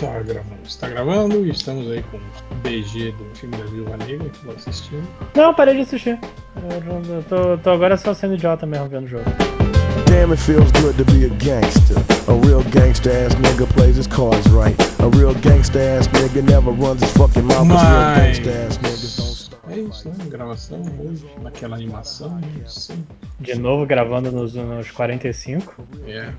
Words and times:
Tá 0.00 0.20
gravando, 0.20 0.60
está 0.64 0.88
gravando 0.88 1.44
e 1.46 1.50
estamos 1.50 1.90
aí 1.90 2.02
com 2.10 2.18
o 2.18 2.20
BG 2.62 3.12
do 3.12 3.24
filme 3.36 3.56
da 3.56 3.64
Viúva 3.64 3.96
Negra 3.96 4.28
que 4.28 4.38
tô 4.46 4.50
assistindo. 4.52 5.06
Não, 5.34 5.52
parei 5.52 5.74
de 5.74 5.80
assistir. 5.82 6.18
Eu, 6.56 7.14
eu 7.16 7.22
tô, 7.24 7.58
tô 7.58 7.70
agora 7.70 7.96
só 7.96 8.14
sendo 8.14 8.34
idiota 8.34 8.64
mesmo 8.66 8.88
vendo 8.88 9.04
o 9.04 9.08
jogo. 9.08 9.24
Damn, 10.06 10.32
it 10.32 10.40
feels 10.40 10.70
good 10.72 10.96
to 10.96 11.04
be 11.12 11.24
a 11.26 11.28
gangster. 11.38 11.96
A 12.28 12.46
real 12.46 12.62
gangster 12.70 13.10
ass 13.10 13.34
nigga 13.36 13.66
plays 13.74 13.96
his 13.96 14.06
cards 14.06 14.46
right. 14.50 14.76
A 15.02 15.08
real 15.18 15.34
gangster 15.34 15.80
ass 15.80 16.06
nigga 16.08 16.42
never 16.42 16.70
runs 16.70 17.02
his 17.02 17.10
fucking 17.12 17.42
mouth. 17.44 17.66
'cause 17.68 17.82
real 17.82 18.00
Mas- 18.00 18.38
gangster 18.38 18.66
ass 18.66 18.78
niggas 18.78 19.27
É 19.88 19.90
isso, 19.90 20.08
né? 20.08 20.14
Gravação 20.28 20.82
hoje, 20.98 21.26
naquela 21.42 21.76
animação, 21.76 22.40
não 22.40 22.66
sei. 22.66 22.96
De 23.40 23.54
novo 23.54 23.86
gravando 23.86 24.30
nos, 24.32 24.54
nos 24.54 24.90
45. 24.90 25.74
É. 26.06 26.32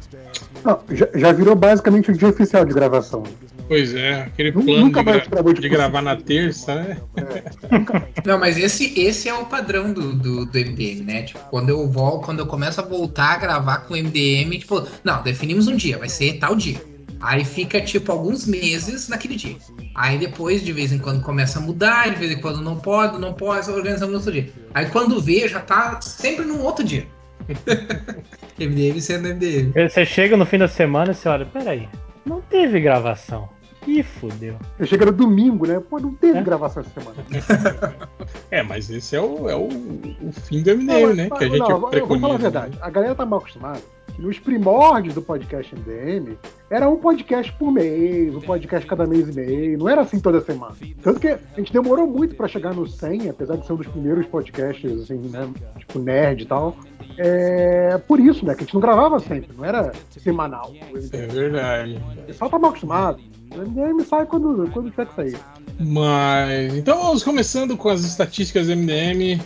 Não, 0.64 0.80
já, 0.90 1.08
já 1.16 1.32
virou 1.32 1.56
basicamente 1.56 2.12
o 2.12 2.18
dia 2.18 2.28
oficial 2.28 2.66
de 2.66 2.74
gravação. 2.74 3.24
Pois 3.68 3.94
é, 3.94 4.24
aquele 4.24 4.52
plano 4.52 4.80
nunca 4.80 5.00
de, 5.02 5.06
mais 5.06 5.28
gra- 5.28 5.42
de 5.54 5.62
de 5.62 5.70
gravar 5.70 6.02
na 6.02 6.16
terça, 6.16 6.76
né? 6.76 6.98
Não, 8.26 8.40
mas 8.40 8.58
esse, 8.58 9.00
esse 9.00 9.30
é 9.30 9.34
o 9.34 9.46
padrão 9.46 9.94
do, 9.94 10.14
do, 10.14 10.46
do 10.46 10.58
MDM, 10.60 11.04
né? 11.04 11.24
Tipo, 11.24 11.40
quando 11.50 11.70
eu 11.70 11.88
volto, 11.88 12.26
quando 12.26 12.40
eu 12.40 12.48
começo 12.48 12.82
a 12.82 12.84
voltar 12.84 13.34
a 13.34 13.38
gravar 13.38 13.78
com 13.80 13.94
o 13.94 13.98
MDM, 13.98 14.58
tipo, 14.58 14.88
não, 15.04 15.22
definimos 15.22 15.68
um 15.68 15.76
dia, 15.76 15.98
vai 15.98 16.10
ser 16.10 16.40
tal 16.40 16.56
dia. 16.56 16.82
Aí 17.22 17.44
fica, 17.44 17.82
tipo, 17.82 18.12
alguns 18.12 18.46
meses 18.46 19.10
naquele 19.10 19.36
dia. 19.36 19.58
Aí 19.94 20.18
depois, 20.18 20.64
de 20.64 20.72
vez 20.72 20.92
em 20.92 20.98
quando, 20.98 21.22
começa 21.22 21.60
a 21.60 21.62
mudar, 21.62 22.10
de 22.10 22.16
vez 22.16 22.32
em 22.32 22.40
quando 22.42 22.62
não 22.62 22.78
pode, 22.78 23.20
não 23.20 23.34
pode, 23.34 23.70
organizamos 23.70 24.12
no 24.14 24.18
outro 24.18 24.32
dia. 24.32 24.50
Aí 24.74 24.86
quando 24.88 25.22
vê, 25.22 25.48
já 25.48 25.60
tá 25.60 26.00
sempre 26.02 26.46
num 26.46 26.62
outro 26.62 26.84
dia. 26.86 27.06
MDM 28.60 29.00
sendo 29.02 29.30
MDM. 29.30 29.72
Você 29.90 30.06
chega 30.06 30.38
no 30.38 30.46
fim 30.46 30.58
da 30.58 30.68
semana 30.68 31.12
e 31.12 31.16
você 31.16 31.28
olha, 31.30 31.46
peraí, 31.46 31.90
não 32.26 32.42
teve 32.42 32.80
gravação. 32.80 33.50
Ih, 33.88 34.04
fudeu. 34.04 34.58
Eu 34.78 34.86
chego 34.86 35.06
no 35.06 35.12
domingo, 35.12 35.66
né? 35.66 35.80
Pô, 35.80 36.00
não 36.00 36.14
teve 36.14 36.38
É. 36.38 36.44
gravação 36.44 36.84
essa 36.84 36.92
semana. 37.00 37.18
É, 38.52 38.62
mas 38.64 38.90
esse 38.90 39.16
é 39.16 39.22
o, 39.22 39.48
é 39.50 39.56
o, 39.56 39.68
o 39.68 40.32
fim 40.32 40.62
do 40.62 40.76
MDM, 40.76 41.14
né? 41.16 41.30
Que 41.30 41.46
a 41.46 41.48
gente 41.48 41.60
não, 41.60 41.70
eu 41.70 41.80
vou 41.80 41.90
preconiza. 41.90 42.20
falar 42.22 42.34
a 42.34 42.38
verdade. 42.38 42.78
A 42.82 42.90
galera 42.90 43.16
tá 43.16 43.26
mal 43.26 43.40
acostumada. 43.40 43.80
Nos 44.20 44.38
primórdios 44.38 45.16
do 45.16 45.22
podcast 45.22 45.74
MDM, 45.74 46.38
era 46.70 46.90
um 46.90 46.98
podcast 46.98 47.54
por 47.54 47.72
mês, 47.72 48.36
um 48.36 48.42
podcast 48.42 48.86
cada 48.86 49.08
mês 49.08 49.30
e 49.30 49.34
meio. 49.34 49.78
Não 49.78 49.88
era 49.88 50.02
assim 50.02 50.20
toda 50.20 50.42
semana. 50.42 50.76
Tanto 51.02 51.22
que 51.22 51.30
a 51.30 51.40
gente 51.56 51.72
demorou 51.72 52.06
muito 52.06 52.36
pra 52.36 52.46
chegar 52.46 52.74
no 52.74 52.86
100, 52.86 53.30
apesar 53.30 53.56
de 53.56 53.66
ser 53.66 53.72
um 53.72 53.78
dos 53.78 53.88
primeiros 53.88 54.26
podcasts, 54.26 54.92
assim, 55.04 55.16
né? 55.30 55.50
Tipo, 55.78 56.00
nerd 56.00 56.44
e 56.44 56.46
tal. 56.46 56.76
É 57.18 57.98
por 58.08 58.20
isso, 58.20 58.46
né? 58.46 58.56
Que 58.56 58.64
a 58.64 58.66
gente 58.66 58.74
não 58.74 58.82
gravava 58.82 59.20
sempre, 59.20 59.52
não 59.58 59.64
era 59.64 59.94
semanal. 60.12 60.74
É 61.14 61.26
verdade. 61.28 61.98
O 62.18 62.24
pessoal 62.24 62.50
tá 62.50 62.60
mal 62.60 62.72
acostumado. 62.72 63.22
O 63.56 63.58
MDM 63.58 64.02
sai 64.04 64.26
quando, 64.26 64.70
quando 64.72 64.92
tiver 64.92 65.06
que 65.06 65.16
sair. 65.16 65.38
Mas. 65.80 66.76
Então 66.76 67.02
vamos 67.02 67.24
começando 67.24 67.78
com 67.78 67.88
as 67.88 68.02
estatísticas 68.02 68.68
do 68.68 68.76
MDM. 68.76 69.40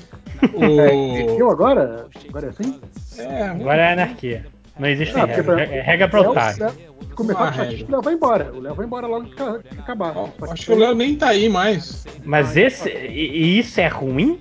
Eu 1.37 1.45
O. 1.47 1.51
agora? 1.51 2.07
Agora 2.27 2.47
é 2.47 2.49
assim? 2.49 2.79
É, 3.19 3.43
Agora 3.43 3.81
é 3.81 3.93
anarquia. 3.93 4.52
Não 4.79 4.87
existe 4.87 5.15
Ah, 5.19 5.25
regra. 5.25 5.43
pra- 5.43 5.63
É 5.63 5.81
regra 5.81 6.07
pro 6.07 6.21
Léo- 6.21 6.31
otário. 6.31 6.69
Se 6.69 7.15
começar 7.15 7.51
com 7.53 7.57
regra. 7.61 7.85
o 7.87 7.91
Léo 7.91 8.01
vai 8.01 8.13
embora. 8.15 8.51
O 8.53 8.59
Léo 8.59 8.75
vai 8.75 8.85
embora 8.85 9.07
logo 9.07 9.25
que 9.25 9.35
ca- 9.35 9.59
que 9.59 9.79
acabar. 9.79 10.13
Só 10.13 10.31
acho 10.51 10.65
que 10.65 10.71
o 10.71 10.77
Léo 10.77 10.95
nem 10.95 11.15
tá 11.15 11.27
aí 11.29 11.47
mais. 11.47 12.05
Mas 12.23 12.57
esse. 12.57 12.89
E, 12.89 13.59
isso 13.59 13.79
é 13.79 13.87
ruim? 13.87 14.39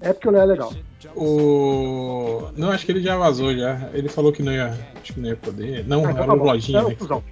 É 0.00 0.12
porque 0.14 0.28
o 0.28 0.30
Léo 0.32 0.42
é 0.42 0.46
legal. 0.46 0.72
O. 1.14 2.48
Não, 2.56 2.70
acho 2.70 2.86
que 2.86 2.92
ele 2.92 3.02
já 3.02 3.16
vazou 3.18 3.54
já. 3.54 3.88
Ele 3.92 4.08
falou 4.08 4.32
que 4.32 4.42
não 4.42 4.52
ia. 4.52 4.68
Acho 5.02 5.12
que 5.12 5.20
não 5.20 5.28
ia 5.28 5.36
poder. 5.36 5.84
Não, 5.86 5.98
Ah, 6.06 6.10
então 6.10 6.24
era 6.24 6.26
tá 6.26 6.32
o. 6.42 6.44
Lojinha, 6.46 6.78
É 6.78 6.82
o 6.82 6.88
né? 6.88 6.94
cuzão. 6.94 7.22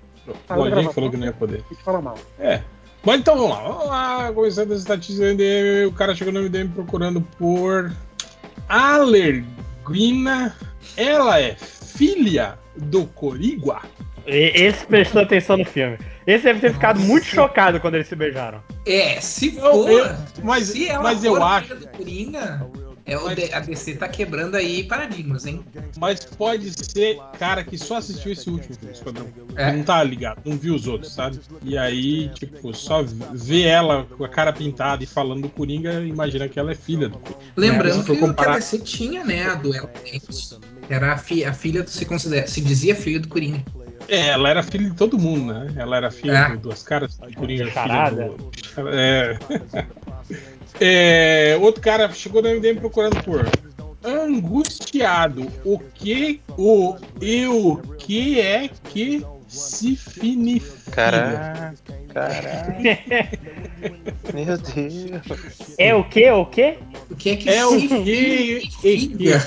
O 0.51 0.55
Lojinha 0.55 0.89
que 0.89 0.95
falou 0.95 1.11
que 1.11 1.17
não 1.17 1.27
ia 1.27 1.33
poder. 1.33 1.65
A 1.69 1.73
gente 1.75 1.83
fala 1.83 2.01
mal. 2.03 2.17
É. 2.39 2.61
Mas 3.05 3.21
então 3.21 3.37
vamos 3.37 3.51
lá. 3.57 3.63
Vamos 3.63 3.87
lá. 3.87 4.33
Começando 4.33 4.73
as 4.73 4.81
estatísticas 4.81 5.19
do 5.19 5.25
MDM. 5.35 5.87
O 5.89 5.93
cara 5.93 6.15
chegou 6.15 6.33
no 6.33 6.41
MDM 6.41 6.69
procurando 6.69 7.21
por. 7.39 7.91
Alerguina. 8.69 10.55
Ela 10.97 11.41
é 11.41 11.55
filha 11.57 12.59
do 12.77 13.07
Corigua? 13.07 13.83
E- 14.27 14.53
Esse 14.55 14.87
prestou 14.87 15.23
atenção 15.23 15.57
no 15.57 15.65
filme. 15.65 15.99
Esse 16.27 16.45
deve 16.45 16.61
ter 16.61 16.73
ficado 16.73 17.01
muito 17.01 17.27
chocado 17.27 17.81
quando 17.81 17.95
eles 17.97 18.07
se 18.07 18.15
beijaram. 18.15 18.63
É, 18.87 19.21
se 19.21 19.57
Eu- 19.57 19.63
for. 19.73 19.91
eu- 19.91 20.07
mas- 20.43 20.69
se 20.69 20.89
ela 20.89 21.03
mas 21.03 21.19
for 21.21 21.27
eu 21.27 21.43
acho- 21.45 21.67
filha 21.69 21.81
do 21.81 21.89
Coringa, 21.89 22.67
é, 23.05 23.17
o 23.19 23.25
Mas- 23.25 23.53
a 23.53 23.61
DC 23.61 23.95
tá 23.97 24.09
quebrando 24.09 24.55
aí 24.57 24.85
paradigmas, 24.85 25.45
hein? 25.47 25.65
Mas 25.99 26.25
pode 26.25 26.71
ser 26.73 27.19
cara 27.39 27.65
que 27.65 27.77
só 27.77 27.97
assistiu 27.97 28.33
esse 28.33 28.49
último 28.49 28.75
filme, 28.77 28.95
Esquadrão. 28.95 29.27
É. 29.57 29.73
Não 29.73 29.83
tá 29.83 30.03
ligado, 30.05 30.41
não 30.45 30.57
viu 30.57 30.75
os 30.75 30.87
outros, 30.87 31.13
sabe? 31.13 31.41
E 31.63 31.77
aí, 31.77 32.29
tipo, 32.31 32.73
só 32.75 33.03
vê 33.33 33.63
ela 33.63 34.05
com 34.17 34.25
a 34.25 34.29
cara 34.29 34.53
pintada 34.53 35.03
e 35.03 35.07
falando 35.07 35.43
do 35.43 35.49
Coringa, 35.49 36.01
imagina 36.05 36.49
que 36.49 36.59
ela 36.59 36.73
é 36.73 36.75
filha 36.75 37.09
do 37.09 37.19
Coringa. 37.19 37.41
Lembrando 37.57 38.05
for 38.05 38.15
que, 38.15 38.21
que 38.21 38.27
comparar- 38.27 38.53
a 38.55 38.59
DC 38.59 38.79
tinha, 38.81 39.25
né, 39.25 39.47
a 39.49 39.55
duelo 39.55 39.89
que 39.89 40.21
era 40.89 41.13
a, 41.15 41.19
fi- 41.19 41.45
a 41.45 41.53
filha, 41.53 41.83
do- 41.83 41.91
se, 41.91 42.05
considera, 42.05 42.47
se 42.47 42.61
dizia 42.61 42.95
filha 42.95 43.19
do 43.21 43.29
Coringa. 43.29 43.63
É, 44.09 44.29
ela 44.31 44.49
era 44.51 44.63
filha 44.65 44.91
de 44.91 44.97
todo 44.97 45.17
mundo, 45.19 45.53
né? 45.55 45.73
Ela 45.77 45.97
era 45.97 46.11
filha 46.11 46.33
É. 46.33 46.51
do 46.51 46.59
Duas 46.59 46.83
Caras, 46.83 47.17
do 47.17 47.33
Coringa, 47.35 47.63
filha 47.67 47.73
Charada. 47.73 48.29
do... 48.31 48.51
É. 48.91 49.39
É, 50.81 51.57
Outro 51.61 51.81
cara 51.81 52.11
chegou 52.13 52.43
no 52.43 52.49
MDM 52.49 52.79
procurando 52.81 53.21
por 53.23 53.45
angustiado. 54.05 55.51
O 55.65 55.79
que 55.79 56.41
o 56.57 56.97
e 57.21 57.47
o 57.47 57.77
que 57.99 58.41
é 58.41 58.69
que 58.85 59.25
significa? 59.49 60.91
Caraca, 60.93 61.75
caraca. 62.13 62.79
Meu 64.35 64.59
Deus. 64.59 65.23
É 65.79 65.95
o 65.95 66.05
quê? 66.09 66.31
O 66.31 66.47
quê? 66.47 66.79
O 67.11 67.15
que 67.17 67.31
é 67.31 67.37
que 67.37 67.49
É 67.51 67.65
o 67.67 67.77
que 67.79 67.89
significa? 67.89 69.41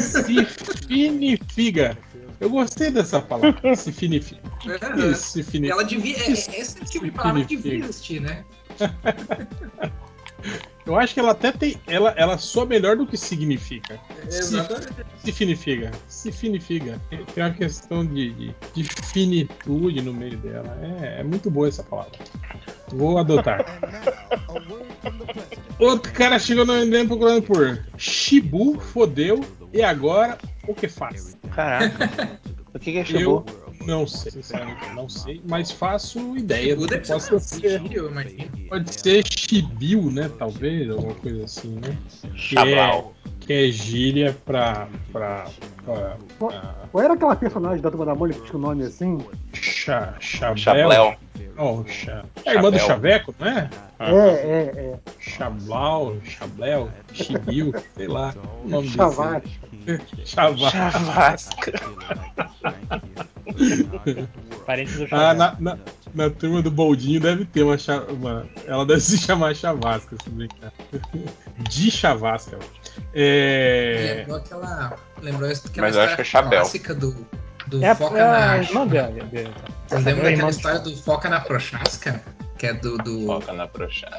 significa. 0.00 1.98
Eu 2.40 2.48
gostei 2.48 2.90
dessa 2.90 3.20
palavra. 3.20 3.76
Significa. 3.76 4.40
Aham. 4.82 5.14
Significa. 5.14 5.74
Ela 5.74 5.84
devia. 5.84 6.16
é- 6.16 6.32
Esse 6.32 6.80
é 6.80 6.84
tipo 6.86 7.04
de 7.04 7.10
palavra 7.10 7.44
que 7.44 7.54
devia 7.56 7.84
existir, 7.84 8.20
né? 8.20 8.44
Eu 10.86 10.96
acho 10.96 11.14
que 11.14 11.20
ela 11.20 11.32
até 11.32 11.52
tem. 11.52 11.76
Ela, 11.86 12.10
ela 12.16 12.38
soa 12.38 12.66
melhor 12.66 12.96
do 12.96 13.06
que 13.06 13.16
significa. 13.16 14.00
Exatamente. 14.26 15.06
Significa. 15.18 15.90
Significa. 16.08 17.00
Tem 17.34 17.44
uma 17.44 17.52
questão 17.52 18.04
de, 18.04 18.32
de, 18.32 18.54
de 18.74 18.84
finitude 18.84 20.02
no 20.02 20.12
meio 20.12 20.36
dela. 20.38 20.76
É, 21.00 21.20
é 21.20 21.22
muito 21.22 21.50
boa 21.50 21.68
essa 21.68 21.82
palavra. 21.82 22.18
Vou 22.88 23.18
adotar. 23.18 23.64
Outro 25.78 26.12
cara 26.12 26.38
chegou 26.38 26.66
no 26.66 26.74
MDM 26.74 27.06
procurando 27.06 27.42
por 27.42 27.78
Shibu, 27.96 28.80
fodeu, 28.80 29.40
e 29.72 29.82
agora 29.82 30.38
o 30.66 30.74
que 30.74 30.88
faz? 30.88 31.36
Caraca. 31.54 32.40
O 32.72 32.78
que, 32.78 32.92
que 32.92 32.98
é 32.98 33.00
Eu 33.00 33.04
Shibu? 33.04 33.44
Não 33.86 34.06
sei, 34.06 34.30
sinceramente, 34.32 34.94
não 34.94 35.08
sei, 35.08 35.42
mas 35.48 35.70
faço 35.70 36.36
ideia 36.36 36.76
do 36.76 36.86
que 36.86 36.94
é 36.94 36.98
possa 36.98 37.38
ser. 37.38 37.80
Pode 38.68 39.00
ser 39.00 39.24
Shibiu, 39.26 40.10
né? 40.10 40.30
Talvez, 40.38 40.90
alguma 40.90 41.14
coisa 41.14 41.44
assim, 41.44 41.80
né? 41.80 41.96
Chablau. 42.34 43.14
Que 43.40 43.52
é 43.52 43.70
gíria 43.70 44.36
pra. 44.44 44.88
pra. 45.10 45.46
pra. 45.84 46.16
pra 46.38 46.74
Qual 46.92 47.04
era 47.04 47.14
aquela 47.14 47.34
personagem 47.34 47.80
da 47.80 47.90
Turma 47.90 48.06
da 48.06 48.14
Mônica 48.14 48.40
que 48.40 48.46
tinha 48.46 48.58
um 48.58 48.62
nome 48.62 48.84
assim? 48.84 49.18
cha, 50.20 50.56
chabel. 50.56 51.16
Oh, 51.62 51.84
cha... 51.86 52.24
É 52.46 52.50
a 52.50 52.54
irmã 52.54 52.70
do 52.70 52.78
Chabel. 52.78 52.86
Chaveco, 53.12 53.34
não 53.38 53.46
é? 53.46 53.70
É, 53.98 54.12
é, 54.14 54.60
é. 54.94 54.98
Chablau, 55.18 56.16
Chablel, 56.24 56.90
Chibiu, 57.12 57.74
sei 57.94 58.08
lá. 58.08 58.34
O 58.64 58.68
nome. 58.68 58.88
Chavá. 58.88 59.42
Chavasca. 60.24 61.72
Parente 64.66 64.92
do 64.92 65.04
Ah, 65.04 65.08
Chaves. 65.08 65.38
na, 65.38 65.56
na, 65.60 65.78
na 66.14 66.30
turma 66.30 66.62
do 66.62 66.70
Boldinho 66.70 67.20
deve 67.20 67.44
ter 67.44 67.62
uma. 67.62 68.46
Ela 68.66 68.86
deve 68.86 69.00
se 69.00 69.18
chamar 69.18 69.54
Chavasca, 69.54 70.16
se 70.22 70.30
brincar. 70.30 70.72
De 71.68 71.90
Chavasca. 71.90 72.58
É. 73.14 74.20
Lembrou 74.20 74.36
aquela. 74.38 74.96
Lembrou 75.20 75.50
aquela 75.50 75.86
Mas 75.86 75.96
eu 75.96 76.02
acho 76.02 76.16
que 76.16 76.22
é 76.22 76.24
Chabel. 76.24 76.60
clássica 76.60 76.94
do, 76.94 77.14
do 77.70 77.82
É 77.84 77.90
a, 77.90 77.94
Foca 77.94 78.18
é 78.18 78.22
a 78.22 78.46
na. 78.48 78.58
irmã 78.58 78.86
dela. 78.86 79.08
dele. 79.10 79.50
Vocês 79.88 80.04
lembram 80.04 80.08
É 80.08 80.10
a 80.10 80.14
daquela 80.14 80.30
irmã 80.30 80.44
do- 80.46 80.50
história 80.50 80.78
do 80.80 80.96
Foca 80.96 81.28
na 81.28 81.40
Prochasca? 81.40 82.22
Que 82.58 82.66
é 82.66 82.74
do. 82.74 82.98
do... 82.98 83.26
Foca 83.26 83.52
na 83.52 83.66
prochada. 83.66 84.18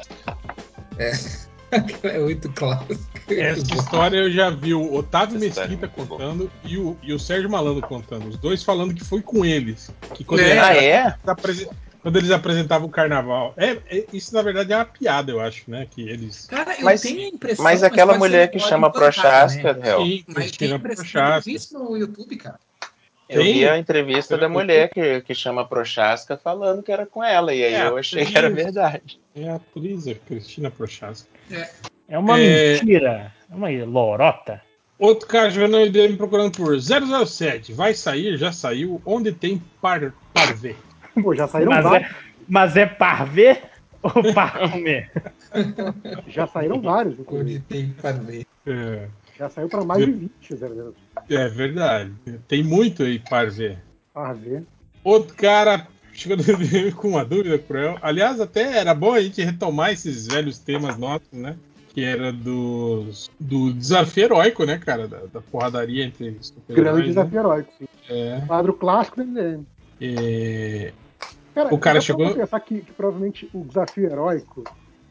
é 2.02 2.18
muito 2.18 2.50
clássico. 2.52 2.94
Essa 3.28 3.74
história 3.74 4.16
eu 4.18 4.30
já 4.30 4.50
vi 4.50 4.74
o 4.74 4.92
Otávio 4.94 5.36
Essa 5.36 5.46
história 5.46 5.70
Mesquita 5.70 5.86
é 5.86 5.88
contando 6.06 6.50
e 6.64 6.76
o, 6.76 6.96
e 7.02 7.12
o 7.12 7.18
Sérgio 7.18 7.48
Malandro 7.48 7.86
contando. 7.86 8.28
Os 8.28 8.36
dois 8.36 8.62
falando 8.62 8.92
que 8.94 9.04
foi 9.04 9.22
com 9.22 9.44
eles. 9.44 9.90
Que 10.14 10.24
quando, 10.24 10.40
É. 10.40 10.50
eles, 10.50 10.62
Ah, 10.62 10.74
é? 10.76 11.14
apresen- 11.26 11.68
quando 12.02 12.16
eles 12.18 12.30
apresentavam 12.30 12.88
o 12.88 12.90
carnaval. 12.90 13.54
É, 13.56 13.78
é- 13.88 14.06
isso 14.12 14.34
na 14.34 14.42
verdade 14.42 14.72
é 14.72 14.76
uma 14.76 14.84
piada, 14.84 15.30
eu 15.30 15.40
acho, 15.40 15.70
né? 15.70 15.86
Que 15.90 16.02
eles. 16.02 16.46
Cara, 16.46 16.74
eu 16.78 16.84
Mas- 16.84 17.00
tenho 17.00 17.20
a 17.20 17.28
impressão. 17.28 17.62
Mas 17.64 17.82
aquela 17.82 18.12
ser 18.14 18.18
mulher 18.18 18.50
que 18.50 18.58
chama 18.58 18.90
Prochasca, 18.90 19.72
né? 19.72 19.88
Hel. 19.90 20.02
Sim, 20.04 20.24
Mas 20.26 20.50
tem 20.50 20.70
impressão 20.72 21.04
eu 21.04 21.04
Prochaska. 21.06 21.40
vi 21.50 21.54
isso 21.54 21.78
no 21.78 21.96
YouTube, 21.96 22.36
cara. 22.36 22.58
Eu 23.32 23.42
vi 23.42 23.66
a 23.68 23.78
entrevista 23.78 24.36
da 24.36 24.48
mulher 24.48 24.90
que, 24.90 25.20
que 25.22 25.34
chama 25.34 25.66
Prochaska 25.66 26.36
falando 26.36 26.82
que 26.82 26.92
era 26.92 27.06
com 27.06 27.22
ela, 27.24 27.54
e 27.54 27.64
aí 27.64 27.74
É, 27.74 27.86
eu 27.88 27.96
achei 27.96 28.24
que 28.24 28.36
era 28.36 28.50
verdade. 28.50 29.18
É 29.34 29.48
a 29.48 29.56
atriz, 29.56 30.06
a 30.08 30.14
Cristina 30.14 30.70
Prochaska. 30.70 31.28
É 32.08 32.18
uma 32.18 32.38
É. 32.38 32.72
mentira. 32.74 33.32
É 33.50 33.54
uma 33.54 33.68
lorota. 33.84 34.60
Outro 34.98 35.26
cara 35.26 35.50
jogando 35.50 35.72
no 35.72 35.84
IDM 35.86 36.16
procurando 36.16 36.52
por 36.56 36.76
007. 36.80 37.72
Vai 37.72 37.94
sair, 37.94 38.36
já 38.36 38.52
saiu. 38.52 39.00
Onde 39.04 39.32
tem 39.32 39.60
par, 39.80 40.12
parvê? 40.32 40.76
Pô, 41.22 41.34
já 41.34 41.48
saíram 41.48 41.72
Mas 41.72 41.84
vários. 41.84 42.10
é, 42.10 42.14
mas 42.48 42.76
é 42.76 42.86
par 42.86 43.26
ver 43.26 43.62
ou 44.02 44.32
par 44.34 44.70
comer? 44.70 45.10
Já 46.28 46.46
saíram 46.46 46.80
vários, 46.80 47.14
Onde 47.26 47.58
tem 47.60 47.90
para 47.90 48.12
ver. 48.12 48.46
É, 48.66 49.06
Já 49.42 49.50
saiu 49.50 49.68
pra 49.68 49.84
mais 49.84 50.04
de 50.04 50.12
20, 50.12 50.54
Zé 50.54 50.68
é 51.30 51.48
verdade. 51.48 52.12
Tem 52.46 52.62
muito 52.62 53.02
aí 53.02 53.18
parvê. 53.18 53.76
Ah, 54.14 54.32
ver. 54.32 54.62
Outro 55.02 55.34
cara 55.34 55.88
IDM 56.14 56.92
com 56.94 57.08
uma 57.08 57.24
dúvida 57.24 57.58
cruel. 57.58 57.98
Aliás, 58.00 58.40
até 58.40 58.78
era 58.78 58.94
bom 58.94 59.12
a 59.12 59.20
gente 59.20 59.42
retomar 59.42 59.90
esses 59.90 60.28
velhos 60.28 60.60
temas 60.60 60.96
nossos, 60.96 61.26
né? 61.32 61.56
Que 61.88 62.04
era 62.04 62.32
dos, 62.32 63.32
do 63.40 63.72
desafio 63.72 64.26
heróico, 64.26 64.64
né, 64.64 64.78
cara? 64.78 65.08
Da, 65.08 65.18
da 65.32 65.40
porradaria 65.40 66.04
entre 66.04 66.36
super-heróis, 66.40 66.76
Grande 66.84 67.00
né? 67.00 67.06
desafio 67.08 67.38
heróico, 67.40 67.72
sim. 67.76 67.88
É. 68.08 68.42
Quadro 68.46 68.74
clássico 68.74 69.16
do 69.16 69.24
MDM. 69.26 69.66
É, 70.00 70.92
Cara, 71.52 71.74
O 71.74 71.78
cara 71.78 72.00
chegou- 72.00 72.32
pensar 72.32 72.60
que, 72.60 72.80
que 72.80 72.92
provavelmente 72.92 73.50
o 73.52 73.64
desafio 73.64 74.04
heróico 74.06 74.62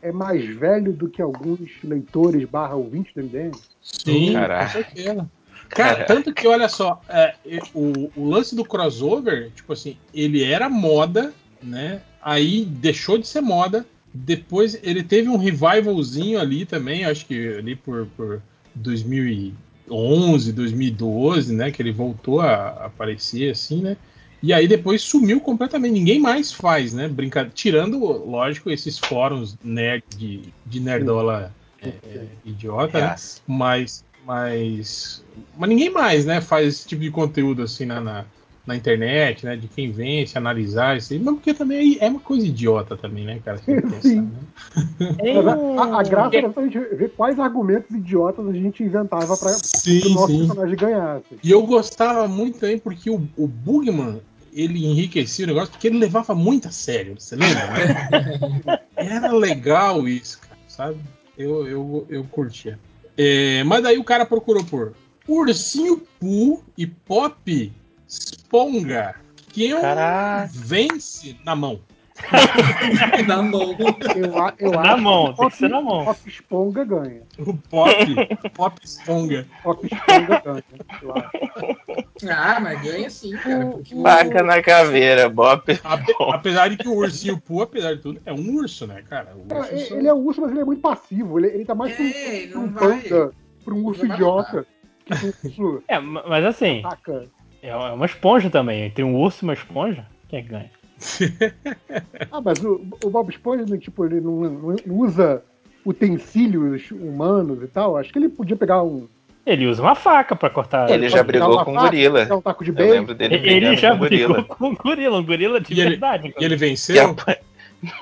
é 0.01 0.11
mais 0.11 0.45
velho 0.57 0.93
do 0.93 1.09
que 1.09 1.21
alguns 1.21 1.69
leitores 1.83 2.47
barra 2.49 2.75
ouvintes 2.75 3.13
do 3.13 3.21
MDM. 3.21 3.51
Sim, 3.81 4.33
Caraca. 4.33 4.65
com 4.65 4.71
certeza. 4.71 5.29
Cara, 5.69 6.03
tanto 6.03 6.33
que, 6.33 6.47
olha 6.47 6.67
só, 6.67 7.01
é, 7.07 7.33
o, 7.73 8.11
o 8.15 8.29
lance 8.29 8.55
do 8.55 8.65
crossover, 8.65 9.51
tipo 9.55 9.71
assim, 9.71 9.95
ele 10.13 10.43
era 10.43 10.69
moda, 10.69 11.33
né? 11.63 12.01
Aí 12.21 12.65
deixou 12.65 13.17
de 13.17 13.27
ser 13.27 13.41
moda. 13.41 13.85
Depois 14.13 14.77
ele 14.83 15.01
teve 15.01 15.29
um 15.29 15.37
revivalzinho 15.37 16.39
ali 16.39 16.65
também, 16.65 17.05
acho 17.05 17.25
que 17.25 17.55
ali 17.55 17.77
por, 17.77 18.05
por 18.17 18.41
2011, 18.75 20.51
2012, 20.51 21.55
né? 21.55 21.71
Que 21.71 21.81
ele 21.81 21.93
voltou 21.93 22.41
a 22.41 22.85
aparecer 22.85 23.51
assim, 23.51 23.81
né? 23.81 23.95
E 24.41 24.53
aí 24.53 24.67
depois 24.67 25.01
sumiu 25.01 25.39
completamente. 25.39 25.93
Ninguém 25.93 26.19
mais 26.19 26.51
faz, 26.51 26.93
né? 26.93 27.07
Brinca... 27.07 27.49
Tirando, 27.53 27.99
lógico, 27.99 28.69
esses 28.71 28.97
fóruns 28.97 29.57
nerd 29.63 30.03
de, 30.17 30.41
de 30.65 30.79
nerdola 30.79 31.53
é, 31.81 31.89
é, 31.89 32.25
idiota, 32.45 32.99
né? 32.99 33.15
Mas, 33.47 34.03
mas, 34.25 35.23
mas 35.57 35.69
ninguém 35.69 35.89
mais, 35.89 36.25
né, 36.25 36.41
faz 36.41 36.67
esse 36.67 36.87
tipo 36.87 37.01
de 37.01 37.11
conteúdo 37.11 37.63
assim 37.63 37.85
na, 37.85 37.99
na, 37.99 38.25
na 38.65 38.75
internet, 38.75 39.45
né, 39.45 39.55
de 39.55 39.67
quem 39.67 39.91
vence, 39.91 40.37
analisar 40.37 40.97
isso 40.97 41.13
aí, 41.13 41.19
mas 41.19 41.35
porque 41.35 41.53
também 41.53 41.97
é 41.99 42.07
uma 42.07 42.19
coisa 42.19 42.45
idiota 42.45 42.95
também, 42.95 43.25
né, 43.25 43.39
cara, 43.43 43.57
você 43.57 43.81
pensar, 43.81 44.01
Sim. 44.01 44.21
né? 44.21 44.39
Mas 45.21 45.47
a, 45.47 45.99
a- 45.99 46.03
graça 46.03 46.37
era 46.37 46.51
a 46.55 46.61
gente 46.63 46.79
ver 46.79 47.11
quais 47.11 47.39
argumentos 47.39 47.93
idiotas 47.95 48.47
a 48.47 48.53
gente 48.53 48.83
inventava 48.83 49.37
para 49.37 49.51
o 49.51 50.09
nosso 50.09 50.27
sim. 50.27 50.37
personagem 50.39 50.75
ganhar. 50.77 51.17
assim. 51.17 51.35
E 51.43 51.51
eu 51.51 51.61
gostava 51.63 52.27
muito 52.27 52.59
também 52.59 52.79
porque 52.79 53.09
o, 53.09 53.21
o 53.37 53.47
Bugman, 53.47 54.19
ele 54.53 54.85
enriquecia 54.85 55.45
o 55.45 55.47
negócio 55.47 55.71
porque 55.71 55.87
ele 55.87 55.97
levava 55.97 56.35
muito 56.35 56.67
a 56.67 56.71
sério, 56.71 57.15
você 57.17 57.35
lembra? 57.35 57.67
né? 57.67 58.79
Era 58.95 59.31
legal 59.31 60.07
isso, 60.07 60.39
cara, 60.39 60.59
sabe? 60.67 60.97
Eu, 61.37 61.67
eu, 61.67 62.07
eu 62.09 62.23
curtia. 62.25 62.79
É, 63.17 63.63
mas 63.63 63.83
daí 63.83 63.97
o 63.97 64.03
cara 64.03 64.25
procurou 64.25 64.63
por 64.63 64.93
Ursinho 65.27 66.01
Poo 66.19 66.63
e 66.77 66.85
Pop 66.85 67.71
Esponga. 68.07 69.15
Quem 69.53 69.79
Caraca. 69.79 70.49
vence 70.53 71.35
na 71.43 71.55
mão? 71.55 71.79
Na 73.27 73.41
mão. 73.41 73.75
Eu, 74.15 74.37
a- 74.43 74.53
eu 74.59 74.71
Na 74.71 74.93
acho 74.93 75.01
mão, 75.01 75.33
que 75.33 75.37
tem 75.39 75.49
que 75.49 75.55
ser 75.57 75.69
Pop- 75.69 75.71
na 75.71 75.81
mão. 75.81 76.05
Pop 76.05 76.19
Esponga 76.29 76.83
ganha. 76.85 77.21
O 77.39 77.53
Pop, 77.57 77.93
Pop 78.55 78.79
Esponga. 78.83 79.47
Pop 79.63 79.85
Esponga 79.85 80.41
ganha. 80.43 80.63
Eu 81.01 81.13
acho. 81.15 82.29
Ah, 82.29 82.59
mas 82.59 82.81
ganha 82.81 83.09
sim, 83.09 83.31
cara. 83.37 83.65
Porque 83.67 83.95
Faca 84.01 84.43
na 84.43 84.61
caveira, 84.61 85.29
Bop. 85.29 85.79
Ape- 85.83 86.15
apesar 86.31 86.69
de 86.69 86.77
que 86.77 86.87
o 86.87 86.95
Ursinho 86.95 87.39
Poo, 87.39 87.61
apesar 87.63 87.95
de 87.95 88.01
tudo, 88.01 88.21
é 88.25 88.31
um 88.33 88.55
urso, 88.55 88.85
né, 88.87 89.03
cara? 89.09 89.33
O 89.35 89.53
urso 89.55 89.73
É, 89.73 89.77
só- 89.79 89.95
ele 89.95 90.07
é 90.07 90.13
um 90.13 90.19
urso, 90.19 90.41
mas 90.41 90.51
ele 90.51 90.61
é 90.61 90.65
muito 90.65 90.81
passivo. 90.81 91.39
Ele, 91.39 91.47
ele 91.47 91.65
tá 91.65 91.75
mais 91.75 91.95
pra 91.95 92.03
um, 92.03 92.09
É, 92.09 92.47
pra 92.47 92.59
um 92.59 92.67
vai- 92.67 93.01
panda, 93.01 93.31
pra 93.65 93.73
um 93.73 93.83
urso 93.85 94.05
idiota, 94.05 94.65
que 95.05 95.13
um 95.25 95.65
urso 95.65 95.83
É, 95.87 95.99
ma- 95.99 96.23
mas 96.27 96.45
assim, 96.45 96.81
saca. 96.83 97.25
é 97.61 97.75
uma 97.75 98.05
esponja 98.05 98.49
também. 98.49 98.89
Tem 98.91 99.03
um 99.05 99.15
urso 99.15 99.43
e 99.43 99.47
uma 99.47 99.53
esponja. 99.53 100.05
Quem 100.29 100.39
é 100.39 100.41
que 100.43 100.49
ganha? 100.49 100.71
Ah, 102.31 102.39
mas 102.41 102.63
o, 102.63 102.81
o 103.03 103.09
Bob 103.09 103.29
Esponja, 103.29 103.65
né, 103.65 103.77
tipo, 103.77 104.05
ele 104.05 104.21
não, 104.21 104.41
não- 104.41 104.75
usa 104.87 105.43
utensílios 105.85 106.89
humanos 106.91 107.61
e 107.63 107.67
tal. 107.67 107.97
Acho 107.97 108.11
que 108.11 108.19
ele 108.19 108.29
podia 108.29 108.55
pegar 108.55 108.83
um. 108.83 109.07
Ele 109.45 109.65
usa 109.67 109.81
uma 109.81 109.95
faca 109.95 110.35
pra 110.35 110.49
cortar. 110.49 110.89
Ele 110.91 111.09
já 111.09 111.17
pode 111.17 111.31
pegar 111.33 111.47
brigou 111.47 111.65
com 111.65 111.71
um 111.71 111.75
gorila. 111.79 112.35
um 112.35 112.41
taco 112.41 112.63
de 112.63 112.69
Eu 112.69 112.89
lembro 112.91 113.15
dele 113.15 113.35
Ele 113.35 113.41
brigando 113.43 113.75
já 113.77 113.89
com 113.89 113.95
um 113.95 113.99
gorila. 113.99 114.33
brigou 114.35 114.55
com 114.55 114.67
um 114.69 114.75
gorila, 114.75 115.19
um 115.19 115.25
gorila 115.25 115.59
de 115.59 115.73
E 115.73 115.79
ele- 115.81 115.89
verdade. 115.91 116.33
E 116.39 116.43
ele 116.45 116.53
E 116.53 116.57
venceu? 116.57 117.09
apa- 117.09 117.37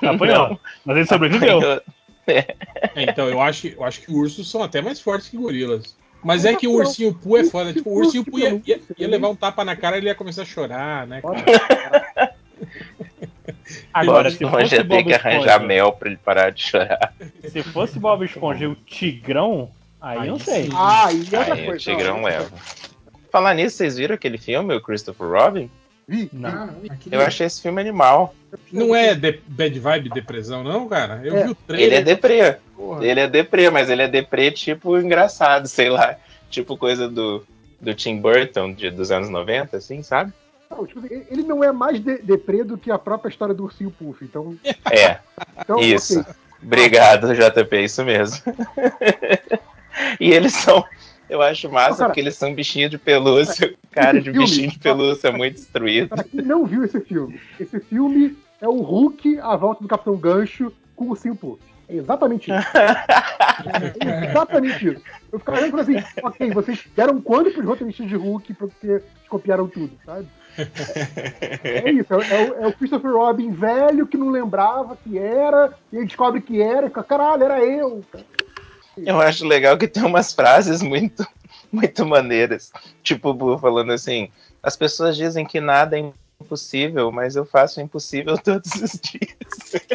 Apanhou. 0.02 0.60
Mas 0.84 0.96
ele 0.98 1.06
sobreviveu. 1.06 1.80
É, 2.26 2.44
então, 2.96 3.26
eu 3.28 3.40
acho, 3.40 3.66
eu 3.68 3.82
acho 3.82 4.02
que 4.02 4.12
ursos 4.12 4.48
são 4.50 4.62
até 4.62 4.82
mais 4.82 5.00
fortes 5.00 5.28
que 5.30 5.36
gorilas. 5.38 5.96
Mas 6.22 6.44
é 6.44 6.54
que 6.54 6.68
o 6.68 6.72
ursinho 6.74 7.14
Poo 7.14 7.38
é 7.38 7.44
foda. 7.44 7.72
Tipo, 7.72 7.88
o 7.88 7.94
ursinho 7.96 8.22
Poo 8.24 8.38
ia, 8.38 8.60
ia- 8.66 8.78
ia 8.98 9.08
levar 9.08 9.30
um 9.30 9.34
tapa 9.34 9.64
na 9.64 9.74
cara 9.74 9.96
e 9.96 10.00
ele 10.00 10.06
ia 10.08 10.14
começar 10.14 10.42
a 10.42 10.44
chorar, 10.44 11.06
né? 11.06 11.22
cara? 11.22 12.34
Agora, 13.92 14.24
Bob 14.24 14.36
se 14.36 14.44
Esponja 14.44 14.68
fosse 14.76 14.82
Bob 14.84 15.04
que 15.04 15.12
arranjar 15.14 15.38
Esponja, 15.40 15.58
mel 15.60 15.92
pra 15.92 16.08
ele 16.08 16.16
parar 16.18 16.50
de 16.50 16.62
chorar. 16.62 17.12
se 17.48 17.62
fosse 17.62 17.98
Bob 17.98 18.24
Esponja 18.24 18.64
e 18.64 18.66
o 18.68 18.74
Tigrão, 18.74 19.70
aí, 20.00 20.18
Aí 20.18 20.28
não 20.28 20.38
sei. 20.38 20.64
sim. 20.64 20.70
Ah, 20.74 21.08
e 21.12 21.18
outra 21.36 21.54
Aí 21.54 21.62
o 21.62 21.66
coisa. 21.66 21.78
Tigrão 21.78 22.22
ó, 22.22 22.26
leva. 22.26 22.50
Falar 23.30 23.54
nisso, 23.54 23.76
vocês 23.76 23.96
viram 23.96 24.14
aquele 24.14 24.38
filme, 24.38 24.74
o 24.74 24.80
Christopher 24.80 25.26
Robin? 25.28 25.70
Não. 26.32 26.66
Não. 26.66 26.74
Eu 27.12 27.20
achei 27.20 27.46
esse 27.46 27.62
filme 27.62 27.80
animal. 27.80 28.34
Não 28.72 28.92
é 28.96 29.14
de- 29.14 29.40
bad 29.46 29.78
vibe, 29.78 30.08
depressão, 30.10 30.64
não, 30.64 30.88
cara? 30.88 31.20
Eu 31.22 31.36
É. 31.36 31.44
vi 31.44 31.50
o 31.50 31.54
trailer. 31.54 31.86
Ele 31.86 31.94
é 31.94 32.02
deprê. 32.02 32.56
porra. 32.76 33.06
Ele 33.06 33.20
é 33.20 33.28
deprê, 33.28 33.70
mas 33.70 33.88
ele 33.88 34.02
é 34.02 34.08
deprê 34.08 34.50
tipo 34.50 34.98
engraçado, 34.98 35.68
sei 35.68 35.88
lá. 35.88 36.16
Tipo 36.50 36.76
coisa 36.76 37.08
do, 37.08 37.46
do 37.80 37.94
Tim 37.94 38.16
Burton 38.20 38.72
de, 38.72 38.90
dos 38.90 39.12
anos 39.12 39.28
90, 39.28 39.76
assim, 39.76 40.02
sabe? 40.02 40.32
Não, 40.70 40.86
tipo 40.86 41.00
assim, 41.00 41.24
ele 41.28 41.42
não 41.42 41.64
é 41.64 41.72
mais 41.72 41.98
de, 42.00 42.18
deprê 42.18 42.62
do 42.62 42.78
que 42.78 42.90
a 42.92 42.98
própria 42.98 43.28
história 43.28 43.52
do 43.54 43.64
ursinho 43.64 43.90
Puff. 43.90 44.24
Então, 44.24 44.56
É, 44.90 45.18
então 45.58 45.80
Isso. 45.80 46.20
ok. 46.20 46.32
obrigado, 46.62 47.34
JP, 47.34 47.76
isso 47.82 48.04
mesmo. 48.04 48.40
e 50.20 50.30
eles 50.30 50.52
são. 50.54 50.84
Eu 51.28 51.42
acho 51.42 51.70
massa 51.70 51.98
Cara, 51.98 52.08
porque 52.08 52.20
eles 52.20 52.36
são 52.36 52.54
bichinhos 52.54 52.90
de 52.90 52.98
pelúcia. 52.98 53.74
Cara 53.90 54.20
de 54.20 54.30
filme- 54.30 54.46
bichinho 54.46 54.70
de 54.70 54.78
pelúcia 54.78 55.32
muito 55.32 55.56
destruído. 55.56 56.08
Para 56.08 56.24
quem 56.24 56.42
não 56.42 56.64
viu 56.64 56.84
esse 56.84 57.00
filme, 57.00 57.40
esse 57.58 57.78
filme 57.80 58.36
é 58.60 58.68
o 58.68 58.80
Hulk 58.80 59.38
à 59.40 59.56
volta 59.56 59.82
do 59.82 59.88
Capitão 59.88 60.16
Gancho 60.16 60.72
com 60.94 61.06
o 61.06 61.10
ursinho 61.10 61.34
Puff. 61.36 61.60
É 61.88 61.96
exatamente 61.96 62.50
isso. 62.52 62.68
É 62.78 64.30
exatamente 64.30 64.88
isso. 64.88 65.02
Eu 65.32 65.38
ficava 65.40 65.58
olhando 65.58 65.76
e 65.90 65.96
assim, 65.96 66.06
ok, 66.22 66.50
vocês 66.52 66.84
deram 66.94 67.20
quando 67.20 67.50
pros 67.52 67.66
roteiristas 67.66 68.08
de 68.08 68.14
Hulk 68.14 68.54
porque 68.54 69.02
copiaram 69.28 69.66
tudo, 69.66 69.92
sabe? 70.04 70.28
É 71.62 71.90
isso, 71.90 72.12
é, 72.12 72.16
o- 72.16 72.54
é 72.64 72.66
o 72.66 72.72
Christopher 72.72 73.12
Robin 73.12 73.52
velho 73.52 74.06
que 74.06 74.16
não 74.16 74.30
lembrava 74.30 74.96
que 74.96 75.18
era, 75.18 75.74
e 75.92 75.96
ele 75.96 76.06
descobre 76.06 76.40
que 76.40 76.60
era, 76.60 76.86
e 76.86 76.90
caralho, 76.90 77.44
era 77.44 77.64
eu. 77.64 78.04
Eu 78.96 79.20
acho 79.20 79.46
legal 79.46 79.78
que 79.78 79.88
tem 79.88 80.04
umas 80.04 80.32
frases 80.34 80.82
muito, 80.82 81.26
muito 81.72 82.04
maneiras. 82.04 82.72
Tipo 83.02 83.30
o 83.30 83.34
Bu 83.34 83.58
falando 83.58 83.92
assim: 83.92 84.30
as 84.62 84.76
pessoas 84.76 85.16
dizem 85.16 85.46
que 85.46 85.60
nada 85.60 85.98
é 85.98 86.12
impossível, 86.40 87.10
mas 87.12 87.36
eu 87.36 87.44
faço 87.44 87.80
o 87.80 87.82
impossível 87.82 88.36
todos 88.42 88.72
os 88.74 89.00
dias. 89.00 89.86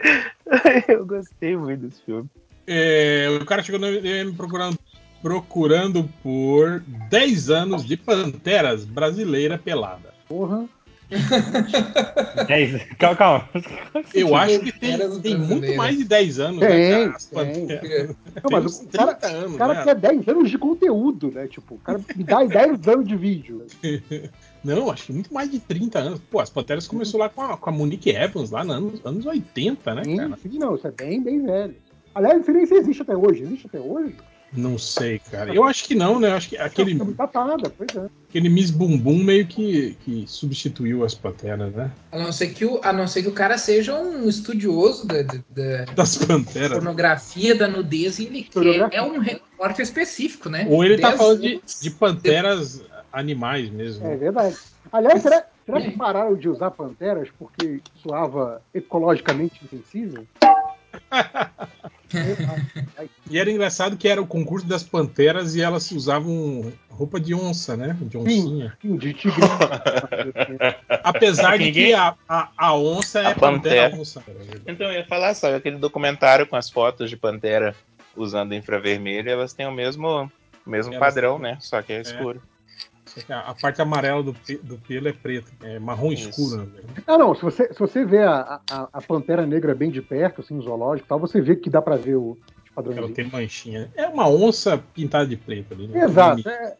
eu 0.88 1.04
gostei 1.04 1.56
muito 1.56 1.86
desse 1.86 2.02
filme. 2.02 2.28
É, 2.66 3.28
o 3.40 3.44
cara 3.46 3.62
chegou 3.62 3.80
no 3.80 3.86
MDM 3.88 4.34
procurando, 4.36 4.78
procurando 5.22 6.08
por 6.22 6.80
10 7.10 7.50
anos 7.50 7.84
de 7.84 7.96
Panteras 7.96 8.84
brasileira 8.84 9.58
pelada. 9.58 10.14
Porra. 10.28 10.68
10. 12.46 12.82
Calma, 12.98 13.16
calma. 13.16 13.48
Eu 14.12 14.36
acho 14.36 14.60
que 14.60 14.72
tem, 14.78 14.98
tem 15.20 15.38
muito 15.38 15.74
mais 15.74 15.96
de 15.96 16.04
10 16.04 16.38
anos, 16.38 16.60
né, 16.60 16.68
Tem, 16.68 16.90
cara? 16.90 17.16
As 17.16 17.24
tem. 17.24 17.38
Panteras. 17.38 18.08
Não, 18.08 18.42
Tem 18.42 18.50
mas 18.50 18.80
o 18.80 18.88
cara, 18.88 19.14
30 19.14 19.26
anos, 19.36 19.54
o 19.54 19.58
cara 19.58 19.74
né? 19.74 19.84
quer 19.84 19.94
10 19.94 20.28
anos 20.28 20.50
de 20.50 20.58
conteúdo, 20.58 21.30
né? 21.30 21.46
Tipo, 21.46 21.76
o 21.76 21.78
cara 21.78 22.00
me 22.14 22.24
dá 22.24 22.44
10 22.44 22.88
anos 22.88 23.08
de 23.08 23.16
vídeo. 23.16 23.66
Não, 24.62 24.90
acho 24.90 25.06
que 25.06 25.12
muito 25.12 25.32
mais 25.32 25.50
de 25.50 25.60
30 25.60 25.98
anos. 25.98 26.20
Pô, 26.30 26.40
as 26.40 26.50
Panteras 26.50 26.86
começou 26.86 27.20
lá 27.20 27.28
com 27.28 27.42
a, 27.42 27.56
com 27.56 27.70
a 27.70 27.72
Monique 27.72 28.10
Evans, 28.10 28.50
lá 28.50 28.64
nos 28.64 28.74
anos, 28.74 29.00
anos 29.06 29.26
80, 29.26 29.94
né, 29.94 30.04
Sim, 30.04 30.16
cara? 30.16 30.36
sim, 30.36 30.58
não, 30.58 30.74
isso 30.74 30.86
é 30.86 30.90
bem, 30.90 31.22
bem 31.22 31.42
velho. 31.42 31.76
Aliás, 32.14 32.38
não 32.38 32.44
sei 32.44 32.54
nem 32.54 32.66
se 32.66 32.74
existe 32.74 33.02
até 33.02 33.16
hoje. 33.16 33.44
Existe 33.44 33.66
até 33.66 33.78
hoje? 33.80 34.14
Não 34.52 34.78
sei, 34.78 35.18
cara. 35.30 35.54
Eu 35.54 35.62
acho 35.64 35.84
que 35.84 35.94
não, 35.94 36.18
né? 36.18 36.28
Eu 36.28 36.34
acho 36.34 36.48
que 36.48 36.56
aquele. 36.56 36.94
Não, 36.94 37.12
tá 37.12 37.44
nada, 37.44 37.70
pois 37.76 37.94
é. 37.94 38.08
aquele 38.30 38.48
Miss 38.48 38.70
Bumbum 38.70 39.22
meio 39.22 39.46
que, 39.46 39.94
que 40.04 40.24
substituiu 40.26 41.04
as 41.04 41.14
panteras, 41.14 41.72
né? 41.74 41.90
A 42.10 42.18
não 42.18 42.32
ser 42.32 42.48
que 42.48 42.64
o, 42.64 42.80
a 42.82 42.90
não 42.92 43.06
ser 43.06 43.22
que 43.22 43.28
o 43.28 43.32
cara 43.32 43.58
seja 43.58 43.94
um 44.00 44.26
estudioso 44.28 45.06
da, 45.06 45.22
da- 45.22 45.38
da 45.50 45.84
Das 45.94 46.16
panteras. 46.16 46.72
pornografia, 46.72 47.54
da 47.54 47.68
nudez 47.68 48.18
e 48.18 48.24
ele 48.26 48.42
quer 48.44 48.88
é 48.94 49.02
um 49.02 49.18
recorte 49.18 49.82
específico, 49.82 50.48
né? 50.48 50.66
Ou 50.70 50.82
ele 50.82 50.96
tá 50.98 51.12
falando 51.12 51.42
de, 51.42 51.60
de 51.82 51.90
panteras 51.90 52.82
animais 53.12 53.68
mesmo. 53.70 54.06
É 54.06 54.16
verdade. 54.16 54.56
Aliás, 54.90 55.20
será, 55.20 55.44
será 55.66 55.80
que 55.82 55.90
pararam 55.90 56.34
de 56.34 56.48
usar 56.48 56.70
panteras 56.70 57.28
porque 57.38 57.80
soava 58.02 58.62
ecologicamente 58.72 59.60
insensível? 59.64 60.26
E 63.30 63.38
era 63.38 63.50
engraçado 63.50 63.96
que 63.96 64.08
era 64.08 64.20
o 64.20 64.26
concurso 64.26 64.66
das 64.66 64.82
panteras 64.82 65.54
e 65.54 65.60
elas 65.60 65.90
usavam 65.90 66.72
roupa 66.88 67.20
de 67.20 67.34
onça, 67.34 67.76
né? 67.76 67.96
De 68.00 68.16
oncinha. 68.16 68.76
Sim, 68.80 68.96
de 68.96 69.12
tigre. 69.12 69.40
Apesar 71.04 71.52
de 71.58 71.64
que 71.70 71.80
Ninguém- 71.80 71.94
a, 71.94 72.14
a, 72.28 72.48
a 72.56 72.74
onça 72.74 73.20
é 73.20 73.26
A 73.26 73.34
pantera 73.34 73.90
pantera. 73.90 73.96
onça. 74.00 74.22
Então 74.66 74.86
eu 74.86 74.94
ia 74.94 75.04
falar, 75.06 75.34
sabe, 75.34 75.56
aquele 75.56 75.76
documentário 75.76 76.46
com 76.46 76.56
as 76.56 76.70
fotos 76.70 77.10
de 77.10 77.16
pantera 77.16 77.74
usando 78.16 78.54
infravermelho, 78.54 79.30
elas 79.30 79.52
têm 79.52 79.66
o 79.66 79.72
mesmo, 79.72 80.30
o 80.66 80.70
mesmo 80.70 80.94
Elas- 80.94 81.06
padrão, 81.06 81.38
né? 81.38 81.58
Só 81.60 81.80
que 81.82 81.92
é 81.92 82.00
escuro. 82.00 82.40
Só 82.40 82.46
que 82.46 82.57
A 83.28 83.50
a 83.50 83.54
parte 83.54 83.80
amarela 83.82 84.22
do, 84.22 84.34
do 84.62 84.78
pelo 84.78 85.08
é 85.08 85.12
preta, 85.12 85.50
é 85.62 85.78
marrom 85.78 86.12
Isso. 86.12 86.30
escuro. 86.30 86.66
verdade. 86.66 87.04
Ah, 87.06 87.18
não, 87.18 87.34
se 87.34 87.42
você, 87.42 87.72
se 87.72 87.78
você 87.78 88.04
vê 88.04 88.22
a, 88.22 88.60
a, 88.70 88.88
a 88.92 89.02
pantera 89.02 89.46
negra 89.46 89.74
bem 89.74 89.90
de 89.90 90.00
perto, 90.02 90.40
assim, 90.40 90.54
no 90.54 90.62
zoológico 90.62 91.06
e 91.06 91.08
tal, 91.08 91.18
você 91.18 91.40
vê 91.40 91.56
que 91.56 91.70
dá 91.70 91.80
pra 91.82 91.96
ver 91.96 92.16
o 92.16 92.36
Ela 92.74 92.74
padrãozinho. 92.74 93.14
tem 93.14 93.28
manchinha. 93.30 93.90
É 93.96 94.06
uma 94.06 94.28
onça 94.28 94.78
pintada 94.94 95.26
de 95.26 95.36
preto 95.36 95.74
ali. 95.74 95.88
né? 95.88 96.04
Exato. 96.04 96.48
É, 96.48 96.76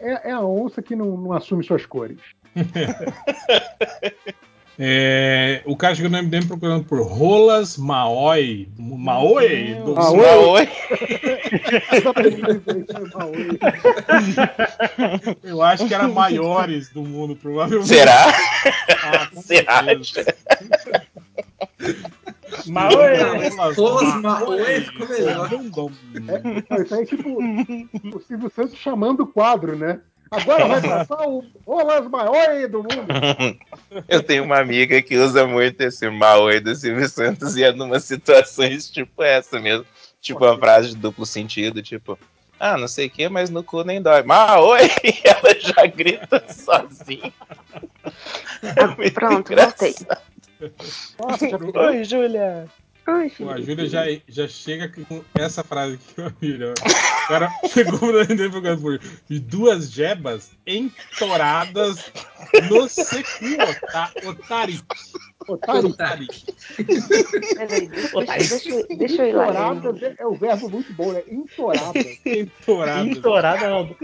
é, 0.00 0.30
é 0.30 0.32
a 0.32 0.40
onça 0.40 0.82
que 0.82 0.94
não, 0.96 1.16
não 1.16 1.32
assume 1.32 1.64
suas 1.64 1.84
cores. 1.86 2.18
É, 4.78 5.62
o 5.64 5.74
cara 5.74 5.94
chegou 5.94 6.10
no 6.10 6.22
MDM 6.22 6.46
procurando 6.46 6.84
por 6.84 7.00
rolas 7.00 7.78
Maoi. 7.78 8.68
Maoi? 8.78 9.74
Do-? 9.84 9.94
Maoi. 9.94 10.68
Eu 15.42 15.62
acho 15.62 15.86
que 15.86 15.94
eram 15.94 16.12
maiores 16.12 16.90
do 16.90 17.00
mundo, 17.02 17.34
provavelmente. 17.36 17.88
Será? 17.88 18.26
Ah, 19.02 19.28
com 19.32 19.40
Você 19.40 19.64
certeza. 19.64 20.34
Mas 22.66 22.94
oi, 22.94 23.16
Rolas 23.76 24.14
Maoi 24.20 24.80
ficou 24.82 25.08
melhor. 25.08 25.48
Isso 26.82 26.94
aí 26.94 27.02
é 27.02 27.06
tipo 27.06 27.38
o 28.14 28.20
Silvio 28.20 28.50
Santos 28.50 28.76
chamando 28.76 29.20
o 29.20 29.26
quadro, 29.26 29.74
né? 29.76 30.00
Agora 30.30 30.66
vai 30.66 30.80
passar 30.82 31.26
o 31.26 31.44
Rolas 31.66 32.08
Maior 32.08 32.68
do 32.68 32.78
mundo. 32.78 33.58
Eu 34.08 34.22
tenho 34.22 34.44
uma 34.44 34.58
amiga 34.58 35.00
que 35.02 35.16
usa 35.16 35.46
muito 35.46 35.80
esse 35.80 36.08
Maoi 36.10 36.60
do 36.60 36.74
Silvio 36.74 37.08
Santos 37.08 37.56
e 37.56 37.64
é 37.64 37.72
numa 37.72 38.00
situações 38.00 38.88
tipo 38.90 39.22
essa 39.22 39.60
mesmo. 39.60 39.86
Tipo 40.20 40.44
a 40.44 40.58
frase 40.58 40.88
de 40.90 40.96
duplo 40.96 41.24
sentido, 41.24 41.80
tipo, 41.80 42.18
ah, 42.58 42.76
não 42.76 42.88
sei 42.88 43.06
o 43.06 43.10
que, 43.10 43.28
mas 43.28 43.48
no 43.48 43.62
cu 43.62 43.84
nem 43.84 44.02
dói. 44.02 44.22
Maoi! 44.24 44.90
E 45.04 45.20
ela 45.22 45.54
já 45.60 45.86
grita 45.86 46.42
sozinha. 46.52 47.32
É 48.62 48.86
muito 48.88 49.14
Pronto, 49.14 49.52
engraçado. 49.52 50.06
voltei. 50.58 50.70
Nossa, 51.20 51.80
Oi, 51.86 52.04
Júlia. 52.04 52.66
Ai, 53.06 53.30
Pô, 53.30 53.48
a 53.50 53.54
filho. 53.54 53.66
Júlia 53.66 53.88
já, 53.88 54.02
já 54.28 54.48
chega 54.48 54.88
com 54.88 55.22
essa 55.34 55.62
frase 55.62 55.94
aqui 55.94 56.14
que 56.14 56.20
eu 56.20 56.32
melhor. 56.40 56.74
O 56.78 57.28
cara 57.28 57.50
chegou 57.72 58.00
no 58.12 58.18
MDM 58.20 58.50
procurando 58.50 58.80
por 58.80 59.00
e 59.30 59.38
duas 59.38 59.90
jebas 59.90 60.50
entoradas 60.66 62.12
no 62.68 62.88
secu, 62.88 63.44
ota- 63.62 64.12
otari. 64.28 64.80
Otário. 65.48 65.94
Peraí, 67.54 67.88
deixa, 67.88 68.22
deixa, 68.36 68.86
deixa 68.96 69.22
eu 69.22 69.28
ir 69.28 69.32
lá. 69.34 69.48
Entoradas 69.48 70.02
é, 70.02 70.14
é 70.18 70.26
o 70.26 70.34
verbo 70.34 70.68
muito 70.68 70.92
bom, 70.92 71.12
né? 71.12 71.22
Entoradas. 71.28 72.06
Entoradas. 72.26 73.06
Entorada 73.06 73.70
não. 73.70 73.96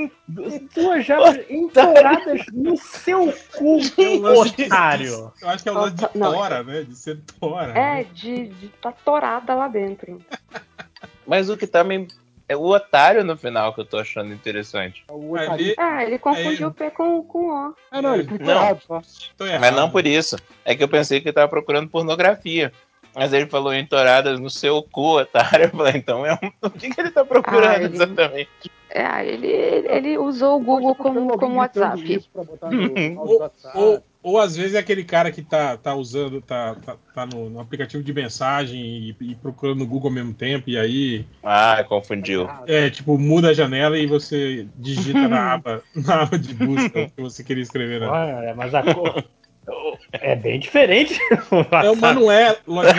Duas 0.75 1.05
jabas 1.05 1.39
entoradas 1.51 2.41
no 2.53 2.77
seu 2.77 3.33
cu, 3.57 3.79
É 3.99 4.65
otário. 4.67 5.33
Eu 5.41 5.49
acho 5.49 5.63
que 5.63 5.69
é 5.69 5.73
o 5.73 5.75
lance 5.75 5.97
de 5.97 6.09
Não. 6.15 6.33
tora, 6.33 6.63
né? 6.63 6.83
De 6.83 6.97
ser 6.97 7.21
tora. 7.39 7.73
É, 7.73 7.97
né? 7.97 8.05
de, 8.15 8.49
de 8.49 8.69
tá 8.81 8.93
torada 8.93 9.55
lá 9.55 9.69
dentro. 9.69 10.21
Mas 11.27 11.49
o 11.49 11.57
que 11.57 11.67
também 11.67 12.09
é 12.49 12.57
o 12.57 12.63
otário 12.65 13.25
no 13.25 13.37
final 13.37 13.73
que 13.75 13.81
eu 13.81 13.85
tô 13.85 13.99
achando 13.99 14.33
interessante. 14.33 15.05
É 15.09 15.75
Ah, 15.79 16.05
ele 16.05 16.19
confundiu 16.19 16.67
É. 16.67 16.71
o 16.71 16.75
P 16.75 16.91
com, 16.91 17.23
com 17.25 17.49
O. 17.51 17.75
Ah, 17.91 18.03
não, 18.03 18.15
ele 18.15 18.25
clicou 18.25 18.47
Não. 18.47 18.55
errado. 18.55 18.81
Mas 19.61 19.75
não 19.75 19.91
por 19.91 20.07
isso. 20.07 20.37
É 20.65 20.75
que 20.75 20.83
eu 20.83 20.89
pensei 20.89 21.21
que 21.21 21.29
ele 21.29 21.35
tava 21.35 21.49
procurando 21.49 21.89
pornografia. 21.89 22.73
Mas 23.15 23.31
ele 23.35 23.45
falou 23.47 23.75
entoradas 23.75 24.41
no 24.41 24.49
seu 24.49 24.83
cu, 24.83 25.19
otário. 25.21 25.67
Eu 25.69 25.71
falei, 25.71 25.93
então 25.97 26.25
é 26.25 26.33
um... 26.33 26.51
o 26.67 26.71
que, 26.71 26.89
que 26.89 26.99
ele 26.99 27.11
tá 27.11 27.23
procurando 27.23 27.67
Ah, 27.67 27.83
ele- 27.83 27.95
exatamente? 27.95 28.51
É, 28.89 29.27
ele, 29.27 29.49
ele 29.49 30.19
usou 30.19 30.57
o 30.57 30.65
Google 30.65 30.95
como, 30.95 31.37
como 31.39 31.57
WhatsApp. 31.57 32.11
isso 32.15 32.29
pra 32.33 32.43
botar 32.45 32.71
no 32.71 32.93
Ou, 33.21 33.39
WhatsApp. 33.39 33.79
ou, 33.79 34.03
ou 34.23 34.38
às 34.38 34.57
vezes 34.57 34.75
é 34.75 34.79
aquele 34.79 35.02
cara 35.05 35.31
que 35.33 35.43
tá, 35.43 35.76
tá 35.76 35.95
usando, 35.95 36.41
tá, 36.41 36.76
tá, 36.76 36.97
tá 37.14 37.26
no, 37.26 37.50
no 37.50 37.61
aplicativo 37.61 38.02
de 38.02 38.12
mensagem 38.12 38.81
e, 38.81 39.17
e 39.21 39.35
procurando 39.35 39.79
no 39.81 39.87
Google 39.87 40.09
ao 40.11 40.14
mesmo 40.14 40.33
tempo, 40.33 40.71
e 40.71 40.79
aí 40.79 41.26
Ah, 41.43 41.83
confundiu. 41.88 42.49
é 42.67 42.88
tipo, 42.88 43.19
muda 43.19 43.49
a 43.49 43.55
janela 43.55 43.99
e 43.99 44.07
você 44.07 44.67
digita 44.76 45.26
na 45.29 45.52
aba, 45.55 45.83
na 45.95 46.23
aba 46.23 46.38
de 46.38 46.55
busca 46.55 47.00
o 47.02 47.11
que 47.11 47.21
você 47.23 47.43
queria 47.43 47.62
escrever. 47.62 48.00
Né? 48.00 48.07
Olha, 48.07 48.55
mas 48.55 48.75
a 48.75 48.83
cor. 48.95 49.25
É 50.12 50.35
bem 50.35 50.59
diferente. 50.59 51.14
É, 51.14 51.95
mas 51.97 52.14
não 52.17 52.31
é, 52.31 52.50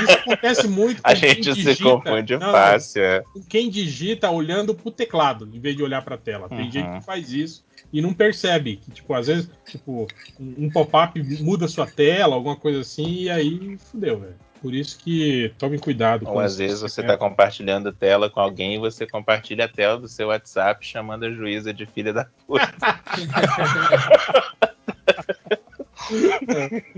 isso 0.04 0.12
acontece 0.14 0.68
muito 0.68 1.02
com 1.04 1.10
A 1.10 1.14
quem 1.14 1.30
gente 1.30 1.54
se 1.54 1.64
digita- 1.64 1.84
confunde 1.84 2.38
Não, 2.38 2.52
fácil, 2.52 3.04
é. 3.04 3.22
com 3.34 3.42
quem 3.44 3.70
digita 3.70 4.30
olhando 4.32 4.74
pro 4.74 4.90
teclado, 4.90 5.50
em 5.54 5.60
vez 5.60 5.76
de 5.76 5.84
olhar 5.84 6.02
pra 6.04 6.18
tela. 6.18 6.48
Tem 6.48 6.60
Uhum. 6.66 6.72
gente 6.72 6.90
que 7.00 7.06
faz 7.06 7.32
isso 7.34 7.64
e 7.94 8.02
não 8.02 8.14
percebe. 8.14 8.78
Que, 8.78 8.92
tipo, 8.92 9.14
às 9.14 9.28
vezes, 9.28 9.50
tipo, 9.66 10.08
um 10.40 10.70
pop-up 10.72 11.22
muda 11.42 11.68
sua 11.68 11.86
tela, 11.86 12.36
alguma 12.36 12.56
coisa 12.56 12.82
assim, 12.82 13.22
e 13.22 13.30
aí 13.30 13.78
fudeu, 13.78 14.20
velho. 14.20 14.36
Por 14.60 14.74
isso 14.74 14.98
que 14.98 15.54
tome 15.60 15.78
cuidado. 15.78 16.28
Ou 16.28 16.40
às 16.40 16.58
vezes 16.58 16.82
você 16.82 17.02
é. 17.02 17.04
tá 17.04 17.18
compartilhando 17.18 17.92
tela 17.92 18.30
com 18.30 18.40
alguém 18.40 18.76
e 18.76 18.80
você 18.80 19.06
compartilha 19.06 19.66
a 19.66 19.68
tela 19.68 20.00
do 20.00 20.08
seu 20.08 20.30
WhatsApp 20.30 20.86
chamando 20.86 21.26
a 21.26 21.32
juíza 21.32 21.74
de 21.74 21.86
filha 21.86 22.14
da 22.14 22.26
puta. 22.48 22.74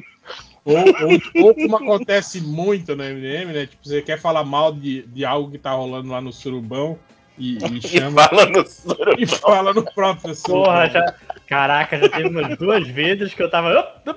Ou, 0.65 0.77
ou, 0.77 1.45
ou 1.45 1.53
como 1.53 1.75
acontece 1.75 2.41
muito 2.41 2.95
no 2.95 3.03
MDM, 3.03 3.53
né? 3.53 3.67
Tipo, 3.67 3.87
você 3.87 4.01
quer 4.01 4.19
falar 4.19 4.43
mal 4.43 4.73
de, 4.73 5.03
de 5.03 5.23
algo 5.23 5.51
que 5.51 5.59
tá 5.59 5.71
rolando 5.71 6.09
lá 6.09 6.19
no 6.19 6.33
surubão 6.33 6.97
e, 7.37 7.57
e 7.65 7.77
E 7.77 7.81
chama 7.87 8.23
fala 8.27 8.45
no 8.47 8.65
surubão. 8.67 9.15
e 9.17 9.25
fala 9.25 9.73
no 9.73 9.83
próprio 9.83 10.35
surubão. 10.35 10.63
Porra, 10.65 10.89
já. 10.89 11.15
Caraca, 11.47 11.97
já 11.99 12.09
teve 12.09 12.29
umas 12.29 12.57
duas 12.57 12.87
vezes 12.87 13.33
que 13.33 13.43
eu 13.43 13.49
tava. 13.51 14.01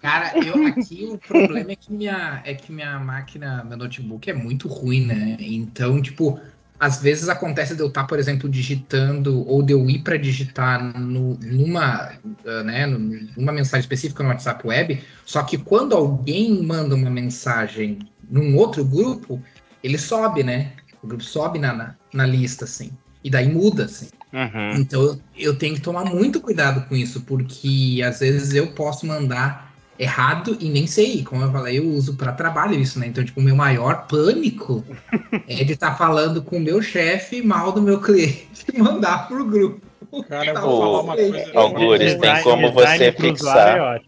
Cara, 0.00 0.32
eu 0.44 0.66
aqui 0.66 1.06
o 1.10 1.18
problema 1.18 1.72
é 1.72 1.76
que 1.76 1.92
minha 1.92 2.40
é 2.44 2.54
que 2.54 2.72
minha 2.72 2.98
máquina, 2.98 3.64
meu 3.64 3.76
notebook 3.76 4.28
é 4.30 4.34
muito 4.34 4.68
ruim, 4.68 5.04
né? 5.06 5.36
Então, 5.40 6.00
tipo, 6.00 6.40
às 6.78 7.02
vezes 7.02 7.28
acontece 7.28 7.74
de 7.74 7.82
eu 7.82 7.88
estar, 7.88 8.04
por 8.04 8.18
exemplo, 8.20 8.48
digitando 8.48 9.44
ou 9.48 9.62
de 9.62 9.72
eu 9.72 9.88
ir 9.90 9.98
para 10.00 10.16
digitar 10.16 10.80
no- 10.96 11.36
numa, 11.42 12.12
ah, 12.46 12.62
né, 12.62 12.86
numa 12.86 13.52
mensagem 13.52 13.80
específica 13.80 14.22
no 14.22 14.28
WhatsApp 14.28 14.64
Web, 14.66 15.02
só 15.24 15.42
que 15.42 15.58
quando 15.58 15.94
alguém 15.96 16.62
manda 16.62 16.94
uma 16.94 17.10
mensagem 17.10 17.98
num 18.30 18.56
outro 18.56 18.84
grupo, 18.84 19.42
ele 19.82 19.98
sobe, 19.98 20.42
né? 20.42 20.72
O 21.02 21.06
grupo 21.06 21.22
sobe 21.22 21.58
na, 21.58 21.72
na, 21.72 21.94
na 22.12 22.26
lista, 22.26 22.64
assim. 22.64 22.90
E 23.22 23.30
daí 23.30 23.48
muda, 23.48 23.84
assim. 23.84 24.08
Uhum. 24.32 24.72
Então 24.76 25.02
eu, 25.02 25.20
eu 25.36 25.58
tenho 25.58 25.74
que 25.74 25.80
tomar 25.80 26.04
muito 26.04 26.40
cuidado 26.40 26.86
com 26.88 26.94
isso, 26.96 27.22
porque 27.22 28.00
às 28.06 28.20
vezes 28.20 28.54
eu 28.54 28.68
posso 28.72 29.06
mandar 29.06 29.72
errado 29.98 30.56
e 30.60 30.68
nem 30.68 30.86
sei. 30.86 31.24
Como 31.24 31.42
eu 31.42 31.50
falei, 31.50 31.78
eu 31.78 31.88
uso 31.88 32.14
para 32.16 32.32
trabalho 32.32 32.74
isso, 32.74 32.98
né? 32.98 33.06
Então, 33.06 33.24
tipo, 33.24 33.40
o 33.40 33.42
meu 33.42 33.56
maior 33.56 34.06
pânico 34.06 34.84
é 35.48 35.64
de 35.64 35.72
estar 35.72 35.96
falando 35.96 36.42
com 36.42 36.56
o 36.56 36.60
meu 36.60 36.80
chefe 36.82 37.42
mal 37.42 37.72
do 37.72 37.80
meu 37.82 38.00
cliente 38.00 38.64
e 38.72 38.78
mandar 38.80 39.26
pro 39.28 39.44
grupo. 39.44 39.80
Cara, 40.28 40.46
eu 40.46 40.54
Tá 40.54 40.60
vou 40.60 40.80
falar 40.80 40.98
bom. 40.98 41.04
uma 41.04 41.14
coisa. 41.16 41.50
Algures, 41.58 42.12
tem 42.14 42.20
Design- 42.20 42.42
como 42.42 42.72
você 42.72 43.12
fixar. 43.12 43.96
é. 43.96 44.00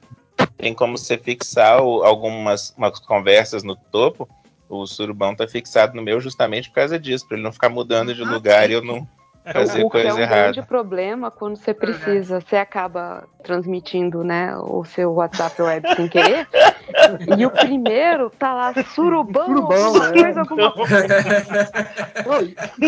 Tem 0.56 0.72
como 0.74 0.96
você 0.96 1.18
fixar 1.18 1.82
o- 1.82 2.02
algumas 2.04 2.72
umas 2.76 2.98
conversas 3.00 3.62
no 3.62 3.74
topo. 3.76 4.28
O 4.70 4.86
surubão 4.86 5.34
tá 5.34 5.48
fixado 5.48 5.96
no 5.96 6.02
meu 6.02 6.20
justamente 6.20 6.68
por 6.70 6.76
causa 6.76 6.98
disso, 6.98 7.26
pra 7.26 7.36
ele 7.36 7.44
não 7.44 7.52
ficar 7.52 7.68
mudando 7.68 8.14
de 8.14 8.22
lugar 8.22 8.70
e 8.70 8.74
eu 8.74 8.82
não 8.82 9.06
fazer 9.52 9.82
o 9.84 9.90
que 9.90 9.98
é 9.98 10.02
coisa 10.02 10.16
um 10.16 10.20
errada. 10.20 10.42
grande 10.52 10.62
problema 10.62 11.30
quando 11.30 11.56
você 11.56 11.74
precisa, 11.74 12.40
você 12.40 12.56
acaba 12.56 13.26
transmitindo, 13.42 14.22
né, 14.22 14.54
o 14.58 14.84
seu 14.84 15.12
WhatsApp 15.14 15.60
web 15.60 15.94
sem 15.96 16.08
querer, 16.08 16.46
e 17.38 17.46
o 17.46 17.50
primeiro 17.50 18.30
tá 18.30 18.52
lá, 18.52 18.74
surubão, 18.94 19.46
Surubão, 19.46 19.86
alguma 19.86 20.08
é. 20.08 20.22
coisa, 20.22 20.40
alguma 20.40 20.70
coisa. 20.72 21.06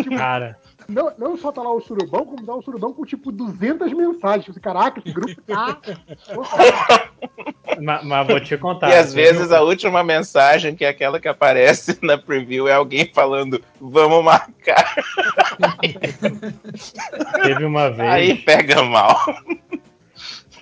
Não, 0.08 0.16
Cara, 0.18 0.56
Não, 0.88 1.12
não 1.18 1.36
só 1.36 1.52
tá 1.52 1.62
lá 1.62 1.72
o 1.72 1.80
surubão, 1.80 2.24
como 2.24 2.44
dá 2.44 2.54
o 2.54 2.62
surubão 2.62 2.92
com 2.92 3.04
tipo 3.04 3.30
200 3.32 3.92
mensagens. 3.92 4.44
Tipo, 4.46 4.60
Caraca, 4.60 5.00
esse 5.00 5.12
grupo 5.12 5.40
tá. 5.46 5.78
Mas, 7.80 8.04
mas 8.04 8.26
vou 8.26 8.40
te 8.40 8.56
contar. 8.56 8.90
E 8.90 8.94
às 8.94 9.12
vezes 9.12 9.52
a 9.52 9.60
última 9.60 10.02
mensagem, 10.02 10.74
que 10.74 10.84
é 10.84 10.88
aquela 10.88 11.20
que 11.20 11.28
aparece 11.28 11.98
na 12.02 12.18
preview, 12.18 12.68
é 12.68 12.72
alguém 12.74 13.10
falando, 13.12 13.60
vamos 13.80 14.24
marcar. 14.24 14.94
Teve 17.42 17.64
uma 17.64 17.90
vez. 17.90 18.10
Aí 18.10 18.34
pega 18.36 18.82
mal. 18.82 19.18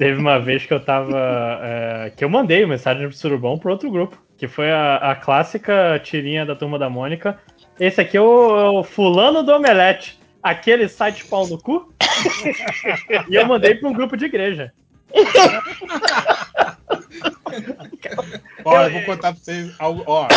Teve 0.00 0.19
uma 0.19 0.39
vez 0.39 0.65
que 0.65 0.73
eu 0.73 0.81
tava. 0.81 1.61
é, 1.62 2.12
que 2.17 2.25
eu 2.25 2.29
mandei 2.31 2.65
mensagem 2.65 3.07
pro 3.07 3.17
Surubão 3.17 3.59
pro 3.59 3.71
outro 3.71 3.91
grupo. 3.91 4.17
Que 4.39 4.49
foi 4.49 4.71
a, 4.71 4.97
a 4.97 5.15
clássica 5.15 6.00
tirinha 6.03 6.47
da 6.47 6.57
turma 6.57 6.79
da 6.79 6.89
Mônica. 6.89 7.39
Esse 7.80 8.02
aqui 8.02 8.18
é 8.18 8.20
o, 8.20 8.58
é 8.58 8.68
o 8.68 8.84
fulano 8.84 9.42
do 9.42 9.52
omelete. 9.52 10.20
Aquele 10.42 10.87
site 10.87 11.25
pau 11.25 11.46
no 11.46 11.56
cu. 11.56 11.92
e 13.28 13.34
eu 13.34 13.46
mandei 13.46 13.75
pra 13.75 13.88
um 13.88 13.92
grupo 13.94 14.18
de 14.18 14.26
igreja. 14.26 14.70
Ó, 18.64 18.82
eu 18.82 18.90
vou 18.90 19.02
contar 19.04 19.32
pra 19.32 19.42
vocês 19.42 19.75
algo. 19.78 20.04
Ó, 20.06 20.28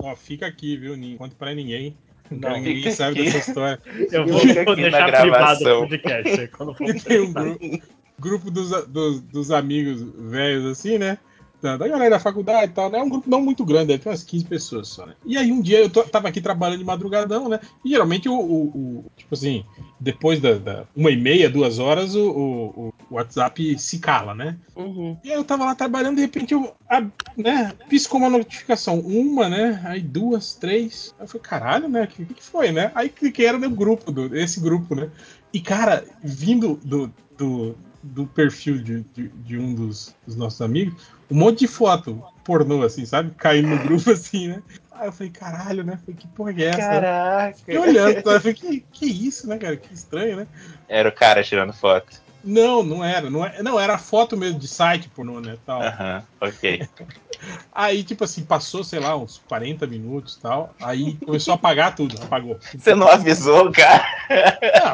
ó, 0.00 0.16
fica 0.16 0.46
aqui, 0.46 0.76
viu? 0.76 0.96
Não 0.96 1.16
conta 1.16 1.36
pra 1.38 1.54
ninguém. 1.54 1.96
Não, 2.28 2.54
ninguém 2.54 2.76
fica 2.78 2.90
sabe 2.90 3.20
aqui. 3.20 3.30
dessa 3.30 3.50
história. 3.50 3.78
Eu 4.10 4.26
vou, 4.26 4.40
vou 4.64 4.76
deixar 4.76 5.20
privado 5.20 5.64
o 5.64 5.88
podcast. 5.88 6.48
Quando 6.48 6.74
for 6.74 6.88
E 6.88 7.00
tem 7.00 7.20
um 7.20 7.32
grupo, 7.32 7.82
grupo 8.18 8.50
dos, 8.50 8.86
dos, 8.88 9.20
dos 9.20 9.50
amigos 9.52 10.02
velhos, 10.30 10.66
assim, 10.66 10.98
né? 10.98 11.18
Da, 11.62 11.76
da 11.76 11.86
galera 11.86 12.10
da 12.10 12.18
faculdade 12.20 12.72
e 12.72 12.74
tal, 12.74 12.90
né? 12.90 12.98
É 12.98 13.02
um 13.02 13.08
grupo 13.08 13.30
não 13.30 13.40
muito 13.40 13.64
grande, 13.64 13.86
deve 13.86 14.02
ter 14.02 14.08
umas 14.08 14.24
15 14.24 14.44
pessoas 14.46 14.88
só, 14.88 15.06
né? 15.06 15.14
E 15.24 15.38
aí 15.38 15.52
um 15.52 15.62
dia 15.62 15.78
eu 15.78 15.88
tô- 15.88 16.02
tava 16.02 16.26
aqui 16.26 16.40
trabalhando 16.40 16.80
de 16.80 16.84
madrugadão, 16.84 17.48
né? 17.48 17.60
E 17.84 17.90
geralmente 17.90 18.28
o, 18.28 18.34
o- 18.34 18.64
o- 18.66 19.04
tipo 19.16 19.32
assim, 19.32 19.64
depois 20.00 20.40
da, 20.40 20.54
da 20.54 20.84
uma 20.96 21.10
e 21.12 21.16
meia, 21.16 21.48
duas 21.48 21.78
horas, 21.78 22.16
o, 22.16 22.28
o- 22.28 22.94
o 23.08 23.14
WhatsApp 23.14 23.78
se 23.78 24.00
cala, 24.00 24.34
né? 24.34 24.56
Uhum. 24.74 25.16
E 25.22 25.30
aí 25.30 25.36
eu 25.36 25.44
tava 25.44 25.64
lá 25.64 25.74
trabalhando, 25.76 26.16
de 26.16 26.22
repente 26.22 26.52
eu, 26.52 26.74
a- 26.90 27.06
né, 27.36 27.72
piscou 27.88 28.18
uma 28.18 28.28
notificação, 28.30 28.98
uma, 28.98 29.48
né, 29.48 29.80
aí 29.84 30.00
duas, 30.00 30.54
três, 30.54 31.14
aí 31.16 31.24
eu 31.24 31.28
falei, 31.28 31.42
caralho, 31.42 31.88
né, 31.88 32.02
o 32.02 32.06
que, 32.08 32.24
que 32.24 32.42
foi, 32.42 32.72
né? 32.72 32.90
Aí 32.92 33.08
cliquei, 33.08 33.46
era 33.46 33.56
no 33.58 33.70
grupo, 33.70 34.10
do, 34.10 34.36
esse 34.36 34.58
grupo, 34.58 34.96
né, 34.96 35.08
e 35.52 35.60
cara, 35.60 36.04
vindo 36.24 36.80
do, 36.82 37.12
do, 37.38 37.76
do 38.02 38.26
perfil 38.26 38.82
de, 38.82 39.02
de, 39.02 39.28
de 39.28 39.58
um 39.58 39.74
dos, 39.74 40.14
dos 40.26 40.36
nossos 40.36 40.60
amigos, 40.60 41.02
um 41.30 41.36
monte 41.36 41.60
de 41.60 41.68
foto 41.68 42.22
pornô, 42.44 42.82
assim, 42.82 43.06
sabe, 43.06 43.32
caindo 43.36 43.68
no 43.68 43.78
grupo, 43.78 44.10
assim, 44.12 44.48
né, 44.48 44.62
aí 44.90 45.08
eu 45.08 45.12
falei, 45.12 45.32
caralho, 45.32 45.84
né, 45.84 45.96
falei, 45.98 46.20
que 46.20 46.28
porra 46.28 46.52
é 46.52 46.64
essa? 46.64 46.78
Caraca. 46.78 47.58
Fiquei 47.58 47.78
olhando, 47.78 48.22
tá? 48.22 48.32
eu 48.32 48.40
falei, 48.40 48.54
que, 48.54 48.80
que 48.92 49.06
isso, 49.06 49.46
né, 49.46 49.58
cara, 49.58 49.76
que 49.76 49.94
estranho, 49.94 50.36
né? 50.36 50.46
Era 50.88 51.08
o 51.08 51.12
cara 51.12 51.42
tirando 51.44 51.72
foto. 51.72 52.20
Não, 52.42 52.82
não 52.82 53.04
era, 53.04 53.30
não, 53.30 53.44
é, 53.44 53.62
não 53.62 53.78
era 53.78 53.96
foto 53.96 54.36
mesmo 54.36 54.58
de 54.58 54.66
site 54.66 55.08
pornô, 55.08 55.40
né, 55.40 55.56
tal. 55.64 55.80
Aham, 55.80 56.24
ok. 56.40 56.82
Aí, 57.72 58.04
tipo 58.04 58.24
assim, 58.24 58.44
passou, 58.44 58.84
sei 58.84 59.00
lá, 59.00 59.16
uns 59.16 59.42
40 59.48 59.86
minutos 59.86 60.36
e 60.36 60.40
tal. 60.40 60.74
Aí 60.80 61.16
começou 61.16 61.52
a 61.52 61.54
apagar 61.54 61.94
tudo, 61.94 62.20
apagou. 62.22 62.58
Você 62.76 62.94
não 62.94 63.08
avisou, 63.08 63.70
cara? 63.72 64.04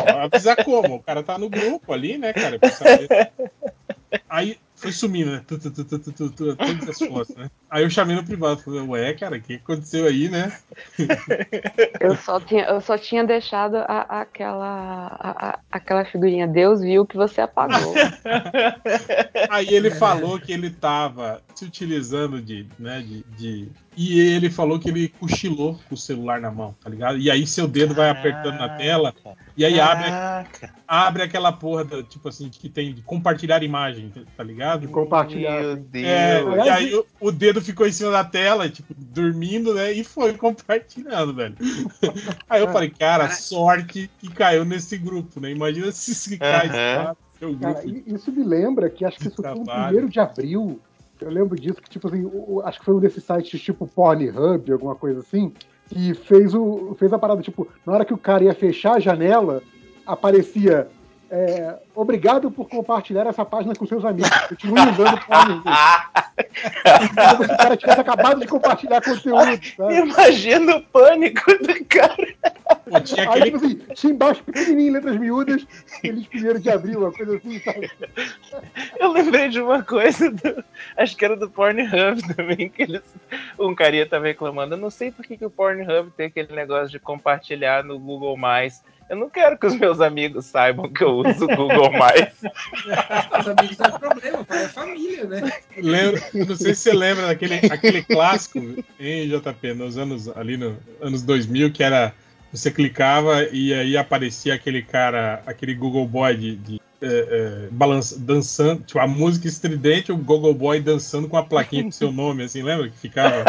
Não, 0.06 0.18
avisar 0.22 0.64
como? 0.64 0.96
O 0.96 1.02
cara 1.02 1.22
tá 1.22 1.38
no 1.38 1.48
grupo 1.48 1.92
ali, 1.92 2.18
né, 2.18 2.32
cara? 2.32 2.58
Aí 4.28 4.58
foi 4.80 4.92
sumindo, 4.92 5.30
né? 5.32 5.42
Tu, 5.46 5.58
tu, 5.58 5.70
tu, 5.70 5.84
tu, 5.84 5.98
tu, 5.98 6.12
tu, 6.12 6.30
tu, 6.30 6.56
todas 6.56 6.88
as 6.88 6.98
fotos, 6.98 7.34
né? 7.36 7.50
Aí 7.70 7.82
eu 7.84 7.90
chamei 7.90 8.14
no 8.16 8.24
privado, 8.24 8.62
falei, 8.62 8.80
ué, 8.80 9.12
cara, 9.14 9.36
o 9.36 9.40
que 9.40 9.54
aconteceu 9.54 10.06
aí, 10.06 10.28
né? 10.28 10.56
Eu 12.00 12.14
só 12.16 12.38
tinha, 12.40 12.64
eu 12.64 12.80
só 12.80 12.96
tinha 12.96 13.24
deixado 13.24 13.76
a- 13.76 14.20
aquela, 14.20 15.06
a- 15.08 15.48
a- 15.50 15.58
aquela 15.70 16.04
figurinha. 16.04 16.46
Deus 16.46 16.80
viu 16.80 17.04
que 17.04 17.16
você 17.16 17.40
apagou. 17.40 17.94
Aí 19.50 19.68
ele 19.72 19.90
falou 19.90 20.38
que 20.38 20.52
ele 20.52 20.70
tava 20.70 21.42
se 21.54 21.64
utilizando 21.64 22.40
de, 22.40 22.66
né, 22.78 23.00
de, 23.00 23.24
de- 23.36 23.68
E 23.96 24.20
ele 24.20 24.48
falou 24.50 24.78
que 24.78 24.88
ele 24.88 25.08
cochilou 25.08 25.78
com 25.88 25.94
o 25.94 25.98
celular 25.98 26.40
na 26.40 26.50
mão, 26.50 26.74
tá 26.82 26.88
ligado? 26.88 27.18
E 27.18 27.30
aí 27.30 27.46
seu 27.46 27.66
dedo 27.66 27.94
vai 27.94 28.10
apertando 28.10 28.56
na 28.58 28.68
tela, 28.68 29.12
e 29.58 29.64
aí 29.64 29.78
abre, 29.80 30.04
Caraca. 30.04 30.74
abre 30.86 31.22
aquela 31.22 31.52
porra, 31.52 31.84
da, 31.84 32.02
tipo 32.02 32.28
assim, 32.28 32.48
que 32.48 32.68
tem 32.68 32.94
de 32.94 33.02
compartilhar 33.02 33.62
imagem, 33.62 34.10
tá 34.36 34.42
ligado? 34.42 34.82
De 34.82 34.88
compartilhar. 34.88 35.60
Meu. 35.62 35.76
Deus. 35.76 36.06
É, 36.06 36.42
e 36.64 36.68
aí 36.70 36.94
o, 36.94 37.04
o 37.20 37.30
dedo 37.32 37.60
ficou 37.60 37.86
em 37.86 37.92
cima 37.92 38.10
da 38.10 38.24
tela, 38.24 38.68
tipo, 38.68 38.94
dormindo, 38.96 39.74
né? 39.74 39.92
E 39.92 40.02
foi 40.04 40.32
compartilhando, 40.38 41.34
velho. 41.34 41.56
Aí 42.48 42.60
eu 42.62 42.68
falei, 42.72 42.90
cara, 42.90 43.28
sorte 43.30 44.10
que 44.18 44.28
caiu 44.30 44.64
nesse 44.64 44.96
grupo, 44.96 45.40
né? 45.40 45.50
Imagina 45.50 45.90
se 45.92 46.14
se 46.14 46.38
cai 46.38 46.68
lá, 46.68 47.16
seu 47.38 47.56
Cara, 47.58 47.74
grupo. 47.82 47.88
i- 47.88 48.04
isso 48.14 48.30
me 48.32 48.44
lembra 48.44 48.88
que 48.88 49.04
acho 49.04 49.18
que 49.18 49.26
isso 49.28 49.36
foi 49.42 49.48
no 49.50 49.64
Trabalho. 49.64 49.84
primeiro 49.86 50.08
de 50.08 50.20
abril. 50.20 50.80
Eu 51.20 51.30
lembro 51.30 51.58
disso, 51.60 51.82
que 51.82 51.90
tipo 51.90 52.06
assim, 52.06 52.30
acho 52.64 52.78
que 52.78 52.84
foi 52.84 52.94
um 52.94 53.00
desses 53.00 53.24
sites 53.24 53.60
tipo 53.60 53.88
Pornhub, 53.88 54.72
alguma 54.72 54.94
coisa 54.94 55.18
assim, 55.18 55.52
que 55.88 56.14
fez, 56.14 56.54
o, 56.54 56.94
fez 56.98 57.12
a 57.12 57.18
parada, 57.18 57.42
tipo, 57.42 57.66
na 57.86 57.92
hora 57.94 58.04
que 58.04 58.14
o 58.14 58.18
cara 58.18 58.44
ia 58.44 58.54
fechar 58.54 58.94
a 58.96 59.00
janela, 59.00 59.62
aparecia. 60.06 60.88
é, 61.30 61.76
Obrigado 61.94 62.50
por 62.50 62.68
compartilhar 62.68 63.26
essa 63.26 63.44
página 63.44 63.74
com 63.74 63.86
seus 63.86 64.04
amigos. 64.04 64.30
Continue 64.48 64.80
usando 64.90 65.20
Pornhub. 65.26 65.62
Como 67.30 67.44
se 67.44 67.52
o 67.52 67.56
cara 67.56 67.76
tivesse 67.76 68.00
acabado 68.00 68.40
de 68.40 68.46
compartilhar 68.46 69.02
conteúdo. 69.02 69.60
Sabe? 69.76 69.96
Imagina 69.98 70.76
o 70.76 70.82
pânico 70.82 71.50
do 71.58 71.84
cara. 71.86 72.28
Pô, 73.00 73.04
tinha 73.04 73.30
Aí, 73.30 73.40
aquele 73.42 73.44
tipo 73.52 73.56
assim, 73.66 73.94
tinha 73.94 74.12
embaixo 74.12 74.42
pequenininho, 74.44 74.88
em 74.88 74.92
letras 74.92 75.16
miúdas, 75.18 75.66
feliz 76.00 76.26
primeiro 76.26 76.58
de 76.60 76.70
abril, 76.70 77.00
uma 77.00 77.12
coisa 77.12 77.36
assim, 77.36 77.60
sabe? 77.60 77.90
Eu 78.98 79.12
lembrei 79.12 79.48
de 79.48 79.60
uma 79.60 79.82
coisa, 79.82 80.30
do- 80.30 80.64
acho 80.96 81.16
que 81.16 81.24
era 81.24 81.36
do 81.36 81.50
Pornhub 81.50 82.34
também, 82.36 82.68
que 82.68 82.82
eles, 82.82 83.02
um 83.58 83.74
carinha 83.74 84.06
tava 84.06 84.26
reclamando. 84.26 84.74
Eu 84.74 84.78
não 84.78 84.90
sei 84.90 85.10
por 85.10 85.24
que, 85.24 85.36
que 85.36 85.44
o 85.44 85.50
Pornhub 85.50 86.10
tem 86.16 86.26
aquele 86.26 86.54
negócio 86.54 86.88
de 86.90 86.98
compartilhar 86.98 87.82
no 87.84 87.98
Google+. 87.98 88.36
Eu 89.08 89.16
não 89.16 89.30
quero 89.30 89.56
que 89.56 89.66
os 89.66 89.74
meus 89.74 90.02
amigos 90.02 90.44
saibam 90.44 90.92
que 90.92 91.02
eu 91.02 91.10
uso 91.16 91.44
o 91.46 91.48
Google+. 91.56 91.90
Os 93.40 93.48
amigos 93.48 93.78
não 93.78 93.86
é 93.86 93.98
problema, 93.98 94.44
pai, 94.44 94.64
é 94.64 94.68
família, 94.68 95.24
né? 95.24 95.52
Lembra, 95.78 96.22
não 96.34 96.56
sei 96.56 96.74
se 96.74 96.82
você 96.82 96.92
lembra 96.92 97.26
daquele 97.28 97.54
aquele 97.72 98.02
clássico 98.02 98.58
em 99.00 99.26
JP, 99.28 99.74
nos 99.74 99.96
anos 99.96 100.28
ali 100.36 100.58
no 100.58 100.76
anos 101.00 101.22
2000, 101.22 101.72
que 101.72 101.82
era 101.82 102.12
você 102.52 102.70
clicava 102.70 103.44
e 103.44 103.72
aí 103.72 103.96
aparecia 103.96 104.54
aquele 104.54 104.82
cara, 104.82 105.42
aquele 105.46 105.74
Google 105.74 106.06
Boy 106.06 106.36
de, 106.36 106.56
de 106.56 106.80
é, 107.00 107.06
é, 107.06 107.68
balança- 107.70 108.18
dançando, 108.18 108.82
tipo 108.82 108.98
a 108.98 109.06
música 109.06 109.46
estridente, 109.46 110.10
o 110.10 110.16
Google 110.16 110.54
Boy 110.54 110.80
dançando 110.80 111.28
com 111.28 111.36
a 111.36 111.42
plaquinha 111.42 111.84
com 111.84 111.90
seu 111.90 112.10
nome, 112.10 112.42
assim, 112.42 112.62
lembra 112.62 112.88
que 112.88 112.98
ficava 112.98 113.44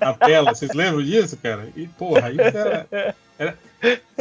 na 0.00 0.14
tela? 0.14 0.54
Vocês 0.54 0.72
lembram 0.72 1.02
disso, 1.02 1.36
cara? 1.36 1.68
E 1.76 1.86
porra, 1.86 2.30
isso 2.30 2.40
era, 2.40 2.86
era 3.38 3.58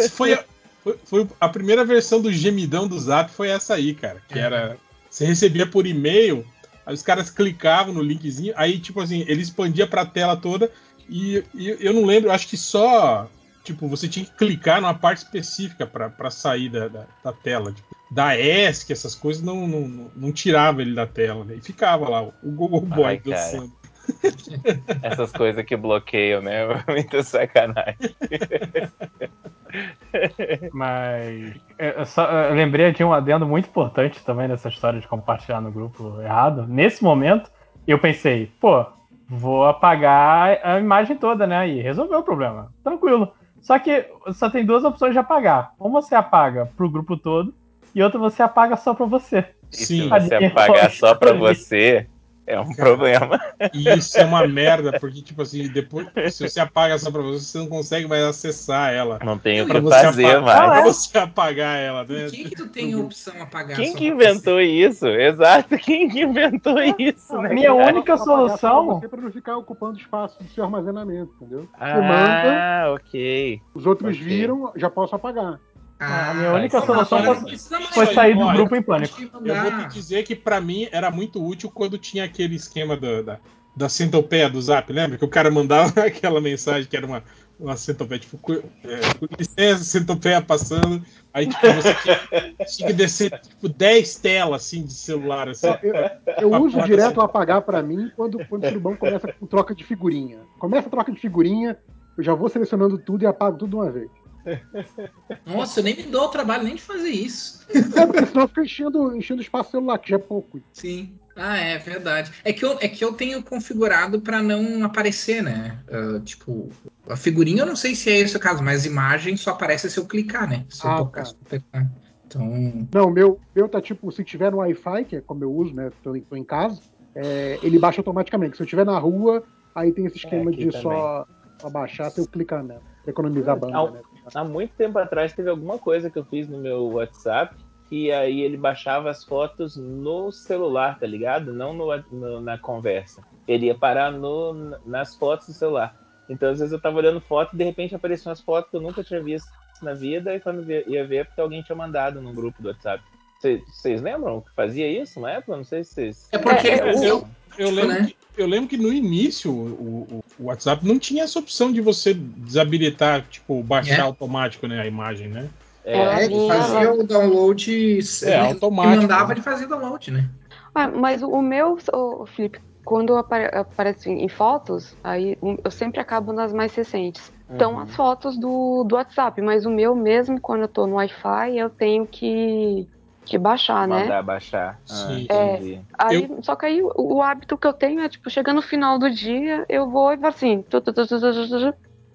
foi, 0.10 0.34
a, 0.34 0.44
foi, 0.84 0.98
foi 1.06 1.28
a 1.40 1.50
primeira 1.50 1.86
versão 1.86 2.22
do 2.22 2.32
gemidão 2.32 2.88
do 2.88 3.00
Zap 3.00 3.32
foi 3.32 3.50
essa 3.50 3.76
aí, 3.76 3.94
cara, 3.94 4.22
que 4.28 4.40
era 4.40 4.78
você 5.10 5.26
recebia 5.26 5.68
por 5.68 5.86
e-mail 5.86 6.46
Aí 6.86 6.94
os 6.94 7.02
caras 7.02 7.30
clicavam 7.30 7.94
no 7.94 8.02
linkzinho, 8.02 8.54
aí, 8.56 8.80
tipo 8.80 9.00
assim, 9.02 9.24
ele 9.28 9.42
expandia 9.42 9.86
pra 9.86 10.06
tela 10.06 10.36
toda 10.36 10.72
e, 11.10 11.44
e 11.54 11.78
eu 11.80 11.94
não 11.94 12.06
lembro, 12.06 12.32
acho 12.32 12.48
que 12.48 12.58
só. 12.58 13.30
Tipo, 13.64 13.88
você 13.88 14.08
tinha 14.08 14.26
que 14.26 14.32
clicar 14.32 14.82
numa 14.82 14.94
parte 14.94 15.20
específica 15.20 15.86
pra, 15.86 16.10
pra 16.10 16.30
sair 16.30 16.70
da, 16.70 16.88
da, 16.88 17.06
da 17.24 17.34
tela. 17.34 17.72
Tipo, 17.72 17.96
da 18.12 18.38
ESC, 18.38 18.92
essas 18.92 19.16
coisas 19.16 19.42
não, 19.42 19.68
não, 19.68 20.12
não, 20.16 20.32
tirava 20.34 20.82
ele 20.82 20.94
da 20.94 21.08
tela, 21.08 21.46
né? 21.46 21.56
E 21.56 21.62
ficava 21.62 22.10
lá, 22.10 22.24
o 22.24 22.34
Google 22.44 22.82
Boy 22.82 23.06
Ai, 23.06 23.18
cara. 23.18 23.36
dançando. 23.36 23.72
Essas 25.02 25.32
coisas 25.32 25.64
que 25.64 25.78
bloqueiam, 25.78 26.42
né? 26.42 26.68
Muita 26.90 27.24
sacanagem. 27.24 27.96
Mas 30.74 31.56
é, 31.78 32.02
eu, 32.02 32.06
só, 32.06 32.30
eu 32.30 32.56
lembrei 32.56 32.92
de 32.92 33.04
um 33.04 33.14
adendo 33.14 33.48
muito 33.48 33.70
importante 33.70 34.24
também 34.26 34.48
nessa 34.48 34.68
história 34.68 35.00
de 35.00 35.08
compartilhar 35.08 35.62
no 35.62 35.72
grupo 35.72 36.20
errado. 36.22 36.66
Nesse 36.68 37.04
momento, 37.04 37.50
eu 37.88 37.98
pensei, 37.98 38.52
pô, 38.60 38.86
vou 39.30 39.66
apagar 39.66 40.60
a 40.64 40.80
imagem 40.80 41.16
toda, 41.16 41.48
né? 41.48 41.70
E 41.70 41.82
resolveu 41.82 42.20
o 42.20 42.24
problema. 42.24 42.74
Tranquilo. 42.84 43.32
Só 43.62 43.78
que 43.78 44.06
só 44.34 44.50
tem 44.50 44.66
duas 44.66 44.84
opções 44.84 45.14
de 45.14 45.20
apagar. 45.20 45.74
Uma 45.80 46.02
você 46.02 46.16
apaga 46.16 46.66
pro 46.76 46.90
grupo 46.90 47.16
todo 47.16 47.54
e 47.94 48.02
outra 48.02 48.20
você 48.20 48.42
apaga 48.42 48.76
só 48.76 48.94
pra 48.94 49.06
você. 49.06 49.46
E 49.72 49.78
se 49.78 49.86
Sim. 49.86 50.10
você 50.10 50.36
apagar 50.36 50.90
só 50.92 51.14
pra 51.14 51.32
você, 51.34 52.08
É 52.48 52.60
um 52.60 52.74
problema. 52.74 53.40
E 53.74 53.90
isso 53.90 54.18
é 54.18 54.26
uma 54.26 54.48
merda, 54.48 55.00
porque, 55.00 55.22
tipo 55.22 55.42
assim, 55.44 55.68
depois, 55.70 56.08
se 56.34 56.48
você 56.50 56.60
apaga 56.60 56.96
essa 56.96 57.12
pra 57.12 57.22
você, 57.22 57.46
você 57.46 57.58
não 57.60 57.68
consegue 57.68 58.08
mais 58.08 58.24
acessar 58.24 58.92
ela. 58.94 59.20
Não 59.24 59.38
tem 59.38 59.62
o 59.62 59.68
que 59.68 59.80
você 59.80 60.02
fazer 60.02 60.26
apagar, 60.26 60.42
mais. 60.68 60.82
pra 60.82 60.82
você 60.92 61.18
apagar 61.18 61.78
ela, 61.80 62.04
né? 62.04 62.24
Por 62.24 62.32
que, 62.32 62.44
que 62.50 62.56
tu 62.56 62.68
tem 62.68 62.94
a 62.94 62.98
opção 62.98 63.42
apagar 63.42 63.78
Quem 63.78 63.94
que 63.96 64.08
inventou 64.08 64.60
isso? 64.60 65.08
Exato, 65.08 65.78
quem 65.78 66.10
que 66.10 66.22
inventou 66.24 66.78
isso, 66.98 67.38
né? 67.42 67.54
Minha 67.54 67.76
cara? 67.76 67.94
única 67.94 68.18
solução. 68.18 69.00
Você 69.00 69.08
pra 69.08 69.22
não 69.22 69.32
ficar 69.32 69.58
ocupando 69.58 69.98
espaço 70.00 70.42
do 70.42 70.50
seu 70.50 70.64
armazenamento, 70.64 71.32
entendeu? 71.40 71.68
Você 71.78 71.94
manda, 71.94 72.58
Ah, 72.58 72.92
ok. 72.94 73.62
os 73.74 73.86
outros 73.86 74.16
ok. 74.16 74.24
viram, 74.28 74.72
já 74.76 74.90
posso 74.90 75.16
apagar. 75.16 75.60
A 76.02 76.34
minha 76.34 76.52
única 76.52 76.78
então 76.78 76.86
solução 76.86 77.20
foi- 77.20 77.28
não 77.28 77.80
mais. 77.80 77.94
Foi 77.94 78.06
sair 78.08 78.36
do 78.36 78.52
grupo 78.52 78.76
em 78.76 78.82
pânico. 78.82 79.22
Eu 79.22 79.62
vou 79.62 79.72
te 79.72 79.94
dizer 79.94 80.24
que 80.24 80.36
pra 80.36 80.60
mim 80.60 80.88
era 80.92 81.12
muito 81.12 81.44
útil 81.46 81.70
quando 81.70 81.98
tinha 81.98 82.24
aquele 82.24 82.56
esquema 82.56 82.98
da, 82.98 83.22
da, 83.22 83.40
da 83.76 83.88
centopeia 83.88 84.50
do 84.50 84.60
Zap, 84.60 84.92
lembra? 84.92 85.18
Que 85.20 85.26
o 85.26 85.30
cara 85.30 85.52
mandava 85.52 86.02
aquela 86.02 86.42
mensagem 86.42 86.90
que 86.90 86.98
era 86.98 87.06
uma, 87.06 87.24
uma 87.60 87.78
centopeia, 87.78 88.20
tipo, 88.20 88.40
é, 88.52 89.14
com 89.20 89.28
licença, 89.38 89.84
centopeia 89.84 90.42
passando. 90.42 91.04
Aí 91.32 91.46
tipo, 91.46 91.68
você 91.68 91.94
tinha, 91.94 92.20
tinha 92.66 92.88
que 92.88 92.94
descer 92.94 93.40
tipo 93.40 93.70
10 93.70 94.16
telas 94.16 94.64
assim 94.64 94.84
de 94.84 94.94
celular. 94.94 95.50
Assim. 95.50 95.68
Eu, 95.84 96.50
eu 96.52 96.62
uso 96.64 96.82
direto 96.82 97.12
assim. 97.12 97.20
o 97.20 97.22
apagar 97.22 97.62
pra 97.62 97.84
mim 97.84 98.12
quando, 98.16 98.44
quando 98.48 98.64
o 98.64 98.68
surubão 98.68 98.96
começa 98.96 99.32
com 99.32 99.46
troca 99.46 99.76
de 99.76 99.84
figurinha. 99.84 100.40
Começa 100.58 100.88
a 100.88 100.92
troca 100.92 101.12
de 101.12 101.20
figurinha, 101.20 101.78
eu 102.18 102.24
já 102.24 102.34
vou 102.34 102.50
selecionando 102.50 102.98
tudo 102.98 103.24
e 103.24 103.28
apago 103.28 103.58
tudo 103.58 103.70
de 103.70 103.76
uma 103.76 103.92
vez. 103.92 104.10
Nossa, 105.46 105.80
eu 105.80 105.84
nem 105.84 105.96
me 105.96 106.04
dou 106.04 106.26
o 106.26 106.30
trabalho 106.30 106.64
nem 106.64 106.76
de 106.76 106.82
fazer 106.82 107.10
isso. 107.10 107.60
É, 107.98 108.06
porque 108.06 108.26
senão 108.26 108.48
fica 108.48 108.62
enchendo, 108.62 109.16
enchendo 109.16 109.42
espaço 109.42 109.72
celular, 109.72 109.98
que 110.00 110.10
já 110.10 110.16
é 110.16 110.20
pouco. 110.20 110.60
Sim. 110.74 111.16
Ah, 111.36 111.58
é 111.58 111.78
verdade. 111.78 112.32
É 112.44 112.52
que 112.52 112.64
eu, 112.64 112.78
é 112.80 112.88
que 112.88 113.04
eu 113.04 113.14
tenho 113.14 113.42
configurado 113.44 114.22
pra 114.22 114.42
não 114.42 114.84
aparecer, 114.84 115.42
né? 115.42 115.80
Ah, 115.90 116.20
tipo, 116.24 116.70
a 117.08 117.16
figurinha 117.16 117.64
eu 117.64 117.66
não 117.66 117.76
sei 117.76 117.96
se 117.96 118.10
é 118.10 118.20
esse 118.20 118.36
o 118.36 118.40
caso, 118.40 118.62
mas 118.64 118.86
imagem 118.86 119.36
só 119.38 119.52
aparece 119.52 119.90
se 119.90 119.98
eu 119.98 120.06
clicar, 120.06 120.50
né? 120.50 120.66
Se 120.70 120.86
eu 120.86 120.92
Ah, 120.92 120.98
tocar, 120.98 121.24
tá. 121.24 121.26
se 121.26 121.34
eu 121.34 121.38
apertar. 121.46 121.92
Então. 122.26 122.88
Não, 122.94 123.08
o 123.08 123.12
meu, 123.12 123.40
meu 123.56 123.68
tá 123.68 123.82
tipo, 123.82 124.12
se 124.12 124.24
tiver 124.24 124.52
no 124.52 124.58
Wi-Fi, 124.58 125.06
que 125.06 125.16
é 125.18 125.22
como 125.22 125.44
eu 125.44 125.54
uso, 125.54 125.74
né? 125.74 125.90
Tô, 126.04 126.16
em- 126.16 126.22
tô 126.22 126.36
em 126.36 126.44
casa, 126.44 126.80
é, 127.16 127.60
ele 127.62 127.80
baixa 127.80 128.00
automaticamente. 128.02 128.58
Se 128.58 128.64
eu 128.64 128.68
tiver 128.68 128.86
na 128.86 128.98
rua, 129.00 129.44
aí 129.76 129.92
tem 129.92 130.06
esse 130.06 130.18
esquema 130.18 130.50
aqui 130.50 130.66
de 130.66 130.72
também. 130.72 130.82
só 130.84 131.26
abaixar 131.64 132.12
se 132.12 132.20
eu 132.20 132.28
clicar 132.28 132.66
pra 132.66 132.82
Economizar 133.08 133.60
banda, 133.60 133.92
né? 133.92 134.02
Há 134.34 134.44
muito 134.44 134.74
tempo 134.76 134.98
atrás 135.00 135.34
teve 135.34 135.50
alguma 135.50 135.78
coisa 135.78 136.10
que 136.10 136.18
eu 136.20 136.26
fiz 136.26 136.48
no 136.48 136.58
meu 136.58 136.94
WhatsApp 136.94 137.56
que 137.92 138.10
aí 138.10 138.40
ele 138.40 138.56
baixava 138.56 139.10
as 139.10 139.22
fotos 139.26 139.76
no 139.76 140.32
celular, 140.32 140.98
tá 140.98 141.06
ligado? 141.06 141.52
Não 141.52 141.74
no, 141.74 141.88
no- 142.10 142.40
na 142.40 142.58
conversa. 142.58 143.22
Ele 143.46 143.66
ia 143.66 143.76
parar 143.76 144.10
no, 144.14 144.54
nas 144.86 145.14
fotos 145.14 145.48
do 145.48 145.54
celular. 145.54 145.94
Então, 146.30 146.50
às 146.50 146.60
vezes 146.60 146.72
eu 146.72 146.80
tava 146.80 146.96
olhando 146.98 147.20
foto 147.20 147.54
e 147.54 147.58
de 147.58 147.66
repente 147.66 147.94
apareciam 147.94 148.30
umas 148.30 148.40
fotos 148.40 148.72
que 148.72 148.78
eu 148.78 148.82
nunca 148.82 149.04
tinha 149.04 149.22
visto 149.22 149.50
na 149.82 149.94
vida 149.94 150.34
e 150.34 150.40
quando 150.40 150.64
ia 150.72 151.06
ver 151.06 151.18
é 151.18 151.24
porque 151.26 151.42
alguém 151.42 151.62
tinha 151.64 151.76
mandado 151.76 152.22
num 152.22 152.34
grupo 152.34 152.62
do 152.62 152.70
WhatsApp. 152.70 153.04
Cê- 153.42 153.64
Vocês 153.68 154.02
lembram 154.02 154.42
que 154.42 154.52
fazia 154.56 154.88
isso 154.88 155.20
na 155.20 155.32
época? 155.32 155.58
Não 155.58 155.64
sei 155.64 155.84
se 155.84 155.94
vocês. 155.94 156.28
É 156.32 156.38
porque 156.38 156.68
É, 156.68 156.86
o- 156.86 157.04
eu- 157.04 157.28
Eu 157.58 157.68
Tipo, 157.68 157.82
lembro, 157.82 157.94
né? 157.96 158.06
que, 158.08 158.42
eu 158.42 158.48
lembro 158.48 158.70
que 158.70 158.78
no 158.78 158.94
início 158.94 159.52
o, 159.52 160.04
o- 160.18 160.20
o 160.40 160.46
WhatsApp 160.46 160.88
não 160.88 160.98
tinha 160.98 161.24
essa 161.26 161.38
opção 161.38 161.70
de 161.70 161.82
você 161.82 162.14
desabilitar, 162.14 163.28
tipo, 163.28 163.62
baixar 163.62 163.98
É. 163.98 164.02
automático 164.02 164.68
né, 164.68 164.80
a 164.80 164.88
imagem, 164.88 165.28
né? 165.28 165.50
Ela 165.84 166.22
É, 166.22 166.26
ele 166.26 166.36
vinha- 166.36 166.48
fazia 166.48 166.94
o 166.94 167.04
download. 167.04 168.00
É, 168.24 168.38
automático, 168.40 168.98
E 168.98 169.02
mandava 169.02 169.28
né? 169.28 169.34
ele 169.34 169.42
fazer 169.42 169.68
download, 169.68 170.12
né? 170.12 170.30
Ah, 170.74 170.88
mas 170.88 171.22
o 171.22 171.42
meu, 171.42 171.78
ô, 171.94 172.26
Felipe, 172.26 172.60
quando 172.86 173.18
apare- 173.18 173.54
aparece 173.54 174.10
em 174.10 174.30
fotos, 174.30 174.96
aí 175.04 175.38
eu 175.64 175.70
sempre 175.72 176.00
acabo 176.00 176.32
nas 176.32 176.54
mais 176.54 176.74
recentes. 176.74 177.32
Então 177.54 177.74
Uhum. 177.74 177.82
as 177.82 177.94
fotos 177.94 178.40
do, 178.40 178.86
do 178.86 178.96
WhatsApp, 178.96 179.42
mas 179.42 179.66
o 179.66 179.70
meu 179.70 179.94
mesmo, 179.94 180.40
quando 180.40 180.62
eu 180.62 180.68
tô 180.70 180.88
no 180.88 180.96
Wi-Fi, 180.96 181.58
eu 181.58 181.70
tenho 181.70 182.08
que, 182.08 182.88
que 183.26 183.38
baixar, 183.38 183.88
né? 183.88 184.04
Mandar 184.04 184.24
baixar. 184.24 184.80
Ah, 184.90 184.96
Sim. 185.08 185.24
entendi. 185.24 185.82
Aí, 185.98 186.30
Só 186.42 186.56
que 186.56 186.66
aí 186.66 186.82
o, 186.82 186.92
o 186.96 187.22
hábito 187.22 187.58
que 187.58 187.68
eu 187.68 187.74
tenho 187.74 188.02
é, 188.02 188.10
tipo, 188.10 188.30
chegando 188.30 188.58
no 188.58 188.62
final 188.62 188.98
do 189.00 189.10
dia, 189.10 189.66
eu 189.70 189.90
vou 189.90 190.12
e 190.12 190.18
vou 190.18 190.30
assim, 190.30 190.64
tu, 190.70 190.82
tu, 190.82 190.92
tu, 190.94 191.08
tu, 191.08 191.20
tu, 191.20 191.32
tu, 191.32 191.72
tu, 191.72 191.74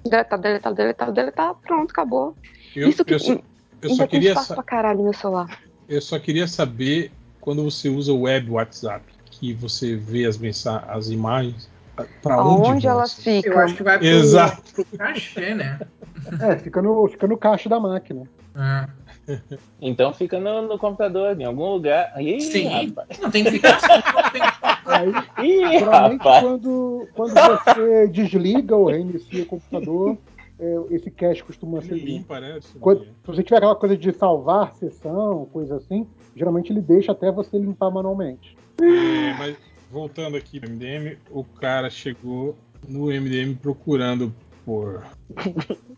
deletar, 0.09 0.39
deletar, 0.39 0.75
deletar, 0.75 1.13
deletar, 1.13 1.55
pronto, 1.55 1.91
acabou. 1.91 2.37
Eu, 2.75 2.89
Isso 2.89 3.05
que 3.05 3.15
eu 3.15 3.19
só, 3.19 3.33
eu 3.83 3.91
só 3.91 3.97
tem 3.97 4.07
queria 4.09 4.31
espaço 4.31 4.55
pra 4.55 4.63
caralho 4.63 5.03
no 5.03 5.15
celular. 5.15 5.59
eu 5.89 6.01
só 6.01 6.19
queria 6.19 6.47
saber 6.47 7.13
quando 7.41 7.63
você 7.63 7.89
usa 7.89 8.13
o 8.13 8.23
web 8.23 8.51
WhatsApp, 8.51 9.05
que 9.31 9.53
você 9.55 9.97
vê 9.97 10.25
as 10.27 10.37
mensagens, 10.37 10.89
as 10.91 11.09
imagens, 11.09 11.69
para 12.23 12.43
onde, 12.43 12.69
Aonde 12.69 12.87
vão 12.87 12.97
elas 12.97 13.15
ficam? 13.15 13.53
Eu 13.53 13.59
acho 13.61 13.75
que 13.75 13.83
vai 13.83 13.99
pro, 13.99 14.07
Exato. 14.07 14.73
pro 14.73 14.85
cachê, 14.99 15.55
né? 15.55 15.79
É, 16.41 16.57
fica 16.59 16.83
no, 16.83 17.07
fica 17.09 17.27
no 17.27 17.39
caixa 17.39 17.69
da 17.69 17.79
máquina. 17.79 18.25
Ah. 18.55 18.89
Então 19.81 20.13
fica 20.13 20.39
no, 20.39 20.63
no 20.63 20.79
computador, 20.79 21.39
em 21.41 21.45
algum 21.45 21.73
lugar. 21.73 22.13
Ih, 22.21 22.41
Sim. 22.41 22.69
rapaz. 22.69 23.19
Não 23.21 23.31
tem 23.31 23.45
que 23.45 23.51
ficar 23.53 23.77
assim, 23.77 24.41
Aí, 24.87 25.13
Ih, 25.47 25.79
rapaz. 25.79 26.41
quando, 26.43 27.09
quando 27.15 27.35
você 27.35 28.09
desliga 28.09 28.77
ou 28.77 28.87
reinicia 28.87 29.43
o 29.43 29.47
computador, 29.47 30.17
é, 30.59 30.77
esse 30.91 31.11
cache 31.11 31.43
costuma 31.43 31.83
ser 31.83 31.95
limpo. 31.95 32.07
limpa, 32.07 32.41
né? 32.41 32.59
Quando- 32.81 33.05
se 33.05 33.11
você 33.27 33.43
tiver 33.43 33.57
aquela 33.59 33.75
coisa 33.77 33.97
de 33.97 34.13
salvar 34.13 34.75
sessão, 34.77 35.47
coisa 35.53 35.77
assim, 35.77 36.07
geralmente 36.35 36.73
ele 36.73 36.81
deixa 36.81 37.13
até 37.13 37.31
você 37.31 37.59
limpar 37.59 37.91
manualmente. 37.91 38.57
É, 38.81 39.35
mas 39.39 39.57
voltando 39.91 40.37
aqui 40.37 40.61
no 40.61 40.69
MDM, 40.69 41.19
o 41.31 41.43
cara 41.45 41.91
chegou 41.91 42.57
no 42.89 43.11
MDM 43.11 43.55
procurando 43.57 44.33
por. 44.65 45.03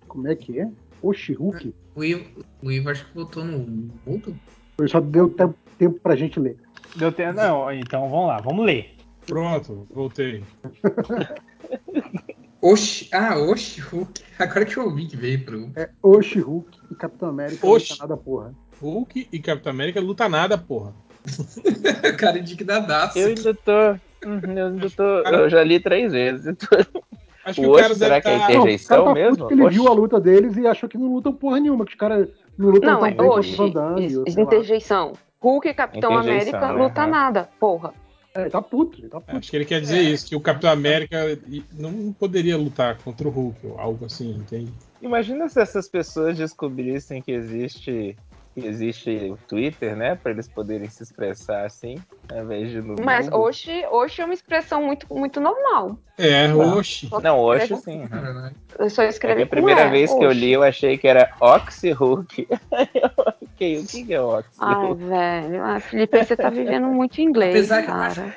Como 0.08 0.26
é 0.28 0.34
que 0.34 0.58
é? 0.60 0.68
Oxi, 1.02 1.32
Hulk. 1.32 1.74
O 1.94 2.04
Ivo, 2.04 2.44
o 2.62 2.70
Ivo 2.70 2.90
acho 2.90 3.06
que 3.06 3.14
botou 3.14 3.44
no 3.44 3.58
mudo. 4.06 4.36
Ele 4.78 4.88
só 4.88 5.00
deu 5.00 5.28
tempo, 5.28 5.54
tempo 5.78 6.00
pra 6.00 6.16
gente 6.16 6.38
ler. 6.38 6.56
Deu 6.96 7.12
tempo. 7.12 7.34
Não, 7.34 7.72
então 7.72 8.08
vamos 8.08 8.28
lá, 8.28 8.40
vamos 8.40 8.64
ler. 8.64 8.94
Pronto, 9.26 9.86
voltei. 9.90 10.42
Oxi, 12.60 13.08
ah, 13.12 13.38
Oxi 13.38 13.80
Hulk. 13.80 14.22
Agora 14.38 14.64
que 14.64 14.76
eu 14.76 14.84
ouvi 14.84 15.06
que 15.06 15.16
veio 15.16 15.44
pro. 15.44 15.70
É 15.76 15.88
Oxi, 16.02 16.40
Hulk 16.40 16.78
e 16.90 16.94
Capitão 16.94 17.28
América 17.28 17.66
Oxi. 17.66 17.96
tá 17.96 18.04
nada 18.04 18.16
porra. 18.16 18.54
Hulk 18.80 19.28
e 19.30 19.38
Capitão 19.38 19.70
América 19.70 20.00
luta 20.00 20.28
nada, 20.28 20.58
porra. 20.58 20.94
cara 22.18 22.38
indignadaço. 22.38 23.18
Eu 23.18 23.28
ainda 23.28 23.54
tô. 23.54 23.90
Uhum, 24.26 24.58
Eu 24.58 24.66
ainda 24.66 24.90
tô. 24.90 25.02
Eu 25.02 25.48
já 25.48 25.62
li 25.62 25.78
três 25.78 26.12
vezes. 26.12 26.56
Acho 27.48 27.60
O 27.60 27.64
que 27.64 27.68
o 27.68 27.72
Oxi, 27.72 27.82
cara 27.82 27.94
será 27.94 28.08
deve 28.16 28.20
que 28.22 28.28
é 28.28 28.38
tá- 28.38 28.46
Tem 28.46 28.56
Não, 28.56 28.62
o 28.62 28.64
rejeição 28.66 28.96
cara 29.04 29.08
tá 29.08 29.14
mesmo? 29.14 29.46
que 29.48 29.54
ele 29.54 29.68
viu 29.70 29.88
a 29.88 29.92
luta 29.92 30.20
deles 30.20 30.56
e 30.56 30.66
achou 30.66 30.88
que 30.88 30.98
não 30.98 31.12
lutam 31.14 31.32
porra 31.32 31.60
nenhuma, 31.60 31.84
que 31.84 31.92
os 31.92 31.98
caras 31.98 32.28
não 32.56 32.68
lutam 32.70 32.90
Não, 32.92 32.98
tão 32.98 33.06
é 33.06 33.10
bem 33.10 33.16
quanto 33.16 33.38
hoje. 33.38 33.54
o 33.54 33.56
Van 33.56 33.70
Damme. 33.70 34.16
ou 34.18 34.24
sei 34.26 34.34
lá. 34.36 34.42
Interjeição. 34.42 35.12
Hulk 35.40 35.68
e 35.68 35.74
Capitão 35.74 36.10
Interjeição, 36.12 36.58
América 36.58 36.72
né? 36.78 36.82
luta 36.84 37.00
Aham. 37.02 37.10
nada, 37.10 37.48
porra. 37.60 37.94
É, 38.34 38.42
ele 38.42 38.50
tá 38.50 38.60
puto, 38.60 38.98
ele 39.00 39.08
tá 39.08 39.20
puto. 39.20 39.36
Acho 39.38 39.50
que 39.50 39.56
ele 39.56 39.64
quer 39.64 39.80
dizer 39.80 40.00
isso, 40.02 40.26
que 40.26 40.36
o 40.36 40.40
Capitão 40.40 40.70
América 40.70 41.16
não 41.72 42.12
poderia 42.12 42.56
lutar 42.58 42.98
contra 42.98 43.26
o 43.26 43.30
Hulk, 43.30 43.66
ou 43.66 43.78
algo 43.78 44.04
assim, 44.04 44.30
entende? 44.32 44.72
Imagina 45.00 45.48
se 45.48 45.60
essas 45.60 45.88
pessoas 45.88 46.36
descobrissem 46.36 47.22
que 47.22 47.32
existe. 47.32 48.16
Que 48.60 48.66
existe 48.66 49.10
o 49.30 49.36
Twitter, 49.48 49.96
né? 49.96 50.14
Pra 50.14 50.32
eles 50.32 50.48
poderem 50.48 50.88
se 50.88 51.02
expressar 51.02 51.64
assim, 51.66 51.96
ao 52.32 52.42
invés 52.44 52.70
de 52.70 52.80
no 52.80 52.96
Mas 53.02 53.28
hoje, 53.30 53.84
hoje 53.90 54.20
é 54.20 54.24
uma 54.24 54.34
expressão 54.34 54.82
muito, 54.82 55.06
muito 55.14 55.40
normal. 55.40 55.98
É, 56.18 56.52
oxi. 56.52 57.08
Não, 57.22 57.38
hoje 57.38 57.76
sim. 57.76 58.00
uhum. 58.02 58.08
Caralho. 58.08 58.54
Eu 58.78 58.90
só 58.90 59.02
É 59.02 59.06
que 59.06 59.12
escrevi 59.12 59.42
a 59.42 59.46
primeira 59.46 59.86
E, 59.86 59.90
vez 59.90 60.12
que 60.12 60.24
eu 60.24 60.28
hoje. 60.30 60.40
li, 60.40 60.52
eu 60.52 60.62
achei 60.62 60.98
que 60.98 61.06
era 61.06 61.30
Oxy 61.40 61.92
Hulk. 61.92 62.48
ok, 63.54 63.78
o 63.78 63.86
que 63.86 64.04
que 64.04 64.14
é 64.14 64.20
Oxy 64.20 64.48
Ai, 64.58 64.94
velho. 64.94 65.62
Ah, 65.64 65.80
Felipe, 65.80 66.24
você 66.24 66.36
tá 66.36 66.50
vivendo 66.50 66.86
muito 66.88 67.20
inglês, 67.20 67.54
Apesar 67.54 67.80
que- 67.82 67.86
cara. 67.88 68.34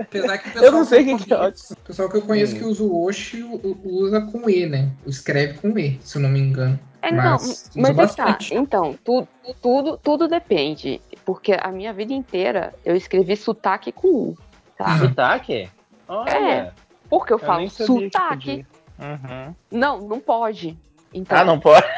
Apesar 0.00 0.38
que 0.38 0.48
o 0.48 0.52
Eu 0.54 0.54
pessoal 0.54 0.72
não 0.72 0.84
sei 0.84 1.02
o 1.02 1.04
que 1.06 1.16
que 1.16 1.24
que 1.24 1.34
é 1.34 1.36
eu 1.36 1.40
Oxy. 1.42 1.72
o 1.72 1.76
pessoal 1.76 2.08
que 2.08 2.16
eu 2.16 2.22
conheço 2.22 2.54
Hum. 2.54 2.58
que 2.58 2.64
usa 2.64 2.82
o 2.84 3.06
Oxi 3.06 3.42
usa 3.84 4.20
com 4.20 4.48
E, 4.48 4.66
né? 4.66 4.88
Escreve 5.06 5.54
com 5.58 5.76
E, 5.78 5.98
se 6.02 6.16
eu 6.16 6.22
não 6.22 6.28
me 6.28 6.38
engano. 6.38 6.78
É, 7.04 7.10
não, 7.10 7.32
Mas 7.32 7.70
mas, 7.76 7.90
usa 7.90 8.02
é 8.02 8.06
que 8.06 8.16
tá. 8.16 8.24
bastante. 8.24 8.54
Então, 8.54 8.98
tu, 9.04 9.28
tudo, 9.60 9.98
tudo 9.98 10.26
depende. 10.26 11.00
Porque 11.24 11.54
a 11.60 11.70
minha 11.70 11.92
vida 11.92 12.12
inteira 12.14 12.72
eu 12.84 12.96
escrevi 12.96 13.36
sotaque 13.36 13.92
com 13.92 14.08
U, 14.08 14.38
tá? 14.76 14.86
Sotaque? 14.98 15.68
Olha, 16.08 16.30
É, 16.30 16.72
Porque 17.10 17.32
eu 17.32 17.38
eu 17.38 17.44
falo 17.44 17.68
sotaque. 17.70 18.64
Uhum. 18.98 19.54
Não, 19.70 20.00
não 20.08 20.18
pode. 20.20 20.76
Então, 21.12 21.38
Ah, 21.38 21.44
não 21.44 21.60
pode? 21.60 21.86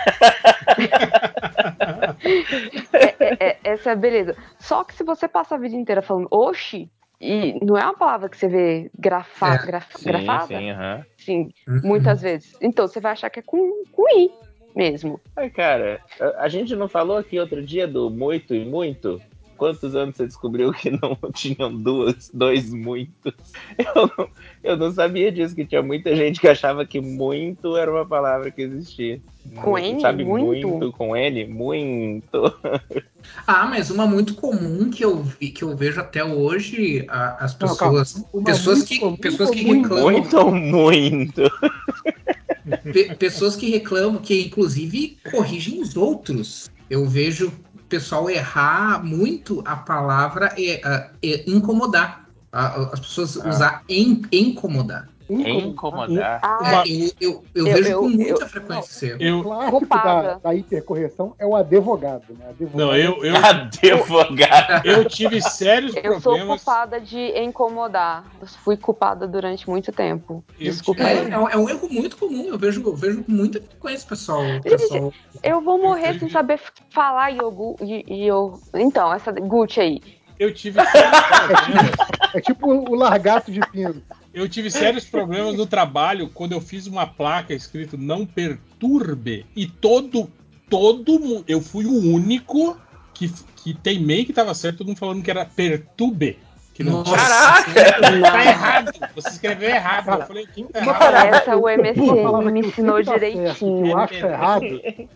é- 2.93 3.37
é- 3.41 3.57
essa 3.65 3.91
é 3.91 3.93
a 3.93 3.97
beleza. 3.97 4.37
Só 4.59 4.85
que 4.85 4.95
se 4.95 5.05
você 5.05 5.29
passa 5.29 5.55
a 5.55 5.59
vida 5.59 5.75
inteira 5.77 6.03
falando 6.03 6.29
oxi, 6.31 6.91
e 7.21 7.59
não 7.65 7.77
é 7.79 7.85
uma 7.85 7.97
palavra 7.97 8.29
que 8.29 8.37
você 8.37 8.49
vê 8.49 8.91
grafa, 8.99 9.55
É, 9.55 9.67
graf- 9.67 9.97
Sim, 9.97 10.05
grafada, 10.05 10.59
sim, 10.59 10.71
aham. 10.71 11.05
sim, 11.17 11.51
Uhum. 11.67 11.81
muitas 11.83 12.21
vezes. 12.21 12.55
Então 12.61 12.87
você 12.87 13.01
vai 13.01 13.13
achar 13.13 13.31
que 13.31 13.41
é 13.41 13.43
com, 13.43 13.85
com 13.93 14.07
i 14.19 14.31
mesmo. 14.77 15.19
Ai, 15.35 15.49
cara, 15.51 16.01
a- 16.21 16.45
a 16.45 16.49
gente 16.49 16.77
não 16.77 16.89
falou 16.89 17.17
aqui 17.17 17.41
outro 17.41 17.63
dia 17.65 17.89
do 17.89 18.11
muito 18.11 18.55
e 18.55 18.65
muito? 18.65 19.21
quantos 19.57 19.97
anos 19.97 20.17
você 20.17 20.27
descobriu 20.27 20.71
que 20.71 20.91
não 20.91 21.17
tinham 21.35 21.75
duas, 21.75 22.31
dois 22.33 22.71
muitos? 22.75 23.33
Eu 23.79 24.07
não, 24.19 24.29
eu 24.63 24.77
não 24.77 24.93
sabia 24.93 25.33
disso, 25.33 25.55
que 25.55 25.65
tinha 25.65 25.83
muita 25.83 26.15
gente 26.15 26.39
que 26.39 26.47
achava 26.47 26.85
que 26.85 27.01
muito 27.01 27.75
era 27.75 27.91
uma 27.91 28.05
palavra 28.07 28.51
que 28.51 28.61
existia. 28.61 29.19
Com 29.63 29.71
Muito, 29.71 29.87
N? 29.95 30.01
Sabe, 30.03 30.25
Muito? 30.27 30.69
muito 30.69 30.93
com 30.93 31.17
N? 31.17 31.47
Muito. 31.47 32.29
Ah, 33.45 33.67
mas 33.67 33.91
uma 33.91 34.07
muito 34.07 34.37
comum 34.37 34.89
que 34.89 35.05
eu, 35.05 35.21
vi, 35.21 35.49
que 35.51 35.65
eu 35.65 35.77
vejo 35.77 36.01
até 36.01 36.23
hoje, 36.25 37.05
a- 37.09 37.45
as 37.45 37.59
Não, 37.59 37.71
pessoas, 37.71 38.25
Uma 38.33 38.45
pessoas 38.45 38.79
muito 38.89 39.17
que, 39.17 39.17
pessoas 39.23 39.51
que 39.51 39.63
ou 39.63 39.67
muito? 39.67 39.83
reclamam, 39.89 40.13
Muito 40.13 40.39
ou 40.39 40.53
muito? 40.55 41.43
pe- 42.93 43.15
pessoas 43.17 43.57
que 43.57 43.71
reclamam, 43.71 44.21
que 44.21 44.47
inclusive 44.47 45.17
corrigem 45.31 45.81
os 45.81 45.97
outros. 45.97 46.71
Eu 46.91 47.07
vejo 47.07 47.49
o 47.75 47.83
pessoal 47.89 48.29
errar 48.31 49.05
muito 49.05 49.63
a 49.65 49.77
palavra 49.77 50.53
é, 50.59 50.81
é 51.23 51.45
incomodar. 51.51 52.27
As 52.53 53.01
pessoas 53.01 53.37
Ah. 53.37 53.49
usar 53.51 53.83
em, 53.89 54.23
incomodar. 54.33 55.09
Incomodar. 55.29 56.41
Ah, 56.43 56.83
É, 56.87 56.89
eu, 56.89 57.11
eu, 57.21 57.45
eu 57.55 57.67
Eu- 57.67 57.75
vejo 57.75 57.89
eu- 57.91 58.01
com 58.01 58.09
muita 58.09 58.31
eu- 58.43 58.49
frequência 58.49 58.91
esse 58.91 59.07
erro. 59.07 59.23
Eu, 59.23 59.39
O 59.41 59.43
clássico 59.43 59.87
da, 59.89 60.35
da 60.39 60.55
hipercorreção 60.55 61.35
é 61.39 61.47
o 61.47 61.57
advogado, 61.57 62.25
né? 62.39 62.47
Advogado 62.51 62.77
não, 62.79 62.97
eu, 62.97 63.25
eu, 63.25 63.35
Advogado. 63.37 64.87
eu 64.87 65.05
tive 65.05 65.41
sérios 65.43 65.95
eu 65.97 66.21
sou 66.21 66.35
problemas. 66.35 66.63
culpada 66.63 67.01
de 67.01 67.39
incomodar. 67.41 68.25
Eu 68.41 68.47
fui 68.47 68.77
culpada 68.77 69.27
durante 69.27 69.69
muito 69.69 69.93
tempo. 69.93 70.45
Desculpa. 70.59 71.03
É, 71.03 71.31
é 71.31 71.39
um, 71.39 71.49
é 71.49 71.57
um 71.57 71.69
erro 71.69 71.89
muito 71.91 72.17
comum. 72.17 72.47
Eu 72.49 72.59
vejo, 72.59 72.83
eu 72.87 72.95
vejo 72.95 73.25
com 73.25 73.33
muita 73.33 73.61
frequência, 73.61 74.07
pessoal. 74.09 74.43
pessoal 74.63 75.13
Eu 75.43 75.61
vou 75.61 75.79
morrer 75.81 76.19
sem 76.19 76.29
saber 76.31 76.61
falar 76.91 77.29
Yogu 77.31 77.77
e, 77.81 78.05
e 78.07 78.27
eu. 78.27 78.61
Então, 78.75 79.13
essa 79.13 79.33
Gucci 79.33 79.81
aí. 79.81 80.01
Eu 80.39 80.53
tive 80.53 80.85
sérios 80.85 81.21
problemas. 81.21 81.91
É 82.35 82.41
tipo 82.41 82.67
o 82.71 82.95
largato 82.95 83.51
de 83.51 83.61
pino. 83.71 84.03
Eu 84.37 84.47
tive 84.47 84.71
sérios 84.71 85.07
problemas 85.07 85.55
no 85.57 85.65
trabalho 85.67 86.29
quando 86.29 86.53
eu 86.53 86.61
fiz 86.61 86.87
uma 86.87 87.07
placa 87.07 87.55
escrito 87.55 87.97
não 87.97 88.27
perturbe 88.27 89.47
e 89.57 89.67
todo 89.67 90.31
todo 90.69 91.19
mundo, 91.19 91.43
eu 91.49 91.59
fui 91.59 91.87
o 91.87 92.13
único 92.13 92.77
que, 93.15 93.33
que 93.57 93.73
teimei 93.73 94.27
que 94.27 94.35
tava 94.35 94.53
certo, 94.53 94.79
todo 94.79 94.89
mundo 94.89 94.99
falando 94.99 95.23
que 95.23 95.31
era 95.31 95.47
perturbe. 95.47 96.39
Que 96.75 96.85
não 96.85 97.03
Nossa. 97.03 97.17
Caraca! 97.17 97.73
tá 98.21 98.45
errado. 98.45 98.93
Você 99.15 99.29
escreveu 99.31 99.71
errado. 99.71 100.21
Eu 100.21 100.27
falei, 100.27 100.47
quem 100.47 100.67
tá 100.67 100.81
Uma 100.81 100.91
errado? 100.91 100.99
palavra- 100.99 101.37
Essa 101.39 101.57
o 101.57 102.23
palavra 102.23 102.51
me 102.53 102.61
que 102.61 102.69
ensinou 102.69 102.97
que 102.99 103.05
tá 103.05 103.15
direitinho. 103.15 103.55
que 103.55 103.89
eu 103.91 103.99
acho 103.99 104.13
que 104.13 104.21
tá 104.21 104.29
errado 104.29 104.65
é, 104.85 105.09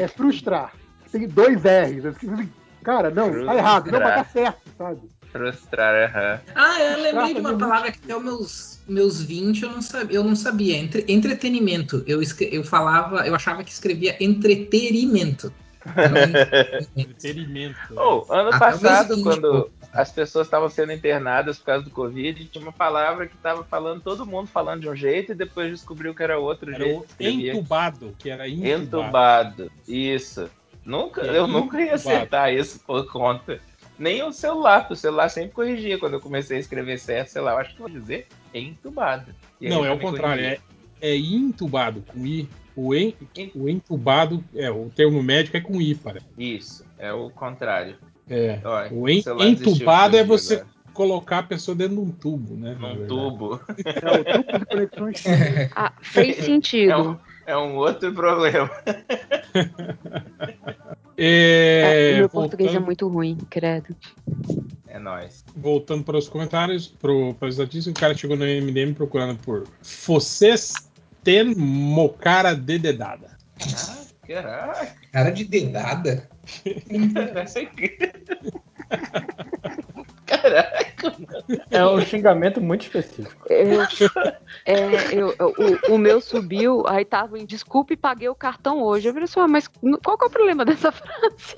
é 0.00 0.08
frustrar. 0.08 0.72
Tem 1.10 1.28
dois 1.28 1.60
R's. 1.62 2.16
Cara, 2.82 3.10
não, 3.10 3.44
tá 3.44 3.54
errado. 3.54 3.90
Não, 3.90 4.00
mas 4.00 4.14
tá 4.14 4.24
certo, 4.24 4.62
sabe? 4.78 5.11
Frustrar, 5.32 6.10
aham. 6.10 6.40
Ah, 6.54 6.80
eu 6.80 7.02
lembrei 7.02 7.34
de 7.34 7.40
uma 7.40 7.56
palavra 7.56 7.90
que 7.90 7.98
até 8.04 8.14
os 8.14 8.22
meus, 8.22 8.80
meus 8.86 9.22
20 9.22 9.62
eu 9.62 9.70
não 9.70 9.82
sabia. 9.82 10.16
Eu 10.16 10.24
não 10.24 10.36
sabia. 10.36 10.76
Entre, 10.76 11.04
entretenimento. 11.08 12.04
Eu, 12.06 12.20
eu 12.50 12.62
falava, 12.64 13.26
eu 13.26 13.34
achava 13.34 13.64
que 13.64 13.70
escrevia 13.72 14.16
entretenimento. 14.22 15.52
Entretenimento. 16.96 17.76
Oh, 17.96 18.32
ano 18.32 18.50
Até 18.50 18.58
passado, 18.58 19.14
o 19.14 19.16
mês 19.16 19.22
quando 19.22 19.64
20, 19.64 19.72
as 19.92 20.12
pessoas 20.12 20.46
estavam 20.46 20.68
sendo 20.68 20.92
internadas 20.92 21.58
por 21.58 21.64
causa 21.66 21.84
do 21.84 21.90
Covid, 21.90 22.44
tinha 22.44 22.62
uma 22.62 22.72
palavra 22.72 23.26
que 23.26 23.36
tava 23.38 23.64
falando, 23.64 24.00
todo 24.00 24.26
mundo 24.26 24.46
falando 24.46 24.82
de 24.82 24.88
um 24.88 24.94
jeito 24.94 25.32
e 25.32 25.34
depois 25.34 25.70
descobriu 25.70 26.14
que 26.14 26.22
era 26.22 26.38
outro 26.38 26.72
Era 26.72 26.84
jeito. 26.84 27.06
entubado, 27.20 28.14
que 28.18 28.30
era 28.30 28.48
entubado. 28.48 28.72
Entubado. 29.64 29.72
Isso. 29.88 30.48
Nunca, 30.84 31.22
É 31.22 31.38
eu 31.38 31.46
nunca 31.46 31.80
ia 31.80 31.94
acertar 31.94 32.52
isso 32.52 32.80
por 32.80 33.06
conta. 33.10 33.60
Nem 33.98 34.22
o 34.22 34.32
celular, 34.32 34.80
porque 34.80 34.94
o 34.94 34.96
celular 34.96 35.28
sempre 35.28 35.50
corrigia 35.52 35.98
quando 35.98 36.14
eu 36.14 36.20
comecei 36.20 36.56
a 36.56 36.60
escrever 36.60 36.98
certo, 36.98 37.28
sei 37.28 37.42
lá, 37.42 37.52
eu 37.52 37.58
acho 37.58 37.74
que 37.74 37.80
vou 37.80 37.88
dizer 37.90 38.26
entubado. 38.54 39.34
E 39.60 39.66
aí 39.66 39.72
Não, 39.72 39.84
é 39.84 39.92
o 39.92 39.98
contrário, 39.98 40.42
corrigia. 40.44 40.60
é, 41.00 41.10
é 41.10 41.16
intubado, 41.16 42.02
com 42.06 42.26
I. 42.26 42.48
O, 42.74 42.94
en, 42.94 43.14
o 43.54 43.68
entubado, 43.68 44.42
é, 44.56 44.70
o 44.70 44.90
termo 44.96 45.22
médico 45.22 45.56
é 45.56 45.60
com 45.60 45.80
I, 45.80 45.94
para. 45.94 46.20
Isso, 46.38 46.84
é 46.98 47.12
o 47.12 47.28
contrário. 47.30 47.96
É. 48.28 48.58
Olha, 48.64 48.92
O 48.92 49.08
en- 49.08 49.22
entubado 49.40 50.16
é 50.16 50.24
você 50.24 50.54
agora. 50.54 50.68
colocar 50.94 51.38
a 51.40 51.42
pessoa 51.42 51.74
dentro 51.74 51.96
de 51.96 52.00
um 52.00 52.10
tubo, 52.10 52.54
né? 52.56 52.72
Num 52.72 52.80
verdade. 52.88 53.08
tubo. 53.08 53.60
É 53.84 54.36
o 54.38 54.42
tubo 54.42 54.58
de 54.58 54.66
conexões. 54.66 55.24
Ah, 55.76 55.92
fez 56.00 56.38
É 56.38 56.42
sentido. 56.42 57.10
um, 57.10 57.18
é 57.46 57.56
um 57.56 57.76
outro 57.76 58.12
problema. 58.12 58.70
É, 61.24 62.14
É, 62.14 62.16
meu 62.16 62.22
voltando, 62.22 62.30
português 62.30 62.74
é 62.74 62.78
muito 62.78 63.06
ruim, 63.06 63.36
credo. 63.50 63.94
É 64.88 64.98
nóis. 64.98 65.44
voltando 65.54 66.02
para 66.02 66.16
os 66.16 66.28
comentários, 66.28 66.88
pro, 66.88 67.34
para 67.34 67.48
as 67.48 67.58
notícias, 67.58 67.86
o 67.86 67.92
cara 67.92 68.14
chegou 68.14 68.36
no 68.36 68.44
MDM 68.44 68.94
procurando 68.94 69.38
por 69.38 69.64
Vocês 69.82 70.72
tem 71.22 71.54
mocara 71.54 72.54
de 72.54 72.78
dedada. 72.78 73.36
Ah, 73.60 74.04
caraca. 74.26 74.96
cara 75.12 75.30
de 75.30 75.44
dedada. 75.44 76.28
Caraca. 77.14 77.70
É 81.70 81.84
um 81.84 82.00
xingamento 82.00 82.60
muito 82.60 82.82
específico. 82.82 83.46
Eu, 83.48 83.82
é, 84.64 85.12
eu, 85.12 85.34
o, 85.88 85.94
o 85.94 85.98
meu 85.98 86.20
subiu, 86.20 86.84
aí 86.86 87.04
tava 87.04 87.38
em 87.38 87.44
desculpe, 87.46 87.96
paguei 87.96 88.28
o 88.28 88.34
cartão 88.34 88.82
hoje. 88.82 89.08
Eu 89.08 89.12
falei 89.12 89.24
assim, 89.24 89.40
ah, 89.40 89.48
mas 89.48 89.68
qual 90.02 90.16
que 90.18 90.24
é 90.24 90.28
o 90.28 90.30
problema 90.30 90.64
dessa 90.64 90.92
frase? 90.92 91.56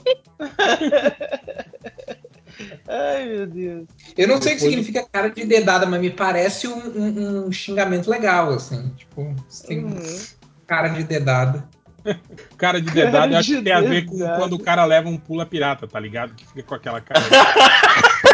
Ai, 2.88 3.26
meu 3.26 3.46
Deus. 3.46 3.86
Eu 4.16 4.28
não 4.28 4.40
sei 4.40 4.52
o 4.52 4.56
que 4.56 4.62
Depois- 4.62 4.62
significa 4.62 5.08
cara 5.10 5.28
de 5.28 5.44
dedada, 5.44 5.86
mas 5.86 6.00
me 6.00 6.10
parece 6.10 6.68
um, 6.68 6.76
um- 6.78 7.46
um 7.46 7.52
xingamento 7.52 8.08
legal, 8.08 8.50
assim. 8.50 8.90
Tipo, 8.96 9.34
tem 9.66 9.84
um 9.84 9.96
cara 10.66 10.88
de 10.88 11.02
dedada. 11.04 11.68
Cara 12.56 12.80
de 12.80 12.90
dedada, 12.90 13.34
eu 13.34 13.38
acho 13.38 13.48
de 13.50 13.56
que 13.58 13.62
tem 13.62 13.72
a 13.72 13.80
ver 13.80 14.04
com 14.04 14.18
quando 14.18 14.54
o 14.54 14.58
cara 14.58 14.84
leva 14.84 15.08
um 15.08 15.16
pula 15.16 15.46
pirata, 15.46 15.86
tá 15.86 15.98
ligado? 15.98 16.34
Que 16.34 16.46
fica 16.46 16.62
com 16.62 16.74
aquela 16.74 17.00
cara. 17.00 17.20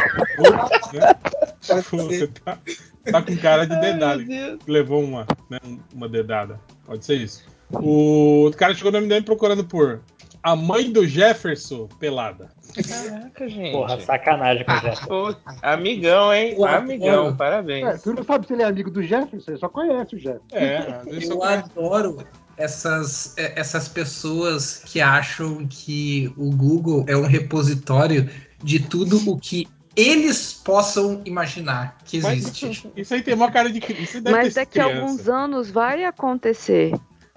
Né? 0.93 1.15
Tipo, 1.61 1.97
Você 1.99 2.27
tá, 2.27 2.59
tá 3.05 3.23
com 3.23 3.37
cara 3.37 3.67
de 3.67 3.79
dedada. 3.81 4.23
Levou 4.67 5.03
uma, 5.05 5.27
né, 5.49 5.59
uma 5.95 6.09
dedada. 6.09 6.59
Pode 6.85 7.05
ser 7.05 7.15
isso. 7.15 7.45
O 7.71 8.51
cara 8.57 8.75
chegou 8.75 8.91
no 8.91 9.01
MDM 9.01 9.23
procurando 9.23 9.65
por 9.65 10.01
a 10.43 10.57
mãe 10.57 10.91
do 10.91 11.07
Jefferson 11.07 11.87
pelada. 11.99 12.49
Caraca, 12.89 13.49
gente. 13.49 13.73
Porra, 13.73 14.01
sacanagem 14.01 14.65
com 14.65 14.73
o 14.73 14.77
Jefferson. 14.77 15.07
Pô, 15.07 15.37
amigão, 15.63 16.33
hein? 16.33 16.55
Eu 16.57 16.65
Amigão, 16.67 17.09
adoro. 17.09 17.35
É, 17.35 17.37
parabéns. 17.37 18.03
tu 18.03 18.15
não 18.15 18.25
sabe 18.25 18.47
se 18.47 18.53
ele 18.55 18.63
é 18.63 18.67
amigo 18.67 18.91
do 18.91 19.03
Jefferson, 19.03 19.41
você 19.41 19.57
só 19.59 19.69
conhece 19.69 20.17
o 20.17 20.19
Jefferson. 20.19 20.47
É, 20.53 21.03
Eu 21.07 21.39
conhece. 21.39 21.69
adoro 21.77 22.19
essas, 22.61 23.37
é, 23.37 23.59
essas 23.59 23.89
pessoas 23.89 24.83
que 24.85 25.01
acham 25.01 25.67
que 25.69 26.33
o 26.37 26.51
Google 26.51 27.05
é 27.09 27.17
um 27.17 27.27
repositório 27.27 28.29
de 28.63 28.79
tudo 28.79 29.17
o 29.31 29.39
que 29.39 29.67
eles 29.97 30.53
possam 30.53 31.21
imaginar 31.25 31.99
que 32.05 32.21
Mas 32.21 32.39
existe. 32.39 32.91
isso 32.97 33.15
aí 33.15 33.23
tem 33.23 33.35
uma 33.35 33.51
cara 33.51 33.71
de 33.71 33.81
criança. 33.81 34.03
Isso 34.03 34.21
deve 34.21 34.37
Mas 34.37 34.55
daqui 34.55 34.79
a 34.79 34.85
alguns 34.85 35.29
anos 35.29 35.71
vai 35.71 36.05
acontecer. 36.05 36.93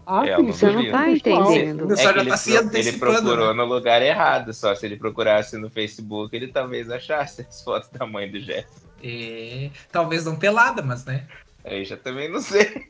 Ah, 0.05 0.25
É, 0.27 0.35
textual. 0.35 0.53
Você 0.53 0.71
não 0.71 0.91
tá 0.91 1.09
entendendo. 1.09 1.85
O 1.85 1.87
pessoal 1.87 2.09
É 2.09 2.13
já 2.15 2.21
ele, 2.21 2.29
tá 2.29 2.37
se 2.37 2.51
pro- 2.61 2.77
ele 2.77 2.91
procurou 2.93 3.47
né? 3.47 3.53
no 3.53 3.65
lugar 3.65 4.01
errado, 4.01 4.53
só 4.53 4.75
se 4.75 4.85
ele 4.85 4.97
procurasse 4.97 5.57
no 5.57 5.69
Facebook, 5.69 6.35
ele 6.35 6.49
talvez 6.49 6.89
achasse 6.91 7.41
as 7.41 7.61
fotos 7.63 7.89
da 7.89 8.05
mãe 8.05 8.29
do 8.29 8.39
Jeff. 8.41 8.67
É, 9.01 9.69
talvez 9.91 10.25
não 10.25 10.35
pelada, 10.35 10.81
mas 10.81 11.05
né? 11.05 11.25
Aí 11.65 11.85
já 11.85 11.95
também 11.95 12.29
não 12.29 12.41
sei. 12.41 12.85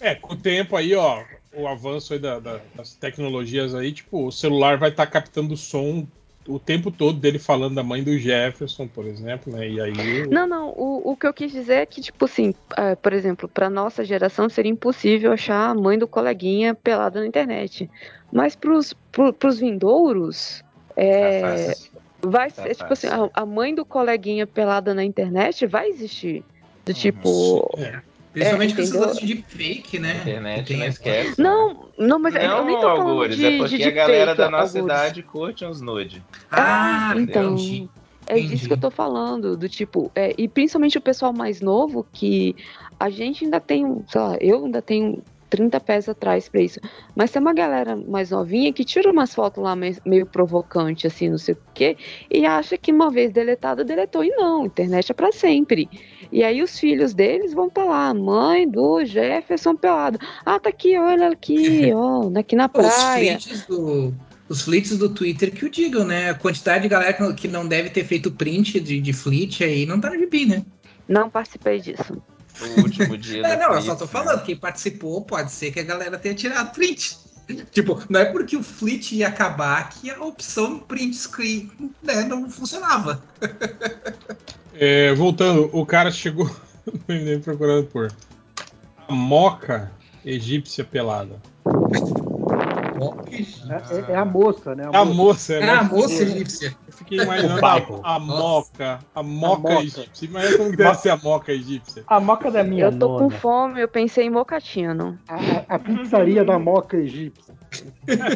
É, 0.00 0.14
com 0.16 0.34
o 0.34 0.36
tempo 0.36 0.76
aí, 0.76 0.94
ó, 0.94 1.22
o 1.54 1.66
avanço 1.66 2.12
aí 2.12 2.18
da- 2.18 2.38
da- 2.38 2.60
das 2.74 2.94
tecnologias 2.94 3.74
aí, 3.74 3.92
tipo, 3.92 4.26
o 4.26 4.32
celular 4.32 4.78
vai 4.78 4.90
estar 4.90 5.06
captando 5.06 5.54
o 5.54 5.56
som 5.56 6.06
o 6.48 6.58
tempo 6.58 6.90
todo 6.90 7.18
dele 7.18 7.38
falando 7.38 7.74
da 7.74 7.82
mãe 7.82 8.02
do 8.02 8.16
Jefferson, 8.18 8.88
por 8.88 9.06
exemplo, 9.06 9.52
né? 9.52 9.68
E 9.68 9.80
aí. 9.80 10.26
Não, 10.28 10.46
não, 10.46 10.70
o, 10.70 11.12
o 11.12 11.16
que 11.16 11.26
eu 11.26 11.34
quis 11.34 11.52
dizer 11.52 11.74
é 11.74 11.86
que, 11.86 12.00
tipo 12.00 12.24
assim, 12.24 12.54
é, 12.76 12.94
por 12.96 13.12
exemplo, 13.12 13.48
pra 13.48 13.68
nossa 13.68 14.04
geração 14.04 14.48
seria 14.48 14.72
impossível 14.72 15.32
achar 15.32 15.70
a 15.70 15.74
mãe 15.74 15.98
do 15.98 16.08
coleguinha 16.08 16.74
pelada 16.74 17.20
na 17.20 17.26
internet. 17.26 17.88
Mas 18.32 18.56
pros, 18.56 18.94
pro, 19.12 19.32
pros 19.32 19.58
vindouros, 19.58 20.62
é, 20.96 21.66
Tá 21.66 22.00
vai 22.22 22.50
tá 22.50 22.62
ser, 22.62 22.74
tipo 22.74 22.92
assim, 22.92 23.06
a, 23.06 23.42
a 23.42 23.46
mãe 23.46 23.74
do 23.74 23.84
coleguinha 23.84 24.46
pelada 24.46 24.94
na 24.94 25.04
internet 25.04 25.66
vai 25.66 25.88
existir. 25.88 26.44
Do 26.84 26.94
tipo. 26.94 27.68
É. 27.78 28.09
Principalmente 28.32 28.72
É, 28.80 28.86
com 28.92 28.98
lances 28.98 29.26
de 29.26 29.42
fake, 29.42 29.98
né? 29.98 30.12
A 30.12 30.16
internet 30.20 30.66
Tem- 30.66 30.76
não 30.78 30.86
esquece. 30.86 31.40
Não, 31.42 31.88
não, 31.98 32.18
mas 32.18 32.34
não, 32.34 32.40
eu 32.58 32.64
nem 32.64 32.76
tô 32.76 32.82
falando 32.82 33.08
Algures, 33.10 33.36
de, 33.36 33.44
é 33.44 33.50
de 33.50 33.58
porque 33.58 33.82
a 33.82 33.90
galera 33.90 34.26
deepfake, 34.26 34.38
da 34.38 34.50
nossa 34.50 34.78
Algures. 34.78 34.96
idade 34.96 35.22
curte 35.24 35.64
uns 35.64 35.80
nude. 35.80 36.22
Ah, 36.50 37.12
então. 37.16 37.54
entendi. 37.54 37.88
É 38.26 38.38
Entendi. 38.38 38.54
disso 38.54 38.68
que 38.68 38.72
eu 38.74 38.78
tô 38.80 38.90
falando, 38.92 39.56
do 39.56 39.68
tipo, 39.68 40.12
é, 40.14 40.32
e 40.38 40.46
principalmente 40.46 40.96
o 40.96 41.00
pessoal 41.00 41.32
mais 41.32 41.60
novo, 41.60 42.06
que 42.12 42.54
a 43.00 43.10
gente 43.10 43.44
ainda 43.44 43.58
tem, 43.60 43.84
um, 43.84 44.04
sei 44.06 44.20
lá, 44.20 44.36
eu 44.40 44.64
ainda 44.66 44.80
tenho 44.80 45.24
30 45.50 45.80
pés 45.80 46.08
atrás 46.08 46.48
pra 46.48 46.62
isso. 46.62 46.78
Mas 47.14 47.30
tem 47.30 47.42
uma 47.42 47.52
galera 47.52 47.96
mais 47.96 48.30
novinha 48.30 48.72
que 48.72 48.84
tira 48.84 49.10
umas 49.10 49.34
fotos 49.34 49.62
lá 49.62 49.74
meio, 49.76 50.24
provocante, 50.26 51.06
assim, 51.06 51.28
não 51.28 51.38
sei 51.38 51.54
o 51.54 51.58
quê, 51.74 51.96
e 52.30 52.46
acha 52.46 52.78
que 52.78 52.92
uma 52.92 53.10
vez 53.10 53.32
deletada, 53.32 53.84
deletou. 53.84 54.24
E 54.24 54.30
não, 54.30 54.64
internet 54.64 55.10
é 55.10 55.14
pra 55.14 55.32
sempre. 55.32 55.88
E 56.30 56.44
aí 56.44 56.62
os 56.62 56.78
filhos 56.78 57.12
deles 57.12 57.52
vão 57.52 57.68
pra 57.68 57.84
lá, 57.84 58.14
mãe 58.14 58.68
do 58.68 59.04
Jefferson 59.04 59.74
pelado. 59.74 60.18
Ah, 60.46 60.58
tá 60.60 60.70
aqui, 60.70 60.96
olha 60.96 61.28
aqui, 61.28 61.90
ó, 61.92 62.30
aqui 62.38 62.54
na 62.54 62.66
Os 62.66 62.70
praia. 62.72 63.38
fleets 63.40 63.66
do. 63.66 64.14
Os 64.48 64.62
fleets 64.62 64.98
do 64.98 65.08
Twitter 65.08 65.52
que 65.52 65.64
o 65.64 65.70
digam, 65.70 66.04
né? 66.04 66.30
A 66.30 66.34
quantidade 66.34 66.82
de 66.82 66.88
galera 66.88 67.12
que 67.34 67.46
não- 67.46 67.66
deve 67.68 67.88
ter 67.90 68.04
feito 68.04 68.32
print 68.32 68.80
de, 68.80 69.00
de 69.00 69.12
fleet 69.12 69.60
aí 69.62 69.86
não 69.86 70.00
tá 70.00 70.10
no 70.10 70.18
GP, 70.18 70.44
né? 70.46 70.64
Não 71.08 71.30
participei 71.30 71.78
disso. 71.80 72.20
O 72.60 72.82
último 72.82 73.16
dia 73.16 73.42
É, 73.46 73.56
não, 73.56 73.74
eu 73.74 73.82
só 73.82 73.94
tô 73.94 74.04
né? 74.04 74.10
falando, 74.10 74.42
quem 74.42 74.56
participou 74.56 75.22
pode 75.22 75.50
ser 75.50 75.70
que 75.70 75.80
a 75.80 75.84
galera 75.84 76.18
tenha 76.18 76.34
tirado 76.34 76.72
print. 76.72 77.18
Tipo, 77.72 78.00
não 78.08 78.20
é 78.20 78.26
porque 78.26 78.56
o 78.56 78.62
Fleet 78.62 79.12
ia 79.12 79.26
acabar 79.26 79.88
que 79.88 80.08
a 80.08 80.22
opção 80.22 80.78
print 80.78 81.16
screen 81.16 81.70
né, 82.00 82.22
não 82.22 82.48
funcionava. 82.48 83.20
É, 84.74 85.12
voltando, 85.14 85.68
o 85.72 85.84
cara 85.84 86.12
chegou 86.12 86.48
no 87.08 87.40
procurando 87.40 87.86
por 87.88 88.12
a 89.08 89.12
moca 89.12 89.90
egípcia 90.24 90.84
pelada. 90.84 91.40
É, 93.00 94.10
é- 94.10 94.12
é 94.12 94.16
a 94.16 94.24
moça, 94.24 94.74
né? 94.74 94.88
A 94.92 95.04
moça, 95.04 95.54
é 95.54 95.62
a 95.70 95.76
mais- 95.76 95.90
moça 95.90 96.22
egípcia. 96.22 96.76
Eu 96.86 96.92
fiquei 96.92 97.18
imaginando 97.20 97.64
a, 97.64 98.16
a 98.16 98.18
moca, 98.18 98.98
a 99.14 99.22
moca 99.22 99.60
moca. 99.72 99.82
egípcia. 99.82 100.26
Imagina 100.28 100.56
como 100.58 100.76
deve 100.76 100.94
ser 100.96 101.10
a 101.10 101.16
moca 101.16 101.52
egípcia. 101.52 102.04
A 102.06 102.20
moca 102.20 102.50
da 102.50 102.62
minha 102.64 102.84
eu 102.84 102.98
tô 102.98 103.08
com 103.14 103.24
nona. 103.24 103.30
fome, 103.38 103.80
eu 103.80 103.88
pensei 103.88 104.26
em 104.26 104.30
mocatino. 104.30 105.18
A, 105.28 105.34
a- 105.36 105.64
a 105.76 105.78
pizzaria 105.78 106.44
da 106.44 106.58
moca 106.58 106.96
egípcia, 106.96 107.54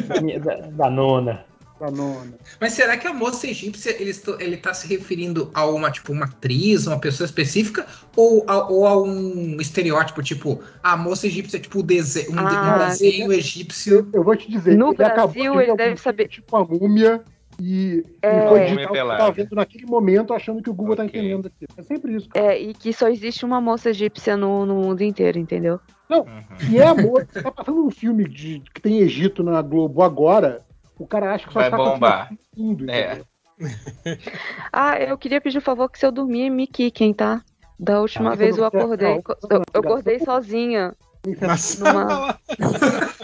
Da, 0.07 0.21
minha- 0.21 0.39
da, 0.39 0.55
da 0.55 0.89
nona. 0.89 1.45
Da 1.79 1.91
nona. 1.91 2.33
Mas 2.59 2.73
será 2.73 2.95
que 2.97 3.05
a 3.07 3.13
moça 3.13 3.47
egípcia 3.47 3.91
ele, 4.01 4.11
está- 4.11 4.37
ele 4.39 4.57
tá 4.57 4.73
se 4.73 4.87
referindo 4.87 5.51
a 5.53 5.65
uma, 5.65 5.91
tipo, 5.91 6.13
uma 6.13 6.25
atriz, 6.25 6.87
uma 6.87 6.99
pessoa 6.99 7.25
específica, 7.25 7.85
ou 8.15 8.43
a, 8.47 8.67
ou 8.69 8.87
a 8.87 9.01
um 9.01 9.57
estereótipo, 9.59 10.23
tipo, 10.23 10.61
a 10.81 10.95
moça 10.95 11.27
egípcia 11.27 11.57
é 11.57 11.59
tipo 11.59 11.83
dese- 11.83 12.27
um, 12.31 12.39
Ah, 12.39 12.75
um 12.85 12.87
desenho 12.89 13.33
egípcio. 13.33 14.07
Eu 14.13 14.23
vou 14.23 14.35
te 14.35 14.49
dizer, 14.49 14.77
No 14.77 14.93
Brasil, 14.93 15.59
ele 15.61 15.75
deve 15.75 15.97
saber- 15.97 16.27
Tipo 16.29 16.55
a 16.57 16.65
múmia 16.65 17.21
e, 17.59 18.03
É. 18.21 18.45
e 18.45 18.49
foi 18.49 18.59
digital 18.65 18.91
que 18.93 18.97
tava 19.17 19.31
vendo 19.31 19.55
naquele 19.55 19.85
momento 19.85 20.33
achando 20.33 20.61
que 20.61 20.69
o 20.69 20.73
Google 20.73 20.95
tá 20.95 21.03
Ok. 21.03 21.19
entendendo 21.19 21.47
aqui. 21.47 21.65
É 21.77 21.83
sempre 21.83 22.15
isso. 22.15 22.29
cara. 22.29 22.53
É, 22.53 22.61
e 22.61 22.73
que 22.73 22.91
só 22.93 23.07
existe 23.09 23.45
uma 23.45 23.59
moça 23.61 23.89
egípcia 23.89 24.35
no, 24.37 24.65
no 24.65 24.75
mundo 24.75 25.01
inteiro, 25.01 25.37
entendeu? 25.37 25.79
Uhum. 26.09 26.25
E 26.71 26.77
é 26.77 26.85
a 26.85 26.93
moça. 26.95 27.27
Tá 27.43 27.51
passando 27.51 27.85
um 27.85 27.91
filme 27.91 28.27
de, 28.27 28.61
que 28.73 28.81
tem 28.81 28.99
Egito 28.99 29.43
na 29.43 29.61
Globo 29.61 30.01
agora. 30.03 30.63
O 30.97 31.07
cara 31.07 31.33
acha 31.33 31.47
que 31.47 31.53
só 31.53 31.59
Vai 31.59 31.69
tá 31.69 31.77
bombar. 31.77 32.33
mundo, 32.55 32.89
É. 32.89 33.21
Ah, 34.71 34.99
eu 34.99 35.17
queria 35.17 35.39
pedir 35.39 35.57
um 35.59 35.61
favor 35.61 35.89
que 35.89 35.97
se 35.97 36.05
eu 36.05 36.11
dormir, 36.11 36.49
me 36.49 36.67
quiquem, 36.67 37.13
tá? 37.13 37.41
Da 37.79 38.01
última 38.01 38.31
Ah, 38.31 38.35
vez 38.35 38.57
eu 38.57 38.65
acordei. 38.65 39.07
Eu, 39.07 39.61
eu 39.73 39.81
acordei 39.81 40.19
sozinha. 40.19 40.93
Na 41.41 41.55
sala. 41.57 42.39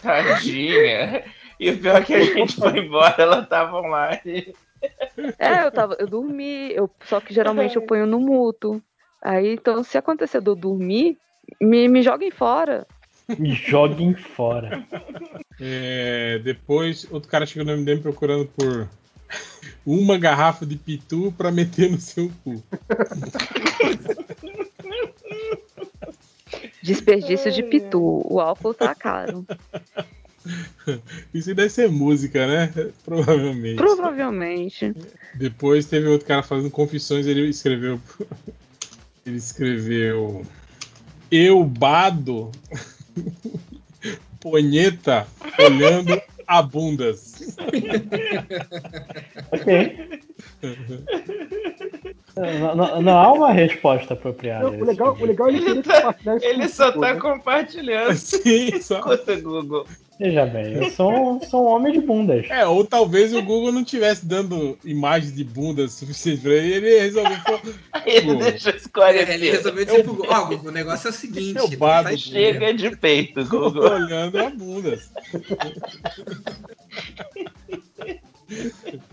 Tadinha. 0.00 1.24
E 1.58 1.70
o 1.70 1.80
pior 1.80 2.00
é 2.00 2.04
que 2.04 2.14
a 2.14 2.24
gente 2.24 2.56
foi 2.56 2.78
embora, 2.78 3.14
ela 3.18 3.42
tava 3.44 3.78
online. 3.80 4.54
É, 5.38 5.64
eu 5.64 5.72
tava, 5.72 5.96
eu 5.98 6.06
dormi, 6.06 6.72
eu, 6.72 6.88
só 7.04 7.20
que 7.20 7.34
geralmente 7.34 7.76
eu 7.76 7.82
ponho 7.82 8.06
no 8.06 8.20
muto. 8.20 8.82
Aí, 9.22 9.54
então, 9.54 9.82
se 9.82 9.98
acontecer 9.98 10.40
de 10.40 10.48
eu 10.48 10.54
dormir, 10.54 11.18
me, 11.60 11.88
me 11.88 12.02
joguem 12.02 12.30
fora. 12.30 12.86
Me 13.36 13.54
joguem 13.54 14.14
fora. 14.14 14.86
É, 15.60 16.38
depois, 16.38 17.06
outro 17.10 17.28
cara 17.28 17.44
chegou 17.44 17.66
no 17.66 17.76
MDM 17.76 18.00
procurando 18.00 18.46
por 18.46 18.88
uma 19.84 20.16
garrafa 20.16 20.64
de 20.64 20.76
pitu 20.76 21.32
pra 21.36 21.50
meter 21.50 21.90
no 21.90 22.00
seu 22.00 22.30
cu. 22.44 22.62
Desperdício 26.82 27.52
de 27.52 27.62
pitu. 27.62 28.22
O 28.24 28.40
álcool 28.40 28.72
tá 28.72 28.94
caro. 28.94 29.44
Isso 31.34 31.54
deve 31.54 31.68
ser 31.68 31.90
música, 31.90 32.46
né? 32.46 32.72
Provavelmente. 33.04 33.76
Provavelmente. 33.76 34.94
Depois 35.34 35.84
teve 35.84 36.06
outro 36.06 36.26
cara 36.26 36.42
fazendo 36.42 36.70
confissões, 36.70 37.26
ele 37.26 37.48
escreveu. 37.48 38.00
Ele 39.26 39.36
escreveu. 39.36 40.46
Eu 41.30 41.62
bado 41.64 42.50
ponheta 44.40 45.26
olhando 45.58 46.20
a 46.46 46.62
bundas. 46.62 47.27
Ok. 49.52 50.20
Não, 52.36 52.74
não- 52.76 53.02
não 53.02 53.18
há 53.18 53.32
uma 53.32 53.52
resposta 53.52 54.14
apropriada. 54.14 54.70
Não, 54.70 54.78
o, 54.78 54.84
legal, 54.84 55.12
tipo 55.12 55.24
o 55.24 55.26
legal 55.26 55.48
é 55.48 55.52
ele 55.52 55.58
isso 55.58 55.74
Ele 56.44 56.68
só 56.68 56.92
tudo, 56.92 57.00
tá 57.02 57.14
né? 57.14 57.20
compartilhando. 57.20 58.14
Sim, 58.14 58.80
só. 58.80 58.98
Escuta, 58.98 59.36
Google. 59.40 59.86
Veja 60.20 60.46
bem, 60.46 60.72
eu 60.74 60.90
sou, 60.90 61.40
sou 61.48 61.64
um 61.64 61.68
homem 61.76 61.92
de 61.92 62.00
bundas. 62.00 62.44
É, 62.50 62.66
ou 62.66 62.84
talvez 62.84 63.32
o 63.32 63.40
Google 63.40 63.70
não 63.70 63.84
tivesse 63.84 64.26
dando 64.26 64.76
imagens 64.84 65.32
de 65.32 65.44
bundas 65.44 65.92
suficiente 65.92 66.40
pra 66.42 66.54
ele, 66.54 66.74
ele 66.88 66.98
resolveu. 67.00 67.38
pô, 67.46 67.60
Ele 68.04 68.20
Google. 68.22 68.50
deixa 68.50 68.70
É, 69.30 69.34
ele 69.34 69.50
resolveu 69.52 69.84
dizer 69.84 70.02
pro 70.02 70.14
Google, 70.14 70.32
ó, 70.32 70.44
Google, 70.46 70.68
o 70.70 70.72
negócio 70.72 71.06
é 71.06 71.10
o 71.10 71.14
seguinte. 71.14 71.56
Eu 71.58 71.68
bato, 71.78 72.16
Chega 72.18 72.74
de 72.74 72.96
peito, 72.96 73.44
Google. 73.44 73.84
olhando 73.92 74.38
a 74.40 74.50
bundas. 74.50 75.08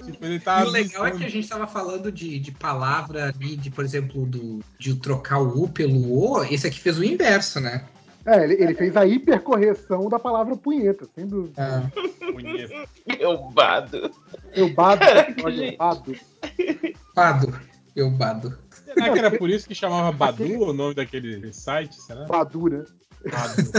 tipo, 0.05 0.25
ele 0.25 0.35
E 0.35 0.39
tá 0.39 0.63
o 0.63 0.69
legal 0.69 1.05
é 1.05 1.11
que 1.11 1.23
a 1.23 1.29
gente 1.29 1.47
tava 1.47 1.67
falando 1.67 2.11
de, 2.11 2.39
de 2.39 2.51
palavra 2.51 3.29
ali, 3.29 3.55
de, 3.55 3.69
por 3.69 3.83
exemplo, 3.83 4.25
do, 4.25 4.59
de 4.79 4.95
trocar 4.95 5.39
o 5.39 5.63
U 5.63 5.69
pelo 5.69 6.11
O, 6.11 6.43
esse 6.43 6.65
aqui 6.67 6.79
fez 6.79 6.97
o 6.97 7.03
inverso, 7.03 7.59
né? 7.59 7.85
É, 8.25 8.43
ele, 8.43 8.53
ele 8.55 8.73
fez 8.73 8.97
a 8.97 9.05
hipercorreção 9.05 10.09
da 10.09 10.17
palavra 10.17 10.57
punheta, 10.57 11.07
sem 11.13 11.27
dúvida. 11.27 11.53
Ah, 11.57 11.87
Punheta. 12.31 12.73
Eu 13.19 13.37
bado. 13.49 14.11
Eu 14.53 14.73
bado, 14.73 14.99
Caraca, 15.01 15.43
olha, 15.43 15.53
eu 15.53 15.57
gente. 15.65 15.77
bado. 15.77 16.15
Bado. 17.15 17.59
Eu 17.95 18.09
bado. 18.09 18.57
Será 18.71 19.11
que 19.11 19.19
era 19.19 19.31
por 19.37 19.49
isso 19.49 19.67
que 19.67 19.75
chamava 19.75 20.11
Badu 20.11 20.63
o 20.63 20.73
nome 20.73 20.95
daquele 20.95 21.53
site? 21.53 21.95
Será? 22.01 22.25
Badu, 22.25 22.67
né? 22.67 22.83
Badu. 23.31 23.71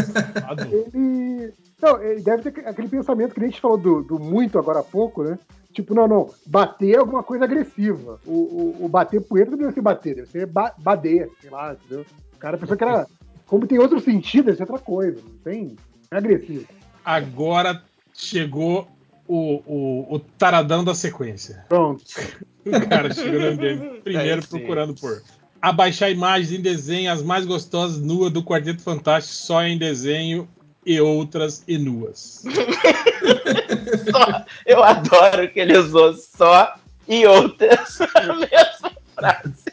Badu. 0.47 0.91
Ele. 0.95 1.53
Não, 1.81 2.03
ele 2.03 2.23
deve 2.23 2.51
ter 2.51 2.67
aquele 2.67 2.89
pensamento 2.89 3.35
que 3.35 3.41
a 3.41 3.45
gente 3.45 3.61
falou 3.61 3.77
do, 3.77 4.03
do 4.03 4.19
muito 4.19 4.59
agora 4.59 4.81
há 4.81 4.83
pouco, 4.83 5.23
né? 5.23 5.39
Tipo, 5.73 5.95
não, 5.95 6.09
não, 6.09 6.31
bater 6.47 6.95
é 6.95 6.99
alguma 6.99 7.23
coisa 7.23 7.45
agressiva. 7.45 8.19
O, 8.25 8.33
o, 8.33 8.85
o 8.87 8.89
bater 8.89 9.21
punheta 9.21 9.51
não 9.51 9.59
deve 9.59 9.73
ser 9.73 9.83
bater, 9.83 10.15
deve 10.15 10.29
ser 10.29 10.47
ba 10.47 10.73
bader, 10.79 11.31
sei 11.39 11.51
lá, 11.51 11.75
entendeu? 11.75 12.07
O 12.35 12.39
cara 12.39 12.57
pensou 12.57 12.77
que 12.77 12.85
era. 12.85 13.07
Como 13.47 13.67
tem 13.67 13.79
outro 13.79 14.01
sentido, 14.01 14.47
deve 14.47 14.57
ser 14.57 14.63
outra 14.63 14.79
coisa. 14.79 15.21
Não 15.23 15.39
tem. 15.45 15.77
Não 16.11 16.17
é 16.17 16.17
agressivo. 16.17 16.67
Agora 17.05 17.83
chegou 18.15 18.89
o, 19.29 19.63
o, 19.67 20.15
o 20.15 20.19
taradão 20.19 20.83
da 20.83 20.95
sequência. 20.95 21.65
Pronto. 21.69 22.05
O 22.67 22.89
cara 22.89 23.15
chegou 23.15 23.39
no 23.39 23.53
MDM 23.53 24.01
primeiro 24.03 24.41
Aí 24.41 24.43
sim. 24.43 24.49
procurando 24.49 24.93
por 24.93 25.23
abaixar 25.63 26.11
imagens 26.11 26.51
em 26.51 26.61
desenho, 26.61 27.13
as 27.13 27.23
mais 27.23 27.47
gostosas 27.47 28.01
nuas 28.01 28.33
do 28.33 28.43
Quarteto 28.43 28.83
Fantástico, 28.83 29.37
só 29.37 29.63
em 29.63 29.79
desenho 29.79 30.49
e 30.87 31.01
outras 31.01 31.65
e 31.67 31.77
nuas. 31.77 32.45
Só, 34.11 34.45
eu 34.65 34.83
adoro 34.83 35.49
que 35.51 35.59
ele 35.59 35.77
usou 35.77 36.15
só 36.15 36.75
e 37.09 37.27
outras 37.27 37.99
na 38.15 38.35
mesma 38.35 38.93
frase. 39.15 39.65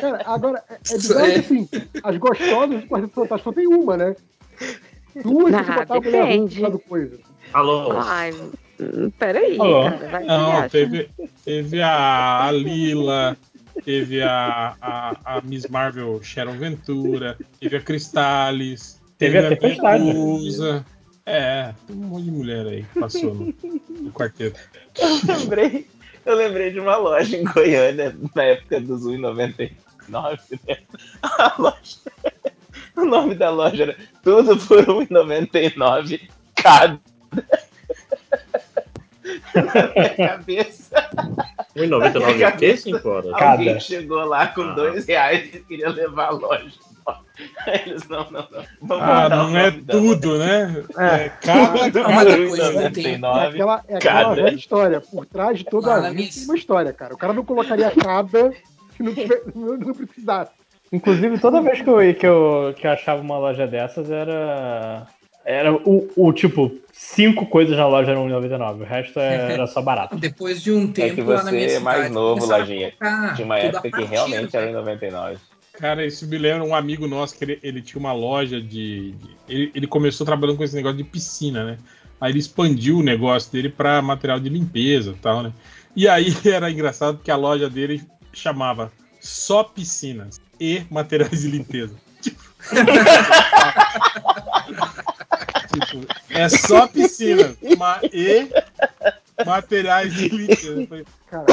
Cara, 0.00 0.22
agora, 0.24 0.64
é, 0.68 0.74
é 0.74 0.96
bizarro 0.96 1.26
que 1.26 1.38
assim, 1.38 1.68
as 2.02 2.16
gostosas 2.16 2.80
do 2.80 2.86
Quarteto 2.86 3.14
Fantástico 3.14 3.50
só 3.50 3.52
tem 3.52 3.66
uma, 3.66 3.96
né? 3.96 4.16
Duas 5.22 5.54
Ah, 5.54 5.58
que 5.58 5.64
você 5.64 5.78
botar 5.78 5.94
a 5.96 6.00
mulher 6.00 6.36
ruim 6.36 6.70
do 6.70 6.78
pcoisa. 6.78 7.18
Alô? 7.52 7.92
Ai, 7.98 8.32
hum, 8.80 9.10
peraí, 9.18 9.58
Alô? 9.58 9.90
cara. 9.90 10.08
Vai 10.08 10.24
Não, 10.24 10.68
teve, 10.68 11.10
teve 11.44 11.82
a, 11.82 12.46
a 12.46 12.52
Lila, 12.52 13.36
teve 13.84 14.22
a, 14.22 14.76
a, 14.80 15.36
a 15.36 15.40
Miss 15.42 15.66
Marvel 15.66 16.22
Sharon 16.22 16.56
Ventura, 16.56 17.36
teve 17.58 17.76
a 17.76 17.80
Cristales, 17.80 18.99
Teve 19.20 19.34
teve, 19.34 19.38
a 19.38 19.46
a 19.46 19.48
Tempestade. 19.50 20.04
Medusa. 20.04 20.86
É, 21.26 21.74
tem 21.86 21.94
um 21.94 22.00
monte 22.00 22.24
de 22.24 22.30
mulher 22.30 22.66
aí 22.66 22.82
que 22.84 22.98
passou 22.98 23.34
no, 23.34 23.54
no 23.90 24.10
quarteto. 24.12 24.58
Eu 24.98 25.36
lembrei, 25.36 25.86
eu 26.26 26.34
lembrei 26.34 26.70
de 26.72 26.80
uma 26.80 26.96
loja 26.96 27.36
em 27.36 27.44
Goiânia, 27.44 28.16
na 28.34 28.42
época 28.42 28.80
dos 28.80 29.02
1,99. 29.04 29.70
Né? 30.08 30.78
A 31.22 31.54
loja, 31.58 31.98
o 32.96 33.04
nome 33.04 33.34
da 33.36 33.50
loja 33.50 33.84
era 33.84 33.96
Tudo 34.24 34.56
por 34.66 34.84
1,99 34.84 36.28
cada. 36.56 36.98
Na 39.54 39.92
minha 39.94 40.16
cabeça, 40.16 41.10
1,99 41.76 42.54
o 42.54 42.58
quê, 42.58 42.76
5 42.76 43.08
horas? 43.08 43.30
Cada. 43.32 43.50
alguém 43.52 43.80
chegou 43.80 44.24
lá 44.24 44.48
com 44.48 44.62
Ah. 44.62 44.72
dois 44.72 45.06
reais 45.06 45.54
e 45.54 45.60
queria 45.60 45.90
levar 45.90 46.26
a 46.26 46.30
loja. 46.30 46.89
Eles 47.86 48.06
não, 48.08 48.24
não, 48.30 48.46
não. 48.50 48.64
Vamos 48.82 49.04
Ah, 49.04 49.28
não 49.28 49.56
é 49.56 49.70
tudo, 49.70 50.38
né? 50.38 50.84
É. 50.98 51.14
É, 51.24 51.28
cada, 51.40 51.86
em 51.88 52.48
coisa 52.48 52.72
não 52.82 52.90
tem- 52.90 53.14
É 53.14 53.18
99. 53.18 53.46
aquela, 53.48 53.84
é 53.88 53.96
aquela 53.96 54.34
Cada. 54.36 54.50
história. 54.52 55.00
Por 55.00 55.26
trás 55.26 55.58
de 55.58 55.64
toda 55.64 55.92
a 55.92 55.96
Fala, 55.96 56.10
vida 56.10 56.30
tem 56.34 56.44
uma 56.44 56.56
história, 56.56 56.92
cara. 56.92 57.14
O 57.14 57.18
cara 57.18 57.32
não 57.32 57.44
colocaria 57.44 57.90
cada 57.90 58.50
se 58.52 59.02
não, 59.02 59.14
tiver- 59.14 59.42
não, 59.54 59.94
precisasse. 59.94 60.52
Inclusive, 60.92 61.38
toda 61.38 61.62
vez 61.62 61.80
que 61.80 61.88
eu, 61.88 62.14
que 62.14 62.26
eu, 62.26 62.74
que 62.76 62.86
eu 62.86 62.90
achava 62.90 63.20
uma 63.22 63.38
loja 63.38 63.66
dessas 63.66 64.10
era. 64.10 65.06
Era 65.42 65.72
o, 65.72 66.06
o 66.16 66.32
tipo, 66.34 66.70
cinco 66.92 67.46
coisas 67.46 67.74
na 67.76 67.86
loja 67.88 68.10
eram 68.10 68.28
1,99. 68.28 68.80
O 68.82 68.84
resto 68.84 69.18
é- 69.18 69.52
era 69.54 69.66
só 69.66 69.80
barato. 69.80 70.14
Depois 70.20 70.62
de 70.62 70.70
um 70.70 70.92
tempo 70.92 71.14
que 71.14 71.22
lá 71.22 71.42
na 71.42 71.50
minha 71.50 71.68
você 71.68 71.76
é 71.76 71.80
mais 71.80 72.10
novo, 72.10 72.44
a 72.52 72.58
Lojinha. 72.58 72.92
Tinha 73.34 73.44
uma 73.46 73.54
a 73.54 73.58
época 73.58 73.90
que 73.90 74.04
realmente 74.04 74.54
era 74.54 74.66
em 74.66 74.72
velho. 74.72 74.80
99. 74.80 75.38
Cara, 75.80 76.04
isso 76.06 76.26
me 76.26 76.36
lembra 76.36 76.62
um 76.62 76.74
amigo 76.74 77.06
nosso 77.06 77.34
que 77.36 77.42
ele, 77.42 77.58
ele 77.62 77.80
tinha 77.80 77.98
uma 77.98 78.12
loja 78.12 78.60
de. 78.60 79.12
de- 79.12 79.36
ele, 79.48 79.70
ele 79.74 79.86
começou 79.86 80.26
trabalhando 80.26 80.58
com 80.58 80.64
esse 80.64 80.76
negócio 80.76 80.98
de 80.98 81.04
piscina, 81.04 81.64
né? 81.64 81.78
Aí 82.20 82.32
ele 82.32 82.38
expandiu 82.38 82.98
o 82.98 83.02
negócio 83.02 83.50
dele 83.50 83.70
para 83.70 84.02
material 84.02 84.38
de 84.38 84.50
limpeza 84.50 85.12
e 85.12 85.14
tal, 85.14 85.42
né? 85.42 85.52
E 85.96 86.06
aí 86.06 86.34
era 86.44 86.70
engraçado 86.70 87.16
porque 87.16 87.30
a 87.30 87.36
loja 87.36 87.70
dele 87.70 88.02
chamava 88.30 88.92
só 89.20 89.64
piscinas 89.64 90.38
e 90.60 90.82
materiais 90.90 91.40
de 91.40 91.48
limpeza. 91.48 91.94
tipo, 95.72 96.06
é 96.28 96.48
só 96.48 96.86
piscina 96.86 97.56
ma- 97.78 98.00
e 98.12 98.48
materiais 99.44 100.12
falei, 100.88 101.06
Cara, 101.26 101.46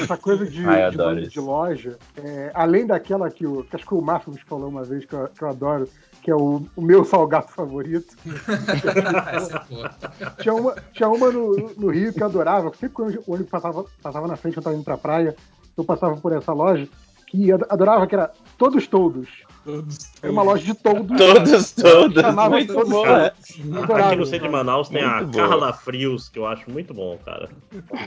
essa 0.00 0.16
coisa 0.16 0.46
de, 0.46 0.64
Ai, 0.66 0.90
de 0.90 1.28
de 1.28 1.40
loja, 1.40 1.98
é, 2.16 2.50
além 2.54 2.86
daquela 2.86 3.30
que, 3.30 3.46
o, 3.46 3.64
que 3.64 3.76
acho 3.76 3.86
que 3.86 3.94
o 3.94 4.00
Márcio 4.00 4.32
nos 4.32 4.42
falou 4.42 4.68
uma 4.68 4.84
vez, 4.84 5.04
que 5.04 5.14
eu, 5.14 5.28
que 5.28 5.42
eu 5.42 5.48
adoro, 5.48 5.88
que 6.22 6.30
é 6.30 6.34
o, 6.34 6.66
o 6.74 6.82
meu 6.82 7.04
salgado 7.04 7.48
favorito. 7.48 8.16
Essa 9.32 9.60
porra. 9.60 9.96
Tinha 10.40 10.54
uma, 10.54 10.74
tinha 10.92 11.08
uma 11.08 11.30
no, 11.30 11.70
no 11.76 11.88
Rio 11.88 12.12
que 12.12 12.22
eu 12.22 12.26
adorava, 12.26 12.70
sempre 12.70 12.90
quando 12.90 13.22
o 13.26 13.32
ônibus 13.32 13.50
passava, 13.50 13.84
passava 14.02 14.26
na 14.26 14.36
frente, 14.36 14.56
eu 14.56 14.62
tava 14.62 14.76
indo 14.76 14.84
pra 14.84 14.98
praia, 14.98 15.36
eu 15.76 15.84
passava 15.84 16.16
por 16.16 16.32
essa 16.32 16.52
loja, 16.52 16.88
que 17.26 17.48
eu 17.48 17.56
adorava, 17.68 18.06
que 18.06 18.14
era 18.14 18.32
Todos 18.58 18.86
Todos. 18.86 19.28
Todos, 19.66 19.98
Era 20.22 20.32
uma 20.32 20.42
loja 20.42 20.64
de 20.64 20.74
todos. 20.74 21.16
Todos, 21.18 21.72
todos. 21.72 22.22
Chamava 22.22 22.50
Muito 22.50 22.72
todos 22.72 22.88
bom. 22.88 23.02
todos. 23.04 23.82
Adorava. 23.82 24.08
Aqui 24.08 24.16
no 24.16 24.26
centro 24.26 24.46
de 24.46 24.52
Manaus 24.52 24.88
tem 24.88 25.02
a 25.02 25.16
Muito 25.16 25.32
boa. 25.32 25.48
Carla 25.48 25.72
Frios, 25.72 26.28
que 26.28 26.38
eu 26.38 26.46
acho 26.46 26.70
muito 26.70 26.94
bom, 26.94 27.18
cara. 27.24 27.50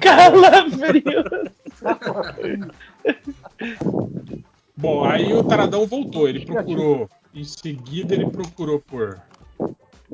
Calafrio. 0.01 1.23
Bom, 4.77 5.03
aí 5.03 5.33
o 5.33 5.43
Taradão 5.43 5.85
voltou. 5.85 6.27
Ele 6.29 6.45
procurou. 6.45 7.09
Em 7.33 7.43
seguida, 7.43 8.15
ele 8.15 8.29
procurou 8.29 8.79
por. 8.79 9.19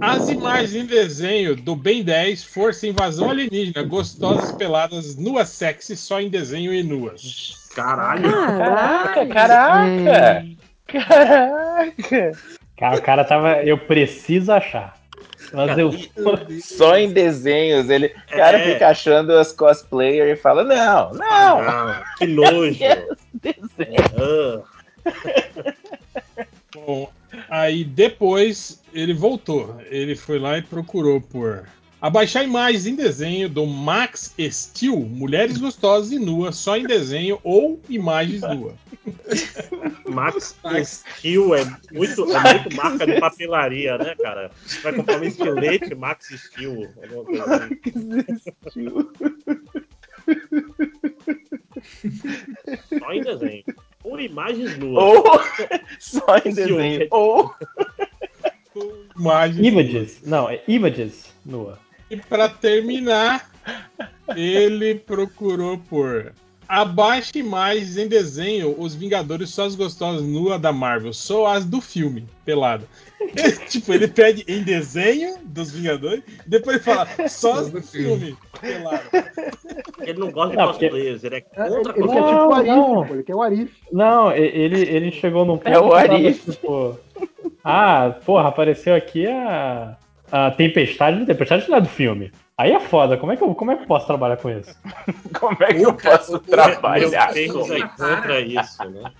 As 0.01 0.27
imagens 0.27 0.75
em 0.75 0.85
desenho 0.85 1.55
do 1.55 1.73
Ben 1.73 2.03
10, 2.03 2.43
Força 2.43 2.85
Invasão 2.85 3.29
Alienígena, 3.29 3.81
gostosas 3.83 4.51
peladas, 4.51 5.15
nuas 5.15 5.47
sexy, 5.47 5.95
só 5.95 6.19
em 6.19 6.29
desenho 6.29 6.73
e 6.73 6.83
nuas. 6.83 7.69
Caralho. 7.73 8.29
Caraca, 8.29 9.25
Caralho. 9.27 10.03
caraca. 10.05 10.45
Caraca. 11.07 12.31
Cara, 12.77 12.95
o 12.97 13.01
cara 13.01 13.23
tava. 13.23 13.63
Eu 13.63 13.77
preciso 13.77 14.51
achar. 14.51 14.97
Mas 15.53 15.77
eu. 15.77 15.91
Só 16.61 16.97
em 16.97 17.11
desenhos. 17.11 17.89
Ele, 17.89 18.07
o 18.07 18.31
cara 18.35 18.57
É. 18.59 18.73
fica 18.73 18.87
achando 18.89 19.31
as 19.33 19.51
cosplayer 19.51 20.27
e 20.27 20.35
fala: 20.35 20.63
Não, 20.63 21.11
não. 21.13 21.59
Ah, 21.59 22.03
que 22.17 22.27
nojo. 22.27 22.79
Desenho. 23.33 24.05
Ah, 24.17 24.61
Bom, 26.73 27.09
aí 27.49 27.83
depois 27.83 28.81
ele 28.93 29.13
voltou. 29.13 29.79
Ele 29.89 30.15
foi 30.15 30.39
lá 30.39 30.57
e 30.57 30.61
procurou 30.61 31.21
por. 31.21 31.65
Abaixar 32.01 32.43
imagens 32.43 32.85
em 32.85 32.95
desenho 32.95 33.47
do 33.49 33.65
Max 33.65 34.35
Steel, 34.37 34.97
mulheres 34.97 35.57
gostosas 35.57 36.11
e 36.11 36.19
nuas, 36.19 36.55
só 36.55 36.77
em 36.77 36.83
desenho 36.83 37.39
ou 37.43 37.81
imagens 37.89 38.41
nuas. 38.41 38.75
Max 40.07 40.55
Max. 40.63 41.03
Steel 41.17 41.55
é 41.55 41.63
muito, 41.91 42.31
é 42.31 42.53
muito 42.53 42.75
marca 42.75 43.05
de 43.05 43.19
papelaria, 43.19 43.97
né, 43.97 44.13
cara? 44.21 44.51
Você 44.65 44.81
vai 44.81 44.93
comprar 44.93 45.19
um 45.19 45.23
estilete 45.23 45.95
Max 45.95 46.27
Steel. 46.27 46.89
alguma 47.01 47.23
coisa 47.23 47.69
assim. 48.65 48.87
Só 52.99 53.13
em 53.13 53.21
desenho. 53.21 53.63
Ou 54.03 54.19
imagens 54.19 54.77
nuas. 54.77 55.03
Ou 55.03 55.23
só 55.99 56.37
em 56.43 56.53
desenho. 56.53 57.07
Ou 57.09 57.55
Imagens 59.17 59.57
nuas. 59.57 59.67
Images. 59.67 60.21
Não, 60.23 60.49
é 60.49 60.61
images 60.67 61.33
nua. 61.45 61.79
E 62.09 62.17
para 62.17 62.47
terminar, 62.49 63.49
ele 64.35 64.95
procurou 64.95 65.77
por 65.77 66.31
abaixe 66.67 67.37
imagens 67.37 67.95
em 67.95 68.07
desenho 68.07 68.75
os 68.79 68.95
Vingadores 68.95 69.51
só 69.51 69.65
as 69.65 69.75
gostosas 69.75 70.23
nuas 70.23 70.59
da 70.59 70.73
Marvel, 70.73 71.13
só 71.13 71.45
as 71.47 71.63
do 71.63 71.79
filme, 71.79 72.25
pelada. 72.43 72.85
tipo, 73.69 73.93
ele 73.93 74.07
pede 74.07 74.43
em 74.47 74.63
desenho 74.63 75.37
dos 75.43 75.69
Vingadores, 75.71 76.23
e 76.27 76.49
depois 76.49 76.77
ele 76.77 76.83
fala 76.83 77.07
só 77.29 77.53
as 77.53 77.69
do 77.69 77.81
filme, 77.83 78.35
pelada. 78.59 79.03
Ele 80.01 80.19
não 80.19 80.31
gosta 80.31 80.51
de 80.51 80.57
Não, 80.57 80.67
porque- 80.71 80.89
cosplayers, 80.89 81.23
ele 81.23 81.35
é 81.35 81.37
É, 81.37 81.41
contra 81.69 81.93
Ele, 81.97 82.03
ele 82.03 82.07
tipo 82.07 82.47
o 82.47 82.53
Arif, 82.53 82.67
não. 82.75 83.05
pô, 83.07 83.13
ele 83.13 83.23
quer 83.23 83.35
o 83.35 83.41
Arif. 83.43 83.71
Não, 83.91 84.31
ele, 84.31 84.81
ele 84.81 85.11
chegou 85.11 85.45
num 85.45 85.57
ponto 85.57 85.67
É 85.69 85.79
o 85.79 85.93
Arif. 85.93 86.51
tipo. 86.51 86.99
Ah, 87.63 88.15
porra, 88.25 88.49
apareceu 88.49 88.95
aqui 88.95 89.27
a. 89.27 89.97
A 90.31 90.51
Tempestade. 90.51 91.23
A 91.23 91.25
Tempestade 91.25 91.69
não 91.69 91.77
é 91.77 91.81
do 91.81 91.89
filme. 91.89 92.31
Aí 92.57 92.71
é 92.71 92.79
foda, 92.79 93.17
como 93.17 93.33
é 93.33 93.35
que 93.35 93.43
eu, 93.43 93.53
como 93.53 93.71
é 93.71 93.75
que 93.75 93.83
eu 93.83 93.87
posso 93.87 94.07
trabalhar 94.07 94.37
com 94.37 94.49
isso? 94.49 94.73
como 95.39 95.57
é 95.61 95.73
que 95.73 95.81
eu 95.81 95.93
posso 95.93 96.39
trabalhar 96.39 97.27
com 97.27 97.37
é 97.37 97.41
isso? 97.41 97.97
contra 97.97 98.39
isso, 98.39 98.89
né? 98.89 99.11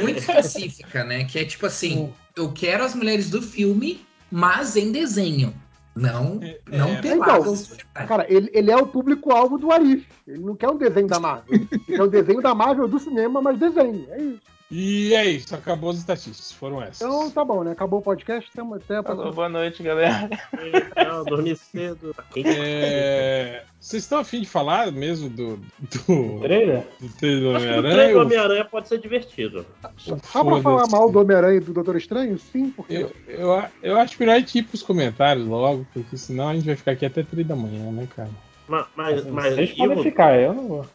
Muito 0.00 0.18
específica, 0.18 1.04
né? 1.04 1.24
Que 1.24 1.40
é 1.40 1.44
tipo 1.44 1.66
assim: 1.66 2.12
eu 2.36 2.52
quero 2.52 2.84
as 2.84 2.94
mulheres 2.94 3.28
do 3.28 3.42
filme, 3.42 4.06
mas 4.30 4.76
em 4.76 4.92
desenho. 4.92 5.54
Não, 5.96 6.38
não 6.70 6.90
é, 6.90 7.00
peladas. 7.00 7.68
verdade. 7.68 8.06
Cara, 8.06 8.26
ele, 8.28 8.50
ele 8.52 8.70
é 8.70 8.76
o 8.76 8.86
público-alvo 8.86 9.56
do 9.56 9.72
Arif. 9.72 10.06
Ele 10.28 10.40
não 10.40 10.54
quer 10.54 10.68
um 10.68 10.76
desenho 10.76 11.06
da 11.06 11.18
Marvel. 11.18 11.54
Ele 11.54 11.78
quer 11.86 12.02
o 12.02 12.06
desenho 12.06 12.42
da 12.42 12.54
Marvel 12.54 12.86
do 12.86 12.98
cinema, 12.98 13.40
mas 13.40 13.58
desenho. 13.58 14.06
É 14.10 14.18
isso. 14.20 14.55
E 14.68 15.14
é 15.14 15.24
isso, 15.24 15.54
acabou 15.54 15.90
as 15.90 15.98
estatísticas, 15.98 16.50
foram 16.50 16.82
essas. 16.82 17.00
Então 17.00 17.30
tá 17.30 17.44
bom, 17.44 17.62
né? 17.62 17.70
Acabou 17.70 18.00
o 18.00 18.02
podcast. 18.02 18.50
Até, 18.52 18.62
até 18.62 18.96
a 18.96 19.02
Falou, 19.02 19.02
próxima. 19.02 19.32
boa 19.32 19.48
noite, 19.48 19.82
galera. 19.82 20.28
Não, 21.08 21.24
dormir 21.24 21.56
cedo. 21.56 22.14
Quem 22.32 22.42
É, 22.46 23.62
Vocês 23.78 24.02
estão 24.02 24.18
afim 24.18 24.40
de 24.40 24.48
falar 24.48 24.90
mesmo 24.90 25.28
do, 25.28 25.56
do, 25.56 26.40
Trailer? 26.40 26.84
do 27.00 27.08
trailer 27.16 27.52
do 27.52 27.60
que 27.60 27.66
o 27.66 27.78
Homem-Aranha? 27.78 28.18
Homem-Aranha 28.20 28.64
pode 28.64 28.88
ser 28.88 28.98
divertido. 28.98 29.64
Só 29.98 30.16
pra 30.44 30.60
falar 30.60 30.88
mal 30.88 31.12
do 31.12 31.20
Homem-Aranha 31.20 31.58
e 31.58 31.60
do 31.60 31.72
Doutor 31.72 31.94
Estranho? 31.96 32.36
Sim, 32.36 32.70
porque. 32.70 32.92
Eu, 32.92 33.12
eu, 33.28 33.62
eu 33.82 33.96
acho 33.98 34.16
melhor 34.18 34.34
a 34.34 34.38
gente 34.40 34.58
ir 34.58 34.62
pros 34.64 34.82
comentários 34.82 35.46
logo, 35.46 35.86
porque 35.92 36.16
senão 36.16 36.48
a 36.48 36.54
gente 36.54 36.66
vai 36.66 36.74
ficar 36.74 36.90
aqui 36.90 37.06
até 37.06 37.22
3 37.22 37.46
da 37.46 37.54
manhã, 37.54 37.92
né, 37.92 38.08
cara? 38.16 38.30
Mas, 38.66 38.86
mas, 38.96 39.26
mas 39.26 39.54
Vocês 39.54 39.72
podem 39.74 40.02
ficar, 40.02 40.36
eu 40.40 40.52
não 40.52 40.66
vou. 40.66 40.86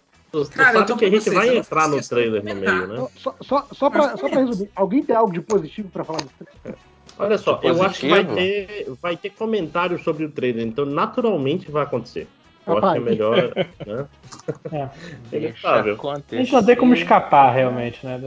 Cara, 0.52 0.70
eu 0.70 0.74
sabe 0.80 0.88
tô 0.88 0.98
que 0.98 1.06
a 1.06 1.10
gente 1.10 1.24
vocês, 1.24 1.36
vai 1.36 1.58
entrar 1.58 1.88
no 1.90 2.02
trailer 2.02 2.44
no 2.44 2.56
meio, 2.56 2.88
né? 2.88 3.08
Só, 3.18 3.36
só, 3.42 3.68
só, 3.74 3.90
pra, 3.90 4.16
só 4.16 4.30
pra 4.30 4.40
resumir, 4.40 4.70
alguém 4.76 5.04
tem 5.04 5.16
algo 5.16 5.34
de 5.34 5.42
positivo 5.42 5.90
pra 5.90 6.04
falar 6.04 6.20
desse 6.22 6.34
trailer? 6.62 6.80
Olha 7.20 7.38
só, 7.38 7.60
eu 7.62 7.84
acho 7.84 8.00
que 8.00 8.10
vai 8.10 8.26
ter, 8.26 8.92
vai 9.02 9.18
ter 9.18 9.30
comentário 9.32 10.02
sobre 10.02 10.24
o 10.24 10.32
trailer, 10.32 10.66
então 10.66 10.86
naturalmente 10.86 11.70
vai 11.70 11.84
acontecer. 11.84 12.28
Eu 12.66 12.78
acho 12.78 12.82
Rapaz. 12.86 13.04
que 13.04 13.10
é 13.10 13.12
melhor, 13.12 13.54
né? 13.86 14.08
É. 14.72 15.36
Inevitável. 15.38 15.98
A 16.32 16.36
gente 16.36 16.54
não 16.54 16.64
tem 16.64 16.76
como 16.76 16.94
escapar 16.94 17.52
realmente, 17.54 18.06
né? 18.06 18.20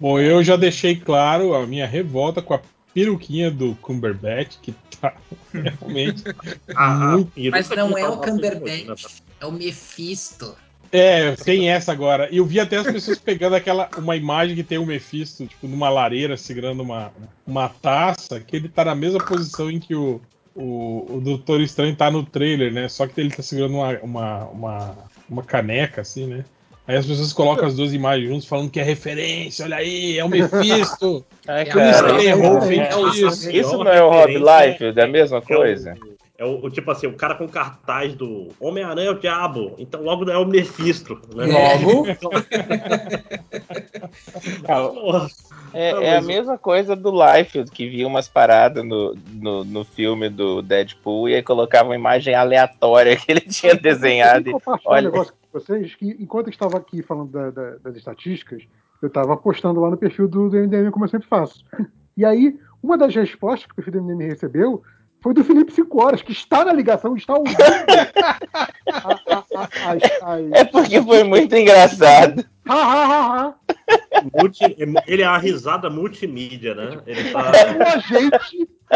Bom, 0.00 0.18
eu 0.18 0.42
já 0.42 0.56
deixei 0.56 0.96
claro 0.96 1.54
a 1.54 1.66
minha 1.66 1.86
revolta 1.86 2.42
com 2.42 2.54
a 2.54 2.60
peruquinha 2.92 3.50
do 3.50 3.74
Cumberbatch, 3.76 4.56
que 4.60 4.74
tá 5.00 5.14
realmente 5.52 6.24
A- 6.74 6.86
a 6.86 7.08
muito. 7.12 7.32
Mas 7.50 7.68
não 7.70 7.96
é 7.96 8.08
o 8.08 8.22
sendo 8.22 8.38
imagina, 8.38 8.60
Cumberbatch, 8.60 9.04
é 9.40 9.46
o 9.46 9.52
Mephisto. 9.52 10.56
É, 10.92 11.32
tem 11.32 11.70
essa 11.70 11.92
agora. 11.92 12.28
E 12.30 12.36
eu 12.36 12.46
vi 12.46 12.60
até 12.60 12.76
as 12.76 12.86
pessoas 12.86 13.18
pegando 13.18 13.56
aquela 13.56 13.88
uma 13.98 14.16
imagem 14.16 14.54
que 14.54 14.62
tem 14.62 14.78
o 14.78 14.86
Mephisto, 14.86 15.46
tipo, 15.46 15.66
numa 15.66 15.88
lareira, 15.88 16.36
segurando 16.36 16.82
uma, 16.82 17.12
uma 17.46 17.68
taça, 17.68 18.40
que 18.40 18.56
ele 18.56 18.68
tá 18.68 18.84
na 18.84 18.94
mesma 18.94 19.18
posição 19.18 19.70
em 19.70 19.80
que 19.80 19.94
o, 19.94 20.20
o, 20.54 21.16
o 21.16 21.20
Doutor 21.20 21.60
Estranho 21.60 21.96
tá 21.96 22.10
no 22.10 22.24
trailer, 22.24 22.72
né? 22.72 22.88
Só 22.88 23.06
que 23.06 23.20
ele 23.20 23.30
tá 23.30 23.42
segurando 23.42 23.74
uma, 23.74 23.98
uma, 24.00 24.44
uma, 24.46 24.96
uma 25.28 25.42
caneca, 25.42 26.00
assim, 26.00 26.26
né? 26.26 26.44
Aí 26.86 26.96
as 26.96 27.06
pessoas 27.06 27.32
colocam 27.32 27.66
as 27.66 27.74
duas 27.74 27.94
imagens 27.94 28.28
juntas 28.28 28.44
falando 28.44 28.70
que 28.70 28.78
é 28.78 28.82
referência, 28.82 29.64
olha 29.64 29.76
aí, 29.76 30.18
é 30.18 30.24
o 30.24 30.28
Mephisto. 30.28 31.24
É, 31.46 31.64
Que 31.64 31.78
o 31.78 31.82
Mister 31.82 32.06
cara, 32.06 32.24
errou 32.24 32.60
o 32.60 32.70
é, 32.70 32.76
é, 32.76 32.80
é, 32.82 33.56
Isso 33.56 33.78
não 33.78 33.88
é 33.90 34.02
o 34.02 34.10
Rob 34.10 34.32
referência 34.32 34.66
Life, 34.66 35.00
é 35.00 35.02
a 35.02 35.06
mesma 35.06 35.40
coisa? 35.40 35.90
É 35.90 35.94
o, 35.94 36.14
é 36.44 36.46
o, 36.46 36.66
o 36.66 36.70
tipo 36.70 36.90
assim, 36.90 37.06
o 37.06 37.14
cara 37.14 37.34
com 37.34 37.48
cartaz 37.48 38.14
do 38.14 38.48
Homem-Aranha 38.60 39.08
é 39.08 39.12
o 39.12 39.18
diabo, 39.18 39.74
então 39.78 40.02
logo 40.02 40.24
não 40.24 40.32
é 40.32 40.38
o 40.38 40.46
Mephisto, 40.46 41.18
né? 41.34 41.46
Logo. 41.46 42.06
É, 45.72 45.90
é 45.90 46.16
a 46.16 46.22
mesma 46.22 46.56
coisa 46.56 46.94
do 46.94 47.10
Liefeld, 47.10 47.68
que 47.70 47.88
via 47.88 48.06
umas 48.06 48.28
paradas 48.28 48.84
no, 48.84 49.16
no, 49.32 49.64
no 49.64 49.84
filme 49.84 50.28
do 50.28 50.62
Deadpool 50.62 51.28
e 51.28 51.34
aí 51.34 51.42
colocava 51.42 51.88
uma 51.88 51.96
imagem 51.96 52.32
aleatória 52.32 53.16
que 53.16 53.24
ele 53.30 53.40
tinha 53.50 53.74
desenhado. 53.74 54.50
Eu 54.50 54.60
Olha- 54.84 55.08
um 55.08 55.12
negócio 55.12 55.32
com 55.32 55.58
vocês 55.58 55.92
que, 55.96 56.16
enquanto 56.20 56.46
eu 56.46 56.52
estava 56.52 56.76
aqui 56.76 57.02
falando 57.02 57.32
da- 57.32 57.50
da- 57.50 57.76
das 57.82 57.96
estatísticas, 57.96 58.62
eu 59.02 59.08
estava 59.08 59.36
postando 59.36 59.80
lá 59.80 59.90
no 59.90 59.96
perfil 59.96 60.28
do, 60.28 60.48
do 60.48 60.56
MDM, 60.56 60.92
como 60.92 61.06
eu 61.06 61.08
sempre 61.08 61.26
faço. 61.26 61.64
E 62.16 62.24
aí, 62.24 62.56
uma 62.80 62.96
das 62.96 63.12
respostas 63.12 63.66
que 63.66 63.72
o 63.72 63.74
perfil 63.74 63.94
do 63.94 63.98
MDM 64.06 64.28
recebeu 64.28 64.80
foi 65.24 65.32
do 65.32 65.42
Felipe 65.42 65.72
5 65.72 66.02
Horas, 66.04 66.20
que 66.20 66.32
está 66.32 66.66
na 66.66 66.72
ligação, 66.74 67.16
está 67.16 67.32
ouvindo. 67.32 67.56
a- 67.62 68.38
a- 68.92 69.18
a- 69.34 69.92
as- 69.92 70.22
as- 70.22 70.52
É 70.52 70.64
porque 70.66 71.00
foi 71.02 71.24
muito 71.24 71.56
engraçado. 71.56 72.44
Ha, 72.66 72.74
ha, 72.74 73.04
ha, 73.04 73.40
ha. 73.40 73.54
Multi- 74.32 74.76
ele 75.06 75.22
é 75.22 75.26
a 75.26 75.36
risada 75.36 75.90
multimídia, 75.90 76.74
né? 76.74 77.02
Ele 77.06 77.30
tá. 77.30 77.52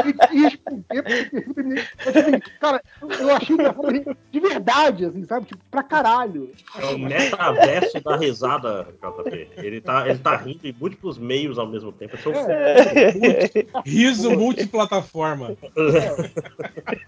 que 0.02 0.38
responder. 0.38 1.88
Mas, 2.04 2.16
assim, 2.16 2.40
cara, 2.60 2.82
eu, 3.00 3.30
achei 3.36 3.54
engraçado 3.54 4.16
de 4.30 4.40
verdade, 4.40 5.04
assim, 5.06 5.24
sabe? 5.24 5.46
Tipo, 5.46 5.62
pra 5.70 5.82
caralho. 5.82 6.50
É 6.78 6.86
o 6.86 6.98
metaverso 6.98 8.00
da 8.02 8.16
risada, 8.16 8.86
JP. 9.02 9.48
Ele 9.56 9.80
tá, 9.80 10.08
ele 10.08 10.18
tá 10.18 10.36
rindo 10.36 10.66
em 10.66 10.74
múltiplos 10.78 11.18
meios 11.18 11.58
ao 11.58 11.66
mesmo 11.66 11.92
tempo. 11.92 12.14
Eu 12.16 12.18
sou 12.18 12.32
Riso 13.84 14.30
multiplataforma. 14.32 15.56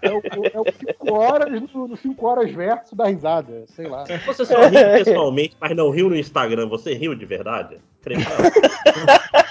É 0.01 0.11
o, 0.11 0.17
é 0.17 0.59
o 0.59 0.65
5 0.65 1.13
horas 1.13 1.61
no, 1.73 1.87
no 1.87 1.97
5 1.97 2.25
horas 2.25 2.51
verso 2.51 2.95
da 2.95 3.07
risada, 3.07 3.65
sei 3.67 3.87
lá. 3.87 4.03
Você 4.25 4.45
só 4.45 4.67
riu 4.67 4.71
pessoalmente, 4.71 5.55
mas 5.59 5.75
não 5.75 5.89
riu 5.89 6.09
no 6.09 6.15
Instagram. 6.15 6.50
Você 6.69 6.93
riu 6.93 7.15
de 7.15 7.25
verdade? 7.25 7.77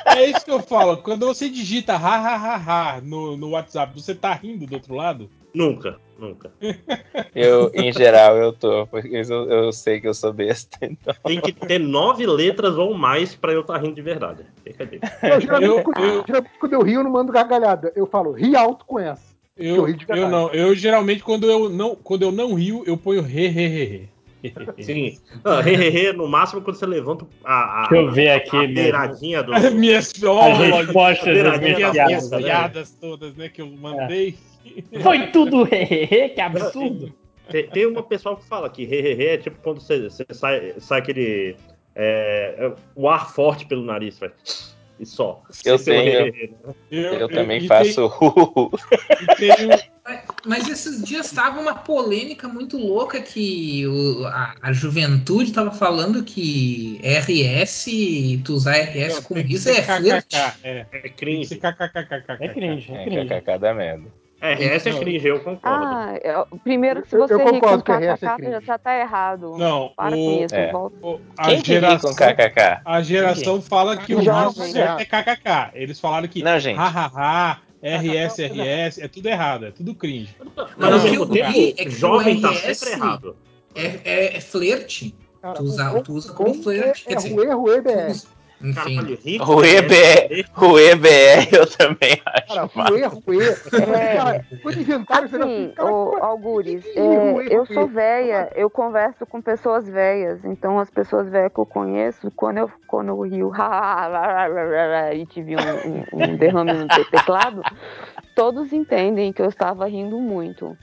É 0.06 0.24
isso 0.26 0.44
que 0.44 0.50
eu 0.50 0.60
falo. 0.60 0.96
Quando 0.98 1.24
você 1.26 1.48
digita 1.48 1.94
ha 1.94 1.96
ha 2.16 2.34
ha 2.36 2.56
ha 2.96 3.00
no, 3.00 3.36
no 3.36 3.50
WhatsApp, 3.50 3.92
você 3.94 4.14
tá 4.14 4.32
rindo 4.34 4.66
do 4.66 4.74
outro 4.74 4.94
lado? 4.94 5.30
Nunca, 5.54 5.98
nunca. 6.18 6.50
Eu, 7.34 7.70
em 7.74 7.92
geral, 7.92 8.36
eu 8.36 8.52
tô, 8.52 8.86
porque 8.88 9.08
eu, 9.08 9.50
eu 9.50 9.72
sei 9.72 10.00
que 10.00 10.08
eu 10.08 10.14
sou 10.14 10.32
besta. 10.32 10.78
Então. 10.82 11.14
Tem 11.24 11.40
que 11.40 11.52
ter 11.52 11.78
nove 11.78 12.26
letras 12.26 12.76
ou 12.76 12.92
mais 12.94 13.34
pra 13.34 13.52
eu 13.52 13.60
estar 13.60 13.78
rindo 13.78 13.94
de 13.94 14.02
verdade. 14.02 14.44
Fica. 14.64 14.88
Eu, 15.22 15.40
geralmente, 15.40 15.70
Eu- 15.70 15.82
quando, 15.82 16.00
eu- 16.04 16.24
geralmente, 16.26 16.58
quando 16.58 16.72
eu 16.72 16.82
rio, 16.82 17.00
eu 17.00 17.04
não 17.04 17.10
mando 17.10 17.32
gargalhada. 17.32 17.92
Eu 17.94 18.06
falo, 18.06 18.32
ri 18.32 18.56
alto 18.56 18.84
com 18.84 18.98
essa. 18.98 19.22
Eu, 19.56 19.76
Eu 19.76 19.84
ri 19.84 19.94
de 19.94 20.06
eu 20.08 20.28
não. 20.28 20.50
Eu 20.50 20.74
geralmente, 20.74 21.22
quando 21.22 21.48
eu 21.48 21.68
não, 21.68 21.94
quando 21.94 22.22
eu 22.22 22.32
não 22.32 22.54
rio, 22.54 22.82
eu 22.86 22.96
ponho 22.96 23.22
re, 23.22 23.46
re, 23.48 23.66
re, 23.66 23.84
re. 23.84 24.08
Sim. 24.80 25.18
Ah, 25.44 25.60
he, 25.60 25.74
he, 25.74 25.88
he, 25.88 26.12
no 26.12 26.26
máximo 26.26 26.62
quando 26.62 26.76
você 26.76 26.86
levanta 26.86 27.26
a, 27.44 27.84
a, 27.84 27.88
Deixa 27.88 28.06
eu 28.06 28.12
ver 28.12 28.30
aqui 28.30 28.56
a 28.56 28.66
beiradinha 28.66 29.42
do. 29.42 29.52
As 29.52 29.72
minhas, 29.74 30.12
As 30.22 30.58
respostas 30.58 31.42
das 31.42 31.60
Minhas 31.60 31.92
piadas. 31.92 32.30
né? 32.30 32.38
piadas 32.38 32.90
todas, 33.00 33.34
né, 33.36 33.48
que 33.48 33.62
eu 33.62 33.66
mandei. 33.66 34.36
Foi 35.02 35.26
tudo 35.28 35.64
hehehe, 35.64 36.30
que 36.30 36.40
absurdo. 36.40 37.12
Tem, 37.50 37.66
tem 37.66 37.86
uma 37.86 38.02
pessoal 38.02 38.36
que 38.36 38.46
fala 38.46 38.70
que 38.70 38.82
he, 38.84 38.94
he, 38.94 39.22
he 39.22 39.26
é 39.26 39.36
tipo 39.36 39.56
quando 39.62 39.80
você, 39.80 40.02
você 40.02 40.24
sai, 40.30 40.74
sai 40.78 41.00
aquele. 41.00 41.56
é, 41.94 42.54
é, 42.58 42.72
o 42.94 43.08
ar 43.08 43.32
forte 43.32 43.66
pelo 43.66 43.84
nariz, 43.84 44.18
vai. 44.18 44.30
E 44.98 45.06
só. 45.06 45.42
Eu 45.64 45.74
é 45.74 45.78
tenho. 45.78 46.26
he, 46.26 46.28
he, 46.28 46.54
he, 46.90 47.00
né? 47.00 47.22
Eu 47.22 47.28
também 47.28 47.66
faço. 47.66 48.10
Tem, 49.38 49.50
e 49.50 49.99
Mas 50.46 50.68
esses 50.68 51.02
dias 51.02 51.30
tava 51.30 51.60
uma 51.60 51.74
polêmica 51.74 52.48
muito 52.48 52.76
louca 52.78 53.20
que 53.20 53.86
o- 53.86 54.26
a, 54.26 54.54
a 54.62 54.72
juventude 54.72 55.52
tava 55.52 55.70
falando 55.70 56.22
que 56.22 56.98
RS, 57.02 57.86
tu 58.44 58.54
usar 58.54 58.76
RS 58.76 59.14
não, 59.16 59.22
com 59.22 59.34
que 59.34 59.54
isso 59.54 59.68
é 59.68 59.82
flerte. 59.82 60.36
KKK, 60.36 60.54
É, 60.64 60.70
É 60.80 60.84
tem 60.84 61.02
que 61.02 61.10
cringe. 61.10 61.54
É 61.54 62.48
cringe, 62.48 62.92
é 62.92 63.00
É, 63.00 63.04
cringe. 63.04 63.28
kkk 63.28 63.58
da 63.58 63.74
merda. 63.74 64.06
É, 64.42 64.64
essa 64.74 64.88
é 64.88 64.98
cringe, 64.98 65.28
eu 65.28 65.38
concordo. 65.40 65.84
Ah, 65.86 66.14
é- 66.14 66.44
primeiro, 66.64 67.04
se 67.06 67.14
Eu- 67.14 67.20
você 67.28 67.34
eu 67.34 67.40
com 67.40 67.50
concordo 67.50 67.84
que 67.84 67.92
RS 67.92 68.04
é 68.24 68.26
KKK, 68.26 68.36
cringe. 68.36 68.52
já, 68.52 68.60
já 68.60 68.78
tá 68.78 68.98
errado. 68.98 69.56
Não, 69.58 69.92
Para 69.94 70.16
o- 70.16 70.18
com 70.18 70.44
isso, 70.44 70.54
É. 70.54 70.72
volta. 70.72 70.96
o- 71.06 71.20
a 71.36 71.44
Quem 71.48 71.60
que 71.60 71.66
geração, 71.74 72.10
com 72.10 72.16
kkk? 72.16 72.80
a 72.84 73.02
geração 73.02 73.60
fala 73.60 73.96
que 73.98 74.14
o 74.14 74.22
certo 74.24 74.60
é 75.00 75.04
kkk. 75.04 75.70
Eles 75.74 76.00
falaram 76.00 76.26
que 76.26 76.42
Não, 76.42 76.58
gente. 76.58 76.78
hahaha, 76.78 77.58
RS, 77.82 78.38
RS, 78.42 78.98
é 78.98 79.08
tudo 79.08 79.26
errado, 79.28 79.66
é 79.66 79.70
tudo 79.70 79.94
cringe. 79.94 80.34
Mas 80.76 80.92
ao 80.92 80.98
o 80.98 81.02
que 81.02 81.08
mesmo 81.10 81.22
eu 81.24 81.26
vi 81.26 81.32
tempo, 81.72 81.80
é 81.80 81.84
que 81.84 81.90
jovem 81.90 82.40
tá 82.40 82.54
sempre 82.54 82.90
errado. 82.90 83.36
É, 83.74 83.86
é, 84.04 84.36
é 84.36 84.40
flerte. 84.40 85.14
Cara, 85.40 85.54
Tu 85.54 85.62
usa- 85.62 85.92
o- 85.94 86.02
tu 86.02 86.12
usa 86.12 86.32
o- 86.32 86.34
como 86.34 86.50
o- 86.50 86.62
flerte, 86.62 87.04
quer 87.04 87.12
É 87.12 87.16
dizer, 87.16 87.32
ruê, 87.34 87.52
ruê, 87.54 87.80
BR. 87.80 88.20
Enfim. 88.62 88.96
Caralho. 88.96 89.18
O 89.58 89.64
EBR, 89.64 90.44
o 90.60 90.78
EBR 90.78 91.48
eu 91.52 91.66
também 91.66 92.20
acho. 92.26 92.46
Cara, 92.54 92.70
massa. 92.74 92.90
ruê, 92.90 93.06
ruê. 93.06 93.48
É. 93.96 94.16
Cara, 94.16 94.44
quando 94.62 94.78
inventaram 94.80 95.24
Assim, 95.24 95.72
cara, 95.74 95.88
Algures, 96.20 96.84
é, 96.94 97.46
eu 97.50 97.64
sou 97.66 97.86
velha, 97.86 98.50
eu 98.54 98.68
converso 98.68 99.24
com 99.24 99.40
pessoas 99.40 99.88
velhas, 99.88 100.44
então 100.44 100.78
as 100.78 100.90
pessoas 100.90 101.28
velhas 101.28 101.52
que 101.52 101.58
eu 101.60 101.66
conheço, 101.66 102.30
quando 102.36 102.58
eu, 102.58 102.70
quando 102.86 103.08
eu 103.08 103.20
rio 103.22 103.48
e 105.14 105.24
tive 105.26 105.56
um, 105.56 105.60
um- 105.60 106.24
um 106.32 106.36
derrame 106.36 106.72
no 106.74 106.86
te- 106.88 107.10
teclado, 107.10 107.62
todos 108.34 108.72
entendem 108.72 109.32
que 109.32 109.40
eu 109.40 109.46
estava 109.48 109.86
rindo 109.86 110.18
muito. 110.20 110.76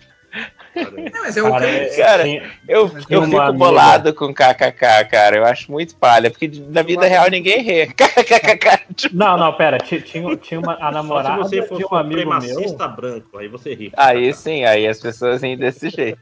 Não, 1.14 1.22
mas 1.24 1.38
é 1.38 1.42
o 1.44 1.50
Cara, 1.50 1.60
que 1.66 1.66
eu- 1.66 1.80
é- 1.82 1.96
Cara, 1.98 2.28
Eu, 2.28 2.92
eu 3.10 3.20
uma 3.20 3.28
fico 3.28 3.42
amiga- 3.42 3.52
bolado 3.54 4.14
com 4.14 4.34
kkk, 4.34 5.06
cara. 5.10 5.38
Eu 5.38 5.46
acho 5.46 5.72
muito 5.72 5.96
palha, 5.96 6.30
porque 6.30 6.52
na 6.70 6.82
vida 6.82 7.06
real 7.06 7.30
ninguém 7.30 7.62
ri. 7.62 7.88
Kkkk. 7.94 8.94
Tipo, 8.96 9.16
Não, 9.16 9.38
não, 9.38 9.54
pera. 9.54 9.78
ti- 9.78 10.02
Tinha, 10.02 10.36
tinha 10.38 10.60
uma, 10.60 10.74
a 10.74 10.78
Só 10.78 10.88
se 10.88 10.94
namorada 10.94 11.44
você 11.44 11.62
for 11.64 11.78
de 11.78 11.86
um 11.86 11.96
amigo 11.96 12.30
meu. 12.40 12.88
branco, 12.96 13.38
aí 13.38 13.48
você 13.48 13.74
ri. 13.74 13.92
Aí 13.98 14.34
sim, 14.34 14.64
aí 14.66 14.88
as 14.88 15.00
pessoas 15.00 15.42
riem 15.42 15.58
desse 15.58 15.90
jeito. 15.90 16.20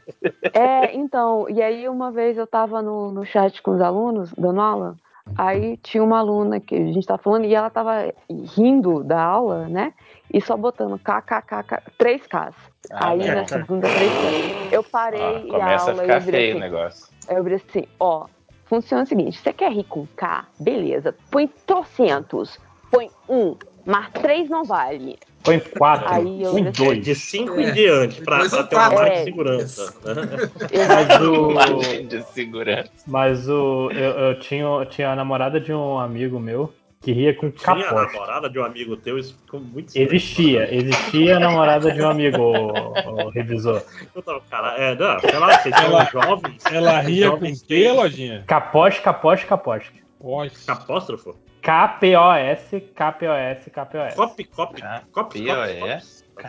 É, 0.52 0.94
então, 0.94 1.46
e 1.48 1.62
aí 1.62 1.88
uma 1.88 2.10
vez 2.10 2.36
eu 2.38 2.46
tava 2.46 2.80
no, 2.82 3.10
no 3.12 3.24
chat 3.24 3.60
com 3.62 3.72
os 3.72 3.80
alunos, 3.80 4.32
dando 4.36 4.60
aula, 4.60 4.94
aí 5.36 5.76
tinha 5.78 6.02
uma 6.02 6.18
aluna 6.18 6.60
que 6.60 6.74
a 6.74 6.78
gente 6.92 7.06
tava 7.06 7.22
falando 7.22 7.44
e 7.44 7.54
ela 7.54 7.68
tava 7.70 8.12
rindo 8.56 9.02
da 9.04 9.20
aula, 9.20 9.68
né? 9.68 9.92
E 10.32 10.40
só 10.40 10.56
botando 10.56 10.98
kkkk, 10.98 11.82
três 11.98 12.22
Ks. 12.26 12.54
Ah, 12.90 13.08
aí 13.10 13.18
merda. 13.18 13.40
na 13.42 13.48
segunda, 13.48 13.90
três 13.90 14.14
Ks. 14.14 14.56
Eu 14.70 14.82
parei 14.84 15.20
Ah, 15.20 15.32
e 15.44 15.50
a 15.50 15.58
começa 15.58 15.84
a 15.86 15.90
aula 15.90 16.02
ficar 16.02 16.14
eu 16.16 16.20
virei 16.20 16.40
feio 16.40 16.54
o 16.54 16.58
assim, 16.58 16.70
negócio. 16.72 17.06
Aí 17.28 17.36
eu 17.36 17.42
virei 17.42 17.58
assim, 17.68 17.84
ó, 17.98 18.26
funciona 18.64 19.02
o 19.02 19.06
seguinte, 19.06 19.38
você 19.38 19.52
quer 19.52 19.72
rir 19.72 19.84
com 19.84 20.06
K? 20.16 20.46
Beleza, 20.60 21.14
põe 21.30 21.48
trocentos, 21.66 22.58
põe 22.90 23.10
um, 23.28 23.56
mas 23.84 24.08
três 24.10 24.48
não 24.48 24.64
vale. 24.64 25.18
Põe 25.42 25.60
quatro, 25.60 26.08
Aí 26.12 26.42
eu 26.42 26.50
põe 26.52 26.64
já- 26.64 26.70
dois. 26.72 27.04
De 27.04 27.14
5 27.14 27.54
É. 27.60 27.62
em 27.62 27.72
diante, 27.72 28.20
pra, 28.22 28.48
pra 28.48 28.64
ter 28.64 28.74
uma 28.76 28.90
margem 28.90 29.12
É. 29.12 29.18
de 29.18 29.24
segurança. 29.24 29.94
né? 30.04 30.50
Mas 30.88 31.20
o, 31.22 31.50
Margem 31.54 32.06
de 32.08 32.22
segurança. 32.32 32.90
mas 33.06 33.48
o, 33.48 33.90
eu, 33.92 34.10
eu 34.10 34.38
tinha, 34.40 34.62
eu 34.64 34.86
tinha 34.86 35.10
a 35.10 35.16
namorada 35.16 35.60
de 35.60 35.72
um 35.72 35.98
amigo 36.00 36.40
meu 36.40 36.72
que 37.06 37.12
ria 37.12 37.32
com 37.34 37.52
Tinha 37.52 37.72
a 37.72 37.84
capote. 37.84 38.12
namorada 38.12 38.50
de 38.50 38.58
um 38.58 38.64
amigo 38.64 38.96
teu, 38.96 39.16
isso 39.16 39.38
ficou 39.44 39.60
muito 39.60 39.86
estranho. 39.86 40.08
Existia, 40.08 40.74
existia 40.74 41.36
a 41.36 41.38
namorada 41.40 41.92
de 41.92 42.02
um 42.02 42.10
amigo, 42.10 42.42
o, 42.42 43.28
revisor. 43.30 43.80
Então, 44.16 44.40
cara, 44.50 44.74
é, 44.76 44.96
não, 44.96 45.20
sei 45.20 45.38
lá, 45.38 45.56
vocês 45.56 45.72
são 45.76 45.84
Ela- 45.84 46.04
jovens. 46.06 46.64
Ela 46.66 47.00
ria 47.00 47.26
com 47.30 47.34
jovens 47.36 47.62
o 47.62 47.66
quê, 47.66 47.92
Lojinha? 47.92 48.42
Capote, 48.44 49.00
capote, 49.00 49.46
capote. 49.46 49.92
Pode. 50.20 50.52
Apóstrofo? 50.66 51.36
K-P-O-S, 51.62 52.80
K-P-O-S, 52.80 53.70
K-P-O-S. 53.70 54.16
Cop, 54.16 54.44
cop, 54.44 54.82
Ah, 54.82 55.02
cop, 55.12 55.38
cop. 55.38 56.02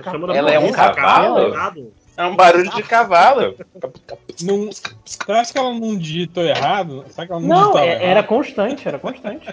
Tá 0.04 0.12
Ela 0.36 0.52
é 0.52 0.60
um 0.60 0.72
cavalo? 0.72 1.54
Errado. 1.54 1.94
É 2.18 2.26
um 2.26 2.36
barulho 2.36 2.70
de 2.72 2.82
cavalo. 2.82 3.56
Não, 4.42 4.70
será 5.06 5.46
que 5.46 5.56
ela 5.56 5.72
não 5.72 5.96
digitou 5.96 6.44
errado? 6.44 7.06
Será 7.10 7.28
que 7.28 7.32
ela 7.32 7.42
não, 7.42 7.48
Não, 7.48 7.78
é- 7.78 7.90
errado? 7.92 8.02
era 8.02 8.24
constante, 8.24 8.88
era 8.88 8.98
constante. 8.98 9.48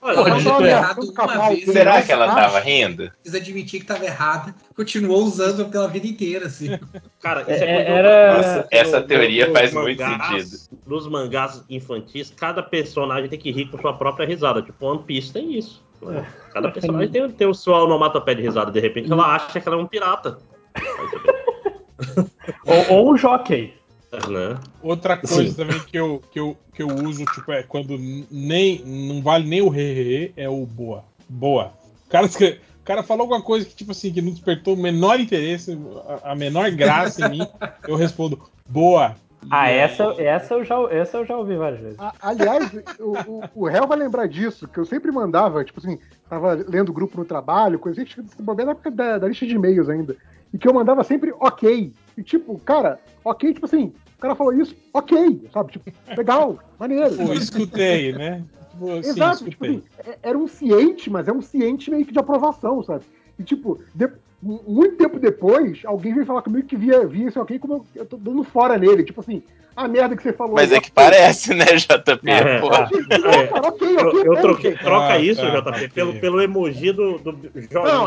Olha, 0.00 0.16
Pô, 0.22 0.30
digitou 0.30 0.56
tô- 0.58 0.64
errado. 0.66 1.00
uma 1.18 1.48
vez. 1.48 1.64
Será 1.64 1.92
mas 1.94 2.06
que 2.06 2.12
ela 2.12 2.34
tava 2.34 2.58
rindo? 2.60 3.10
Quis 3.22 3.34
admitir 3.34 3.80
que 3.80 3.86
tava 3.86 4.04
errada, 4.04 4.54
continuou 4.76 5.24
usando 5.24 5.66
pela 5.70 5.88
vida 5.88 6.06
inteira, 6.06 6.46
assim. 6.46 6.78
Cara, 7.20 7.40
isso 7.42 7.50
É- 7.64 7.64
é, 7.64 7.90
era- 7.90 8.36
Nossa, 8.36 8.68
essa 8.70 9.00
No- 9.00 9.06
teoria 9.06 9.50
faz 9.52 9.72
muito 9.72 10.02
mangás- 10.02 10.46
sentido. 10.48 10.78
Nos 10.86 11.08
mangás 11.08 11.64
infantis, 11.70 12.30
cada 12.36 12.62
personagem 12.62 13.28
tem 13.28 13.38
que 13.38 13.50
rir 13.50 13.66
com 13.70 13.78
sua 13.78 13.94
própria 13.94 14.26
risada. 14.26 14.60
Tipo, 14.62 14.86
One 14.86 15.02
Piece 15.04 15.32
tem 15.32 15.56
isso. 15.56 15.82
né? 16.02 16.26
Cada 16.52 16.70
personagem 16.70 17.08
tem, 17.10 17.30
tem 17.30 17.46
o 17.46 17.54
seu 17.54 17.72
onomatopeia 17.72 18.36
de 18.36 18.42
risada. 18.42 18.70
De 18.70 18.78
repente 18.80 19.10
ela 19.10 19.34
acha 19.34 19.58
que 19.58 19.66
ela 19.66 19.76
é 19.78 19.80
um 19.80 19.86
pirata. 19.86 20.38
Ou, 22.66 22.96
ou 22.98 23.12
um 23.12 23.16
jockey. 23.16 23.72
Outra 24.82 25.16
coisa 25.16 25.50
Sim. 25.50 25.54
também 25.54 25.80
que 25.80 25.96
eu, 25.98 26.22
que, 26.30 26.38
eu, 26.40 26.56
que 26.74 26.82
eu 26.82 26.88
uso, 26.88 27.24
tipo, 27.26 27.50
é 27.52 27.62
quando 27.62 27.96
nem 28.30 28.82
não 28.84 29.22
vale 29.22 29.48
nem 29.48 29.62
o 29.62 29.68
re, 29.68 30.32
é 30.36 30.48
o 30.48 30.64
boa. 30.66 31.04
Boa. 31.28 31.72
O 32.06 32.10
cara, 32.10 32.26
escre- 32.26 32.60
o 32.80 32.84
cara 32.84 33.02
falou 33.02 33.22
alguma 33.22 33.42
coisa 33.42 33.66
que, 33.66 33.74
tipo 33.74 33.92
assim, 33.92 34.12
que 34.12 34.20
não 34.20 34.30
despertou 34.30 34.74
o 34.74 34.76
menor 34.76 35.18
interesse, 35.18 35.78
a, 36.22 36.32
a 36.32 36.34
menor 36.34 36.70
graça 36.70 37.22
em 37.22 37.30
mim, 37.30 37.48
eu 37.88 37.96
respondo, 37.96 38.40
boa. 38.68 39.16
Ah, 39.50 39.68
essa, 39.68 40.10
aí- 40.10 40.24
essa, 40.24 40.54
eu 40.54 40.64
já, 40.64 40.76
essa 40.90 41.16
eu 41.18 41.26
já 41.26 41.36
ouvi 41.36 41.56
várias 41.56 41.80
vezes. 41.80 41.98
A- 42.00 42.14
aliás, 42.22 42.70
o, 42.98 43.12
o, 43.12 43.44
o 43.54 43.66
réu 43.66 43.86
vai 43.86 43.98
lembrar 43.98 44.26
disso, 44.26 44.66
que 44.68 44.78
eu 44.78 44.84
sempre 44.84 45.10
mandava, 45.12 45.64
tipo 45.64 45.80
assim, 45.80 45.98
tava 46.28 46.54
lendo 46.68 46.92
grupo 46.92 47.18
no 47.18 47.24
trabalho, 47.24 47.78
coisa 47.78 48.02
assim, 48.02 48.24
na 48.38 48.70
época 48.72 48.90
da, 48.90 49.18
da 49.18 49.28
lista 49.28 49.46
de 49.46 49.54
e-mails 49.54 49.88
ainda. 49.88 50.16
E 50.52 50.58
que 50.58 50.68
eu 50.68 50.72
mandava 50.72 51.02
sempre 51.02 51.32
ok. 51.40 51.92
E 52.16 52.22
tipo, 52.22 52.58
cara, 52.60 52.98
ok, 53.24 53.52
tipo 53.52 53.66
assim, 53.66 53.92
o 54.16 54.20
cara 54.20 54.34
falou 54.34 54.52
isso, 54.52 54.74
ok, 54.92 55.48
sabe? 55.52 55.72
Tipo, 55.72 55.92
legal, 56.16 56.58
maneiro. 56.78 57.16
Pô, 57.16 57.32
escutei, 57.32 58.12
né? 58.12 58.44
Tipo, 58.70 58.90
assim, 58.98 59.08
Exato, 59.10 59.44
tipo 59.48 59.66
escutei. 59.66 59.82
é- 60.06 60.18
era 60.22 60.38
um 60.38 60.48
ciente, 60.48 61.10
mas 61.10 61.28
é 61.28 61.32
um 61.32 61.42
ciente 61.42 61.90
meio 61.90 62.04
que 62.04 62.12
de 62.12 62.18
aprovação, 62.18 62.82
sabe? 62.82 63.04
E 63.38 63.42
tipo, 63.44 63.78
de- 63.94 64.10
mu- 64.42 64.62
muito 64.66 64.96
tempo 64.96 65.18
depois, 65.18 65.82
alguém 65.84 66.14
veio 66.14 66.26
falar 66.26 66.42
comigo 66.42 66.66
que 66.66 66.76
via, 66.76 67.06
via 67.06 67.28
isso 67.28 67.40
ok 67.40 67.58
como 67.58 67.74
eu, 67.74 67.86
eu 67.96 68.06
tô 68.06 68.16
dando 68.16 68.42
fora 68.44 68.76
nele. 68.78 69.04
Tipo 69.04 69.20
assim, 69.20 69.42
a 69.76 69.88
merda 69.88 70.16
que 70.16 70.22
você 70.22 70.32
falou. 70.32 70.54
Mas 70.54 70.70
aí, 70.72 70.78
é 70.78 70.80
que 70.80 70.90
parece, 70.90 71.54
né, 71.54 71.64
JP? 71.64 72.30
É. 72.30 72.60
Pô. 72.60 72.68
Não, 72.70 73.30
É. 73.32 73.50
Eu, 74.00 74.24
eu 74.24 74.32
é, 74.34 74.40
troquei, 74.40 74.70
gente. 74.72 74.82
troca 74.82 75.12
Ah, 75.12 75.18
isso, 75.18 75.40
tá, 75.40 75.70
JP, 75.72 75.88
pelo, 75.94 76.14
pelo 76.20 76.40
emoji 76.42 76.92
do, 76.92 77.18
do 77.18 77.32
Não, 77.32 77.40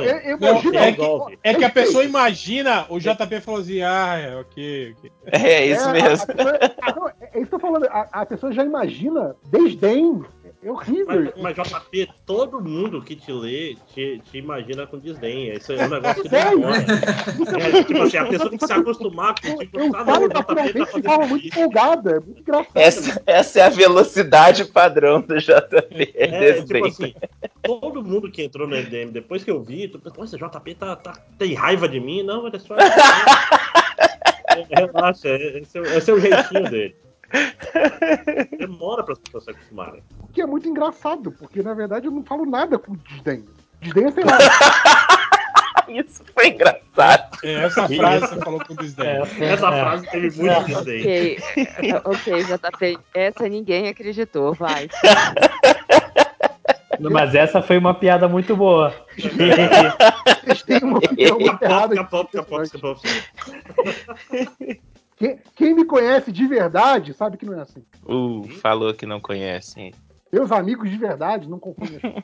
joinha. 0.02 0.22
eu, 0.26 0.38
Não, 0.40 0.58
é 0.58 0.92
que- 0.92 1.38
É 1.44 1.54
que 1.54 1.64
a 1.66 1.70
pessoa 1.70 2.04
imagina, 2.04 2.86
o 2.90 3.00
JP 3.00 3.42
falou 3.42 3.62
assim, 3.62 3.82
ah, 3.82 4.18
é, 4.18 4.36
ok, 4.38 4.96
ok. 4.98 5.12
É 5.32 5.66
isso 5.66 5.88
a- 5.88 5.94
mesmo. 5.94 6.24
a 6.24 6.34
pessoa- 6.36 6.60
ah, 6.82 6.96
não, 6.96 7.08
é 7.08 7.14
isso 7.40 7.50
que 7.50 7.56
eu 7.56 7.60
tô 7.60 7.60
falando. 7.60 7.86
A, 7.86 8.08
a 8.12 8.26
pessoa 8.26 8.52
já 8.52 8.64
imagina 8.64 9.36
desdém. 9.50 10.24
É 10.64 10.72
horrível. 10.72 11.32
Mas, 11.38 11.56
mas, 11.56 11.70
JP, 11.70 12.10
todo 12.26 12.60
mundo 12.60 13.02
que 13.02 13.16
te 13.16 13.32
lê 13.32 13.76
te, 13.94 14.20
te 14.20 14.40
imagina 14.40 14.88
com 14.88 14.98
desdém. 14.98 15.52
Isso 15.54 15.72
é 15.72 15.86
um 15.86 15.90
negócio 15.90 16.24
que 16.24 16.30
Sério? 16.30 16.60
demora. 16.60 16.78
É, 16.78 17.84
tipo 17.84 18.02
assim, 18.02 18.18
a 18.18 18.26
pessoa 18.26 18.50
tem 18.50 18.58
que 18.58 18.66
se 18.66 18.74
acostumar 18.74 19.36
com 19.40 19.48
Eu, 19.48 19.58
tipo, 19.60 19.80
eu 19.80 19.86
ah, 19.86 20.00
não, 20.00 20.06
falo 20.06 20.30
tá 20.30 20.40
naturalmente 20.40 20.86
fazendo 20.86 21.28
muito 21.28 21.48
empolgada. 21.48 22.12
É 22.12 22.20
muito 22.20 22.42
engraçado. 22.42 22.72
Essa, 22.76 23.24
essa 23.26 23.60
é 23.60 23.64
a 23.64 23.70
velocidade 23.70 24.66
padrão 24.66 25.22
do 25.22 25.38
JP. 25.38 26.14
É, 26.16 26.50
É, 26.50 26.64
tipo 26.64 26.86
assim, 26.88 27.14
todo 27.64 28.04
mundo 28.04 28.32
que 28.32 28.42
entrou 28.42 28.68
no 28.68 28.76
MDM, 28.76 29.12
depois 29.12 29.44
que 29.44 29.52
eu 29.52 29.62
vi, 29.62 29.88
tu 29.88 30.00
pensa, 30.00 30.16
"Pô, 30.16 30.24
esse 30.24 30.38
JP 30.38 30.76
tá, 30.76 30.96
tá, 30.96 31.14
tem 31.38 31.54
raiva 31.54 31.88
de 31.88 32.00
mim? 32.00 32.24
Não, 32.24 32.48
ele 32.48 32.56
é 32.56 32.60
só. 32.60 32.76
Relaxa, 34.70 35.30
esse 35.30 35.78
é, 35.78 35.98
esse 35.98 36.10
é 36.10 36.14
o 36.14 36.20
jeitinho 36.20 36.70
dele. 36.70 36.96
Demora 38.58 39.04
para 39.04 39.14
as 39.14 39.20
pessoas 39.20 39.44
se 39.44 39.52
acostumarem. 39.52 40.04
O 40.22 40.28
que 40.28 40.42
é 40.42 40.46
muito 40.46 40.68
engraçado, 40.68 41.32
porque 41.32 41.62
na 41.62 41.74
verdade 41.74 42.08
eu 42.08 42.12
não 42.12 42.24
falo 42.24 42.46
nada 42.46 42.80
com 42.80 42.96
desdém. 42.96 43.46
Desdém 43.82 44.06
é, 44.06 44.12
sei 44.12 44.24
lá. 44.24 44.38
Isso 45.88 46.24
foi 46.34 46.50
engraçado. 46.50 47.38
É, 47.44 47.54
essa 47.64 47.88
frase 47.88 48.28
você 48.28 48.40
falou 48.42 48.60
com 48.66 48.76
desdém. 48.76 49.22
Essa 49.40 49.72
frase 49.72 50.06
teve 50.10 50.38
muito 50.38 50.66
desdém. 50.66 51.02
Ok, 51.02 51.40
ok, 52.04 52.44
JP. 52.44 53.00
Essa 53.14 53.48
ninguém 53.48 53.88
acreditou, 53.88 54.54
vai. 54.54 54.90
Mas 57.00 57.36
essa 57.36 57.62
foi 57.62 57.78
uma 57.78 57.94
piada 57.94 58.28
muito 58.28 58.56
boa. 58.56 58.94
Têm 60.66 60.80
uma 60.84 60.98
opinião 60.98 61.40
muito 61.40 61.64
errada. 61.64 61.96
Quem, 65.18 65.40
quem 65.56 65.74
me 65.74 65.84
conhece 65.84 66.32
de 66.32 66.46
verdade 66.46 67.14
sabe 67.14 67.38
que 67.38 67.46
não 67.46 67.58
é 67.58 67.62
assim. 67.62 67.84
Uh, 68.06 68.48
falou 68.62 68.94
que 68.94 69.06
não 69.06 69.20
conhece. 69.20 69.92
Meus 70.32 70.52
amigos 70.52 70.90
de 70.90 70.98
verdade 70.98 71.50
não 71.50 71.58
confundem. 71.58 72.00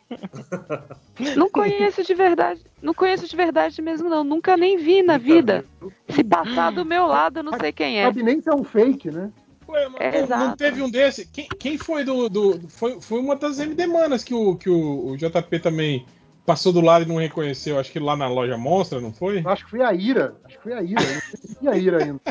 Não 1.38 1.50
conheço 1.50 2.04
de 2.04 2.14
verdade. 2.14 2.62
Não 2.82 2.94
conheço 2.94 3.28
de 3.28 3.36
verdade 3.36 3.82
mesmo, 3.82 4.10
não. 4.10 4.24
Nunca 4.24 4.58
nem 4.58 4.78
vi 4.78 5.02
na 5.02 5.18
vida. 5.18 5.64
Se 6.10 6.24
passar 6.24 6.72
do 6.72 6.84
meu 6.84 7.06
lado, 7.06 7.40
eu 7.40 7.44
não 7.44 7.58
sei 7.58 7.72
quem 7.72 8.00
é. 8.00 8.06
Sabe 8.06 8.24
nem 8.24 8.42
se 8.42 8.50
é 8.50 8.54
um 8.54 8.64
fake, 8.64 9.10
né? 9.10 9.32
Ué, 9.70 9.88
mas 9.90 10.02
É, 10.02 10.28
não, 10.28 10.56
teve 10.56 10.82
um 10.82 10.90
desse? 10.90 11.28
Quem, 11.28 11.48
quem 11.48 11.78
foi 11.78 12.04
do. 12.04 12.28
do 12.30 12.68
foi, 12.68 13.00
foi 13.00 13.20
uma 13.20 13.36
das 13.36 13.60
MD 13.60 13.88
Manas 13.88 14.24
que, 14.24 14.34
o, 14.34 14.56
que 14.56 14.70
o, 14.70 15.12
o 15.12 15.18
JP 15.18 15.60
também 15.60 16.06
passou 16.46 16.74
do 16.74 16.82
lado 16.82 17.06
e 17.06 17.08
não 17.08 17.18
reconheceu. 17.18 17.80
Acho 17.80 17.92
que 17.92 18.00
lá 18.00 18.16
na 18.16 18.28
loja 18.28 18.58
Monstra, 18.58 19.00
não 19.00 19.14
foi? 19.14 19.44
Acho 19.46 19.66
que 19.66 19.72
foi 19.72 19.82
a 19.82 19.94
Ira. 19.94 20.36
Acho 20.44 20.58
que 20.58 20.64
foi 20.64 20.74
a 20.74 20.82
Ira. 20.82 21.02
Eu 21.02 21.14
não 21.14 21.22
conheci 21.22 21.68
a 21.68 21.78
Ira 21.78 22.04
ainda. 22.04 22.22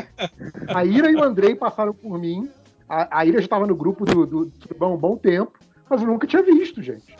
A 0.67 0.85
Ira 0.85 1.11
e 1.11 1.15
o 1.15 1.23
Andrei 1.23 1.55
passaram 1.55 1.93
por 1.93 2.17
mim. 2.17 2.49
A, 2.87 3.19
a 3.19 3.25
Ira 3.25 3.39
já 3.39 3.45
estava 3.45 3.65
no 3.67 3.75
grupo 3.75 4.05
do, 4.05 4.25
do 4.25 4.51
há 4.79 4.87
um 4.87 4.97
bom 4.97 5.17
tempo, 5.17 5.53
mas 5.89 6.01
eu 6.01 6.07
nunca 6.07 6.27
tinha 6.27 6.43
visto, 6.43 6.81
gente. 6.81 7.15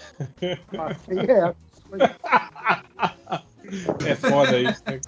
Passei 0.76 1.20
essa. 1.30 1.56
É 4.06 4.16
foda 4.16 4.60
isso, 4.60 4.84
né? 4.86 5.00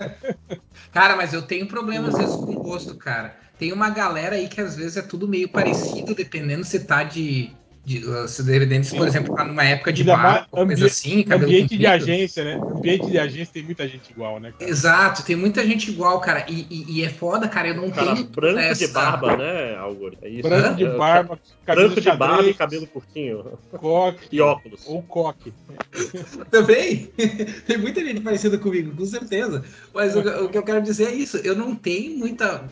Cara, 0.92 1.16
mas 1.16 1.34
eu 1.34 1.42
tenho 1.42 1.68
problema 1.68 2.08
às 2.08 2.18
vezes 2.18 2.36
com 2.36 2.54
gosto, 2.56 2.96
cara. 2.96 3.36
Tem 3.58 3.72
uma 3.72 3.90
galera 3.90 4.36
aí 4.36 4.48
que 4.48 4.62
às 4.62 4.76
vezes 4.76 4.98
é 4.98 5.02
tudo 5.02 5.28
meio 5.28 5.50
parecido, 5.50 6.16
dependendo 6.16 6.64
se 6.64 6.80
tá 6.80 7.04
de. 7.04 7.52
De 7.86 8.02
se 8.28 8.42
dependendo 8.42 8.84
se, 8.84 8.96
por 8.98 9.08
exemplo, 9.08 9.36
tá 9.36 9.44
numa 9.46 9.64
época 9.64 9.94
de 9.94 10.04
bar, 10.04 10.48
coisa 10.50 10.88
assim, 10.88 11.22
cabelo 11.24 11.44
Ambiente 11.52 11.78
de 11.78 11.86
comprido. 11.86 12.04
agência, 12.12 12.44
né? 12.44 12.56
Ambiente 12.56 13.06
de 13.12 13.18
agência 13.20 13.54
tem 13.54 13.64
muita 13.64 13.88
gente 13.88 14.10
igual, 14.10 14.40
né? 14.40 14.52
cara? 14.58 14.72
Exato, 14.72 15.24
tem 15.24 15.36
muita 15.36 15.64
gente 15.66 15.92
igual, 15.92 16.20
cara. 16.20 16.46
E, 16.50 16.66
e- 16.70 16.86
e 17.00 17.04
é 17.06 17.10
foda, 17.10 17.48
cara. 17.48 17.68
Eu 17.68 17.76
não 17.76 17.92
Cara, 17.92 18.16
tenho. 18.16 18.28
branco 18.28 18.60
de 18.60 18.66
essa- 18.66 18.88
barba, 18.94 19.38
né, 19.38 19.76
Algor? 19.78 20.14
É 20.24 20.30
isso. 20.30 20.42
Branco 20.50 20.76
de 20.76 20.84
É, 20.86 20.98
barba, 20.98 21.40
camisa 21.66 21.86
Branco 21.88 22.02
de 22.02 22.08
barba 22.08 22.26
e 22.26 22.36
xadrez, 22.38 22.58
cabelo 22.58 22.88
curtinho. 22.88 23.60
coque 23.72 24.28
E 24.32 24.42
óculos. 24.42 24.82
ou 24.88 25.04
coque. 25.04 25.54
Também. 26.52 27.10
Tem 27.68 27.78
muita 27.78 28.04
gente 28.04 28.22
parecida 28.22 28.58
comigo, 28.58 28.96
com 28.96 29.06
certeza. 29.06 29.64
Mas 29.94 30.16
o, 30.16 30.20
o 30.46 30.50
que 30.50 30.58
eu 30.58 30.64
quero 30.64 30.82
dizer 30.82 31.10
é 31.10 31.14
isso. 31.14 31.38
Eu 31.38 31.56
não 31.56 31.76
tenho 31.76 32.18
muita. 32.18 32.64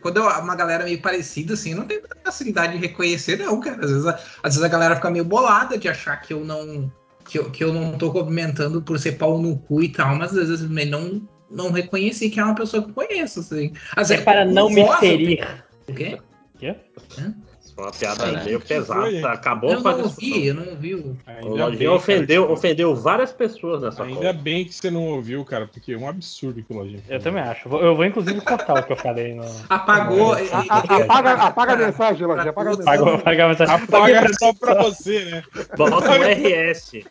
Quando 0.00 0.16
eu- 0.18 0.28
uma 0.40 0.54
galera 0.56 0.84
meio 0.84 1.00
parecida, 1.00 1.54
assim, 1.54 1.70
eu 1.72 1.78
não 1.78 1.86
tenho 1.86 2.00
muita 2.00 2.16
facilidade 2.24 2.72
de 2.72 2.78
reconhecer, 2.78 3.36
não, 3.38 3.60
cara. 3.60 3.84
Às 3.84 3.90
vezes, 3.90 4.06
a, 4.06 4.14
às 4.42 4.54
vezes 4.54 4.62
a 4.62 4.68
galera 4.68 4.96
fica 4.96 5.10
meio 5.10 5.24
bolada 5.24 5.76
de 5.78 5.88
achar 5.88 6.16
que 6.16 6.32
eu 6.32 6.44
não. 6.44 6.90
Que 7.24 7.38
eu, 7.38 7.50
que 7.50 7.62
eu 7.62 7.72
não 7.72 7.96
tô 7.96 8.10
cumprimentando 8.10 8.82
por 8.82 8.98
ser 8.98 9.12
pau 9.12 9.38
no 9.40 9.56
cu 9.58 9.82
e 9.82 9.88
tal, 9.90 10.16
mas 10.16 10.36
às 10.36 10.48
vezes 10.48 10.62
eu 10.62 10.86
não, 10.86 11.22
não 11.50 11.70
reconheci 11.70 12.28
que 12.30 12.40
é 12.40 12.44
uma 12.44 12.54
pessoa 12.54 12.82
que 12.82 12.90
eu 12.90 12.94
conheço, 12.94 13.40
assim. 13.40 13.72
Às 13.94 14.10
É 14.10 14.14
vezes, 14.14 14.24
para 14.24 14.44
não 14.44 14.68
me 14.68 14.84
ferir. 14.98 15.38
tenho- 15.38 15.62
O 15.88 15.94
quê? 15.94 16.18
Quê? 16.58 16.76
Isso 17.08 17.34
foi 17.80 17.86
uma 17.86 17.92
piada 17.92 18.24
É. 18.40 18.44
meio 18.44 18.60
pesada. 18.60 19.32
Acabou 19.32 19.72
Eu 19.72 19.82
com 19.82 19.88
a 19.88 19.92
não 19.96 20.02
discussão. 20.02 20.28
ouvi, 20.34 20.46
eu 20.46 20.54
não 20.54 20.68
ouvi 20.68 20.94
o. 20.94 21.16
O 21.42 21.48
Lojinha 21.56 21.92
ofendeu, 21.92 22.42
cara, 22.42 22.52
ofendeu 22.54 22.94
várias 22.94 23.32
pessoas 23.32 23.82
nessa 23.82 24.02
Ainda 24.04 24.20
cola. 24.20 24.32
bem 24.32 24.64
que 24.64 24.74
você 24.74 24.90
não 24.90 25.04
ouviu, 25.08 25.44
cara, 25.44 25.66
porque 25.66 25.92
é 25.92 25.96
um 25.96 26.08
absurdo 26.08 26.62
que 26.62 26.72
o 26.72 26.76
Lojinha 26.76 27.02
Eu 27.08 27.20
também 27.20 27.42
acho. 27.42 27.68
Vou- 27.68 27.80
Eu 27.80 27.96
vou 27.96 28.04
inclusive 28.04 28.40
cortar 28.42 28.74
o 28.80 28.82
que 28.82 28.92
eu 28.92 28.96
falei 28.96 29.34
no. 29.34 29.44
Apagou. 29.68 30.32
A- 30.34 30.36
A- 30.36 30.76
a- 30.78 30.96
apaga, 31.02 31.32
apaga 31.34 31.72
a 31.72 31.76
mensagem, 31.76 32.26
Lojinha. 32.26 32.50
Apaga 32.50 32.70
a 32.70 32.76
mensagem. 32.76 33.00
Apaga, 33.02 33.14
apaga 33.16 33.44
a 33.44 33.48
mensagem. 33.48 33.74
Apaga 33.74 34.32
só 34.38 34.52
pra 34.52 34.82
você, 34.82 35.24
né? 35.24 35.42
Bota 35.76 36.10
um 36.10 36.22
RS 36.24 37.04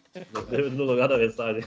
no- 0.52 0.70
no 0.72 0.84
lugar 0.84 1.08
da 1.08 1.18
mensagem. 1.18 1.64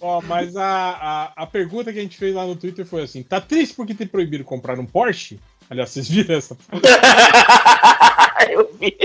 Ó, 0.00 0.20
mas 0.22 0.56
a, 0.56 1.32
a, 1.36 1.42
a 1.42 1.46
pergunta 1.46 1.92
que 1.92 1.98
a 1.98 2.02
gente 2.02 2.16
fez 2.16 2.34
lá 2.34 2.44
no 2.46 2.56
Twitter 2.56 2.84
foi 2.86 3.02
assim: 3.02 3.22
tá 3.22 3.40
triste 3.40 3.74
porque 3.74 3.94
te 3.94 4.06
proibiram 4.06 4.44
comprar 4.44 4.78
um 4.78 4.86
Porsche? 4.86 5.38
Aliás, 5.68 5.90
vocês 5.90 6.08
viram 6.08 6.36
essa? 6.36 6.56
Eu 8.50 8.70
vi. 8.78 8.96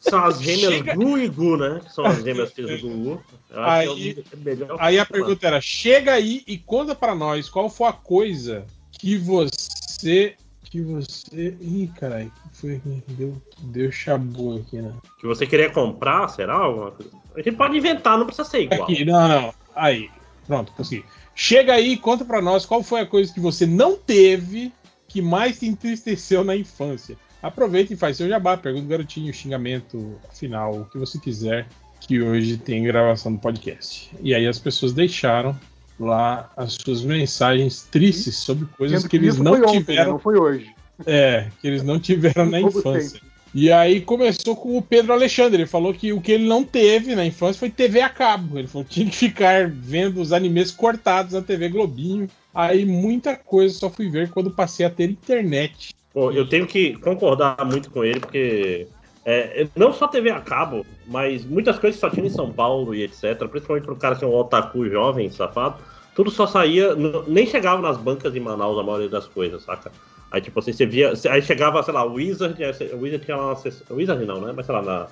São 0.00 0.24
as 0.24 0.40
gêmeas 0.40 0.82
Gu 0.96 1.18
e 1.18 1.28
Gu, 1.28 1.56
né? 1.56 1.80
Que 1.84 1.92
são 1.92 2.04
as 2.04 2.22
gêmeas 2.22 2.52
filhas 2.52 2.80
do 2.80 2.88
Gu. 2.88 3.22
Aí- 3.54 4.14
que 4.14 4.24
é 4.48 4.66
Aí 4.78 4.98
a 4.98 5.06
pergunta 5.06 5.46
era: 5.46 5.60
chega 5.60 6.14
aí 6.14 6.42
e 6.46 6.56
conta 6.58 6.94
pra 6.94 7.14
nós 7.14 7.48
qual 7.48 7.68
foi 7.68 7.88
a 7.88 7.92
coisa 7.92 8.64
que 8.92 9.16
você. 9.16 10.34
Que 10.64 10.80
você. 10.80 11.56
Ih, 11.60 11.90
caralho, 11.98 12.30
que 12.30 12.60
foi 12.60 12.76
aqui? 12.76 13.02
Deu, 13.08 13.42
deu 13.58 13.90
chabu 13.92 14.56
aqui, 14.58 14.80
né? 14.80 14.92
Que 15.20 15.26
você 15.26 15.44
queria 15.46 15.68
comprar, 15.70 16.28
será? 16.28 16.54
Alguma 16.54 16.92
coisa? 16.92 17.10
A 17.34 17.42
gente 17.42 17.56
pode 17.56 17.76
inventar, 17.76 18.16
não 18.18 18.26
precisa 18.26 18.48
ser 18.48 18.62
igual. 18.62 18.84
Aqui, 18.84 19.04
não, 19.04 19.28
não. 19.28 19.54
Aí, 19.74 20.08
pronto, 20.46 20.72
consegui. 20.72 21.04
Chega 21.34 21.74
aí 21.74 21.92
e 21.92 21.96
conta 21.96 22.24
pra 22.24 22.40
nós 22.40 22.64
qual 22.66 22.82
foi 22.82 23.00
a 23.00 23.06
coisa 23.06 23.32
que 23.32 23.40
você 23.40 23.66
não 23.66 23.96
teve 23.96 24.72
que 25.10 25.20
mais 25.20 25.58
te 25.58 25.66
entristeceu 25.66 26.42
na 26.44 26.56
infância. 26.56 27.16
Aproveita 27.42 27.92
e 27.92 27.96
faz 27.96 28.16
seu 28.16 28.28
jabá, 28.28 28.56
pergunta 28.56 28.84
o 28.86 28.88
garotinho, 28.88 29.32
xingamento 29.34 30.16
final, 30.32 30.80
o 30.80 30.84
que 30.86 30.98
você 30.98 31.18
quiser, 31.18 31.66
que 32.00 32.20
hoje 32.22 32.56
tem 32.56 32.82
gravação 32.84 33.32
do 33.32 33.38
podcast. 33.38 34.10
E 34.22 34.34
aí 34.34 34.46
as 34.46 34.58
pessoas 34.58 34.92
deixaram 34.92 35.58
lá 35.98 36.50
as 36.56 36.74
suas 36.74 37.02
mensagens 37.02 37.82
tristes 37.90 38.36
sobre 38.36 38.66
coisas 38.78 39.02
Sendo 39.02 39.10
que 39.10 39.16
eles 39.16 39.38
não 39.38 39.52
ontem, 39.54 39.66
né? 39.66 39.80
tiveram 39.80 40.12
não 40.12 40.18
foi 40.18 40.38
hoje. 40.38 40.74
é, 41.06 41.48
que 41.60 41.66
eles 41.66 41.82
não 41.82 41.98
tiveram 41.98 42.46
na 42.48 42.60
infância. 42.60 43.20
E 43.52 43.72
aí 43.72 44.00
começou 44.00 44.54
com 44.54 44.78
o 44.78 44.82
Pedro 44.82 45.12
Alexandre. 45.12 45.62
Ele 45.62 45.66
falou 45.66 45.92
que 45.92 46.12
o 46.12 46.20
que 46.20 46.30
ele 46.32 46.46
não 46.46 46.62
teve 46.62 47.16
na 47.16 47.26
infância 47.26 47.58
foi 47.58 47.68
TV 47.68 48.00
a 48.00 48.08
cabo. 48.08 48.58
Ele 48.58 48.68
falou 48.68 48.84
que 48.84 48.94
tinha 48.94 49.10
que 49.10 49.16
ficar 49.16 49.68
vendo 49.68 50.20
os 50.20 50.32
animes 50.32 50.70
cortados 50.70 51.32
na 51.32 51.42
TV 51.42 51.68
Globinho. 51.68 52.28
Aí 52.54 52.84
muita 52.84 53.36
coisa 53.36 53.78
só 53.78 53.88
fui 53.90 54.08
ver 54.10 54.30
quando 54.30 54.50
passei 54.50 54.84
a 54.84 54.90
ter 54.90 55.10
internet. 55.10 55.94
Pô, 56.12 56.32
eu 56.32 56.48
tenho 56.48 56.66
que 56.66 56.94
concordar 56.98 57.64
muito 57.64 57.90
com 57.90 58.04
ele, 58.04 58.18
porque 58.20 58.88
é, 59.24 59.68
não 59.76 59.92
só 59.92 60.08
TV 60.08 60.30
a 60.30 60.40
cabo, 60.40 60.84
mas 61.06 61.44
muitas 61.44 61.78
coisas 61.78 62.00
só 62.00 62.10
tinha 62.10 62.26
em 62.26 62.30
São 62.30 62.52
Paulo 62.52 62.94
e 62.94 63.02
etc. 63.02 63.48
Principalmente 63.48 63.84
pro 63.84 63.96
cara 63.96 64.16
que 64.16 64.24
é 64.24 64.26
um 64.26 64.34
otaku 64.34 64.88
jovem, 64.88 65.30
safado, 65.30 65.82
tudo 66.14 66.30
só 66.30 66.46
saía, 66.46 66.94
nem 67.28 67.46
chegava 67.46 67.80
nas 67.80 67.96
bancas 67.96 68.34
em 68.34 68.40
Manaus 68.40 68.78
a 68.78 68.82
maioria 68.82 69.08
das 69.08 69.26
coisas, 69.28 69.62
saca? 69.62 69.92
Aí, 70.32 70.40
tipo 70.40 70.58
assim, 70.58 70.72
você 70.72 70.86
via. 70.86 71.12
Aí 71.30 71.42
chegava, 71.42 71.82
sei 71.82 71.94
lá, 71.94 72.04
o 72.04 72.14
Wizard. 72.14 72.56
O 72.94 73.00
Wizard 73.00 73.24
tinha 73.24 73.36
lá 73.36 73.46
uma 73.48 73.56
sessão- 73.56 73.86
o 73.90 73.94
Wizard 73.98 74.24
não, 74.24 74.40
né? 74.40 74.52
Mas 74.54 74.66
sei 74.66 74.74
lá, 74.74 74.82
na, 74.82 75.06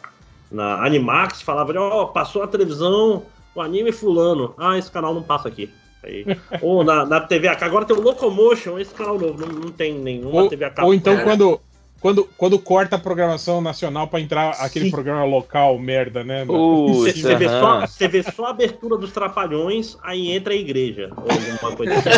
na 0.51 0.85
Animax 0.85 1.43
falava, 1.43 1.73
ó, 1.79 2.07
passou 2.07 2.43
na 2.43 2.49
televisão 2.49 3.27
o 3.55 3.61
anime 3.61 3.93
fulano. 3.93 4.55
Ah, 4.57 4.79
esse 4.79 4.91
canal 4.91 5.15
não 5.15 5.23
passa 5.23 5.49
aqui. 5.49 5.73
Aí, 6.03 6.25
ou 6.63 6.85
na, 6.85 7.05
na 7.05 7.21
TV 7.21 7.49
a 7.49 7.57
cabo, 7.57 7.71
agora 7.71 7.85
tem 7.85 7.97
o 7.97 8.01
Locomotion, 8.01 8.79
esse 8.79 8.95
canal 8.95 9.19
novo, 9.19 9.41
não, 9.41 9.49
não 9.49 9.71
tem 9.73 9.99
nenhuma 9.99 10.43
Ou, 10.43 10.49
TV 10.49 10.65
a 10.65 10.71
cabo. 10.71 10.89
ou 10.89 10.95
então 10.95 11.15
É. 11.15 11.25
quando, 11.25 11.61
quando, 12.01 12.29
quando 12.37 12.59
corta 12.59 12.95
a 12.95 12.99
programação 12.99 13.61
nacional 13.61 14.07
pra 14.07 14.21
entrar 14.21 14.51
aquele 14.61 14.85
Sim. 14.85 14.91
programa 14.93 15.25
local, 15.25 15.77
merda, 15.79 16.23
né? 16.23 16.45
Você, 16.45 17.35
vê 17.35 17.49
só, 17.49 17.81
você 17.81 18.07
vê 18.07 18.23
só 18.23 18.47
a 18.47 18.51
abertura 18.51 18.97
dos 18.97 19.11
Trapalhões, 19.11 19.97
aí 20.03 20.31
entra 20.31 20.53
a 20.53 20.57
igreja. 20.57 21.11
Ou 21.17 21.33
alguma 21.33 21.73
coisa 21.77 21.95
assim. 21.95 22.09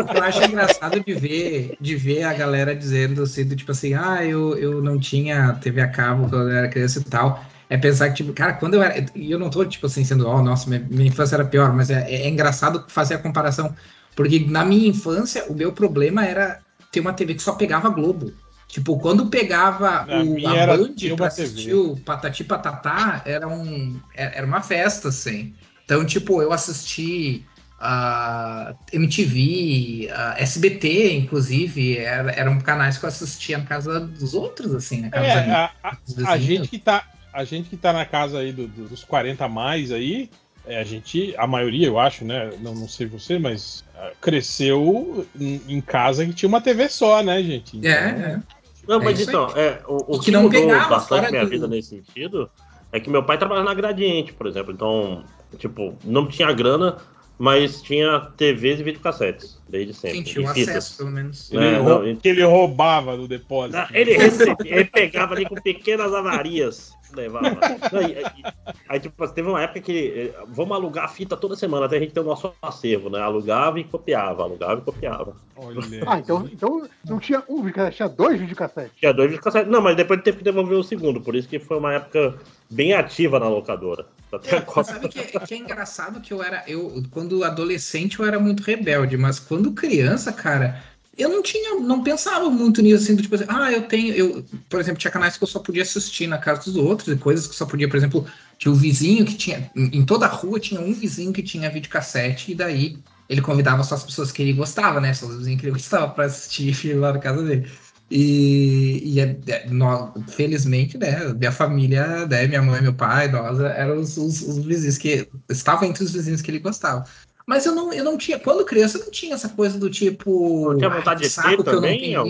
O 0.00 0.04
que 0.08 0.16
eu 0.16 0.22
acho 0.22 0.44
engraçado 0.44 1.00
de 1.04 1.12
ver, 1.12 1.76
de 1.78 1.94
ver 1.94 2.22
a 2.22 2.32
galera 2.32 2.74
dizendo 2.74 3.22
assim, 3.22 3.44
do 3.44 3.54
tipo 3.54 3.72
assim, 3.72 3.92
ah, 3.92 4.24
eu, 4.24 4.56
eu 4.56 4.80
não 4.82 4.98
tinha 4.98 5.52
TV 5.60 5.82
a 5.82 5.88
cabo 5.88 6.28
quando 6.30 6.48
eu 6.48 6.56
era 6.56 6.68
criança 6.68 7.00
e 7.00 7.04
tal. 7.04 7.44
É 7.70 7.76
pensar 7.76 8.08
que, 8.10 8.16
tipo, 8.16 8.32
cara, 8.32 8.54
quando 8.54 8.74
eu 8.74 8.82
era. 8.82 9.04
E 9.14 9.30
eu 9.30 9.38
não 9.38 9.50
tô, 9.50 9.64
tipo 9.64 9.86
assim, 9.86 10.04
sendo, 10.04 10.26
oh, 10.26 10.42
nossa, 10.42 10.68
minha, 10.68 10.80
minha 10.88 11.08
infância 11.08 11.36
era 11.36 11.44
pior, 11.44 11.72
mas 11.74 11.90
é, 11.90 12.10
é 12.10 12.28
engraçado 12.28 12.84
fazer 12.88 13.14
a 13.14 13.18
comparação. 13.18 13.74
Porque 14.16 14.40
na 14.48 14.64
minha 14.64 14.88
infância, 14.88 15.44
o 15.48 15.54
meu 15.54 15.72
problema 15.72 16.24
era 16.24 16.60
ter 16.90 17.00
uma 17.00 17.12
TV 17.12 17.34
que 17.34 17.42
só 17.42 17.52
pegava 17.52 17.88
Globo. 17.90 18.32
Tipo, 18.68 18.98
quando 18.98 19.26
pegava 19.26 20.04
Na 20.06 20.22
o, 20.22 20.46
a 20.46 20.56
era- 20.56 20.76
Band 20.76 20.94
pra 21.16 21.26
assistir 21.26 21.74
o 21.74 21.96
Patati 21.96 22.44
Patatá, 22.44 23.22
era, 23.24 23.46
um, 23.48 23.98
era 24.14 24.36
era 24.36 24.46
uma 24.46 24.62
festa, 24.62 25.08
assim. 25.08 25.54
Então, 25.84 26.04
tipo, 26.04 26.42
eu 26.42 26.52
assisti 26.52 27.44
a 27.80 28.74
MTV, 28.92 30.10
a 30.12 30.40
SBT, 30.40 31.12
inclusive, 31.16 31.96
era, 31.98 32.30
eram 32.32 32.58
canais 32.60 32.98
que 32.98 33.04
eu 33.04 33.08
assistia 33.08 33.58
na 33.58 33.64
casa 33.64 34.00
dos 34.00 34.34
outros, 34.34 34.74
assim, 34.74 35.02
na 35.02 35.10
casa 35.10 35.38
É, 35.38 35.50
a, 35.52 35.70
a- 35.82 36.32
a 36.32 36.38
gente 36.38 36.68
que 36.68 36.78
tá, 36.78 37.02
a 37.38 37.44
gente 37.44 37.70
que 37.70 37.76
tá 37.76 37.92
na 37.92 38.04
casa 38.04 38.40
aí 38.40 38.52
do- 38.52 38.66
do- 38.66 38.88
dos 38.88 39.04
40 39.04 39.44
a 39.44 39.48
mais 39.48 39.92
aí, 39.92 40.28
é, 40.66 40.78
a 40.78 40.84
gente, 40.84 41.34
a 41.36 41.46
maioria, 41.46 41.86
eu 41.86 41.98
acho, 41.98 42.24
né? 42.24 42.50
Não, 42.60 42.74
não 42.74 42.88
sei 42.88 43.06
você, 43.06 43.38
mas 43.38 43.84
ah, 43.94 44.10
cresceu 44.20 45.24
em, 45.38 45.62
em 45.68 45.80
casa 45.80 46.26
que 46.26 46.32
tinha 46.34 46.48
uma 46.48 46.60
TV 46.60 46.88
só, 46.88 47.22
né, 47.22 47.40
gente? 47.42 47.76
Então, 47.76 47.90
É, 47.90 48.32
é. 48.34 48.40
Não, 48.88 49.00
É 49.00 49.04
mas 49.04 49.20
isso 49.20 49.30
então, 49.30 49.52
é, 49.56 49.80
o, 49.86 50.16
o 50.16 50.18
que, 50.18 50.26
que 50.26 50.30
não 50.32 50.42
mudou 50.42 50.66
bastante 50.88 51.30
minha 51.30 51.44
do- 51.44 51.50
vida 51.50 51.68
nesse 51.68 51.90
sentido 51.90 52.50
é 52.90 52.98
que 52.98 53.08
meu 53.08 53.22
pai 53.22 53.38
trabalhava 53.38 53.68
na 53.68 53.74
Gradiente, 53.74 54.32
por 54.32 54.46
exemplo. 54.46 54.72
Então, 54.72 55.22
tipo, 55.58 55.94
não 56.04 56.26
tinha 56.26 56.52
grana, 56.52 56.96
mas 57.38 57.80
tinha 57.80 58.20
TVs 58.36 58.80
e 58.80 58.82
videocassetes, 58.82 59.58
desde 59.68 59.94
sempre. 59.94 60.22
Quem 60.22 60.32
tinha 60.34 60.52
fitas. 60.52 60.76
acesso, 60.76 60.96
pelo 60.98 61.10
menos. 61.10 61.52
Ele, 61.52 61.64
É, 61.64 61.78
não, 61.78 62.08
e- 62.08 62.16
que 62.16 62.28
ele 62.28 62.42
roubava 62.42 63.16
do 63.16 63.28
depósito. 63.28 63.78
Ah, 63.78 63.88
Ele 63.92 64.16
recebia, 64.16 64.56
ele 64.76 64.84
pegava 64.86 65.34
ali 65.34 65.46
com 65.46 65.54
pequenas 65.54 66.12
avarias, 66.12 66.97
levava. 67.14 67.62
Não, 67.92 68.02
e- 68.02 68.12
e- 68.12 68.44
aí, 68.88 69.00
tipo, 69.00 69.22
assim, 69.22 69.34
teve 69.34 69.48
uma 69.48 69.62
época 69.62 69.80
que 69.80 70.32
eh, 70.34 70.34
vamos 70.48 70.76
alugar 70.76 71.04
a 71.04 71.08
fita 71.08 71.36
toda 71.36 71.56
semana, 71.56 71.86
até 71.86 71.96
a 71.96 72.00
gente 72.00 72.12
ter 72.12 72.20
o 72.20 72.24
nosso 72.24 72.52
acervo, 72.62 73.10
né? 73.10 73.20
Alugava 73.20 73.78
e 73.80 73.84
copiava, 73.84 74.42
alugava 74.42 74.80
e 74.80 74.84
copiava. 74.84 75.36
Olha, 75.56 75.80
Ah, 76.06 76.18
então, 76.18 76.48
então 76.52 76.88
não 77.04 77.18
tinha 77.18 77.42
um 77.48 77.62
videocassete, 77.62 77.96
tinha 77.96 78.08
dois 78.08 78.40
videocassetes. 78.40 78.92
Tinha 78.98 79.12
dois 79.12 79.28
videocassetes. 79.30 79.70
Não, 79.70 79.80
mas 79.80 79.96
depois 79.96 80.22
teve 80.22 80.38
que 80.38 80.44
devolver 80.44 80.78
o 80.78 80.82
segundo, 80.82 81.20
por 81.20 81.34
isso 81.34 81.48
que 81.48 81.58
foi 81.58 81.78
uma 81.78 81.94
época 81.94 82.38
bem 82.70 82.92
ativa 82.94 83.38
na 83.38 83.48
locadora. 83.48 84.06
Até 84.32 84.56
a 84.56 84.60
É, 84.60 84.84
sabe 84.84 85.08
que, 85.08 85.22
que 85.40 85.54
é 85.54 85.56
engraçado 85.56 86.20
que 86.20 86.32
eu 86.32 86.42
era. 86.42 86.62
Eu, 86.66 87.02
quando 87.10 87.42
adolescente, 87.44 88.18
eu 88.20 88.26
era 88.26 88.38
muito 88.38 88.62
rebelde, 88.62 89.16
mas 89.16 89.38
quando 89.38 89.72
criança, 89.72 90.32
cara, 90.32 90.82
eu 91.18 91.28
não 91.28 91.42
tinha, 91.42 91.80
não 91.80 92.02
pensava 92.02 92.48
muito 92.50 92.80
nisso, 92.82 93.04
assim, 93.04 93.16
tipo 93.16 93.34
assim, 93.34 93.44
ah, 93.48 93.72
eu 93.72 93.88
tenho. 93.88 94.14
Eu, 94.14 94.44
por 94.68 94.80
exemplo, 94.80 94.98
tinha 95.00 95.10
canais 95.10 95.36
que 95.36 95.42
eu 95.44 95.48
só 95.48 95.60
podia 95.60 95.82
assistir 95.82 96.26
na 96.26 96.38
casa 96.38 96.62
dos 96.64 96.76
outros, 96.76 97.08
e 97.08 97.18
coisas 97.18 97.46
que 97.46 97.54
só 97.54 97.66
podia, 97.66 97.88
por 97.88 97.96
exemplo, 97.96 98.26
tinha 98.58 98.72
o 98.72 98.76
vizinho 98.76 99.24
que 99.26 99.34
tinha. 99.36 99.70
Em 99.76 100.04
toda 100.06 100.26
a 100.26 100.28
rua 100.28 100.60
tinha 100.60 100.80
um 100.80 100.92
vizinho 100.94 101.32
que 101.32 101.42
tinha 101.42 101.70
videocassete, 101.70 102.52
e 102.52 102.54
daí 102.54 103.02
ele 103.28 103.42
convidava 103.42 103.82
só 103.82 103.94
as 103.96 104.04
pessoas 104.04 104.32
que 104.32 104.42
ele 104.42 104.52
gostava, 104.54 105.00
né? 105.00 105.12
Só 105.14 105.26
os 105.26 105.36
vizinhos 105.38 105.60
que 105.60 105.66
ele 105.66 105.72
gostava 105.74 106.08
pra 106.12 106.24
assistir 106.26 106.94
lá 106.96 107.12
na 107.12 107.18
casa 107.18 107.42
dele. 107.44 107.68
E, 108.10 109.14
e 109.16 109.20
é- 109.20 109.38
é, 109.48 109.68
nó- 109.70 110.12
felizmente, 110.28 110.96
né, 110.96 111.32
minha 111.34 111.52
família, 111.52 112.26
né, 112.26 112.46
minha 112.46 112.62
mãe, 112.62 112.80
meu 112.80 112.94
pai, 112.94 113.28
nós 113.30 113.60
eram 113.60 113.98
os, 114.00 114.16
os- 114.16 114.40
os 114.42 114.64
vizinhos 114.64 114.96
que 114.96 115.28
estavam 115.50 115.86
entre 115.88 116.02
os 116.04 116.12
vizinhos 116.12 116.40
que 116.40 116.50
ele 116.50 116.58
gostava. 116.58 117.04
Mas 117.48 117.64
eu 117.64 117.74
não, 117.74 117.90
eu 117.94 118.04
não 118.04 118.18
tinha, 118.18 118.38
quando 118.38 118.62
criança, 118.62 118.98
eu 118.98 119.04
não 119.06 119.10
tinha 119.10 119.34
essa 119.34 119.48
coisa 119.48 119.78
do 119.78 119.88
tipo. 119.88 120.68
Não 120.70 120.76
tinha 120.76 120.90
"Ai, 120.90 120.98
vontade 120.98 121.22
de 121.22 121.30
saco 121.30 121.48
ter 121.48 121.62
que 121.62 121.68
eu 121.70 121.72
não 121.72 121.80
também, 121.80 121.98
tenho? 121.98 122.22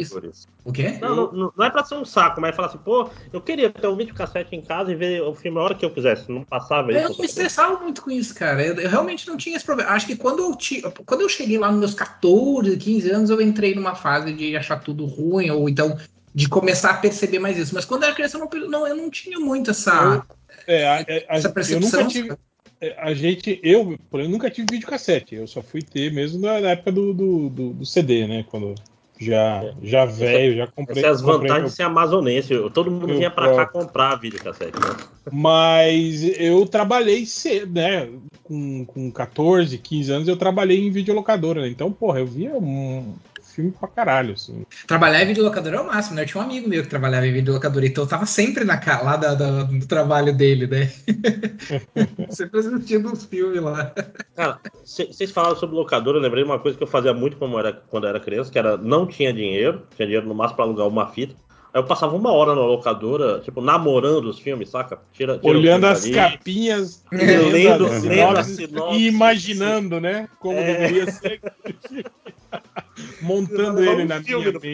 O 0.65 0.73
quê? 0.73 0.97
Não, 1.01 1.33
não, 1.33 1.53
não- 1.57 1.65
é 1.65 1.71
pra 1.71 1.85
ser 1.85 1.97
um 1.97 2.05
saco, 2.05 2.41
mas 2.41 2.55
falar 2.55 2.69
assim, 2.69 2.79
pô, 2.79 3.11
eu 3.33 3.41
queria 3.41 3.69
ter 3.69 3.89
um 3.89 3.97
videocassete 3.97 4.55
em 4.55 4.63
casa 4.63 4.93
e 4.93 4.95
ver 4.95 5.21
o 5.23 5.35
filme 5.35 5.59
a 5.59 5.63
hora 5.63 5.75
que 5.75 5.85
eu 5.85 5.91
quisesse. 5.91 6.31
Não 6.31 6.45
passava 6.45 6.93
Eu 6.93 7.01
isso. 7.01 7.11
não 7.11 7.19
me 7.19 7.25
estressava 7.27 7.81
muito 7.81 8.01
com 8.01 8.13
isso, 8.13 8.33
cara. 8.33 8.65
Eu, 8.65 8.75
eu 8.77 8.89
realmente 8.89 9.27
não 9.27 9.37
tinha 9.37 9.57
esse 9.57 9.65
problema. 9.65 9.91
Acho 9.91 10.07
que 10.07 10.15
quando 10.15 10.39
eu, 10.41 10.55
ti, 10.55 10.83
quando 11.05 11.23
eu 11.23 11.29
cheguei 11.29 11.59
lá 11.59 11.69
nos 11.73 11.81
meus 11.81 11.95
14, 11.95 12.77
15 12.77 13.11
anos, 13.11 13.29
eu 13.29 13.41
entrei 13.41 13.75
numa 13.75 13.97
fase 13.97 14.33
de 14.33 14.57
achar 14.57 14.79
tudo 14.79 15.05
ruim, 15.05 15.51
ou 15.51 15.69
então 15.69 15.99
de 16.33 16.49
começar 16.49 16.91
a 16.91 16.95
perceber 16.97 17.41
mais 17.41 17.59
isso. 17.59 17.75
Mas 17.75 17.85
quando 17.85 18.03
eu 18.05 18.07
era 18.07 18.15
criança, 18.15 18.39
eu 18.39 18.49
não, 18.49 18.69
não, 18.69 18.87
eu 18.87 18.95
não 18.97 19.11
tinha 19.11 19.41
muito 19.41 19.73
essa, 19.73 20.25
É, 20.65 20.87
a- 20.87 20.95
a- 20.95 20.99
a- 21.01 21.37
essa 21.37 21.49
eu 21.49 21.53
percepção. 21.53 22.03
nunca 22.03 22.13
tive. 22.13 22.37
É, 22.81 22.95
A 22.99 23.13
gente, 23.15 23.59
eu, 23.63 23.97
por 24.11 24.21
exemplo, 24.21 24.37
nunca 24.39 24.51
tive 24.51 24.69
videocassete. 24.73 25.35
Eu 25.35 25.47
só 25.47 25.63
fui 25.63 25.83
ter 25.83 26.13
mesmo 26.13 26.41
na, 26.41 26.61
na 26.61 26.71
época 26.71 26.93
do, 26.93 27.13
do, 27.13 27.49
do- 27.49 27.73
do 27.75 27.87
CD, 27.87 28.27
né? 28.27 28.45
Quando 28.49 28.75
já, 29.21 29.75
já 29.83 30.05
velho, 30.05 30.57
já 30.57 30.67
comprei. 30.69 31.03
Essas 31.03 31.05
é 31.05 31.09
as 31.09 31.23
comprei 31.23 31.39
vantagens 31.41 31.63
meu- 31.63 31.71
de 31.71 31.75
ser 31.77 31.83
amazonense. 31.83 32.71
Todo 32.73 32.91
mundo 32.91 33.07
vinha 33.09 33.31
pra 33.31 33.55
cá 33.57 33.67
comprar 33.67 34.15
videocassete. 34.17 34.79
Né? 34.79 34.97
Mas 35.33 36.23
eu 36.39 36.65
trabalhei 36.67 37.27
cedo, 37.27 37.73
né? 37.75 38.09
Com, 38.45 38.85
com 38.87 39.11
14, 39.11 39.77
15 39.79 40.11
anos 40.13 40.29
eu 40.29 40.37
trabalhei 40.37 40.87
em 40.87 40.91
videolocadora, 40.91 41.63
né? 41.63 41.69
Então, 41.69 41.93
porra, 41.93 42.21
eu 42.21 42.27
via 42.27 42.53
um 42.57 43.15
filme 43.59 43.73
pra 43.73 43.89
caralho, 43.89 44.35
assim. 44.35 44.65
Trabalhar 44.87 45.23
em 45.23 45.27
videolocadora 45.27 45.77
é 45.77 45.81
o 45.81 45.87
máximo, 45.87 46.15
né? 46.15 46.23
Eu 46.23 46.27
tinha 46.27 46.41
um 46.41 46.45
amigo 46.47 46.69
meu 46.69 46.83
que 46.83 46.89
trabalhava 46.89 47.27
em 47.27 47.33
videolocadora, 47.33 47.87
então 47.87 48.05
eu 48.05 48.09
tava 48.09 48.25
sempre 48.25 48.63
na, 48.65 48.79
ca- 48.79 49.03
lá 49.03 49.17
da, 49.17 49.35
da- 49.35 49.65
do 49.65 49.87
trabalho 49.87 50.33
dele, 50.37 50.67
né? 50.69 50.89
sempre 52.31 52.61
assistindo 52.61 53.13
os 53.13 53.25
filmes 53.25 53.61
lá. 53.61 53.93
Cara, 54.37 54.61
vocês 54.85 55.31
falaram 55.33 55.57
sobre 55.57 55.75
locadora, 55.75 56.19
eu 56.19 56.23
lembrei 56.23 56.45
de 56.45 56.49
uma 56.51 56.59
coisa 56.61 56.77
que 56.77 56.83
eu 56.83 56.87
fazia 56.89 57.13
muito 57.13 57.37
como 57.37 57.59
era, 57.59 57.73
quando 57.73 58.05
eu 58.05 58.11
era 58.11 58.21
criança, 58.21 58.51
que 58.51 58.59
era 58.59 58.77
não 58.77 59.07
tinha 59.07 59.33
dinheiro, 59.33 59.87
tinha 59.97 60.07
dinheiro 60.07 60.27
no 60.29 60.35
máximo 60.35 60.57
pra 60.57 60.65
alugar 60.65 60.87
uma 60.87 61.09
fita. 61.09 61.35
Eu 61.75 61.85
passava 61.85 62.17
uma 62.17 62.33
hora 62.33 62.55
na 62.55 62.63
locadora, 62.63 63.41
tipo, 63.41 63.61
namorando 63.61 64.27
os 64.27 64.39
filmes, 64.39 64.71
saca? 64.71 64.99
Tira, 65.13 65.39
tira 65.39 65.57
Olhando 65.59 65.87
as 65.87 66.05
ali, 66.05 66.15
capinhas, 66.15 67.05
lendo, 67.13 67.49
lendo 67.53 67.85
lendo, 67.85 67.87
as 67.87 68.03
lendo 68.05 68.45
sinopse. 68.45 68.99
e 68.99 69.07
imaginando, 69.07 70.01
né? 70.01 70.29
Como 70.39 70.59
É. 70.59 70.65
deveria 70.65 71.11
ser. 71.11 71.41
Montando 73.21 73.83
ele 73.83 74.05
na 74.05 74.19
minha 74.21 74.39
mente. 74.39 74.73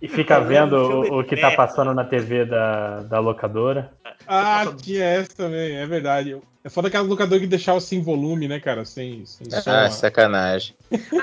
E 0.00 0.08
fica 0.08 0.40
vendo 0.40 0.74
o, 0.76 1.18
o 1.20 1.24
que 1.24 1.36
tá 1.36 1.50
passando 1.50 1.92
na 1.92 2.04
TV 2.04 2.44
da, 2.44 3.00
da 3.02 3.18
locadora. 3.18 3.92
Ah, 4.26 4.64
tinha 4.80 5.04
essa 5.04 5.34
também, 5.36 5.76
é 5.76 5.86
verdade. 5.86 6.36
É 6.62 6.68
foda 6.68 6.88
aquelas 6.88 7.08
locadoras 7.08 7.40
que 7.40 7.46
deixavam 7.46 7.80
sem 7.80 8.00
volume, 8.00 8.46
né, 8.48 8.60
cara? 8.60 8.84
Sem, 8.84 9.24
sem 9.26 9.50
som. 9.50 9.70
Ah, 9.70 9.90
sacanagem. 9.90 10.74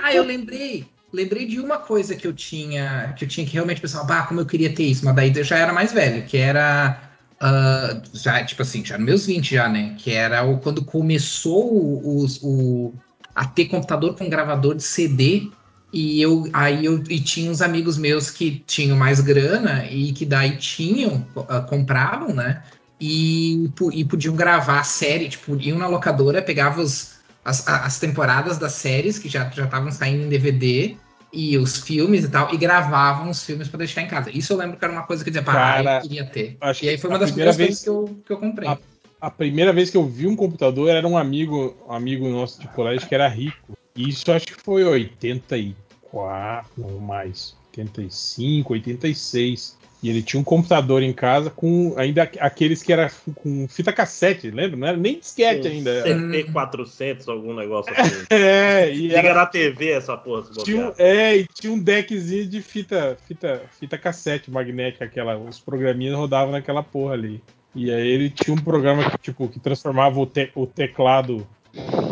Ah, 0.02 0.14
eu 0.14 0.24
lembrei. 0.24 0.86
Lembrei 1.16 1.46
de 1.48 1.60
uma 1.60 1.78
coisa 1.80 2.16
que 2.16 2.28
eu 2.28 2.34
tinha, 2.34 3.14
que 3.18 3.24
eu 3.24 3.30
tinha 3.30 3.46
que 3.46 3.54
realmente 3.54 3.80
pensar, 3.80 4.04
bah, 4.04 4.24
como 4.24 4.42
eu 4.42 4.46
queria 4.46 4.74
ter 4.74 4.84
isso, 4.84 5.06
mas 5.06 5.16
daí 5.16 5.32
eu 5.36 5.44
já 5.44 5.58
era 5.58 5.72
mais 5.72 5.94
velho, 5.94 6.26
que 6.28 6.36
era 6.38 7.02
ah, 7.40 8.02
já, 8.14 8.44
tipo 8.44 8.62
assim, 8.62 8.84
já 8.84 8.98
nos 8.98 9.06
meus 9.06 9.26
20 9.26 9.56
já, 9.56 9.70
né? 9.70 9.96
Que 9.98 10.12
era 10.12 10.44
o, 10.44 10.60
quando 10.60 10.84
começou 10.84 11.72
o, 11.74 12.24
os- 12.24 12.40
o- 12.44 12.94
a 13.34 13.46
ter 13.46 13.66
computador 13.66 14.16
com 14.18 14.30
gravador 14.30 14.76
de 14.76 14.84
CD. 14.84 15.52
E 15.94 16.22
eu 16.22 16.50
aí 16.52 16.84
eu 16.86 17.02
e 17.10 17.20
tinha 17.22 17.50
uns 17.50 17.62
amigos 17.62 17.98
meus 17.98 18.30
que 18.30 18.60
tinham 18.68 18.98
mais 18.98 19.22
grana 19.22 19.86
e 19.90 20.12
que 20.12 20.26
daí 20.26 20.58
tinham, 20.58 21.26
ah, 21.48 21.62
compravam, 21.62 22.34
né? 22.34 22.64
E, 23.00 23.70
e 23.94 24.06
podiam 24.06 24.36
gravar 24.36 24.80
a 24.80 24.84
série, 24.84 25.30
tipo, 25.30 25.56
iam 25.62 25.78
na 25.78 25.88
locadora, 25.88 26.42
pegavam 26.42 26.84
as, 26.84 27.68
as 27.68 28.00
temporadas 28.00 28.58
das 28.58 28.74
séries 28.74 29.20
que 29.20 29.30
já 29.30 29.48
estavam 29.48 29.92
saindo 29.92 30.24
em 30.26 30.30
DVD 30.30 30.98
e 31.34 31.58
os 31.58 31.78
filmes 31.78 32.24
e 32.24 32.30
tal, 32.30 32.54
e 32.54 32.58
gravavam 32.58 33.30
os 33.30 33.44
filmes 33.44 33.68
para 33.68 33.80
deixar 33.80 34.02
em 34.02 34.08
casa. 34.08 34.30
Isso 34.32 34.54
eu 34.54 34.58
lembro 34.58 34.78
que 34.78 34.86
era 34.86 34.94
uma 34.94 35.04
coisa 35.04 35.24
que 35.24 35.30
eu 35.30 35.34
dizia, 35.34 35.46
Cara, 35.46 35.98
eu 35.98 36.02
queria 36.02 36.26
ter. 36.26 36.58
E 36.82 36.90
aí 36.90 36.98
foi 36.98 37.10
uma 37.10 37.20
das 37.20 37.32
primeira 37.32 37.52
primeiras 37.54 37.58
vez- 37.58 37.68
coisas 37.68 37.84
que 37.84 37.90
eu, 37.90 38.22
que 38.26 38.32
eu 38.34 38.38
comprei. 38.38 38.68
A- 38.70 38.78
A 39.22 39.32
primeira 39.32 39.74
vez 39.74 39.90
que 39.90 39.98
eu 39.98 40.06
vi 40.06 40.28
um 40.28 40.36
computador 40.36 40.90
era 40.90 41.08
um 41.08 41.18
amigo, 41.18 41.76
um 41.88 41.94
amigo 41.94 42.28
nosso 42.30 42.60
de 42.62 42.68
colégio 42.68 43.08
que 43.08 43.16
era 43.16 43.28
rico. 43.28 43.76
E 43.96 44.10
isso 44.10 44.30
acho 44.32 44.46
que 44.46 44.54
foi 44.54 44.84
84, 44.84 46.70
não 46.78 47.00
mais, 47.00 47.56
85, 47.76 48.74
86. 48.74 49.78
E 50.06 50.10
ele 50.12 50.22
tinha 50.22 50.40
um 50.40 50.44
computador 50.44 51.02
em 51.02 51.12
casa 51.12 51.50
com 51.50 51.96
ainda 51.98 52.30
aqueles 52.40 52.84
que 52.84 52.94
era 52.94 53.10
com 53.42 53.68
fita 53.68 53.92
cassete, 53.92 54.52
lembra? 54.52 54.78
Não 54.78 54.88
era 54.88 54.96
nem 54.98 55.18
disquete 55.18 55.68
ainda. 55.68 56.04
CP400, 56.06 57.28
algum 57.28 57.56
negócio 57.56 57.92
assim. 57.98 58.26
É, 58.30 58.92
e 58.94 59.08
Liga 59.08 59.18
era, 59.18 59.34
na 59.34 59.46
TV 59.48 59.90
essa 59.94 60.16
porra. 60.16 60.44
tinha, 60.64 60.90
um- 60.90 60.94
é, 61.00 61.38
e 61.38 61.48
tinha 61.48 61.74
um 61.74 61.80
deckzinho 61.80 62.46
de 62.46 62.62
fita, 62.62 63.18
fita, 63.28 63.64
fita 63.80 63.98
cassete 63.98 64.52
magnética, 64.52 65.06
aquela, 65.06 65.36
os 65.40 65.60
programinhas 65.60 66.16
rodavam 66.16 66.52
naquela 66.52 66.84
porra 66.84 67.14
ali. 67.14 67.42
E 67.74 67.92
aí 67.92 68.08
ele 68.08 68.30
tinha 68.30 68.54
um 68.54 68.62
programa 68.62 69.10
que, 69.10 69.18
tipo, 69.18 69.48
que 69.50 69.60
transformava 69.60 70.20
o, 70.20 70.28
te- 70.28 70.52
o 70.54 70.68
teclado 70.68 71.48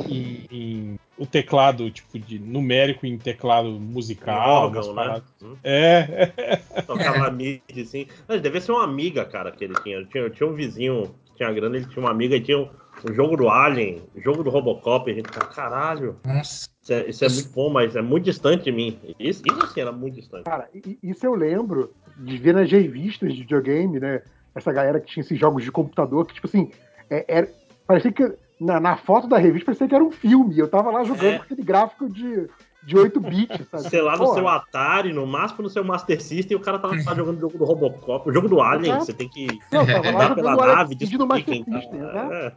em, 0.07 0.45
em- 0.51 0.95
o 1.18 1.26
teclado 1.26 1.89
tipo 1.91 2.18
de 2.20 2.39
numérico 2.39 3.05
em 3.05 3.18
teclado 3.18 3.70
musical, 3.80 4.64
órgão, 4.64 4.91
umas 4.91 5.20
né? 5.20 5.22
Hum. 5.43 5.55
É, 5.64 6.26
Tocava 6.88 7.30
mídia, 7.32 7.61
assim. 7.82 8.07
Mas 8.28 8.41
devia 8.41 8.59
ser 8.59 8.72
uma 8.72 8.84
amiga, 8.84 9.24
cara, 9.26 9.51
que 9.51 9.64
ele 9.64 9.76
tinha. 9.84 9.97
Eu 9.97 10.07
tinha, 10.07 10.24
eu 10.24 10.30
tinha 10.30 10.49
um 10.49 10.53
vizinho 10.53 11.16
que 11.26 11.36
tinha 11.36 11.51
grana, 11.53 11.78
ele 11.78 11.86
tinha 11.86 12.03
uma 12.03 12.11
amiga 12.11 12.36
e 12.36 12.41
tinha 12.41 12.57
um, 12.57 12.68
um 13.07 13.14
jogo 13.14 13.38
do 13.38 13.47
Alien, 13.49 14.01
jogo 14.18 14.43
do 14.43 14.49
Robocop. 14.49 15.07
E 15.09 15.14
a 15.14 15.16
gente 15.16 15.32
fala, 15.32 15.47
caralho, 15.47 16.18
Nossa. 16.26 16.68
isso 16.82 16.93
é, 16.93 17.09
isso 17.09 17.26
é 17.26 17.30
muito 17.30 17.49
bom, 17.49 17.70
mas 17.70 17.95
é 17.95 18.01
muito 18.01 18.26
distante 18.26 18.64
de 18.64 18.72
mim. 18.72 18.99
Isso, 19.20 19.43
isso 19.45 19.64
assim, 19.64 19.82
era 19.82 19.91
muito 19.91 20.16
distante. 20.16 20.45
Cara, 20.45 20.68
isso 21.03 21.26
eu 21.26 21.36
lembro 21.36 21.93
de 22.18 22.38
ver 22.38 22.53
nas 22.55 22.72
revistas 22.72 23.34
de 23.34 23.41
videogame, 23.41 23.99
né? 23.99 24.24
Essa 24.55 24.72
galera 24.72 24.99
que 24.99 25.11
tinha 25.11 25.22
esses 25.24 25.39
jogos 25.39 25.64
de 25.64 25.72
computador, 25.72 26.26
que, 26.26 26.34
tipo 26.34 26.47
assim, 26.47 26.72
é- 27.09 27.26
era- 27.28 27.49
parecia 27.88 28.11
que 28.11 28.34
na, 28.64 28.80
na 28.80 28.97
foto 28.97 29.28
da 29.28 29.38
revista 29.38 29.66
parecia 29.68 29.88
que 29.88 29.95
era 29.95 30.03
um 30.03 30.11
filme. 30.11 30.57
Eu 30.57 30.68
tava 30.68 30.89
lá 30.91 31.03
jogando 31.03 31.26
É. 31.34 31.38
com 31.38 31.43
aquele 31.43 31.64
gráfico 31.64 32.09
de, 32.09 32.47
de 32.86 32.97
8 32.97 33.20
bits, 33.20 33.68
sabe? 33.70 33.89
Sei 33.89 34.01
lá, 34.01 34.14
no 34.14 34.20
Porra, 34.26 34.34
seu 34.36 34.47
Atari, 34.47 35.14
no 35.14 35.26
máximo 35.28 35.64
no 35.64 35.70
seu 35.70 35.84
Master 35.84 36.22
System, 36.22 36.57
o 36.57 36.59
cara 36.59 36.80
tava 36.80 36.95
lá 36.95 37.16
jogando 37.16 37.38
o 37.38 37.41
jogo 37.41 37.57
do 37.57 37.66
Robocop, 37.66 38.30
o 38.30 38.34
jogo 38.34 38.47
do 38.49 38.61
Alien, 38.61 38.91
Exato. 38.91 39.05
você 39.05 39.14
tem 39.14 39.30
que 39.30 39.47
Não, 39.72 39.86
tava 39.86 40.11
lá 40.11 40.36
pela 40.36 40.55
nave, 40.76 40.95
descobrir 40.95 41.26
Master 41.28 41.45
quem 41.45 41.64
tá. 41.66 41.80
System, 41.82 41.99
exato. 41.99 42.34
É. 42.34 42.53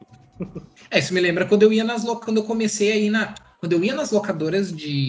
É, 0.91 0.99
isso 0.99 1.15
me 1.15 1.21
lembra 1.21 1.47
quando 1.47 1.63
eu 1.63 1.73
ia 1.73 1.83
nas 1.83 2.05
lo- 2.05 2.21
quando 2.21 2.37
eu 2.37 2.45
comecei 2.45 2.93
aí 2.93 3.11
na. 3.11 3.35
Quando 3.59 3.73
eu 3.73 3.83
ia 3.83 3.95
nas 3.95 4.11
locadoras 4.13 4.71
de. 4.71 5.09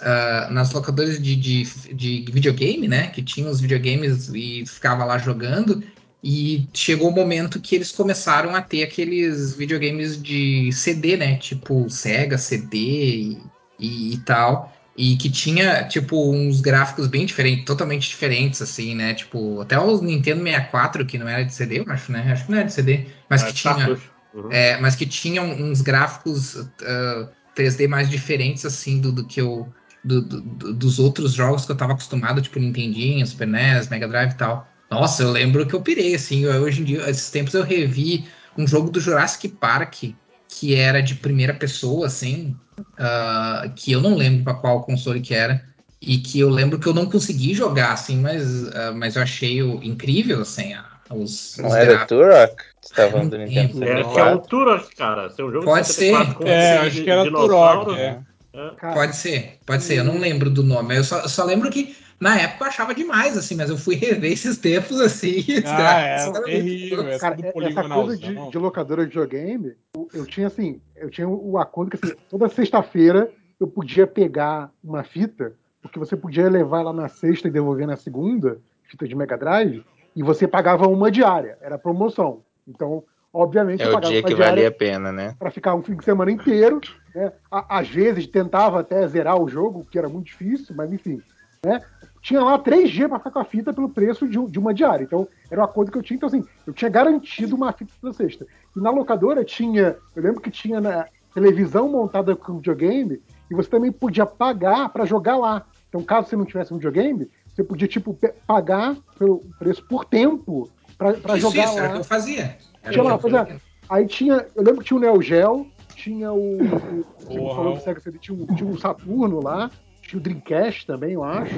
ah, 0.00 0.48
nas 0.50 0.72
locadoras 0.72 1.22
de, 1.22 1.36
de, 1.36 1.62
de 1.94 2.24
videogame, 2.32 2.88
né? 2.88 3.06
Que 3.06 3.22
tinha 3.22 3.48
os 3.48 3.60
videogames 3.60 4.28
e 4.34 4.64
ficava 4.66 5.04
lá 5.04 5.16
jogando. 5.16 5.80
E 6.26 6.70
chegou 6.74 7.10
o 7.10 7.12
momento 7.14 7.60
que 7.60 7.74
eles 7.74 7.92
começaram 7.92 8.54
a 8.56 8.62
ter 8.62 8.82
aqueles 8.82 9.54
videogames 9.54 10.20
de 10.22 10.72
CD, 10.72 11.16
né? 11.18 11.36
Tipo 11.38 11.90
Sega, 11.90 12.38
CD 12.38 12.78
e, 12.78 13.52
e, 13.78 14.14
e 14.14 14.18
tal. 14.24 14.72
E 14.96 15.16
que 15.16 15.30
tinha, 15.30 15.86
tipo, 15.88 16.32
uns 16.32 16.60
gráficos 16.62 17.08
bem 17.08 17.26
diferentes, 17.26 17.64
totalmente 17.66 18.08
diferentes, 18.08 18.62
assim, 18.62 18.94
né? 18.94 19.12
Tipo, 19.14 19.60
até 19.60 19.78
o 19.78 20.00
Nintendo 20.00 20.42
64, 20.42 21.04
que 21.06 21.18
não 21.18 21.28
era 21.28 21.44
de 21.44 21.52
CD, 21.52 21.80
eu 21.80 21.84
acho, 21.92 22.10
né? 22.12 22.32
Acho 22.32 22.46
que 22.46 22.52
não 22.52 22.58
era 22.58 22.68
de 22.68 22.72
CD, 22.72 23.06
mas 23.28 23.42
É, 23.42 23.46
que 23.48 23.52
tinha. 23.52 23.88
Uhum. 24.32 24.50
É, 24.50 24.78
mas 24.80 24.96
que 24.96 25.06
tinham 25.06 25.44
uns 25.50 25.80
gráficos 25.82 26.56
ah, 26.82 27.28
3D 27.54 27.86
mais 27.88 28.08
diferentes, 28.08 28.64
assim, 28.64 29.00
do, 29.00 29.12
do 29.12 29.26
que 29.26 29.40
eu. 29.40 29.72
do- 30.02 30.22
do- 30.22 30.74
dos 30.74 30.98
outros 30.98 31.32
jogos 31.34 31.64
que 31.66 31.72
eu 31.72 31.76
tava 31.76 31.92
acostumado, 31.92 32.40
tipo 32.42 32.58
Nintendinho, 32.58 33.26
Super 33.26 33.46
NES, 33.48 33.88
Mega 33.88 34.08
Drive 34.08 34.32
e 34.32 34.36
tal. 34.36 34.73
Nossa, 34.90 35.22
eu 35.22 35.30
lembro 35.30 35.66
que 35.66 35.74
eu 35.74 35.82
pirei, 35.82 36.14
assim. 36.14 36.44
eu- 36.44 36.62
hoje 36.62 36.82
em 36.82 36.84
dia, 36.84 37.08
esses 37.10 37.30
tempos 37.30 37.54
eu 37.54 37.62
revi 37.62 38.28
um 38.56 38.66
jogo 38.66 38.90
do 38.90 39.00
Jurassic 39.00 39.48
Park, 39.48 40.04
que 40.48 40.74
era 40.74 41.00
de 41.02 41.16
primeira 41.16 41.52
pessoa, 41.54 42.06
assim, 42.06 42.56
ah, 42.96 43.70
que 43.76 43.92
eu 43.92 44.00
não 44.00 44.14
lembro 44.14 44.44
pra 44.44 44.54
qual 44.54 44.82
console 44.84 45.20
que 45.20 45.34
era. 45.34 45.62
E 46.00 46.18
que 46.18 46.38
eu 46.38 46.50
lembro 46.50 46.78
que 46.78 46.86
eu 46.86 46.92
não 46.94 47.06
consegui 47.06 47.54
jogar, 47.54 47.92
assim, 47.92 48.18
mas, 48.20 48.68
ah, 48.74 48.92
mas 48.92 49.16
eu 49.16 49.22
achei 49.22 49.62
o- 49.62 49.82
incrível, 49.82 50.42
assim, 50.42 50.74
a- 50.74 50.84
os, 51.10 51.56
Não 51.58 51.66
os 51.68 51.74
era 51.74 51.86
gráficos. 51.86 52.08
Turok? 52.08 52.62
Você 52.80 52.94
tá 52.94 53.10
falando 53.10 53.30
do 53.30 53.38
Não 53.38 53.44
Nintendo. 53.46 53.84
É, 53.84 54.00
acho 54.00 54.12
que 54.12 54.20
é 54.20 54.22
o 54.22 54.42
64? 54.42 54.48
Turok, 54.48 54.96
cara. 54.96 55.30
Seu 55.30 55.50
jogo 55.50 55.64
Pode 55.64 55.86
de 55.86 55.92
64 55.94 56.34
com 56.34 56.46
É, 56.46 56.76
acho 56.78 57.02
que 57.02 57.10
era. 57.10 57.30
Turok, 57.30 57.94
é. 57.94 58.20
É. 58.52 58.70
cara, 58.76 58.94
Pode 58.94 59.16
ser, 59.16 59.58
pode 59.66 59.82
ser. 59.82 59.98
Eu 59.98 60.04
não 60.04 60.18
lembro 60.18 60.48
do 60.50 60.62
nome. 60.62 60.96
Eu 60.96 61.02
só, 61.04 61.20
eu 61.20 61.28
só 61.28 61.44
lembro 61.44 61.70
que 61.70 61.96
na 62.20 62.38
época 62.40 62.64
eu 62.64 62.68
achava 62.68 62.94
demais, 62.94 63.36
assim, 63.36 63.54
mas 63.54 63.70
eu 63.70 63.76
fui 63.76 63.94
rever 63.96 64.32
esses 64.32 64.56
tempos 64.58 65.00
assim. 65.00 65.44
Ah, 65.64 65.76
gráficos 65.76 66.40
é 66.40 66.42
terrível, 66.50 67.08
é 67.08 67.18
Cara, 67.18 67.36
tudo 67.36 67.66
essa 67.66 67.88
coisa 67.88 68.16
de, 68.16 68.50
de 68.50 68.58
locadora 68.58 69.02
de 69.02 69.08
videogame, 69.08 69.74
eu- 70.12 70.26
tinha 70.26 70.46
assim, 70.46 70.80
eu 70.96 71.10
tinha 71.10 71.28
o 71.28 71.58
acordo 71.58 71.90
que 71.90 71.96
assim, 71.96 72.16
toda 72.28 72.48
sexta-feira 72.48 73.30
eu 73.60 73.66
podia 73.66 74.06
pegar 74.06 74.70
uma 74.82 75.02
fita, 75.04 75.54
porque 75.82 75.98
você 75.98 76.16
podia 76.16 76.48
levar 76.48 76.82
lá 76.82 76.92
na 76.92 77.08
sexta 77.08 77.48
e 77.48 77.50
devolver 77.50 77.86
na 77.86 77.96
segunda, 77.96 78.58
fita 78.82 79.06
de 79.06 79.14
Mega 79.14 79.36
Drive, 79.36 79.84
e 80.16 80.22
você 80.22 80.46
pagava 80.46 80.86
uma 80.88 81.10
diária, 81.10 81.58
era 81.60 81.76
promoção. 81.78 82.42
Então, 82.66 83.04
obviamente, 83.32 83.82
É 83.82 83.86
eu 83.86 83.90
o 83.90 83.92
pagava 83.92 84.12
dia 84.12 84.20
uma 84.22 84.28
que 84.28 84.34
valia 84.34 84.68
a 84.68 84.72
pena, 84.72 85.12
né? 85.12 85.34
para 85.38 85.50
ficar 85.50 85.74
um 85.74 85.82
fim 85.82 85.96
de 85.96 86.04
semana 86.04 86.30
inteiro. 86.30 86.80
Né? 87.14 87.32
À- 87.50 87.78
Às 87.78 87.88
vezes 87.88 88.26
tentava 88.26 88.80
até 88.80 89.06
zerar 89.06 89.40
o 89.40 89.48
jogo, 89.48 89.86
que 89.90 89.98
era 89.98 90.08
muito 90.08 90.26
difícil, 90.26 90.74
mas 90.74 90.92
enfim. 90.92 91.22
Né? 91.64 91.80
Tinha 92.20 92.42
lá 92.42 92.58
três 92.58 92.90
dias 92.90 93.08
para 93.08 93.18
ficar 93.18 93.30
com 93.30 93.38
a 93.38 93.44
fita 93.44 93.72
pelo 93.72 93.88
preço 93.88 94.26
de, 94.26 94.38
de 94.46 94.58
uma 94.58 94.72
diária. 94.72 95.04
Então, 95.04 95.26
era 95.50 95.60
uma 95.60 95.68
coisa 95.68 95.90
que 95.90 95.98
eu 95.98 96.02
tinha. 96.02 96.16
Então, 96.16 96.26
assim, 96.26 96.44
eu 96.66 96.72
tinha 96.72 96.90
garantido 96.90 97.54
uma 97.54 97.72
fita 97.72 97.92
toda 98.00 98.12
sexta. 98.14 98.46
E 98.76 98.80
na 98.80 98.90
locadora 98.90 99.44
tinha. 99.44 99.96
Eu 100.16 100.22
lembro 100.22 100.40
que 100.40 100.50
tinha 100.50 100.80
na 100.80 101.06
televisão 101.34 101.88
montada 101.88 102.34
com 102.36 102.56
videogame, 102.56 103.20
e 103.50 103.54
você 103.54 103.68
também 103.68 103.90
podia 103.92 104.24
pagar 104.24 104.88
para 104.88 105.04
jogar 105.04 105.36
lá. 105.36 105.66
Então, 105.88 106.02
caso 106.02 106.28
você 106.28 106.36
não 106.36 106.44
tivesse 106.44 106.72
um 106.72 106.76
videogame, 106.76 107.28
você 107.54 107.62
podia, 107.62 107.86
tipo, 107.88 108.16
pagar 108.46 108.96
pelo 109.18 109.38
preço 109.58 109.84
por 109.86 110.04
tempo 110.04 110.70
para 110.96 111.36
jogar 111.36 111.64
isso, 111.64 111.78
era 111.78 111.86
o 111.86 111.88
lá. 111.88 111.92
que 111.94 112.00
eu 112.00 112.04
fazia. 112.04 112.56
Tinha 112.82 112.90
o 112.90 112.92
que 112.92 113.00
lá, 113.00 113.14
é. 113.14 113.18
fazia. 113.18 113.60
Aí 113.88 114.06
tinha, 114.06 114.46
eu 114.54 114.62
lembro 114.62 114.80
que 114.80 114.86
tinha 114.86 114.96
o 114.96 115.00
Neo 115.00 115.20
Geo, 115.20 115.66
tinha 115.94 116.32
o. 116.32 116.56
o 116.62 117.04
você 117.18 117.38
Porra. 117.38 117.54
falou 117.56 117.74
do 117.74 117.80
Sega 117.80 118.00
CD, 118.00 118.18
tinha, 118.18 118.36
um- 118.36 118.46
tinha 118.54 118.68
um 118.68 118.78
Saturno 118.78 119.42
lá, 119.42 119.70
tinha 120.14 120.18
o 120.18 120.20
Dreamcast 120.20 120.86
também, 120.86 121.12
eu 121.12 121.24
acho. 121.24 121.54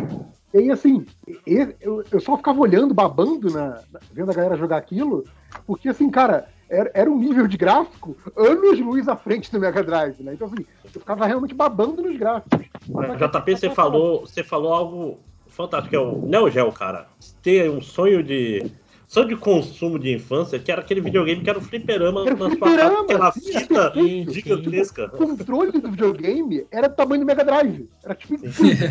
E 0.55 0.59
aí, 0.59 0.71
assim, 0.71 1.05
eu, 1.47 2.05
eu 2.11 2.21
só 2.21 2.37
ficava 2.37 2.61
olhando, 2.61 2.95
babando, 2.95 3.51
na, 3.51 3.81
vendo 4.13 4.31
a 4.31 4.35
galera 4.35 4.57
jogar 4.57 4.79
aquilo, 4.79 5.25
porque, 5.67 5.89
assim, 5.89 6.11
cara, 6.11 6.49
era, 6.69 6.91
era 6.95 7.11
um 7.11 7.19
nível 7.19 7.47
de 7.47 7.57
gráfico 7.57 8.17
anos 8.37 8.79
luz 8.81 9.09
à 9.09 9.17
frente 9.17 9.53
do 9.53 9.61
Mega 9.61 9.83
Drive, 9.83 10.23
né? 10.23 10.35
Então, 10.35 10.47
assim, 10.47 10.65
eu 10.85 11.01
ficava 11.01 11.27
realmente 11.27 11.55
babando 11.55 12.03
nos 12.03 12.17
gráficos. 12.17 12.67
Mas, 12.89 13.19
JP, 13.19 13.57
você 13.57 13.71
falou, 13.71 14.21
você 14.21 14.43
falou 14.43 14.73
algo 14.73 15.21
fantástico, 15.49 15.95
é 15.95 15.99
o 15.99 16.27
Neo 16.27 16.51
Geo, 16.51 16.73
cara. 16.73 17.07
Ter 17.43 17.71
um 17.71 17.83
sonho 17.83 18.23
de. 18.23 18.71
Sonho 19.09 19.29
de 19.29 19.37
consumo 19.37 19.99
de 19.99 20.13
infância, 20.15 20.59
que 20.59 20.71
era 20.71 20.81
aquele 20.81 21.01
videogame 21.01 21.41
que 21.41 21.49
era 21.49 21.59
o 21.59 21.63
fliperama 21.63 22.23
Era 22.23 22.31
na 22.33 22.37
sua 22.39 22.51
fliperama, 22.51 22.95
casa, 22.95 23.03
aquela 23.03 23.33
fita 23.33 23.93
sim, 23.95 24.27
gigantesca. 24.29 25.05
O 25.07 25.11
controle 25.11 25.73
do 25.73 25.91
videogame 25.91 26.67
era 26.73 26.89
do 26.89 26.97
tamanho 26.97 27.21
do 27.21 27.27
Mega 27.27 27.45
Drive. 27.45 27.89
Era 28.03 28.15
tipo 28.15 28.35
incrível. 28.35 28.89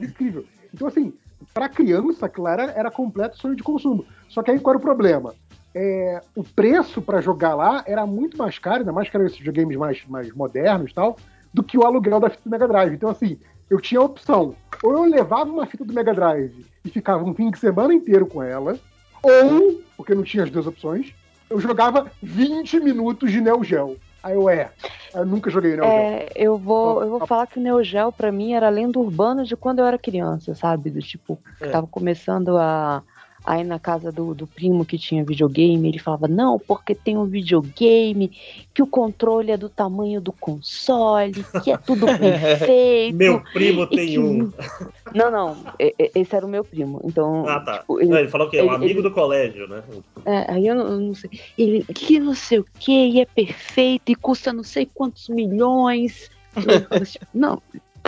incrível. 0.00 0.44
Então, 0.72 0.88
assim, 0.88 1.12
pra 1.52 1.68
criança, 1.68 2.26
aquilo 2.26 2.48
era, 2.48 2.90
completo 2.90 3.38
sonho 3.38 3.54
de 3.54 3.62
consumo. 3.62 4.06
Só 4.28 4.42
que 4.42 4.50
aí 4.50 4.58
qual 4.58 4.74
era 4.74 4.78
o 4.78 4.82
problema? 4.82 5.34
É, 5.74 6.22
o 6.34 6.42
preço 6.42 7.02
pra 7.02 7.20
jogar 7.20 7.54
lá 7.54 7.84
era 7.86 8.06
muito 8.06 8.38
mais 8.38 8.58
caro, 8.58 8.78
ainda 8.78 8.92
mais 8.92 9.10
que 9.10 9.16
eram 9.16 9.26
esses 9.26 9.38
videogames 9.38 9.76
mais, 9.76 10.02
mais 10.08 10.32
modernos 10.32 10.90
e 10.90 10.94
tal, 10.94 11.18
do 11.52 11.62
que 11.62 11.76
o 11.76 11.84
aluguel 11.84 12.20
da 12.20 12.30
fita 12.30 12.42
do 12.44 12.50
Mega 12.50 12.66
Drive. 12.66 12.94
Então, 12.94 13.10
assim, 13.10 13.38
eu 13.68 13.80
tinha 13.80 14.00
a 14.00 14.04
opção. 14.04 14.54
Ou 14.82 14.92
eu 14.92 15.04
levava 15.04 15.50
uma 15.50 15.66
fita 15.66 15.84
do 15.84 15.92
Mega 15.92 16.14
Drive 16.14 16.64
e 16.84 16.88
ficava 16.88 17.22
um 17.22 17.34
fim 17.34 17.50
de 17.50 17.58
semana 17.58 17.92
inteiro 17.92 18.26
com 18.26 18.42
ela, 18.42 18.78
ou, 19.22 19.80
porque 19.96 20.14
não 20.14 20.22
tinha 20.22 20.44
as 20.44 20.50
duas 20.50 20.66
opções, 20.66 21.12
eu 21.50 21.58
jogava 21.60 22.10
20 22.22 22.80
minutos 22.80 23.30
de 23.30 23.40
Neo 23.40 23.62
Geo. 23.64 23.96
Aí 24.22 24.34
eu, 24.34 24.48
é, 24.48 24.70
eu 25.14 25.24
nunca 25.24 25.50
joguei 25.50 25.72
Neo 25.76 25.84
Geo. 25.84 25.92
É, 25.92 26.28
eu 26.34 26.58
vou, 26.58 27.02
eu 27.02 27.10
vou 27.10 27.26
falar 27.26 27.46
que 27.46 27.58
o 27.58 27.62
Neo 27.62 27.82
Geo 27.82 28.12
pra 28.12 28.30
mim 28.32 28.52
era 28.52 28.68
lenda 28.68 28.98
urbana 28.98 29.44
de 29.44 29.56
quando 29.56 29.78
eu 29.78 29.86
era 29.86 29.98
criança, 29.98 30.54
sabe? 30.54 30.90
Do 30.90 31.00
tipo, 31.00 31.38
que 31.58 31.66
É. 31.66 31.70
tava 31.70 31.86
começando 31.86 32.56
a, 32.58 33.02
a 33.48 33.58
ir 33.58 33.64
na 33.64 33.78
casa 33.78 34.12
do, 34.12 34.34
do 34.34 34.46
primo 34.46 34.84
que 34.84 34.98
tinha 34.98 35.24
videogame, 35.24 35.88
ele 35.88 35.98
falava, 35.98 36.28
não, 36.28 36.58
porque 36.58 36.94
tem 36.94 37.16
um 37.16 37.24
videogame, 37.24 38.30
que 38.74 38.82
o 38.82 38.86
controle 38.86 39.50
é 39.50 39.56
do 39.56 39.70
tamanho 39.70 40.20
do 40.20 40.32
console, 40.32 41.32
que 41.64 41.70
é 41.72 41.78
tudo 41.78 42.04
perfeito. 42.18 43.16
Meu 43.16 43.42
primo 43.54 43.86
tem 43.86 44.08
que- 44.08 44.18
um. 44.18 44.52
Não, 45.14 45.30
não, 45.30 45.64
esse 45.78 46.36
era 46.36 46.44
o 46.44 46.48
meu 46.50 46.62
primo. 46.62 47.00
Então, 47.02 47.48
Ah, 47.48 47.60
tá. 47.60 47.78
tipo, 47.78 47.98
ele- 47.98 48.10
Não, 48.10 48.18
ele 48.18 48.28
falou 48.28 48.50
que 48.50 48.58
é 48.58 48.62
um 48.62 48.70
amigo 48.70 49.00
ele- 49.00 49.08
do 49.08 49.10
colégio, 49.10 49.66
né? 49.66 49.82
é, 50.26 50.52
aí 50.52 50.66
eu 50.66 50.74
não, 50.74 50.86
eu 50.86 51.00
não 51.00 51.14
sei. 51.14 51.30
Ele, 51.56 51.82
que 51.94 52.20
não 52.20 52.34
sei 52.34 52.58
o 52.58 52.66
que, 52.78 52.92
e 52.92 53.20
é 53.22 53.24
perfeito, 53.24 54.12
e 54.12 54.14
custa 54.14 54.52
não 54.52 54.62
sei 54.62 54.84
quantos 54.92 55.30
milhões. 55.30 56.28
Assim, 56.54 57.18
não, 57.32 57.62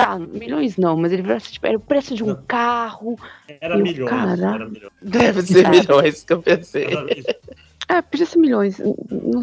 tá, 0.04 0.18
milhões 0.18 0.76
não, 0.76 0.96
mas 0.96 1.12
ele 1.12 1.30
assim, 1.32 1.52
tipo, 1.52 1.66
era 1.66 1.76
o 1.76 1.80
preço 1.80 2.14
de 2.14 2.22
um 2.24 2.28
Não. 2.28 2.42
carro. 2.46 3.18
Era 3.60 3.76
Eu, 3.76 3.82
milhões. 3.82 4.10
cara. 4.10 4.54
Era 4.54 4.68
milhões. 4.68 4.92
Deve 5.02 5.42
ser 5.42 5.68
milhões 5.68 6.24
que 6.24 6.32
eu 6.32 6.42
pensei. 6.42 6.88
É, 7.88 8.00
podia 8.00 8.26
ser 8.26 8.38
milhões, 8.38 8.80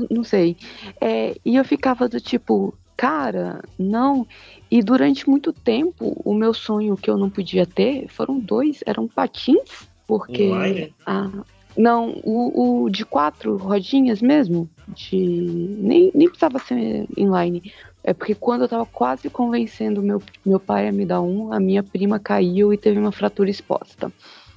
não 0.09 0.23
sei. 0.23 0.55
É, 1.01 1.35
e 1.43 1.57
eu 1.57 1.65
ficava 1.65 2.07
do 2.07 2.19
tipo, 2.21 2.73
cara, 2.95 3.61
não. 3.77 4.25
E 4.71 4.81
durante 4.81 5.29
muito 5.29 5.51
tempo, 5.51 6.19
o 6.23 6.33
meu 6.33 6.53
sonho 6.53 6.95
que 6.95 7.09
eu 7.09 7.17
não 7.17 7.29
podia 7.29 7.65
ter 7.65 8.07
foram 8.09 8.39
dois, 8.39 8.81
eram 8.85 9.07
patins 9.07 9.87
Porque. 10.07 10.45
Inline? 10.45 10.93
Ah, 11.05 11.29
não, 11.77 12.19
o, 12.23 12.83
o 12.83 12.89
de 12.89 13.05
quatro 13.05 13.55
rodinhas 13.57 14.21
mesmo. 14.21 14.69
De. 14.87 15.17
Nem, 15.17 16.11
nem 16.15 16.27
precisava 16.27 16.57
ser 16.59 17.05
inline. 17.17 17.71
É 18.07 18.13
porque 18.13 18.33
quando 18.33 18.61
eu 18.61 18.69
tava 18.69 18.85
quase 18.85 19.29
convencendo 19.29 20.01
meu, 20.01 20.23
meu 20.45 20.61
pai 20.61 20.87
a 20.87 20.93
me 20.93 21.05
dar 21.05 21.19
um, 21.19 21.51
a 21.51 21.59
minha 21.59 21.83
prima 21.83 22.17
caiu 22.17 22.73
e 22.73 22.77
teve 22.77 22.97
uma 22.97 23.11
fratura 23.11 23.49
exposta. 23.49 24.09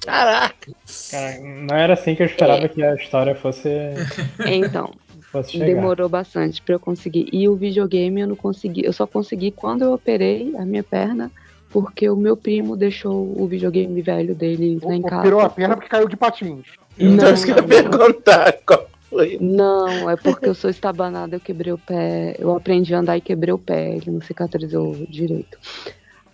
Caraca! 0.05 0.71
Cara, 1.11 1.37
não 1.41 1.75
era 1.75 1.93
assim 1.95 2.15
que 2.15 2.23
eu 2.23 2.27
esperava 2.27 2.69
que 2.69 2.81
a 2.81 2.95
história 2.95 3.35
fosse, 3.35 3.69
Então, 4.47 4.93
fosse 5.29 5.59
demorou 5.59 6.07
bastante 6.07 6.61
pra 6.61 6.75
eu 6.75 6.79
conseguir. 6.79 7.27
E 7.33 7.49
o 7.49 7.55
videogame 7.57 8.21
eu 8.21 8.27
não 8.29 8.37
consegui. 8.37 8.85
Eu 8.85 8.93
só 8.93 9.05
consegui 9.05 9.51
quando 9.51 9.81
eu 9.81 9.91
operei 9.91 10.55
a 10.55 10.63
minha 10.63 10.81
perna, 10.81 11.29
porque 11.71 12.09
o 12.09 12.15
meu 12.15 12.37
primo 12.37 12.77
deixou 12.77 13.33
o 13.37 13.45
videogame 13.47 14.01
velho 14.01 14.33
dele 14.33 14.79
lá 14.81 14.95
em 14.95 15.01
casa. 15.01 15.23
Operou 15.23 15.41
a 15.41 15.49
perna 15.49 15.75
porque 15.75 15.89
caiu 15.89 16.07
de 16.07 16.15
patins. 16.15 16.67
Então 16.97 17.27
Não, 17.27 17.33
isso 17.33 17.45
que 17.45 17.51
eu 17.51 17.57
ia 17.57 17.63
perguntar. 17.63 18.53
Qual 18.65 18.87
Não, 19.39 20.09
é 20.09 20.15
porque 20.15 20.47
eu 20.47 20.55
sou 20.55 20.69
estabanada, 20.69 21.35
eu 21.35 21.39
quebrei 21.39 21.73
o 21.73 21.77
pé. 21.77 22.35
Eu 22.39 22.55
aprendi 22.55 22.93
a 22.95 22.99
andar 22.99 23.17
e 23.17 23.21
quebrei 23.21 23.53
o 23.53 23.57
pé, 23.59 23.95
ele 23.97 24.11
não 24.11 24.21
cicatrizou 24.21 25.05
direito. 25.09 25.57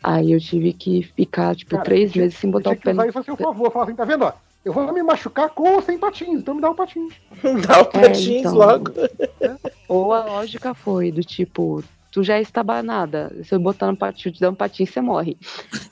Aí 0.03 0.32
eu 0.32 0.39
tive 0.39 0.73
que 0.73 1.01
ficar, 1.03 1.55
tipo, 1.55 1.71
Cara, 1.71 1.84
três 1.84 2.11
tinha- 2.11 2.23
meses 2.25 2.38
sem 2.39 2.49
botar 2.51 2.71
o 2.71 2.75
pé 2.75 2.93
no. 2.93 3.05
isso 3.05 3.17
a 3.19 3.23
seu 3.23 3.36
favor. 3.36 3.71
Falar 3.71 3.86
assim, 3.86 3.95
tá 3.95 4.05
vendo? 4.05 4.25
Ó, 4.25 4.34
eu 4.63 4.71
vou 4.73 4.93
me 4.93 5.01
machucar 5.01 5.49
com 5.49 5.73
ou 5.75 5.82
sem 5.82 5.97
patins, 5.97 6.39
então 6.39 6.53
me 6.53 6.61
dá 6.61 6.69
um 6.69 6.75
patins. 6.75 7.13
Dá 7.67 7.82
o 7.82 7.86
patins 7.86 8.28
então. 8.28 8.55
logo. 8.55 8.91
Ou 9.88 10.11
a 10.13 10.25
lógica 10.25 10.73
foi 10.73 11.11
do 11.11 11.21
tipo, 11.21 11.82
tu 12.11 12.21
já 12.21 12.38
é 12.38 12.41
estabanada, 12.41 13.34
se 13.43 13.55
eu 13.55 13.59
botar 13.59 13.88
no 13.88 13.95
patinho, 13.97 14.34
te 14.34 14.41
dar 14.41 14.49
um 14.49 14.55
patinho, 14.55 14.86
você 14.88 14.99
morre. 14.99 15.38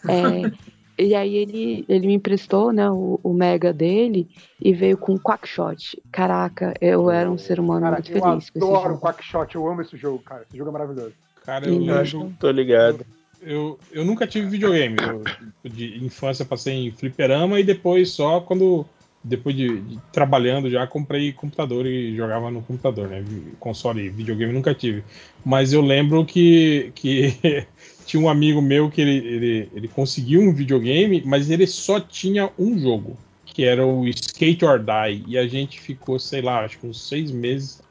É, 0.07 0.51
e 0.97 1.13
aí 1.13 1.35
ele, 1.35 1.85
ele 1.89 2.07
me 2.07 2.13
emprestou, 2.13 2.71
né, 2.71 2.89
o, 2.89 3.19
o 3.21 3.33
mega 3.33 3.73
dele 3.73 4.29
e 4.61 4.73
veio 4.73 4.97
com 4.97 5.13
um 5.13 5.19
quackshot. 5.19 6.01
Caraca, 6.11 6.73
eu 6.79 7.11
era 7.11 7.29
um 7.29 7.37
ser 7.37 7.59
humano 7.59 7.81
Cara, 7.81 7.95
muito 7.95 8.11
eu 8.11 8.21
feliz 8.21 8.49
com 8.49 8.59
esse 8.59 8.67
adoro. 8.67 8.97
Quackshot, 8.99 9.55
eu 9.55 9.67
amo 9.67 9.81
esse 9.81 9.97
jogo, 9.97 10.19
cara. 10.19 10.43
Esse 10.47 10.57
jogo 10.57 10.69
é 10.69 10.73
maravilhoso. 10.73 11.13
Cara, 11.45 11.67
eu. 11.67 11.83
Eu 11.83 11.99
acho 11.99 12.33
tô 12.39 12.49
ligado. 12.49 13.05
Eu, 13.41 13.77
eu 13.91 14.03
nunca 14.05 14.25
tive 14.25 14.47
videogame. 14.47 14.95
Eu, 14.99 15.23
de 15.69 16.03
infância 16.03 16.45
passei 16.45 16.87
em 16.87 16.91
fliperama 16.91 17.59
e 17.59 17.63
depois 17.63 18.11
só 18.11 18.39
quando. 18.39 18.85
Depois 19.23 19.55
de, 19.55 19.81
de 19.81 19.99
trabalhando 20.11 20.69
já 20.69 20.85
comprei 20.85 21.33
computador 21.33 21.87
e 21.87 22.15
jogava 22.15 22.51
no 22.51 22.61
computador, 22.61 23.07
né? 23.07 23.25
Console, 23.59 24.07
videogame 24.09 24.53
nunca 24.53 24.73
tive. 24.73 25.03
Mas 25.43 25.73
eu 25.73 25.81
lembro 25.81 26.23
que, 26.23 26.91
que 26.93 27.33
tinha 28.05 28.21
um 28.21 28.29
amigo 28.29 28.61
meu 28.61 28.89
que 28.89 29.01
ele, 29.01 29.17
ele, 29.17 29.69
ele 29.73 29.87
conseguiu 29.87 30.41
um 30.41 30.53
videogame, 30.53 31.23
mas 31.25 31.49
ele 31.49 31.65
só 31.65 31.99
tinha 31.99 32.49
um 32.57 32.77
jogo, 32.77 33.17
que 33.45 33.63
era 33.63 33.85
o 33.85 34.07
Skate 34.07 34.63
or 34.63 34.79
Die. 34.79 35.23
E 35.27 35.37
a 35.37 35.47
gente 35.47 35.79
ficou, 35.79 36.19
sei 36.19 36.41
lá, 36.41 36.63
acho 36.63 36.77
que 36.77 36.87
uns 36.87 37.07
seis 37.07 37.31
meses, 37.31 37.81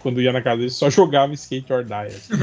quando 0.00 0.20
ia 0.20 0.32
na 0.32 0.42
casa 0.42 0.58
dele, 0.58 0.70
só 0.70 0.90
jogava 0.90 1.32
Skate 1.32 1.72
or 1.72 1.84
Die. 1.84 1.94
assim. 1.94 2.34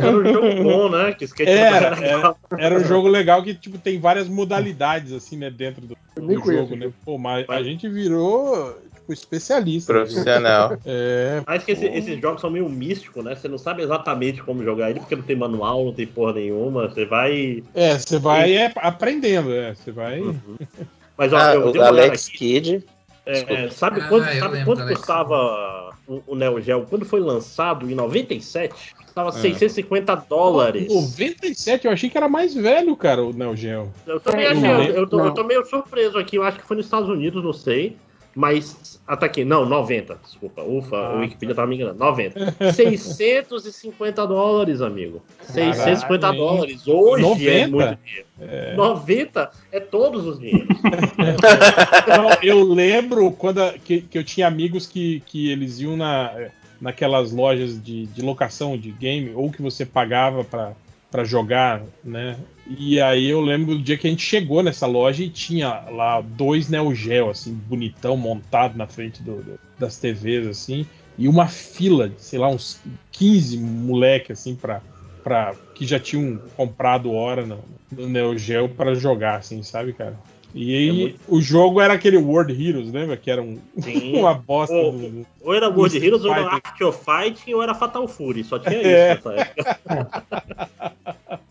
Era 0.00 0.16
um 0.16 0.24
jogo 0.24 0.62
bom, 0.62 0.88
né? 0.90 1.12
Que 1.12 1.24
skate 1.24 1.50
Era, 1.50 1.98
legal. 1.98 2.38
Era 2.56 2.78
um 2.78 2.84
jogo 2.84 3.08
legal 3.08 3.42
que 3.42 3.54
tipo, 3.54 3.78
tem 3.78 3.98
várias 3.98 4.28
modalidades 4.28 5.12
assim, 5.12 5.36
né, 5.36 5.50
dentro 5.50 5.86
do, 5.86 5.96
do 6.14 6.44
jogo, 6.44 6.76
né? 6.76 6.92
Pô, 7.04 7.18
mas 7.18 7.48
a 7.48 7.62
gente 7.62 7.88
virou 7.88 8.78
tipo, 9.08 9.12
especialista. 9.12 9.92
Profissional. 9.92 10.76
É, 10.86 11.42
Acho 11.46 11.64
que 11.66 11.72
esse- 11.72 11.86
esses 11.86 12.20
jogos 12.20 12.40
são 12.40 12.50
meio 12.50 12.68
místicos, 12.68 13.24
né? 13.24 13.34
Você 13.34 13.48
não 13.48 13.58
sabe 13.58 13.82
exatamente 13.82 14.42
como 14.42 14.62
jogar 14.62 14.90
ele, 14.90 15.00
porque 15.00 15.16
não 15.16 15.22
tem 15.22 15.36
manual, 15.36 15.84
não 15.86 15.92
tem 15.92 16.06
porra 16.06 16.34
nenhuma. 16.34 16.88
Você 16.88 17.04
vai. 17.04 17.62
é, 17.74 17.98
você 17.98 18.18
vai 18.18 18.54
é, 18.56 18.72
aprendendo, 18.76 19.52
é, 19.52 19.74
você 19.74 19.90
vai. 19.90 20.20
Mas 21.16 21.32
ó, 21.32 21.36
Ah, 21.38 21.54
eu 21.54 21.72
o 21.72 21.82
Alex. 21.82 22.28
Kidd. 22.28 22.84
é, 23.26 23.64
é, 23.64 23.70
sabe 23.70 24.00
Ah, 24.00 24.08
quanto, 24.08 24.38
sabe 24.38 24.64
quanto 24.64 24.86
custava 24.86 25.94
o, 26.06 26.22
o 26.28 26.34
Neo 26.36 26.60
Geo? 26.60 26.86
Quando 26.88 27.04
foi 27.04 27.20
lançado, 27.20 27.90
em 27.90 27.94
97, 27.94 28.94
custava 29.04 29.30
É. 29.30 29.32
650 29.32 30.14
dólares. 30.28 30.88
97, 30.88 31.86
eu 31.86 31.92
achei 31.92 32.08
que 32.08 32.16
era 32.16 32.28
mais 32.28 32.54
velho, 32.54 32.96
cara, 32.96 33.22
o 33.22 33.32
Neo 33.32 33.56
Geo. 33.56 33.90
Eu 34.06 34.20
também 34.20 34.46
É, 34.46 34.50
achei, 34.52 34.70
eu, 34.70 34.80
eu 34.94 35.06
tô, 35.06 35.20
eu 35.24 35.34
tô 35.34 35.44
meio 35.44 35.64
surpreso 35.66 36.16
aqui, 36.18 36.36
eu 36.36 36.44
acho 36.44 36.58
que 36.60 36.66
foi 36.66 36.76
nos 36.76 36.86
Estados 36.86 37.08
Unidos, 37.08 37.42
não 37.42 37.52
sei. 37.52 37.96
Mas, 38.40 39.00
até 39.04 39.26
aqui, 39.26 39.44
não, 39.44 39.66
90, 39.66 40.16
desculpa, 40.22 40.62
ufa, 40.62 40.96
Ah, 40.96 41.16
o 41.16 41.18
Wikipedia 41.22 41.56
tava 41.56 41.66
me 41.66 41.74
enganando, 41.74 41.98
90. 41.98 42.72
650 42.72 44.24
dólares, 44.28 44.80
amigo. 44.80 45.20
650 45.42 46.20
Caralho, 46.20 46.40
hein? 46.40 46.46
dólares, 46.46 46.86
hoje 46.86 47.48
é 47.48 47.66
90? 47.66 47.68
muito 47.68 47.98
dinheiro. 48.04 48.76
90 48.76 49.50
é 49.72 49.80
todos 49.80 50.24
os 50.24 50.38
dinheiros. 50.38 50.68
Não, 52.06 52.30
eu 52.40 52.62
lembro 52.62 53.32
quando 53.32 53.60
a- 53.60 53.72
que, 53.72 54.02
que 54.02 54.16
eu 54.16 54.22
tinha 54.22 54.46
amigos 54.46 54.86
que, 54.86 55.18
que 55.26 55.50
eles 55.50 55.80
iam 55.80 55.96
na, 55.96 56.32
naquelas 56.80 57.32
lojas 57.32 57.82
de, 57.82 58.06
de 58.06 58.22
locação 58.22 58.78
de 58.78 58.92
game, 58.92 59.32
ou 59.34 59.50
que 59.50 59.60
você 59.60 59.84
pagava 59.84 60.44
pra 60.44 61.24
jogar, 61.24 61.82
né? 62.04 62.36
E 62.68 63.00
aí 63.00 63.28
eu 63.28 63.40
lembro 63.40 63.76
do 63.76 63.82
dia 63.82 63.96
que 63.96 64.06
a 64.06 64.10
gente 64.10 64.22
chegou 64.22 64.62
nessa 64.62 64.86
loja 64.86 65.22
e 65.24 65.30
tinha 65.30 65.84
lá 65.90 66.20
dois 66.20 66.68
Neo 66.68 66.94
Geo, 66.94 67.30
assim, 67.30 67.52
bonitão, 67.54 68.16
montado 68.16 68.76
na 68.76 68.86
frente 68.86 69.22
do- 69.22 69.42
do- 69.42 69.60
das 69.78 69.96
TVs, 69.96 70.46
assim, 70.46 70.86
e 71.16 71.28
uma 71.28 71.48
fila 71.48 72.10
de, 72.10 72.20
sei 72.20 72.38
lá, 72.38 72.48
uns 72.48 72.78
15 73.12 73.56
moleque, 73.58 74.32
assim, 74.32 74.54
pra, 74.54 74.82
pra, 75.24 75.54
que 75.74 75.86
já 75.86 75.98
tinham 75.98 76.38
comprado 76.56 77.10
hora 77.12 77.46
no, 77.46 77.58
no 77.90 78.06
Neo 78.08 78.36
Geo 78.36 78.68
para 78.68 78.94
jogar, 78.94 79.36
assim, 79.36 79.62
sabe, 79.62 79.94
cara? 79.94 80.18
E 80.54 80.74
aí 80.74 80.88
É 80.88 80.92
muito- 80.92 81.20
o 81.28 81.40
jogo 81.40 81.80
era 81.80 81.94
aquele 81.94 82.16
World 82.18 82.52
Heroes, 82.52 82.90
lembra? 82.92 83.16
Que 83.16 83.30
era 83.30 83.40
um, 83.42 83.58
uma 84.14 84.34
bosta. 84.34 84.74
Ô, 84.74 84.92
do- 84.92 85.26
Ou 85.42 85.54
era 85.54 85.68
World 85.70 85.96
Heroes, 85.96 86.24
ou 86.24 86.32
era 86.32 86.42
Fighter. 86.50 86.60
Art 86.70 86.80
of 86.82 86.98
Fighting, 87.04 87.54
ou 87.54 87.62
era 87.62 87.74
Fatal 87.74 88.06
Fury. 88.08 88.44
Só 88.44 88.58
tinha 88.58 88.76
É. 88.82 89.14
isso 89.14 89.28
nessa 89.28 89.40
época. 89.42 89.78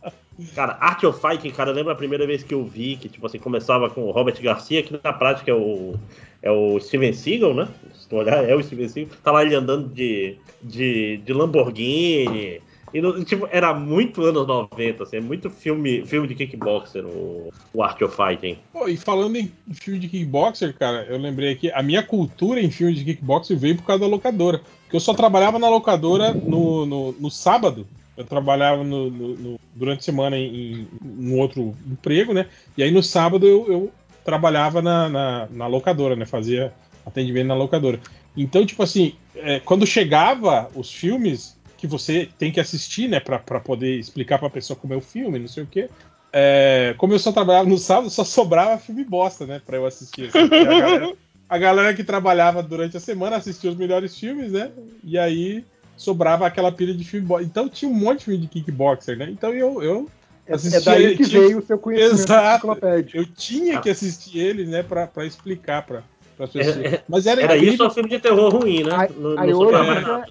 Cara, 0.54 0.78
Art 0.80 1.04
of 1.04 1.20
Fighting, 1.20 1.52
cara, 1.52 1.72
eu 1.72 1.76
lembro 1.76 1.92
a 1.92 1.96
primeira 1.96 2.26
vez 2.28 2.44
que 2.44 2.54
eu 2.54 2.64
vi 2.64 2.96
que, 2.96 3.10
tipo 3.10 3.26
assim, 3.26 3.40
começava 3.40 3.90
com 3.90 4.04
o 4.04 4.12
Robert 4.12 4.40
Garcia, 4.42 4.84
que 4.84 5.00
na 5.04 5.14
prática 5.14 5.52
é 5.52 5.54
o, 5.54 5.96
é 6.42 6.52
o 6.52 6.80
Steven 6.80 7.14
Seagal, 7.14 7.54
né? 7.54 7.68
Se 7.94 8.08
tu 8.08 8.18
olhar, 8.18 8.48
é 8.48 8.56
o 8.56 8.64
Steven 8.64 8.88
Seagal. 8.88 9.18
Tá 9.24 9.32
lá 9.32 9.44
ele 9.44 9.56
andando 9.56 9.90
de, 9.90 10.38
de, 10.62 11.18
de 11.18 11.34
Lamborghini. 11.34 12.62
E, 12.94 13.26
tipo, 13.26 13.48
era 13.52 13.74
muito 13.74 14.22
anos 14.22 14.48
90, 14.48 15.04
assim, 15.04 15.18
é 15.18 15.22
muito 15.22 15.50
filme, 15.50 16.06
filme 16.06 16.28
de 16.28 16.36
kickboxer, 16.36 17.06
o, 17.06 17.52
o 17.74 17.84
Art 17.84 18.02
of 18.02 18.16
Fighting. 18.16 18.58
Pô, 18.72 18.88
e 18.88 18.96
falando 18.96 19.36
em 19.36 19.52
filme 19.74 20.00
de 20.00 20.08
kickboxer, 20.08 20.74
cara, 20.78 21.06
eu 21.10 21.18
lembrei 21.18 21.52
aqui, 21.52 21.70
a 21.72 21.84
minha 21.84 22.02
cultura 22.02 22.62
em 22.62 22.72
filme 22.72 22.94
de 22.94 23.04
kickboxer 23.04 23.58
veio 23.58 23.76
por 23.76 23.84
causa 23.84 24.02
da 24.02 24.08
locadora. 24.08 24.62
Porque 24.84 24.96
eu 24.96 25.02
só 25.02 25.14
trabalhava 25.14 25.60
na 25.60 25.68
locadora 25.68 26.34
no, 26.34 26.86
no, 26.86 27.12
no 27.14 27.30
sábado. 27.30 27.86
Eu 28.18 28.26
trabalhava 28.26 28.84
no, 28.84 29.10
no- 29.12 29.36
no- 29.36 29.60
durante 29.76 30.00
a 30.00 30.04
semana 30.04 30.36
em, 30.36 30.88
um 31.04 31.38
outro 31.40 31.76
emprego, 31.86 32.34
né? 32.34 32.48
E 32.76 32.82
aí 32.84 32.90
no 32.92 33.04
sábado 33.04 33.46
eu, 33.48 33.72
eu 33.72 33.92
trabalhava 34.26 34.82
na, 34.82 35.08
na, 35.08 35.48
na 35.52 35.68
locadora, 35.68 36.16
né? 36.16 36.26
Fazia 36.26 36.74
atendimento 37.06 37.48
na 37.48 37.56
locadora. 37.56 38.00
Então, 38.36 38.66
tipo 38.66 38.84
assim, 38.84 39.14
é, 39.36 39.60
quando 39.60 39.86
chegava 39.86 40.70
os 40.76 40.92
filmes 40.92 41.56
que 41.78 41.88
você 41.88 42.28
tem 42.38 42.52
que 42.52 42.60
assistir, 42.60 43.08
né? 43.08 43.20
Pra, 43.20 43.40
poder 43.60 43.98
explicar 44.00 44.40
pra 44.40 44.50
pessoa 44.50 44.78
como 44.78 44.94
é 44.94 44.98
o 44.98 45.02
filme, 45.02 45.38
não 45.40 45.48
sei 45.48 45.64
o 45.64 45.68
quê. 45.68 45.90
É, 46.34 46.94
como 46.98 47.14
eu 47.14 47.20
só 47.20 47.32
trabalhava 47.32 47.70
no 47.70 47.78
sábado, 47.78 48.10
só 48.10 48.24
sobrava 48.24 48.78
filme 48.80 49.04
bosta, 49.04 49.46
né? 49.46 49.62
Pra 49.66 49.78
eu 49.78 49.86
assistir. 49.86 50.28
assim, 50.28 50.40
a, 50.40 50.48
galera, 50.66 51.14
a 51.48 51.58
galera 51.58 51.94
que 51.94 52.04
trabalhava 52.04 52.62
durante 52.64 52.98
a 52.98 53.00
semana 53.00 53.38
assistia 53.38 53.70
os 53.70 53.78
melhores 53.78 54.20
filmes, 54.20 54.52
né? 54.52 54.72
E 55.04 55.18
aí 55.18 55.64
sobrava 55.98 56.46
aquela 56.48 56.72
pilha 56.72 56.94
de 56.94 57.04
filme. 57.04 57.28
Então 57.42 57.68
tinha 57.68 57.90
um 57.92 57.94
monte 57.94 58.20
de 58.20 58.26
filme 58.26 58.40
de 58.42 58.48
kickboxer, 58.48 59.18
né? 59.18 59.28
Então 59.30 59.52
eu, 59.54 59.82
eu 59.84 60.10
É, 60.46 60.52
é 60.54 60.56
Assistia- 60.56 60.80
daí 60.82 61.18
que 61.18 61.26
tinha- 61.28 61.42
veio 61.42 61.58
o 61.58 61.66
seu 61.66 61.78
conhecimento 61.78 62.14
Exato. 62.22 62.68
Eu 63.14 63.26
tinha 63.26 63.82
que 63.82 63.90
assistir 63.90 64.38
ele, 64.40 64.66
né, 64.66 64.82
pra, 64.84 65.06
pra 65.06 65.26
explicar 65.26 65.86
pra, 65.86 66.04
pessoas. 66.38 66.68
É, 66.78 66.88
é, 66.96 67.04
Mas 67.10 67.26
era, 67.26 67.42
Era 67.42 67.56
incrível, 67.56 67.74
isso 67.74 67.84
ou 67.84 67.90
filme 67.90 68.10
de 68.10 68.20
terror 68.20 68.50
ruim, 68.56 68.84
né? 68.84 68.92
Aí, 68.96 69.10
Não- 69.18 69.32
não 69.32 69.40
aí 69.42 69.54
hoje 69.54 69.74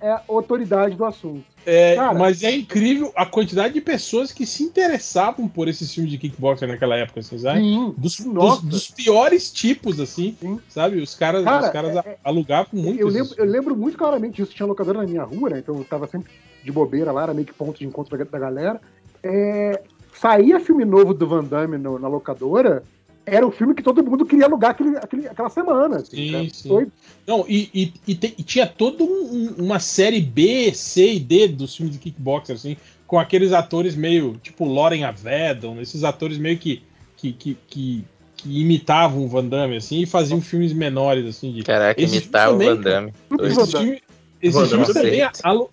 é 0.01 0.11
a 0.11 0.23
autoridade 0.29 0.95
do 0.95 1.05
assunto. 1.05 1.45
é, 1.67 1.97
cara- 1.97 2.15
mas 2.15 2.43
é 2.43 2.51
incrível 2.53 3.13
a 3.17 3.27
quantidade 3.27 3.75
de 3.75 3.81
pessoas 3.81 4.33
que 4.33 4.47
se 4.47 4.63
interessavam 4.63 5.49
por 5.49 5.69
esses 5.69 5.93
filmes 5.93 6.13
de 6.13 6.19
kickboxer 6.19 6.69
naquela 6.69 6.97
época, 6.97 7.21
assim, 7.21 7.39
sabe? 7.39 7.61
Sim. 7.61 7.95
Dos, 7.99 8.19
dos, 8.21 8.63
dos 8.63 8.89
piores 8.91 9.51
tipos, 9.53 9.99
assim, 10.01 10.37
Sim. 10.41 10.61
sabe? 10.69 10.99
Os 11.01 11.15
caras, 11.15 11.45
Cara, 11.45 11.65
os 11.67 11.71
caras 11.71 11.97
é- 11.97 12.17
alugavam 12.25 12.69
muito. 12.73 13.01
Eu 13.01 13.09
lembro, 13.09 13.35
eu 13.37 13.45
lembro 13.45 13.77
muito 13.77 13.99
claramente 13.99 14.37
disso. 14.37 14.55
Tinha 14.55 14.67
locadora 14.67 15.01
na 15.01 15.07
minha 15.07 15.25
rua, 15.25 15.51
né? 15.51 15.59
Então 15.59 15.77
eu 15.77 15.85
tava 15.85 16.07
sempre 16.07 16.31
de 16.65 16.71
bobeira 16.73 17.11
lá, 17.13 17.25
era 17.25 17.35
meio 17.35 17.47
que 17.47 17.53
ponto 17.53 17.79
de 17.79 17.87
encontro 17.87 18.17
da, 18.17 18.25
da 18.25 18.39
galera. 18.39 18.81
É, 19.23 19.81
saía 20.15 20.61
filme 20.61 20.85
novo 20.85 21.13
do 21.13 21.27
Van 21.27 21.45
Damme 21.45 21.77
no- 21.79 21.99
na 21.99 22.09
locadora, 22.09 22.83
era 23.27 23.47
o 23.47 23.51
filme 23.51 23.75
que 23.75 23.83
todo 23.83 24.03
mundo 24.05 24.25
queria 24.25 24.47
alugar 24.47 24.71
aquele, 24.71 24.97
aquele- 24.97 25.27
aquela 25.29 25.51
semana. 25.51 25.97
assim, 25.97 26.17
Sim, 26.17 26.33
cara. 26.33 26.49
sim. 26.53 26.69
Foi- 26.69 26.87
Não, 27.27 27.45
e, 27.49 27.69
e, 27.75 27.93
e 28.07 28.15
te- 28.15 28.35
e 28.39 28.43
tinha 28.45 28.67
toda 28.67 29.03
um- 29.03 29.07
um- 29.59 29.65
uma 29.65 29.81
série 29.81 30.21
B, 30.21 30.73
C 30.73 31.15
e 31.15 31.21
D 31.21 31.49
dos 31.49 31.75
filmes 31.77 31.95
de 31.95 32.01
kickboxer, 32.01 32.55
assim, 32.55 32.77
com 33.07 33.19
aqueles 33.19 33.53
atores 33.53 33.97
meio, 33.97 34.37
tipo 34.43 34.65
Lauren 34.65 35.03
Avedon, 35.05 35.81
esses 35.81 36.05
atores 36.05 36.39
meio 36.39 36.57
que, 36.57 36.83
que, 37.17 37.33
que, 37.33 37.57
que, 37.67 38.05
que 38.37 38.61
imitavam 38.61 39.25
o 39.25 39.29
Van 39.29 39.45
Damme, 39.45 39.77
assim, 39.77 40.01
e 40.03 40.07
faziam 40.07 40.41
filmes 40.41 40.73
menores, 40.73 41.27
assim. 41.27 41.53
De... 41.53 41.63
Caraca, 41.63 42.01
Esses 42.01 42.23
imitava 42.23 42.51
o 42.55 42.59
também, 42.59 42.69
Van 42.77 42.81
Damme. 42.81 43.13
Esses 43.41 43.71
filmes, 43.73 44.01
esses 44.41 44.93
também 44.95 45.21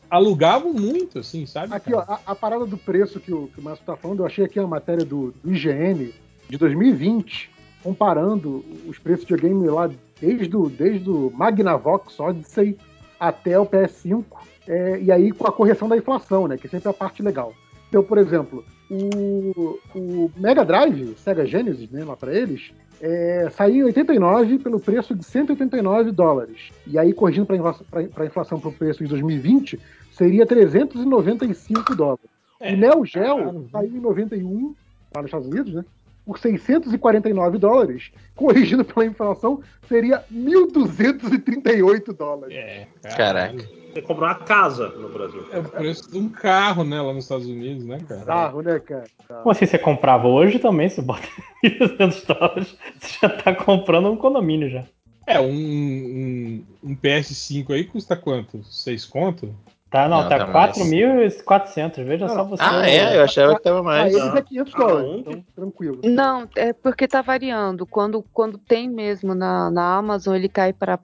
alugavam 0.10 0.74
muito, 0.74 1.20
assim, 1.20 1.46
sabe? 1.46 1.74
Aqui, 1.74 1.94
ó, 1.94 2.00
a, 2.00 2.20
a 2.26 2.36
parada 2.36 2.66
do 2.66 2.78
preço 2.78 3.20
que 3.20 3.34
o, 3.34 3.48
que 3.48 3.60
o 3.60 3.64
Márcio 3.64 3.86
tá 3.86 3.96
falando, 3.96 4.22
eu 4.22 4.26
achei 4.26 4.46
aqui 4.46 4.60
uma 4.60 4.68
matéria 4.68 5.06
do, 5.06 5.34
do 5.44 5.54
IGN 5.54 6.14
de 6.50 6.58
2020, 6.58 7.50
comparando 7.84 8.64
os 8.88 8.98
preços 8.98 9.26
de 9.26 9.36
videogame 9.36 9.68
lá 9.68 9.90
desde 10.20 10.56
o, 10.56 10.70
desde 10.70 11.10
o 11.10 11.32
Magnavox 11.36 12.20
Odyssey 12.20 12.78
até 13.20 13.60
o 13.60 13.66
PS5, 13.66 14.24
é, 14.68 15.00
e 15.02 15.12
aí 15.12 15.32
com 15.32 15.48
a 15.48 15.52
correção 15.52 15.88
da 15.90 15.98
inflação, 15.98 16.48
né? 16.48 16.58
Que 16.58 16.68
sempre 16.68 16.88
é 16.88 16.92
a 16.92 16.94
parte 16.94 17.22
legal. 17.22 17.54
Então, 17.90 18.04
por 18.04 18.18
exemplo, 18.18 18.64
o, 18.90 19.80
o 19.96 20.32
Mega 20.38 20.64
Drive, 20.64 21.16
Sega 21.18 21.46
Genesis, 21.46 21.90
né, 21.90 22.04
lá 22.04 22.16
pra 22.16 22.34
eles, 22.34 22.72
é, 23.02 23.50
saiu 23.52 23.84
em 23.84 23.84
89 23.84 24.60
pelo 24.60 24.80
preço 24.80 25.14
de 25.14 25.24
189 25.26 26.12
dólares. 26.12 26.72
E 26.88 26.98
aí, 26.98 27.14
corrigindo 27.14 27.46
para 27.46 28.24
a 28.24 28.26
inflação 28.26 28.60
para 28.60 28.70
o 28.70 28.74
preço 28.74 29.04
de 29.04 29.10
2020, 29.10 29.80
seria 30.12 30.46
395 30.46 31.96
dólares. 31.96 32.26
É, 32.60 32.74
o 32.74 32.78
Neo 32.78 33.06
Geo 33.06 33.68
saiu 33.72 33.96
em 33.96 34.00
91, 34.00 34.74
lá 35.14 35.22
nos 35.22 35.26
Estados 35.30 35.48
Unidos, 35.48 35.74
né? 35.74 35.86
Por 36.26 36.40
649 36.40 37.58
dólares. 37.58 38.12
Corrigindo 38.36 38.86
pela 38.86 39.06
inflação, 39.06 39.62
seria 39.88 40.24
1.238 40.34 42.14
dólares. 42.14 42.56
É, 42.56 42.88
Caraca. 43.16 43.84
Você 43.94 44.02
comprou 44.02 44.28
uma 44.28 44.36
casa 44.36 44.90
no 44.90 45.08
Brasil. 45.10 45.46
É 45.52 45.60
o 45.60 45.64
preço 45.64 46.10
de 46.10 46.18
um 46.18 46.28
carro, 46.28 46.84
né, 46.84 47.00
lá 47.00 47.14
nos 47.14 47.26
Estados 47.26 47.46
Unidos, 47.46 47.86
né, 47.86 48.00
cara? 48.08 48.22
Bizarro, 48.22 48.62
né, 48.64 48.80
cara? 48.80 49.06
Como 49.28 49.52
assim 49.52 49.68
você 49.68 49.78
comprava 49.78 50.28
hoje 50.28 50.58
também? 50.58 50.90
Você 50.90 51.02
bota 51.02 51.28
1.200 51.64 52.26
dólares, 52.26 52.76
você 53.00 53.18
já 53.22 53.30
tá 53.30 53.54
comprando 53.54 54.10
um 54.10 54.18
condomínio 54.18 54.70
já. 54.70 54.84
É, 55.28 55.40
um, 55.40 55.46
um, 55.54 56.66
um 56.84 56.96
PS5 56.96 57.72
aí 57.72 57.84
custa 57.84 58.16
quanto? 58.16 58.64
6 58.64 59.06
conto? 59.06 59.56
Tá, 59.94 60.10
não, 60.10 60.24
Não, 60.24 60.28
tá 60.30 60.40
tá 60.40 60.48
mais. 60.48 60.76
4.400. 60.76 62.04
Veja 62.04 62.28
só 62.28 62.44
você. 62.44 62.64
Ah, 62.66 62.90
é? 62.90 63.16
Eu 63.16 63.24
achava 63.26 63.56
que 63.56 63.62
tava 63.62 63.84
Pra 63.84 63.92
mais. 63.92 64.12
eles 64.12 64.34
é 64.34 64.42
500 64.42 64.74
dólares, 64.74 65.08
Aonde? 65.08 65.20
então 65.20 65.46
tranquilo. 65.56 66.02
Não, 66.04 66.50
é 66.56 66.74
porque 66.74 67.08
tá 67.08 67.22
variando. 67.22 67.86
Quando, 67.86 68.26
quando 68.34 68.58
tem 68.58 68.90
mesmo 68.90 69.36
na, 69.36 69.70
na 69.70 69.96
Amazon, 69.98 70.34
ele 70.34 70.50
cai 70.50 70.74
para 70.74 70.98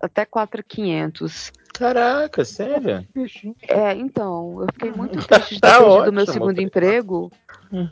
até 0.00 0.24
4,500. 0.24 1.52
Caraca, 1.72 2.44
sério? 2.44 3.06
Peixinho. 3.14 3.54
É, 3.68 3.94
então, 3.94 4.56
eu 4.60 4.66
fiquei 4.72 4.90
muito 4.90 5.16
triste 5.24 5.54
de 5.54 5.60
Tá 5.60 5.78
ter 5.78 5.84
perdido 5.84 6.10
o 6.10 6.12
meu 6.12 6.22
ótimo. 6.24 6.32
segundo 6.32 6.58
emprego, 6.60 7.30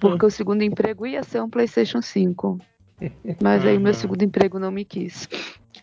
porque 0.01 0.27
o 0.27 0.31
segundo 0.31 0.63
emprego 0.63 1.07
ia 1.07 1.23
ser 1.23 1.41
um 1.41 1.49
PlayStation 1.49 2.03
5. 2.03 2.59
Mas 3.41 3.65
aí 3.65 3.79
meu 3.79 3.95
segundo 3.95 4.23
emprego 4.25 4.59
não 4.59 4.73
me 4.73 4.85
quis. 4.85 5.29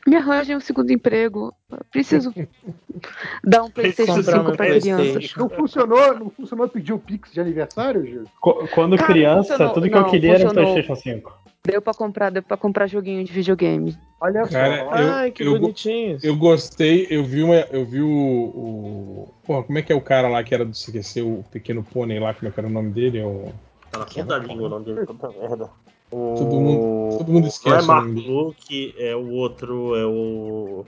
Me 0.07 0.15
arranjem 0.15 0.55
um 0.55 0.59
segundo 0.61 0.89
emprego. 0.91 1.53
Preciso 1.91 2.33
dar 3.43 3.63
um 3.63 3.69
PlayStation 3.69 4.15
Comprar 4.15 4.31
5 4.31 4.43
meu 4.45 4.55
pra 4.55 4.65
PlayStation. 4.65 5.11
criança. 5.11 5.33
Não 5.39 5.49
funcionou, 5.49 6.15
não 6.19 6.29
funcionou 6.29 6.69
pedir 6.69 6.93
o 6.93 6.99
Pix 6.99 7.33
de 7.33 7.41
aniversário, 7.41 8.05
Gil? 8.05 8.23
Quando 8.73 8.95
Cara, 8.97 9.11
criança, 9.11 9.49
funcionou. 9.49 9.73
tudo 9.73 9.83
que 9.89 9.95
Não, 9.95 10.01
eu 10.01 10.09
queria 10.09 10.33
era 10.35 10.45
um 10.45 10.47
funcionou. 10.47 10.73
PlayStation 10.73 11.01
5. 11.19 11.47
Deu 11.65 11.81
pra 11.81 11.93
comprar, 11.93 12.29
deu 12.31 12.41
pra 12.41 12.55
comprar 12.55 12.87
joguinho 12.87 13.21
de 13.25 13.31
videogame. 13.33 13.97
Olha 14.21 14.45
só. 14.45 14.51
Cara, 14.51 14.77
eu- 14.83 14.89
Ai, 15.13 15.31
que 15.31 15.43
eu- 15.43 15.59
bonitinho. 15.59 16.17
Eu 16.23 16.37
gostei, 16.37 17.05
eu 17.09 17.25
vi, 17.25 17.43
uma, 17.43 17.55
eu 17.55 17.83
vi 17.83 18.01
o, 18.01 18.07
o. 18.09 19.33
Porra, 19.45 19.63
como 19.63 19.77
é 19.77 19.81
que 19.81 19.91
é 19.91 19.95
o 19.95 19.99
cara 20.01 20.29
lá 20.29 20.41
que 20.41 20.55
era 20.55 20.63
do 20.63 20.71
CQC, 20.73 21.21
o 21.21 21.43
pequeno 21.51 21.83
pônei 21.83 22.17
lá, 22.19 22.33
como 22.33 22.47
é 22.47 22.51
que 22.51 22.59
era 22.59 22.67
o 22.67 22.71
nome 22.71 22.91
dele? 22.91 23.19
É 23.19 23.25
o... 23.25 23.51
Tá 23.91 23.99
na 23.99 24.05
ponta 24.05 24.23
da 24.23 24.37
língua 24.39 24.67
o 24.67 24.69
nome 24.69 24.85
dele, 24.85 25.05
puta 25.05 25.29
merda. 25.29 25.69
O... 26.11 26.35
Todo 26.37 26.55
mundo- 26.59 27.17
todo 27.17 27.31
mundo 27.31 27.47
esquece 27.47 27.87
Não 27.87 27.95
é 27.97 27.99
o 28.01 28.07
Mark. 28.13 28.27
Luke, 28.27 28.95
é 28.97 29.15
o 29.15 29.29
outro, 29.31 29.95
é 29.95 30.05
o. 30.05 30.85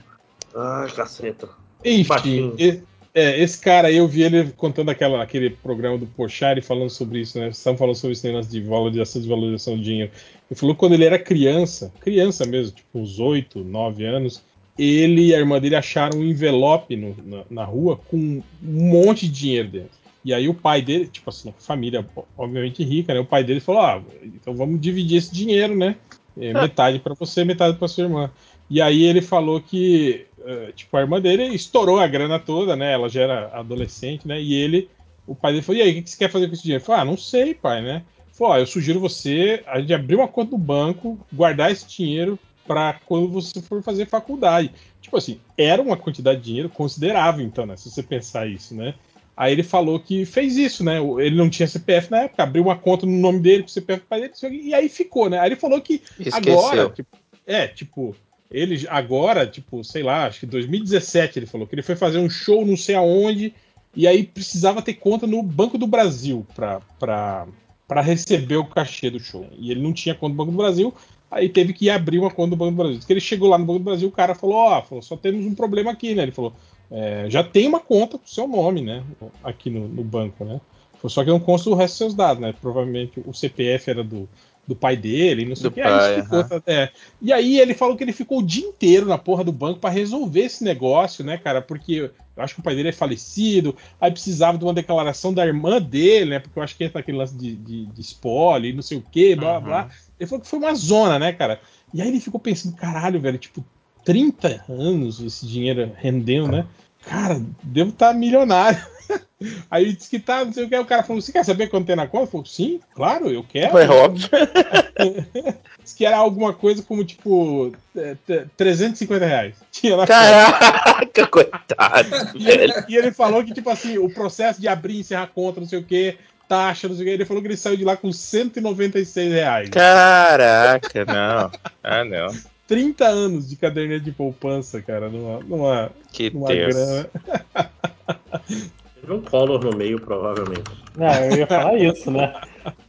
Ai, 0.56 0.90
caceta. 0.92 1.50
Enfim, 1.84 2.54
e- 2.58 2.80
é, 3.14 3.42
esse 3.42 3.60
cara 3.60 3.88
aí, 3.88 3.98
eu 3.98 4.08
vi 4.08 4.22
ele 4.24 4.52
contando 4.56 4.90
aquela, 4.90 5.22
aquele 5.22 5.50
programa 5.50 5.98
do 5.98 6.06
Pochari 6.06 6.62
falando 6.62 6.90
sobre 6.90 7.20
isso, 7.20 7.40
né? 7.40 7.50
Estavam 7.50 7.78
falando 7.78 7.96
sobre 7.96 8.14
esse 8.14 8.26
negócio 8.28 8.52
de 8.52 8.62
valorização, 8.62 9.22
desvalorização 9.22 9.76
do 9.78 9.84
dinheiro. 9.84 10.12
Ele 10.50 10.60
falou 10.60 10.76
que 10.76 10.80
quando 10.80 10.94
ele 10.94 11.06
era 11.06 11.18
criança, 11.20 11.92
criança 12.00 12.46
mesmo, 12.46 12.76
tipo 12.76 13.00
uns 13.00 13.20
8, 13.20 13.60
9 13.64 14.06
anos, 14.06 14.42
ele 14.78 15.28
e 15.28 15.36
a 15.36 15.40
irmã 15.40 15.60
dele 15.60 15.76
acharam 15.76 16.20
um 16.20 16.24
envelope 16.24 16.96
no- 16.96 17.16
na, 17.26 17.44
na 17.50 17.64
rua 17.66 18.00
com 18.10 18.16
um 18.18 18.44
monte 18.64 19.28
de 19.28 19.34
dinheiro 19.34 19.68
dentro. 19.70 19.99
E 20.24 20.34
aí 20.34 20.50
o 20.50 20.54
pai 20.54 20.82
dele, 20.82 21.08
tipo 21.08 21.30
assim, 21.30 21.54
família 21.58 22.06
obviamente 22.38 22.84
rica, 22.84 23.14
né? 23.14 23.20
O 23.20 23.26
pai 23.26 23.44
dele 23.44 23.60
falou: 23.60 23.82
ah, 23.82 24.04
então 24.24 24.54
vamos 24.54 24.80
dividir 24.82 25.18
esse 25.18 25.34
dinheiro, 25.34 25.76
né? 25.76 25.96
É, 26.38 26.54
metade 26.54 27.00
para 27.00 27.14
você, 27.14 27.44
metade 27.44 27.78
para 27.78 27.88
sua 27.88 28.04
irmã. 28.04 28.32
E 28.70 28.82
aí 28.82 29.04
ele 29.04 29.22
falou 29.22 29.60
que, 29.60 30.28
eh, 30.46 30.72
tipo, 30.76 30.96
a 30.96 31.02
irmã 31.02 31.20
dele 31.20 31.44
estourou 31.46 32.00
a 32.00 32.08
grana 32.08 32.38
toda, 32.38 32.76
né? 32.76 32.94
Ela 32.94 33.10
já 33.10 33.22
era 33.22 33.48
adolescente, 33.60 34.28
né? 34.28 34.40
E 34.40 34.54
ele, 34.54 34.90
o 35.26 35.34
pai 35.34 35.54
dele 35.54 35.64
falou: 35.64 35.82
e 35.82 35.84
aí, 35.84 36.00
o 36.00 36.04
que 36.04 36.10
você 36.10 36.18
quer 36.18 36.30
fazer 36.30 36.48
com 36.48 36.54
esse 36.54 36.64
dinheiro? 36.64 36.80
Ele 36.80 36.86
falou: 36.86 37.02
ah, 37.02 37.06
não 37.06 37.18
sei, 37.18 37.54
pai, 37.54 37.82
né? 37.82 38.04
Ele 38.28 38.36
Falou: 38.38 38.54
ó, 38.54 38.58
eu 38.60 38.68
sugiro 38.68 39.00
você 39.00 39.64
a 39.66 39.80
gente 39.80 39.94
abrir 39.94 40.16
uma 40.16 40.28
conta 40.28 40.52
no 40.52 40.58
banco, 40.58 41.20
guardar 41.34 41.72
esse 41.72 41.88
dinheiro 41.88 42.38
para 42.68 43.00
quando 43.08 43.28
você 43.28 43.60
for 43.60 43.82
fazer 43.82 44.06
faculdade. 44.06 44.72
Tipo 45.02 45.18
assim, 45.18 45.40
era 45.58 45.82
uma 45.82 45.98
quantidade 45.98 46.40
de 46.40 46.46
dinheiro 46.46 46.70
considerável, 46.70 47.44
então, 47.44 47.66
né? 47.66 47.76
Se 47.76 47.90
você 47.90 48.04
pensar 48.04 48.48
isso, 48.48 48.76
né? 48.76 48.94
Aí 49.40 49.54
ele 49.54 49.64
falou 49.64 49.98
que 50.02 50.26
fez 50.26 50.58
isso, 50.58 50.84
né? 50.84 50.98
Ele 51.20 51.38
não 51.38 51.50
tinha 51.50 51.66
CPF 51.66 52.12
na 52.12 52.24
época, 52.24 52.44
abriu 52.44 52.62
uma 52.62 52.76
conta 52.76 53.06
no 53.06 53.14
nome 53.14 53.40
dele, 53.40 53.64
com 53.64 53.70
CPF 53.70 54.02
do 54.02 54.06
pai 54.06 54.20
dele, 54.20 54.62
e 54.62 54.74
aí 54.74 54.90
ficou, 54.90 55.30
né? 55.30 55.40
Aí 55.40 55.48
ele 55.48 55.56
falou 55.56 55.80
que 55.80 56.02
Esqueceu. 56.20 56.60
agora, 56.60 56.90
tipo, 56.90 57.18
é, 57.48 57.66
tipo, 57.66 58.14
ele 58.52 58.86
agora, 58.90 59.48
tipo, 59.48 59.82
sei 59.82 60.04
lá, 60.04 60.26
acho 60.26 60.42
que 60.42 60.46
2017 60.46 61.40
ele 61.40 61.46
falou 61.46 61.66
que 61.66 61.74
ele 61.74 61.82
foi 61.82 61.96
fazer 61.96 62.18
um 62.18 62.30
show 62.30 62.66
não 62.66 62.76
sei 62.76 62.96
aonde, 62.96 63.54
e 63.96 64.06
aí 64.06 64.26
precisava 64.26 64.82
ter 64.82 64.96
conta 64.96 65.26
no 65.26 65.42
Banco 65.42 65.78
do 65.78 65.88
Brasil 65.88 66.46
pra 66.58 68.02
receber 68.02 68.58
o 68.58 68.66
cachê 68.66 69.10
do 69.10 69.22
show. 69.22 69.48
E 69.58 69.72
ele 69.72 69.82
não 69.82 69.94
tinha 69.94 70.14
conta 70.14 70.32
no 70.32 70.38
Banco 70.38 70.52
do 70.52 70.58
Brasil, 70.58 70.94
aí 71.32 71.48
teve 71.48 71.72
que 71.72 71.86
ir 71.86 71.92
abrir 71.92 72.20
uma 72.20 72.30
conta 72.30 72.50
do 72.50 72.56
Banco 72.58 72.72
do 72.72 72.84
Brasil. 72.84 73.00
Que 73.08 73.14
ele 73.14 73.22
chegou 73.22 73.48
lá 73.48 73.58
no 73.58 73.64
Banco 73.64 73.80
do 73.80 73.86
Brasil, 73.86 74.10
o 74.10 74.12
cara 74.12 74.36
falou, 74.36 74.58
ó, 74.58 74.82
falou, 74.82 75.02
só 75.02 75.16
temos 75.16 75.46
um 75.46 75.56
problema 75.56 75.92
aqui, 75.92 76.14
né? 76.14 76.24
Ele 76.24 76.34
falou, 76.34 76.54
é, 76.92 77.26
já 77.30 77.44
tem 77.44 77.68
uma 77.68 77.80
conta 77.80 78.18
com 78.18 78.26
seu 78.26 78.48
nome, 78.48 78.82
né? 78.82 79.04
Aqui 79.44 79.70
no, 79.70 79.88
no 79.88 80.04
banco, 80.04 80.44
né? 80.44 80.60
Só 81.08 81.24
que 81.24 81.30
não 81.30 81.40
consta 81.40 81.70
o 81.70 81.76
resto 81.76 81.94
dos 81.94 81.98
seus 81.98 82.14
dados, 82.14 82.42
né? 82.42 82.54
Provavelmente 82.60 83.22
o 83.26 83.34
CPF 83.34 83.90
era 83.90 84.04
do, 84.04 84.28
do 84.68 84.76
pai 84.76 84.98
dele, 84.98 85.46
não 85.46 85.56
sei 85.56 85.64
Do 85.64 85.70
o 85.70 85.72
que. 85.72 85.82
Aí 85.82 85.88
pai, 85.88 86.20
isso 86.20 86.24
ficou, 86.24 86.64
é. 86.68 86.92
E 87.22 87.32
aí 87.32 87.60
ele 87.60 87.74
falou 87.74 87.96
que 87.96 88.04
ele 88.04 88.12
ficou 88.12 88.40
o 88.40 88.46
dia 88.46 88.66
inteiro 88.66 89.06
na 89.06 89.18
porra 89.18 89.44
do 89.44 89.52
banco 89.52 89.80
pra 89.80 89.90
resolver 89.90 90.42
esse 90.42 90.64
negócio, 90.64 91.24
né, 91.24 91.38
cara? 91.38 91.62
Porque 91.62 92.12
eu 92.36 92.44
acho 92.44 92.54
que 92.54 92.60
o 92.60 92.64
pai 92.64 92.76
dele 92.76 92.90
é 92.90 92.94
falecido, 92.94 93.76
aí 94.00 94.12
precisava 94.12 94.58
de 94.58 94.64
uma 94.64 94.74
declaração 94.74 95.34
da 95.34 95.46
irmã 95.46 95.82
dele, 95.82 96.32
né? 96.32 96.40
Porque 96.40 96.60
eu 96.60 96.64
acho 96.64 96.76
que 96.76 96.84
entra 96.84 97.00
aquele 97.00 97.18
lance 97.18 97.36
de, 97.36 97.56
de, 97.56 97.86
de 97.86 98.02
spoiler, 98.02 98.72
e 98.72 98.76
não 98.76 98.82
sei 98.82 98.98
o 98.98 99.02
que, 99.02 99.36
blá 99.36 99.60
blá 99.60 99.84
blá. 99.84 99.90
Ele 100.20 100.28
falou 100.28 100.42
que 100.42 100.50
foi 100.50 100.60
uma 100.60 100.74
zona, 100.74 101.18
né, 101.18 101.32
cara? 101.32 101.62
E 101.94 102.02
aí 102.02 102.10
ele 102.10 102.20
ficou 102.20 102.40
pensando, 102.40 102.76
caralho, 102.76 103.22
velho, 103.22 103.38
tipo, 103.38 103.64
30 104.04 104.66
anos 104.70 105.20
esse 105.20 105.46
dinheiro 105.46 105.92
rendendo, 105.98 106.50
né? 106.50 106.66
Cara, 107.06 107.42
devo 107.64 107.90
estar 107.90 108.14
milionário. 108.14 108.80
Aí 109.72 109.94
disse 109.94 110.10
que 110.10 110.20
tá, 110.20 110.44
não 110.44 110.52
sei 110.52 110.66
o 110.66 110.70
que. 110.70 110.78
O 110.78 110.86
cara 110.86 111.04
falou: 111.04 111.22
Você 111.22 111.32
quer 111.32 111.46
saber 111.46 111.68
quanto 111.68 111.88
tem 111.88 111.96
na 111.96 112.08
conta? 112.08 112.26
Eu 112.26 112.28
falei: 112.28 112.46
Sim, 112.48 112.80
claro, 112.94 113.30
eu 113.30 113.44
quero. 113.44 113.72
Foi 113.72 113.88
óbvio. 113.88 114.30
Disse 115.82 115.96
que 115.96 116.06
era 116.06 116.18
alguma 116.18 116.54
coisa 116.54 116.84
como 116.84 117.04
tipo 117.04 117.72
é, 117.96 118.18
é, 118.28 118.46
350 118.58 119.26
reais. 119.26 119.56
Tinha 119.72 119.96
na. 119.96 120.06
Caraca, 120.06 121.26
coitado, 121.28 122.10
E 122.36 122.50
ele, 122.50 122.74
e 122.90 122.96
ele 122.96 123.12
falou 123.12 123.44
que, 123.44 123.54
tipo 123.54 123.70
assim, 123.70 123.98
o 123.98 124.10
processo 124.10 124.60
de 124.60 124.68
abrir 124.68 124.96
e 124.96 125.00
encerrar 125.00 125.24
a 125.24 125.28
conta, 125.28 125.62
não 125.62 125.68
sei 125.68 125.80
o 125.80 125.84
que, 125.84 126.18
taxa, 126.48 126.88
não 126.88 126.96
sei 126.96 127.06
o 127.06 127.08
que. 127.08 127.14
Ele 127.14 127.26
falou 127.26 127.42
que 127.42 127.48
ele 127.48 127.58
saiu 127.58 127.78
de 127.78 127.86
lá 127.86 127.96
com 127.96 128.12
196 128.12 129.32
reais. 129.32 129.70
Caraca, 129.70 131.06
não. 131.06 131.52
Ah, 131.82 132.04
não. 132.04 132.28
30 132.70 133.04
anos 133.04 133.50
de 133.50 133.56
caderneta 133.56 134.06
de 134.06 134.12
poupança, 134.12 134.80
cara, 134.80 135.10
numa, 135.10 135.40
numa, 135.40 135.92
Que 136.14 136.30
numa 136.30 136.48
Deus. 136.50 136.76
grana. 136.76 137.10
Teve 139.02 139.14
um 139.14 139.22
Collor 139.22 139.64
no 139.66 139.76
meio, 139.76 140.00
provavelmente. 140.00 140.70
Não, 140.96 141.12
eu 141.26 141.38
ia 141.38 141.48
falar 141.48 141.76
isso, 141.80 142.12
né? 142.12 142.32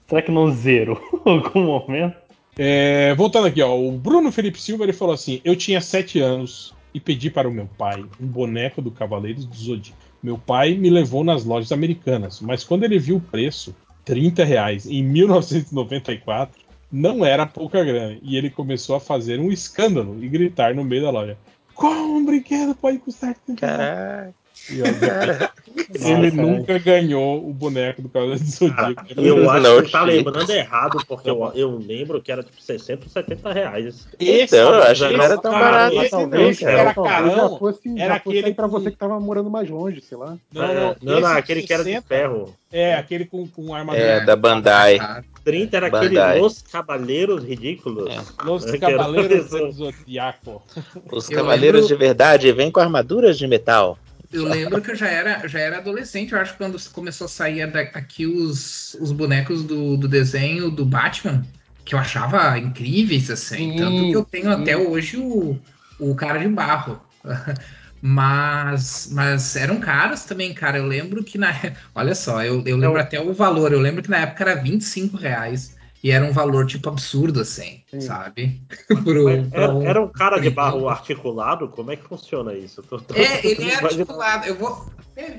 Será 0.07 0.21
que 0.21 0.31
não 0.31 0.53
zero 0.53 1.01
em 1.25 1.31
algum 1.39 1.63
momento? 1.65 2.15
É, 2.59 3.15
voltando 3.15 3.47
aqui, 3.47 3.63
ó, 3.63 3.75
o 3.75 3.91
Bruno 3.93 4.31
Felipe 4.31 4.61
Silva 4.61 4.85
ele 4.85 4.93
falou 4.93 5.15
assim: 5.15 5.41
Eu 5.43 5.57
tinha 5.57 5.81
7 5.81 6.21
anos 6.21 6.75
e 6.93 7.01
pedi 7.01 7.31
para 7.31 7.49
o 7.49 7.53
meu 7.53 7.67
pai 7.79 8.05
um 8.21 8.27
boneco 8.27 8.83
do 8.83 8.91
Cavaleiros 8.91 9.47
do 9.47 9.57
Zodíaco. 9.57 9.99
Meu 10.23 10.37
pai 10.37 10.75
me 10.75 10.91
levou 10.91 11.25
nas 11.25 11.43
lojas 11.43 11.73
americanas, 11.73 12.39
mas 12.43 12.63
quando 12.63 12.85
ele 12.85 12.99
viu 12.99 13.17
o 13.17 13.21
preço, 13.21 13.75
30 14.05 14.45
reais 14.45 14.87
em 14.87 15.03
1994, 15.03 16.61
não 16.91 17.25
era 17.25 17.47
pouca 17.47 17.85
grana. 17.85 18.19
E 18.23 18.37
ele 18.37 18.51
começou 18.51 18.97
a 18.97 19.01
fazer 19.01 19.39
um 19.41 19.51
escândalo 19.51 20.23
e 20.23 20.29
gritar 20.29 20.75
no 20.75 20.85
meio 20.85 21.03
da 21.03 21.11
loja: 21.11 21.39
Como 21.75 22.17
um 22.17 22.25
brinquedo 22.25 22.75
pode 22.75 22.99
custar 22.99 23.35
30 23.35 23.67
reais? 23.67 23.99
Caraca. 23.99 24.40
E, 24.69 24.83
obviamente, 24.83 25.51
Nossa, 26.01 26.11
ele 26.13 26.27
é. 26.29 26.31
nunca 26.31 26.79
ganhou 26.79 27.49
o 27.49 27.53
boneco 27.53 28.03
do 28.03 28.09
Cavaleiro 28.09 28.41
do 28.41 28.47
Zodíaco. 28.51 29.05
e 29.17 29.27
eu 29.27 29.51
acho 29.51 29.63
Não, 29.63 29.77
que 29.83 29.87
você 29.87 29.93
tá 29.93 30.03
lembrando 30.03 30.51
errado, 30.51 30.99
porque 31.09 31.31
eu, 31.31 31.53
eu 31.55 31.79
lembro 31.79 32.21
que 32.21 32.31
era 32.31 32.43
tipo 32.43 32.61
60 32.61 33.05
ou 33.05 33.09
70 33.11 33.53
reais. 33.53 34.07
Esse, 34.19 34.57
Então, 34.57 34.75
eu 34.75 34.83
acho 34.83 35.01
que 35.03 35.07
esse 35.09 35.17
não 35.17 35.25
era 35.25 35.39
tão 35.39 35.53
barato 35.53 35.95
esse 36.03 36.15
assim, 36.15 36.27
não, 36.27 36.39
era 36.39 36.55
cara. 36.55 36.95
talvez 36.95 37.15
carão, 37.35 37.51
já 37.53 37.59
fosse, 37.59 37.81
era 38.01 38.15
aquele 38.15 38.55
pra 38.55 38.67
você 38.67 38.91
que 38.91 38.97
tava 38.97 39.19
morando 39.21 39.51
mais 39.51 39.69
longe, 39.71 40.01
sei 40.01 40.19
lá. 40.19 40.37
Não, 40.53 40.63
É, 40.65 40.75
não, 40.75 40.97
não, 41.03 41.21
não, 41.21 41.29
esse 41.31 41.39
aquele 41.39 41.63
que 41.63 41.73
era 41.73 41.83
de 41.85 41.91
60 41.91 42.07
ferro. 42.09 42.55
É, 42.73 42.95
aquele 42.95 43.25
com, 43.25 43.47
com 43.49 43.75
armadura. 43.75 44.05
É, 44.05 44.25
da 44.25 44.37
Bandai. 44.37 44.99
30 45.45 45.77
era 45.77 45.87
aquele 45.89 46.09
Bandai. 46.15 46.39
Los 46.41 46.63
Cabalheiros 46.63 47.43
Ridículos. 47.45 48.15
Los 48.45 48.65
É, 48.67 48.69
era 48.69 48.79
Cavaleiros 48.79 49.51
do 49.51 49.73
Zodíaco. 49.73 50.63
Os 51.11 51.29
Eu 51.31 51.37
cavaleiros 51.37 51.83
lembro- 51.83 51.89
de 51.89 51.95
verdade 52.05 52.53
vêm 52.53 52.71
com 52.71 52.79
armaduras 52.81 53.37
de 53.39 53.47
metal. 53.49 53.99
Eu 54.33 54.45
lembro 54.47 54.81
que 54.83 54.91
eu 54.93 54.95
já 54.95 55.09
era, 55.09 55.49
já 55.49 55.59
era 55.59 55.79
adolescente, 55.79 56.33
eu 56.33 56.39
acho, 56.41 56.57
quando 56.57 56.79
começou 56.93 57.25
a 57.25 57.29
sair 57.29 57.63
aqui 57.97 58.27
os, 58.27 58.95
os 58.95 59.11
bonecos 59.13 59.65
do, 59.65 59.97
do 59.97 60.07
desenho 60.09 60.71
do 60.71 60.87
Batman, 60.87 61.51
que 61.85 61.95
eu 61.97 61.99
achava 61.99 62.57
incríveis, 62.59 63.29
assim. 63.31 63.73
Sim, 63.73 63.75
tanto 63.75 64.07
que 64.07 64.17
eu 64.17 64.25
tenho 64.25 64.51
sim. 64.51 64.53
até 64.53 64.77
hoje 64.77 65.17
o, 65.17 65.61
o 65.99 66.15
cara 66.15 66.39
de 66.39 66.49
barro. 66.49 67.05
Mas, 68.03 69.09
mas 69.13 69.57
eram 69.57 69.79
caros 69.79 70.25
também, 70.25 70.55
cara. 70.55 70.79
Eu 70.79 70.87
lembro 70.87 71.23
que 71.23 71.37
na. 71.37 71.51
Olha 71.95 72.15
só, 72.15 72.43
eu, 72.43 72.63
eu 72.67 72.77
lembro 72.79 72.99
Eu- 72.99 73.01
até 73.01 73.21
o 73.21 73.35
valor. 73.35 73.73
Eu 73.73 73.81
lembro 73.81 74.03
que 74.03 74.09
na 74.11 74.19
época 74.21 74.43
era 74.45 74.55
25 74.63 75.17
reais. 75.19 75.77
E 76.03 76.11
era 76.11 76.25
um 76.25 76.33
valor, 76.33 76.67
tipo, 76.67 76.89
absurdo, 76.89 77.41
assim, 77.41 77.83
Sim. 77.91 78.01
sabe? 78.01 78.61
Pro- 79.05 79.29
Era, 79.29 79.75
um- 79.75 79.83
era 79.87 80.03
um 80.03 80.09
cara 80.09 80.39
de 80.39 80.49
barro 80.49 80.89
articulado? 80.89 81.69
Como 81.69 81.91
é 81.93 81.97
que 81.97 82.05
funciona 82.09 82.55
isso? 82.55 82.83
Tô- 82.83 82.99
tô- 82.99 83.15
É, 83.15 83.47
ele 83.47 83.71
é 83.71 83.79
tô- 83.79 83.87
articulado. 83.87 84.47
Eu 84.47 84.55
vou. 84.57 84.87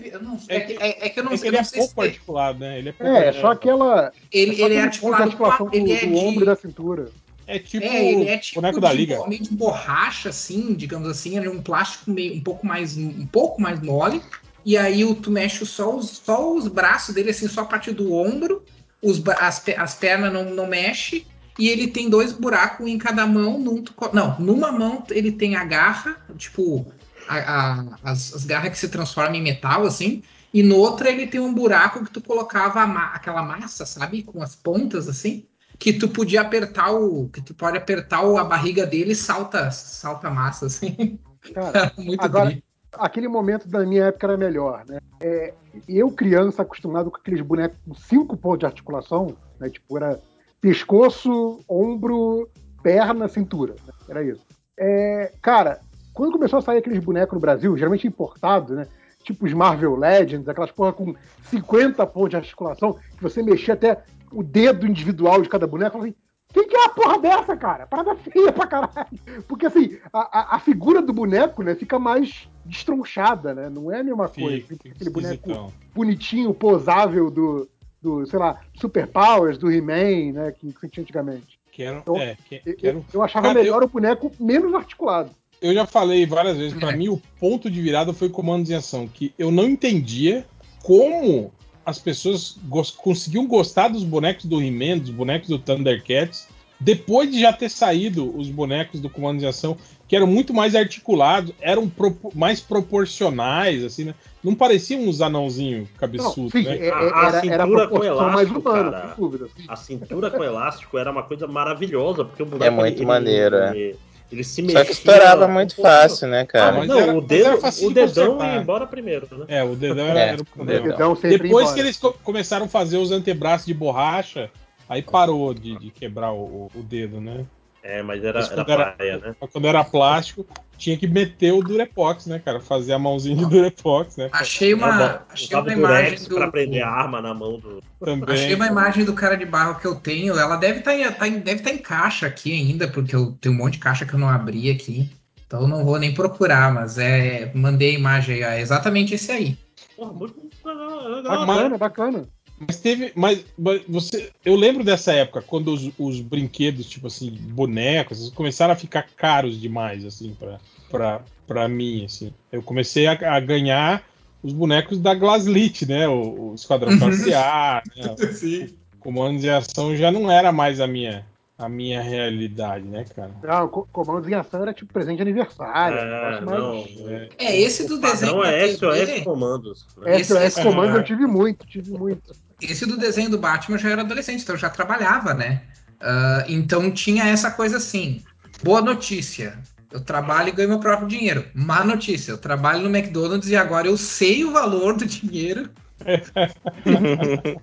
Eu 0.05 0.21
não, 0.21 0.37
é, 0.47 0.55
É 0.57 0.59
que, 0.59 0.73
que- 0.75 0.83
é, 0.83 1.05
é 1.07 1.09
que 1.09 1.19
eu 1.19 1.23
não 1.23 1.31
É 1.31 1.35
que 1.35 1.39
sei. 1.39 1.49
ele 1.49 1.55
eu 1.55 1.59
é 1.59 1.63
não 1.63 1.69
sei 1.69 1.79
pouco 1.79 2.01
se- 2.01 2.07
articulado, 2.07 2.59
né? 2.59 2.77
Ele 2.77 2.89
é 2.89 2.91
pouco 2.91 3.11
É, 3.11 3.33
só 3.33 3.51
aquela. 3.51 4.11
Ele, 4.31 4.55
só 4.55 4.65
ele 4.65 4.75
é 4.75 4.77
de 4.77 4.83
articulado 4.85 5.17
com 5.23 5.23
articulação 5.45 5.67
a- 5.67 5.75
ele 5.75 5.85
do, 5.85 5.93
é 5.93 6.05
do 6.05 6.15
ombro 6.15 6.35
e 6.35 6.39
de, 6.39 6.45
da 6.45 6.55
cintura. 6.55 7.09
É 7.47 7.57
tipo 7.57 7.85
é, 7.85 8.05
ele 8.11 8.29
é 8.29 8.37
tipo 8.37 8.61
boneco 8.61 8.79
de, 8.79 8.81
da 8.81 8.93
liga. 8.93 9.27
meio 9.27 9.41
de 9.41 9.51
borracha, 9.55 10.29
assim, 10.29 10.75
digamos 10.75 11.09
assim. 11.09 11.37
Ele 11.37 11.47
é 11.47 11.49
um 11.49 11.61
plástico 11.61 12.11
meio, 12.11 12.35
um 12.35 12.41
pouco 12.41 12.67
mais 12.67 12.95
um 12.97 13.25
pouco 13.25 13.59
mais 13.59 13.81
mole. 13.81 14.21
E 14.63 14.77
aí 14.77 15.03
o- 15.03 15.15
tu 15.15 15.31
mexe 15.31 15.65
só 15.65 15.95
os, 15.95 16.21
só 16.23 16.53
os 16.53 16.67
braços 16.67 17.15
dele, 17.15 17.31
assim, 17.31 17.47
só 17.47 17.61
a 17.61 17.65
partir 17.65 17.93
do 17.93 18.13
ombro. 18.13 18.63
Os, 19.01 19.21
as, 19.39 19.63
as 19.77 19.95
pernas 19.95 20.31
não, 20.31 20.45
não 20.53 20.67
mexe. 20.67 21.25
E 21.59 21.67
ele 21.69 21.87
tem 21.87 22.09
dois 22.09 22.31
buracos 22.31 22.87
em 22.87 22.97
cada 22.97 23.25
mão. 23.27 23.59
Num, 23.59 23.83
não, 24.13 24.39
numa 24.39 24.71
mão 24.71 25.03
ele 25.11 25.31
tem 25.31 25.55
a 25.55 25.63
garra, 25.65 26.17
tipo, 26.37 26.85
a- 27.27 27.37
a- 27.37 27.85
as, 28.03 28.33
as 28.33 28.45
garras 28.45 28.71
que 28.71 28.79
se 28.79 28.89
transformam 28.89 29.35
em 29.35 29.41
metal, 29.43 29.85
assim. 29.85 30.23
E 30.53 30.63
no 30.63 30.75
outro 30.77 31.07
ele 31.07 31.27
tem 31.27 31.39
um 31.39 31.53
buraco 31.53 32.03
que 32.03 32.11
tu 32.11 32.21
colocava 32.21 32.85
ma- 32.85 33.11
aquela 33.13 33.41
massa, 33.41 33.85
sabe? 33.85 34.23
Com 34.23 34.41
as 34.41 34.55
pontas, 34.55 35.07
assim. 35.07 35.45
Que 35.79 35.93
tu 35.93 36.07
podia 36.09 36.41
apertar 36.41 36.91
o. 36.91 37.29
Que 37.29 37.41
tu 37.41 37.53
pode 37.53 37.77
apertar 37.77 38.21
o- 38.23 38.37
a 38.37 38.43
barriga 38.43 38.85
dele 38.85 39.13
e 39.13 39.15
salta, 39.15 39.71
salta 39.71 40.27
a 40.27 40.31
massa, 40.31 40.67
assim. 40.67 41.17
Cara, 41.53 41.91
Muito 41.97 42.23
Agora-. 42.23 42.61
Aquele 42.93 43.27
momento 43.27 43.67
da 43.67 43.79
minha 43.85 44.05
época 44.05 44.27
era 44.27 44.37
melhor, 44.37 44.83
né? 44.87 44.99
É, 45.19 45.53
eu, 45.87 46.11
criança, 46.11 46.61
acostumado 46.63 47.11
com 47.11 47.17
aqueles 47.17 47.41
bonecos 47.41 47.77
com 47.87 47.93
cinco 47.93 48.35
pontos 48.35 48.59
de 48.59 48.65
articulação, 48.65 49.35
né? 49.59 49.69
Tipo, 49.69 49.97
era 49.97 50.19
pescoço, 50.59 51.59
ombro, 51.69 52.49
perna, 52.81 53.27
cintura. 53.27 53.75
né? 53.85 53.93
Era 54.09 54.23
isso. 54.23 54.41
É, 54.79 55.33
cara, 55.41 55.79
quando 56.13 56.31
começou 56.31 56.59
a 56.59 56.61
sair 56.61 56.77
aqueles 56.79 57.03
bonecos 57.03 57.33
no 57.33 57.39
Brasil, 57.39 57.75
geralmente 57.77 58.07
importados, 58.07 58.75
né? 58.75 58.87
Tipo 59.23 59.45
os 59.45 59.53
Marvel 59.53 59.95
Legends, 59.95 60.47
aquelas 60.49 60.71
porra 60.71 60.93
com 60.93 61.13
50 61.43 62.05
pontos 62.07 62.31
de 62.31 62.35
articulação, 62.37 62.93
que 63.15 63.21
você 63.21 63.43
mexia 63.43 63.75
até 63.75 64.03
o 64.31 64.41
dedo 64.41 64.87
individual 64.87 65.41
de 65.41 65.49
cada 65.49 65.67
boneco. 65.67 65.97
Falei, 65.97 66.15
quem 66.51 66.67
que 66.67 66.75
é 66.75 66.85
a 66.85 66.89
porra 66.89 67.19
dessa, 67.19 67.55
cara? 67.55 67.85
Parada 67.85 68.15
feia 68.15 68.51
pra 68.51 68.65
caralho. 68.65 69.07
Porque 69.47 69.67
assim, 69.67 69.99
a, 70.11 70.39
a- 70.39 70.55
a 70.55 70.59
figura 70.59 71.01
do 71.01 71.13
boneco, 71.13 71.61
né, 71.63 71.75
fica 71.75 71.99
mais 71.99 72.49
destronchada, 72.65 73.53
né? 73.53 73.69
Não 73.69 73.91
é 73.91 73.99
a 73.99 74.03
mesma 74.03 74.27
coisa. 74.29 74.57
Fica, 74.67 74.75
fica 74.83 74.95
aquele 74.95 75.09
boneco 75.09 75.33
esquisitão. 75.35 75.73
bonitinho, 75.93 76.53
posável 76.53 77.29
do, 77.31 77.69
do, 78.01 78.25
sei 78.25 78.39
lá, 78.39 78.59
Super 78.79 79.07
Powers, 79.07 79.57
do 79.57 79.71
He-Man, 79.71 80.33
né? 80.33 80.51
Que, 80.51 80.73
que 80.73 80.87
tinha 80.89 81.03
antigamente. 81.03 81.59
Quero, 81.71 82.03
Eu- 82.05 82.17
é, 82.17 82.35
que- 82.47 82.61
Eu, 82.65 82.75
quero 82.75 83.05
eu 83.13 83.21
achava 83.23 83.47
Cara, 83.47 83.59
melhor 83.59 83.83
o 83.83 83.87
boneco 83.87 84.31
menos 84.39 84.73
articulado. 84.73 85.29
eu 85.61 85.73
já 85.73 85.85
falei 85.85 86.25
várias 86.25 86.57
vezes, 86.57 86.77
pra 86.77 86.91
mim 86.95 87.07
o 87.09 87.21
ponto 87.39 87.69
de 87.69 87.81
virada 87.81 88.13
foi 88.13 88.27
comandos 88.29 88.69
em 88.69 88.73
ação, 88.75 89.07
que 89.07 89.33
eu 89.39 89.51
não 89.51 89.65
entendia 89.69 90.45
como 90.83 91.51
as 91.85 91.97
pessoas 91.97 92.57
gos- 92.65 92.91
conseguiam 92.91 93.47
gostar 93.47 93.87
dos 93.87 94.03
bonecos 94.03 94.45
do 94.45 94.61
He-Man, 94.61 94.99
dos 94.99 95.09
bonecos 95.11 95.47
do 95.49 95.57
Thundercats, 95.59 96.47
depois 96.83 97.31
de 97.31 97.39
já 97.39 97.53
ter 97.53 97.69
saído 97.69 98.35
os 98.37 98.49
bonecos 98.49 98.99
do 98.99 99.09
comandos 99.09 99.43
em 99.43 99.47
ação, 99.47 99.77
que 100.07 100.15
eram 100.15 100.25
muito 100.27 100.53
mais 100.53 100.75
articulados, 100.75 101.53
eram 101.61 101.87
propo- 101.87 102.31
mais 102.35 102.59
proporcionais, 102.59 103.83
assim, 103.83 104.05
né? 104.05 104.15
Não 104.43 104.55
pareciam 104.55 105.01
uns 105.03 105.21
anãozinhos 105.21 105.87
Não, 105.91 105.97
cabeçudos, 105.99 106.51
sim, 106.51 106.63
né? 106.63 106.77
é- 106.77 106.87
é- 106.87 106.91
A- 106.91 106.97
a 106.97 107.01
era, 107.01 107.11
era 107.17 107.37
a 107.37 107.41
cintura 107.41 107.87
com 107.87 107.99
proporção 107.99 108.29
mais 108.31 108.49
elástico, 108.49 108.69
humana, 108.69 108.91
cara. 108.91 109.07
sem 109.07 109.15
dúvida. 109.23 109.45
sim. 109.55 109.63
A 109.67 109.75
cintura 109.75 110.31
com 110.31 110.43
elástico 110.43 110.97
era 110.97 111.11
uma 111.11 111.23
coisa 111.23 111.47
maravilhosa, 111.47 112.25
porque 112.25 112.41
o 112.43 112.45
boneco. 112.45 112.65
É 112.65 112.69
muito 112.71 113.03
maneiro, 113.05 113.55
é. 113.57 113.69
ele, 113.77 113.95
ele 114.31 114.43
se 114.43 114.55
Só 114.61 114.67
mexia. 114.67 114.85
que 114.85 114.91
estourava 114.91 115.47
muito 115.47 115.75
fácil, 115.75 116.27
né, 116.27 116.41
Ah, 116.41 116.45
cara? 116.47 116.71
Mas 116.79 116.87
não, 116.87 116.99
era- 116.99 117.13
o, 117.15 117.21
dedo, 117.21 117.49
o 117.53 117.59
de 117.61 117.93
dedão 117.93 118.25
consertar. 118.33 118.55
ia 118.55 118.61
embora 118.61 118.87
primeiro, 118.87 119.27
né? 119.31 119.45
É, 119.47 119.63
o 119.63 119.75
dedão 119.75 120.07
era, 120.07 120.19
É, 120.19 120.27
era 120.29 120.37
o 120.39 120.41
o 120.41 120.45
problema. 120.45 120.81
dedão. 120.87 121.13
Dedão 121.13 121.29
Depois 121.29 121.51
embora. 121.51 121.73
que 121.75 121.79
eles 121.79 121.97
co- 121.97 122.15
começaram 122.23 122.65
a 122.65 122.69
fazer 122.69 122.97
os 122.97 123.11
antebraços 123.11 123.67
de 123.67 123.73
borracha, 123.73 124.49
aí 124.91 125.01
parou 125.01 125.53
de, 125.53 125.77
de 125.79 125.89
quebrar 125.89 126.31
o, 126.33 126.69
o- 126.75 126.83
dedo, 126.83 127.21
né? 127.21 127.45
É, 127.83 128.03
mas 128.03 128.23
era, 128.23 128.39
Mas 128.41 128.51
era 128.51 128.55
quando 128.63 128.69
era- 128.71 128.91
paia, 128.91 129.17
né? 129.17 129.35
Quando 129.51 129.67
era 129.67 129.83
plástico, 129.83 130.45
tinha 130.77 130.95
que 130.95 131.07
meter 131.07 131.51
o 131.51 131.63
Durepox, 131.63 132.27
né, 132.27 132.37
cara? 132.37 132.59
Fazer 132.59 132.93
a 132.93 132.99
mãozinha 132.99 133.35
de 133.35 133.43
Durepox, 133.47 134.17
né? 134.17 134.29
Achei 134.31 134.71
uma, 134.75 135.23
achei 135.29 135.57
uma 135.57 135.73
imagem 135.73 136.27
do. 136.27 136.35
pra 136.35 136.51
prender 136.51 136.83
a 136.83 136.89
arma 136.89 137.19
na 137.21 137.33
mão 137.33 137.57
do. 137.57 137.81
Também. 137.99 138.35
Achei 138.35 138.53
uma 138.53 138.67
imagem 138.67 139.03
do 139.03 139.13
cara 139.13 139.35
de 139.35 139.45
barro 139.45 139.79
que 139.79 139.87
eu 139.87 139.95
tenho. 139.95 140.37
Ela 140.37 140.57
deve 140.57 140.79
estar 140.79 140.95
em, 141.27 141.39
deve 141.39 141.63
tá 141.63 141.71
em 141.71 141.79
caixa 141.79 142.27
aqui 142.27 142.51
ainda, 142.53 142.87
porque 142.87 143.15
eu 143.15 143.31
tenho 143.41 143.55
um 143.55 143.57
monte 143.57 143.73
de 143.73 143.79
caixa 143.79 144.05
que 144.05 144.13
eu 144.13 144.19
não 144.19 144.29
abri 144.29 144.69
aqui. 144.69 145.09
Então 145.47 145.61
eu 145.63 145.67
não 145.67 145.83
vou 145.83 145.97
nem 145.97 146.13
procurar, 146.13 146.71
mas 146.71 146.99
é. 146.99 147.51
Mandei 147.55 147.95
a 147.95 147.99
imagem 147.99 148.43
aí. 148.43 148.57
É 148.57 148.61
exatamente 148.61 149.15
esse 149.15 149.31
aí. 149.31 149.57
Porra, 149.95 150.13
muito 150.13 150.35
legal, 150.63 151.07
legal. 151.09 151.45
Bacana, 151.47 151.77
bacana. 151.79 152.27
Mas 152.67 152.79
teve. 152.79 153.11
Mas, 153.15 153.43
mas 153.57 153.81
você. 153.87 154.31
Eu 154.45 154.55
lembro 154.55 154.83
dessa 154.83 155.11
época, 155.13 155.41
quando 155.41 155.73
os, 155.73 155.89
os 155.97 156.19
brinquedos, 156.21 156.87
tipo 156.89 157.07
assim, 157.07 157.31
bonecos, 157.31 158.29
começaram 158.31 158.73
a 158.73 158.77
ficar 158.77 159.07
caros 159.15 159.59
demais, 159.59 160.05
assim, 160.05 160.35
pra, 160.39 160.59
pra, 160.89 161.21
pra 161.47 161.67
mim, 161.67 162.05
assim. 162.05 162.33
Eu 162.51 162.61
comecei 162.61 163.07
a, 163.07 163.13
a 163.35 163.39
ganhar 163.39 164.03
os 164.43 164.53
bonecos 164.53 164.99
da 164.99 165.13
Glaslit, 165.13 165.85
né? 165.87 166.07
O, 166.07 166.51
o 166.51 166.55
Esquadrão 166.55 166.97
Classe 166.99 167.33
A, 167.33 167.81
né? 167.95 168.15
Sim. 168.33 168.69
Comandos 168.99 169.41
de 169.41 169.49
ação 169.49 169.95
já 169.95 170.11
não 170.11 170.29
era 170.31 170.51
mais 170.51 170.79
a 170.79 170.85
minha, 170.85 171.25
a 171.57 171.67
minha 171.67 171.99
realidade, 172.03 172.85
né, 172.85 173.03
cara? 173.15 173.31
Não, 173.41 173.67
co- 173.67 173.87
comandos 173.91 174.29
em 174.29 174.35
ação 174.35 174.61
era 174.61 174.73
tipo 174.75 174.93
presente 174.93 175.15
de 175.17 175.21
aniversário. 175.23 175.97
É, 175.97 176.05
negócio 176.05 176.45
mais- 176.45 176.59
não. 176.99 177.09
É. 177.11 177.29
É, 177.39 177.59
esse 177.59 177.87
do 177.87 177.95
O 177.95 177.99
desenho. 177.99 178.41
da 178.43 178.51
é 178.51 178.67
SOS 178.67 178.79
TV, 179.05 179.21
comandos. 179.21 179.87
né? 179.97 180.19
Esse- 180.19 180.33
SOS 180.33 180.43
esse- 180.43 180.61
Comando 180.63 180.97
eu 180.97 181.01
tive 181.03 181.25
muito, 181.25 181.65
tive 181.65 181.91
muito. 181.91 182.31
Esse 182.61 182.85
do 182.85 182.97
desenho 182.97 183.29
do 183.29 183.37
Batman 183.37 183.75
eu 183.75 183.79
já 183.81 183.89
era 183.89 184.01
adolescente, 184.01 184.41
então 184.43 184.55
eu 184.55 184.59
já 184.59 184.69
trabalhava, 184.69 185.33
né? 185.33 185.61
Ah, 185.99 186.45
então 186.47 186.89
tinha 186.91 187.25
essa 187.25 187.51
coisa 187.51 187.77
assim. 187.77 188.23
Boa 188.63 188.81
notícia. 188.81 189.57
Eu 189.91 189.99
trabalho 189.99 190.49
e 190.49 190.51
ganho 190.51 190.69
meu 190.69 190.79
próprio 190.79 191.07
dinheiro. 191.07 191.45
Má 191.53 191.83
notícia. 191.83 192.31
Eu 192.31 192.37
trabalho 192.37 192.87
no 192.87 192.95
McDonald's 192.95 193.49
e 193.49 193.55
agora 193.55 193.87
eu 193.87 193.97
sei 193.97 194.45
o 194.45 194.51
valor 194.51 194.95
do 194.95 195.05
dinheiro. 195.05 195.69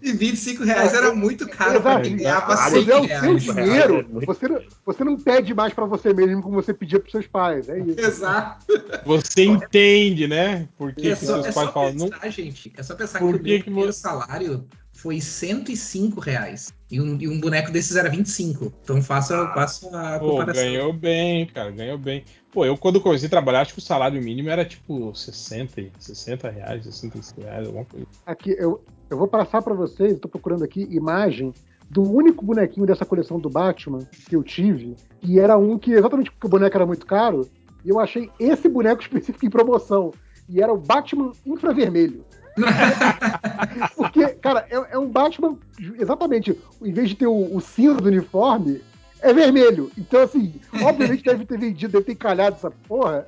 e 0.03 0.13
25 0.13 0.63
reais 0.65 0.95
era 0.95 1.13
muito 1.15 1.49
caro 1.49 1.81
para 1.81 2.01
quem 2.01 2.17
ganhava 2.17 2.55
Caralho, 2.57 2.77
Mas 2.77 2.85
100 2.85 2.93
é 2.93 2.97
o 2.97 3.41
seu 3.41 3.55
reais. 3.55 3.67
dinheiro, 3.67 4.23
você, 4.27 4.49
não- 4.49 4.63
você 4.87 5.05
não 5.05 5.17
pede 5.17 5.55
mais 5.55 5.73
pra 5.73 5.87
você 5.87 6.13
mesmo 6.15 6.43
como 6.43 6.55
você 6.55 6.73
pedia 6.73 7.01
pros 7.01 7.11
seus 7.13 7.27
pais. 7.27 7.69
É 7.69 7.79
isso. 7.81 7.99
Exato. 7.99 8.67
Você 9.05 9.45
entende, 9.45 10.27
né? 10.29 10.69
Por 10.77 10.95
que, 10.95 11.11
É 11.11 11.17
que 11.17 11.25
só, 11.27 11.35
seus 11.43 11.47
é 11.47 11.53
pais 11.53 11.67
só 11.67 11.73
falam. 11.73 11.95
Não, 11.95 12.09
pensar, 12.11 12.31
gente. 12.31 12.73
É 12.77 12.83
só 12.83 12.95
pensar 12.95 13.19
Por 13.19 13.33
que 13.35 13.37
o 13.39 13.43
que 13.43 13.49
meu 13.51 13.57
que 13.59 13.65
primeiro 13.65 13.93
você- 13.93 14.01
salário 14.01 14.67
foi 14.99 15.21
105 15.21 16.19
reais. 16.21 16.73
E 16.91 17.01
um, 17.01 17.17
e 17.21 17.29
um 17.29 17.41
boneco 17.41 17.71
desses 17.71 17.95
era 17.95 18.09
25. 18.09 18.73
Então 18.83 19.01
faça, 19.01 19.47
faça 19.55 19.89
a 19.89 20.19
Pô, 20.19 20.31
comparação. 20.31 20.63
ganhou 20.65 20.93
bem, 20.93 21.47
cara, 21.47 21.71
ganhou 21.71 21.97
bem. 21.97 22.25
Pô, 22.51 22.65
eu 22.65 22.77
quando 22.77 23.01
comecei 23.01 23.29
a 23.29 23.31
trabalhar, 23.31 23.61
acho 23.61 23.75
que 23.75 23.79
o 23.79 23.83
salário 23.83 24.21
mínimo 24.21 24.51
era 24.51 24.65
tipo 24.65 25.15
60, 25.15 25.83
60 26.01 26.51
reais, 26.51 26.85
65 26.85 27.41
reais, 27.43 27.67
alguma 27.67 27.85
coisa. 27.85 28.07
Aqui, 28.27 28.57
eu, 28.59 28.83
eu 29.09 29.17
vou 29.17 29.29
passar 29.29 29.63
pra 29.63 29.73
vocês, 29.73 30.15
eu 30.15 30.19
tô 30.19 30.29
procurando 30.29 30.65
aqui 30.65 30.89
imagem 30.91 31.53
do 31.89 32.03
único 32.03 32.45
bonequinho 32.45 32.87
dessa 32.87 33.05
coleção 33.05 33.39
do 33.39 33.49
Batman 33.49 34.01
que 34.29 34.35
eu 34.35 34.43
tive, 34.43 34.97
e 35.23 35.39
era 35.39 35.57
um 35.57 35.79
que, 35.79 35.93
exatamente 35.93 36.33
porque 36.33 36.47
o 36.49 36.51
boneco 36.51 36.77
era 36.77 36.87
muito 36.87 37.07
caro, 37.07 37.49
e 37.85 37.89
eu 37.89 38.01
achei 38.01 38.29
esse 38.41 38.69
boneco 38.69 39.01
específico 39.01 39.47
em 39.47 39.51
promoção, 39.51 40.11
e 40.49 40.61
era 40.61 40.73
o 40.73 40.77
Batman 40.77 41.31
infravermelho. 41.47 42.25
Porque, 43.97 44.27
cara, 44.29 44.67
é, 44.71 44.95
é, 44.95 44.99
um 44.99 45.09
Batman, 45.09 45.57
exatamente, 45.99 46.59
em 46.83 46.93
vez 46.93 47.11
de 47.11 47.17
ter 47.17 47.27
o, 47.27 47.57
o 47.57 47.61
cinza 47.61 48.01
do 48.01 48.09
uniforme, 48.09 48.83
é 49.21 49.33
vermelho. 49.33 49.91
Então, 49.99 50.23
assim, 50.23 50.55
obviamente 50.83 51.25
deve 51.25 51.45
ter 51.45 51.59
vendido, 51.59 51.93
deve 51.93 52.05
ter 52.05 52.13
encalhado 52.13 52.57
essa 52.57 52.71
porra. 52.71 53.27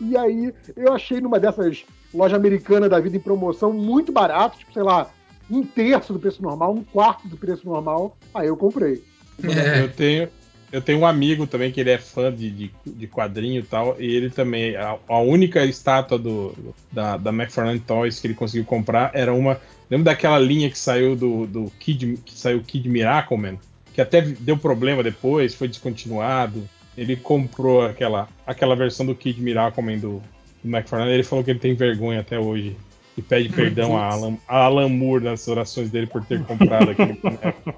E 0.00 0.16
aí, 0.16 0.54
eu 0.76 0.92
achei 0.92 1.20
numa 1.20 1.38
dessas 1.38 1.84
lojas 2.12 2.38
americanas 2.38 2.90
da 2.90 3.00
vida 3.00 3.16
em 3.16 3.20
promoção 3.20 3.72
muito 3.72 4.10
barato, 4.10 4.58
tipo, 4.58 4.72
sei 4.72 4.82
lá, 4.82 5.10
um 5.50 5.62
terço 5.62 6.12
do 6.12 6.18
preço 6.18 6.42
normal, 6.42 6.74
um 6.74 6.84
quarto 6.84 7.28
do 7.28 7.36
preço 7.36 7.66
normal. 7.66 8.16
Aí 8.34 8.48
eu 8.48 8.56
comprei. 8.56 9.02
É. 9.42 9.82
Eu 9.82 9.92
tenho, 9.92 10.28
eu 10.70 10.82
tenho 10.82 11.00
um 11.00 11.06
amigo 11.06 11.46
também 11.46 11.72
que 11.72 11.80
ele 11.80 11.90
é 11.90 11.98
fã 11.98 12.32
de, 12.32 12.50
de, 12.50 12.70
de 12.84 13.06
quadrinho 13.06 13.60
e 13.60 13.62
tal, 13.62 13.96
e 13.98 14.04
ele 14.04 14.30
também, 14.30 14.76
a, 14.76 14.98
a 15.08 15.18
única 15.20 15.64
estátua 15.64 16.18
do, 16.18 16.54
da, 16.92 17.16
da 17.16 17.30
McFarlane 17.30 17.80
Toys 17.80 18.20
que 18.20 18.26
ele 18.26 18.34
conseguiu 18.34 18.64
comprar 18.64 19.10
era 19.14 19.32
uma. 19.32 19.60
Lembra 19.90 20.12
daquela 20.12 20.38
linha 20.38 20.70
que 20.70 20.78
saiu 20.78 21.16
do, 21.16 21.46
do 21.46 21.72
Kid, 21.78 22.18
que 22.24 22.34
saiu 22.34 22.62
Kid 22.62 22.88
Miracle, 22.88 23.38
man? 23.38 23.56
Que 23.94 24.00
até 24.00 24.20
deu 24.20 24.56
problema 24.56 25.02
depois, 25.02 25.54
foi 25.54 25.68
descontinuado. 25.68 26.68
Ele 26.96 27.16
comprou 27.16 27.82
aquela, 27.82 28.28
aquela 28.46 28.76
versão 28.76 29.06
do 29.06 29.14
Kid 29.14 29.40
Miracle 29.40 29.82
Man 29.82 29.98
do, 29.98 30.22
do 30.62 30.68
McFarlane. 30.68 31.12
Ele 31.12 31.22
falou 31.22 31.42
que 31.42 31.50
ele 31.50 31.58
tem 31.58 31.74
vergonha 31.74 32.20
até 32.20 32.38
hoje 32.38 32.76
e 33.16 33.22
pede 33.22 33.48
perdão 33.48 33.96
a 33.96 34.12
Alan, 34.12 34.36
a 34.46 34.64
Alan 34.64 34.88
Moore 34.88 35.24
nas 35.24 35.48
orações 35.48 35.90
dele 35.90 36.06
por 36.06 36.24
ter 36.24 36.44
comprado 36.44 36.90
aquele 36.90 37.14
boneco. 37.14 37.74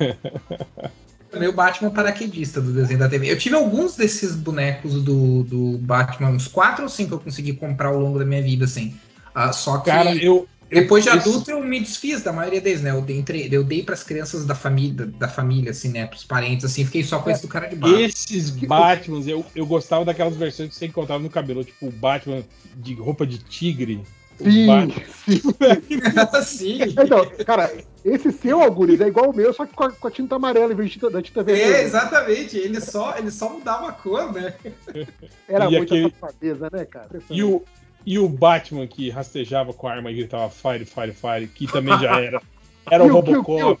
Meu 1.38 1.52
Batman 1.52 1.90
paraquedista 1.90 2.60
do 2.60 2.72
desenho 2.72 2.98
da 2.98 3.08
TV. 3.08 3.30
Eu 3.30 3.38
tive 3.38 3.54
alguns 3.54 3.96
desses 3.96 4.34
bonecos 4.34 5.02
do, 5.02 5.44
do 5.44 5.78
Batman, 5.78 6.30
uns 6.30 6.48
quatro 6.48 6.82
ou 6.82 6.88
cinco 6.88 7.14
eu 7.14 7.20
consegui 7.20 7.52
comprar 7.52 7.88
ao 7.88 7.98
longo 7.98 8.18
da 8.18 8.24
minha 8.24 8.42
vida, 8.42 8.64
assim. 8.64 8.94
Uh, 9.34 9.52
só 9.52 9.78
que 9.78 9.90
Cara, 9.90 10.14
eu, 10.16 10.48
depois 10.70 11.02
de 11.02 11.10
adulto 11.10 11.50
eu 11.50 11.62
me 11.62 11.80
desfiz 11.80 12.22
da 12.22 12.32
maioria 12.32 12.60
deles, 12.60 12.80
né? 12.80 12.90
Eu 12.90 13.02
dei, 13.02 13.24
eu 13.50 13.64
dei 13.64 13.82
para 13.82 13.94
as 13.94 14.04
crianças 14.04 14.46
da 14.46 14.54
família, 14.54 15.06
da 15.06 15.28
família, 15.28 15.72
assim, 15.72 15.88
né? 15.88 16.06
Para 16.06 16.16
os 16.16 16.24
parentes, 16.24 16.64
assim. 16.64 16.84
Fiquei 16.84 17.02
só 17.02 17.18
com 17.18 17.30
esse 17.30 17.42
do 17.42 17.48
cara 17.48 17.66
de 17.66 17.74
barro. 17.74 17.98
Esses 17.98 18.50
Batmans, 18.50 19.26
eu, 19.26 19.44
eu 19.54 19.66
gostava 19.66 20.04
daquelas 20.04 20.36
versões 20.36 20.68
que 20.68 20.74
você 20.76 20.86
encontrava 20.86 21.22
no 21.22 21.28
cabelo, 21.28 21.64
tipo 21.64 21.86
o 21.86 21.92
Batman 21.92 22.42
de 22.76 22.94
roupa 22.94 23.26
de 23.26 23.38
tigre. 23.38 24.00
Sim, 24.42 24.90
sim. 25.24 25.40
sim. 26.42 26.78
Então, 26.82 27.30
cara, 27.44 27.70
esse 28.04 28.32
seu, 28.32 28.60
Algures, 28.62 29.00
é 29.00 29.08
igual 29.08 29.30
o 29.30 29.36
meu, 29.36 29.52
só 29.52 29.66
que 29.66 29.74
com 29.74 29.84
a, 29.84 29.92
com 29.92 30.08
a 30.08 30.10
tinta 30.10 30.36
amarela 30.36 30.72
em 30.72 30.76
vez 30.76 30.90
de, 30.90 30.98
da 30.98 31.22
tinta 31.22 31.42
vermelha. 31.42 31.76
É, 31.76 31.82
exatamente. 31.82 32.56
Ele 32.56 32.80
só, 32.80 33.16
ele 33.16 33.30
só 33.30 33.50
mudava 33.50 33.88
a 33.88 33.92
cor, 33.92 34.32
né? 34.32 34.54
Era 35.48 35.66
e 35.66 35.76
muita 35.76 35.94
aquele... 35.94 36.10
safadeza, 36.10 36.68
né, 36.72 36.84
cara? 36.84 37.08
E 37.28 37.42
o, 37.42 37.62
e 38.06 38.18
o 38.18 38.28
Batman 38.28 38.86
que 38.86 39.10
rastejava 39.10 39.72
com 39.72 39.86
a 39.86 39.92
arma 39.92 40.10
e 40.10 40.14
gritava 40.14 40.48
Fire, 40.50 40.84
Fire, 40.84 41.12
Fire, 41.12 41.46
que 41.46 41.66
também 41.66 41.98
já 41.98 42.20
era. 42.20 42.40
Era 42.90 43.04
o 43.04 43.12
Robocop, 43.12 43.80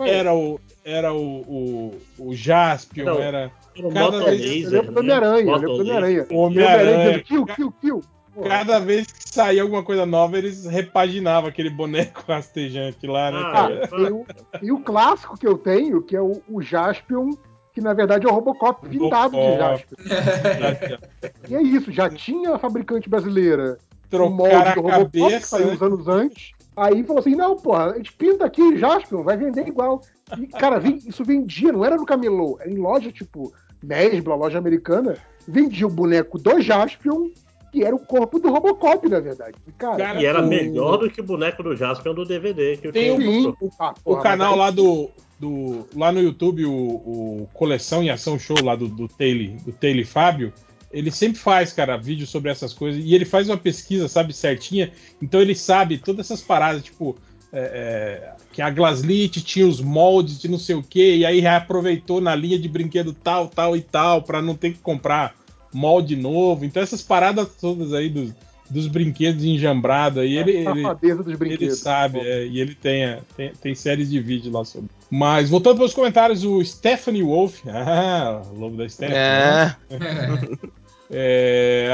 era 0.00 0.34
o, 0.34 0.58
era 0.84 1.12
o, 1.12 1.40
o, 1.42 2.00
o 2.18 2.34
Jaspion, 2.34 3.20
era. 3.20 3.22
era, 3.22 3.52
era 3.76 3.92
cada 3.92 4.24
vez. 4.24 4.64
Eu 4.64 4.80
lembro 4.80 4.92
do 4.92 5.00
Homem-Aranha, 5.00 5.50
eu 5.50 5.54
lembro 5.54 5.68
do 5.68 5.80
Homem-Aranha. 5.82 6.26
Homem-Aranha. 6.30 7.22
Kill, 7.22 7.46
kill, 7.46 7.72
kill. 7.80 8.02
Cada 8.46 8.78
vez 8.78 9.06
que 9.06 9.28
saía 9.28 9.62
alguma 9.62 9.82
coisa 9.82 10.06
nova, 10.06 10.38
eles 10.38 10.64
repaginavam 10.64 11.48
aquele 11.48 11.70
boneco 11.70 12.22
rastejante 12.28 13.06
lá, 13.06 13.30
né, 13.30 13.40
ah, 13.42 13.52
cara? 13.52 13.90
E 13.92 14.12
o, 14.12 14.26
e 14.62 14.72
o, 14.72 14.80
clássico 14.80 15.36
que 15.36 15.46
eu 15.46 15.58
tenho, 15.58 16.02
que 16.02 16.14
é 16.14 16.20
o, 16.20 16.40
o 16.48 16.62
Jaspion, 16.62 17.30
que 17.72 17.80
na 17.80 17.92
verdade 17.92 18.26
é 18.26 18.28
o 18.28 18.32
Robocop 18.32 18.88
pintado 18.88 19.36
de 19.36 19.56
Jaspion. 19.56 19.96
e 21.48 21.54
é 21.54 21.62
isso, 21.62 21.90
já 21.90 22.08
tinha 22.08 22.54
a 22.54 22.58
fabricante 22.58 23.08
brasileira 23.08 23.78
Trocar 24.08 24.26
o 24.26 24.30
molde 24.30 24.74
do 24.74 24.80
Robocop, 24.80 25.20
cabeça, 25.20 25.38
que 25.40 25.46
saiu 25.46 25.68
uns 25.68 25.82
anos 25.82 26.08
antes. 26.08 26.52
Aí 26.76 27.04
falou 27.04 27.20
assim: 27.20 27.34
não, 27.34 27.56
porra, 27.56 27.92
a 27.92 27.96
gente 27.96 28.12
pinta 28.12 28.44
aqui 28.44 28.76
Jaspion, 28.76 29.22
vai 29.22 29.36
vender 29.36 29.66
igual. 29.66 30.00
E, 30.38 30.46
cara, 30.46 30.80
isso 30.88 31.24
vendia, 31.24 31.72
não 31.72 31.84
era 31.84 31.96
no 31.96 32.06
camelô, 32.06 32.58
era 32.60 32.70
em 32.70 32.78
loja 32.78 33.12
tipo 33.12 33.52
Mesbla, 33.82 34.34
loja 34.34 34.58
americana, 34.58 35.16
vendia 35.46 35.86
o 35.86 35.90
boneco 35.90 36.38
do 36.38 36.60
Jaspion 36.60 37.30
que 37.70 37.84
era 37.84 37.94
o 37.94 37.98
corpo 37.98 38.38
do 38.38 38.50
Robocop, 38.50 39.08
na 39.08 39.20
verdade. 39.20 39.56
Cara, 39.78 39.96
cara 39.96 40.20
e 40.20 40.26
era 40.26 40.42
o... 40.42 40.46
melhor 40.46 40.96
do 40.96 41.10
que 41.10 41.20
o 41.20 41.24
boneco 41.24 41.62
do 41.62 41.76
Jaspion 41.76 42.14
do 42.14 42.24
DVD. 42.24 42.76
Que 42.76 42.90
Tem 42.90 43.10
o, 43.10 43.50
o, 43.50 43.70
ah, 43.78 43.94
o 44.04 44.16
canal 44.16 44.56
lá 44.56 44.70
do, 44.70 45.10
do. 45.38 45.86
Lá 45.94 46.10
no 46.10 46.20
YouTube, 46.20 46.64
o, 46.66 46.72
o 46.72 47.48
Coleção 47.54 48.02
em 48.02 48.10
Ação 48.10 48.38
Show 48.38 48.62
lá 48.62 48.74
do, 48.74 48.88
do 48.88 49.08
Taylor, 49.08 49.56
do 49.62 49.72
Taylor 49.72 50.04
Fábio. 50.04 50.52
Ele 50.92 51.10
sempre 51.12 51.38
faz, 51.38 51.72
cara, 51.72 51.96
vídeo 51.96 52.26
sobre 52.26 52.50
essas 52.50 52.72
coisas. 52.72 53.02
E 53.04 53.14
ele 53.14 53.24
faz 53.24 53.48
uma 53.48 53.56
pesquisa, 53.56 54.08
sabe, 54.08 54.32
certinha. 54.32 54.92
Então 55.22 55.40
ele 55.40 55.54
sabe 55.54 55.98
todas 55.98 56.26
essas 56.26 56.42
paradas, 56.42 56.82
tipo. 56.82 57.16
É, 57.52 58.34
é, 58.36 58.40
que 58.52 58.62
a 58.62 58.70
Glaslit 58.70 59.42
tinha 59.42 59.66
os 59.66 59.80
moldes 59.80 60.38
de 60.38 60.48
não 60.48 60.58
sei 60.58 60.76
o 60.76 60.82
que, 60.82 61.16
e 61.16 61.26
aí 61.26 61.40
reaproveitou 61.40 62.20
na 62.20 62.32
linha 62.32 62.56
de 62.56 62.68
brinquedo 62.68 63.12
tal, 63.12 63.48
tal 63.48 63.76
e 63.76 63.80
tal, 63.80 64.22
para 64.22 64.40
não 64.40 64.54
ter 64.54 64.72
que 64.72 64.78
comprar 64.78 65.34
molde 65.72 66.16
novo. 66.16 66.64
Então 66.64 66.82
essas 66.82 67.02
paradas 67.02 67.48
todas 67.60 67.92
aí 67.92 68.08
dos, 68.08 68.32
dos 68.70 68.86
brinquedos 68.86 69.44
enjambrados 69.44 70.22
aí, 70.22 70.36
é, 70.36 70.40
ele, 70.40 70.52
ele, 70.52 71.54
ele, 71.54 71.70
sabe, 71.72 72.20
é, 72.20 72.46
e 72.46 72.60
ele 72.60 72.74
tem, 72.74 73.18
tem, 73.36 73.52
tem 73.52 73.74
séries 73.74 74.08
de 74.08 74.20
vídeos 74.20 74.54
lá 74.54 74.64
sobre. 74.64 74.88
Mas 75.10 75.50
voltando 75.50 75.76
para 75.76 75.86
os 75.86 75.94
comentários, 75.94 76.44
o 76.44 76.64
Stephanie 76.64 77.22
Wolf, 77.22 77.62
ah, 77.68 78.42
o 78.52 78.58
lobo 78.58 78.76
da 78.76 78.88
Stephanie. 78.88 79.18
É. 79.18 79.76
Né? 79.90 80.58
é, 81.10 81.88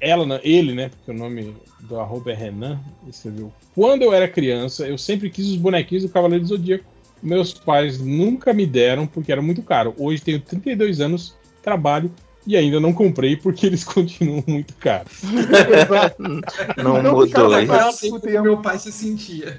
ela, 0.00 0.40
ele, 0.44 0.72
né? 0.72 0.88
Porque 0.90 1.10
o 1.10 1.14
nome 1.14 1.56
do 1.80 1.98
arroba 1.98 2.30
é 2.30 2.34
Renan, 2.34 2.78
escreveu. 3.08 3.52
Quando 3.74 4.02
eu 4.02 4.12
era 4.12 4.28
criança, 4.28 4.86
eu 4.86 4.96
sempre 4.96 5.28
quis 5.28 5.48
os 5.48 5.56
bonequinhos 5.56 6.04
do 6.04 6.10
Cavaleiro 6.10 6.44
do 6.44 6.48
Zodíaco. 6.48 6.84
Meus 7.22 7.52
pais 7.52 7.98
nunca 7.98 8.52
me 8.52 8.66
deram 8.66 9.06
porque 9.06 9.32
era 9.32 9.42
muito 9.42 9.62
caro. 9.62 9.94
Hoje 9.98 10.22
tenho 10.22 10.40
32 10.40 11.00
anos, 11.00 11.34
trabalho 11.62 12.10
e 12.46 12.56
ainda 12.56 12.78
não 12.78 12.92
comprei 12.92 13.36
porque 13.36 13.66
eles 13.66 13.82
continuam 13.84 14.42
muito 14.46 14.74
caros. 14.76 15.22
não, 16.76 17.02
não 17.02 17.12
mudou 17.12 17.60
isso. 17.60 17.72
Assim 17.72 18.10
como 18.10 18.42
meu 18.42 18.58
pai 18.58 18.78
se 18.78 18.92
sentia. 18.92 19.58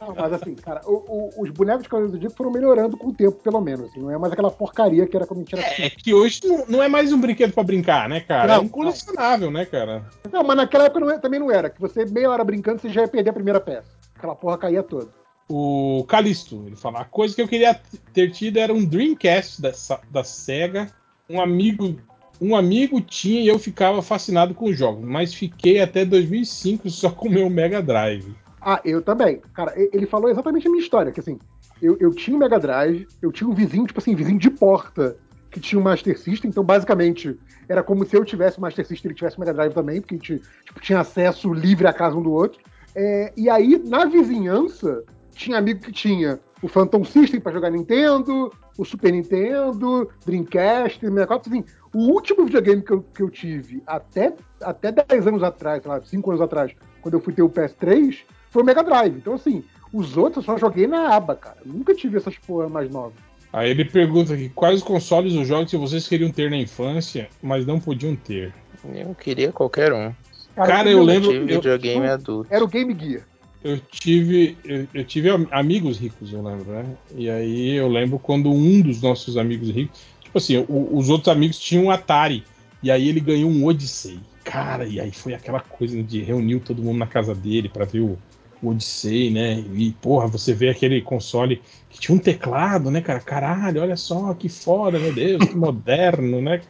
Não, 0.00 0.14
mas 0.14 0.32
assim, 0.32 0.54
cara, 0.54 0.80
o, 0.86 0.94
o, 1.08 1.42
os 1.42 1.50
bonecos 1.50 1.82
de 1.82 1.88
Cavaleiros 1.88 2.12
do 2.12 2.16
Zodíaco 2.16 2.36
foram 2.36 2.50
melhorando 2.50 2.96
com 2.96 3.08
o 3.08 3.14
tempo, 3.14 3.38
pelo 3.42 3.60
menos. 3.60 3.90
Assim, 3.90 4.00
não 4.00 4.10
é 4.10 4.18
mais 4.18 4.32
aquela 4.32 4.50
porcaria 4.50 5.06
que 5.06 5.16
era 5.16 5.26
quando 5.26 5.40
a 5.40 5.42
gente 5.42 5.54
era 5.54 5.62
É, 5.62 5.86
é 5.86 5.90
que 5.90 6.14
hoje 6.14 6.40
não, 6.44 6.64
não, 6.68 6.82
é 6.82 6.88
mais 6.88 7.12
um 7.12 7.20
brinquedo 7.20 7.52
pra 7.52 7.64
brincar, 7.64 8.08
né, 8.08 8.20
cara? 8.20 8.46
Não, 8.48 8.54
é 8.54 8.58
um 8.58 8.68
colecionável, 8.68 9.50
não. 9.50 9.60
né, 9.60 9.64
cara? 9.64 10.04
Não, 10.30 10.44
mas 10.44 10.56
naquela 10.56 10.84
época 10.84 11.00
não, 11.00 11.10
é, 11.10 11.18
também 11.18 11.40
não 11.40 11.50
era. 11.50 11.68
Que 11.68 11.80
você, 11.80 12.04
meia 12.04 12.30
hora 12.30 12.44
brincando, 12.44 12.80
você 12.80 12.88
já 12.88 13.02
ia 13.02 13.08
perder 13.08 13.30
a 13.30 13.34
primeira 13.34 13.60
peça. 13.60 13.88
Aquela 14.14 14.34
porra 14.34 14.58
caía 14.58 14.82
toda. 14.82 15.08
O 15.48 16.04
Calisto, 16.08 16.64
ele 16.66 16.76
fala: 16.76 17.00
a 17.00 17.04
coisa 17.04 17.34
que 17.34 17.42
eu 17.42 17.48
queria 17.48 17.80
ter 18.12 18.30
tido 18.32 18.58
era 18.58 18.72
um 18.72 18.84
Dreamcast 18.84 19.62
da, 19.62 19.72
da 20.10 20.24
SEGA 20.24 20.90
um 21.28 21.40
amigo 21.40 21.96
um 22.40 22.54
amigo 22.54 23.00
tinha 23.00 23.40
e 23.40 23.48
eu 23.48 23.58
ficava 23.58 24.02
fascinado 24.02 24.54
com 24.54 24.66
os 24.66 24.76
jogos, 24.76 25.04
mas 25.04 25.32
fiquei 25.32 25.80
até 25.80 26.04
2005 26.04 26.90
só 26.90 27.10
com 27.10 27.28
o 27.28 27.30
meu 27.30 27.48
Mega 27.48 27.80
Drive. 27.82 28.34
Ah, 28.60 28.80
eu 28.84 29.00
também. 29.00 29.40
Cara, 29.54 29.72
ele 29.76 30.06
falou 30.06 30.28
exatamente 30.28 30.66
a 30.66 30.70
minha 30.70 30.82
história, 30.82 31.12
que 31.12 31.20
assim, 31.20 31.38
eu, 31.80 31.96
eu 32.00 32.10
tinha 32.12 32.36
um 32.36 32.40
Mega 32.40 32.58
Drive, 32.58 33.06
eu 33.22 33.32
tinha 33.32 33.48
um 33.48 33.54
vizinho, 33.54 33.86
tipo 33.86 34.00
assim, 34.00 34.14
vizinho 34.14 34.38
de 34.38 34.50
porta, 34.50 35.16
que 35.50 35.60
tinha 35.60 35.80
um 35.80 35.82
Master 35.82 36.18
System, 36.18 36.50
então 36.50 36.64
basicamente 36.64 37.38
era 37.68 37.82
como 37.82 38.04
se 38.04 38.16
eu 38.16 38.24
tivesse 38.24 38.58
o 38.58 38.60
Master 38.60 38.86
System 38.86 39.08
e 39.08 39.12
ele 39.12 39.16
tivesse 39.16 39.36
o 39.36 39.40
Mega 39.40 39.54
Drive 39.54 39.72
também, 39.72 40.00
porque 40.00 40.14
a 40.14 40.18
gente 40.18 40.42
tipo, 40.64 40.80
tinha 40.80 41.00
acesso 41.00 41.52
livre 41.52 41.86
à 41.86 41.92
casa 41.92 42.16
um 42.16 42.22
do 42.22 42.32
outro. 42.32 42.60
É, 42.94 43.32
e 43.36 43.48
aí, 43.48 43.82
na 43.86 44.04
vizinhança, 44.04 45.04
tinha 45.32 45.58
amigo 45.58 45.80
que 45.80 45.92
tinha 45.92 46.38
o 46.62 46.68
Phantom 46.68 47.04
System 47.04 47.40
para 47.40 47.52
jogar 47.52 47.70
Nintendo, 47.70 48.50
o 48.78 48.84
Super 48.84 49.12
Nintendo, 49.12 50.08
Dreamcast, 50.24 51.00
64, 51.00 51.52
assim, 51.52 51.64
o 51.94 52.12
último 52.12 52.44
videogame 52.44 52.82
que 52.82 52.92
eu, 52.92 53.02
que 53.02 53.22
eu 53.22 53.30
tive 53.30 53.82
até, 53.86 54.34
até 54.60 54.92
10 54.92 55.26
anos 55.26 55.42
atrás, 55.42 55.82
sei 55.82 55.90
lá, 55.90 56.00
5 56.02 56.30
anos 56.30 56.42
atrás, 56.42 56.72
quando 57.00 57.14
eu 57.14 57.20
fui 57.20 57.32
ter 57.32 57.42
o 57.42 57.48
PS3, 57.48 58.18
foi 58.50 58.62
o 58.62 58.64
Mega 58.64 58.82
Drive. 58.82 59.16
Então, 59.16 59.34
assim, 59.34 59.64
os 59.92 60.16
outros 60.16 60.46
eu 60.46 60.54
só 60.54 60.58
joguei 60.58 60.86
na 60.86 61.14
aba, 61.14 61.34
cara. 61.34 61.58
nunca 61.64 61.94
tive 61.94 62.18
essas 62.18 62.36
porra 62.38 62.68
mais 62.68 62.90
novas. 62.90 63.14
Aí 63.52 63.70
ele 63.70 63.84
pergunta 63.84 64.34
aqui, 64.34 64.50
quais 64.50 64.78
os 64.78 64.82
consoles 64.82 65.34
ou 65.34 65.44
jogos 65.44 65.70
que 65.70 65.76
vocês 65.76 66.06
queriam 66.06 66.30
ter 66.30 66.50
na 66.50 66.56
infância, 66.56 67.28
mas 67.42 67.64
não 67.64 67.80
podiam 67.80 68.14
ter? 68.14 68.52
Eu 68.94 69.14
queria 69.14 69.50
qualquer 69.52 69.92
um. 69.92 70.12
Cara, 70.54 70.68
cara 70.68 70.90
eu, 70.90 70.98
eu 70.98 71.04
lembro. 71.04 71.30
Tive 71.30 71.52
eu, 71.52 71.56
videogame 71.56 72.06
eu, 72.06 72.12
adulto. 72.12 72.48
Era 72.52 72.64
o 72.64 72.68
Game 72.68 72.94
Gear 72.98 73.24
eu 73.66 73.80
tive 73.90 74.56
eu, 74.64 74.86
eu, 74.94 75.04
tive 75.04 75.28
amigos 75.50 75.98
ricos, 75.98 76.32
eu 76.32 76.42
lembro, 76.42 76.70
né? 76.70 76.96
E 77.14 77.28
aí 77.28 77.72
eu 77.72 77.88
lembro 77.88 78.18
quando 78.18 78.50
um 78.50 78.80
dos 78.80 79.02
nossos 79.02 79.36
amigos 79.36 79.70
ricos, 79.70 80.00
tipo 80.20 80.38
assim, 80.38 80.58
o, 80.68 80.96
os 80.96 81.10
outros 81.10 81.28
amigos 81.28 81.58
tinham 81.58 81.86
um 81.86 81.90
Atari 81.90 82.44
e 82.82 82.90
aí 82.90 83.08
ele 83.08 83.20
ganhou 83.20 83.50
um 83.50 83.66
Odyssey. 83.66 84.20
Cara, 84.44 84.84
e 84.84 85.00
aí 85.00 85.10
foi 85.10 85.34
aquela 85.34 85.58
coisa 85.58 86.00
de 86.00 86.22
reunir 86.22 86.60
todo 86.60 86.82
mundo 86.82 86.98
na 86.98 87.06
casa 87.06 87.34
dele 87.34 87.68
para 87.68 87.84
ver 87.84 88.00
o, 88.00 88.16
o 88.62 88.68
Odyssey, 88.70 89.30
né? 89.30 89.64
E 89.74 89.90
porra, 90.00 90.28
você 90.28 90.54
vê 90.54 90.68
aquele 90.68 91.00
console 91.00 91.60
que 91.90 91.98
tinha 91.98 92.14
um 92.14 92.20
teclado, 92.20 92.88
né, 92.90 93.00
cara? 93.00 93.18
Caralho, 93.18 93.82
olha 93.82 93.96
só 93.96 94.32
que 94.34 94.48
foda, 94.48 94.98
meu 94.98 95.12
Deus, 95.12 95.44
que 95.44 95.54
moderno, 95.56 96.40
né? 96.40 96.60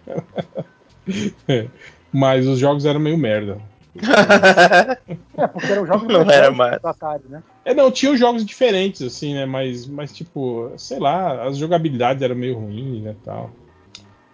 Mas 2.10 2.46
os 2.46 2.58
jogos 2.58 2.86
eram 2.86 3.00
meio 3.00 3.18
merda. 3.18 3.60
É, 5.36 5.46
porque 5.46 5.72
eram 5.72 5.86
jogos 5.86 6.06
Não 6.08 6.30
era 6.30 6.50
mais. 6.50 6.80
do 6.80 6.88
Atari, 6.88 7.24
né? 7.28 7.42
É, 7.64 7.74
não, 7.74 7.90
tinham 7.90 8.16
jogos 8.16 8.44
diferentes, 8.44 9.02
assim, 9.02 9.34
né? 9.34 9.44
Mas, 9.46 9.86
mas 9.86 10.14
tipo, 10.14 10.70
sei 10.78 10.98
lá, 10.98 11.44
as 11.44 11.56
jogabilidades 11.56 12.22
eram 12.22 12.36
meio 12.36 12.58
ruins, 12.58 13.02
né, 13.02 13.16
tal. 13.24 13.50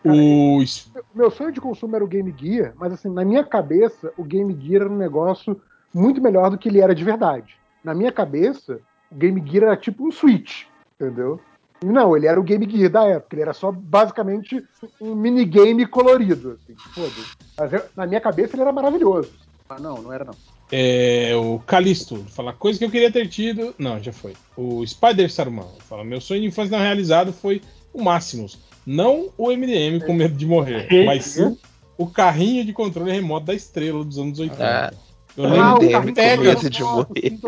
O... 0.04 0.58
O 0.60 1.16
meu 1.16 1.30
sonho 1.30 1.52
de 1.52 1.60
consumo 1.60 1.96
era 1.96 2.04
o 2.04 2.08
Game 2.08 2.34
Gear, 2.36 2.74
mas 2.76 2.92
assim, 2.92 3.08
na 3.08 3.24
minha 3.24 3.44
cabeça, 3.44 4.12
o 4.16 4.24
Game 4.24 4.54
Gear 4.60 4.82
era 4.82 4.90
um 4.90 4.96
negócio 4.96 5.58
muito 5.94 6.20
melhor 6.20 6.50
do 6.50 6.58
que 6.58 6.68
ele 6.68 6.80
era 6.80 6.94
de 6.94 7.04
verdade. 7.04 7.56
Na 7.82 7.94
minha 7.94 8.12
cabeça, 8.12 8.78
o 9.10 9.14
Game 9.14 9.42
Gear 9.46 9.64
era 9.64 9.76
tipo 9.76 10.06
um 10.06 10.10
Switch, 10.10 10.64
entendeu? 11.00 11.40
Não, 11.82 12.16
ele 12.16 12.26
era 12.26 12.38
o 12.38 12.42
Game 12.42 12.68
Gear 12.68 12.90
da 12.90 13.04
época, 13.04 13.34
ele 13.34 13.42
era 13.42 13.52
só 13.52 13.72
basicamente 13.72 14.64
um 15.00 15.14
minigame 15.14 15.86
colorido, 15.86 16.58
assim, 16.62 16.74
foda-se. 16.94 17.26
Mas 17.58 17.72
eu- 17.72 17.84
na 17.96 18.06
minha 18.06 18.20
cabeça 18.20 18.54
ele 18.54 18.62
era 18.62 18.72
maravilhoso. 18.72 19.32
Ah, 19.68 19.78
não, 19.78 20.00
não 20.02 20.12
era 20.12 20.24
não. 20.24 20.34
É, 20.70 21.32
o 21.36 21.58
Calisto 21.60 22.24
fala 22.28 22.52
coisa 22.52 22.78
que 22.78 22.84
eu 22.84 22.90
queria 22.90 23.10
ter 23.12 23.28
tido. 23.28 23.74
Não, 23.78 24.02
já 24.02 24.12
foi. 24.12 24.32
O 24.56 24.86
Spider 24.86 25.30
Saruman 25.30 25.66
fala: 25.80 26.02
Meu 26.04 26.20
sonho 26.20 26.40
de 26.40 26.46
infância 26.46 26.76
não 26.76 26.82
realizado 26.84 27.32
foi 27.32 27.60
o 27.92 28.02
Máximos. 28.02 28.58
Não 28.86 29.28
o 29.38 29.50
MDM 29.50 30.00
com 30.04 30.12
medo 30.12 30.34
de 30.34 30.46
morrer, 30.46 31.04
mas 31.04 31.24
sim 31.26 31.56
o 31.96 32.06
carrinho 32.06 32.64
de 32.64 32.72
controle 32.72 33.12
remoto 33.12 33.46
da 33.46 33.54
estrela 33.54 34.02
dos 34.04 34.18
anos 34.18 34.38
80. 34.40 34.64
Ah, 34.64 34.92
eu 35.36 35.44
Ah, 35.44 35.48
lembro, 35.48 35.88
o 35.88 36.00
MDM 36.00 36.14
carrinho 36.14 36.14
com 36.14 36.14
Pegasus. 36.14 36.70
de 36.70 36.82
morrer. 36.82 37.38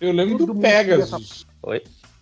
eu 0.00 0.12
lembro 0.12 0.38
todo 0.38 0.54
do 0.54 0.60
Pegasus. 0.60 1.46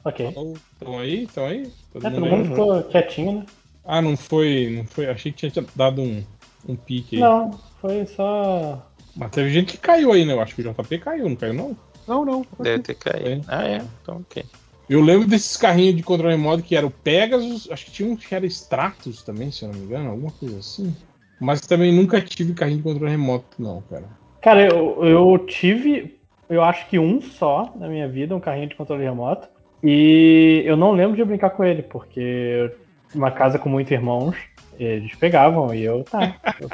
Ok. 0.04 0.26
Estão 0.28 0.98
aí? 0.98 1.24
Estão 1.24 1.46
aí? 1.46 1.70
Todo 1.92 2.06
É, 2.06 2.10
todo 2.10 2.20
mundo 2.20 2.24
aí? 2.26 2.38
mundo 2.38 2.48
ficou 2.50 2.82
quietinho, 2.84 3.32
né? 3.40 3.46
Ah, 3.84 4.00
não 4.00 4.16
foi, 4.16 4.70
não 4.76 4.84
foi. 4.84 5.06
Achei 5.08 5.32
que 5.32 5.50
tinha 5.50 5.66
dado 5.74 6.00
um, 6.00 6.22
um 6.68 6.76
pique 6.76 7.16
aí. 7.16 7.22
Não, 7.22 7.50
foi 7.80 8.06
só. 8.06 8.86
Mas 9.16 9.30
teve 9.30 9.50
gente 9.50 9.72
que 9.72 9.78
caiu 9.78 10.12
aí, 10.12 10.24
né? 10.24 10.32
Eu 10.32 10.40
acho 10.40 10.54
que 10.54 10.62
o 10.62 10.72
JP 10.72 10.98
caiu, 10.98 11.28
não 11.28 11.36
caiu, 11.36 11.54
não? 11.54 11.76
Não, 12.06 12.24
não. 12.24 12.46
Deve 12.60 12.82
ter 12.82 12.94
caído. 12.94 13.44
Ah, 13.48 13.66
é? 13.66 13.82
Então, 14.02 14.16
ok. 14.18 14.44
Eu 14.88 15.00
lembro 15.00 15.26
desses 15.26 15.56
carrinhos 15.56 15.96
de 15.96 16.02
controle 16.02 16.34
remoto 16.34 16.62
que 16.62 16.76
era 16.76 16.86
o 16.86 16.90
Pegasus, 16.90 17.70
acho 17.70 17.86
que 17.86 17.92
tinha 17.92 18.08
um 18.08 18.16
que 18.16 18.34
era 18.34 18.44
Stratus 18.44 19.22
também, 19.22 19.50
se 19.50 19.64
eu 19.64 19.70
não 19.70 19.78
me 19.78 19.86
engano, 19.86 20.10
alguma 20.10 20.30
coisa 20.32 20.58
assim. 20.58 20.94
Mas 21.40 21.60
também 21.62 21.92
nunca 21.92 22.20
tive 22.20 22.52
carrinho 22.52 22.78
de 22.78 22.82
controle 22.82 23.10
remoto, 23.10 23.46
não, 23.58 23.82
cara. 23.82 24.04
Cara, 24.42 24.66
eu, 24.66 25.02
eu 25.02 25.38
tive, 25.46 26.18
eu 26.50 26.62
acho 26.62 26.86
que 26.88 26.98
um 26.98 27.20
só 27.22 27.72
na 27.76 27.88
minha 27.88 28.06
vida, 28.06 28.36
um 28.36 28.40
carrinho 28.40 28.68
de 28.68 28.74
controle 28.74 29.04
remoto. 29.04 29.48
E 29.82 30.62
eu 30.66 30.76
não 30.76 30.92
lembro 30.92 31.16
de 31.16 31.24
brincar 31.24 31.50
com 31.50 31.64
ele, 31.64 31.82
porque 31.82 32.70
uma 33.14 33.30
casa 33.30 33.58
com 33.58 33.68
muitos 33.68 33.92
irmãos, 33.92 34.36
eles 34.78 35.14
pegavam 35.14 35.74
e 35.74 35.82
eu, 35.82 36.04
tá. 36.04 36.34
eu 36.60 36.68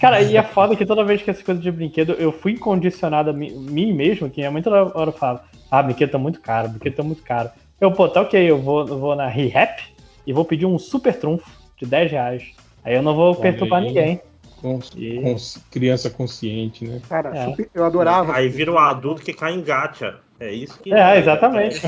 Cara, 0.00 0.20
e 0.20 0.36
é 0.36 0.42
foda 0.42 0.76
que 0.76 0.84
toda 0.84 1.04
vez 1.04 1.22
que 1.22 1.30
essas 1.30 1.42
coisas 1.42 1.62
de 1.62 1.70
brinquedo, 1.70 2.12
eu 2.14 2.30
fui 2.30 2.56
condicionado 2.58 3.30
a 3.30 3.32
mim, 3.32 3.50
mim 3.52 3.92
mesmo, 3.92 4.28
que 4.28 4.42
é 4.42 4.50
muito 4.50 4.64
toda 4.64 4.96
hora 4.98 5.08
eu 5.10 5.14
falo, 5.14 5.40
ah, 5.70 5.82
brinquedo 5.82 6.10
tá 6.10 6.18
muito 6.18 6.40
caro, 6.40 6.68
brinquedo 6.68 6.94
tá 6.96 7.02
muito 7.02 7.22
caro. 7.22 7.50
Eu, 7.80 7.90
pô, 7.92 8.08
tá 8.08 8.20
ok, 8.20 8.38
eu 8.50 8.58
vou, 8.58 8.86
eu 8.86 8.98
vou 8.98 9.14
na 9.14 9.26
ReHap 9.28 9.82
e 10.26 10.32
vou 10.32 10.44
pedir 10.44 10.66
um 10.66 10.78
super 10.78 11.18
trunfo 11.18 11.48
de 11.78 11.86
10 11.86 12.10
reais. 12.12 12.42
Aí 12.84 12.94
eu 12.94 13.02
não 13.02 13.14
vou 13.14 13.32
Olha 13.32 13.40
perturbar 13.40 13.80
aí. 13.80 13.86
ninguém. 13.88 14.20
Cons- 14.60 14.92
E- 14.96 15.20
cons- 15.22 15.62
criança 15.70 16.08
consciente, 16.08 16.84
né? 16.86 17.00
Cara, 17.08 17.36
É. 17.36 17.44
super- 17.44 17.68
eu 17.74 17.84
adorava. 17.84 18.34
Aí 18.34 18.48
vira 18.48 18.72
um 18.72 18.78
adulto 18.78 19.22
que 19.22 19.32
cai 19.32 19.52
em 19.52 19.62
gacha. 19.62 20.18
É 20.38 20.52
isso 20.52 20.78
que. 20.80 20.92
É, 20.92 21.18
exatamente. 21.18 21.80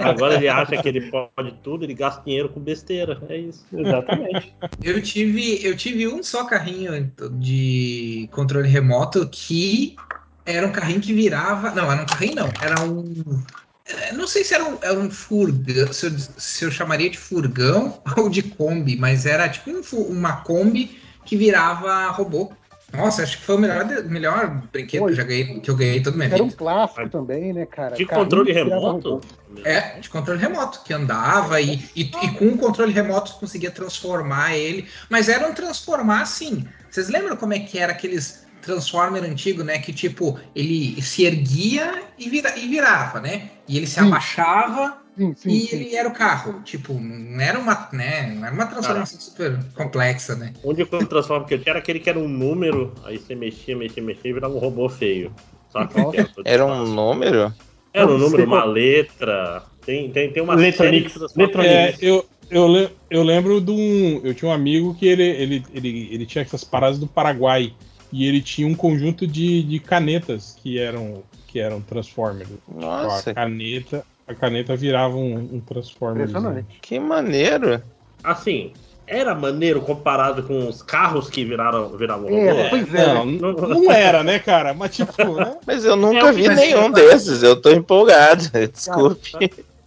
Agora 0.00 0.34
ele 0.34 0.48
acha 0.48 0.80
que 0.80 0.88
ele 0.88 1.10
pode 1.10 1.52
tudo, 1.62 1.84
ele 1.84 1.94
gasta 1.94 2.22
dinheiro 2.24 2.48
com 2.48 2.60
besteira. 2.60 3.20
É 3.28 3.36
isso. 3.36 3.66
Exatamente. 3.72 4.54
Eu 4.82 5.00
tive, 5.02 5.64
eu 5.64 5.76
tive 5.76 6.08
um 6.08 6.22
só 6.22 6.44
carrinho 6.44 7.12
de 7.38 8.28
controle 8.32 8.68
remoto 8.68 9.28
que 9.28 9.96
era 10.44 10.66
um 10.66 10.72
carrinho 10.72 11.00
que 11.00 11.12
virava. 11.12 11.70
Não, 11.70 11.90
era 11.90 12.02
um 12.02 12.06
carrinho 12.06 12.34
não. 12.34 12.48
Era 12.60 12.80
um. 12.80 13.42
é, 13.86 14.12
Não 14.12 14.26
sei 14.26 14.44
se 14.44 14.54
era 14.54 14.64
um, 14.64 14.78
era 14.82 14.98
um 14.98 15.10
furgão, 15.10 15.92
se 15.92 16.06
eu, 16.06 16.18
se 16.18 16.64
eu 16.64 16.70
chamaria 16.70 17.10
de 17.10 17.18
furgão 17.18 18.02
ou 18.16 18.28
de 18.28 18.42
Kombi, 18.42 18.96
mas 18.96 19.24
era 19.26 19.48
tipo 19.48 19.70
um 19.70 19.82
uma 20.08 20.36
Kombi 20.42 21.00
que 21.24 21.36
virava 21.36 22.08
robô. 22.08 22.52
Nossa, 22.92 23.22
acho 23.22 23.38
que 23.38 23.44
foi 23.44 23.56
o 23.56 23.58
melhor, 23.58 23.86
melhor 24.04 24.62
brinquedo 24.70 25.06
que 25.06 25.12
eu, 25.12 25.14
já 25.14 25.22
ganhei, 25.22 25.60
que 25.60 25.70
eu 25.70 25.76
ganhei 25.76 26.02
toda 26.02 26.14
a 26.14 26.18
minha 26.18 26.34
Era 26.34 26.42
um 26.42 26.46
vida. 26.46 26.58
clássico 26.58 27.08
também, 27.08 27.52
né, 27.52 27.64
cara? 27.64 27.96
De 27.96 28.04
Carrinho 28.04 28.24
controle 28.24 28.52
remoto? 28.52 29.20
É, 29.64 29.98
de 29.98 30.10
controle 30.10 30.40
remoto, 30.40 30.82
que 30.84 30.92
andava 30.92 31.60
e, 31.60 31.82
e, 31.96 32.02
e 32.02 32.30
com 32.34 32.48
o 32.48 32.58
controle 32.58 32.92
remoto 32.92 33.34
conseguia 33.40 33.70
transformar 33.70 34.54
ele. 34.54 34.88
Mas 35.08 35.28
era 35.28 35.48
um 35.48 35.54
transformar 35.54 36.22
assim. 36.22 36.66
Vocês 36.90 37.08
lembram 37.08 37.36
como 37.36 37.54
é 37.54 37.58
que 37.58 37.78
era 37.78 37.92
aqueles 37.92 38.42
Transformer 38.62 39.24
antigo, 39.24 39.64
né? 39.64 39.78
Que 39.78 39.92
tipo, 39.92 40.38
ele 40.54 41.02
se 41.02 41.24
erguia 41.24 42.00
e, 42.16 42.30
vira, 42.30 42.56
e 42.56 42.68
virava, 42.68 43.20
né? 43.20 43.50
E 43.66 43.76
ele 43.76 43.88
se 43.88 43.94
Sim. 43.94 44.06
abaixava 44.06 45.01
Sim, 45.16 45.34
sim, 45.36 45.50
e 45.50 45.60
sim. 45.60 45.76
ele 45.76 45.94
era 45.94 46.08
o 46.08 46.12
carro. 46.12 46.62
Tipo, 46.62 46.94
não 46.94 47.40
era 47.40 47.58
uma, 47.58 47.88
né? 47.92 48.34
Não 48.34 48.46
era 48.46 48.54
uma 48.54 48.66
transformação 48.66 49.20
super 49.20 49.58
complexa, 49.74 50.34
né? 50.36 50.52
O 50.62 50.70
único 50.70 51.04
transforma 51.06 51.46
que 51.46 51.54
eu 51.54 51.58
tinha 51.58 51.72
era 51.72 51.78
aquele 51.78 52.00
que 52.00 52.08
era 52.08 52.18
um 52.18 52.28
número, 52.28 52.94
aí 53.04 53.18
você 53.18 53.34
mexia, 53.34 53.76
mexia, 53.76 54.02
mexia 54.02 54.30
e 54.30 54.34
virava 54.34 54.54
um 54.54 54.58
robô 54.58 54.88
feio. 54.88 55.32
Saca? 55.70 55.98
Nossa. 55.98 56.16
Era, 56.16 56.28
Era 56.44 56.66
um 56.66 56.86
número? 56.86 57.54
Era 57.92 58.06
um 58.06 58.18
número, 58.18 58.44
uma 58.44 58.64
letra. 58.64 59.62
Tem, 59.84 60.10
tem, 60.10 60.32
tem 60.32 60.42
uma 60.42 60.54
Letronix, 60.54 61.14
Letronix. 61.36 61.68
É, 61.68 61.96
eu, 62.00 62.24
eu, 62.50 62.66
le- 62.68 62.90
eu 63.10 63.22
lembro 63.22 63.60
de 63.60 63.70
um. 63.70 64.20
Eu 64.24 64.34
tinha 64.34 64.50
um 64.50 64.54
amigo 64.54 64.94
que 64.94 65.06
ele, 65.06 65.24
ele, 65.24 65.66
ele, 65.74 66.08
ele 66.12 66.26
tinha 66.26 66.42
essas 66.42 66.64
paradas 66.64 66.98
do 66.98 67.06
Paraguai. 67.06 67.74
E 68.12 68.26
ele 68.26 68.42
tinha 68.42 68.68
um 68.68 68.74
conjunto 68.74 69.26
de, 69.26 69.62
de 69.62 69.78
canetas 69.80 70.54
que 70.62 70.78
eram, 70.78 71.22
que 71.48 71.58
eram 71.58 71.80
Transformers. 71.80 72.48
Tipo, 72.48 72.80
Nossa, 72.80 73.30
a 73.30 73.34
caneta, 73.34 74.04
a 74.26 74.34
caneta 74.34 74.74
virava 74.76 75.16
um, 75.16 75.34
um 75.54 75.60
Transformer. 75.60 76.28
Impressionante. 76.28 76.78
que 76.80 76.98
maneiro. 76.98 77.82
Assim, 78.22 78.72
era 79.06 79.34
maneiro 79.34 79.80
comparado 79.82 80.42
com 80.44 80.68
os 80.68 80.80
carros 80.80 81.28
que 81.28 81.44
viraram, 81.44 81.88
viravam 81.96 82.28
É, 82.28 82.68
pois 82.70 82.94
é. 82.94 83.14
Não, 83.14 83.26
não, 83.26 83.52
não 83.68 83.92
era, 83.92 84.22
né, 84.22 84.38
cara? 84.38 84.72
Mas 84.74 84.94
tipo, 84.96 85.34
né? 85.34 85.56
Mas 85.66 85.84
eu 85.84 85.96
nunca 85.96 86.28
É, 86.28 86.32
vi 86.32 86.46
mas- 86.46 86.56
nenhum 86.56 86.90
desses. 86.90 87.42
Eu 87.42 87.60
tô 87.60 87.70
empolgado. 87.70 88.44
Desculpe. 88.72 89.32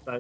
Tá, 0.04 0.18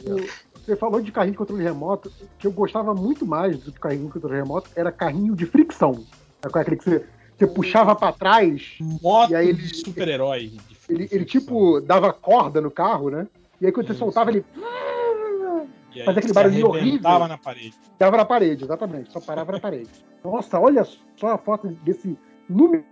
Você 0.65 0.75
falou 0.75 1.01
de 1.01 1.11
carrinho 1.11 1.33
de 1.33 1.37
controle 1.37 1.63
remoto, 1.63 2.11
que 2.39 2.47
eu 2.47 2.51
gostava 2.51 2.93
muito 2.95 3.25
mais 3.25 3.57
do 3.59 3.71
que 3.71 3.79
carrinho 3.79 4.07
de 4.07 4.13
controle 4.13 4.35
remoto, 4.37 4.69
era 4.75 4.91
carrinho 4.91 5.35
de 5.35 5.45
fricção. 5.45 6.03
É 6.43 6.59
aquele 6.59 6.77
que 6.77 6.83
você, 6.85 7.03
você 7.37 7.47
puxava 7.47 7.95
pra 7.95 8.11
trás, 8.11 8.75
Moto 8.79 9.31
E 9.31 9.35
aí 9.35 9.49
ele- 9.49 9.61
de 9.61 9.75
super-herói. 9.75 10.53
ele, 10.89 11.07
ele 11.11 11.25
tipo 11.25 11.81
dava 11.81 12.11
corda 12.13 12.61
no 12.61 12.71
carro, 12.71 13.09
né? 13.09 13.27
E 13.65 13.67
aí 13.67 13.71
quando 13.71 13.87
você 13.87 13.93
Isso. 13.93 13.99
soltava, 13.99 14.29
ele 14.29 14.45
fazia 16.05 16.19
aquele 16.19 16.33
você 16.33 16.39
arrebentava 16.39 16.67
horrível. 16.69 17.27
na 17.27 17.37
parede. 17.37 17.73
dava 17.97 18.17
na 18.17 18.25
parede, 18.25 18.63
exatamente. 18.63 19.11
Só 19.11 19.19
parava 19.19 19.51
na 19.53 19.59
parede. 19.59 19.89
Nossa, 20.23 20.59
olha 20.59 20.83
só 21.15 21.27
a 21.29 21.37
foto 21.37 21.67
desse 21.83 22.17
número 22.49 22.83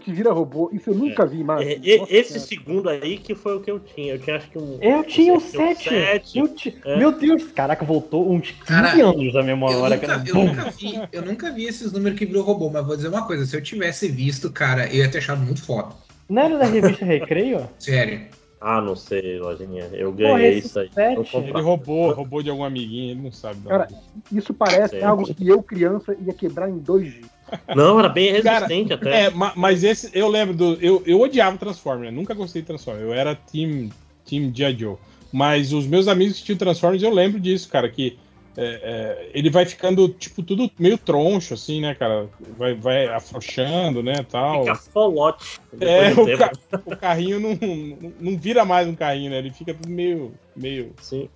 que 0.00 0.12
vira 0.12 0.32
robô. 0.32 0.70
Isso 0.72 0.88
eu 0.90 0.94
nunca 0.94 1.26
vi 1.26 1.42
mais. 1.44 1.66
É, 1.66 1.98
Nossa 1.98 2.14
esse 2.14 2.38
Senhora. 2.40 2.46
segundo 2.48 2.88
aí 2.88 3.18
que 3.18 3.34
foi 3.34 3.56
o 3.56 3.60
que 3.60 3.70
eu 3.70 3.78
tinha. 3.80 4.14
Eu 4.14 4.18
tinha 4.18 4.36
acho 4.36 4.48
que 4.50 4.56
um. 4.58 4.78
Eu 4.80 5.02
tinha 5.04 5.34
o 5.34 5.40
Você 5.40 5.50
tinha 5.50 5.64
um 5.64 5.74
7. 5.74 5.88
sete. 5.90 6.38
Eu 6.38 6.48
ti- 6.48 6.78
É. 6.84 6.96
Meu 6.96 7.12
Deus, 7.12 7.44
caraca, 7.52 7.84
voltou 7.84 8.30
uns 8.32 8.50
15 8.50 8.64
Cara, 8.64 8.92
anos 9.04 9.32
da 9.32 9.40
Eu 9.40 9.44
memória. 9.44 9.78
nunca, 9.78 9.98
cara. 10.06 10.24
eu, 10.26 10.34
nunca 10.36 10.70
vi, 10.70 11.08
eu 11.12 11.22
nunca 11.22 11.50
vi 11.52 11.64
esses 11.66 11.92
números 11.92 12.18
que 12.18 12.24
virou 12.24 12.42
robô, 12.44 12.70
mas 12.70 12.86
vou 12.86 12.96
dizer 12.96 13.08
uma 13.08 13.26
coisa: 13.26 13.44
se 13.44 13.54
eu 13.56 13.62
tivesse 13.62 14.08
visto, 14.08 14.50
cara, 14.50 14.86
eu 14.86 14.98
ia 15.04 15.10
ter 15.10 15.18
achado 15.18 15.42
muito 15.42 15.62
foda. 15.62 15.94
Não 16.28 16.40
era 16.42 16.56
da 16.58 16.64
revista 16.64 17.04
Recreio? 17.04 17.68
Sério. 17.78 18.26
Ah, 18.66 18.80
não 18.80 18.96
sei, 18.96 19.38
Lojinha. 19.38 19.90
Eu 19.92 20.10
ganhei 20.10 20.56
isso 20.58 20.78
aí. 20.78 20.88
Ele 20.96 21.60
roubou, 21.60 22.10
roubou 22.12 22.42
de 22.42 22.48
algum 22.48 22.64
amiguinho, 22.64 23.10
ele 23.10 23.20
não 23.20 23.30
sabe. 23.30 23.60
de 23.60 23.68
Cara. 23.68 23.88
Isso 24.32 24.54
parece 24.54 24.98
Sim. 24.98 25.04
algo 25.04 25.34
que 25.34 25.46
eu, 25.46 25.62
criança, 25.62 26.16
ia 26.18 26.32
quebrar 26.32 26.70
em 26.70 26.78
dois 26.78 27.12
dias. 27.12 27.26
Não, 27.76 27.98
era 28.00 28.08
bem 28.08 28.40
Cara, 28.42 28.66
resistente 28.66 28.94
até. 28.94 29.24
É, 29.24 29.30
ma- 29.30 29.52
mas 29.54 29.84
esse 29.84 30.10
eu 30.14 30.28
lembro 30.28 30.56
do. 30.56 30.74
Eu, 30.80 31.02
eu 31.04 31.20
odiava 31.20 31.58
Transformers, 31.58 32.06
eu 32.06 32.16
nunca 32.16 32.32
gostei 32.32 32.62
de 32.62 32.66
Transformers. 32.68 33.04
Eu 33.04 33.12
era 33.12 33.34
Team, 33.34 33.90
team 34.24 34.50
G.I. 34.52 34.78
Joe. 34.78 34.96
Mas 35.30 35.70
os 35.74 35.86
meus 35.86 36.08
amigos 36.08 36.38
que 36.38 36.44
tinham 36.46 36.56
Transformers, 36.56 37.02
eu 37.02 37.12
lembro 37.12 37.38
disso, 37.38 37.68
cara, 37.68 37.86
que 37.90 38.16
é, 38.56 38.64
é, 38.64 39.30
ele 39.34 39.50
vai 39.50 39.64
ficando, 39.66 40.08
tipo, 40.08 40.42
tudo 40.42 40.70
meio 40.78 40.96
troncho, 40.98 41.54
assim, 41.54 41.80
né, 41.80 41.94
cara? 41.94 42.28
Vai, 42.56 42.74
vai 42.74 43.06
afrouxando, 43.08 44.02
né, 44.02 44.24
tal. 44.30 44.60
Fica 44.64 44.74
folote. 44.76 45.58
É, 45.80 46.12
o, 46.12 46.38
ca- 46.38 46.52
o 46.84 46.96
carrinho 46.96 47.40
não, 47.40 47.54
não, 47.54 48.12
não 48.20 48.38
vira 48.38 48.64
mais 48.64 48.86
um 48.86 48.94
carrinho, 48.94 49.30
né? 49.30 49.38
Ele 49.38 49.50
fica 49.50 49.74
tudo 49.74 49.88
meio. 49.90 50.32
meio... 50.56 50.92
Sim. 51.00 51.28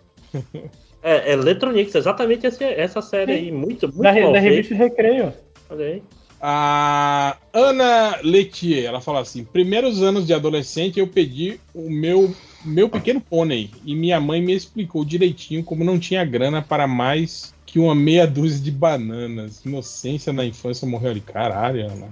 É, 1.02 1.30
é 1.30 1.32
Electronics, 1.32 1.94
exatamente 1.94 2.46
essa, 2.46 2.64
essa 2.64 3.00
série 3.02 3.32
Sim. 3.32 3.38
aí. 3.38 3.52
Muito, 3.52 3.86
muito 3.86 4.02
Da, 4.02 4.10
re- 4.10 4.22
mal 4.22 4.32
da 4.32 4.38
revista 4.40 4.74
Recreio. 4.74 5.32
Olha 5.70 5.86
aí. 5.86 6.02
A 6.40 7.36
Ana 7.52 8.18
Letier, 8.22 8.84
ela 8.84 9.00
fala 9.00 9.20
assim: 9.20 9.44
primeiros 9.44 10.02
anos 10.02 10.24
de 10.26 10.32
adolescente 10.32 11.00
eu 11.00 11.08
pedi 11.08 11.58
o 11.74 11.90
meu, 11.90 12.32
meu 12.64 12.88
pequeno 12.88 13.20
pônei 13.20 13.70
e 13.84 13.94
minha 13.94 14.20
mãe 14.20 14.42
me 14.42 14.52
explicou 14.52 15.04
direitinho 15.04 15.62
como 15.62 15.84
não 15.84 15.98
tinha 15.98 16.24
grana 16.24 16.60
para 16.60 16.86
mais 16.86 17.54
que 17.64 17.78
uma 17.78 17.94
meia 17.94 18.26
dúzia 18.26 18.64
de 18.64 18.70
bananas. 18.70 19.64
Inocência 19.64 20.32
na 20.32 20.44
infância 20.44 20.88
morreu 20.88 21.10
ali. 21.10 21.20
Caralho, 21.20 21.86
Ana. 21.86 22.08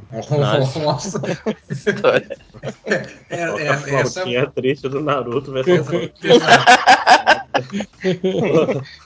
Nossa. 0.85 1.21
História. 1.71 2.39
É, 2.85 2.95
é, 3.31 3.67
Essa 3.95 4.31
essa 4.31 4.51
triste 4.51 4.89
do 4.89 5.01
Naruto. 5.01 5.53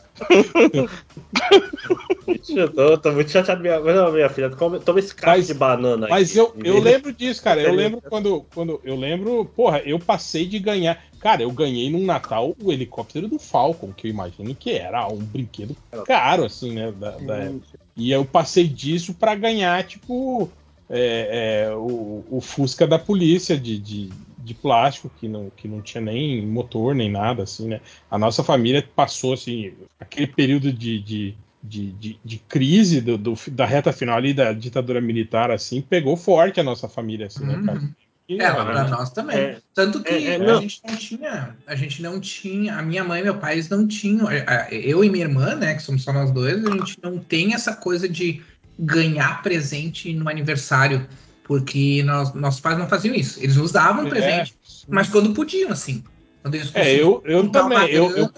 Eu 2.48 2.72
tô, 2.72 2.98
tô 2.98 3.12
muito 3.12 3.30
chateado. 3.30 3.60
Minha, 3.62 3.80
mas 3.80 3.94
não, 3.96 4.12
minha 4.12 4.28
filha, 4.28 4.50
come, 4.50 4.78
toma 4.80 4.98
esse 4.98 5.14
cacho 5.14 5.38
Mas- 5.38 5.46
de 5.46 5.54
banana 5.54 6.06
Mas 6.08 6.30
aqui. 6.30 6.38
eu, 6.38 6.54
eu 6.64 6.78
lembro 6.80 7.12
disso, 7.12 7.42
cara. 7.42 7.60
Eu 7.60 7.74
lembro 7.74 8.00
quando, 8.00 8.44
quando. 8.54 8.80
Eu 8.84 8.96
lembro, 8.96 9.44
porra, 9.56 9.78
eu 9.80 9.98
passei 9.98 10.46
de 10.46 10.58
ganhar. 10.58 11.02
Cara, 11.20 11.42
eu 11.42 11.50
ganhei 11.50 11.90
num 11.90 12.04
Natal 12.04 12.54
o 12.62 12.72
helicóptero 12.72 13.28
do 13.28 13.38
Falcon, 13.38 13.92
que 13.92 14.06
eu 14.06 14.10
imagino 14.10 14.54
que 14.54 14.72
era 14.72 15.06
um 15.08 15.18
brinquedo 15.18 15.76
caro, 16.06 16.44
assim, 16.44 16.72
né? 16.72 16.92
Da, 16.92 17.10
da. 17.12 17.52
E 17.96 18.10
eu 18.10 18.24
passei 18.24 18.66
disso 18.66 19.12
pra 19.12 19.34
ganhar, 19.34 19.82
tipo, 19.84 20.50
é, 20.88 21.66
é, 21.68 21.74
o, 21.74 22.24
o 22.30 22.40
Fusca 22.40 22.86
da 22.86 22.98
polícia 22.98 23.58
de, 23.58 23.78
de, 23.78 24.10
de 24.50 24.54
plástico, 24.54 25.10
que 25.20 25.28
não, 25.28 25.50
que 25.56 25.68
não 25.68 25.80
tinha 25.80 26.00
nem 26.00 26.44
motor, 26.46 26.94
nem 26.94 27.10
nada, 27.10 27.44
assim, 27.44 27.68
né? 27.68 27.80
A 28.10 28.18
nossa 28.18 28.42
família 28.42 28.86
passou, 28.94 29.32
assim, 29.34 29.72
aquele 29.98 30.26
período 30.26 30.72
de, 30.72 30.98
de, 31.00 31.34
de, 31.62 31.92
de, 31.92 32.20
de 32.24 32.38
crise 32.38 33.00
do, 33.00 33.16
do- 33.16 33.34
da 33.52 33.64
reta 33.64 33.92
final 33.92 34.16
ali 34.16 34.34
da 34.34 34.52
ditadura 34.52 35.00
militar, 35.00 35.50
assim, 35.50 35.80
pegou 35.80 36.16
forte 36.16 36.58
a 36.58 36.64
nossa 36.64 36.88
família, 36.88 37.26
assim, 37.26 37.44
né, 37.44 37.62
cara? 37.64 37.78
Uhum. 37.78 37.90
E, 38.28 38.40
É, 38.40 38.50
lá 38.52 38.84
né, 38.84 38.90
nós 38.90 39.10
também. 39.10 39.36
É. 39.36 39.58
Tanto 39.74 40.02
que 40.02 40.08
É, 40.08 40.36
é, 40.36 40.50
a 40.50 40.60
gente 40.60 40.80
não 40.86 40.96
tinha, 40.96 41.56
a 41.66 41.74
gente 41.74 42.02
não 42.02 42.20
tinha, 42.20 42.76
a 42.76 42.82
minha 42.82 43.02
mãe 43.02 43.20
e 43.20 43.24
meu 43.24 43.38
pai 43.38 43.60
não 43.70 43.88
tinham, 43.88 44.28
eu 44.70 45.02
e 45.02 45.10
minha 45.10 45.24
irmã, 45.24 45.56
né, 45.56 45.74
que 45.74 45.82
somos 45.82 46.04
só 46.04 46.12
nós 46.12 46.30
dois, 46.30 46.64
a 46.64 46.70
gente 46.70 46.96
não 47.02 47.18
tem 47.18 47.54
essa 47.54 47.74
coisa 47.74 48.08
de 48.08 48.40
ganhar 48.78 49.42
presente 49.42 50.12
no 50.12 50.28
aniversário, 50.28 51.06
porque 51.50 52.00
nós, 52.04 52.32
nossos 52.32 52.60
pais 52.60 52.78
não 52.78 52.86
faziam 52.86 53.12
isso. 53.12 53.42
Eles 53.42 53.56
nos 53.56 53.72
davam 53.72 54.06
é, 54.06 54.08
presente, 54.08 54.54
mas 54.86 55.08
quando 55.08 55.34
podiam, 55.34 55.72
assim. 55.72 56.04
Quando 56.42 56.54
eles 56.54 56.70
É, 56.72 56.94
eu, 56.94 57.20
eu 57.24 57.48
também. 57.48 57.90
Eu, 57.90 58.08
eu, 58.16 58.30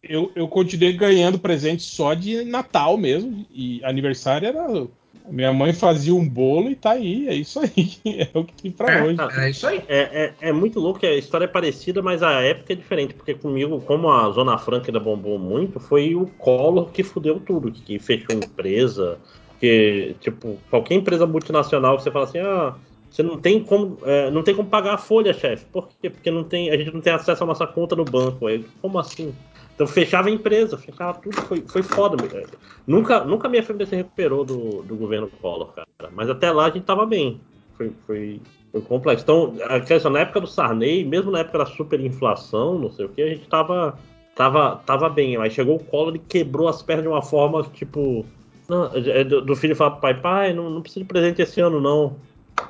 eu, 0.00 0.32
eu 0.32 0.46
continuei 0.46 0.92
ganhando 0.92 1.40
presente 1.40 1.82
só 1.82 2.14
de 2.14 2.44
Natal 2.44 2.96
mesmo. 2.96 3.44
E 3.52 3.84
aniversário 3.84 4.46
era. 4.46 4.86
Minha 5.28 5.52
mãe 5.52 5.72
fazia 5.72 6.14
um 6.14 6.28
bolo 6.28 6.70
e 6.70 6.76
tá 6.76 6.92
aí. 6.92 7.26
É 7.26 7.34
isso 7.34 7.58
aí. 7.58 7.96
É 8.32 8.38
o 8.38 8.44
que 8.44 8.62
tem 8.62 8.70
pra 8.70 8.94
É. 8.94 9.02
hoje. 9.02 9.20
Era 9.20 9.50
isso 9.50 9.66
aí. 9.66 9.82
É, 9.88 10.32
é, 10.40 10.48
é 10.48 10.52
muito 10.52 10.78
louco, 10.78 11.00
que 11.00 11.06
a 11.06 11.16
história 11.16 11.46
é 11.46 11.48
parecida, 11.48 12.00
mas 12.00 12.22
a 12.22 12.42
época 12.42 12.74
é 12.74 12.76
diferente. 12.76 13.12
Porque 13.12 13.34
comigo, 13.34 13.80
como 13.80 14.08
a 14.08 14.30
Zona 14.30 14.56
Franca 14.56 14.86
ainda 14.88 15.00
bombou 15.00 15.36
muito, 15.36 15.80
foi 15.80 16.14
o 16.14 16.26
Collor 16.38 16.92
que 16.92 17.02
fudeu 17.02 17.40
tudo, 17.40 17.72
que 17.72 17.98
fechou 17.98 18.36
empresa. 18.36 19.18
Que, 19.62 20.16
tipo, 20.18 20.58
qualquer 20.68 20.96
empresa 20.96 21.24
multinacional 21.24 21.96
você 21.96 22.10
fala 22.10 22.24
assim, 22.24 22.40
ah, 22.40 22.74
você 23.08 23.22
não 23.22 23.38
tem 23.38 23.62
como, 23.62 23.96
é, 24.02 24.28
não 24.28 24.42
tem 24.42 24.56
como 24.56 24.68
pagar 24.68 24.94
a 24.94 24.98
folha, 24.98 25.32
chefe. 25.32 25.64
Por 25.66 25.88
quê? 26.00 26.10
Porque 26.10 26.32
não 26.32 26.42
tem, 26.42 26.68
a 26.68 26.76
gente 26.76 26.92
não 26.92 27.00
tem 27.00 27.12
acesso 27.12 27.44
à 27.44 27.46
nossa 27.46 27.64
conta 27.64 27.94
no 27.94 28.04
banco. 28.04 28.48
Aí, 28.48 28.66
como 28.80 28.98
assim? 28.98 29.32
Então 29.72 29.86
fechava 29.86 30.26
a 30.26 30.32
empresa, 30.32 30.76
fechava 30.76 31.16
tudo, 31.20 31.40
foi, 31.42 31.60
foi 31.60 31.80
foda. 31.80 32.16
meu. 32.20 32.44
Nunca, 32.88 33.22
nunca 33.22 33.48
minha 33.48 33.62
família 33.62 33.86
se 33.86 33.94
recuperou 33.94 34.44
do, 34.44 34.82
do 34.82 34.96
governo 34.96 35.30
Collor, 35.40 35.72
cara. 35.72 35.86
Mas 36.10 36.28
até 36.28 36.50
lá 36.50 36.64
a 36.64 36.70
gente 36.70 36.82
tava 36.82 37.06
bem. 37.06 37.40
Foi, 37.76 37.92
foi, 38.04 38.40
foi 38.72 38.80
complexo. 38.80 39.22
Então, 39.22 39.54
a 39.62 39.78
questão, 39.78 40.10
na 40.10 40.18
época 40.18 40.40
do 40.40 40.48
Sarney, 40.48 41.04
mesmo 41.04 41.30
na 41.30 41.38
época 41.38 41.58
da 41.58 41.66
superinflação, 41.66 42.80
não 42.80 42.90
sei 42.90 43.04
o 43.04 43.10
que, 43.10 43.22
a 43.22 43.28
gente 43.28 43.46
tava, 43.46 43.96
tava, 44.34 44.82
tava 44.84 45.08
bem. 45.08 45.36
Aí 45.36 45.52
chegou 45.52 45.76
o 45.76 45.84
Collor 45.84 46.16
e 46.16 46.18
quebrou 46.18 46.66
as 46.66 46.82
pernas 46.82 47.04
de 47.04 47.08
uma 47.08 47.22
forma, 47.22 47.62
tipo. 47.72 48.26
Não, 48.72 48.90
é 48.94 49.22
do, 49.24 49.42
do 49.42 49.54
filho 49.54 49.76
falar 49.76 49.90
pro 49.92 50.00
pai, 50.00 50.20
pai, 50.20 50.52
não, 50.54 50.70
não 50.70 50.80
precisa 50.80 51.00
de 51.04 51.06
presente 51.08 51.42
esse 51.42 51.60
ano, 51.60 51.78
não. 51.80 52.16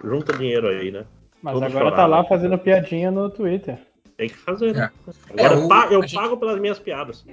Junta 0.03 0.33
dinheiro 0.37 0.67
aí, 0.69 0.91
né? 0.91 1.05
Mas 1.41 1.55
Todo 1.55 1.65
agora 1.65 1.85
tá 1.91 1.97
chorado. 2.03 2.11
lá 2.11 2.25
fazendo 2.25 2.59
piadinha 2.59 3.11
no 3.11 3.31
Twitter. 3.31 3.79
Tem 4.17 4.29
que 4.29 4.37
fazer, 4.37 4.75
né? 4.75 4.91
É, 5.37 5.47
Agora 5.47 5.61
eu, 5.61 5.69
o- 5.69 5.93
eu 5.95 5.99
a 6.03 6.07
gente- 6.07 6.15
pago 6.15 6.37
pelas 6.37 6.61
minhas 6.61 6.79
piadas. 6.79 7.25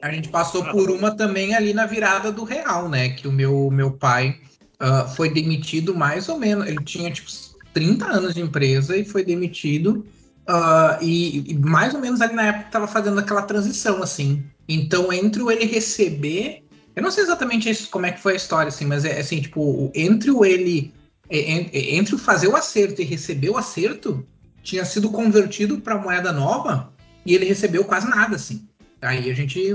A 0.00 0.10
gente 0.12 0.28
passou 0.28 0.64
por 0.64 0.90
uma 0.90 1.14
também 1.16 1.54
ali 1.54 1.72
na 1.74 1.86
virada 1.86 2.30
do 2.32 2.44
real, 2.44 2.88
né? 2.88 3.08
Que 3.10 3.26
o 3.28 3.32
meu, 3.32 3.68
meu 3.70 3.90
pai 3.92 4.36
ah, 4.80 5.04
foi 5.06 5.28
demitido 5.30 5.94
mais 5.94 6.28
ou 6.28 6.38
menos. 6.38 6.66
Ele 6.66 6.82
tinha 6.84 7.10
tipo 7.10 7.28
30 7.72 8.06
anos 8.06 8.34
de 8.34 8.40
empresa 8.40 8.96
e 8.96 9.04
foi 9.04 9.24
demitido. 9.24 10.04
ah, 10.46 10.98
e, 11.00 11.52
e 11.52 11.54
mais 11.54 11.94
ou 11.94 12.00
menos 12.00 12.20
ali 12.20 12.34
na 12.34 12.46
época 12.46 12.70
tava 12.70 12.86
fazendo 12.86 13.18
aquela 13.20 13.42
transição, 13.42 14.02
assim. 14.02 14.42
Então, 14.68 15.12
entre 15.12 15.42
o 15.42 15.50
ele 15.50 15.64
receber. 15.66 16.63
Eu 16.96 17.02
não 17.02 17.10
sei 17.10 17.24
exatamente 17.24 17.68
isso, 17.68 17.90
como 17.90 18.06
é 18.06 18.12
que 18.12 18.20
foi 18.20 18.34
a 18.34 18.36
história, 18.36 18.68
assim, 18.68 18.84
mas 18.84 19.04
é 19.04 19.18
assim, 19.18 19.40
tipo, 19.40 19.90
entre 19.94 20.30
o 20.30 20.44
ele. 20.44 20.92
é- 21.28 21.38
é- 21.38 21.94
Entre 21.96 22.14
o 22.14 22.18
fazer 22.18 22.48
o 22.48 22.56
acerto 22.56 23.00
e 23.00 23.04
receber 23.04 23.48
o 23.50 23.56
acerto, 23.56 24.24
tinha 24.62 24.84
sido 24.84 25.10
convertido 25.10 25.78
para 25.80 25.96
moeda 25.98 26.32
nova 26.32 26.92
e 27.24 27.34
ele 27.34 27.44
recebeu 27.46 27.84
quase 27.84 28.08
nada, 28.08 28.36
assim. 28.36 28.66
Aí 29.00 29.30
a 29.30 29.34
gente. 29.34 29.74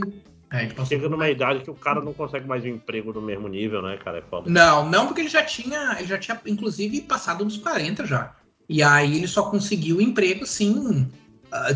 A 0.52 0.62
gente 0.62 0.74
passou 0.74 0.88
Chega 0.98 1.08
numa 1.10 1.18
uma- 1.26 1.30
idade 1.30 1.64
que 1.64 1.70
o 1.70 1.76
cara 1.76 2.02
não 2.02 2.14
consegue 2.14 2.48
mais 2.48 2.64
um 2.64 2.68
emprego 2.70 3.12
do 3.14 3.22
mesmo 3.22 3.48
nível, 3.48 3.82
né, 3.84 3.98
cara? 4.04 4.18
É 4.20 4.22
foda. 4.22 4.50
Não, 4.50 4.88
não, 4.90 5.06
porque 5.08 5.22
ele 5.22 5.30
já 5.30 5.44
tinha, 5.44 5.96
ele 6.00 6.08
já 6.08 6.18
tinha, 6.18 6.40
inclusive, 6.48 7.02
passado 7.02 7.44
dos 7.46 7.58
40 7.58 8.06
já. 8.06 8.34
E 8.68 8.82
aí 8.82 9.18
ele 9.18 9.28
só 9.28 9.44
conseguiu 9.50 10.00
emprego, 10.02 10.46
sim, 10.46 11.08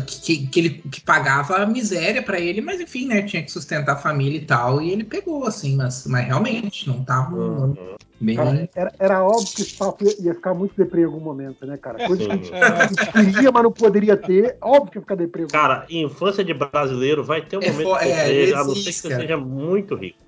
que, 0.06 0.20
que, 0.20 0.46
que 0.48 0.60
ele 0.60 0.70
que 0.90 1.00
pagava 1.00 1.56
a 1.56 1.66
miséria 1.66 2.22
pra 2.22 2.38
ele, 2.40 2.60
mas 2.60 2.80
enfim, 2.80 3.06
né? 3.06 3.22
Tinha 3.22 3.42
que 3.42 3.50
sustentar 3.50 3.94
a 3.94 3.98
família 3.98 4.38
e 4.38 4.46
tal, 4.46 4.80
e 4.80 4.90
ele 4.90 5.04
pegou, 5.04 5.46
assim, 5.46 5.76
mas, 5.76 6.06
mas 6.06 6.26
realmente 6.26 6.86
não 6.88 7.04
tava 7.04 7.34
Uhum. 7.36 7.74
bem. 8.20 8.36
Cara, 8.36 8.68
era, 8.74 8.94
era 8.98 9.24
óbvio 9.24 9.52
que 9.54 9.62
esse 9.62 9.76
papo 9.76 10.04
ia, 10.04 10.14
ia 10.26 10.34
ficar 10.34 10.54
muito 10.54 10.74
deprê 10.76 11.02
em 11.02 11.04
algum 11.04 11.20
momento, 11.20 11.66
né, 11.66 11.76
cara? 11.76 11.98
Coisa 12.00 12.22
que 12.26 12.32
a 12.32 12.36
gente 12.36 12.50
Sim. 12.52 13.06
queria, 13.12 13.50
mas 13.52 13.62
não 13.62 13.72
poderia 13.72 14.16
ter. 14.16 14.56
Óbvio 14.62 14.90
que 14.92 14.98
ia 14.98 15.02
ficar 15.02 15.14
deprê. 15.14 15.46
Cara, 15.46 15.86
infância 15.90 16.44
de 16.44 16.54
brasileiro 16.54 17.24
vai 17.24 17.42
ter 17.42 17.58
um 17.58 17.62
É 17.62 17.70
momento 17.72 17.96
é, 17.96 18.24
deprê, 18.24 18.54
a 18.54 18.64
não 18.64 18.74
ser 18.74 18.92
que 18.92 18.92
você 18.92 19.16
seja 19.16 19.36
muito 19.36 19.94
rico. 19.94 20.18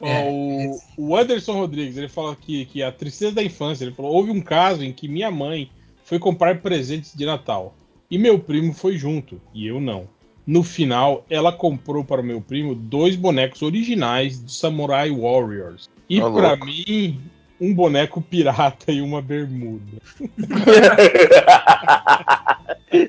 Ó, 0.00 0.08
É, 0.08 0.30
o, 0.30 0.78
o 0.96 1.16
Anderson 1.16 1.54
Rodrigues, 1.54 1.96
ele 1.96 2.08
fala 2.08 2.36
que, 2.36 2.64
que 2.66 2.82
a 2.82 2.92
tristeza 2.92 3.34
da 3.34 3.42
infância, 3.42 3.84
ele 3.84 3.94
falou, 3.94 4.12
houve 4.12 4.30
um 4.30 4.40
caso 4.40 4.84
em 4.84 4.92
que 4.92 5.08
minha 5.08 5.30
mãe 5.30 5.70
foi 6.04 6.18
comprar 6.18 6.60
presentes 6.62 7.12
de 7.14 7.26
Natal 7.26 7.74
e 8.14 8.18
meu 8.18 8.38
primo 8.38 8.72
foi 8.72 8.96
junto 8.96 9.40
e 9.52 9.66
eu 9.66 9.80
não. 9.80 10.06
No 10.46 10.62
final, 10.62 11.26
ela 11.28 11.50
comprou 11.50 12.04
para 12.04 12.20
o 12.20 12.24
meu 12.24 12.40
primo 12.40 12.72
dois 12.72 13.16
bonecos 13.16 13.60
originais 13.60 14.38
do 14.38 14.52
Samurai 14.52 15.10
Warriors. 15.10 15.90
E 16.08 16.22
Ô, 16.22 16.32
para 16.32 16.54
mim, 16.54 17.20
um 17.60 17.74
boneco 17.74 18.22
pirata 18.22 18.92
e 18.92 19.02
uma 19.02 19.20
bermuda. 19.20 19.98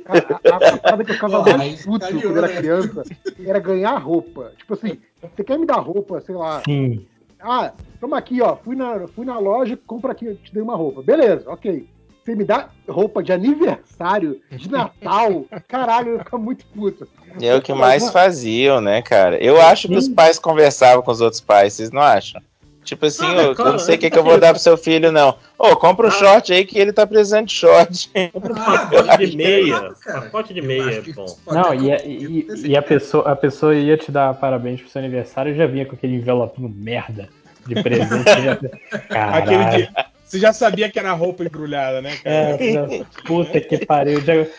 A, 0.07 0.17
a, 0.17 0.73
a 0.73 0.77
parada 0.79 1.03
que 1.03 1.11
eu 1.11 1.15
ficava 1.15 1.57
mais 1.57 1.85
puto 1.85 1.99
calhou, 1.99 2.21
quando 2.23 2.37
era 2.39 2.55
criança 2.55 3.03
era 3.45 3.59
ganhar 3.59 3.97
roupa. 3.97 4.53
Tipo 4.57 4.73
assim, 4.73 4.97
você 5.21 5.43
quer 5.43 5.59
me 5.59 5.67
dar 5.67 5.77
roupa, 5.77 6.19
sei 6.21 6.33
lá. 6.33 6.63
Sim. 6.63 7.05
Ah, 7.39 7.71
toma 7.99 8.17
aqui, 8.17 8.41
ó. 8.41 8.55
Fui 8.55 8.75
na, 8.75 9.07
fui 9.09 9.23
na 9.23 9.37
loja, 9.37 9.77
compra 9.85 10.13
aqui, 10.13 10.25
eu 10.25 10.35
te 10.35 10.51
dei 10.51 10.63
uma 10.63 10.75
roupa. 10.75 11.03
Beleza, 11.03 11.47
ok. 11.47 11.87
Você 12.25 12.33
me 12.35 12.43
dá 12.43 12.69
roupa 12.89 13.21
de 13.21 13.31
aniversário, 13.31 14.41
de 14.49 14.67
Natal, 14.71 15.45
caralho, 15.67 16.13
eu 16.13 16.19
ficar 16.19 16.37
muito 16.39 16.65
puto. 16.65 17.07
É 17.39 17.53
o 17.55 17.61
que 17.61 17.71
mais 17.73 18.09
faziam, 18.09 18.81
né, 18.81 19.01
cara? 19.03 19.37
Eu 19.37 19.61
acho 19.61 19.87
que 19.87 19.95
os 19.95 20.07
pais 20.09 20.39
conversavam 20.39 21.03
com 21.03 21.11
os 21.11 21.21
outros 21.21 21.39
pais, 21.41 21.73
vocês 21.73 21.91
não 21.91 22.01
acham? 22.01 22.41
Tipo 22.83 23.05
assim, 23.07 23.25
Ah, 23.25 23.41
eu 23.43 23.55
cara, 23.55 23.71
não 23.71 23.79
sei 23.79 23.95
o 23.95 23.97
que, 23.97 24.09
que 24.11 24.17
eu 24.17 24.23
vou 24.23 24.39
dar 24.39 24.53
pro 24.53 24.61
seu 24.61 24.77
filho, 24.77 25.11
não. 25.11 25.35
Ô, 25.57 25.75
compra 25.75 26.05
um 26.05 26.09
Ah. 26.09 26.11
short 26.11 26.53
aí 26.53 26.65
que 26.65 26.77
ele 26.77 26.93
tá 26.93 27.05
precisando 27.05 27.47
de 27.47 27.53
short. 27.53 28.09
Compra 28.31 28.53
um 28.53 28.57
Ah, 28.57 28.65
pacote 28.87 29.25
de 29.25 29.33
é 29.33 29.35
meia. 29.35 29.93
cara. 30.03 30.21
Pacote 30.21 30.53
de 30.53 30.61
meia 30.61 30.91
é 30.97 31.01
bom. 31.13 31.25
pode 31.45 31.57
Não, 31.59 31.73
e, 31.73 31.91
a- 31.91 32.05
e, 32.05 32.47
e 32.63 32.77
a, 32.77 32.81
pessoa, 32.83 33.31
a 33.31 33.35
pessoa 33.35 33.75
ia 33.75 33.97
te 33.97 34.11
dar 34.11 34.33
parabéns 34.35 34.81
pro 34.81 34.89
seu 34.89 34.99
aniversário 34.99 35.51
e 35.51 35.57
já 35.57 35.65
vinha 35.65 35.85
com 35.85 35.95
aquele 35.95 36.15
envelopinho 36.15 36.69
merda 36.69 37.27
de 37.67 37.73
presente. 37.81 38.23
já... 38.43 38.51
Aquele 39.09 39.09
Caralho. 39.09 39.87
Você 40.35 40.39
já 40.39 40.53
sabia 40.53 40.89
que 40.89 40.99
era 40.99 41.11
roupa 41.13 41.43
embrulhada, 41.43 42.01
né, 42.01 42.15
cara? 42.17 42.35
É, 42.35 42.71
já- 42.73 42.87
puta 43.25 43.59
que 43.61 43.85
pariu. 43.85 44.19
Já, 44.21 44.35
eu 44.35 44.51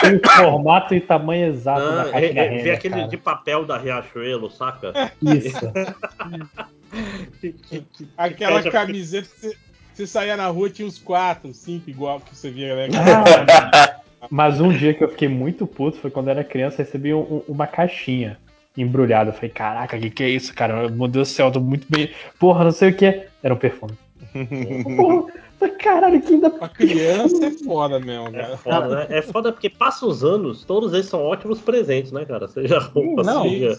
tinha 0.00 0.16
o 0.16 0.28
formato 0.36 0.94
e 0.94 1.00
tamanho 1.00 1.48
exato 1.48 1.80
da 1.80 2.04
caixa 2.10 2.26
é- 2.26 2.32
da 2.32 2.40
é- 2.40 2.48
Renner, 2.48 2.64
vê 2.64 2.70
aquele 2.72 2.94
cara. 2.94 3.08
de 3.08 3.16
papel 3.16 3.64
da 3.64 3.76
Riachuelo, 3.78 4.50
saca? 4.50 5.12
Isso. 5.22 5.60
Que- 7.40 7.52
que- 7.52 7.80
que- 7.80 8.08
Aquela 8.16 8.62
camiseta 8.70 9.28
que 9.28 9.40
você, 9.48 9.56
você 9.92 10.06
saía 10.06 10.38
na 10.38 10.46
rua 10.46 10.70
tinha 10.70 10.88
uns 10.88 10.98
quatro, 10.98 11.52
cinco 11.52 11.90
igual 11.90 12.18
que 12.18 12.34
você 12.34 12.50
via, 12.50 12.74
né? 12.74 12.88
Ah, 12.96 14.26
mas 14.30 14.58
um 14.58 14.70
dia 14.70 14.94
que 14.94 15.04
eu 15.04 15.08
fiquei 15.10 15.28
muito 15.28 15.66
puto 15.66 15.98
foi 15.98 16.10
quando 16.10 16.28
eu 16.28 16.30
era 16.32 16.42
criança, 16.44 16.80
eu 16.80 16.86
recebi 16.86 17.12
um- 17.12 17.20
um- 17.20 17.42
uma 17.46 17.66
caixinha 17.66 18.38
embrulhada. 18.74 19.28
Eu 19.30 19.34
falei, 19.34 19.50
caraca, 19.50 19.98
o 19.98 20.00
que, 20.00 20.08
que 20.08 20.22
é 20.22 20.30
isso, 20.30 20.54
cara? 20.54 20.88
Meu 20.88 21.08
Deus 21.08 21.28
do 21.28 21.34
céu, 21.34 21.46
eu 21.48 21.52
tô 21.52 21.60
muito 21.60 21.86
bem. 21.90 22.10
Porra, 22.38 22.64
não 22.64 22.72
sei 22.72 22.88
o 22.88 22.94
que. 22.94 23.26
Era 23.42 23.52
um 23.52 23.58
perfume. 23.58 23.92
Porra, 24.96 25.32
caralho, 25.78 26.20
que 26.20 26.34
ainda. 26.34 26.50
Pra 26.50 26.68
criança 26.68 27.46
é 27.46 27.50
foda 27.50 27.98
mesmo, 27.98 28.28
É 28.28 28.42
cara. 28.42 28.56
foda, 28.58 28.88
né? 28.88 29.06
É 29.10 29.22
foda 29.22 29.52
porque 29.52 29.68
passa 29.70 30.06
os 30.06 30.24
anos, 30.24 30.64
todos 30.64 30.92
eles 30.92 31.06
são 31.06 31.22
ótimos 31.22 31.60
presentes, 31.60 32.12
né, 32.12 32.24
cara? 32.24 32.46
Seja 32.48 32.78
roupa, 32.78 33.22
Não. 33.22 33.42
seja 33.42 33.78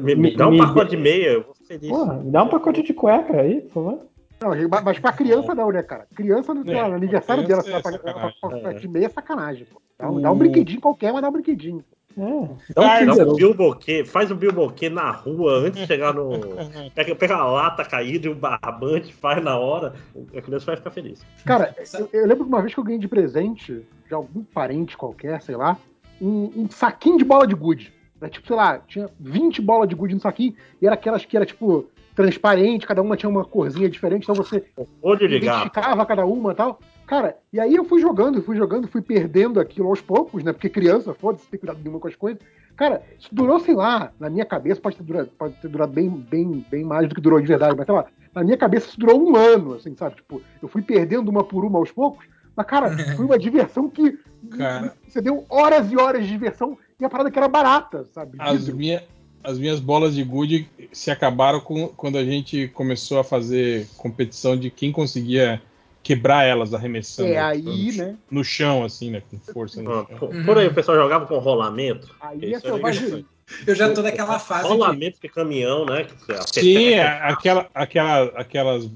Me, 0.00 0.14
me 0.14 0.30
Me- 0.30 0.36
dá 0.36 0.48
um 0.48 0.52
me- 0.52 0.58
pacote 0.58 0.90
de 0.90 0.96
meia, 0.96 1.28
eu 1.32 1.42
vou 1.42 1.54
feliz. 1.66 1.88
Porra, 1.88 2.14
me 2.14 2.30
dá 2.30 2.42
um 2.42 2.48
pacote 2.48 2.82
de 2.82 2.92
cueca 2.92 3.40
aí, 3.40 3.60
por 3.62 3.72
favor. 3.72 3.98
Não, 4.42 4.50
mas- 4.84 4.98
pra 4.98 5.12
criança 5.12 5.54
não, 5.54 5.70
né, 5.70 5.82
cara? 5.82 6.06
Criança, 6.14 6.52
no, 6.52 6.68
É, 6.70 6.80
aniversário 6.80 7.46
dela, 7.46 7.62
é 7.66 7.80
pagar 7.80 7.98
sacanagem. 7.98 8.38
pagar 8.40 8.74
de 8.74 8.88
meia 8.88 9.06
é 9.06 9.08
sacanagem, 9.08 9.66
pô. 9.72 9.80
Dá, 9.98 10.10
um- 10.10 10.20
dá 10.20 10.30
Hum. 10.30 10.34
um 10.34 10.38
brinquedinho 10.38 10.80
qualquer, 10.80 11.12
mas 11.12 11.22
dá 11.22 11.28
um 11.28 11.32
brinquedinho. 11.32 11.84
É. 12.16 12.74
Dá 12.74 12.80
um, 12.80 12.84
Cara, 12.84 13.06
dá 13.06 13.12
Kinder 13.12 13.26
um 13.26 13.30
Ovo. 13.30 13.36
bilboquê, 13.36 14.04
faz 14.04 14.30
um 14.30 14.36
bilboquê 14.36 14.88
na 14.88 15.10
rua 15.10 15.58
antes 15.58 15.80
de 15.80 15.86
chegar 15.86 16.14
no. 16.14 16.30
Pega, 16.94 17.14
pega 17.14 17.34
a 17.36 17.44
lata 17.46 17.84
caída 17.84 18.26
e 18.26 18.30
o 18.30 18.34
barbante, 18.34 19.12
faz 19.12 19.42
na 19.42 19.58
hora, 19.58 19.94
a 20.36 20.40
criança 20.40 20.66
vai 20.66 20.76
ficar 20.76 20.90
feliz. 20.90 21.24
Cara, 21.44 21.74
eu, 21.98 22.08
eu 22.12 22.26
lembro 22.26 22.44
de 22.44 22.50
uma 22.50 22.60
vez 22.60 22.72
que 22.72 22.80
eu 22.80 22.84
ganhei 22.84 23.00
de 23.00 23.08
presente 23.08 23.82
de 24.06 24.14
algum 24.14 24.44
parente 24.44 24.96
qualquer, 24.96 25.42
sei 25.42 25.56
lá, 25.56 25.76
um, 26.20 26.50
um 26.56 26.70
saquinho 26.70 27.18
de 27.18 27.24
bola 27.24 27.46
de 27.46 27.54
gude. 27.54 27.92
Era 28.20 28.30
tipo, 28.30 28.46
sei 28.46 28.56
lá, 28.56 28.78
tinha 28.78 29.10
20 29.18 29.60
bolas 29.60 29.88
de 29.88 29.94
gude 29.94 30.14
no 30.14 30.20
saquinho 30.20 30.54
e 30.80 30.86
era 30.86 30.94
aquelas 30.94 31.24
que 31.24 31.36
era 31.36 31.44
tipo 31.44 31.86
transparente, 32.14 32.86
cada 32.86 33.02
uma 33.02 33.16
tinha 33.16 33.28
uma 33.28 33.44
corzinha 33.44 33.88
diferente, 33.90 34.22
então 34.22 34.34
você 34.34 34.64
Olho 35.02 35.28
de 35.28 35.40
gato. 35.40 35.56
identificava 35.58 36.06
cada 36.06 36.24
uma 36.24 36.52
e 36.52 36.54
tal. 36.54 36.78
Cara, 37.06 37.36
e 37.52 37.60
aí 37.60 37.74
eu 37.74 37.84
fui 37.84 38.00
jogando, 38.00 38.42
fui 38.42 38.56
jogando, 38.56 38.88
fui 38.88 39.02
perdendo 39.02 39.60
aquilo 39.60 39.88
aos 39.88 40.00
poucos, 40.00 40.42
né? 40.42 40.52
Porque 40.52 40.70
criança, 40.70 41.12
foda-se, 41.12 41.46
tem 41.48 41.60
cuidado 41.60 41.78
nenhuma 41.78 42.00
com 42.00 42.08
as 42.08 42.16
coisas. 42.16 42.40
Cara, 42.76 43.02
isso 43.18 43.28
durou, 43.30 43.60
sei 43.60 43.74
lá, 43.74 44.10
na 44.18 44.30
minha 44.30 44.44
cabeça, 44.44 44.80
pode 44.80 44.96
ter 44.96 45.02
durado, 45.02 45.30
pode 45.38 45.54
ter 45.54 45.68
durado 45.68 45.92
bem, 45.92 46.08
bem, 46.08 46.64
bem 46.70 46.82
mais 46.82 47.08
do 47.08 47.14
que 47.14 47.20
durou 47.20 47.40
de 47.40 47.46
verdade, 47.46 47.76
mas 47.76 47.86
sei 47.86 47.94
lá, 47.94 48.06
na 48.34 48.42
minha 48.42 48.56
cabeça 48.56 48.88
isso 48.88 48.98
durou 48.98 49.22
um 49.22 49.36
ano, 49.36 49.74
assim, 49.74 49.94
sabe? 49.94 50.16
Tipo, 50.16 50.42
eu 50.60 50.66
fui 50.66 50.82
perdendo 50.82 51.28
uma 51.28 51.44
por 51.44 51.64
uma 51.64 51.78
aos 51.78 51.92
poucos, 51.92 52.26
mas, 52.56 52.66
cara, 52.66 52.90
foi 53.16 53.24
uma 53.24 53.38
diversão 53.38 53.88
que 53.88 54.18
Cara. 54.56 54.94
você 55.08 55.20
deu 55.20 55.44
horas 55.48 55.90
e 55.90 55.96
horas 55.96 56.24
de 56.24 56.30
diversão 56.30 56.76
e 56.98 57.04
a 57.04 57.08
parada 57.08 57.30
que 57.30 57.38
era 57.38 57.48
barata, 57.48 58.04
sabe? 58.12 58.36
As, 58.38 58.68
minha, 58.68 59.02
as 59.42 59.58
minhas 59.58 59.80
bolas 59.80 60.14
de 60.14 60.22
gude 60.22 60.68
se 60.92 61.10
acabaram 61.10 61.60
com, 61.60 61.88
quando 61.88 62.18
a 62.18 62.24
gente 62.24 62.68
começou 62.68 63.18
a 63.18 63.24
fazer 63.24 63.86
competição 63.96 64.56
de 64.56 64.70
quem 64.70 64.90
conseguia 64.90 65.62
quebrar 66.04 66.44
elas 66.44 66.74
arremessando 66.74 67.32
É 67.32 67.38
aí, 67.38 67.62
no, 67.62 67.92
né? 67.96 68.16
no 68.30 68.44
chão, 68.44 68.84
assim, 68.84 69.10
né? 69.10 69.22
Com 69.28 69.38
força 69.52 69.82
no 69.82 69.90
Ah, 69.90 70.06
chão. 70.08 70.18
por, 70.18 70.44
por 70.44 70.58
aí 70.58 70.68
o 70.68 70.74
pessoal 70.74 70.98
jogava 70.98 71.26
com 71.26 71.38
rolamento. 71.38 72.14
Aí 72.20 72.52
é 72.54 72.56
é. 72.56 73.24
Eu 73.66 73.74
já 73.74 73.92
tô 73.92 74.02
naquela 74.02 74.38
fase 74.38 74.62
de... 74.62 74.68
Rolamento 74.68 75.18
de 75.20 75.28
caminhão, 75.28 75.84
né? 75.84 76.04
Que, 76.04 76.60
Sim, 76.60 76.74
peteca, 76.74 77.08
a- 77.08 77.28
aquela, 77.28 77.70
aquela, 77.74 78.24
aquelas 78.36 78.90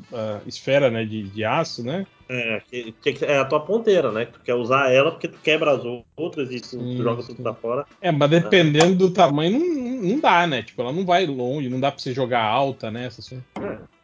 esferas 0.47 0.93
né, 0.93 1.05
de, 1.05 1.25
de 1.25 1.45
aço, 1.45 1.83
né? 1.83 2.07
É, 2.31 2.61
que, 2.71 2.93
que- 2.93 3.13
que 3.15 3.25
é 3.25 3.39
a 3.39 3.45
tua 3.45 3.61
ponteira, 3.61 4.13
né? 4.13 4.27
Que 4.27 4.33
tu 4.33 4.41
quer 4.41 4.55
usar 4.55 4.91
ela 4.93 5.11
porque 5.11 5.29
tu 5.29 5.39
quebra 5.43 5.71
as 5.73 5.83
outras 6.19 6.51
e 6.51 6.61
tu, 6.61 6.67
Sim, 6.67 6.97
tu 6.97 7.03
joga 7.03 7.23
tudo 7.23 7.43
pra 7.43 7.55
fora. 7.55 7.87
É, 8.03 8.13
mas 8.13 8.29
dependendo 8.31 8.97
do 8.97 9.11
tamanho, 9.11 9.59
não, 9.59 10.11
não 10.11 10.21
dá, 10.21 10.47
né? 10.47 10.63
Tipo, 10.63 10.83
ela 10.83 10.93
não 10.93 11.07
vai 11.07 11.27
longe, 11.27 11.71
não 11.71 11.81
dá 11.81 11.91
pra 11.91 11.99
você 12.01 12.13
jogar 12.13 12.43
alta, 12.43 12.91
né? 12.91 13.07
Essas 13.07 13.27
coisas. 13.29 13.47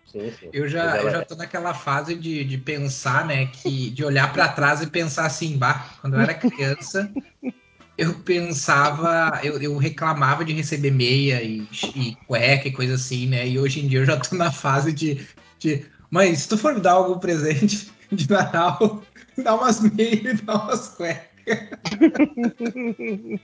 Sim, 0.07 0.31
sim. 0.31 0.51
Eu 0.53 0.69
já, 0.69 1.03
eu 1.03 1.11
já 1.11 1.19
é- 1.19 1.25
tô 1.25 1.35
naquela 1.35 1.75
fase 1.75 2.15
de, 2.15 2.45
de 2.45 2.59
pensar, 2.59 3.27
né, 3.27 3.47
que 3.47 3.91
de 3.91 4.05
olhar 4.05 4.33
pra 4.33 4.49
trás 4.49 4.81
e 4.81 4.87
pensar 4.87 5.27
assim, 5.27 5.57
bah, 5.59 5.91
quando 6.01 6.15
eu 6.15 6.21
era 6.21 6.35
criança, 6.35 7.11
eu 7.97 8.15
pensava, 8.23 9.41
eu, 9.43 9.61
eu 9.61 9.77
reclamava 9.77 10.45
de 10.45 10.53
receber 10.53 10.91
meia 10.91 11.43
e, 11.43 11.69
e 11.95 12.17
cueca 12.27 12.69
e 12.69 12.73
coisa 12.73 12.95
assim, 12.95 13.27
né? 13.29 13.47
E 13.49 13.59
hoje 13.59 13.81
em 13.85 13.89
dia 13.89 14.01
eu 14.01 14.05
já 14.05 14.17
tô 14.19 14.35
na 14.37 14.51
fase 14.53 14.93
de, 14.93 15.27
de 15.59 15.85
mãe, 16.11 16.35
se 16.35 16.49
tu 16.49 16.59
for 16.59 16.75
me 16.75 16.81
dar 16.81 16.93
algum 16.93 17.19
presente 17.19 17.93
de 18.11 18.29
Natal, 18.29 19.07
dá 19.39 19.55
umas 19.55 19.81
meias 19.81 20.41
e 20.41 20.43
dá 20.45 20.55
umas 20.55 20.89
cuecas. 20.89 21.35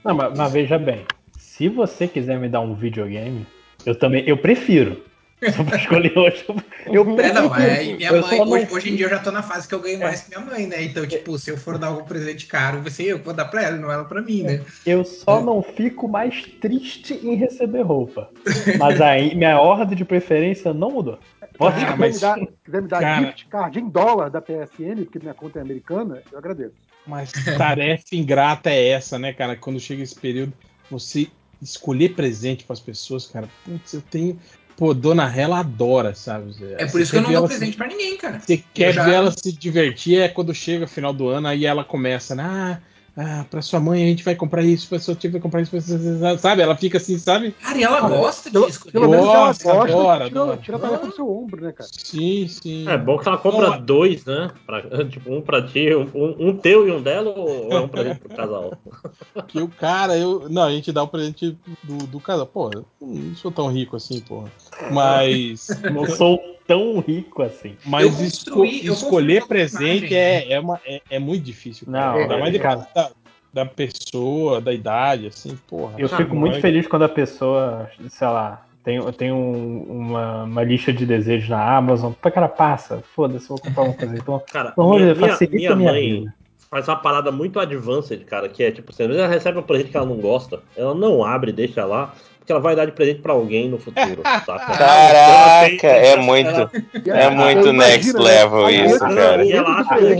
Não, 0.03 0.15
mas, 0.15 0.35
mas 0.35 0.53
veja 0.53 0.77
bem, 0.77 1.05
se 1.37 1.69
você 1.69 2.07
quiser 2.07 2.39
me 2.39 2.49
dar 2.49 2.61
um 2.61 2.75
videogame, 2.75 3.45
eu 3.85 3.97
também, 3.97 4.27
eu 4.27 4.37
prefiro. 4.37 5.10
Só 5.55 5.63
pra 5.63 5.77
escolher 5.77 6.15
hoje. 6.17 6.45
Eu 6.85 7.19
É, 7.19 7.33
não, 7.33 7.55
é, 7.55 7.83
e 7.85 7.97
minha 7.97 8.09
Eu 8.11 8.21
mãe, 8.21 8.37
não- 8.37 8.49
hoje, 8.49 8.67
hoje 8.71 8.89
em 8.91 8.95
dia 8.95 9.05
eu 9.07 9.09
já 9.09 9.19
tô 9.19 9.31
na 9.31 9.41
fase 9.41 9.67
que 9.67 9.73
eu 9.73 9.79
ganho 9.79 9.99
mais 9.99 10.21
que 10.21 10.29
minha 10.29 10.39
mãe, 10.45 10.67
né? 10.67 10.83
Então, 10.83 11.05
tipo, 11.07 11.37
se 11.39 11.49
eu 11.49 11.57
for 11.57 11.77
dar 11.79 11.87
algum 11.87 12.03
presente 12.03 12.45
caro, 12.45 12.81
vai 12.81 12.91
ser 12.91 13.05
eu 13.05 13.19
que 13.19 13.25
vou 13.25 13.33
dar 13.33 13.45
pra 13.45 13.63
ela, 13.63 13.77
não 13.77 13.91
ela 13.91 14.05
pra 14.05 14.21
mim, 14.21 14.43
né? 14.43 14.61
Eu 14.85 15.03
só 15.03 15.41
não 15.41 15.63
fico 15.63 16.07
mais 16.07 16.43
triste 16.61 17.13
em 17.23 17.35
receber 17.35 17.81
roupa. 17.81 18.29
Mas 18.77 19.01
aí 19.01 19.33
minha 19.35 19.59
ordem 19.59 19.97
de 19.97 20.05
preferência 20.05 20.73
não 20.73 20.91
mudou. 20.91 21.17
Pode 21.57 21.79
Se 21.79 21.85
Ah, 21.85 21.93
quiser 21.93 21.97
mas- 21.99 22.15
me 22.15 22.21
dar, 22.21 22.39
quiser 22.63 22.81
me 22.83 22.87
dar 22.87 22.99
cara- 23.01 23.25
gift 23.27 23.47
card 23.47 23.79
em 23.79 23.89
dólar 23.89 24.29
da 24.29 24.41
PSN, 24.41 25.03
porque 25.03 25.19
minha 25.19 25.33
conta 25.33 25.59
é 25.59 25.61
americana, 25.63 26.21
eu 26.31 26.37
agradeço. 26.37 26.73
Mas 27.05 27.31
tarefa 27.57 28.03
ingrata 28.13 28.69
é 28.69 28.89
essa, 28.89 29.17
né, 29.17 29.33
cara? 29.33 29.55
Quando 29.55 29.79
chega 29.79 30.03
esse 30.03 30.15
período, 30.15 30.53
você 30.89 31.27
escolher 31.61 32.15
presente 32.15 32.63
pras 32.63 32.79
pessoas, 32.79 33.27
cara. 33.27 33.47
Putz, 33.65 33.93
eu 33.93 34.01
tenho. 34.01 34.39
Pô, 34.81 34.95
Dona 34.95 35.27
Rela 35.27 35.59
adora, 35.59 36.15
sabe? 36.15 36.55
É 36.75 36.87
por 36.87 36.99
isso 36.99 37.11
que 37.11 37.19
eu 37.19 37.21
não 37.21 37.31
dou 37.31 37.47
presente 37.47 37.77
pra 37.77 37.85
ninguém, 37.85 38.17
cara. 38.17 38.39
Você 38.39 38.63
quer 38.73 38.91
já- 38.91 39.03
ver 39.05 39.13
ela 39.13 39.29
se 39.31 39.51
divertir, 39.51 40.19
é 40.19 40.27
quando 40.27 40.55
chega 40.55 40.85
o 40.85 40.87
final 40.87 41.13
do 41.13 41.27
ano, 41.27 41.47
aí 41.47 41.67
ela 41.67 41.83
começa, 41.83 42.33
né? 42.33 42.43
Ah, 42.43 42.79
ah, 43.17 43.45
pra 43.49 43.61
sua 43.61 43.79
mãe 43.79 44.03
a 44.03 44.07
gente 44.07 44.23
vai 44.23 44.35
comprar 44.35 44.63
isso, 44.63 44.87
pra 44.87 44.99
sua 44.99 45.13
tia 45.15 45.29
vai 45.29 45.41
comprar 45.41 45.61
isso, 45.61 45.71
pra 45.71 46.37
sabe? 46.37 46.61
Ela 46.61 46.75
fica 46.77 46.97
assim, 46.97 47.17
sabe? 47.17 47.51
Cara, 47.51 47.77
e 47.77 47.83
ela 47.83 48.01
gosta 48.07 48.49
Pelo, 48.49 48.65
de 48.65 48.71
escolher. 48.71 48.91
pelo 48.93 49.09
menos 49.09 49.25
ela 49.25 49.45
Gosta, 49.47 49.63
gosta, 49.73 49.91
adora, 49.93 50.25
tira, 50.29 50.41
adora. 50.41 50.57
tira 50.57 50.77
a 50.77 50.79
tarefa 50.79 51.07
do 51.07 51.15
seu 51.15 51.29
ombro, 51.29 51.61
né, 51.61 51.71
cara? 51.73 51.89
Sim, 51.91 52.47
sim. 52.47 52.87
É 52.87 52.97
bom 52.97 53.17
que 53.17 53.27
ela 53.27 53.37
compra 53.37 53.77
dois, 53.79 54.23
né? 54.25 54.49
Pra- 54.65 54.81
tipo, 55.09 55.33
um 55.33 55.41
pra 55.41 55.61
ti, 55.61 55.93
um, 55.93 56.09
um- 56.15 56.49
um 56.49 56.57
teu 56.57 56.87
e 56.87 56.91
um 56.91 57.01
dela, 57.01 57.31
ou 57.37 57.71
é 57.71 57.79
um 57.81 57.87
presente 57.87 58.19
pro 58.19 58.35
casal? 58.35 58.71
Que 59.47 59.59
o 59.61 59.67
cara, 59.67 60.17
eu. 60.17 60.47
Não, 60.49 60.63
a 60.63 60.71
gente 60.71 60.91
dá 60.91 61.03
o 61.03 61.07
presente 61.07 61.57
do, 61.83 61.97
do 62.07 62.19
casal. 62.19 62.45
Pô, 62.45 62.69
eu 62.71 62.85
não 63.01 63.35
sou 63.35 63.51
tão 63.51 63.67
rico 63.67 63.95
assim, 63.95 64.19
porra. 64.21 64.49
Mas. 64.91 65.67
Não 65.91 66.05
sou 66.05 66.39
tão 66.71 66.99
rico 66.99 67.41
assim. 67.41 67.75
Mas 67.85 68.19
esco- 68.21 68.63
escolher 68.65 69.45
presente 69.47 70.15
é, 70.15 70.53
é, 70.53 70.59
uma, 70.59 70.79
é, 70.85 71.01
é 71.09 71.19
muito 71.19 71.43
difícil. 71.43 71.85
cara. 71.91 72.13
Não, 72.13 72.21
Ainda 72.21 72.33
é, 72.35 72.39
mais 72.39 72.57
cara. 72.57 72.75
depois 72.77 72.93
da, 72.93 73.11
da 73.53 73.65
pessoa, 73.65 74.61
da 74.61 74.73
idade, 74.73 75.27
assim, 75.27 75.57
porra. 75.67 75.93
Eu 75.97 76.07
Ah, 76.11 76.17
fico 76.17 76.35
muito 76.35 76.53
mas- 76.53 76.61
feliz 76.61 76.87
quando 76.87 77.03
a 77.03 77.09
pessoa, 77.09 77.89
sei 78.09 78.27
lá, 78.27 78.65
tem, 78.83 78.99
tem 79.13 79.31
um- 79.31 79.83
uma, 79.83 80.43
uma 80.43 80.63
lista 80.63 80.91
de 80.93 81.05
desejos 81.05 81.49
na 81.49 81.75
Amazon. 81.77 82.13
Pô, 82.13 82.31
cara, 82.31 82.47
passa. 82.47 83.03
Foda-se, 83.15 83.45
eu 83.49 83.57
vou 83.57 83.59
comprar 83.59 83.83
uma 83.83 83.93
coisa. 83.93 84.15
Então, 84.15 84.41
Cara, 84.51 84.69
Então, 84.71 84.89
minha, 84.89 85.03
olha, 85.07 85.15
minha, 85.15 85.29
facilita 85.29 85.55
minha 85.57 85.71
a 85.71 85.75
minha 85.75 85.91
mãe 85.91 86.19
vida. 86.21 86.33
faz 86.69 86.87
uma 86.87 86.95
parada 86.95 87.31
muito 87.31 87.59
advanced, 87.59 88.23
cara, 88.25 88.47
que 88.47 88.63
é 88.63 88.71
tipo, 88.71 88.93
se 88.93 89.03
ela 89.03 89.27
recebe 89.27 89.59
um 89.59 89.63
presente 89.63 89.91
que 89.91 89.97
ela 89.97 90.05
não 90.05 90.15
gosta, 90.17 90.61
ela 90.75 90.95
não 90.95 91.23
abre, 91.23 91.51
deixa 91.51 91.83
lá, 91.85 92.13
porque 92.51 92.53
ela 92.53 92.59
vai 92.59 92.75
dar 92.75 92.85
de 92.85 92.91
presente 92.91 93.21
pra 93.21 93.33
alguém 93.33 93.69
no 93.69 93.77
futuro, 93.77 94.21
saca? 94.45 94.77
Caraca, 94.77 95.87
é 95.87 96.07
Ela- 96.13 96.21
muito. 96.21 96.49
ela- 96.49 96.71
É 97.19 97.29
muito 97.29 97.61
você 97.63 97.71
next 97.71 98.09
imagina, 98.09 98.19
level 98.23 98.63
né, 98.65 98.71
isso, 98.85 98.99
cara. 98.99 99.45
E 99.45 99.51
ela 99.51 99.69
acha 99.79 99.95
que 99.95 100.05
é 100.05 100.15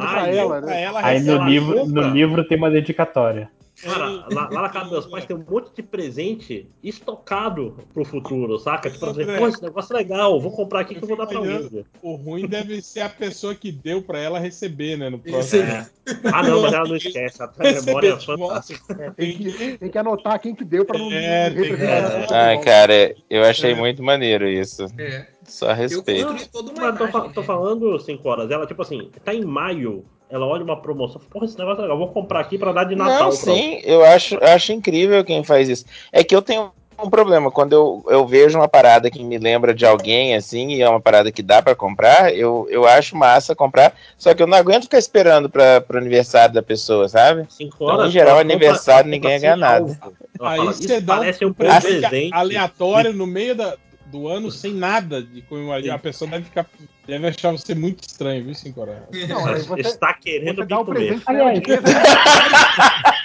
pra 0.00 0.22
Aí, 0.24 0.36
ela, 0.36 0.56
Pra 0.60 0.66
né? 0.70 0.82
ela 0.82 1.00
aí 1.02 1.20
no 1.20 1.32
ela 1.36 1.44
livro, 1.48 1.74
compra. 1.80 2.02
no 2.02 2.08
livro 2.14 2.44
tem 2.44 2.58
uma 2.58 2.70
dedicatória. 2.70 3.48
Cara, 3.84 4.06
lá, 4.32 4.48
lá 4.50 4.62
na 4.62 4.68
casa 4.68 4.84
dos 4.84 4.92
meus 4.92 5.06
pais 5.06 5.24
tem 5.26 5.36
um 5.36 5.44
monte 5.48 5.74
de 5.74 5.82
presente 5.82 6.66
estocado 6.82 7.76
pro 7.92 8.04
futuro, 8.04 8.58
saca? 8.58 8.90
Tipo, 8.90 9.04
ela 9.04 9.12
dizer, 9.12 9.22
André. 9.24 9.38
pô, 9.38 9.48
esse 9.48 9.62
negócio 9.62 9.92
é 9.94 9.96
legal, 9.98 10.40
vou 10.40 10.50
comprar 10.52 10.80
aqui 10.80 10.94
que 10.94 11.02
eu 11.04 11.08
vou 11.08 11.16
dar 11.16 11.26
pra 11.26 11.38
alguém. 11.38 11.84
O 12.02 12.14
ruim 12.14 12.46
deve 12.46 12.80
ser 12.80 13.00
a 13.00 13.08
pessoa 13.08 13.54
que 13.54 13.70
deu 13.70 14.02
pra 14.02 14.18
ela 14.18 14.38
receber, 14.38 14.96
né? 14.96 15.10
No 15.10 15.18
próximo. 15.18 15.62
É. 15.62 15.86
Ah, 16.32 16.42
não, 16.42 16.62
mas 16.62 16.72
ela 16.72 16.88
não 16.88 16.96
esquece, 16.96 17.42
a 17.42 17.50
memória 17.58 18.08
é 18.14 18.20
fantástica. 18.20 19.14
Tem 19.16 19.36
que, 19.38 19.78
tem 19.78 19.90
que 19.90 19.98
anotar 19.98 20.38
quem 20.40 20.54
que 20.54 20.64
deu 20.64 20.84
pra 20.84 20.98
não 20.98 21.10
É, 21.12 21.50
tem 21.50 21.62
que- 21.76 21.82
é. 21.82 22.54
mundo. 22.54 22.64
cara, 22.64 23.14
eu 23.30 23.42
achei 23.44 23.74
muito 23.74 24.02
maneiro 24.02 24.48
isso. 24.48 24.86
É. 24.98 25.26
Só 25.44 25.70
Eu 25.70 25.74
respeito. 25.76 26.26
construí 26.26 26.48
toda 26.50 26.70
uma 26.70 26.92
tô, 26.92 27.04
imagem, 27.06 27.32
tô 27.32 27.40
né? 27.42 27.46
falando 27.46 27.98
5 27.98 28.26
horas. 28.28 28.50
Ela, 28.50 28.66
tipo 28.66 28.80
assim, 28.80 29.10
tá 29.22 29.34
em 29.34 29.44
maio, 29.44 30.04
ela 30.34 30.46
olha 30.46 30.64
uma 30.64 30.76
promoção, 30.76 31.20
porra, 31.30 31.44
esse 31.44 31.56
negócio 31.56 31.78
é 31.78 31.82
legal, 31.82 31.96
vou 31.96 32.08
comprar 32.08 32.40
aqui 32.40 32.58
pra 32.58 32.72
dar 32.72 32.82
de 32.84 32.96
Natal. 32.96 33.12
Não, 33.20 33.28
pra 33.28 33.36
sim, 33.36 33.80
eu 33.84 34.04
acho, 34.04 34.36
acho 34.42 34.72
incrível 34.72 35.24
quem 35.24 35.44
faz 35.44 35.68
isso. 35.68 35.84
É 36.12 36.24
que 36.24 36.34
eu 36.34 36.42
tenho 36.42 36.72
um 37.00 37.08
problema, 37.08 37.52
quando 37.52 37.72
eu, 37.72 38.04
eu 38.08 38.26
vejo 38.26 38.58
uma 38.58 38.66
parada 38.68 39.08
que 39.10 39.22
me 39.22 39.38
lembra 39.38 39.72
de 39.72 39.86
alguém, 39.86 40.34
assim, 40.34 40.70
e 40.72 40.82
é 40.82 40.88
uma 40.88 41.00
parada 41.00 41.30
que 41.30 41.40
dá 41.42 41.62
pra 41.62 41.76
comprar, 41.76 42.34
eu, 42.34 42.66
eu 42.68 42.84
acho 42.84 43.16
massa 43.16 43.54
comprar, 43.54 43.94
só 44.18 44.34
que 44.34 44.42
eu 44.42 44.46
não 44.48 44.58
aguento 44.58 44.84
ficar 44.84 44.98
esperando 44.98 45.48
pra, 45.48 45.80
pro 45.80 45.98
aniversário 45.98 46.52
da 46.52 46.62
pessoa, 46.62 47.08
sabe? 47.08 47.46
Cinco 47.48 47.76
Então, 47.76 47.86
horas, 47.86 48.08
em 48.08 48.12
geral, 48.12 48.38
aniversário, 48.38 49.04
compra- 49.04 49.10
ninguém 49.10 49.38
compra 49.38 49.40
ganha 49.40 49.56
nada. 49.56 49.80
alvo. 49.80 49.98
Ela 50.40 50.50
Aí 50.50 50.60
você 50.66 51.00
dá 51.00 51.20
um, 51.20 51.46
um 51.48 51.52
presente. 51.52 52.30
aleatório 52.32 53.12
no 53.12 53.26
meio 53.26 53.54
da, 53.54 53.76
do 54.14 54.28
ano 54.28 54.48
sem 54.50 54.72
nada 54.72 55.20
de 55.20 55.42
comemorar. 55.42 55.82
A 55.90 55.98
pessoa 55.98 56.30
deve 56.30 56.44
ficar. 56.44 56.64
Deve 57.06 57.26
achar 57.26 57.50
você 57.50 57.74
muito 57.74 58.06
estranho, 58.06 58.44
viu, 58.44 58.54
Cinco 58.54 58.80
horas? 58.80 58.96
Não, 59.28 59.42
você, 59.42 59.80
Está 59.80 60.14
querendo 60.14 60.56
você 60.62 60.66
dá 60.66 60.78
o 60.78 60.84
presente 60.86 61.22
Aliás. 61.26 61.58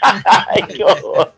Ai, 0.04 0.64
que 0.68 0.84
horror. 0.84 1.32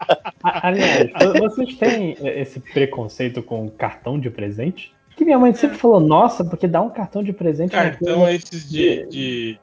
Aliás, 0.44 1.10
vo- 1.12 1.34
vocês 1.50 1.76
têm 1.76 2.16
esse 2.22 2.60
preconceito 2.60 3.44
com 3.44 3.70
cartão 3.70 4.20
de 4.20 4.30
presente? 4.30 4.94
Que 5.16 5.26
minha 5.26 5.38
mãe 5.38 5.54
sempre 5.54 5.78
falou, 5.78 6.00
nossa, 6.00 6.44
porque 6.44 6.68
dá 6.68 6.82
um 6.82 6.90
cartão 6.90 7.22
de 7.24 7.34
presente 7.34 7.76
é 7.76 7.90
Cartão 7.92 8.20
coisa- 8.22 8.32
esses 8.34 8.70
de, 8.70 9.06
de, 9.08 9.60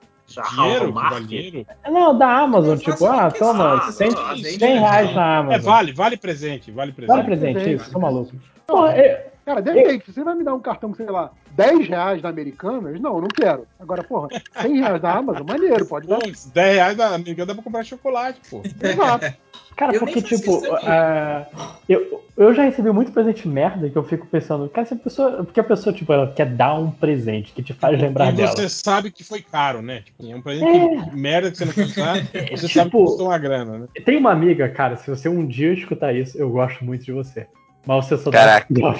Dinheiro? 0.54 0.92
Vale? 0.92 1.66
Não, 1.90 2.16
da 2.16 2.28
Amazon, 2.40 2.74
Eu 2.74 2.78
tipo, 2.78 3.06
ah, 3.06 3.30
toma, 3.30 3.78
ah, 3.88 3.90
100, 3.92 4.10
não, 4.10 4.36
100 4.36 4.36
gente, 4.36 4.58
reais 4.66 5.14
na 5.14 5.34
É, 5.34 5.38
Amazon. 5.38 5.62
vale, 5.62 5.92
vale 5.92 6.16
presente, 6.18 6.70
vale 6.70 6.92
presente. 6.92 7.16
Vale 7.16 7.24
presente, 7.24 7.58
Vale 7.58 7.74
isso, 7.74 7.90
tô 7.90 7.98
maluco. 7.98 8.32
Não, 8.68 8.76
Pô, 8.76 8.86
é- 8.88 9.26
Cara, 9.48 9.62
depende. 9.62 10.04
Se 10.04 10.12
você 10.12 10.22
vai 10.22 10.34
me 10.34 10.44
dar 10.44 10.54
um 10.54 10.60
cartão, 10.60 10.92
sei 10.94 11.06
lá, 11.06 11.30
10 11.52 11.88
reais 11.88 12.20
da 12.20 12.28
Americanas, 12.28 13.00
não, 13.00 13.18
não 13.18 13.28
quero. 13.28 13.66
Agora, 13.80 14.04
porra, 14.04 14.28
100 14.60 14.76
reais 14.78 15.00
da 15.00 15.12
Amazon, 15.14 15.46
maneiro, 15.46 15.86
pode 15.86 16.06
dar. 16.06 16.18
Pô, 16.18 16.26
10 16.26 16.74
reais 16.74 16.96
da 16.98 17.14
americana 17.14 17.46
dá 17.46 17.54
pra 17.54 17.62
comprar 17.62 17.82
chocolate, 17.82 18.38
pô. 18.50 18.62
Exato. 18.82 19.32
Cara, 19.74 19.94
Eu 19.94 20.00
porque, 20.00 20.20
tipo, 20.20 20.60
ah, 20.82 21.46
eu, 21.88 22.22
eu 22.36 22.52
já 22.52 22.64
recebi 22.64 22.90
muito 22.90 23.10
presente 23.10 23.48
merda 23.48 23.88
que 23.88 23.96
eu 23.96 24.02
fico 24.04 24.26
pensando, 24.26 24.68
cara, 24.68 24.86
se 24.86 24.92
a 24.92 24.96
pessoa. 24.98 25.44
Porque 25.44 25.60
a 25.60 25.64
pessoa, 25.64 25.94
tipo, 25.96 26.12
ela 26.12 26.30
quer 26.30 26.44
dar 26.46 26.74
um 26.74 26.90
presente 26.90 27.52
que 27.52 27.62
te 27.62 27.72
faz 27.72 27.98
lembrar 27.98 28.30
e 28.34 28.36
dela. 28.36 28.48
você 28.48 28.68
sabe 28.68 29.10
que 29.10 29.24
foi 29.24 29.40
caro, 29.40 29.80
né? 29.80 30.02
Tipo, 30.02 30.30
é 30.30 30.34
um 30.36 30.42
presente 30.42 31.10
que, 31.10 31.16
merda 31.16 31.50
que 31.50 31.56
você 31.56 31.64
não 31.64 31.72
quer 31.72 31.84
usar, 31.84 32.16
você 32.50 32.68
sabe 32.68 32.68
que 32.68 32.68
tipo- 32.68 33.04
custou 33.06 33.28
uma 33.28 33.38
grana, 33.38 33.78
né? 33.78 33.86
Tem 34.04 34.18
uma 34.18 34.30
amiga, 34.32 34.68
cara, 34.68 34.96
se 34.96 35.08
você 35.08 35.26
um 35.26 35.46
dia 35.46 35.72
escutar 35.72 36.12
isso, 36.14 36.36
eu 36.36 36.50
gosto 36.50 36.84
muito 36.84 37.04
de 37.04 37.12
você. 37.12 37.46
Mas 37.86 38.04
você 38.06 38.18
só 38.18 38.30
Caraca. 38.30 38.66
dá. 38.70 38.94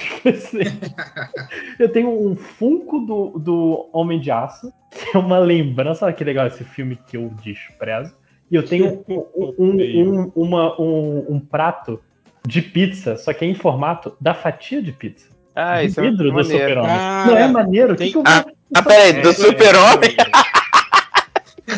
Eu 1.78 1.88
tenho 1.90 2.08
um 2.10 2.36
Funko 2.36 3.00
do, 3.00 3.38
do 3.38 3.90
Homem 3.92 4.18
de 4.20 4.30
Aço, 4.30 4.72
que 4.90 5.16
é 5.16 5.20
uma 5.20 5.38
lembrança, 5.38 6.04
olha 6.06 6.14
que 6.14 6.24
legal 6.24 6.46
esse 6.46 6.64
filme 6.64 6.98
que 7.06 7.16
eu 7.16 7.30
desprezo. 7.42 8.14
E 8.50 8.54
eu 8.54 8.62
tenho 8.64 9.04
um, 9.08 9.24
um, 9.36 9.76
um- 9.76 10.32
uma- 10.34 10.80
um- 10.80 11.26
um 11.34 11.40
prato 11.40 12.00
de 12.46 12.62
pizza, 12.62 13.16
só 13.18 13.32
que 13.34 13.44
é 13.44 13.48
em 13.48 13.54
formato 13.54 14.16
da 14.20 14.32
fatia 14.32 14.80
de 14.80 14.92
pizza. 14.92 15.28
Ah, 15.54 15.80
de 15.82 15.88
isso 15.88 16.00
é 16.00 16.04
vidro 16.04 16.28
do 16.30 16.34
maneiro. 16.34 16.58
super-homem. 16.58 16.88
Cara, 16.96 17.26
Não 17.26 17.36
é 17.36 17.48
maneiro? 17.48 17.92
O 17.92 17.96
que 17.96 18.02
tem- 18.04 18.12
que 18.12 18.16
eu 18.18 18.22
Ah, 18.24 18.42
vou- 18.42 18.52
Ah, 18.74 18.82
peraí, 18.82 19.12
do 19.20 19.28
É, 19.28 19.32
super-homem? 19.34 20.16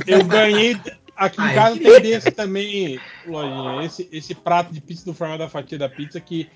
Eu 0.06 0.24
ganhei. 0.24 0.76
Aqui 1.16 1.38
em 1.40 1.44
Ai, 1.44 1.54
casa 1.54 1.78
que 1.78 1.84
tem 1.84 2.00
desse 2.00 2.30
também, 2.30 2.98
Lojinha. 3.26 3.84
Esse, 3.84 4.08
esse 4.10 4.34
prato 4.34 4.72
de 4.72 4.80
pizza 4.80 5.04
do 5.04 5.12
formato 5.12 5.40
da 5.40 5.48
fatia 5.50 5.76
da 5.78 5.88
pizza 5.88 6.18
que 6.18 6.48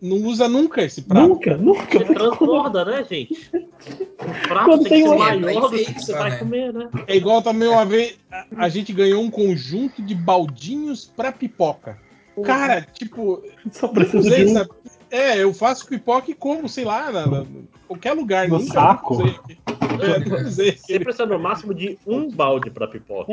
não 0.00 0.16
usa 0.26 0.48
nunca 0.48 0.82
esse 0.82 1.02
prato. 1.02 1.28
Nunca, 1.28 1.56
nunca. 1.56 1.98
Você 1.98 2.14
transborda, 2.14 2.84
né, 2.84 3.04
gente? 3.04 3.50
O 3.52 4.48
prato 4.48 4.64
Quando 4.64 4.84
tem 4.84 5.02
que 5.02 5.08
tem 5.08 5.08
ser 5.08 5.18
maior 5.18 5.70
do 5.70 5.76
que 5.76 5.92
você 5.92 6.12
vai 6.12 6.30
né? 6.30 6.36
comer, 6.38 6.72
né? 6.72 6.88
É 7.06 7.16
igual 7.16 7.42
também 7.42 7.68
uma 7.68 7.84
vez 7.84 8.18
a, 8.30 8.46
a 8.56 8.68
gente 8.68 8.92
ganhou 8.92 9.22
um 9.22 9.30
conjunto 9.30 10.02
de 10.02 10.14
baldinhos 10.14 11.04
pra 11.04 11.30
pipoca. 11.30 11.98
Cara, 12.42 12.80
tipo, 12.80 13.42
Só 13.70 13.90
usei 14.14 14.46
de 14.46 14.58
um. 14.58 14.66
É, 15.10 15.42
eu 15.42 15.52
faço 15.52 15.86
pipoca 15.86 16.30
e 16.30 16.34
como, 16.34 16.68
sei 16.68 16.84
lá, 16.84 17.10
na, 17.10 17.26
na- 17.26 17.44
qualquer 17.88 18.12
lugar. 18.12 18.48
No 18.48 18.58
nunca 18.58 18.72
saco. 18.72 19.18
É, 19.22 20.16
aquele- 20.16 21.04
precisa 21.04 21.26
no 21.26 21.38
máximo 21.38 21.74
de 21.74 21.98
um 22.06 22.30
balde 22.30 22.70
pra 22.70 22.86
pipoca. 22.86 23.32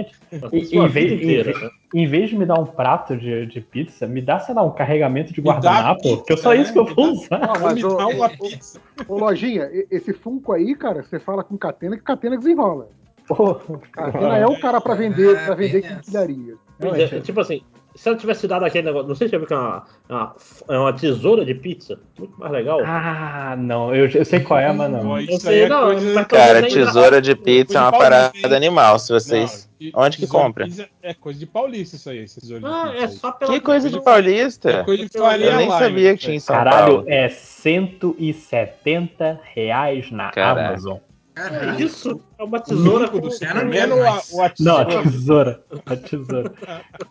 Em- 0.51 0.87
vez- 0.89 1.11
inteira, 1.11 1.51
em- 1.51 1.61
né? 1.63 1.69
Em 1.93 2.07
vez 2.07 2.29
de 2.29 2.37
me 2.37 2.45
dar 2.45 2.59
um 2.59 2.65
prato 2.65 3.15
de, 3.15 3.45
de 3.45 3.61
pizza, 3.61 4.07
me 4.07 4.21
dá, 4.21 4.39
sei 4.39 4.53
lá, 4.55 4.63
um 4.63 4.71
carregamento 4.71 5.31
de 5.31 5.39
Me 5.39 5.45
dá 5.47 5.53
guardanapo, 5.53 6.01
pizza, 6.01 6.23
que 6.25 6.33
é 6.33 6.37
só 6.37 6.49
né? 6.49 6.57
isso 6.61 6.73
que 6.73 6.79
eu 6.79 6.85
vou 6.85 6.95
dá- 6.95 7.11
usar. 7.11 7.39
Não, 7.39 7.53
mas 7.61 7.73
me 7.75 7.85
ô, 7.85 7.97
uma 8.09 8.29
pizza. 8.29 8.81
ô, 9.07 9.17
Lojinha, 9.19 9.69
esse 9.91 10.11
Funko 10.13 10.51
aí, 10.53 10.75
cara, 10.75 11.03
você 11.03 11.19
fala 11.19 11.43
com 11.43 11.57
Catena 11.57 11.95
que 11.95 12.03
Catena 12.03 12.37
desenrola. 12.37 12.89
Pô, 13.27 13.55
Catena 13.91 14.37
é 14.37 14.45
um 14.47 14.59
cara 14.59 14.81
pra 14.81 14.95
vender, 14.95 15.45
pra 15.45 15.53
vender 15.55 15.81
quinquilharia. 15.83 16.55
Não, 16.79 16.89
Pois 16.89 17.11
é, 17.11 17.17
é- 17.17 17.21
tipo 17.21 17.39
assim, 17.39 17.61
se 17.97 18.07
ela 18.07 18.17
tivesse 18.17 18.47
dado 18.47 18.63
aquele 18.63 18.85
negócio, 18.85 19.07
não 19.07 19.15
sei 19.15 19.27
se 19.27 19.31
já 19.33 19.37
viu 19.37 19.47
que 19.47 19.53
é 19.53 19.57
uma, 19.57 19.83
uma, 20.07 20.35
é 20.69 20.77
uma 20.77 20.93
tesoura 20.93 21.43
de 21.43 21.53
pizza, 21.55 21.99
muito 22.17 22.39
mais 22.39 22.51
legal. 22.51 22.79
Ah, 22.85 23.55
não, 23.57 23.93
eu, 23.93 24.07
eu 24.09 24.23
sei 24.23 24.39
qual 24.39 24.59
é, 24.59 24.71
mas 24.71 24.89
não. 24.91 25.19
Eu 25.19 25.39
sei, 25.39 25.63
é 25.63 25.69
não, 25.69 25.87
coisa- 25.87 26.13
mas- 26.13 26.27
Cara, 26.27 26.61
tesoura 26.63 27.21
de 27.21 27.35
pizza 27.35 27.77
é 27.77 27.81
uma 27.81 27.91
parada 27.91 28.55
animal. 28.55 28.97
Se 28.99 29.11
vocês. 29.11 29.63
Não, 29.63 29.67
de- 29.79 29.91
Onde 29.95 30.17
que 30.17 30.23
tesoura 30.23 30.45
compra? 30.45 30.65
É 31.03 31.13
coisa 31.13 31.37
de 31.39 31.45
paulista 31.45 31.95
isso 31.97 32.09
aí, 32.09 32.23
de 32.59 32.65
Ah, 32.65 32.89
pizza 32.91 33.03
é 33.03 33.07
só 33.09 33.31
pela 33.31 33.51
Que 33.53 33.59
coisa 33.59 33.89
de 33.89 33.97
É 33.97 34.01
paulista? 34.01 34.83
coisa 34.83 35.03
de 35.05 35.09
Faria 35.17 35.45
Eu 35.47 35.55
nem 35.57 35.67
Lime, 35.67 35.79
sabia 35.79 36.13
que 36.13 36.19
tinha 36.19 36.35
em 36.35 36.39
São 36.39 36.55
Caralho, 36.55 36.85
Paulo. 36.95 37.03
é 37.07 37.29
170 37.29 39.39
reais 39.53 40.09
na 40.11 40.31
Caraca. 40.31 40.69
Amazon. 40.69 40.97
Caralho. 41.37 41.85
Isso 41.85 42.19
é 42.39 42.43
uma 42.43 42.59
tesoura 42.59 43.07
do 43.07 43.29
quero 43.29 43.95
ou 43.95 44.01
a, 44.01 44.11
mais. 44.11 44.33
ou 44.33 44.41
a 44.41 44.51
Não, 44.59 44.77
a 44.77 44.85
tesoura? 44.85 45.03
tesoura. 45.03 45.63
A 45.85 45.95
tesoura. 45.95 46.53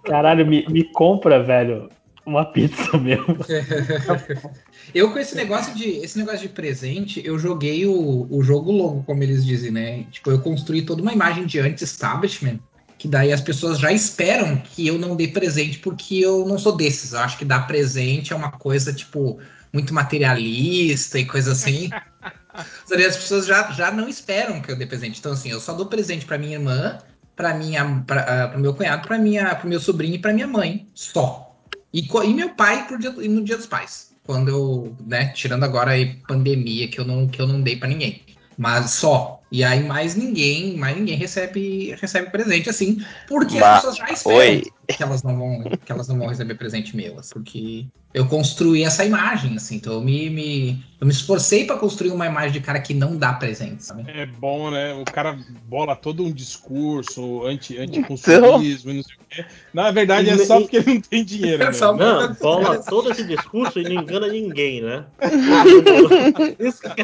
Caralho, 0.04 0.44
me, 0.44 0.66
me 0.68 0.82
compra, 0.92 1.40
velho, 1.40 1.88
uma 2.26 2.44
pizza 2.44 2.98
mesmo. 2.98 3.38
Eu 4.92 5.12
com 5.12 5.18
esse 5.18 5.36
negócio 5.36 5.74
de 5.74 5.88
esse 5.98 6.18
negócio 6.18 6.40
de 6.40 6.48
presente, 6.48 7.20
eu 7.24 7.38
joguei 7.38 7.86
o, 7.86 8.26
o 8.30 8.42
jogo 8.42 8.70
longo, 8.70 9.02
como 9.02 9.22
eles 9.22 9.44
dizem, 9.44 9.70
né? 9.70 10.04
Tipo, 10.12 10.30
eu 10.30 10.40
construí 10.40 10.82
toda 10.82 11.02
uma 11.02 11.12
imagem 11.12 11.44
de 11.44 11.58
anti-establishment, 11.58 12.60
que 12.96 13.08
daí 13.08 13.32
as 13.32 13.40
pessoas 13.40 13.80
já 13.80 13.90
esperam 13.90 14.56
que 14.56 14.86
eu 14.86 14.96
não 14.96 15.16
dê 15.16 15.26
presente, 15.26 15.80
porque 15.80 16.16
eu 16.16 16.46
não 16.46 16.56
sou 16.56 16.76
desses. 16.76 17.12
Eu 17.12 17.18
acho 17.20 17.36
que 17.36 17.44
dar 17.44 17.66
presente 17.66 18.32
é 18.32 18.36
uma 18.36 18.52
coisa, 18.52 18.92
tipo, 18.92 19.38
muito 19.72 19.92
materialista 19.92 21.18
e 21.18 21.24
coisa 21.24 21.52
assim. 21.52 21.90
As 22.56 23.16
pessoas 23.16 23.46
já, 23.46 23.70
já 23.72 23.90
não 23.90 24.08
esperam 24.08 24.60
que 24.60 24.70
eu 24.70 24.76
dê 24.76 24.86
presente. 24.86 25.18
Então, 25.20 25.32
assim, 25.32 25.50
eu 25.50 25.60
só 25.60 25.72
dou 25.72 25.86
presente 25.86 26.24
pra 26.24 26.38
minha 26.38 26.54
irmã, 26.54 26.98
pra 27.34 27.54
minha, 27.54 28.02
pra, 28.06 28.20
ah, 28.22 28.48
pro 28.48 28.58
meu 28.60 28.74
cunhado, 28.74 29.06
pra 29.06 29.18
minha, 29.18 29.54
pro 29.54 29.68
meu 29.68 29.80
sobrinho 29.80 30.14
e 30.14 30.18
pra 30.18 30.32
minha 30.32 30.46
mãe. 30.46 30.86
Só. 30.94 31.54
E, 31.92 32.06
e 32.06 32.34
meu 32.34 32.50
pai 32.50 32.86
pro 32.86 32.98
dia, 32.98 33.10
no 33.10 33.44
dia 33.44 33.56
dos 33.56 33.66
pais. 33.66 34.14
Quando 34.24 34.48
eu, 34.48 34.96
né, 35.06 35.28
tirando 35.28 35.64
agora 35.64 35.92
aí 35.92 36.16
pandemia 36.26 36.88
que 36.88 36.98
eu 36.98 37.04
não, 37.04 37.28
que 37.28 37.40
eu 37.40 37.46
não 37.46 37.60
dei 37.60 37.76
pra 37.76 37.88
ninguém. 37.88 38.22
Mas 38.58 38.90
só. 38.90 39.40
E 39.52 39.62
aí 39.62 39.84
mais 39.84 40.16
ninguém, 40.16 40.76
mais 40.76 40.96
ninguém 40.96 41.16
recebe, 41.16 41.94
recebe 42.00 42.30
presente 42.30 42.68
assim, 42.68 43.00
porque 43.28 43.60
Bah, 43.60 43.76
as 43.76 43.76
pessoas 43.76 43.96
já 43.96 44.10
esperam 44.10 44.38
oi. 44.38 44.62
que 44.88 45.02
elas 45.02 45.22
não 45.22 45.36
vão, 45.38 45.62
que 45.62 45.92
elas 45.92 46.08
não 46.08 46.18
vão 46.18 46.26
receber 46.26 46.56
presente 46.56 46.96
meu, 46.96 47.18
assim, 47.20 47.32
porque 47.34 47.86
eu 48.16 48.26
construí 48.26 48.82
essa 48.82 49.04
imagem, 49.04 49.54
assim, 49.56 49.76
então 49.76 49.92
eu 49.92 50.00
me, 50.00 50.30
me 50.30 50.82
eu 50.98 51.06
me 51.06 51.12
esforcei 51.12 51.66
pra 51.66 51.76
construir 51.76 52.10
uma 52.12 52.24
imagem 52.24 52.52
de 52.52 52.60
cara 52.60 52.80
que 52.80 52.94
não 52.94 53.14
dá 53.14 53.34
presente, 53.34 53.84
sabe? 53.84 54.04
É 54.10 54.24
bom, 54.24 54.70
né? 54.70 54.94
O 54.94 55.04
cara 55.04 55.38
bola 55.68 55.94
todo 55.94 56.24
um 56.24 56.32
discurso 56.32 57.44
anti, 57.44 57.76
anticonsumismo 57.76 58.90
e 58.90 58.94
não 58.94 59.02
sei 59.02 59.14
o 59.14 59.18
quê. 59.28 59.44
Na 59.74 59.90
verdade, 59.90 60.30
é 60.30 60.34
E- 60.34 60.46
só 60.46 60.58
porque 60.58 60.78
ele 60.78 60.94
não 60.94 61.00
tem 61.02 61.22
dinheiro. 61.22 61.62
É 61.62 61.66
Né? 61.66 61.72
só- 61.74 61.94
Não, 61.94 62.32
bola 62.36 62.82
todo 62.82 63.10
esse 63.10 63.22
discurso 63.22 63.78
e 63.78 63.82
não 63.84 63.92
engana 64.02 64.28
ninguém, 64.28 64.80
né? 64.80 65.04
Isso 66.58 66.80
que- 66.80 67.02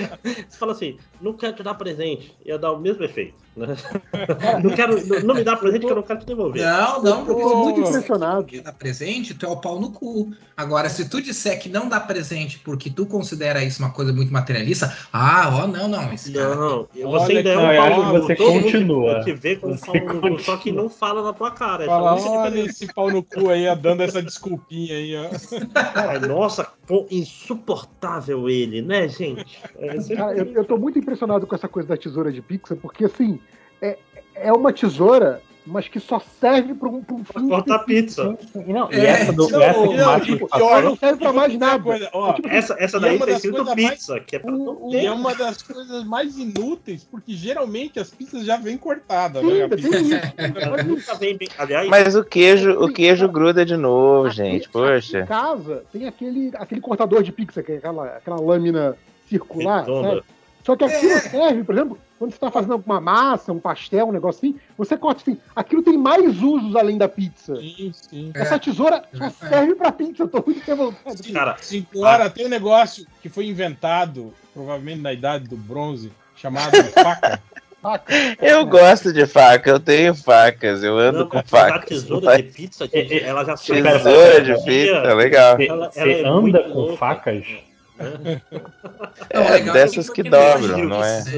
você 0.49 0.59
fala 0.59 0.73
assim, 0.73 0.97
não 1.21 1.35
quero 1.35 1.55
te 1.57 1.63
dar 1.63 1.75
presente, 1.75 2.35
ia 2.47 2.59
dar 2.59 2.73
o 2.73 2.81
mesmo 2.81 3.05
efeito. 3.05 3.35
Né? 3.55 3.67
Não, 4.65 4.71
quero, 4.75 5.07
não, 5.07 5.21
não 5.21 5.35
me 5.35 5.45
dá 5.45 5.55
presente 5.57 5.85
que 5.85 5.93
eu 5.93 5.97
não 5.97 6.03
quero 6.03 6.21
te 6.21 6.25
devolver. 6.27 6.63
Não, 6.65 7.03
não, 7.03 7.19
Eu 7.21 7.27
porque 7.27 7.43
tô 7.43 7.57
muito 7.57 7.81
impressionado. 7.81 8.47
dá 8.63 8.73
presente, 8.73 9.35
tu 9.35 9.45
é 9.45 9.49
o 9.51 9.57
pau 9.59 9.79
no 9.79 9.91
cu. 9.93 10.33
Agora, 10.57 10.89
se 10.89 11.02
tu 11.09 11.21
disser 11.23 11.59
que 11.61 11.69
não 11.69 11.89
dá 11.89 12.01
presente 12.01 12.59
porque 12.59 12.91
tu 12.91 13.07
considera 13.07 13.63
isso 13.65 13.83
uma 13.83 13.91
coisa 13.93 14.13
muito 14.13 14.33
materialista, 14.33 14.97
ah, 15.13 15.51
ó, 15.63 15.67
não, 15.67 15.89
não, 15.89 16.13
esse 16.13 16.33
cara. 16.33 16.55
Não, 16.55 16.89
você 16.93 17.05
Olha 17.05 17.37
ainda 17.39 17.51
é 17.51 17.55
que- 17.55 17.59
um 17.59 17.77
pau 17.77 18.03
acho 18.03 18.13
no 18.21 18.27
que 18.27 18.37
cu. 18.37 18.45
você 18.45 18.51
mundo 18.53 18.63
continua. 18.63 19.21
te 19.25 19.33
vê 19.33 19.57
como 19.57 19.77
Você 19.79 19.87
pau 19.87 19.95
no 20.09 20.21
cu, 20.21 20.39
só 20.43 20.57
que 20.57 20.73
não 20.73 20.89
fala 20.89 21.23
na 21.23 21.33
tua 21.33 21.51
cara. 21.51 21.85
É 21.85 21.87
a 21.87 21.91
Fala, 21.91 22.15
única 22.15 22.31
olha 22.31 22.61
esse 22.61 22.93
pau 22.93 23.11
no 23.11 23.23
cu 23.23 23.49
aí, 23.51 23.65
dando 23.77 24.03
essa 24.03 24.23
desculpinha 24.23 24.95
aí, 24.95 25.17
ó. 25.17 25.31
Ai, 25.95 26.19
nossa, 26.21 26.69
pô, 26.87 27.07
insuportável 27.11 28.49
ele, 28.49 28.83
né, 28.83 29.09
gente? 29.09 29.45
É, 29.79 30.15
Cara, 30.17 30.37
eu, 30.37 30.47
eu 30.53 30.65
tô 30.65 30.77
muito 30.77 30.99
impressionado 30.99 31.47
com 31.47 31.55
essa 31.55 31.69
coisa 31.69 31.89
da 31.89 31.97
tesoura 31.97 32.33
de 32.33 32.41
pizza, 32.43 32.77
porque 32.77 33.05
assim, 33.05 33.39
é, 33.81 33.99
é 34.35 34.53
uma 34.53 34.73
tesoura, 34.73 35.41
mas 35.65 35.87
que 35.89 36.01
só 36.01 36.21
serve 36.41 36.75
pra 36.75 36.89
um, 36.89 37.03
pra 37.03 37.15
um 37.15 37.25
fim 37.25 37.49
cortar 37.49 37.79
pizza. 37.81 38.37
E, 38.67 38.73
não, 38.73 38.91
e 38.93 38.97
É, 38.97 39.07
essa 39.07 39.33
do 39.33 39.49
não, 39.49 39.63
essa 39.63 39.81
que 39.89 39.95
não, 39.97 40.17
o 40.17 40.21
tipo, 40.21 40.49
Ela 40.53 40.83
não 40.83 40.97
serve 40.97 41.19
pra 41.21 41.33
mais 41.33 41.57
nada. 41.59 41.83
coisa, 41.83 42.11
ó, 42.13 42.35
Essa, 42.49 42.75
essa 42.79 42.97
E 42.97 42.99
é 42.99 43.01
daí 43.03 43.17
uma 43.17 43.27
das 43.27 43.37
escrito 43.37 43.57
coisas 43.57 43.75
mais- 43.77 43.91
pizza, 43.91 44.21
que 44.21 44.37
é 44.37 44.39
pra 44.41 44.53
o- 44.53 44.91
e 44.93 45.07
é 45.07 45.13
uma 45.13 45.35
das 45.35 45.63
coisas 45.63 46.05
mais 46.05 46.37
inúteis, 46.37 47.05
porque 47.05 47.33
geralmente 47.35 48.01
as 48.01 48.11
pizzas 48.11 48.45
já 48.45 48.57
vêm 48.57 48.77
cortadas, 48.77 49.43
né? 49.43 49.69
Sim, 49.79 50.95
pizza- 50.97 51.17
tem. 51.19 51.39
Aliás, 51.59 51.89
Mas 51.89 52.15
o 52.17 52.25
queijo, 52.25 52.73
o 52.73 52.93
queijo 52.93 53.29
gruda 53.29 53.65
de 53.65 53.77
novo, 53.77 54.27
Aqui- 54.29 54.37
gente. 54.37 54.67
Aqui 54.67 54.69
em 54.69 54.71
Poxa. 54.73 55.27
casa 55.27 55.85
tem 55.93 56.07
aquele, 56.07 56.51
aquele 56.55 56.81
cortador 56.81 57.23
de 57.23 57.31
pizza, 57.33 57.63
que 57.63 57.73
é 57.73 57.77
aquela, 57.77 58.07
aquela 58.17 58.41
lâmina 58.41 58.97
circular, 59.29 59.81
redonda. 59.81 60.09
sabe? 60.09 60.23
Só 60.65 60.77
que 60.77 60.85
aquilo 60.85 61.19
serve, 61.19 61.65
por 61.65 61.75
exemplo, 61.75 61.99
quando 62.19 62.31
você 62.31 62.37
está 62.37 62.51
fazendo 62.51 62.81
uma 62.87 63.01
massa, 63.01 63.53
um 63.53 63.59
pastel, 63.59 64.07
um 64.07 64.13
negócio 64.13 64.39
assim, 64.39 64.61
você 64.79 64.97
corta 64.97 65.23
assim. 65.23 65.37
Aquilo 65.57 65.83
tem 65.83 65.99
mais 65.99 66.41
usos 66.41 66.77
além 66.77 66.97
da 66.97 67.09
pizza. 67.09 67.57
Sim, 67.57 67.93
sim. 67.93 68.31
Essa 68.35 68.59
tesoura 68.59 69.03
só 69.13 69.29
serve 69.31 69.75
pra 69.75 69.91
pizza, 69.91 70.23
eu 70.23 70.29
tô 70.29 70.43
muito 70.47 70.65
revoltado. 70.65 71.17
Cara, 71.33 71.57
Agora, 71.97 72.31
tem 72.31 72.47
um 72.47 72.51
negócio 72.51 73.05
que 73.21 73.29
foi 73.29 73.47
inventado, 73.47 74.33
provavelmente 74.55 75.01
na 75.01 75.13
idade 75.13 75.49
do 75.49 75.57
bronze, 75.57 76.13
chamado 76.37 76.73
faca. 76.93 77.43
Saca? 77.83 78.15
Eu 78.41 78.65
gosto 78.65 79.13
de 79.13 79.27
faca, 79.27 79.69
eu 79.69 79.81
tenho 79.81 80.15
facas, 80.15 80.85
eu 80.85 80.97
ando 80.97 81.19
não, 81.21 81.29
com 81.29 81.39
mas 81.39 81.45
a 81.45 81.49
facas. 81.49 81.89
tesoura 81.89 82.37
de 82.37 82.45
pizza, 82.45 82.85
gente, 82.87 83.15
É, 83.15 83.19
é, 83.19 83.23
ela 83.25 83.45
já 83.45 83.57
Tesoura 83.57 84.41
de 84.41 84.55
pizza, 84.65 85.15
legal. 85.15 85.57
Você, 85.57 85.67
Ela- 85.67 85.91
você 85.91 85.99
ela 86.01 86.13
é 86.13 86.25
anda 86.25 86.63
com 86.63 86.79
louca. 86.79 86.97
facas? 86.97 87.45
Não, 89.35 89.43
É, 89.43 89.51
legal 89.51 89.73
dessas 89.75 90.11
que 90.11 90.23
tem 90.23 90.31
dobram, 90.31 90.85
não 90.85 91.03
é? 91.05 91.23
né? 91.25 91.31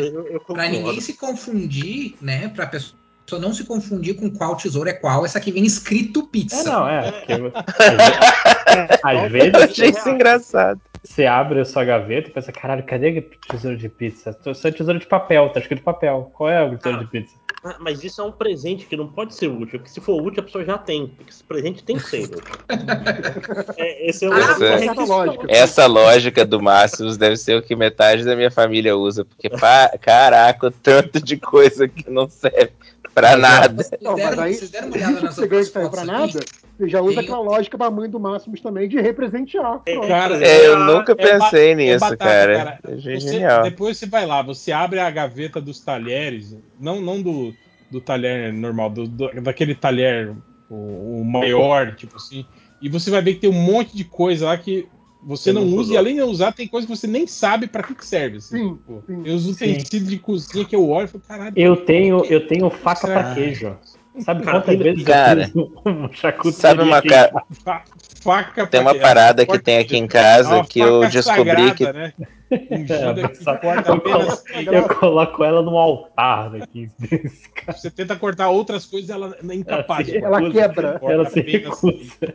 Pra 0.47 0.65
ninguém 0.65 0.81
concordo. 0.83 1.01
se 1.01 1.13
confundir, 1.17 2.15
né? 2.21 2.49
Pra 2.49 2.67
pessoa 2.67 2.99
Só 3.27 3.39
não 3.39 3.55
se 3.55 3.65
confundir 3.65 4.15
com 4.17 4.31
qual 4.31 4.55
tesouro 4.57 4.89
é 4.89 4.93
qual. 4.93 5.25
Essa 5.25 5.39
aqui 5.39 5.51
vem 5.51 5.65
escrito 5.65 6.27
pizza. 6.27 6.61
É, 6.61 6.65
não, 6.65 6.89
é. 6.89 7.13
porque- 7.13 7.33
às 9.03 9.33
vezes, 9.33 9.55
Eu 9.55 9.63
achei 9.63 9.89
isso 9.91 10.09
engraçado. 10.09 10.81
você 11.03 11.25
abre 11.27 11.61
a 11.61 11.65
sua 11.65 11.85
gaveta 11.85 12.29
e 12.29 12.33
pensa, 12.33 12.53
caralho, 12.53 12.83
cadê 12.85 13.19
o 13.19 13.49
tesouro 13.53 13.77
de 13.77 13.89
pizza? 13.89 14.37
Isso 14.47 14.67
é 14.69 14.71
tesouro 14.73 14.99
de 14.99 15.07
papel, 15.07 15.49
tá 15.51 15.61
escrito 15.61 15.83
papel. 15.83 16.31
Qual 16.35 16.49
é 16.51 16.63
o 16.63 16.77
tesouro 16.77 17.05
de 17.05 17.11
pizza? 17.11 17.35
Ah, 17.65 17.77
Mas 17.81 18.05
isso 18.05 18.21
é 18.21 18.25
um 18.25 18.31
presente 18.31 18.85
que 18.85 18.95
não 18.97 19.09
pode 19.09 19.35
ser 19.35 19.49
útil, 19.49 19.79
porque 19.79 19.89
se 19.89 20.01
for 20.01 20.21
útil 20.21 20.41
a 20.41 20.45
pessoa 20.45 20.65
já 20.65 20.77
tem. 20.77 21.09
Porque 21.09 21.31
esse 21.31 21.43
presente 21.43 21.83
tem 21.83 21.97
que 21.97 22.09
ser 22.09 22.25
útil. 22.25 22.43
É, 23.77 24.09
esse 24.09 24.25
é 24.25 24.29
o 24.29 24.33
Ah, 24.33 24.39
esse 24.39 24.65
é 24.65 24.87
essa 24.87 25.05
lógica. 25.05 25.47
Essa 25.49 25.87
lógica 25.87 26.45
do 26.45 26.63
Máximos 26.63 27.17
deve 27.17 27.37
ser 27.37 27.57
o 27.57 27.63
que 27.63 27.75
metade 27.75 28.25
da 28.25 28.37
minha 28.37 28.51
família 28.51 28.97
usa, 28.97 29.25
porque, 29.25 29.49
pá, 29.49 29.91
caraca, 30.01 30.73
tanto 30.83 31.21
de 31.21 31.37
coisa 31.37 31.89
que 31.89 32.11
não 32.11 32.29
serve 32.29 32.73
pra 33.15 33.37
nada. 33.37 33.83
Vocês 33.83 34.01
Não, 34.03 34.15
deram, 34.15 34.31
mas 34.31 34.39
aí, 34.41 34.55
vocês 34.55 34.71
deram 34.71 34.89
uma 34.89 34.97
olhada 34.97 35.21
nas 35.21 35.35
você 35.35 35.47
ganha 35.47 35.61
outras 35.63 35.67
que 35.69 35.73
serve 35.73 35.91
pra 35.91 36.05
nada, 36.05 36.41
você 36.79 36.89
já 36.89 37.01
usa 37.01 37.15
Tem- 37.15 37.25
aquela 37.25 37.41
lógica 37.41 37.79
da 37.79 37.91
mãe 37.91 38.11
do 38.11 38.19
Máximos 38.21 38.61
também 38.61 38.89
de 38.89 39.01
representear. 39.01 39.79
Pronto. 39.81 40.09
Cara, 40.09 40.45
É, 40.47 40.67
eu 40.67 40.79
nunca 40.81 41.13
é 41.13 41.15
pensei 41.15 41.71
é 41.71 41.75
nisso, 41.75 42.01
batata, 42.01 42.25
cara. 42.25 42.57
cara. 42.57 42.79
Achei 42.97 43.21
Você- 43.21 43.29
genial. 43.33 43.63
depois 43.63 43.97
você 43.97 44.07
vai 44.07 44.27
lá, 44.27 44.43
você 44.43 44.73
abre 44.73 44.99
a 45.01 45.11
gaveta 45.11 45.61
dos 45.61 45.81
talheres, 45.81 46.57
não, 46.81 47.01
não 47.01 47.23
do, 47.23 47.55
do 47.91 48.01
talher 48.01 48.53
normal, 48.53 48.91
do, 48.91 49.07
do- 49.07 49.41
daquele 49.41 49.75
talher 49.75 50.33
o, 50.69 51.21
o 51.21 51.25
maior, 51.25 51.95
tipo 51.95 52.17
assim, 52.17 52.45
e 52.83 52.89
você 52.89 53.11
vai 53.11 53.23
ver 53.23 53.35
que 53.35 53.41
tem 53.41 53.51
um 53.51 53.53
monte 53.53 53.97
de 53.97 54.05
coisa 54.05 54.47
lá 54.47 54.59
que 54.59 54.87
você 55.27 55.53
não 55.53 55.63
nunca 55.63 55.75
usa, 55.75 55.83
usou. 55.83 55.95
e 55.95 55.99
além 55.99 56.15
de 56.15 56.21
não 56.21 56.29
usar, 56.29 56.53
tem 56.53 56.69
coisa 56.69 56.87
que 56.87 56.95
você 56.97 57.07
nem 57.07 57.27
sabe 57.27 57.67
pra 57.67 57.83
que, 57.83 57.95
que 57.95 58.05
serve. 58.07 58.39
Assim, 58.39 58.57
Sim, 58.59 58.75
tipo, 58.77 59.03
sim. 59.07 59.23
Eu 59.25 59.35
uso 59.35 59.53
utensílios 59.53 60.11
de 60.11 60.19
cozinha 60.19 60.65
que 60.65 60.77
eu 60.77 60.89
olho 60.89 61.05
e 61.05 61.09
falo, 61.09 61.25
caralho. 61.27 61.53
Eu 61.57 61.77
tenho, 61.77 62.25
eu 62.27 62.47
tenho 62.47 62.71
faca 62.71 63.07
pra 63.07 63.35
queijo. 63.35 63.77
Sabe 64.21 64.45
Cara, 64.45 64.61
quantas 64.61 64.79
vezes 64.79 65.03
cara, 65.05 65.51
um 65.57 66.09
Sabe 66.53 66.83
uma 66.83 66.99
aqui 66.99 67.09
em 67.09 67.11
ca- 67.11 67.29
casa? 67.29 67.45
Fa- 67.65 67.85
faca 68.23 68.67
Tem 68.67 68.81
uma 68.81 68.95
parada 68.95 69.45
que 69.45 69.59
tem 69.59 69.79
aqui 69.79 69.97
em 69.97 70.05
É 70.05 70.09
casa 70.09 70.57
uma 70.57 70.65
que 70.67 70.79
eu 70.79 71.01
descobri 71.09 71.51
sagrada, 71.51 71.75
que 71.75 71.93
Né? 71.93 72.13
Corta 73.61 73.89
eu 73.91 73.95
apenas. 73.95 74.45
Eu 74.73 74.89
coloco 74.89 75.43
ela 75.43 75.63
no 75.63 75.77
altar 75.77 76.51
daqui. 76.51 76.91
Você 77.67 77.91
tenta 77.91 78.15
cortar 78.17 78.51
outras 78.51 78.87
coisas, 78.87 79.11
ela 79.11 79.37
é 79.37 79.55
incapaz. 79.55 80.09
Ela 80.09 80.39
cortar. 80.41 80.53
quebra. 80.53 80.99
Corta 80.99 81.13
Ela 81.15 81.31
se 81.31 81.41
recusa. 81.41 82.35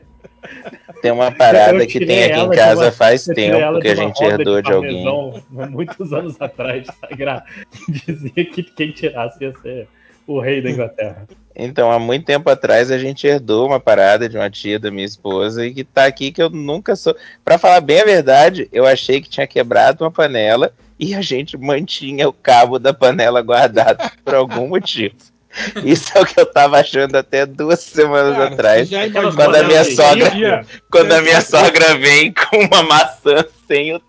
Tem 1.01 1.11
uma 1.11 1.31
parada 1.31 1.85
que 1.85 2.05
tem 2.05 2.23
aqui 2.25 2.39
em 2.39 2.49
de 2.49 2.55
casa 2.55 2.85
uma- 2.85 2.91
faz 2.91 3.25
tempo 3.25 3.79
que 3.79 3.87
a 3.87 3.93
de 3.93 3.99
gente 4.01 4.23
herdou 4.23 4.61
de 4.61 4.71
alguém. 4.71 5.03
parmesão, 5.03 5.43
Muitos 5.69 6.13
anos 6.13 6.35
atrás, 6.41 6.87
Sagrado. 6.99 7.43
Dizia 7.87 8.45
que 8.45 8.63
quem 8.63 8.91
tirasse 8.91 9.43
ia 9.43 9.53
ser 9.61 9.87
o 10.27 10.39
rei 10.39 10.61
da 10.61 10.69
Inglaterra. 10.69 11.27
Então, 11.55 11.91
há 11.91 11.99
muito 11.99 12.25
tempo 12.25 12.49
atrás, 12.49 12.89
a 12.91 12.97
gente 12.97 13.25
herdou 13.27 13.67
uma 13.67 13.79
parada 13.79 14.29
de 14.29 14.37
uma 14.37 14.49
tia 14.49 14.79
da 14.79 14.89
minha 14.89 15.05
esposa 15.05 15.65
e 15.65 15.73
que 15.73 15.83
tá 15.83 16.05
aqui 16.05 16.31
que 16.31 16.41
eu 16.41 16.49
nunca 16.49 16.95
sou. 16.95 17.15
Pra 17.43 17.57
falar 17.57 17.81
bem 17.81 17.99
a 18.01 18.05
verdade, 18.05 18.69
eu 18.71 18.85
achei 18.85 19.19
que 19.19 19.27
tinha 19.29 19.45
quebrado 19.47 20.03
uma 20.03 20.11
panela 20.11 20.71
e 20.97 21.13
a 21.15 21.21
gente 21.21 21.57
mantinha 21.57 22.29
o 22.29 22.33
cabo 22.33 22.77
da 22.79 22.93
panela 22.93 23.41
guardado 23.41 24.09
por 24.23 24.35
algum 24.35 24.67
motivo. 24.67 25.15
Isso 25.83 26.11
é 26.15 26.21
o 26.21 26.25
que 26.25 26.39
eu 26.39 26.45
tava 26.45 26.79
achando 26.79 27.15
até 27.15 27.45
duas 27.45 27.79
semanas 27.79 28.33
Cara, 28.35 28.53
atrás. 28.53 28.89
Quando 29.35 29.55
a 29.55 29.63
minha 29.63 29.83
sogra- 29.83 30.29
dia, 30.31 30.65
Quando 30.91 31.11
a 31.11 31.21
minha 31.21 31.41
sogra 31.41 31.95
vem 31.97 32.33
com 32.33 32.57
uma 32.57 32.83
maçã 32.83 33.45
sem 33.67 33.95
o, 33.95 34.01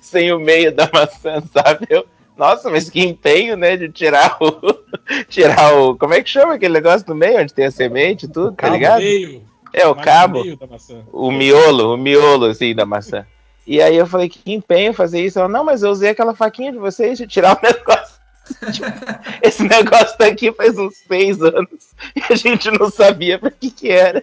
sem 0.00 0.32
o 0.32 0.38
meio 0.40 0.72
da 0.72 0.88
maçã, 0.92 1.42
sabe? 1.52 1.86
Eu, 1.88 2.06
nossa, 2.36 2.70
mas 2.70 2.88
que 2.88 3.00
empenho, 3.00 3.56
né? 3.56 3.76
De 3.76 3.88
tirar 3.88 4.36
o. 4.40 4.78
Tirar 5.28 5.74
o. 5.74 5.96
Como 5.96 6.14
é 6.14 6.22
que 6.22 6.30
chama 6.30 6.54
aquele 6.54 6.74
negócio 6.74 7.06
do 7.06 7.14
meio, 7.14 7.40
onde 7.40 7.52
tem 7.52 7.64
a 7.66 7.70
semente 7.70 8.26
e 8.26 8.28
tudo, 8.28 8.52
tá 8.52 8.68
ligado? 8.68 9.00
meio, 9.00 9.42
É, 9.72 9.86
o 9.86 9.94
mais 9.94 10.04
cabo, 10.04 10.42
o 11.12 11.30
miolo, 11.30 11.94
o 11.94 11.96
miolo, 11.96 12.46
assim, 12.46 12.74
da 12.74 12.86
maçã. 12.86 13.26
E 13.66 13.82
aí 13.82 13.96
eu 13.96 14.06
falei, 14.06 14.28
que 14.28 14.40
empenho 14.52 14.94
fazer 14.94 15.20
isso. 15.20 15.38
Ela, 15.38 15.48
não, 15.48 15.64
mas 15.64 15.82
eu 15.82 15.90
usei 15.90 16.10
aquela 16.10 16.34
faquinha 16.34 16.72
de 16.72 16.78
vocês 16.78 17.18
de 17.18 17.26
tirar 17.26 17.56
o 17.56 17.60
negócio. 17.64 18.17
Esse 19.42 19.62
negócio 19.64 20.16
tá 20.18 20.26
aqui 20.26 20.52
faz 20.52 20.76
uns 20.78 20.96
seis 20.96 21.40
anos 21.42 21.90
e 22.16 22.32
a 22.32 22.36
gente 22.36 22.70
não 22.70 22.90
sabia 22.90 23.38
pra 23.38 23.50
que 23.50 23.70
que 23.70 23.90
era. 23.90 24.22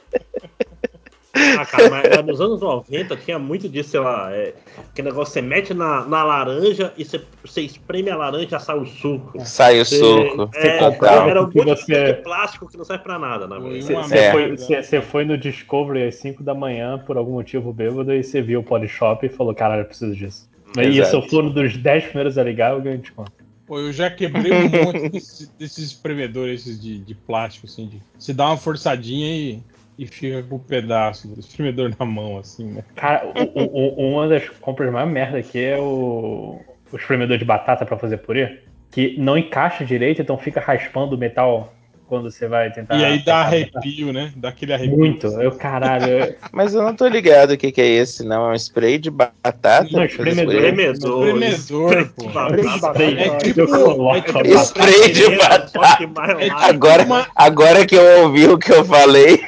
Ah, 1.60 1.66
cara, 1.66 1.90
mas 1.90 2.26
nos 2.26 2.40
anos 2.40 2.62
90 2.62 3.18
tinha 3.18 3.38
muito 3.38 3.68
disso, 3.68 3.90
sei 3.90 4.00
lá, 4.00 4.32
é, 4.32 4.54
aquele 4.90 5.10
negócio 5.10 5.34
você 5.34 5.42
mete 5.42 5.74
na, 5.74 6.06
na 6.06 6.24
laranja 6.24 6.94
e 6.98 7.04
você, 7.04 7.22
você 7.44 7.60
espreme 7.60 8.10
a 8.10 8.16
laranja 8.16 8.58
sai 8.58 8.78
o 8.80 8.86
suco. 8.86 9.38
Sai 9.46 9.82
o 9.82 9.86
Você- 9.86 9.98
suco. 10.00 10.50
é, 10.56 10.78
total. 10.78 11.30
era 11.30 11.42
um 11.42 11.46
monte 11.48 11.66
você- 11.66 12.14
de 12.14 12.22
plástico 12.22 12.70
que 12.70 12.78
não 12.78 12.86
serve 12.86 13.04
pra 13.04 13.20
nada, 13.20 13.48
na 13.48 13.60
Foi 13.60 13.82
verdade. 13.82 14.08
Você 14.08 14.18
É. 14.18 14.32
foi, 14.32 14.52
você- 14.56 14.82
você 14.84 15.02
foi 15.02 15.26
no 15.26 15.38
Discovery 15.38 16.04
às 16.08 16.16
5 16.16 16.42
da 16.42 16.54
manhã 16.54 16.98
por 17.00 17.18
algum 17.18 17.34
motivo 17.34 17.74
bêbado 17.74 18.14
e 18.14 18.24
você 18.24 18.42
viu 18.42 18.62
o 18.62 18.64
Polishop 18.64 19.26
e 19.26 19.30
falou: 19.30 19.54
caralho, 19.54 19.82
eu 19.82 19.86
preciso 19.86 20.16
disso. 20.16 20.50
E 20.78 20.82
Exato. 21.00 21.10
se 21.10 21.16
eu 21.18 21.22
for 21.24 21.44
um 21.44 21.50
dos 21.50 21.76
10 21.76 22.06
primeiros 22.06 22.38
a 22.38 22.44
ligar, 22.44 22.72
eu 22.72 22.82
ganho 22.82 22.98
desconto. 22.98 23.32
Pô, 23.68 23.80
eu 23.80 23.92
já 23.92 24.10
quebrei 24.12 24.52
um 24.52 24.70
monte 24.70 25.10
desse- 25.10 25.52
desses 25.58 25.88
espremedores 25.92 26.62
esses 26.62 26.80
de, 26.82 27.00
de 27.00 27.16
plástico, 27.16 27.66
assim, 27.66 27.88
de 27.88 28.02
se 28.20 28.34
dá 28.34 28.48
uma 28.48 28.58
forçadinha 28.58 29.28
e, 29.36 29.60
e 29.98 30.06
fica 30.08 30.44
com 30.44 30.56
o 30.56 30.60
pedaço 30.60 31.28
do 31.28 31.40
espremedor 31.40 31.92
na 32.00 32.06
mão, 32.06 32.38
assim, 32.38 32.66
né? 32.66 32.84
Cara, 32.96 33.26
o- 33.56 33.60
o- 34.04 34.12
uma 34.14 34.28
das 34.28 34.48
compras 34.50 34.92
mais 34.92 35.10
merda 35.10 35.38
aqui 35.40 35.60
é 35.60 35.78
o, 35.80 36.60
o 36.92 36.96
espremedor 36.96 37.38
de 37.38 37.46
batata 37.46 37.86
pra 37.86 37.98
fazer 37.98 38.18
purê, 38.18 38.60
que 38.92 39.18
não 39.18 39.38
encaixa 39.38 39.84
direito, 39.84 40.22
então 40.22 40.38
fica 40.38 40.60
raspando 40.62 41.16
o 41.16 41.18
metal 41.18 41.74
quando 42.08 42.30
você 42.32 42.48
vai 42.48 42.72
tentar. 42.72 42.98
E 42.98 43.04
aí 43.06 43.24
dá 43.24 43.38
arrepio, 43.38 44.14
né? 44.14 44.32
Dá 44.36 44.50
aquele 44.50 44.74
arrepio. 44.74 44.98
Muito, 44.98 45.28
eu 45.28 45.52
caralho. 45.54 46.08
eu- 46.08 46.36
Mas 46.52 46.74
eu 46.74 46.82
não 46.84 46.96
tô 46.96 47.08
ligado 47.08 47.52
o 47.52 47.58
que, 47.58 47.72
que 47.72 47.82
é 47.82 47.88
esse, 47.88 48.24
não. 48.24 48.50
É 48.50 48.54
um 48.54 48.56
spray 48.56 48.98
de 48.98 49.10
batata? 49.10 49.88
Não, 49.92 50.04
espremedor. 50.06 50.54
spray? 50.54 50.70
Espremedor. 50.70 51.28
Espremedor, 51.28 52.14
pô. 52.16 52.30
Spray 52.30 52.56
de 52.74 52.80
batata. 52.80 53.04
É 53.04 53.38
tipo- 53.38 53.60
eu 53.62 53.68
coloco 53.68 54.16
é 54.18 54.22
tipo 54.22 54.38
a 54.40 54.44
batata. 54.44 54.64
Spray 54.66 55.12
de 55.12 55.36
batata. 55.38 56.32
É 56.42 56.46
tipo 56.46 56.56
Agora, 56.60 57.04
uma- 57.04 57.28
agora 57.36 57.86
que 57.86 57.96
eu 57.96 58.24
ouvi 58.24 58.48
o 58.48 58.58
que 58.58 58.72
eu 58.72 58.86
falei, 58.86 59.42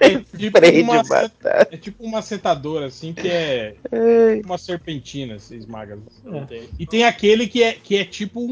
É 0.00 0.10
tipo, 0.10 0.26
spray 0.58 0.82
uma, 0.82 1.02
de 1.02 1.08
batata. 1.08 1.68
é 1.70 1.76
tipo 1.76 2.04
uma 2.04 2.22
setadora, 2.22 2.86
assim, 2.86 3.12
que 3.12 3.28
é 3.28 3.74
Ai, 3.92 4.42
uma 4.44 4.58
serpentina, 4.58 5.38
você 5.38 5.56
esmaga. 5.56 5.98
Não 6.24 6.46
tem. 6.46 6.62
E 6.78 6.86
tem 6.86 7.04
aquele 7.04 7.46
que 7.46 7.62
é, 7.62 7.72
que 7.72 7.96
é 7.96 8.04
tipo 8.04 8.40
um, 8.40 8.46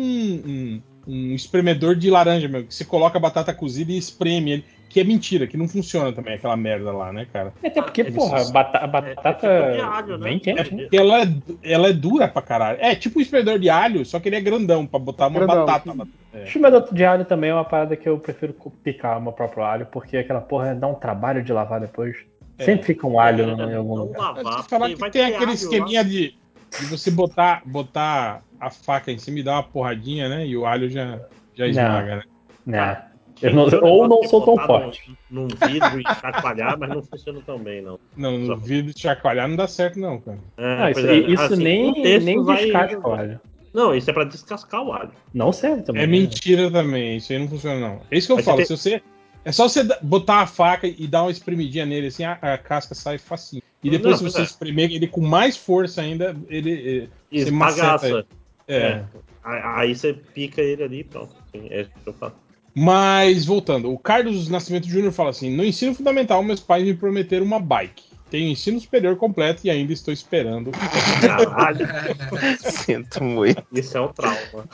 um, 0.45 0.83
um 1.07 1.35
espremedor 1.35 1.95
de 1.97 2.11
laranja 2.11 2.49
mesmo, 2.49 2.67
que 2.69 2.75
você 2.75 2.85
coloca 2.85 3.19
a 3.19 3.21
batata 3.21 3.53
cozida 3.55 3.93
e 3.93 3.99
espreme 3.99 4.53
ele. 4.53 4.65
Que 4.89 5.01
é 5.01 5.05
mentira, 5.05 5.49
que 5.49 5.57
não 5.57 5.67
funciona 5.67 6.13
também 6.13 6.35
aquela 6.35 6.57
merda 6.57 6.93
lá, 6.93 7.13
né, 7.13 7.27
cara? 7.33 7.53
Até 7.65 7.83
porque, 7.83 8.03
É 8.03 8.11
porra, 8.13 8.41
isso. 8.43 8.53
bata- 8.53 8.79
a 8.79 8.85
É 8.85 8.87
batata 8.87 9.49
tipo 9.49 9.73
de 9.73 9.81
alho, 9.81 10.19
né? 10.19 10.25
vem 10.29 10.37
É 10.37 10.39
quente, 10.39 10.73
né? 10.75 10.89
ela 10.93 11.23
é, 11.23 11.29
ela 11.65 11.89
é 11.89 11.93
dura 11.93 12.29
pra 12.29 12.41
caralho. 12.41 12.79
É 12.81 12.95
tipo 12.95 13.19
um 13.19 13.23
espremedor 13.23 13.59
de 13.59 13.69
alho, 13.69 14.05
só 14.07 14.21
que 14.21 14.29
ele 14.29 14.37
é 14.37 14.41
grandão 14.41 14.87
pra 14.87 15.01
botar 15.01 15.27
uma 15.27 15.41
Grandão, 15.41 15.67
batata. 15.67 16.09
É. 16.33 16.45
Espremedor 16.45 16.95
de 16.95 17.05
alho 17.05 17.25
também 17.25 17.51
é 17.51 17.55
uma 17.55 17.65
parada 17.65 17.97
que 17.97 18.09
eu 18.09 18.19
prefiro 18.21 18.55
picar 18.85 19.19
o 19.19 19.23
meu 19.23 19.33
próprio 19.33 19.65
alho, 19.65 19.87
porque 19.87 20.17
aquela 20.17 20.41
porra 20.41 20.77
dá 20.77 20.87
um 20.87 20.95
trabalho 20.95 21.43
de 21.43 21.53
lavar 21.53 21.81
depois. 21.81 22.15
É. 22.57 22.63
Sempre 22.65 22.87
fica 22.87 23.05
um 23.05 23.19
alho 23.19 23.51
É, 23.51 23.65
em 23.73 23.75
algum 23.75 23.97
lugar. 23.97 24.37
lavar, 24.37 24.63
falar 24.69 24.89
que 24.91 24.95
vai 24.95 25.11
tem 25.11 25.25
aquele 25.25 25.45
alho 25.47 25.55
esqueminha 25.55 26.03
lá. 26.03 26.09
de, 26.09 26.37
de 26.79 26.87
você 26.87 27.11
botar, 27.11 27.63
botar 27.65 28.43
a 28.61 28.71
faca 28.71 29.13
em 29.13 29.19
cima 29.19 29.39
e 29.39 29.43
dar 29.43 29.53
uma 29.55 29.63
porradinha, 29.63 30.29
né? 30.29 30.47
E 30.47 30.57
o 30.57 30.67
alho 30.67 30.89
já, 30.91 31.21
já 31.55 31.65
Não. 31.65 31.71
esmaga, 31.71 32.17
né? 32.17 32.23
Né? 32.67 33.05
Não- 33.53 33.69
ter 33.69 33.83
um 33.83 33.87
ou 33.89 34.09
não 34.09 34.23
sou 34.25 34.45
tão 34.45 34.57
forte. 34.57 35.03
Num, 35.29 35.43
num 35.43 35.49
vidro 35.49 36.01
e 36.01 36.05
chacoalhar, 36.05 36.79
mas 36.79 36.89
não 36.89 37.03
funciona 37.03 37.41
tão 37.45 37.59
bem, 37.59 37.83
não. 37.83 37.99
Não, 38.17 38.39
no 38.39 38.47
Só. 38.47 38.57
vidro 38.57 38.95
de 38.95 39.01
chacoalhar 39.01 39.49
não 39.49 39.57
dá 39.57 39.67
certo, 39.67 39.99
não, 39.99 40.21
cara. 40.21 40.39
É, 40.57 40.83
Ah, 40.83 40.91
isso, 40.91 41.07
é, 41.07 41.17
isso 41.19 41.43
assim, 41.43 41.63
nem, 41.63 42.21
nem 42.21 42.43
vai- 42.43 42.65
descasca 42.65 43.09
o 43.09 43.13
alho. 43.13 43.41
Não, 43.75 43.95
isso 43.95 44.09
é 44.09 44.13
pra 44.13 44.25
descascar 44.25 44.83
o 44.83 44.93
alho. 44.93 45.11
Não 45.35 45.53
serve 45.53 45.83
também. 45.83 46.03
É 46.03 46.07
né? 46.07 46.13
mentira 46.13 46.71
também, 46.71 47.17
isso 47.17 47.33
aí 47.33 47.39
não 47.41 47.49
funciona, 47.49 47.81
não. 47.81 48.01
É 48.11 48.17
isso 48.17 48.29
que 48.29 48.33
eu 48.33 48.37
Mas 48.37 48.45
falo, 48.45 48.59
você 48.59 48.67
se 48.77 48.77
você. 48.77 49.03
É 49.45 49.53
só 49.53 49.69
você 49.69 49.83
botar 50.01 50.41
a 50.41 50.47
faca 50.47 50.87
e 50.87 51.07
dar 51.07 51.23
uma 51.25 51.31
espremidinha 51.31 51.85
nele, 51.85 52.07
assim, 52.07 52.25
a, 52.25 52.33
a 52.41 52.57
casca 52.57 52.95
sai 52.95 53.19
facinho. 53.19 53.63
E 53.85 53.91
depois, 53.91 54.21
Não, 54.21 54.31
se 54.31 54.33
você 54.35 54.41
é. 54.41 54.45
espremer 54.45 54.91
ele 54.91 55.07
com 55.07 55.21
mais 55.21 55.57
força 55.57 56.01
ainda, 56.01 56.35
ele. 56.49 57.11
Você 57.31 57.39
Esbagaça. 57.43 58.09
maceta 58.09 58.27
É. 58.67 58.77
É. 58.77 59.05
Aí 59.45 59.95
você 59.95 60.15
pica 60.15 60.63
ele 60.63 60.83
ali 60.83 61.01
e 61.01 61.05
pronto. 61.05 61.37
É 61.53 61.83
isso 61.83 61.91
que 62.03 62.09
eu 62.09 62.15
faço. 62.15 62.37
Mas, 62.75 63.45
voltando, 63.45 63.93
o 63.93 63.99
Carlos 63.99 64.49
Nascimento 64.49 64.89
Júnior 64.89 65.13
fala 65.13 65.31
assim: 65.31 65.55
no 65.55 65.63
ensino 65.63 65.95
fundamental, 65.95 66.43
meus 66.43 66.61
pais 66.61 66.83
me 66.83 66.95
prometeram 66.95 67.45
uma 67.45 67.61
bike. 67.61 68.15
Tenho 68.31 68.49
ensino 68.51 68.81
superior 68.81 69.17
completo 69.17 69.61
e 69.65 69.71
ainda 69.71 69.93
estou 69.93 70.13
esperando. 70.13 70.73
Caralho, 71.21 71.87
sinto 72.59 73.23
muito. 73.23 73.63
isso 73.73 73.97
é 73.97 74.01
um 74.01 74.09
trauma. 74.09 74.69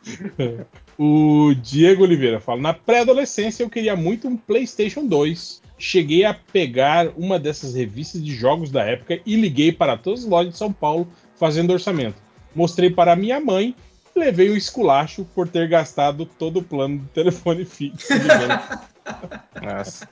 O 1.02 1.54
Diego 1.62 2.02
Oliveira 2.02 2.40
fala: 2.40 2.60
Na 2.60 2.74
pré-adolescência 2.74 3.62
eu 3.62 3.70
queria 3.70 3.96
muito 3.96 4.28
um 4.28 4.36
PlayStation 4.36 5.06
2. 5.06 5.62
Cheguei 5.80 6.26
a 6.26 6.34
pegar 6.34 7.08
uma 7.16 7.38
dessas 7.38 7.74
revistas 7.74 8.22
de 8.22 8.34
jogos 8.34 8.70
da 8.70 8.84
época 8.84 9.18
e 9.24 9.34
liguei 9.34 9.72
para 9.72 9.96
todas 9.96 10.20
as 10.20 10.26
lojas 10.26 10.52
de 10.52 10.58
São 10.58 10.70
Paulo 10.70 11.08
fazendo 11.36 11.72
orçamento. 11.72 12.22
Mostrei 12.54 12.90
para 12.90 13.16
minha 13.16 13.40
mãe 13.40 13.74
e 14.14 14.18
levei 14.18 14.50
um 14.50 14.56
esculacho 14.56 15.24
por 15.34 15.48
ter 15.48 15.66
gastado 15.68 16.26
todo 16.26 16.58
o 16.58 16.62
plano 16.62 16.98
do 16.98 17.06
telefone 17.06 17.64
fixo. 17.64 18.08
Nossa. 19.62 20.06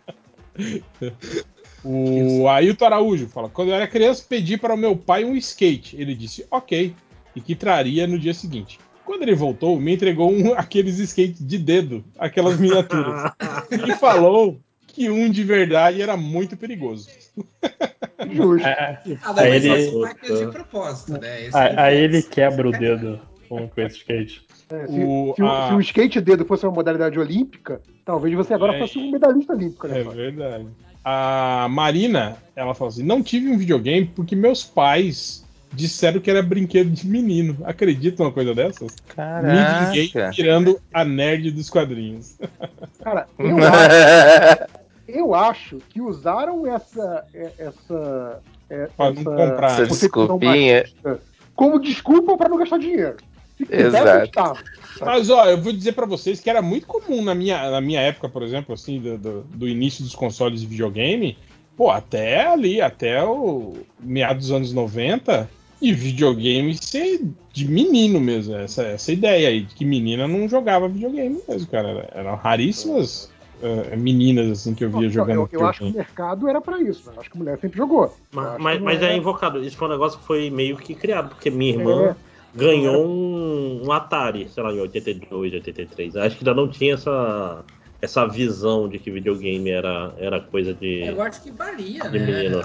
O 1.85 2.49
Ailton 2.49 2.87
Araújo 2.87 3.29
fala: 3.29 3.51
Quando 3.51 3.69
eu 3.69 3.75
era 3.75 3.87
criança, 3.87 4.25
pedi 4.27 4.57
para 4.57 4.73
o 4.73 4.79
meu 4.79 4.97
pai 4.97 5.23
um 5.23 5.37
skate. 5.37 6.01
Ele 6.01 6.15
disse 6.15 6.47
ok, 6.51 6.95
e 7.37 7.41
que 7.43 7.55
traria 7.55 8.07
no 8.07 8.19
dia 8.19 8.33
seguinte. 8.33 8.79
Quando 9.05 9.23
ele 9.23 9.35
voltou, 9.35 9.79
me 9.79 9.95
entregou 9.95 10.33
um, 10.33 10.55
aqueles 10.57 10.99
skates 10.99 11.47
de 11.47 11.59
dedo, 11.59 12.03
aquelas 12.19 12.59
miniaturas. 12.59 13.33
e 13.87 13.93
falou 13.97 14.59
que 14.99 15.09
um 15.11 15.31
de 15.31 15.45
verdade 15.45 16.03
era 16.03 16.17
muito 16.17 16.57
perigoso. 16.57 17.09
Justo. 18.33 18.67
É, 18.67 19.01
Ah, 19.23 19.35
Aí 19.37 19.53
ele- 19.57 19.69
é 19.71 20.15
coisa 20.15 20.47
de 20.47 20.53
propósito, 20.53 21.13
né? 21.21 21.47
Esse 21.47 21.57
aí, 21.57 21.75
aí 21.79 21.97
ele 21.99 22.21
quebra 22.23 22.69
o 22.69 22.73
dedo 22.73 23.21
com, 23.49 23.69
com 23.69 23.81
esse 23.81 23.99
skate. 23.99 24.43
É, 24.71 24.87
se, 24.87 25.01
O- 25.01 25.33
se 25.37 25.43
o- 25.43 25.49
a- 25.49 25.69
se 25.69 25.75
o 25.75 25.81
skate 25.81 26.21
dedo 26.21 26.45
fosse 26.45 26.67
uma 26.67 26.73
modalidade 26.75 27.19
olímpica, 27.19 27.81
talvez 28.05 28.35
você 28.35 28.55
agora 28.55 28.75
É. 28.75 28.79
fosse 28.81 28.99
um 28.99 29.11
medalhista 29.13 29.53
olímpico, 29.53 29.87
né? 29.87 30.01
É 30.01 30.05
verdade. 30.05 30.67
A 31.05 31.69
Marina, 31.71 32.37
ela 32.57 32.75
fala 32.75 32.91
assim: 32.91 33.05
não 33.05 33.23
tive 33.23 33.49
um 33.49 33.57
videogame 33.57 34.07
porque 34.15 34.35
meus 34.35 34.65
pais 34.65 35.47
disseram 35.73 36.19
que 36.21 36.31
era 36.31 36.43
brinquedo 36.43 36.91
de 36.91 37.07
menino. 37.07 37.57
Acredita 37.65 38.23
uma 38.23 38.33
coisa 38.33 38.55
dessas? 38.55 38.91
Me 38.93 39.15
Caraca. 39.15 40.31
tirando 40.33 40.81
a 40.93 41.05
nerd 41.05 41.51
dos 41.51 41.71
quadrinhos. 41.71 42.37
Cara, 43.03 43.27
eu 43.39 43.57
acho, 43.59 44.78
eu 45.09 45.35
acho 45.35 45.79
que 45.89 46.01
usaram 46.01 46.67
essa. 46.67 47.25
é- 47.35 47.53
essa, 47.59 48.43
é- 48.71 48.87
Pra 48.97 49.11
não 49.13 49.21
essa 49.21 49.25
comprar. 49.51 49.71
Essa 49.73 49.87
desculpinha. 49.87 50.85
como 51.57 51.81
desculpa 51.81 52.37
para 52.37 52.49
não 52.49 52.59
gastar 52.59 52.79
dinheiro. 52.79 53.17
Se 53.57 53.67
Exato. 53.75 54.05
gastava. 54.05 54.59
Mas 55.01 55.29
ó, 55.31 55.45
eu 55.47 55.59
vou 55.61 55.73
dizer 55.73 55.93
pra 55.93 56.07
vocês 56.07 56.39
que 56.39 56.49
era 56.49 56.63
muito 56.63 56.87
comum 56.87 57.23
na 57.23 57.35
minha, 57.35 57.71
na 57.71 57.81
minha 57.81 58.01
época, 58.01 58.29
por 58.29 58.43
exemplo, 58.45 58.75
assim, 58.75 59.01
do, 59.01 59.19
do, 59.19 59.41
do 59.43 59.69
início 59.69 60.05
dos 60.05 60.15
consoles 60.15 60.61
de 60.61 60.67
videogame, 60.69 61.37
pô, 61.77 61.91
até 61.91 62.47
ali, 62.47 62.81
até 62.81 63.25
o 63.25 63.75
meados 63.99 64.47
dos 64.47 64.53
anos 64.57 64.73
90, 64.73 65.49
e 65.83 65.93
videogame 65.93 66.77
ser 66.77 67.21
de 67.53 67.67
menino 67.69 68.21
mesmo, 68.21 68.55
essa, 68.55 68.83
essa 68.85 69.13
ideia 69.13 69.49
aí, 69.49 69.63
de 69.63 69.75
que 69.75 69.85
menina 69.85 70.29
não 70.29 70.49
jogava 70.49 70.89
videogame 70.89 71.41
mesmo, 71.49 71.67
cara. 71.69 71.89
Era- 71.89 72.11
Eram 72.15 72.35
raríssimas 72.37 73.29
eh, 73.63 73.97
meninas 73.97 74.51
assim 74.51 74.75
que 74.75 74.85
eu 74.85 74.91
via 74.91 75.03
Não, 75.03 75.11
jogando 75.11 75.49
eu, 75.53 75.61
eu 75.61 75.67
acho 75.67 75.81
que 75.81 75.91
o 75.91 75.95
mercado 75.95 76.49
era 76.49 76.61
pra 76.61 76.81
isso. 76.81 77.07
né? 77.09 77.13
Eu 77.17 77.21
acho 77.21 77.31
que 77.31 77.37
a 77.37 77.39
mulher 77.39 77.59
sempre 77.59 77.77
jogou. 77.77 78.15
Mas, 78.33 78.61
mas, 78.61 78.81
mas 78.81 79.03
é 79.03 79.17
invocado. 79.17 79.63
Isso 79.63 79.77
foi 79.77 79.89
um 79.89 79.93
negócio 79.93 80.19
que 80.19 80.27
foi 80.27 80.51
meio 80.51 80.77
que 80.77 80.95
criado, 80.95 81.31
porque 81.31 81.51
minha 81.51 81.73
irmã 81.73 82.17
ganhou 82.55 83.07
um, 83.07 83.87
um 83.87 83.93
Atari, 83.93 84.49
sei 84.49 84.63
lá, 84.63 84.73
em 84.73 84.81
82, 84.81 85.53
83. 85.53 86.17
Acho 86.17 86.37
que 86.37 86.43
ainda 86.49 86.55
não 86.55 86.69
tinha 86.69 86.95
essa, 86.95 87.65
essa 88.01 88.27
visão 88.27 88.89
de 88.89 88.99
que 88.99 89.11
videogame 89.11 89.71
era, 89.71 90.15
era 90.19 90.41
coisa 90.41 90.75
de. 90.75 91.05
Eu 91.07 91.21
acho 91.21 91.43
que 91.43 91.51
varia, 91.51 92.09
De 92.09 92.19
né? 92.19 92.27
menino. 92.27 92.63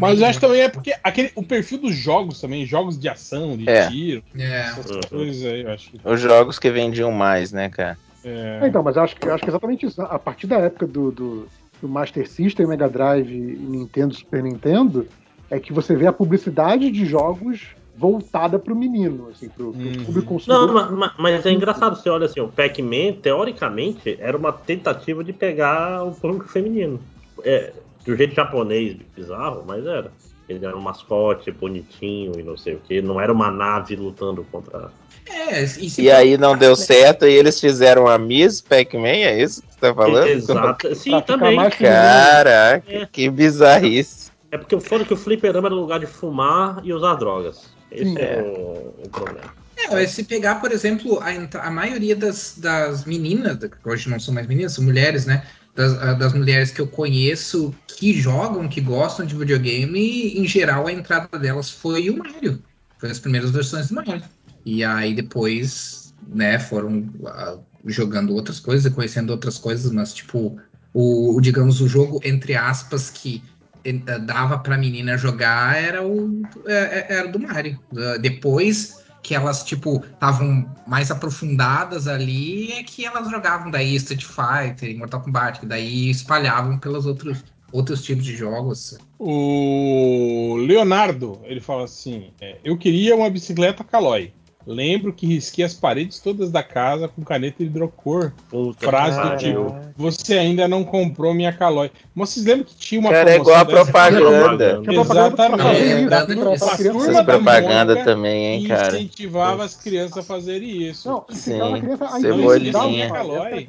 Mas 0.00 0.20
eu 0.20 0.26
acho 0.26 0.38
que 0.38 0.46
também 0.46 0.62
é 0.62 0.68
porque 0.68 0.94
aquele, 1.02 1.32
o 1.34 1.42
perfil 1.42 1.78
dos 1.78 1.94
jogos 1.94 2.40
também, 2.40 2.64
jogos 2.64 2.98
de 2.98 3.08
ação, 3.08 3.56
de 3.56 3.66
É. 3.66 3.88
tiro, 3.88 4.22
É. 4.38 4.60
essas 4.60 4.90
Uhum. 4.90 5.06
coisas 5.08 5.44
aí, 5.44 5.62
eu 5.62 5.70
acho 5.70 5.90
que. 5.90 6.00
Os 6.04 6.20
jogos 6.20 6.58
que 6.58 6.70
vendiam 6.70 7.10
mais, 7.10 7.52
né, 7.52 7.68
cara? 7.68 7.98
É, 8.28 8.60
É, 8.64 8.68
então, 8.68 8.82
mas 8.82 8.96
eu 8.96 9.02
acho, 9.02 9.16
que- 9.16 9.26
eu 9.26 9.34
acho 9.34 9.42
que 9.42 9.50
é 9.50 9.52
exatamente 9.52 9.86
isso. 9.86 10.00
A 10.02 10.18
partir 10.18 10.46
da 10.46 10.56
época 10.58 10.86
do, 10.86 11.10
do, 11.10 11.46
do 11.80 11.88
Master 11.88 12.28
System, 12.28 12.66
Mega 12.66 12.88
Drive 12.88 13.30
e 13.32 13.56
Nintendo, 13.56 14.14
Super 14.14 14.42
Nintendo, 14.42 15.06
é 15.50 15.58
que 15.58 15.72
você 15.72 15.94
vê 15.96 16.06
a 16.06 16.12
publicidade 16.12 16.90
de 16.90 17.04
jogos 17.06 17.68
voltada 17.96 18.58
pro 18.58 18.76
menino, 18.76 19.28
assim, 19.28 19.48
pro, 19.48 19.72
pro 19.72 19.80
Uhum. 19.82 20.04
público 20.04 20.28
consumidor. 20.34 20.66
Não, 20.68 20.74
ma- 20.74 20.90
ma- 20.90 21.14
mas, 21.18 21.44
é 21.44 21.50
engraçado, 21.50 21.96
você 21.96 22.08
olha 22.08 22.26
assim, 22.26 22.40
o 22.40 22.46
Pac-Man, 22.48 23.14
teoricamente, 23.20 24.16
era 24.20 24.36
uma 24.36 24.52
tentativa 24.52 25.24
de 25.24 25.32
pegar 25.32 26.04
o 26.04 26.12
público 26.12 26.46
feminino. 26.48 27.00
É, 27.44 27.72
do 28.04 28.16
jeito 28.16 28.34
japonês, 28.34 28.96
bizarro, 29.16 29.64
mas 29.66 29.84
era. 29.84 30.12
Ele 30.48 30.64
era 30.64 30.76
um 30.76 30.80
mascote 30.80 31.50
bonitinho 31.50 32.32
e 32.38 32.42
não 32.42 32.56
sei 32.56 32.74
o 32.74 32.78
que. 32.78 33.02
Não 33.02 33.20
era 33.20 33.30
uma 33.32 33.50
nave 33.50 33.94
lutando 33.96 34.44
contra. 34.50 34.90
É, 35.30 35.64
e, 35.98 36.10
aí 36.10 36.36
não 36.36 36.56
deu 36.56 36.74
certo 36.76 37.26
e 37.26 37.32
eles 37.32 37.60
fizeram 37.60 38.06
a 38.06 38.18
Miss 38.18 38.60
Pac-Man, 38.60 39.08
é 39.08 39.42
isso 39.42 39.62
que 39.62 39.72
você 39.72 39.80
tá 39.80 39.94
falando? 39.94 40.28
Exato. 40.28 40.94
Sim, 40.94 41.20
também. 41.22 41.56
Caraca, 41.70 42.82
É. 42.86 43.06
que 43.06 43.28
bizarrice. 43.30 44.30
É 44.50 44.56
porque 44.56 44.74
o 44.74 44.80
foda 44.80 45.04
é 45.04 45.06
que 45.06 45.14
o 45.14 45.16
fliperama 45.16 45.68
era 45.68 45.74
lugar 45.74 46.00
de 46.00 46.06
fumar 46.06 46.80
e 46.82 46.92
usar 46.92 47.14
drogas. 47.14 47.70
Esse 47.90 48.04
Sim. 48.04 48.18
é, 48.18 48.42
o, 48.42 48.94
o 49.04 49.08
problema. 49.10 49.52
É, 49.90 50.06
se 50.06 50.24
pegar, 50.24 50.56
por 50.56 50.72
exemplo, 50.72 51.20
a, 51.20 51.66
a 51.66 51.70
maioria 51.70 52.16
das, 52.16 52.54
das 52.58 53.04
meninas, 53.04 53.56
que 53.58 53.88
hoje 53.88 54.08
não 54.10 54.18
são 54.18 54.34
mais 54.34 54.46
meninas, 54.46 54.72
são 54.72 54.84
mulheres, 54.84 55.24
né? 55.24 55.44
Das, 55.74 55.94
das 56.18 56.32
mulheres 56.32 56.72
que 56.72 56.80
eu 56.80 56.88
conheço 56.88 57.72
que 57.86 58.12
jogam, 58.12 58.68
que 58.68 58.80
gostam 58.80 59.24
de 59.24 59.36
videogame, 59.36 60.36
em 60.36 60.46
geral 60.46 60.88
a 60.88 60.92
entrada 60.92 61.38
delas 61.38 61.70
foi 61.70 62.10
o 62.10 62.18
Mario. 62.18 62.60
Foi 62.98 63.10
as 63.10 63.20
primeiras 63.20 63.50
versões 63.50 63.88
do 63.88 63.94
Mario. 63.94 64.22
E 64.70 64.84
aí 64.84 65.14
depois, 65.14 66.14
né, 66.28 66.58
foram 66.58 67.08
ah, 67.24 67.56
jogando 67.86 68.34
outras 68.34 68.60
coisas, 68.60 68.92
conhecendo 68.92 69.30
outras 69.30 69.56
coisas, 69.56 69.90
mas 69.90 70.12
tipo, 70.12 70.58
o, 70.92 71.34
o, 71.34 71.40
digamos, 71.40 71.80
o 71.80 71.88
jogo, 71.88 72.20
entre 72.22 72.54
aspas, 72.54 73.08
que 73.08 73.42
eh, 73.82 73.94
dava 74.18 74.58
pra 74.58 74.76
menina 74.76 75.16
jogar 75.16 75.74
era 75.82 76.06
o 76.06 76.42
é- 76.66 76.98
é- 76.98 77.16
era 77.16 77.28
do 77.28 77.38
Mario. 77.38 77.80
Ah, 77.96 78.18
Depois 78.18 78.98
que 79.22 79.34
elas, 79.34 79.64
tipo, 79.64 80.04
estavam 80.12 80.70
mais 80.86 81.10
aprofundadas 81.10 82.06
ali, 82.06 82.70
é 82.72 82.82
que 82.82 83.06
elas 83.06 83.30
jogavam 83.30 83.70
daí 83.70 83.94
Street 83.96 84.22
Fighter, 84.24 84.96
Mortal 84.98 85.22
Kombat, 85.22 85.60
que 85.60 85.66
daí 85.66 86.10
espalhavam 86.10 86.78
pelos 86.78 87.06
outros, 87.06 87.42
outros 87.72 88.02
tipos 88.02 88.22
de 88.24 88.36
jogos. 88.36 88.98
O 89.18 90.56
Leonardo, 90.58 91.40
ele 91.44 91.60
fala 91.60 91.84
assim: 91.84 92.32
é, 92.38 92.58
Eu 92.62 92.76
queria 92.76 93.16
uma 93.16 93.30
bicicleta 93.30 93.82
Caloi. 93.82 94.32
Lembro 94.66 95.12
que 95.14 95.26
risquei 95.26 95.64
as 95.64 95.72
paredes 95.72 96.18
todas 96.18 96.50
da 96.50 96.62
casa 96.62 97.08
com 97.08 97.22
caneta 97.22 97.62
hidrocor. 97.62 98.32
Puta 98.50 98.86
Frase 98.86 99.20
do 99.20 99.36
tipo: 99.36 99.74
Você 99.96 100.36
ainda 100.36 100.68
não 100.68 100.84
comprou 100.84 101.32
minha 101.32 101.52
Caloi. 101.52 101.90
Mas 102.14 102.30
vocês 102.30 102.44
lembram 102.44 102.64
que 102.64 102.76
tinha 102.76 103.00
uma 103.00 103.10
Cara, 103.10 103.30
é 103.30 103.36
igual 103.36 103.56
a 103.56 103.64
dessa? 103.64 103.84
propaganda. 103.84 104.82
Que 104.82 104.90
é 104.90 105.04
propaganda 105.04 105.98
Exatamente. 106.00 106.48
Essas 106.54 107.14
da 107.14 107.24
propaganda 107.24 107.94
Mônica 107.94 108.04
também, 108.04 108.44
hein, 108.44 108.68
cara. 108.68 108.88
incentivava 108.88 109.64
as 109.64 109.74
crianças 109.74 110.18
a 110.18 110.22
fazerem 110.22 110.82
isso. 110.88 111.08
Não, 111.08 111.24
Sim, 111.30 111.60
a 111.60 111.80
criança 111.80 112.04
a 112.04 112.20
cebolinha. 112.20 112.70
essa 112.70 112.88
é 112.90 113.08
Calói. 113.08 113.68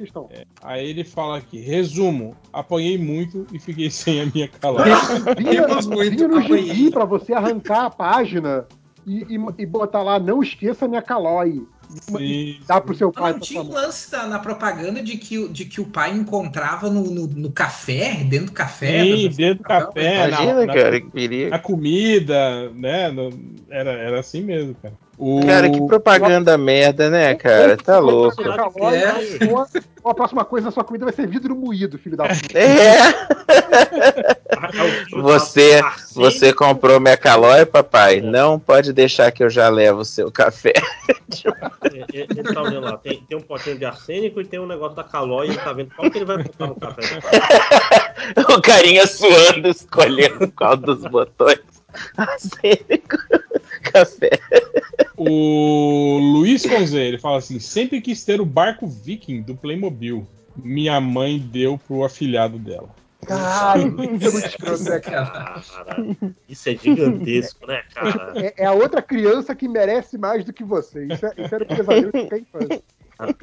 Aí 0.62 0.90
ele 0.90 1.04
fala 1.04 1.38
aqui: 1.38 1.60
resumo, 1.60 2.36
apanhei 2.52 2.98
muito 2.98 3.46
e 3.52 3.58
fiquei 3.58 3.90
sem 3.90 4.20
a 4.20 4.26
minha 4.26 4.48
Caloi. 4.48 4.84
Vinha, 5.38 5.66
Temos 5.66 5.86
muito 5.86 6.16
vinha 6.16 6.28
no 6.28 6.42
gibi 6.42 6.90
pra 6.90 7.04
você 7.04 7.32
arrancar 7.32 7.86
a 7.86 7.90
página 7.90 8.66
e, 9.06 9.36
e- 9.36 9.54
e 9.62 9.66
botar 9.66 10.02
lá, 10.02 10.18
não 10.18 10.42
esqueça 10.42 10.86
minha 10.88 11.02
calói. 11.02 11.66
Sim, 12.02 12.60
dá 12.68 12.80
pro 12.80 12.94
seu 12.94 13.12
pai. 13.12 13.32
Não, 13.32 13.38
pra 13.40 13.46
tinha 13.48 13.60
um 13.62 13.72
lance 13.72 14.10
da- 14.10 14.26
na 14.26 14.38
propaganda 14.38 15.02
de 15.02 15.16
que, 15.18 15.38
o- 15.38 15.48
de 15.48 15.64
que 15.64 15.80
o 15.80 15.86
pai 15.86 16.12
encontrava 16.12 16.88
no, 16.88 17.02
no, 17.02 17.26
no 17.26 17.50
café, 17.52 18.22
dentro 18.24 18.46
do 18.46 18.52
café. 18.52 19.04
Sim, 19.04 19.28
dentro 19.30 19.58
do 19.58 19.64
café, 19.64 20.14
Imagina, 20.28 20.54
na, 20.54 20.66
na- 20.66 20.74
cara, 20.74 21.00
que 21.00 21.10
perigo. 21.10 21.50
na 21.50 21.58
comida, 21.58 22.70
né? 22.74 23.10
no- 23.10 23.30
era, 23.68 23.90
era 23.90 24.20
assim 24.20 24.42
mesmo, 24.42 24.76
cara. 24.80 24.94
O... 25.22 25.44
Cara, 25.44 25.68
que 25.68 25.78
propaganda 25.86 26.56
merda, 26.56 27.10
né, 27.10 27.34
cara? 27.34 27.76
Tá 27.76 27.98
louco. 27.98 28.42
É. 28.90 29.04
a- 30.02 30.14
próxima 30.14 30.46
coisa 30.46 30.68
na 30.68 30.70
sua 30.72 30.82
comida 30.82 31.04
vai 31.04 31.12
ser 31.12 31.26
vidro 31.26 31.54
moído, 31.54 31.98
filho 31.98 32.16
da 32.16 32.26
puta. 32.26 32.58
É, 32.58 33.10
o 35.12 35.20
Você- 35.20 35.78
fala, 35.78 35.92
"Arsênio, 35.92 36.30
você 36.30 36.52
comprou 36.54 36.98
minha 36.98 37.18
calói, 37.18 37.66
papai? 37.66 38.22
Não 38.22 38.58
pode 38.58 38.94
deixar 38.94 39.30
que 39.30 39.44
eu 39.44 39.50
já 39.50 39.68
levo 39.68 40.00
o 40.00 40.04
seu 40.06 40.32
café. 40.32 40.72
é, 40.72 41.98
é, 41.98 42.26
Ele 42.30 42.54
tá 42.54 42.62
olhando 42.62 42.86
lá, 42.86 42.96
tem, 42.96 43.22
tem 43.28 43.36
um 43.36 43.42
potinho 43.42 43.76
de 43.76 43.84
arsênico 43.84 44.40
e 44.40 44.46
tem 44.46 44.58
um 44.58 44.66
negócio 44.66 44.96
da 44.96 45.04
calói 45.04 45.48
e 45.48 45.50
ele 45.50 45.58
tá 45.58 45.72
vendo 45.74 45.90
qual 45.94 46.10
que 46.10 46.16
ele 46.16 46.24
vai 46.24 46.42
botar 46.42 46.66
no 46.66 46.76
café. 46.76 47.02
O 48.56 48.62
carinha 48.62 49.06
suando, 49.06 49.68
escolhendo 49.68 50.50
qual 50.52 50.76
dos 50.76 51.04
botões. 51.06 51.79
Café. 53.92 54.30
O 55.16 56.18
Luiz 56.18 56.64
Conze, 56.64 56.96
ele 56.96 57.18
fala 57.18 57.38
assim: 57.38 57.58
sempre 57.58 58.00
quis 58.00 58.24
ter 58.24 58.40
o 58.40 58.46
barco 58.46 58.86
viking 58.86 59.42
do 59.42 59.54
Playmobil. 59.54 60.26
Minha 60.56 61.00
mãe 61.00 61.38
deu 61.38 61.78
pro 61.78 62.04
afilhado 62.04 62.58
dela. 62.58 62.88
Caralho, 63.26 64.16
isso 64.16 64.28
é 64.28 64.32
muito 64.32 64.46
escroto, 64.46 64.82
né, 64.84 64.98
cara? 64.98 65.30
Cara, 65.30 66.06
isso 66.48 66.68
é 66.68 66.74
gigantesco, 66.74 67.66
né, 67.66 67.82
cara? 67.94 68.32
É, 68.36 68.64
é 68.64 68.66
a 68.66 68.72
outra 68.72 69.02
criança 69.02 69.54
que 69.54 69.68
merece 69.68 70.16
mais 70.16 70.44
do 70.44 70.52
que 70.52 70.64
você. 70.64 71.06
Isso, 71.06 71.26
é, 71.26 71.32
isso 71.36 71.54
era 71.54 71.64
o 71.64 71.66
pesadelo 71.66 72.12
de 72.12 72.28
quem 72.28 72.46
faz. 72.50 72.82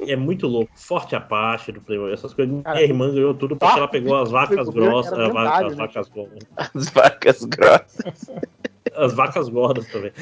É 0.06 0.16
muito 0.16 0.46
louco. 0.46 0.72
Forte 0.74 1.14
Apache 1.14 1.72
do 1.72 1.80
Playboy, 1.80 2.12
essas 2.12 2.34
coisas. 2.34 2.50
Minha 2.52 2.64
Cara, 2.64 2.82
irmã 2.82 3.12
ganhou 3.12 3.34
tudo 3.34 3.56
porque 3.56 3.78
ela 3.78 3.88
pegou 3.88 4.16
as 4.16 4.30
vacas 4.32 4.68
grossas, 4.68 5.12
as 5.12 5.18
vacas, 5.18 5.34
lendário, 5.34 5.66
as 5.68 5.76
né? 5.76 5.86
vacas 5.86 6.08
grossas. 6.08 6.38
As 6.56 6.90
vacas 6.90 7.44
grossas. 7.44 8.30
As 8.94 9.14
vacas 9.14 9.48
gordas 9.48 9.86
também. 9.88 10.12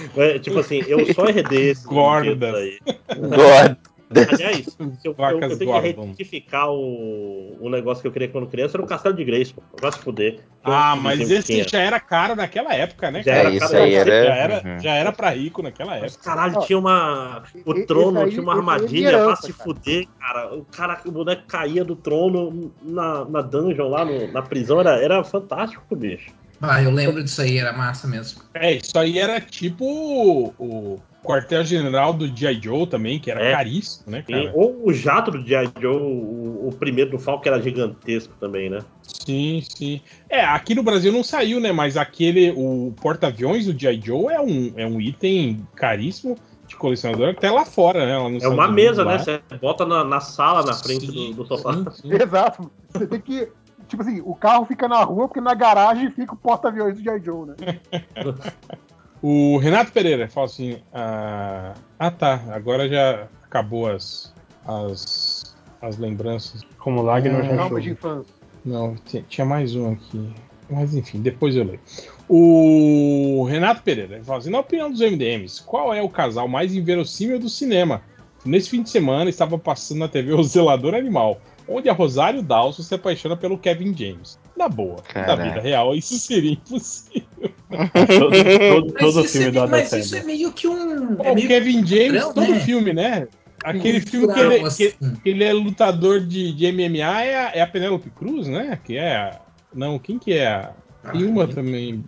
Tipo 0.40 0.58
assim, 0.58 0.82
eu 0.86 1.12
só 1.14 1.26
herdei 1.26 1.70
esse 1.70 1.86
Gordas. 1.86 2.78
God. 3.08 3.76
Aliás, 4.08 4.64
se 4.66 4.76
eu, 5.04 5.14
eu, 5.18 5.40
eu 5.40 5.58
tenho 5.58 5.80
que 5.82 5.88
retificar 6.02 6.70
o, 6.70 7.56
o 7.60 7.68
negócio 7.68 8.00
que 8.02 8.08
eu 8.08 8.12
queria 8.12 8.28
quando 8.28 8.46
criança, 8.46 8.76
era 8.76 8.84
o 8.84 8.86
Castelo 8.86 9.16
de 9.16 9.24
Grace, 9.24 9.52
pô. 9.52 9.62
Vai 9.80 9.90
se 9.92 9.98
fuder. 9.98 10.40
Ah, 10.62 10.94
mas 10.96 11.28
esse 11.30 11.52
tinha. 11.52 11.68
já 11.68 11.78
era 11.80 11.98
caro 12.00 12.34
naquela 12.36 12.74
época, 12.74 13.10
né, 13.10 13.22
Já 13.22 13.32
cara? 13.34 13.38
era 13.40 13.50
É, 13.50 13.56
isso 13.56 13.68
cara, 13.68 13.82
aí 13.84 13.94
eu- 13.94 14.00
era. 14.00 14.10
Já 14.24 14.34
era, 14.34 14.54
Uhum. 14.64 14.78
já 14.80 14.94
era 14.94 15.12
pra 15.12 15.30
rico 15.30 15.62
naquela 15.62 15.98
Mas 15.98 16.14
época. 16.14 16.24
caralho, 16.30 16.54
Ó, 16.56 16.60
tinha 16.60 16.78
uma. 16.78 17.42
O 17.64 17.86
trono 17.86 18.20
aí- 18.20 18.30
tinha 18.30 18.42
uma 18.42 18.52
é 18.52 18.56
armadilha 18.56 19.24
pra 19.24 19.36
se 19.36 19.52
cara. 19.52 19.64
fuder, 19.64 20.06
cara. 20.20 20.54
O 20.54 20.64
cara, 20.64 21.00
o 21.04 21.10
boneco 21.10 21.42
caía 21.46 21.84
do 21.84 21.96
trono 21.96 22.72
na, 22.82 23.24
na 23.24 23.42
dungeon 23.42 23.88
lá 23.88 24.04
no- 24.04 24.30
na 24.32 24.42
prisão, 24.42 24.80
era, 24.80 25.02
era 25.02 25.22
fantástico, 25.24 25.94
bicho. 25.96 26.30
Ah, 26.60 26.82
eu 26.82 26.90
lembro 26.90 27.22
disso 27.22 27.42
aí, 27.42 27.58
era 27.58 27.72
massa 27.72 28.06
mesmo. 28.08 28.40
É, 28.54 28.72
isso 28.72 28.96
aí 28.98 29.18
era 29.18 29.38
tipo 29.40 29.84
o, 29.84 30.54
o 30.58 30.98
quartel-general 31.26 32.12
do 32.12 32.26
G.I. 32.34 32.60
Joe 32.62 32.86
também, 32.86 33.18
que 33.18 33.30
era 33.30 33.42
É. 33.42 33.52
caríssimo, 33.52 34.04
né, 34.12 34.22
cara? 34.22 34.52
Ou 34.54 34.86
o 34.86 34.92
jato 34.92 35.30
do 35.30 35.44
G.I. 35.44 35.70
Joe, 35.80 35.96
o, 36.00 36.68
o 36.68 36.76
primeiro 36.78 37.10
do 37.10 37.18
Falcon, 37.18 37.48
era 37.48 37.60
gigantesco 37.60 38.34
também, 38.38 38.70
né? 38.70 38.78
Sim, 39.02 39.62
sim. 39.68 40.00
É, 40.28 40.44
aqui 40.44 40.74
no 40.74 40.82
Brasil 40.82 41.12
não 41.12 41.22
saiu, 41.24 41.60
né? 41.60 41.72
Mas 41.72 41.96
aquele, 41.96 42.52
o 42.56 42.94
porta-aviões 43.00 43.66
do 43.66 43.78
G.I. 43.78 44.00
Joe 44.00 44.32
é 44.32 44.40
um, 44.40 44.72
é 44.76 44.86
um 44.86 45.00
item 45.00 45.66
caríssimo 45.74 46.36
de 46.66 46.76
colecionador 46.76 47.30
até 47.30 47.50
lá 47.50 47.64
fora, 47.64 48.06
né? 48.06 48.16
Lá 48.18 48.44
É 48.44 48.48
uma 48.48 48.68
mesa, 48.68 49.04
né? 49.04 49.18
Você 49.18 49.40
bota 49.60 49.84
na, 49.86 50.04
na 50.04 50.20
sala, 50.20 50.64
na 50.64 50.74
frente 50.74 51.06
Sim, 51.06 51.30
do, 51.32 51.42
do 51.42 51.46
sofá. 51.46 51.72
sim, 51.74 51.84
sim. 51.92 52.12
Exato. 52.22 52.70
Você 52.90 53.06
tem 53.06 53.20
que. 53.20 53.48
Tipo 53.88 54.02
assim, 54.02 54.20
o 54.24 54.34
carro 54.34 54.64
fica 54.64 54.88
na 54.88 55.04
rua 55.04 55.28
porque 55.28 55.40
na 55.40 55.54
garagem 55.54 56.10
fica 56.10 56.34
o 56.34 56.36
porta-aviões 56.36 56.96
do 56.96 57.02
J. 57.04 57.20
Joe, 57.20 57.46
né? 57.46 57.54
O 59.22 59.56
Renato 59.59 59.93
Pereira 59.93 60.28
fala 60.28 60.47
assim: 60.47 60.78
ah, 60.93 61.74
ah, 61.98 62.10
tá, 62.10 62.43
agora 62.51 62.88
já 62.88 63.26
acabou 63.44 63.88
as, 63.90 64.32
as, 64.66 65.56
as 65.80 65.97
lembranças. 65.98 66.62
Como 66.78 67.02
Lagner 67.02 67.43
já 67.44 67.55
Trauma 67.55 67.80
de 67.80 67.90
achou. 67.90 67.93
infância. 67.93 68.34
Não, 68.64 68.94
ti- 68.97 69.24
tinha 69.28 69.44
mais 69.44 69.74
um 69.74 69.93
aqui. 69.93 70.32
Mas 70.68 70.94
enfim, 70.94 71.20
depois 71.22 71.55
eu 71.55 71.64
leio. 71.64 71.80
O 72.28 73.44
Renato 73.48 73.82
Pereira 73.82 74.22
fala 74.24 74.38
assim: 74.38 74.51
na 74.51 74.59
opinião 74.60 74.90
dos 74.90 75.01
MDMs, 75.01 75.62
qual 75.62 75.94
é 75.94 76.02
o 76.02 76.09
casal 76.09 76.48
mais 76.48 76.74
inverossímil 76.74 77.38
do 77.38 77.48
cinema? 77.48 78.02
Nesse 78.44 78.70
fim 78.70 78.82
de 78.82 78.90
semana 78.90 79.30
estava 79.30 79.59
passando 79.59 79.98
na 79.98 80.09
TV 80.09 80.32
O 80.32 80.43
Zelador 80.44 80.94
Animal, 80.94 81.40
onde 81.68 81.88
a 81.88 81.93
Rosário 81.93 82.43
Dawson 82.43 82.82
se 82.82 82.94
apaixona 82.94 83.36
pelo 83.36 83.59
Kevin 83.59 83.93
James. 83.97 84.38
Na 84.56 84.68
boa, 84.68 84.96
na 84.96 85.02
Caraca. 85.02 85.42
vida 85.44 85.60
real, 85.60 85.94
isso 85.94 86.18
seria 86.18 86.52
impossível. 86.52 87.26
Todo, 88.18 88.92
todo, 88.92 88.92
todo 88.92 89.24
filme 89.28 89.48
é, 89.48 89.50
do 89.50 89.58
Adam 89.60 89.70
mas 89.70 89.86
isso 89.92 89.96
é 89.96 90.02
Sandler. 90.02 90.24
meio 90.24 90.52
que 90.52 90.68
um. 90.68 91.16
Ó, 91.18 91.24
É 91.24 91.32
o 91.32 91.34
meio 91.34 91.48
Kevin 91.48 91.84
James, 91.86 92.12
padrão, 92.24 92.32
todo 92.34 92.50
né? 92.52 92.60
filme, 92.60 92.92
né? 92.92 93.28
Aquele 93.64 94.00
cultural, 94.00 94.36
filme 94.36 94.36
que 94.36 94.40
ele, 94.40 94.60
que, 94.60 94.66
assim. 94.66 95.16
que 95.22 95.28
ele 95.30 95.44
é 95.44 95.52
lutador 95.52 96.20
de, 96.20 96.52
de 96.52 96.72
MMA 96.72 97.22
é 97.24 97.34
a, 97.36 97.50
é 97.56 97.60
a 97.62 97.66
Penélope 97.66 98.08
Cruz, 98.10 98.46
né? 98.46 98.78
Que 98.84 98.96
é 98.96 99.16
a. 99.16 99.40
Não, 99.74 99.98
quem 99.98 100.18
que 100.18 100.32
é 100.32 100.46
a. 100.46 100.72
Tem 101.12 101.24
Ah, 101.24 101.28
uma 101.28 101.46
também. 101.48 102.04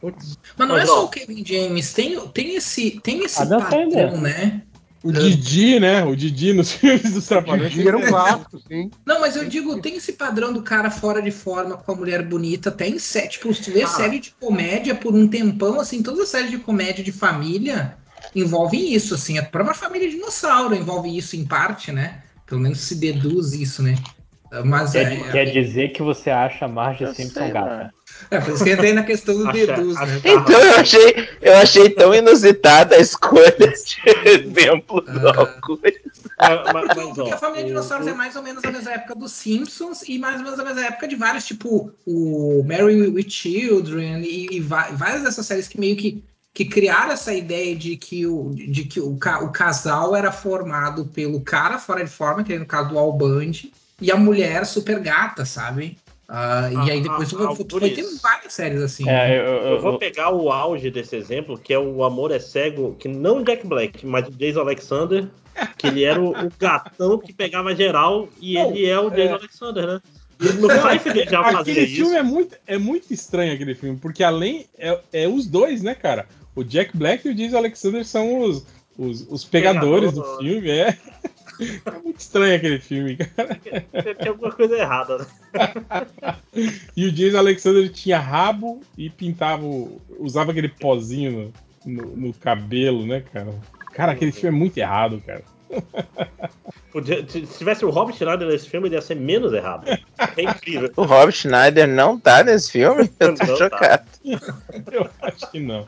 Putz, 0.00 0.38
Mas 0.58 0.68
não 0.68 0.76
é 0.76 0.80
Mas, 0.80 0.88
só 0.90 1.02
ó, 1.02 1.04
o 1.04 1.08
Kevin 1.08 1.44
James, 1.46 1.92
tem, 1.94 2.20
tem 2.28 2.56
esse, 2.56 3.00
tem 3.00 3.24
esse 3.24 3.40
Adam 3.40 3.60
padrão, 3.60 3.90
Sandler. 3.90 4.20
né? 4.20 4.62
O 5.04 5.12
Didi, 5.12 5.78
né? 5.78 6.02
O 6.02 6.16
Didi 6.16 6.54
nos 6.54 6.72
filmes 6.74 7.12
dos 7.12 7.26
Trapalhões. 7.26 7.72
Didi 7.72 7.86
era 7.86 7.98
um 7.98 8.06
clássico, 8.06 8.58
sim. 8.66 8.90
Não, 9.04 9.20
mas 9.20 9.36
eu 9.36 9.46
digo, 9.46 9.78
tem 9.82 9.96
esse 9.96 10.14
padrão 10.14 10.50
do 10.50 10.62
cara 10.62 10.90
fora 10.90 11.20
de 11.20 11.30
forma 11.30 11.76
com 11.76 11.92
a 11.92 11.94
mulher 11.94 12.22
bonita, 12.22 12.70
tem 12.70 12.98
série, 12.98 13.28
tipo, 13.28 13.52
se 13.52 13.62
tu 13.62 13.70
vê 13.70 13.82
Ah. 13.82 13.86
série 13.86 14.18
de 14.18 14.30
comédia 14.40 14.94
por 14.94 15.14
um 15.14 15.28
tempão, 15.28 15.78
assim, 15.78 16.02
todas 16.02 16.20
as 16.20 16.28
séries 16.30 16.50
de 16.50 16.56
comédia 16.58 17.04
de 17.04 17.12
família 17.12 17.98
envolvem 18.34 18.94
isso, 18.94 19.14
assim, 19.14 19.36
a 19.36 19.44
própria 19.44 19.74
família 19.74 20.08
dinossauro 20.08 20.74
envolve 20.74 21.14
isso 21.14 21.36
em 21.36 21.44
parte, 21.44 21.92
né? 21.92 22.22
Pelo 22.46 22.62
menos 22.62 22.78
se 22.78 22.94
deduz 22.94 23.52
isso, 23.52 23.82
né? 23.82 23.94
Mas 24.64 24.92
Quer, 24.92 25.12
é, 25.12 25.32
quer 25.32 25.44
dizer 25.46 25.88
que 25.90 26.02
você 26.02 26.30
acha 26.30 26.64
a 26.64 26.68
Marge 26.68 27.04
Eu 27.04 27.12
Simpson 27.12 27.40
sei, 27.40 27.52
gata. 27.52 27.92
É 28.30 28.40
por 28.40 28.54
isso 28.54 28.64
que 28.64 28.70
eu 28.70 28.74
entrei 28.74 28.92
na 28.92 29.02
questão 29.02 29.36
do 29.36 29.52
deduz, 29.52 29.94
né? 29.98 30.20
Então 30.24 30.60
eu 30.60 30.74
achei, 30.80 31.28
eu 31.42 31.56
achei 31.56 31.90
tão 31.90 32.14
inusitada 32.14 32.96
a 32.96 32.98
escolha 33.00 33.54
de 33.58 34.28
exemplo 34.28 35.00
do 35.00 35.28
Ah. 35.28 35.46
coisa. 35.60 35.82
mas- 36.40 36.72
mas- 36.72 36.86
Porque, 36.86 37.00
mas, 37.00 37.06
porque 37.16 37.20
ó, 37.20 37.34
a 37.34 37.38
família 37.38 37.64
o- 37.64 37.68
Dinossauros 37.68 38.06
o- 38.06 38.10
é 38.10 38.14
mais 38.14 38.34
ou 38.36 38.42
menos 38.42 38.64
a 38.64 38.70
mesma 38.72 38.90
época 38.92 39.14
dos 39.14 39.32
Simpsons 39.32 40.02
e 40.08 40.18
mais 40.18 40.36
ou 40.38 40.44
menos 40.44 40.58
a 40.58 40.64
mesma 40.64 40.80
época 40.86 41.06
de 41.08 41.16
vários, 41.16 41.44
tipo 41.44 41.92
o 42.06 42.64
Mary 42.66 43.08
with 43.08 43.30
Children 43.30 44.20
e, 44.22 44.48
e 44.56 44.60
várias 44.60 45.22
dessas 45.22 45.46
séries 45.46 45.68
que 45.68 45.78
meio 45.78 45.96
que, 45.96 46.22
que 46.52 46.64
criaram 46.64 47.12
essa 47.12 47.32
ideia 47.32 47.74
de 47.76 47.96
que, 47.96 48.26
o, 48.26 48.50
de 48.54 48.84
que 48.84 49.00
o, 49.00 49.16
ca- 49.16 49.40
o 49.40 49.50
casal 49.50 50.14
era 50.16 50.32
formado 50.32 51.04
pelo 51.06 51.40
cara 51.40 51.78
fora 51.78 52.04
de 52.04 52.10
forma, 52.10 52.42
que 52.44 52.52
é 52.54 52.58
no 52.58 52.66
caso 52.66 52.90
do 52.90 52.98
Al 52.98 53.12
Bundy, 53.12 53.72
e 54.00 54.10
a 54.10 54.16
mulher 54.16 54.66
super 54.66 54.98
gata, 54.98 55.44
sabe? 55.44 55.96
Ah, 56.28 56.70
e 56.86 56.90
aí 56.90 57.00
depois 57.02 57.32
Ah, 57.34 57.36
vai- 57.36 57.54
tu 57.56 57.78
vai 57.78 57.90
ter 57.90 58.00
Alburis. 58.00 58.20
várias 58.22 58.52
séries 58.52 58.80
assim. 58.80 59.08
É, 59.08 59.38
eu, 59.38 59.42
eu- 59.44 59.62
Eu 59.74 59.80
vou 59.80 59.92
eu- 59.92 59.98
pegar 59.98 60.30
o 60.30 60.50
auge 60.50 60.90
desse 60.90 61.14
exemplo, 61.16 61.58
que 61.58 61.72
é 61.72 61.78
o 61.78 62.02
Amor 62.02 62.30
é 62.32 62.38
Cego, 62.38 62.94
que 62.98 63.08
não 63.08 63.42
Jack 63.42 63.66
Black, 63.66 64.06
mas 64.06 64.26
o 64.26 64.30
Jason 64.30 64.60
Alexander, 64.60 65.26
que 65.76 65.86
ele 65.86 66.02
era 66.04 66.20
o, 66.20 66.30
o 66.30 66.50
gatão 66.58 67.18
que 67.18 67.32
pegava 67.32 67.74
geral 67.76 68.28
e 68.40 68.54
Não, 68.54 68.70
ele 68.70 68.86
é 68.86 68.98
o 68.98 69.10
Jason 69.10 69.22
é. 69.34 69.38
Alexander, 69.38 69.86
né? 69.86 70.00
E 70.40 70.44
no 70.54 70.68
Seinfeld 70.68 71.20
ele 71.20 71.30
já 71.30 71.42
fazia 71.44 71.60
Aquele 71.60 71.80
isso. 71.86 71.94
filme 71.96 72.16
é 72.16 72.22
muito, 72.22 72.56
é 72.66 72.76
muito 72.78 73.12
estranho, 73.14 73.52
aquele 73.54 73.74
filme, 73.74 73.98
porque 73.98 74.24
além. 74.24 74.66
É, 74.78 74.98
é 75.12 75.28
os 75.28 75.46
dois, 75.46 75.82
né, 75.82 75.94
cara? 75.94 76.26
O 76.56 76.64
Jack 76.64 76.96
Black 76.96 77.26
e 77.28 77.30
o 77.30 77.34
Jason 77.34 77.56
Alexander 77.58 78.04
são 78.04 78.40
os, 78.40 78.66
os, 78.98 79.26
os 79.30 79.44
pegadores 79.44 80.12
do 80.12 80.22
Pegador. 80.22 80.38
filme, 80.42 80.70
é. 80.70 80.96
É 81.60 81.90
muito 82.02 82.18
estranho 82.20 82.56
aquele 82.56 82.78
filme, 82.80 83.16
cara. 83.16 83.54
Tem 84.18 84.28
alguma 84.28 84.50
coisa 84.52 84.76
errada, 84.76 85.18
né? 85.18 85.26
E 86.96 87.06
o 87.06 87.12
Jason 87.12 87.38
Alexander 87.38 87.88
tinha 87.90 88.18
rabo 88.18 88.80
e 88.96 89.10
pintava. 89.10 89.64
usava 90.18 90.50
aquele 90.52 90.68
pozinho 90.68 91.52
no, 91.84 91.92
no- 92.02 92.16
no 92.16 92.32
cabelo, 92.34 93.04
né, 93.06 93.22
cara? 93.32 93.52
Cara, 93.92 94.12
aquele 94.12 94.32
filme 94.32 94.48
é 94.56 94.58
muito 94.58 94.78
errado, 94.78 95.22
cara. 95.24 95.42
Podia- 96.92 97.26
se 97.28 97.44
se 97.44 97.58
tivesse 97.58 97.84
o 97.84 97.90
Robert 97.90 98.14
Schneider 98.14 98.46
nesse 98.46 98.68
filme, 98.68 98.86
ele 98.88 98.94
ia 98.94 99.02
ser 99.02 99.16
menos 99.16 99.52
errado. 99.52 99.84
É 100.36 100.42
incrível. 100.42 100.92
O 100.96 101.02
Rob 101.02 101.32
Schneider 101.32 101.88
não 101.88 102.18
tá 102.18 102.44
nesse 102.44 102.70
filme? 102.70 103.10
Eu 103.18 103.34
tô 103.34 103.44
Não 103.44 103.56
tá. 103.56 103.56
chocado. 103.56 104.04
Eu 104.92 105.10
acho 105.22 105.50
que 105.50 105.58
não. 105.58 105.84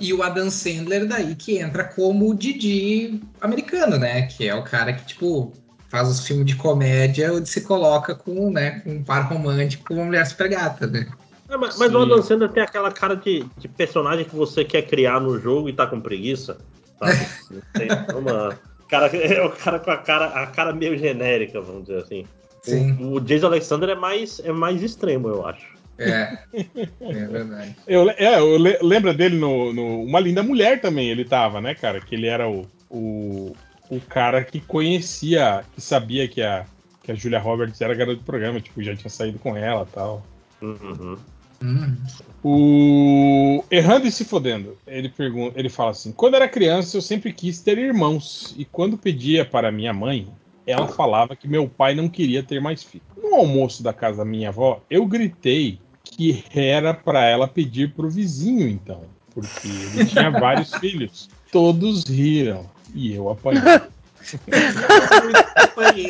E 0.00 0.12
o 0.14 0.22
Adam 0.22 0.50
Sandler 0.50 1.06
daí 1.06 1.34
que 1.34 1.58
entra 1.58 1.84
como 1.84 2.30
o 2.30 2.34
Didi 2.34 3.20
americano, 3.40 3.98
né? 3.98 4.22
Que 4.22 4.48
é 4.48 4.54
o 4.54 4.62
cara 4.64 4.92
que, 4.94 5.04
tipo, 5.04 5.52
faz 5.90 6.08
os 6.08 6.26
filmes 6.26 6.46
de 6.46 6.56
comédia 6.56 7.32
onde 7.32 7.48
se 7.48 7.60
coloca 7.60 8.14
com, 8.14 8.50
né, 8.50 8.80
com 8.80 8.90
um 8.90 9.04
par 9.04 9.30
romântico 9.30 9.84
com 9.88 9.94
uma 9.94 10.04
mulher 10.04 10.26
super 10.26 10.48
gata, 10.48 10.86
né? 10.86 11.06
É, 11.48 11.56
mas, 11.56 11.76
mas 11.78 11.94
o 11.94 11.98
Adam 11.98 12.22
Sandler 12.22 12.48
tem 12.50 12.62
aquela 12.62 12.90
cara 12.90 13.14
de, 13.14 13.44
de 13.58 13.68
personagem 13.68 14.24
que 14.24 14.34
você 14.34 14.64
quer 14.64 14.82
criar 14.82 15.20
no 15.20 15.38
jogo 15.38 15.68
e 15.68 15.72
tá 15.72 15.86
com 15.86 16.00
preguiça. 16.00 16.58
Não 17.00 17.62
sei, 17.76 17.88
é 17.88 18.14
uma- 18.14 18.58
cara, 18.88 19.06
é 19.16 19.42
o 19.44 19.50
cara 19.50 19.78
com 19.78 19.90
a 19.90 19.96
cara, 19.98 20.26
a 20.26 20.46
cara 20.46 20.72
meio 20.72 20.96
genérica, 20.98 21.60
vamos 21.60 21.86
dizer 21.86 22.00
assim. 22.02 22.24
Sim, 22.62 22.92
O, 23.00 23.12
o 23.14 23.20
Jason 23.20 23.46
Alexander 23.46 23.88
é 23.90 23.94
mais, 23.94 24.40
é 24.40 24.50
mais 24.52 24.82
extremo, 24.82 25.28
eu 25.28 25.46
acho. 25.46 25.76
é. 25.98 26.36
É 27.00 27.26
verdade. 27.26 27.76
Eu, 27.86 28.10
é, 28.10 28.38
eu 28.40 28.56
le- 28.58 28.78
lembra 28.82 29.14
dele 29.14 29.36
no, 29.36 29.72
no 29.72 30.02
Uma 30.02 30.18
Linda 30.20 30.42
Mulher 30.42 30.80
também, 30.80 31.08
ele 31.08 31.24
tava, 31.24 31.60
né, 31.60 31.74
cara? 31.74 32.00
Que 32.00 32.14
ele 32.16 32.26
era 32.26 32.48
o, 32.48 32.66
o, 32.90 33.54
o 33.88 34.00
cara 34.00 34.42
que 34.44 34.60
conhecia, 34.60 35.64
que 35.74 35.80
sabia 35.80 36.26
que 36.26 36.42
a, 36.42 36.66
que 37.02 37.12
a 37.12 37.14
Julia 37.14 37.38
Roberts 37.38 37.80
era 37.80 37.94
garota 37.94 38.18
do 38.18 38.24
programa, 38.24 38.60
tipo, 38.60 38.82
já 38.82 38.96
tinha 38.96 39.08
saído 39.10 39.38
com 39.38 39.56
ela 39.56 39.86
e 39.88 39.94
tal. 39.94 40.26
Uhum. 40.60 41.16
Hum. 41.62 41.96
O 42.44 43.64
Errando 43.70 44.06
e 44.06 44.12
se 44.12 44.24
fodendo, 44.24 44.76
ele 44.86 45.08
pergunta, 45.08 45.58
ele 45.58 45.68
fala 45.68 45.90
assim: 45.90 46.12
quando 46.12 46.34
era 46.34 46.48
criança 46.48 46.96
eu 46.96 47.02
sempre 47.02 47.32
quis 47.32 47.60
ter 47.60 47.78
irmãos 47.78 48.54
e 48.56 48.64
quando 48.64 48.96
pedia 48.96 49.44
para 49.44 49.72
minha 49.72 49.92
mãe, 49.92 50.28
ela 50.66 50.86
falava 50.86 51.34
que 51.34 51.48
meu 51.48 51.68
pai 51.68 51.94
não 51.94 52.08
queria 52.08 52.42
ter 52.42 52.60
mais 52.60 52.82
filhos. 52.82 53.06
No 53.16 53.34
almoço 53.34 53.82
da 53.82 53.92
casa 53.92 54.18
da 54.18 54.24
minha 54.24 54.50
avó, 54.50 54.82
eu 54.90 55.06
gritei 55.06 55.80
que 56.04 56.44
era 56.54 56.94
para 56.94 57.24
ela 57.24 57.48
pedir 57.48 57.92
pro 57.92 58.10
vizinho 58.10 58.68
então, 58.68 59.02
porque 59.34 59.68
ele 59.68 60.06
tinha 60.06 60.30
vários 60.38 60.72
filhos. 60.74 61.28
Todos 61.50 62.04
riram 62.04 62.68
e 62.94 63.14
eu 63.14 63.28
apanhei. 63.28 63.62
Apanhei. 65.56 66.08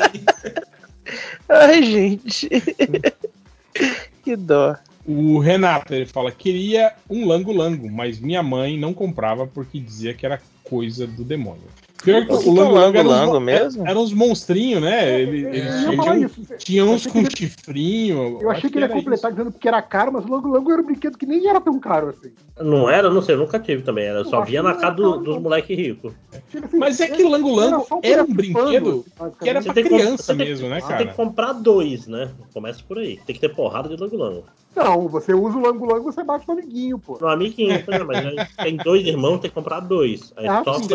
Ai, 1.49 1.83
gente. 1.83 2.49
que 4.27 4.35
dó. 4.35 4.75
O 5.05 5.39
Renato, 5.39 5.93
ele 5.93 6.05
fala: 6.05 6.33
queria 6.33 6.93
um 7.09 7.25
lango-lango, 7.25 7.89
mas 7.89 8.19
minha 8.19 8.43
mãe 8.43 8.77
não 8.77 8.93
comprava 8.93 9.47
porque 9.47 9.79
dizia 9.79 10.13
que 10.13 10.25
era 10.25 10.41
coisa 10.65 11.07
do 11.07 11.23
demônio. 11.23 11.63
Pior 12.03 12.25
que 12.25 12.31
O 12.33 12.37
que 12.39 12.49
o 12.49 12.53
que 12.53 12.59
é 12.59 12.63
Lango 12.63 12.75
Lango 12.75 12.97
era 12.97 13.07
uns, 13.07 13.11
Lango 13.11 13.33
mo- 13.33 13.39
mesmo? 13.39 13.87
eram 13.87 14.01
uns 14.03 14.13
monstrinhos, 14.13 14.81
né? 14.81 15.19
Ele, 15.21 15.43
Eu 15.45 15.53
eles 15.53 15.73
tinham, 15.85 16.17
isso. 16.25 16.41
tinha 16.59 16.85
uns 16.85 17.05
com 17.07 17.13
que 17.13 17.27
ele- 17.27 17.35
chifrinho. 17.37 18.39
Eu 18.41 18.49
achei 18.51 18.69
que 18.69 18.77
ele 18.77 18.85
ia 18.85 18.91
era 18.91 18.93
completar 18.93 19.31
dizendo 19.31 19.51
que 19.51 19.67
era 19.67 19.81
caro, 19.81 20.13
mas 20.13 20.23
o 20.25 20.29
Lango 20.29 20.47
Lango 20.49 20.71
era 20.71 20.81
um 20.81 20.85
brinquedo 20.85 21.17
que 21.17 21.25
nem 21.25 21.47
era 21.47 21.59
tão 21.59 21.79
caro 21.79 22.09
assim. 22.09 22.31
Não 22.61 22.89
era, 22.89 23.09
não 23.09 23.21
sei, 23.21 23.35
eu 23.35 23.39
nunca 23.39 23.59
tive 23.59 23.81
também. 23.83 24.05
Era, 24.05 24.19
Eu 24.19 24.25
só 24.25 24.41
via 24.41 24.61
que 24.61 24.67
na 24.67 24.73
casa 24.73 24.85
era 24.85 24.93
do- 24.95 25.17
dos 25.19 25.41
moleques 25.41 25.77
ricos. 25.77 26.13
Assim, 26.33 26.77
Mas 26.77 26.99
é 26.99 27.07
que 27.07 27.23
Lango 27.23 27.53
Lango 27.53 27.85
só 27.87 27.95
um 27.95 27.99
era 28.03 28.23
um 28.23 28.33
brinquedo 28.33 29.05
que 29.41 29.49
era 29.49 29.61
Você 29.61 29.73
pra 29.73 29.81
que 29.83 29.89
criança 29.89 30.23
você 30.23 30.33
mesmo, 30.33 30.69
né, 30.69 30.79
Você 30.79 30.87
cara? 30.87 30.97
tem 30.99 31.07
que 31.07 31.13
comprar 31.15 31.53
dois, 31.53 32.07
né? 32.07 32.29
Começa 32.53 32.81
por 32.87 32.99
aí. 32.99 33.19
Tem 33.25 33.33
que 33.35 33.41
ter 33.41 33.49
porrada 33.49 33.89
de 33.89 33.95
lango-lango. 34.01 34.43
Não, 34.77 35.07
você 35.07 35.33
usa 35.33 35.57
o 35.57 35.61
Lango 35.61 35.85
Lango 35.85 36.11
você 36.11 36.23
bate 36.23 36.47
no 36.47 36.53
amiguinho, 36.53 36.99
pô. 36.99 37.17
No 37.19 37.27
amiguinho, 37.27 37.73
né? 37.87 38.03
mas 38.05 38.55
tem 38.55 38.77
dois 38.77 39.05
irmãos, 39.05 39.39
tem 39.39 39.49
que 39.49 39.55
comprar 39.55 39.79
dois. 39.79 40.31
Aí 40.37 40.47
Ah, 40.47 40.61
só 40.63 40.79
que 40.79 40.87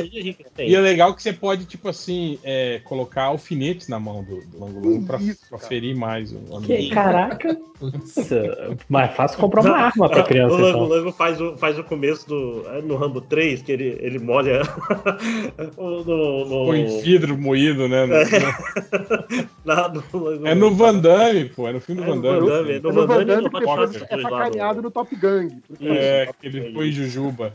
tem. 0.55 0.69
E 0.71 0.75
é 0.75 0.81
legal 0.81 1.15
que 1.15 1.23
você 1.23 1.33
pode, 1.33 1.65
tipo 1.65 1.89
assim, 1.89 2.39
é, 2.45 2.81
colocar 2.85 3.25
alfinetes 3.25 3.89
na 3.89 3.99
mão 3.99 4.23
do, 4.23 4.41
do 4.47 4.61
Lango 4.61 4.89
Lango 4.89 5.07
pra, 5.07 5.19
Isso, 5.19 5.41
pra 5.49 5.59
ferir 5.59 5.97
mais 5.97 6.33
o 6.33 6.61
Que, 6.61 6.75
amigo. 6.75 6.95
caraca. 6.95 7.59
Nossa, 7.81 8.77
mais 8.89 9.13
fácil 9.17 9.39
comprar 9.39 9.63
uma 9.63 9.77
arma 9.77 10.09
pra 10.09 10.23
criança, 10.23 10.55
o 10.55 10.59
Lango 10.87 10.97
então. 11.09 11.13
Faz 11.13 11.41
o, 11.41 11.57
faz 11.57 11.79
o 11.79 11.85
começo 11.85 12.29
do. 12.29 12.65
é 12.69 12.81
No 12.83 12.97
Rambo 12.97 13.21
3, 13.21 13.63
que 13.63 13.73
ele, 13.73 13.97
ele 14.01 14.19
molha. 14.21 14.63
o- 15.77 16.03
no, 16.05 16.45
no, 16.45 16.67
Põe 16.67 17.01
vidro 17.03 17.37
moído, 17.37 17.89
né? 17.89 18.07
no- 18.07 18.13
na- 19.65 19.89
no 19.89 20.03
Lango 20.25 20.47
É 20.47 20.55
no. 20.55 20.73
Van 20.73 20.97
Damme, 20.99 21.47
pô. 21.47 21.69
É 21.69 21.73
no 21.73 21.81
filme 21.81 22.03
É 22.03 22.05
do 22.07 22.15
no 22.15 22.23
Van 22.23 22.29
Damme. 22.33 22.41
Van 22.41 22.47
Damme, 22.47 22.71
é 22.73 22.81
no 22.81 22.89
É 22.89 22.93
no 22.93 23.07
Van 23.07 23.25
Damme 23.25 23.51
Hot 23.75 23.97
é 23.97 24.23
sacaneado 24.23 24.77
no- 24.77 24.83
no 24.83 24.91
Top 24.91 25.15
Gang. 25.17 25.63
É, 25.81 26.29
ele 26.43 26.73
põe 26.73 26.93
Jujuba. 26.93 27.53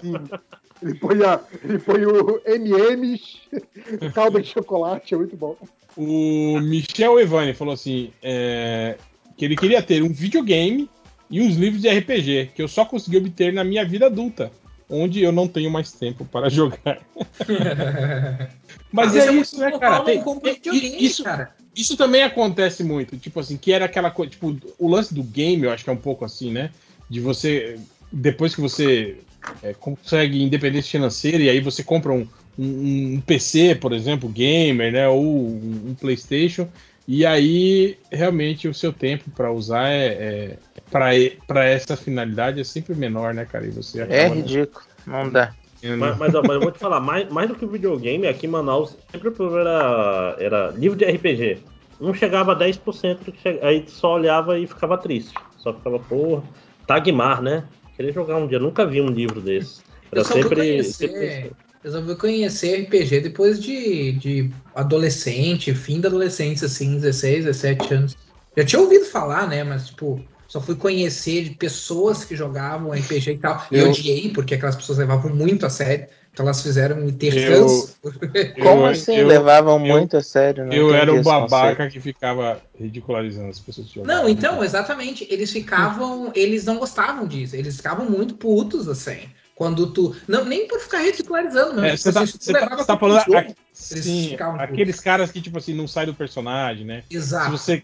Sim. 0.00 0.14
Ele 0.82 0.94
põe, 0.96 1.22
a, 1.24 1.40
ele 1.62 1.78
põe 1.78 2.04
o 2.04 2.40
MMs, 2.46 3.38
calda 4.14 4.40
de 4.42 4.48
chocolate, 4.48 5.14
é 5.14 5.16
muito 5.16 5.36
bom. 5.36 5.56
O 5.96 6.58
Michel 6.60 7.18
Evani 7.20 7.54
falou 7.54 7.72
assim: 7.74 8.10
é, 8.22 8.96
que 9.36 9.44
ele 9.44 9.56
queria 9.56 9.82
ter 9.82 10.02
um 10.02 10.12
videogame 10.12 10.90
e 11.30 11.40
uns 11.40 11.56
livros 11.56 11.80
de 11.82 11.88
RPG, 11.88 12.50
que 12.54 12.60
eu 12.62 12.68
só 12.68 12.84
consegui 12.84 13.16
obter 13.16 13.52
na 13.52 13.64
minha 13.64 13.84
vida 13.84 14.06
adulta, 14.06 14.50
onde 14.90 15.22
eu 15.22 15.32
não 15.32 15.48
tenho 15.48 15.70
mais 15.70 15.90
tempo 15.92 16.24
para 16.24 16.50
jogar. 16.50 16.98
Mas 18.92 19.16
Ah, 19.16 19.20
é 19.20 19.30
muito 19.30 19.42
isso, 19.44 19.58
né, 19.60 19.78
cara? 19.78 20.00
Tem- 20.04 20.22
tem- 20.22 21.02
isso, 21.04 21.24
cara. 21.24 21.54
Isso 21.74 21.96
também 21.96 22.22
acontece 22.22 22.84
muito. 22.84 23.16
Tipo 23.16 23.40
assim, 23.40 23.56
que 23.56 23.72
era 23.72 23.84
aquela 23.84 24.10
coisa. 24.10 24.30
Tipo, 24.30 24.56
o 24.78 24.88
lance 24.88 25.12
do 25.14 25.22
game, 25.22 25.64
eu 25.64 25.70
acho 25.70 25.84
que 25.84 25.90
é 25.90 25.92
um 25.92 25.96
pouco 25.96 26.24
assim, 26.24 26.52
né? 26.52 26.70
De 27.08 27.20
você. 27.20 27.78
Depois 28.12 28.54
que 28.54 28.60
você 28.60 29.18
é, 29.62 29.74
consegue 29.74 30.42
independência 30.42 30.90
financeira 30.90 31.42
e 31.42 31.48
aí 31.48 31.60
você 31.60 31.82
compra 31.82 32.12
um, 32.12 32.26
um, 32.58 33.14
um 33.14 33.20
PC, 33.20 33.74
por 33.74 33.92
exemplo, 33.92 34.28
gamer, 34.28 34.92
né? 34.92 35.08
Ou 35.08 35.22
um, 35.22 35.88
um 35.88 35.94
PlayStation. 35.94 36.68
E 37.06 37.26
aí, 37.26 37.98
realmente, 38.10 38.66
o 38.66 38.72
seu 38.72 38.92
tempo 38.92 39.30
para 39.30 39.52
usar 39.52 39.90
é, 39.90 40.06
é 40.06 40.58
para 40.90 41.64
essa 41.64 41.96
finalidade 41.96 42.60
é 42.60 42.64
sempre 42.64 42.94
menor, 42.94 43.34
né, 43.34 43.44
cara? 43.44 43.66
E 43.66 43.70
você 43.70 44.00
É 44.00 44.02
acaba 44.04 44.36
ridículo. 44.36 44.84
Não 45.06 45.28
dá. 45.28 45.54
Mas, 45.98 46.18
mas, 46.18 46.34
ó, 46.34 46.42
mas 46.42 46.56
eu 46.56 46.60
vou 46.60 46.70
te 46.70 46.78
falar, 46.78 47.00
mais, 47.00 47.28
mais 47.30 47.48
do 47.48 47.54
que 47.54 47.66
videogame, 47.66 48.26
aqui 48.26 48.46
em 48.46 48.50
Manaus 48.50 48.96
sempre 49.10 49.28
o 49.28 49.32
problema 49.32 49.60
era, 49.70 50.36
era 50.38 50.70
livro 50.70 50.96
de 50.96 51.04
RPG. 51.04 51.58
Não 52.00 52.12
chegava 52.12 52.52
a 52.52 52.54
10%, 52.54 53.24
que 53.24 53.32
che- 53.38 53.60
aí 53.62 53.84
só 53.86 54.14
olhava 54.14 54.58
e 54.58 54.66
ficava 54.66 54.98
triste. 54.98 55.34
Só 55.58 55.72
ficava, 55.72 55.98
porra, 55.98 56.42
Tagmar, 56.86 57.40
né? 57.40 57.64
Queria 57.96 58.12
jogar 58.12 58.36
um 58.36 58.46
dia, 58.46 58.58
nunca 58.58 58.84
vi 58.84 59.00
um 59.00 59.10
livro 59.10 59.40
desse. 59.40 59.82
Era 60.10 60.20
Eu 60.20 60.24
sempre. 60.24 60.54
conhecer, 60.54 60.92
sempre- 60.92 61.52
eu 61.82 61.92
só 61.92 62.02
fui 62.02 62.16
conhecer 62.16 62.74
RPG 62.80 63.20
depois 63.20 63.62
de, 63.62 64.12
de 64.12 64.50
adolescente, 64.74 65.74
fim 65.74 66.00
da 66.00 66.08
adolescência, 66.08 66.66
assim, 66.66 66.94
16, 66.94 67.44
17 67.44 67.94
anos. 67.94 68.16
Já 68.56 68.64
tinha 68.64 68.80
ouvido 68.80 69.04
falar, 69.04 69.48
né? 69.48 69.62
Mas, 69.64 69.88
tipo, 69.88 70.20
só 70.54 70.60
fui 70.60 70.76
conhecer 70.76 71.42
de 71.42 71.50
pessoas 71.50 72.24
que 72.24 72.36
jogavam 72.36 72.92
RPG 72.92 73.32
e 73.32 73.38
tal. 73.38 73.66
E 73.72 73.76
Eu- 73.76 73.86
eu 73.86 73.90
odiei, 73.90 74.28
porque 74.30 74.54
aquelas 74.54 74.76
pessoas 74.76 74.98
levavam 74.98 75.34
muito 75.34 75.66
a 75.66 75.68
sério. 75.70 76.06
Então 76.32 76.46
elas 76.46 76.62
fizeram 76.62 76.94
me 76.96 77.10
ter 77.10 77.36
Eu- 77.36 77.62
ranço. 77.66 77.96
Como 78.62 78.86
assim? 78.86 79.16
eu- 79.16 79.26
Levavam 79.26 79.84
eu- 79.84 79.92
muito 79.96 80.16
a 80.16 80.22
sério. 80.22 80.64
Não 80.64 80.72
Eu 80.72 80.94
era 80.94 81.12
o 81.12 81.16
esse 81.16 81.24
conceito. 81.24 81.50
babaca 81.50 81.88
que 81.90 81.98
ficava 81.98 82.62
ridicularizando 82.78 83.48
as 83.48 83.58
pessoas 83.58 83.88
que 83.88 83.96
jogavam. 83.96 84.22
Não, 84.22 84.28
então, 84.28 84.62
exatamente. 84.62 85.26
Eles 85.28 85.50
ficavam. 85.50 86.30
Eles 86.36 86.64
não 86.64 86.78
gostavam 86.78 87.26
disso. 87.26 87.56
Eles 87.56 87.76
ficavam 87.76 88.08
muito 88.08 88.34
putos, 88.36 88.88
assim. 88.88 89.28
Quando 89.56 89.88
tu. 89.92 90.14
Não, 90.28 90.44
nem 90.44 90.68
por 90.68 90.78
ficar 90.78 90.98
ridicularizando, 91.02 91.74
mesmo. 91.80 91.86
É, 91.86 91.96
você 91.96 92.10
Tipo 92.10 92.14
tá, 92.14 92.22
assim, 92.22 92.38
você 92.40 92.52
tá- 92.52 92.60
você 92.76 92.86
tá 92.86 92.96
como 92.96 92.98
falando 93.12 93.24
jogo, 93.26 93.38
a- 93.38 93.54
sim, 93.72 94.28
ficavam 94.30 94.60
aqueles 94.60 95.00
caras 95.00 95.32
que, 95.32 95.40
tipo 95.42 95.58
assim, 95.58 95.74
não 95.74 95.88
sai 95.88 96.06
do 96.06 96.14
personagem, 96.14 96.84
né? 96.86 97.02
Exato. 97.10 97.46
se 97.46 97.50
você 97.64 97.82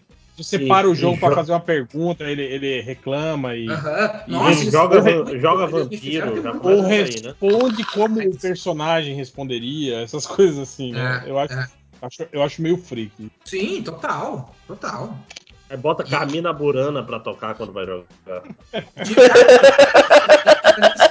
E- 0.53 0.67
para 0.67 0.89
o 0.89 0.95
jogo 0.95 1.17
pra 1.17 1.29
jo- 1.29 1.35
fazer 1.35 1.51
uma 1.51 1.59
pergunta, 1.59 2.23
ele, 2.23 2.43
ele 2.43 2.81
reclama 2.81 3.55
e. 3.55 3.69
Aham. 3.69 4.21
E 4.27 4.31
Nossa, 4.31 4.61
ele 4.61 4.71
joga, 4.71 5.01
va- 5.01 5.11
muito, 5.11 5.39
joga 5.39 5.67
fizeram 5.89 6.35
vampiro, 6.41 6.59
Ou 6.63 6.83
né? 6.83 6.89
responde 6.89 7.83
como 7.85 8.19
o 8.21 8.37
personagem 8.39 9.15
responderia, 9.15 10.01
essas 10.01 10.25
coisas 10.27 10.57
assim, 10.59 10.93
né? 10.93 11.23
É, 11.25 11.29
eu, 11.29 11.37
acho, 11.39 11.53
é. 11.53 11.67
acho- 12.01 12.27
eu 12.31 12.43
acho 12.43 12.61
meio 12.61 12.77
freak. 12.77 13.31
Sim, 13.45 13.81
total. 13.83 14.53
Total. 14.67 15.17
Aí 15.69 15.77
bota 15.77 16.03
Carmina 16.03 16.51
Burana 16.51 17.01
pra 17.01 17.17
tocar 17.19 17.55
quando 17.55 17.71
vai 17.71 17.85
jogar. 17.85 18.43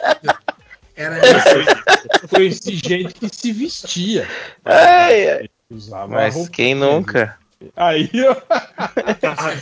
Era 0.97 1.17
isso. 1.17 2.23
Eu 2.23 2.29
conheci 2.29 2.77
gente 2.77 3.15
que 3.15 3.29
se 3.35 3.53
vestia. 3.53 4.29
Ai, 4.65 5.31
ai. 5.31 5.49
Usava 5.71 6.09
Mas 6.09 6.49
quem 6.51 6.75
nunca? 6.75 7.39
Aí, 7.77 8.11
ó, 8.27 8.35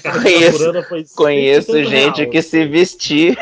Carmina 0.03 0.23
Conheço- 0.23 1.15
Conheço 1.17 1.73
100% 1.73 1.85
gente 1.89 2.17
real. 2.21 2.31
que 2.31 2.43
se 2.43 2.65
vestir. 2.67 3.37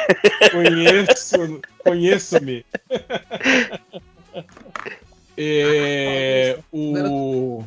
conheço, 0.50 1.60
conheço-me. 1.84 2.64
É, 5.38 6.58
o, 6.72 7.62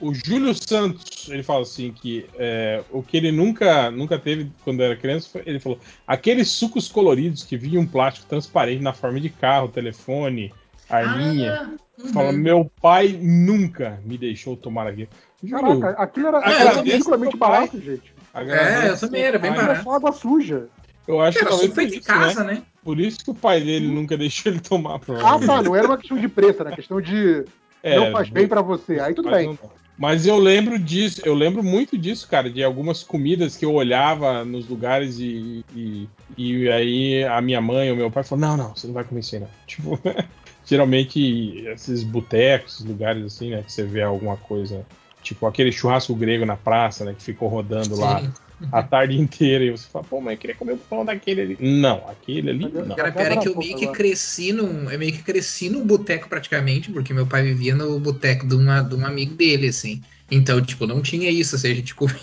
o 0.00 0.12
Júlio 0.12 0.54
Santos, 0.54 1.28
ele 1.30 1.42
fala 1.42 1.62
assim 1.62 1.90
que 1.92 2.26
é, 2.38 2.82
o 2.90 3.02
que 3.02 3.16
ele 3.16 3.32
nunca, 3.32 3.90
nunca 3.90 4.18
teve 4.18 4.50
quando 4.62 4.82
era 4.82 4.94
criança, 4.96 5.28
foi- 5.32 5.42
ele 5.46 5.58
falou, 5.58 5.78
aqueles 6.06 6.48
sucos 6.48 6.88
coloridos 6.88 7.42
que 7.44 7.56
vinham 7.56 7.82
um 7.82 7.86
plástico 7.86 8.26
transparente 8.26 8.82
na 8.82 8.92
forma 8.92 9.18
de 9.20 9.30
carro, 9.30 9.68
telefone, 9.68 10.52
arminha. 10.88 11.60
Ah, 11.62 12.02
uhum. 12.02 12.12
Fala, 12.12 12.32
meu 12.32 12.70
pai 12.80 13.18
nunca 13.20 14.00
me 14.04 14.18
deixou 14.18 14.56
tomar 14.56 14.86
aquilo. 14.86 15.08
Júlio, 15.42 15.80
Caraca, 15.80 16.02
aquilo 16.02 16.26
era, 16.28 16.38
era 16.38 16.80
ridiculamente 16.82 17.30
teu 17.32 17.38
pai. 17.38 17.50
barato, 17.50 17.80
gente. 17.80 18.14
agradeço 18.32 18.78
É, 18.78 18.88
eu 18.90 18.98
também, 18.98 19.22
era 19.22 19.38
bem 19.38 19.50
pai. 19.50 19.58
Era 19.58 19.68
barato. 19.68 19.84
só 19.84 19.90
água 19.96 20.12
suja. 20.12 20.68
Eu 21.06 21.20
acho 21.20 21.38
que 21.38 21.44
Era 21.44 21.52
só 21.54 21.66
por 21.66 21.74
feito 21.74 21.94
em 21.94 21.98
isso, 21.98 22.08
né? 22.12 22.18
casa, 22.26 22.44
né? 22.44 22.62
Por 22.82 22.98
isso 22.98 23.18
que 23.22 23.30
o 23.30 23.34
pai 23.34 23.60
dele 23.60 23.88
nunca 23.88 24.16
deixou 24.18 24.50
ele 24.52 24.60
tomar, 24.60 24.94
Ah, 25.22 25.38
tá, 25.38 25.62
não 25.62 25.76
era 25.76 25.86
uma 25.86 25.98
questão 25.98 26.18
de 26.18 26.28
preço, 26.28 26.60
era 26.62 26.74
questão 26.74 27.00
de 27.00 27.44
É, 27.82 27.96
não 27.96 28.10
faz 28.10 28.28
bem 28.30 28.48
pra 28.48 28.62
você. 28.62 28.98
Aí 29.00 29.14
tudo 29.14 29.28
mas 29.30 29.36
bem. 29.38 29.46
não- 29.46 29.84
Mas 29.98 30.26
eu 30.26 30.36
lembro 30.38 30.78
disso, 30.78 31.20
eu 31.24 31.34
lembro 31.34 31.62
muito 31.62 31.96
disso, 31.98 32.26
cara, 32.26 32.50
de 32.50 32.64
algumas 32.64 33.02
comidas 33.02 33.54
que 33.56 33.64
eu 33.64 33.72
olhava 33.74 34.44
nos 34.44 34.66
lugares 34.66 35.18
e, 35.20 35.64
e, 35.74 36.08
e 36.36 36.68
aí 36.70 37.22
a 37.24 37.40
minha 37.40 37.60
mãe 37.60 37.90
ou 37.90 37.96
meu 37.96 38.10
pai 38.10 38.24
falou: 38.24 38.44
não, 38.46 38.56
não, 38.56 38.74
você 38.74 38.86
não 38.86 38.94
vai 38.94 39.04
comer 39.04 39.20
isso 39.20 39.34
aí, 39.36 39.40
não. 39.42 39.48
Tipo, 39.66 40.00
geralmente 40.64 41.64
esses 41.66 42.02
botecos, 42.02 42.74
esses 42.74 42.86
lugares 42.86 43.24
assim, 43.24 43.50
né, 43.50 43.62
que 43.62 43.72
você 43.72 43.84
vê 43.84 44.02
alguma 44.02 44.36
coisa, 44.36 44.84
tipo 45.22 45.46
aquele 45.46 45.70
churrasco 45.70 46.14
grego 46.14 46.46
na 46.46 46.56
praça, 46.56 47.04
né, 47.04 47.14
que 47.16 47.22
ficou 47.22 47.48
rodando 47.48 47.96
lá 47.96 48.20
Sim. 48.20 48.32
a 48.72 48.82
tarde 48.82 49.20
inteira 49.20 49.64
e 49.64 49.70
você 49.70 49.86
fala, 49.88 50.04
pô, 50.04 50.20
mas 50.20 50.34
eu 50.34 50.38
queria 50.38 50.56
comer 50.56 50.72
o 50.72 50.78
pão 50.78 51.04
daquele 51.04 51.40
ali. 51.40 51.58
Não, 51.60 52.08
aquele 52.08 52.50
ali 52.50 52.68
não. 52.72 52.96
Cara, 52.96 53.12
pior 53.12 53.32
é 53.32 53.36
que 53.36 53.48
eu 53.48 53.56
meio 53.56 53.76
que 53.76 53.86
cresci 53.88 54.52
num. 54.52 54.90
Eu 54.90 54.98
meio 54.98 55.12
que 55.12 55.22
cresci 55.22 55.68
num 55.68 55.84
boteco 55.84 56.28
praticamente, 56.28 56.90
porque 56.90 57.12
meu 57.12 57.26
pai 57.26 57.42
vivia 57.42 57.74
no 57.74 57.98
boteco 57.98 58.46
de, 58.46 58.54
uma, 58.54 58.80
de 58.80 58.94
um 58.94 59.04
amigo 59.04 59.34
dele, 59.34 59.68
assim. 59.68 60.02
Então, 60.30 60.60
tipo, 60.62 60.86
não 60.86 61.02
tinha 61.02 61.30
isso, 61.30 61.56
assim, 61.56 61.70
a 61.70 61.74
gente 61.74 61.94
comia 61.96 62.14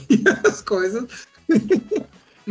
as 0.46 0.62
coisas. 0.62 1.06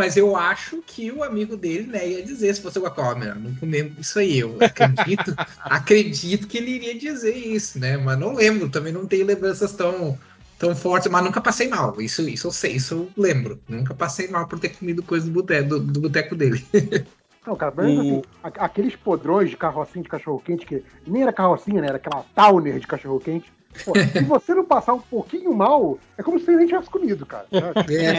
Mas 0.00 0.16
eu 0.16 0.36
acho 0.36 0.82
que 0.82 1.10
o 1.12 1.22
amigo 1.22 1.56
dele, 1.56 1.86
né, 1.86 2.08
ia 2.08 2.22
dizer 2.24 2.54
se 2.54 2.62
fosse 2.62 2.78
uma 2.78 2.90
coisa, 2.90 3.34
não 3.34 3.54
comemos 3.56 3.98
isso 3.98 4.18
aí. 4.18 4.38
Eu 4.38 4.62
acredito, 4.62 5.36
acredito 5.68 6.48
que 6.48 6.58
ele 6.58 6.70
iria 6.72 6.98
dizer 6.98 7.34
isso, 7.36 7.78
né? 7.78 7.96
Mas 7.98 8.18
não 8.18 8.34
lembro, 8.34 8.70
também 8.70 8.92
não 8.92 9.06
tenho 9.06 9.26
lembranças 9.26 9.72
tão, 9.72 10.18
tão 10.58 10.74
fortes, 10.74 11.10
mas 11.10 11.22
nunca 11.24 11.40
passei 11.40 11.68
mal. 11.68 12.00
Isso, 12.00 12.22
isso 12.28 12.46
eu 12.48 12.52
sei, 12.52 12.76
isso 12.76 12.94
eu 12.94 13.12
lembro. 13.22 13.62
Nunca 13.68 13.94
passei 13.94 14.28
mal 14.28 14.48
por 14.48 14.58
ter 14.58 14.70
comido 14.70 15.02
coisa 15.02 15.26
do 15.26 15.32
boteco, 15.32 15.68
do, 15.68 15.80
do 15.80 16.00
boteco 16.00 16.34
dele. 16.34 16.64
Não, 17.46 17.56
cara, 17.56 17.72
mas 17.74 17.96
O- 17.96 17.98
assim, 17.98 18.22
aqueles 18.42 18.96
podrões 18.96 19.50
de 19.50 19.56
carrocinha 19.56 20.02
de 20.02 20.08
cachorro-quente, 20.08 20.66
que 20.66 20.84
nem 21.06 21.22
era 21.22 21.32
carrocinha, 21.32 21.80
né? 21.80 21.88
Era 21.88 21.96
aquela 21.96 22.22
towner 22.34 22.78
de 22.78 22.86
cachorro-quente. 22.86 23.50
Pô, 23.84 23.92
se 23.94 24.24
você 24.24 24.54
não 24.54 24.64
passar 24.64 24.94
um 24.94 25.00
pouquinho 25.00 25.54
mal, 25.54 25.98
é 26.18 26.22
como 26.22 26.38
se 26.38 26.44
você 26.44 26.56
nem 26.56 26.66
tivesse 26.66 26.90
comido, 26.90 27.24
cara. 27.24 27.46
Tipo, 27.50 27.92
É. 27.92 28.12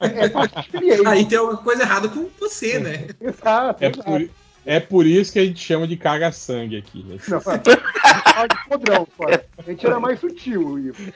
É, 0.00 0.24
é 0.26 0.60
experiência. 0.60 1.08
Aí 1.08 1.26
tem 1.26 1.38
alguma 1.38 1.58
coisa 1.58 1.82
errada 1.82 2.08
com 2.08 2.28
você, 2.40 2.78
né? 2.78 3.08
Exato, 3.20 3.84
É 3.84 3.88
exato. 3.88 4.04
por, 4.04 4.30
É 4.66 4.80
por 4.80 5.06
isso 5.06 5.32
que 5.32 5.38
a 5.38 5.44
gente 5.44 5.60
chama 5.60 5.86
de 5.86 5.96
caga-sangue 5.96 6.76
aqui. 6.78 7.04
Né? 7.04 7.18
Não, 7.28 7.40
fala 7.40 7.58
de 7.58 8.68
podrão, 8.68 9.06
só. 9.16 9.24
A 9.58 9.62
gente 9.62 9.86
era 9.86 10.00
mais 10.00 10.18
sutil, 10.18 10.78
Ivo. 10.78 11.12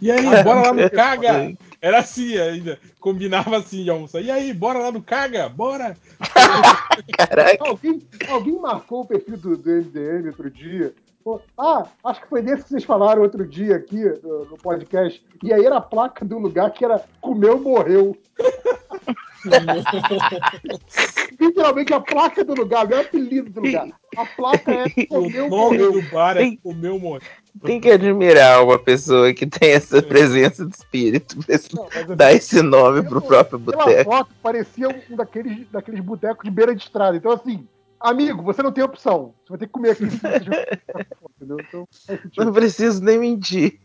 E 0.00 0.10
aí, 0.10 0.24
bora 0.42 0.62
lá 0.62 0.72
no 0.72 0.90
caga? 0.90 1.52
Era 1.80 1.98
assim 1.98 2.36
ainda. 2.38 2.78
Combinava 2.98 3.58
assim 3.58 3.84
de 3.84 3.90
almoçar. 3.90 4.20
E 4.22 4.30
aí, 4.30 4.52
bora 4.52 4.78
lá 4.78 4.90
no 4.90 5.02
caga? 5.02 5.48
Bora! 5.48 5.96
Caraca. 7.16 7.58
Alguém, 7.60 8.02
alguém 8.28 8.58
marcou 8.58 9.02
o 9.02 9.06
perfil 9.06 9.36
do, 9.36 9.56
do 9.56 9.70
MDM 9.70 10.26
outro 10.28 10.50
dia? 10.50 10.94
Ah, 11.58 11.86
acho 12.04 12.20
que 12.22 12.28
foi 12.28 12.42
desse 12.42 12.64
que 12.64 12.68
vocês 12.70 12.84
falaram 12.84 13.22
outro 13.22 13.46
dia 13.46 13.76
aqui 13.76 14.02
no, 14.22 14.44
no 14.46 14.56
podcast. 14.58 15.22
E 15.42 15.52
aí 15.52 15.64
era 15.64 15.76
a 15.76 15.80
placa 15.80 16.24
do 16.24 16.38
lugar 16.38 16.70
que 16.72 16.84
era 16.84 17.02
comeu, 17.20 17.58
morreu. 17.60 18.16
Literalmente 21.40 21.92
a 21.94 22.00
placa 22.00 22.44
do 22.44 22.54
lugar, 22.54 22.86
não 22.88 22.98
é 22.98 23.00
o 23.00 23.04
apelido 23.04 23.50
do 23.50 23.60
lugar. 23.60 23.88
A 24.16 24.26
placa 24.26 24.72
é 24.72 24.84
O 24.84 25.06
comeu, 25.06 25.48
nome 25.48 25.78
morreu. 25.78 25.92
do 25.92 26.02
bar 26.10 26.36
é 26.36 26.40
Tem- 26.40 26.56
comeu 26.56 26.98
morreu. 26.98 27.22
Tem 27.64 27.80
que 27.80 27.90
admirar 27.90 28.62
uma 28.62 28.78
pessoa 28.78 29.32
que 29.34 29.44
tem 29.46 29.70
essa 29.72 30.00
presença 30.02 30.64
de 30.64 30.74
espírito 30.76 31.36
Não, 31.74 32.16
dar 32.16 32.32
esse 32.32 32.62
nome 32.62 33.02
pro 33.02 33.20
próprio 33.20 33.58
Pela 33.58 33.76
boteco. 33.84 34.10
foto, 34.10 34.30
parecia 34.42 34.88
um 34.88 35.16
daqueles, 35.16 35.66
daqueles 35.70 36.00
botecos 36.00 36.44
de 36.44 36.50
beira 36.50 36.74
de 36.74 36.82
estrada. 36.84 37.16
Então, 37.16 37.32
assim, 37.32 37.66
amigo, 38.00 38.42
você 38.42 38.62
não 38.62 38.72
tem 38.72 38.82
opção. 38.82 39.34
Você 39.44 39.50
vai 39.50 39.58
ter 39.58 39.66
que 39.66 39.72
comer 39.72 39.90
aqui. 39.90 40.04
Então, 41.42 41.88
sentido. 41.90 42.44
Não 42.44 42.52
preciso 42.52 43.02
nem 43.02 43.18
mentir. 43.18 43.80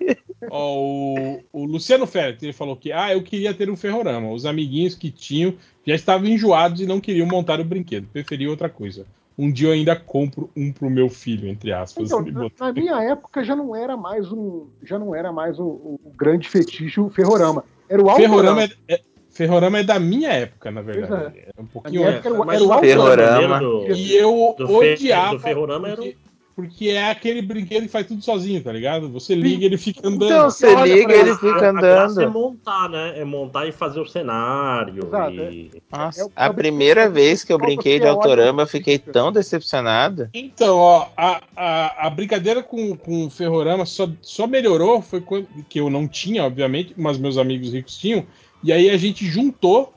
Ó, 0.49 0.75
o, 0.77 1.43
o 1.53 1.65
Luciano 1.65 2.05
Félix, 2.05 2.43
ele 2.43 2.53
falou 2.53 2.75
que 2.75 2.91
ah, 2.91 3.13
eu 3.13 3.23
queria 3.23 3.53
ter 3.53 3.69
um 3.69 3.77
ferrorama. 3.77 4.29
Os 4.29 4.45
amiguinhos 4.45 4.93
que 4.93 5.09
tinham 5.09 5.53
já 5.85 5.95
estavam 5.95 6.27
enjoados 6.27 6.81
e 6.81 6.85
não 6.85 6.99
queriam 6.99 7.25
montar 7.25 7.59
o 7.59 7.63
brinquedo. 7.63 8.07
Preferiam 8.11 8.51
outra 8.51 8.69
coisa. 8.69 9.05
Um 9.37 9.51
dia 9.51 9.67
eu 9.67 9.73
ainda 9.73 9.95
compro 9.95 10.49
um 10.55 10.71
pro 10.71 10.89
meu 10.89 11.09
filho, 11.09 11.47
entre 11.49 11.71
aspas. 11.71 12.05
Então, 12.05 12.21
na, 12.21 12.49
na 12.59 12.73
minha 12.73 13.01
época 13.03 13.43
já 13.43 13.55
não 13.55 13.75
era 13.75 13.97
mais 13.97 14.31
um, 14.31 14.67
já 14.81 14.97
não 14.97 15.13
era 15.13 15.31
mais 15.31 15.59
o, 15.59 15.99
grande 16.15 16.47
fetiche 16.47 16.99
o 16.99 17.09
ferrorama. 17.09 17.63
Era 17.89 18.01
o 18.01 18.15
Ferrorama 18.15 18.63
é, 18.63 18.69
é- 18.87 19.01
Ferrorama 19.35 19.79
é 19.79 19.83
da 19.83 19.99
minha 19.99 20.31
época, 20.31 20.71
na 20.71 20.81
verdade. 20.81 21.39
É 21.57 21.61
um 21.61 21.65
pouquinho 21.65 22.07
época 22.07 22.29
era 22.29 22.55
era 22.55 22.63
o 22.63 22.79
Ferrorama. 22.79 23.59
do- 23.59 23.91
E 23.93 24.15
eu 24.15 24.55
do 24.57 24.73
odiava. 24.77 25.33
do 25.35 25.39
Ferrorama 25.41 25.89
era 25.89 26.01
o- 26.01 26.05
porque, 26.05 26.17
porque 26.55 26.87
é 26.87 27.11
aquele 27.11 27.41
brinquedo 27.41 27.81
que 27.83 27.89
faz 27.89 28.07
tudo 28.07 28.23
sozinho, 28.23 28.63
tá 28.63 28.71
ligado? 28.71 29.09
Você 29.11 29.35
liga 29.35 29.63
e 29.63 29.65
ele 29.65 29.77
fica 29.77 30.07
andando. 30.07 30.23
Então 30.23 30.49
você 30.49 30.73
liga 30.73 31.13
e 31.13 31.19
ele 31.19 31.29
isso. 31.31 31.39
fica 31.41 31.67
A 31.67 31.73
graça 31.73 32.21
é 32.21 32.25
andando. 32.25 32.33
montar, 32.33 32.89
né? 32.89 33.13
É 33.19 33.25
montar 33.25 33.67
e 33.67 33.73
fazer 33.73 33.99
o 33.99 34.05
cenário. 34.05 35.05
Exato, 35.05 35.31
e- 35.33 35.71
Nossa, 35.91 36.21
É 36.21 36.23
o- 36.23 36.31
a 36.33 36.53
primeira 36.53 37.09
vez 37.09 37.43
que 37.43 37.51
eu 37.51 37.57
brinquei 37.57 37.99
de 37.99 38.07
Autorama, 38.07 38.61
eu 38.63 38.67
fiquei 38.67 38.97
tão 38.97 39.33
decepcionado. 39.33 40.29
Então, 40.33 40.77
ó, 40.77 41.07
a, 41.17 41.41
a, 41.57 42.07
a 42.07 42.09
brincadeira 42.09 42.63
com, 42.63 42.95
com 42.95 43.25
o 43.25 43.29
Ferrorama 43.29 43.85
só, 43.85 44.07
só 44.21 44.47
melhorou, 44.47 45.01
foi 45.01 45.19
quando 45.19 45.47
que 45.67 45.81
eu 45.81 45.89
não 45.89 46.07
tinha, 46.07 46.45
obviamente, 46.45 46.93
mas 46.95 47.17
meus 47.17 47.37
amigos 47.37 47.73
ricos 47.73 47.97
tinham, 47.97 48.25
e 48.65 48.73
aí 48.73 48.89
a 48.89 48.97
gente 48.97 49.25
juntou 49.27 49.93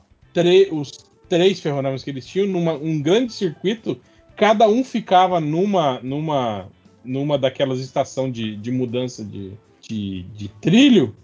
os 0.71 0.91
três 1.27 1.59
Ferroramas 1.59 2.03
que 2.03 2.09
eles 2.11 2.25
tinham 2.25 2.47
numa 2.47 2.73
um 2.73 3.01
grande 3.01 3.33
circuito, 3.33 3.99
cada 4.35 4.69
um 4.69 4.83
ficava 4.83 5.39
numa 5.39 5.99
numa 6.01 6.69
numa 7.03 7.37
daquelas 7.37 7.79
estações 7.79 8.31
de, 8.31 8.55
de 8.55 8.71
mudança 8.71 9.25
de, 9.25 9.53
de, 9.81 10.21
de 10.35 10.47
trilho 10.61 11.15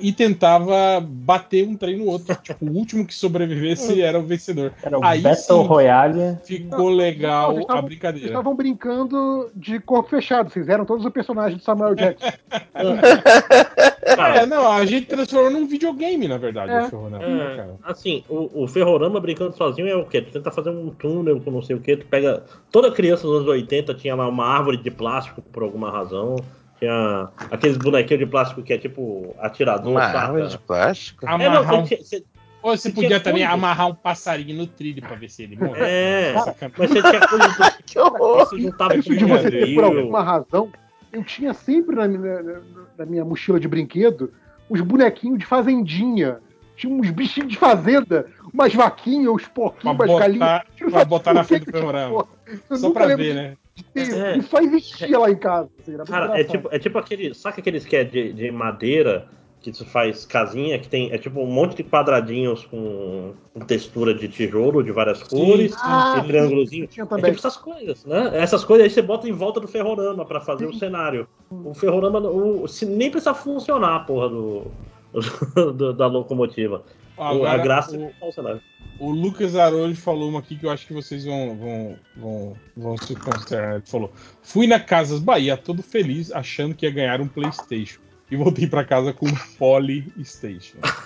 e 0.00 0.12
tentava 0.12 1.00
bater 1.00 1.66
um 1.66 1.76
trem 1.76 1.98
no 1.98 2.06
outro. 2.06 2.34
tipo, 2.42 2.64
o 2.64 2.70
último 2.72 3.04
que 3.06 3.14
sobrevivesse 3.14 4.00
era 4.00 4.18
o 4.18 4.22
vencedor. 4.22 4.72
Era 4.82 4.98
o 4.98 5.04
Aí 5.04 5.20
Battle 5.20 5.62
sim. 5.62 5.66
Royale. 5.68 6.38
Ficou 6.44 6.88
legal 6.88 7.48
Não, 7.54 7.62
vocês 7.62 7.78
a 7.78 7.82
brincadeira. 7.82 8.26
estavam 8.28 8.54
brincando 8.54 9.50
de 9.54 9.80
corpo 9.80 10.08
fechado. 10.10 10.50
Vocês 10.50 10.68
eram 10.68 10.84
todos 10.84 11.04
os 11.04 11.12
personagens 11.12 11.58
de 11.58 11.64
Samuel 11.64 11.94
Jackson. 11.94 12.30
Cara, 14.16 14.42
É, 14.42 14.46
não, 14.46 14.70
a 14.70 14.84
gente 14.84 15.06
transformou 15.06 15.50
num 15.50 15.66
videogame, 15.66 16.26
na 16.28 16.36
verdade, 16.38 16.72
É. 16.72 16.82
o 16.82 16.88
Ferrorama, 16.88 17.24
É, 17.24 17.28
né, 17.34 17.56
cara? 17.56 17.74
assim, 17.84 18.24
o, 18.28 18.64
o 18.64 18.68
Ferrorama 18.68 19.20
brincando 19.20 19.56
sozinho 19.56 19.88
é 19.88 19.96
o 19.96 20.04
quê? 20.06 20.20
Tu 20.22 20.32
tenta 20.32 20.50
fazer 20.50 20.70
um 20.70 20.90
túnel 20.90 21.40
com 21.40 21.50
não 21.50 21.62
sei 21.62 21.76
o 21.76 21.80
quê, 21.80 21.96
tu 21.96 22.06
pega. 22.06 22.44
Toda 22.70 22.90
criança 22.90 23.22
dos 23.26 23.36
anos 23.36 23.48
80 23.48 23.94
tinha 23.94 24.14
lá 24.14 24.28
uma 24.28 24.46
árvore 24.46 24.76
de 24.76 24.90
plástico 24.90 25.40
por 25.42 25.62
alguma 25.62 25.90
razão. 25.90 26.36
Tinha 26.82 27.28
aqueles 27.48 27.76
bonequinhos 27.76 28.24
de 28.24 28.26
plástico 28.26 28.60
que 28.60 28.72
é 28.72 28.78
tipo 28.78 29.36
atirador, 29.38 29.92
Uma 29.92 30.00
saca? 30.06 30.18
árvore 30.18 30.48
de 30.48 30.58
plástico? 30.58 31.24
É, 31.24 31.28
não, 31.28 31.36
Amarrar 31.36 31.74
um... 31.78 31.86
você, 31.86 31.96
você- 31.98 32.24
Ou 32.60 32.76
você 32.76 32.88
você 32.88 32.90
podia 32.92 33.20
também 33.20 33.44
amarrar 33.44 33.86
um 33.86 33.94
passarinho 33.94 34.56
no 34.56 34.66
trilho 34.66 35.00
pra 35.00 35.14
ver 35.14 35.28
se 35.30 35.44
ele 35.44 35.54
morre. 35.54 35.80
é, 35.80 36.32
mas 36.34 36.44
você 36.90 37.00
tinha 37.00 37.28
coisa 37.28 37.52
que 37.86 37.92
Que 37.92 37.98
horror! 38.00 38.38
você 38.40 38.58
juntava 38.58 38.96
Isso 38.96 39.08
com 39.10 39.48
ter, 39.48 39.74
por 39.76 39.84
alguma 39.84 40.22
razão, 40.24 40.72
eu 41.12 41.22
tinha 41.22 41.54
sempre 41.54 41.94
na 41.94 42.08
minha, 42.08 42.42
na- 42.98 43.06
minha 43.06 43.24
mochila 43.24 43.60
de 43.60 43.68
brinquedo 43.68 44.32
uns 44.68 44.80
bonequinhos 44.80 45.38
de 45.38 45.46
fazendinha. 45.46 46.38
Tinha 46.74 46.92
uns 46.92 47.10
bichinhos 47.10 47.52
de 47.52 47.58
fazenda, 47.58 48.26
umas 48.52 48.74
vaquinhas, 48.74 49.28
uns 49.32 49.46
porquinhos, 49.46 49.94
umas 49.94 50.18
galinhas. 50.18 50.62
pra 50.90 51.04
botar 51.04 51.32
na 51.32 51.44
frente 51.44 51.66
do. 51.70 51.78
Eu 51.78 52.76
Só 52.76 52.90
pra 52.90 53.14
ver, 53.14 53.34
né? 53.36 53.56
Ter. 53.94 54.14
É. 54.14 54.40
Só 54.42 54.58
existia 54.60 55.18
lá 55.18 55.30
em 55.30 55.36
casa. 55.36 55.68
assim, 55.80 55.96
Cara, 56.04 56.38
é 56.38 56.44
tipo, 56.44 56.68
é 56.70 56.78
tipo 56.78 56.98
aquele. 56.98 57.34
Saca 57.34 57.60
aqueles 57.60 57.84
que 57.84 57.96
é 57.96 58.04
de, 58.04 58.32
de 58.32 58.50
madeira, 58.50 59.28
que 59.60 59.72
você 59.72 59.84
faz 59.84 60.26
casinha, 60.26 60.78
que 60.78 60.88
tem. 60.88 61.10
É 61.12 61.18
tipo 61.18 61.40
um 61.40 61.46
monte 61.46 61.76
de 61.76 61.84
quadradinhos 61.84 62.64
com, 62.66 63.32
textura 63.66 64.12
de 64.12 64.28
tijolo 64.28 64.82
de 64.82 64.90
várias 64.92 65.22
cores, 65.22 65.74
Ah, 65.82 66.20
e 66.22 66.26
triângulozinho. 66.26 66.84
É 66.84 66.86
tipo 66.86 67.08
essas 67.38 67.56
coisas, 67.56 68.04
né? 68.04 68.30
Essas 68.34 68.64
coisas 68.64 68.84
aí 68.84 68.90
você 68.90 69.02
bota 69.02 69.28
em 69.28 69.32
volta 69.32 69.60
do 69.60 69.68
ferrorama 69.68 70.24
pra 70.24 70.40
fazer 70.40 70.66
o 70.66 70.74
cenário. 70.74 71.26
O 71.50 71.72
ferrorama, 71.74 72.18
o, 72.20 72.66
se, 72.66 72.84
nem 72.84 73.10
precisa 73.10 73.34
funcionar 73.34 73.96
a 73.96 74.00
porra 74.00 74.28
do, 74.28 74.66
do- 75.72 75.92
da 75.92 76.06
locomotiva. 76.06 76.82
Agora, 77.16 77.52
a 77.52 77.58
graça 77.58 77.96
o, 77.96 78.04
é 78.04 78.12
o 78.28 78.32
cenário. 78.32 78.60
O 78.98 79.10
Lucas 79.10 79.56
Arolho 79.56 79.96
falou 79.96 80.28
uma 80.28 80.38
aqui 80.38 80.56
que 80.56 80.66
eu 80.66 80.70
acho 80.70 80.86
que 80.86 80.92
vocês 80.92 81.24
vão, 81.24 81.56
vão, 81.56 81.96
vão, 82.16 82.56
vão 82.76 82.96
se 82.98 83.14
consternar. 83.16 83.74
Ele 83.76 83.86
falou: 83.86 84.12
Fui 84.42 84.66
na 84.66 84.78
Casas 84.78 85.20
Bahia 85.20 85.56
todo 85.56 85.82
feliz, 85.82 86.30
achando 86.32 86.74
que 86.74 86.86
ia 86.86 86.92
ganhar 86.92 87.20
um 87.20 87.28
PlayStation. 87.28 88.00
E 88.32 88.36
voltei 88.36 88.66
pra 88.66 88.82
casa 88.82 89.12
com 89.12 89.26
um 89.26 89.34
Polystation. 89.58 90.78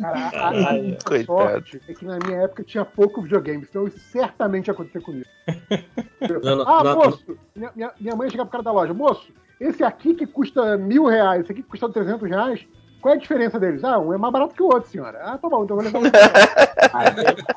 Caralho, 0.00 0.96
coitado. 1.04 1.26
sorte 1.26 1.82
é 1.86 1.92
que 1.92 2.02
na 2.06 2.18
minha 2.24 2.44
época 2.44 2.64
tinha 2.64 2.82
pouco 2.82 3.20
videogame, 3.20 3.66
então 3.68 3.86
isso 3.86 3.98
certamente 4.10 4.68
ia 4.68 4.72
acontecer 4.72 5.02
comigo. 5.02 5.26
Não, 6.42 6.56
não, 6.56 6.68
Ah, 6.68 6.82
não, 6.82 6.96
moço, 6.96 7.38
minha, 7.54 7.70
minha, 7.76 7.92
minha 8.00 8.16
mãe 8.16 8.28
chegava 8.28 8.48
pro 8.50 8.58
cara 8.58 8.64
da 8.64 8.72
loja, 8.72 8.92
moço, 8.92 9.32
esse 9.60 9.84
aqui 9.84 10.14
que 10.14 10.26
custa 10.26 10.76
mil 10.76 11.04
reais, 11.04 11.42
esse 11.42 11.52
aqui 11.52 11.62
que 11.62 11.68
custa 11.68 11.88
300 11.88 12.28
reais, 12.28 12.66
qual 13.00 13.14
é 13.14 13.16
a 13.16 13.20
diferença 13.20 13.58
deles? 13.60 13.82
Ah, 13.84 13.98
um 13.98 14.12
é 14.12 14.18
mais 14.18 14.32
barato 14.32 14.54
que 14.54 14.62
o 14.62 14.66
outro, 14.66 14.90
senhora. 14.90 15.18
Ah, 15.22 15.38
tá 15.38 15.48
bom, 15.48 15.64
então 15.64 15.76
eu 15.80 15.90
vou 15.90 16.00
levar 16.02 16.08
um. 16.08 16.12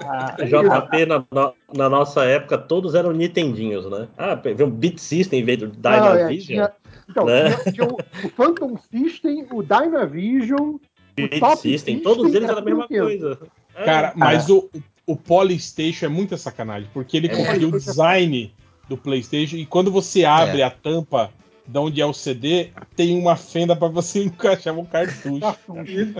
Ah, 0.03 0.35
JP, 0.43 1.05
na, 1.05 1.23
na- 1.31 1.53
na 1.73 1.89
nossa 1.89 2.25
época, 2.25 2.57
todos 2.57 2.95
eram 2.95 3.11
Nintendinhos, 3.13 3.89
né? 3.89 4.07
Ah, 4.17 4.35
veio 4.35 4.65
um 4.65 4.69
Beat 4.71 4.97
System 4.99 5.39
em 5.39 5.43
vez 5.43 5.59
do 5.59 5.67
Dynavision. 5.67 6.45
tinha, 6.45 6.71
então, 7.09 7.25
né? 7.25 7.55
tinha, 7.57 7.73
tinha 7.73 7.87
o, 7.87 7.97
o 8.25 8.29
Phantom 8.29 8.77
System, 8.91 9.47
o 9.51 9.63
Dynavision, 9.63 10.59
o 10.75 10.81
Beat 11.15 11.39
Top 11.39 11.53
System, 11.57 11.95
System 11.95 11.99
todos 11.99 12.25
eles 12.33 12.43
era 12.49 12.53
eram 12.53 12.61
a 12.61 12.65
mesma 12.65 12.87
coisa. 12.87 13.39
É. 13.75 13.85
Cara, 13.85 14.13
mas 14.15 14.49
o, 14.49 14.69
o 15.05 15.15
Polystation 15.15 16.05
é 16.07 16.09
muita 16.09 16.35
sacanagem, 16.37 16.89
porque 16.93 17.15
ele 17.17 17.27
É. 17.27 17.65
o 17.65 17.71
design 17.71 18.53
do 18.89 18.97
PlayStation 18.97 19.55
e 19.55 19.65
quando 19.65 19.89
você 19.91 20.25
abre 20.25 20.61
a 20.61 20.69
tampa 20.69 21.29
de 21.71 21.77
onde 21.79 22.01
é 22.01 22.05
o 22.05 22.13
CD, 22.13 22.69
tem 22.95 23.17
uma 23.17 23.35
fenda 23.35 23.75
pra 23.75 23.87
você 23.87 24.23
encaixar 24.25 24.77
um 24.77 24.85
cartucho. 24.85 25.39
cartucho. 25.39 26.13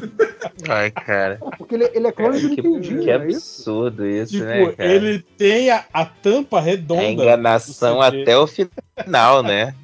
Ai, 0.69 0.91
cara. 0.91 1.38
Porque 1.57 1.76
ele, 1.76 1.90
ele 1.94 2.07
é 2.07 2.11
clone 2.11 2.40
do 2.40 2.56
Que, 2.56 2.61
Nintendinho, 2.61 3.03
que 3.03 3.11
é 3.11 3.18
isso? 3.28 3.61
absurdo 3.61 4.07
isso, 4.07 4.34
Tipo, 4.34 4.45
né, 4.45 4.72
cara? 4.72 4.91
ele 4.94 5.19
tem 5.38 5.69
a, 5.69 5.86
a 5.94 6.06
tampa 6.06 6.60
redonda. 6.61 7.03
É 7.03 7.11
enganação 7.11 8.02
até 8.02 8.38
o 8.38 8.48
final, 8.48 9.44
né? 9.44 9.76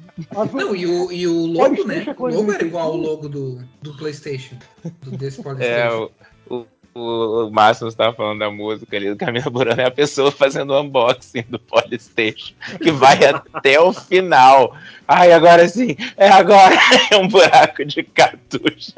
Não, 0.52 0.74
e 0.74 0.84
o, 0.86 1.12
e 1.12 1.26
o 1.28 1.46
logo, 1.46 1.84
né? 1.86 2.04
É 2.08 2.14
O 2.18 2.26
logo 2.26 2.52
era 2.52 2.64
igual 2.64 2.88
ao 2.88 2.96
logo 2.96 3.28
do, 3.28 3.62
do 3.80 3.96
PlayStation. 3.96 4.56
Do, 5.02 5.12
desse 5.12 5.40
É, 5.40 5.42
PlayStation. 5.44 6.10
o, 6.50 6.54
o, 6.54 6.58
o, 6.60 6.66
o 6.98 7.50
Máximo 7.50 7.88
estava 7.88 8.12
falando 8.14 8.40
da 8.40 8.50
música 8.50 8.96
ali 8.96 9.10
do 9.10 9.16
Camila 9.16 9.48
Burana, 9.50 9.82
é 9.82 9.86
a 9.86 9.90
pessoa 9.90 10.30
fazendo 10.30 10.72
o 10.72 10.80
unboxing 10.80 11.44
do 11.48 11.58
Polystation, 11.58 12.54
que 12.82 12.90
vai 12.90 13.18
até 13.24 13.80
o 13.80 13.92
final. 13.92 14.74
Ai, 15.06 15.32
agora 15.32 15.66
sim, 15.68 15.96
é 16.16 16.28
agora, 16.28 16.74
é 17.10 17.16
um 17.16 17.28
buraco 17.28 17.84
de 17.84 18.02
cartucho. 18.02 18.92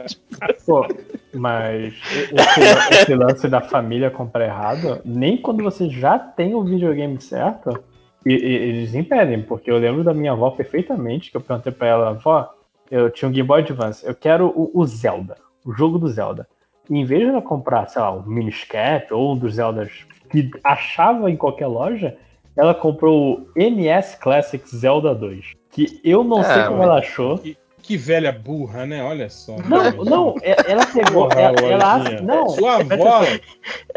Pô, 0.66 0.86
mas 1.34 1.94
esse, 2.12 2.94
esse 3.02 3.14
lance 3.14 3.48
da 3.48 3.60
família 3.60 4.10
comprar 4.10 4.44
errado, 4.46 5.00
nem 5.04 5.36
quando 5.36 5.62
você 5.62 5.88
já 5.88 6.18
tem 6.18 6.54
o 6.54 6.64
videogame 6.64 7.20
certo, 7.20 7.78
e- 8.26 8.32
e- 8.32 8.54
eles 8.68 8.94
impedem, 8.94 9.42
porque 9.42 9.70
eu 9.70 9.78
lembro 9.78 10.02
da 10.04 10.12
minha 10.14 10.32
avó 10.32 10.50
perfeitamente, 10.50 11.30
que 11.30 11.36
eu 11.36 11.40
perguntei 11.40 11.72
pra 11.72 11.88
ela, 11.88 12.08
avó, 12.10 12.52
eu 12.90 13.08
tinha 13.10 13.28
um 13.28 13.32
Game 13.32 13.46
Boy 13.46 13.60
Advance, 13.60 14.04
eu 14.04 14.14
quero 14.14 14.48
o, 14.48 14.70
o 14.74 14.86
Zelda, 14.86 15.36
o 15.64 15.72
jogo 15.72 15.98
do 15.98 16.08
Zelda. 16.08 16.48
Em 16.90 17.04
vez 17.04 17.22
de 17.22 17.28
ela 17.28 17.40
comprar, 17.42 17.88
sei 17.88 18.02
lá, 18.02 18.12
um 18.12 18.22
Miniscap 18.22 19.12
ou 19.12 19.32
um 19.32 19.36
dos 19.36 19.54
Zeldas 19.54 19.90
que 20.30 20.50
achava 20.64 21.30
em 21.30 21.36
qualquer 21.36 21.66
loja, 21.66 22.16
ela 22.56 22.74
comprou 22.74 23.40
o 23.40 23.46
NS 23.56 24.16
Classic 24.16 24.62
Zelda 24.68 25.14
2. 25.14 25.54
Que 25.70 26.00
eu 26.04 26.24
não 26.24 26.40
Ah, 26.40 26.44
sei 26.44 26.62
como 26.64 26.78
mas- 26.78 26.86
ela 26.86 26.98
achou. 26.98 27.40
Que 27.82 27.96
velha 27.96 28.30
burra, 28.30 28.86
né? 28.86 29.02
Olha 29.02 29.28
só. 29.30 29.56
Não, 29.66 30.04
não, 30.04 30.34
é- 30.42 30.54
ela 30.70 30.86
pegou. 30.86 31.26
Porra, 31.28 31.40
ela, 31.40 31.60
ela 31.60 31.94
acha- 31.94 32.20
não, 32.22 32.48
Sua 32.50 32.74
avó. 32.76 32.82
atenção. 33.16 33.40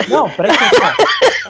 Não, 0.10 0.30
presta 0.30 0.66
atenção. 0.66 1.06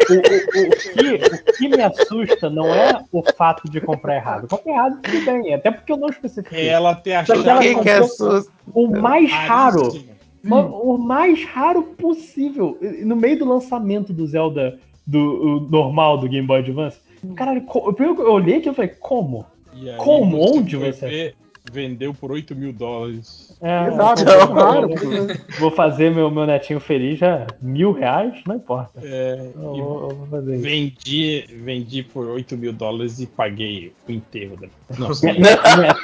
O, 0.09 0.13
o- 0.13 0.67
o 0.67 0.71
que, 0.71 1.49
o 1.51 1.53
que 1.53 1.67
me 1.69 1.81
assusta 1.83 2.49
não 2.49 2.65
é 2.73 3.01
o 3.13 3.23
fato 3.37 3.69
de 3.71 3.79
comprar 3.79 4.15
errado. 4.15 4.47
Comprar 4.49 4.73
errado 4.73 4.99
tudo 5.03 5.23
bem, 5.25 5.53
até 5.53 5.71
porque 5.71 5.91
eu 5.93 5.97
não 5.97 6.09
especifiquei. 6.09 6.67
Ela 6.67 6.95
ter 6.95 7.11
que 7.11 7.31
achado 7.31 7.49
ela 7.49 7.59
O 7.59 7.61
que, 7.61 7.75
que 7.75 7.89
assusta? 7.89 8.51
O 8.73 8.87
mais 8.89 9.31
raro, 9.31 9.81
Caríssimo. 9.83 10.12
O, 10.49 10.95
o 10.95 10.97
mais 10.97 11.43
raro 11.45 11.83
possível, 11.83 12.77
no 13.03 13.15
meio 13.15 13.39
do 13.39 13.45
lançamento 13.45 14.11
do 14.13 14.25
Zelda 14.27 14.79
do 15.05 15.19
o 15.19 15.59
normal 15.69 16.17
do 16.17 16.27
Game 16.29 16.47
Boy 16.47 16.59
Advance. 16.59 16.97
Caralho, 17.35 17.61
co- 17.63 17.95
eu, 17.99 18.15
eu 18.19 18.31
olhei 18.33 18.57
aqui 18.57 18.69
e 18.69 18.73
falei, 18.73 18.91
como? 18.99 19.45
E 19.75 19.89
aí 19.89 19.97
Como? 19.97 20.37
Onde 20.57 20.75
você- 20.77 21.07
ver, 21.07 21.35
Vendeu 21.71 22.13
por 22.13 22.31
8 22.31 22.53
mil 22.55 22.73
dólares. 22.73 23.55
É, 23.61 23.87
Exato, 23.87 24.21
eu- 24.23 24.29
é 24.29 24.43
raro. 24.43 24.89
Vou 25.59 25.71
fazer 25.71 26.11
meu, 26.13 26.29
meu 26.29 26.45
netinho 26.45 26.79
feliz 26.79 27.17
já 27.19 27.47
mil 27.61 27.93
reais, 27.93 28.33
não 28.45 28.55
importa. 28.57 28.99
É, 29.01 29.49
Eu 29.55 29.61
vou, 29.61 30.09
eu 30.09 30.15
vou 30.15 30.27
fazer 30.27 30.55
isso. 30.55 30.63
vendi, 30.63 31.45
vendi 31.63 32.03
por 32.03 32.27
8 32.27 32.57
mil 32.57 32.73
dólares 32.73 33.19
e 33.21 33.25
paguei 33.27 33.93
o 34.07 34.11
enterro 34.11 34.57
da. 34.57 34.67
Minha, 35.23 35.33
minha- 35.33 35.95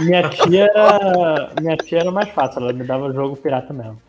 minha- 0.00 0.30
tia 0.30 0.64
era. 0.72 1.50
Minha 1.60 1.76
tia 1.76 1.98
era 1.98 2.10
mais 2.12 2.28
fácil, 2.30 2.60
ela 2.62 2.72
me 2.72 2.84
dava 2.84 3.12
jogo 3.12 3.36
pirata 3.36 3.72
mesmo. 3.72 4.00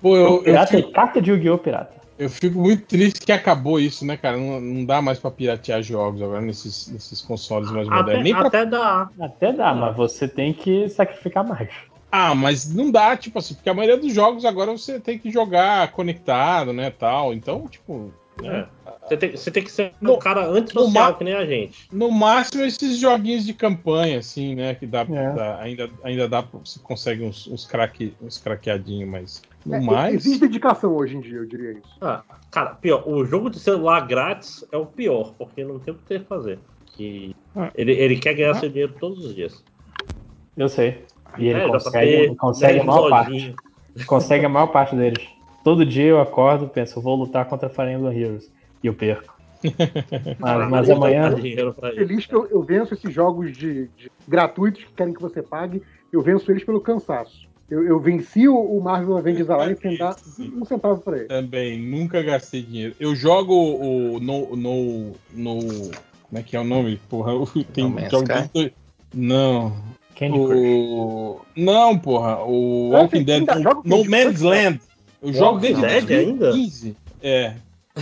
Pô, 0.00 0.16
eu, 0.16 0.26
eu, 0.36 0.42
pirata 0.42 0.76
fico, 0.76 0.88
e 0.88 0.92
carta 0.92 1.20
de 1.20 1.30
Yu-Gi-Oh! 1.32 1.58
pirata. 1.58 2.03
Eu 2.18 2.30
fico 2.30 2.58
muito 2.58 2.86
triste 2.86 3.24
que 3.24 3.32
acabou 3.32 3.78
isso, 3.80 4.06
né, 4.06 4.16
cara? 4.16 4.36
Não, 4.36 4.60
não 4.60 4.84
dá 4.84 5.02
mais 5.02 5.18
pra 5.18 5.30
piratear 5.30 5.82
jogos 5.82 6.22
agora 6.22 6.40
nesses, 6.40 6.88
nesses 6.88 7.20
consoles 7.20 7.70
mais 7.70 7.88
Até, 7.88 7.96
modernos. 7.96 8.24
Nem 8.24 8.34
pra... 8.34 8.46
até 8.46 8.66
dá. 8.66 9.10
Até 9.20 9.52
dá, 9.52 9.74
mas 9.74 9.96
você 9.96 10.28
tem 10.28 10.52
que 10.52 10.88
sacrificar 10.88 11.44
mais. 11.44 11.68
Ah, 12.10 12.34
mas 12.34 12.72
não 12.72 12.92
dá, 12.92 13.16
tipo 13.16 13.38
assim, 13.40 13.54
porque 13.54 13.68
a 13.68 13.74
maioria 13.74 13.96
dos 13.96 14.14
jogos 14.14 14.44
agora 14.44 14.70
você 14.70 15.00
tem 15.00 15.18
que 15.18 15.32
jogar 15.32 15.90
conectado, 15.90 16.72
né, 16.72 16.90
tal. 16.90 17.34
Então, 17.34 17.66
tipo? 17.66 18.12
É. 18.42 18.66
Você, 19.06 19.16
tem, 19.16 19.30
você 19.36 19.50
tem 19.50 19.62
que 19.62 19.70
ser 19.70 19.92
No- 20.00 20.14
um 20.14 20.18
cara 20.18 20.46
antissocial, 20.48 21.12
no 21.12 21.18
que 21.18 21.24
nem 21.24 21.34
a 21.34 21.44
gente. 21.44 21.86
No 21.92 22.10
máximo 22.10 22.64
esses 22.64 22.98
joguinhos 22.98 23.44
de 23.44 23.52
campanha, 23.54 24.18
assim, 24.18 24.54
né? 24.54 24.74
Que 24.74 24.86
dá, 24.86 25.02
É. 25.02 25.32
dá- 25.32 25.60
ainda, 25.60 25.90
ainda 26.02 26.28
dá 26.28 26.42
pra 26.42 26.58
você 26.58 26.78
consegue 26.80 27.22
uns, 27.22 27.46
uns, 27.46 27.66
craque, 27.66 28.14
uns 28.20 28.38
craqueadinhos, 28.38 29.08
mas 29.08 29.42
no 29.64 29.76
É, 29.76 29.80
mais. 29.80 30.14
Existe 30.26 30.40
dedicação 30.40 30.94
hoje 30.94 31.16
em 31.16 31.20
dia, 31.20 31.36
eu 31.38 31.46
diria 31.46 31.72
isso. 31.72 31.96
Ah, 32.00 32.22
cara, 32.50 32.70
pior, 32.74 33.06
o 33.08 33.24
jogo 33.24 33.50
de 33.50 33.58
celular 33.60 34.00
grátis 34.06 34.64
é 34.72 34.76
o 34.76 34.86
pior, 34.86 35.34
porque 35.38 35.62
não 35.64 35.78
tem 35.78 35.92
o 35.94 35.96
que 35.98 36.04
ter 36.04 36.20
que 36.20 36.26
fazer. 36.26 36.58
Que 36.86 37.36
Ah. 37.54 37.70
ele, 37.74 37.92
ele 37.92 38.16
quer 38.16 38.34
ganhar 38.34 38.54
seu 38.54 38.68
dinheiro 38.68 38.94
todos 38.98 39.24
os 39.24 39.34
dias. 39.34 39.62
Eu 40.56 40.68
sei. 40.68 41.04
E 41.38 41.48
ele 41.48 41.60
É, 41.60 41.66
consegue, 41.68 42.34
consegue 42.36 42.80
a 42.80 42.84
maior 42.84 43.10
parte. 43.10 43.54
Consegue 44.06 44.46
a 44.46 44.48
maior 44.48 44.66
parte 44.68 44.94
deles. 44.96 45.24
Todo 45.64 45.84
dia 45.84 46.04
eu 46.04 46.20
acordo 46.20 46.66
e 46.66 46.68
penso, 46.68 47.00
vou 47.00 47.16
lutar 47.16 47.46
contra 47.46 47.68
Fire 47.70 47.90
Emblem 47.90 48.16
Heroes. 48.16 48.52
E 48.82 48.86
eu 48.86 48.94
perco. 48.94 49.34
Mas, 50.38 50.68
mas 50.68 50.90
amanhã. 50.90 51.30
dá 51.30 51.36
dinheiro 51.36 51.72
pra 51.72 51.88
ele. 51.88 52.00
Feliz 52.06 52.26
que 52.26 52.34
eu, 52.34 52.46
eu 52.48 52.62
venço 52.62 52.92
esses 52.92 53.10
jogos 53.14 53.50
de, 53.56 53.88
de 53.96 54.10
gratuitos 54.28 54.84
que 54.84 54.92
querem 54.92 55.14
que 55.14 55.22
você 55.22 55.42
pague, 55.42 55.82
eu 56.12 56.20
venço 56.20 56.50
eles 56.52 56.62
pelo 56.62 56.82
cansaço. 56.82 57.48
Eu, 57.70 57.82
eu 57.82 57.98
venci 57.98 58.46
o, 58.46 58.54
o 58.58 58.82
Marvel 58.82 59.16
Avengers 59.16 59.48
Alliance 59.48 59.80
sem 59.80 59.96
dar 59.96 60.14
um 60.54 60.66
centavo 60.66 61.00
pra 61.00 61.16
ele. 61.16 61.28
Também, 61.28 61.80
nunca 61.80 62.22
gastei 62.22 62.60
dinheiro. 62.62 62.94
Eu 63.00 63.16
jogo 63.16 63.54
o 63.54 64.20
no, 64.20 64.54
no, 64.54 65.12
no. 65.32 65.58
Como 65.60 66.38
é 66.38 66.42
que 66.42 66.54
é 66.56 66.60
o 66.60 66.64
nome? 66.64 67.00
Porra, 67.08 67.32
tem 67.72 67.88
No 67.88 68.10
jogo 68.10 68.26
Não. 69.14 69.72
Candy 70.14 70.38
Crush. 70.38 70.58
O. 70.58 71.40
Não, 71.56 71.98
porra. 71.98 72.44
O 72.44 72.92
Ah, 72.94 73.00
Walking 73.00 73.24
Dead 73.24 73.46
No 73.84 74.04
Man's 74.04 74.42
Land. 74.42 74.78
Eu 75.24 75.32
jogo 75.32 75.58
desde 75.58 75.80
Dead 75.80 76.10
ainda? 76.10 76.50
2015. 76.50 76.96
É. 77.22 77.54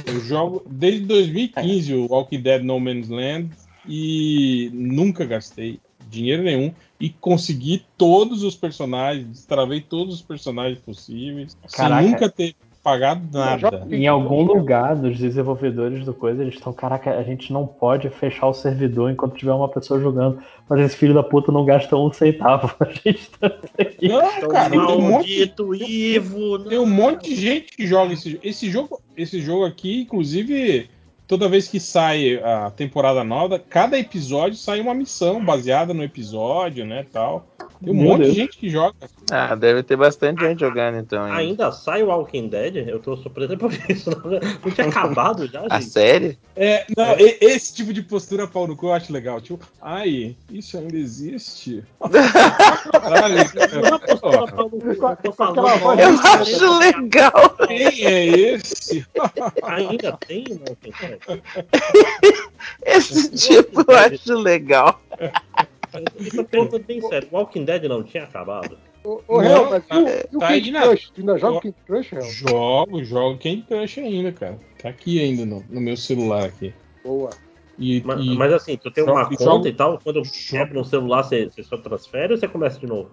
Eu 0.06 0.20
jogo 0.20 0.62
desde 0.66 1.06
2015 1.06 1.94
o 1.94 2.06
Walking 2.08 2.40
Dead 2.40 2.62
No 2.62 2.80
Man's 2.80 3.08
Land 3.08 3.50
e 3.86 4.70
nunca 4.72 5.24
gastei 5.24 5.78
dinheiro 6.10 6.42
nenhum 6.42 6.72
e 7.00 7.08
consegui 7.08 7.84
todos 7.96 8.42
os 8.42 8.54
personagens, 8.54 9.26
destravei 9.26 9.80
todos 9.80 10.14
os 10.14 10.22
personagens 10.22 10.78
possíveis, 10.78 11.56
Caraca. 11.72 12.02
sem 12.02 12.10
nunca 12.10 12.28
ter 12.28 12.54
pagado 12.82 13.22
nada. 13.32 13.86
Em 13.90 14.06
algum 14.06 14.42
lugar 14.42 14.96
dos 14.96 15.16
desenvolvedores 15.16 16.04
do 16.04 16.12
coisa, 16.12 16.42
eles 16.42 16.54
estão, 16.54 16.72
caraca, 16.72 17.16
a 17.16 17.22
gente 17.22 17.52
não 17.52 17.66
pode 17.66 18.10
fechar 18.10 18.48
o 18.48 18.54
servidor 18.54 19.10
enquanto 19.10 19.36
tiver 19.36 19.52
uma 19.52 19.68
pessoa 19.68 20.00
jogando. 20.00 20.42
Mas 20.68 20.80
esse 20.80 20.96
filho 20.96 21.14
da 21.14 21.22
puta 21.22 21.52
não 21.52 21.64
gasta 21.64 21.96
um 21.96 22.12
centavo. 22.12 22.74
A 22.80 22.86
gente 22.86 23.30
tá 23.38 23.46
aqui. 23.78 24.08
Não, 24.08 24.48
cara, 24.48 24.70
tem 24.70 24.80
um 24.80 25.00
monte, 25.00 25.54
Ivo. 25.86 26.58
tem 26.60 26.78
um 26.78 26.86
monte 26.86 27.30
de 27.30 27.36
gente 27.36 27.76
que 27.76 27.86
joga 27.86 28.14
esse, 28.14 28.40
esse 28.42 28.70
jogo. 28.70 29.00
Esse 29.16 29.40
jogo 29.40 29.64
aqui, 29.64 30.02
inclusive, 30.02 30.88
toda 31.26 31.48
vez 31.48 31.68
que 31.68 31.78
sai 31.78 32.42
a 32.42 32.70
temporada 32.70 33.22
nova, 33.22 33.58
cada 33.58 33.98
episódio 33.98 34.56
sai 34.56 34.80
uma 34.80 34.94
missão 34.94 35.44
baseada 35.44 35.92
no 35.92 36.02
episódio, 36.02 36.84
né, 36.84 37.06
tal. 37.12 37.46
Tem 37.82 37.92
um 37.92 37.96
Meu 37.96 38.08
monte 38.10 38.22
Deus. 38.22 38.34
de 38.34 38.40
gente 38.40 38.58
que 38.58 38.68
joga. 38.70 38.94
Ah, 39.30 39.54
deve 39.56 39.82
ter 39.82 39.96
bastante 39.96 40.40
gente 40.40 40.60
jogando 40.60 40.98
então. 40.98 41.24
ainda. 41.24 41.36
Ainda 41.38 41.72
sai 41.72 42.02
o 42.02 42.06
Walking 42.08 42.48
Dead? 42.48 42.76
Eu 42.88 43.00
tô 43.00 43.16
surpreso 43.16 43.56
por 43.56 43.72
isso. 43.88 44.10
Não 44.64 44.70
tinha 44.70 44.86
acabado 44.86 45.46
já, 45.48 45.64
A 45.68 45.80
gente? 45.80 45.90
série? 45.90 46.38
É, 46.54 46.84
não, 46.96 47.18
e- 47.18 47.38
esse 47.40 47.74
tipo 47.74 47.92
de 47.92 48.02
postura 48.02 48.46
pau 48.46 48.66
no 48.68 48.76
cu 48.76 48.86
eu 48.86 48.92
acho 48.92 49.12
legal. 49.12 49.40
Tipo, 49.40 49.66
ai, 49.80 50.36
isso 50.50 50.76
ainda 50.78 50.96
existe. 50.96 51.82
Caralho, 52.00 53.34
Não 53.82 53.94
é 53.94 53.98
postura 53.98 54.46
pau 54.48 54.70
no 54.70 54.78
cu, 54.78 54.86
eu 54.86 55.16
tô 55.16 55.32
falando. 55.32 55.66
Eu 56.00 56.08
acho 56.40 56.78
legal. 56.78 57.56
quem 57.66 58.04
é 58.06 58.26
esse? 58.26 59.04
Ainda 59.62 60.16
tem 60.26 60.44
Walking 60.50 60.92
Dead? 61.00 61.42
Esse 62.84 63.30
tipo 63.30 63.84
eu 63.90 63.96
acho 63.96 64.34
legal. 64.38 65.00
Eu 65.94 66.30
tô 66.30 66.44
perguntando 66.44 66.84
bem 66.84 67.00
sério. 67.02 67.28
Walking 67.32 67.64
Dead 67.64 67.84
não 67.84 68.02
tinha 68.02 68.24
acabado? 68.24 68.78
Ô, 69.04 69.20
ô 69.28 69.42
Não, 69.42 69.50
Hel, 69.64 69.70
mas 69.70 69.86
tá- 69.86 69.96
e 69.96 70.02
o, 70.02 70.08
e 70.08 70.36
o 70.36 70.38
tá 70.38 70.48
Candy 70.48 70.72
Crush? 70.72 71.10
Tu 71.12 71.20
ainda 71.20 71.38
joga 71.38 71.56
o 71.58 71.60
Candy 71.60 71.76
Crush, 71.86 72.12
Hel? 72.12 72.22
Jogo, 72.22 73.04
jogo 73.04 73.38
Candy 73.38 73.62
Crush 73.62 73.98
ainda, 74.00 74.32
cara. 74.32 74.60
Tá 74.80 74.88
aqui 74.88 75.20
ainda 75.20 75.44
no, 75.44 75.64
no 75.68 75.80
meu 75.80 75.96
celular 75.96 76.44
aqui. 76.44 76.72
Boa. 77.04 77.30
E, 77.78 78.00
Mas, 78.04 78.20
e- 78.20 78.34
mas 78.36 78.52
assim, 78.52 78.76
tu 78.76 78.90
tem 78.90 79.02
uma 79.02 79.24
Jogo- 79.24 79.36
conta 79.36 79.44
jogo- 79.44 79.66
e 79.68 79.72
tal, 79.72 79.98
quando 80.02 80.16
eu 80.16 80.22
quebra 80.50 80.74
no 80.74 80.84
celular, 80.84 81.22
você, 81.24 81.46
você 81.46 81.62
só 81.62 81.76
transfere 81.78 82.32
ou 82.32 82.38
você 82.38 82.46
começa 82.46 82.78
de 82.78 82.86
novo? 82.86 83.10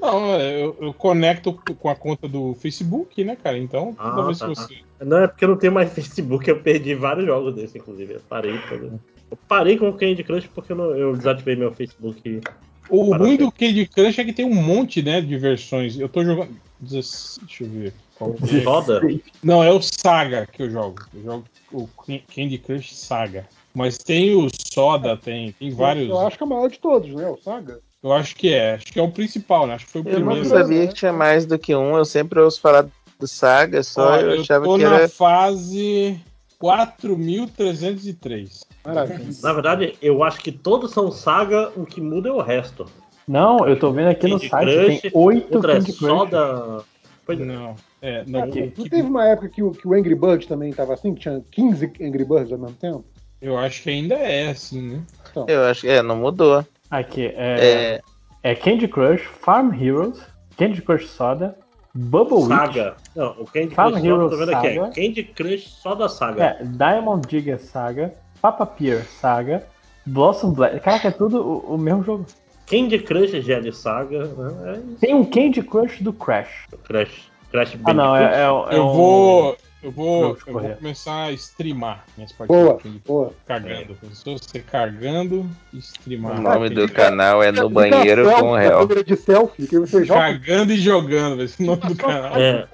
não, 0.00 0.38
eu, 0.40 0.76
eu 0.80 0.94
conecto 0.94 1.52
com 1.78 1.88
a 1.88 1.96
conta 1.96 2.28
do 2.28 2.54
Facebook, 2.54 3.24
né, 3.24 3.34
cara? 3.36 3.58
Então, 3.58 3.92
toda 3.94 4.20
Ah, 4.20 4.26
vez 4.26 4.38
tá. 4.38 4.48
que 4.48 4.54
você. 4.54 4.74
Não, 5.00 5.18
é 5.18 5.26
porque 5.26 5.44
eu 5.44 5.48
não 5.48 5.56
tenho 5.56 5.72
mais 5.72 5.90
Facebook, 5.94 6.48
eu 6.48 6.60
perdi 6.60 6.94
vários 6.94 7.26
jogos 7.26 7.54
desse, 7.54 7.78
inclusive. 7.78 8.14
Eu 8.14 8.20
parei. 8.28 8.52
de 8.52 8.68
fazer. 8.68 8.92
Eu 9.30 9.38
parei 9.48 9.76
com 9.78 9.88
o 9.88 9.92
Candy 9.92 10.24
Crush 10.24 10.48
porque 10.54 10.72
eu, 10.72 10.76
não- 10.76 10.96
eu 10.96 11.16
desativei 11.16 11.56
meu 11.56 11.72
Facebook. 11.72 12.40
O 12.88 13.14
ruim 13.16 13.36
do 13.36 13.52
Candy 13.52 13.86
Crush 13.86 14.18
é 14.18 14.24
que 14.24 14.32
tem 14.32 14.44
um 14.44 14.54
monte, 14.54 15.00
né, 15.02 15.20
de 15.20 15.36
versões. 15.38 15.98
Eu 15.98 16.08
tô 16.08 16.24
jogando. 16.24 16.50
Deixa 16.80 17.38
eu 17.60 17.68
ver. 17.68 17.92
Qual 18.16 18.34
que 18.34 18.58
é? 18.58 18.62
Roda? 18.64 19.00
Não, 19.42 19.62
é 19.62 19.70
o 19.70 19.80
Saga 19.80 20.46
que 20.50 20.62
eu 20.62 20.70
jogo. 20.70 21.04
Eu 21.14 21.22
jogo 21.22 21.44
o 21.72 21.88
Candy 22.34 22.58
Crush 22.58 22.94
Saga. 22.96 23.46
Mas 23.72 23.96
tem 23.96 24.34
o 24.34 24.48
Soda, 24.52 25.16
tem, 25.16 25.52
tem 25.52 25.70
vários. 25.70 26.08
Eu 26.08 26.18
acho 26.26 26.36
que 26.36 26.42
é 26.42 26.46
o 26.46 26.48
maior 26.48 26.68
de 26.68 26.78
todos, 26.80 27.14
né? 27.14 27.28
O 27.28 27.38
Saga. 27.40 27.78
Eu 28.02 28.12
acho 28.12 28.34
que 28.34 28.52
é. 28.52 28.74
Acho 28.74 28.86
que 28.86 28.98
é 28.98 29.02
o 29.02 29.10
principal, 29.12 29.66
né? 29.66 29.74
Acho 29.74 29.86
que 29.86 29.92
foi 29.92 30.00
o 30.02 30.08
Eu 30.08 30.18
não 30.20 30.26
primeiro. 30.32 30.48
sabia 30.48 30.88
que 30.88 30.94
tinha 30.94 31.12
mais 31.12 31.46
do 31.46 31.56
que 31.58 31.74
um. 31.76 31.96
Eu 31.96 32.04
sempre 32.04 32.40
ouço 32.40 32.60
falar 32.60 32.88
do 33.18 33.28
Saga, 33.28 33.82
só 33.84 34.16
eu 34.16 34.32
eu 34.32 34.40
achava 34.40 34.64
tô 34.64 34.76
que 34.76 34.82
na 34.84 34.96
era. 34.96 35.08
fase 35.08 36.18
4303. 36.58 38.64
Maravilha. 38.84 39.28
Na 39.42 39.52
verdade, 39.52 39.94
eu 40.00 40.22
acho 40.24 40.40
que 40.40 40.50
todos 40.50 40.92
são 40.92 41.10
saga, 41.10 41.70
o 41.76 41.84
que 41.84 42.00
muda 42.00 42.28
é 42.28 42.32
o 42.32 42.40
resto. 42.40 42.86
Não, 43.28 43.66
eu 43.68 43.78
tô 43.78 43.92
vendo 43.92 44.08
aqui 44.08 44.26
no 44.28 44.38
site, 44.38 44.50
Crush, 44.74 45.00
tem 45.02 45.10
oito 45.14 45.58
é 45.58 45.60
Candy 45.74 45.92
só 45.92 46.18
Crush. 46.26 46.30
da. 46.30 46.82
Pois 47.26 47.40
é. 47.40 47.44
Não, 47.44 47.74
é, 48.02 48.24
não. 48.26 48.40
Não 48.40 48.50
que- 48.50 48.68
que- 48.70 48.90
teve 48.90 49.06
uma 49.08 49.26
época 49.28 49.48
que 49.48 49.62
o, 49.62 49.70
que 49.70 49.86
o 49.86 49.94
Angry 49.94 50.14
Birds 50.14 50.46
também 50.46 50.72
tava 50.72 50.94
assim, 50.94 51.14
que 51.14 51.20
tinha 51.20 51.40
15 51.52 51.92
Angry 52.00 52.24
Birds 52.24 52.50
ao 52.52 52.58
mesmo 52.58 52.76
tempo? 52.76 53.04
eu 53.40 53.56
acho 53.56 53.82
que 53.82 53.88
ainda 53.90 54.16
é 54.16 54.48
assim, 54.50 54.82
né? 54.82 55.02
Eu 55.46 55.64
acho 55.64 55.82
que 55.82 55.88
é, 55.88 56.02
não 56.02 56.16
mudou. 56.16 56.62
Aqui, 56.90 57.26
é, 57.36 58.00
É, 58.42 58.50
é 58.50 58.54
Candy 58.54 58.86
Crush, 58.88 59.22
Farm 59.22 59.72
Heroes, 59.72 60.20
Candy 60.58 60.82
Crush 60.82 61.06
Soda, 61.06 61.56
Bubble 61.94 62.34
Witch, 62.38 62.48
Saga. 62.48 62.96
Não, 63.16 63.30
o 63.40 63.44
Candy 63.46 63.74
Farm 63.74 63.92
Crush 63.92 64.04
Heroes 64.04 64.30
tô 64.30 64.36
vendo 64.38 64.54
aqui, 64.54 64.66
é 64.66 64.74
Saga. 64.74 64.90
Candy 64.94 65.24
Crush 65.24 65.68
só 65.70 65.94
da 65.94 66.08
saga. 66.08 66.44
é, 66.44 66.64
Diamond 66.64 67.26
Digger 67.28 67.60
Saga, 67.60 68.12
Papa 68.40 68.64
Pier 68.66 69.04
Saga, 69.20 69.64
Blossom 70.06 70.52
Blast. 70.52 70.80
Caraca, 70.80 71.08
é 71.08 71.10
tudo 71.10 71.40
o, 71.42 71.74
o 71.74 71.78
mesmo 71.78 72.02
jogo. 72.02 72.26
Candy 72.66 72.98
Crush 73.00 73.32
GL 73.42 73.72
Saga, 73.72 74.24
né? 74.26 74.74
É. 74.76 74.80
Tem 75.00 75.14
um 75.14 75.24
Candy 75.24 75.62
Crush 75.62 76.02
do 76.02 76.12
Crash. 76.12 76.66
Crush. 76.84 77.28
Crash 77.50 77.76
Ah, 77.84 77.92
não, 77.92 78.16
é, 78.16 78.24
é, 78.24 78.42
é 78.42 78.78
Eu 78.78 78.86
um- 78.86 78.92
vou. 78.94 79.56
Eu 79.82 79.90
vou, 79.90 80.36
eu 80.46 80.52
vou 80.52 80.76
começar 80.76 81.24
a 81.24 81.32
streamar 81.32 82.04
minhas 82.14 82.32
Boa, 82.32 82.74
partidas 82.74 83.00
boa. 83.06 83.32
cagando. 83.46 83.94
Pensou 83.94 84.36
você 84.38 84.58
cargando 84.60 85.48
e 85.72 85.78
streamar. 85.78 86.38
O 86.38 86.42
nome 86.42 86.68
do 86.68 86.86
canal 86.86 87.42
é 87.42 87.50
No 87.50 87.68
Fica 87.68 87.68
Banheiro 87.70 88.24
selfie, 88.26 88.40
com 88.42 88.50
o 88.50 88.54
a 88.54 88.60
Réu. 88.60 88.78
câmera 88.80 89.04
de 89.04 89.16
selfie, 89.16 89.66
que 89.66 89.78
você 89.78 90.04
joga 90.04 90.20
Cagando 90.20 90.72
e 90.72 90.76
jogando, 90.78 91.36
vai 91.38 91.48
ser 91.48 91.62
o 91.62 91.66
nome 91.66 91.80
do 91.80 91.96
canal. 91.96 92.36
É, 92.36 92.68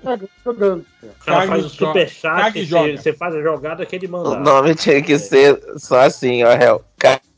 jogando. 0.45 0.85
o 1.05 1.25
cara 1.25 1.47
faz 1.47 1.63
e 1.63 1.67
o 1.67 1.69
superchat, 1.71 2.59
e 2.59 2.67
você, 2.67 2.97
você 2.97 3.13
faz 3.13 3.35
a 3.37 3.41
jogada 3.43 3.87
que 3.87 3.95
ele 3.95 4.09
O 4.09 4.11
manda. 4.11 4.41
nome 4.41 4.75
tinha 4.75 5.01
que 5.01 5.17
ser 5.17 5.61
só 5.77 6.01
assim, 6.01 6.43
ó, 6.43 6.57
Réu. 6.57 6.85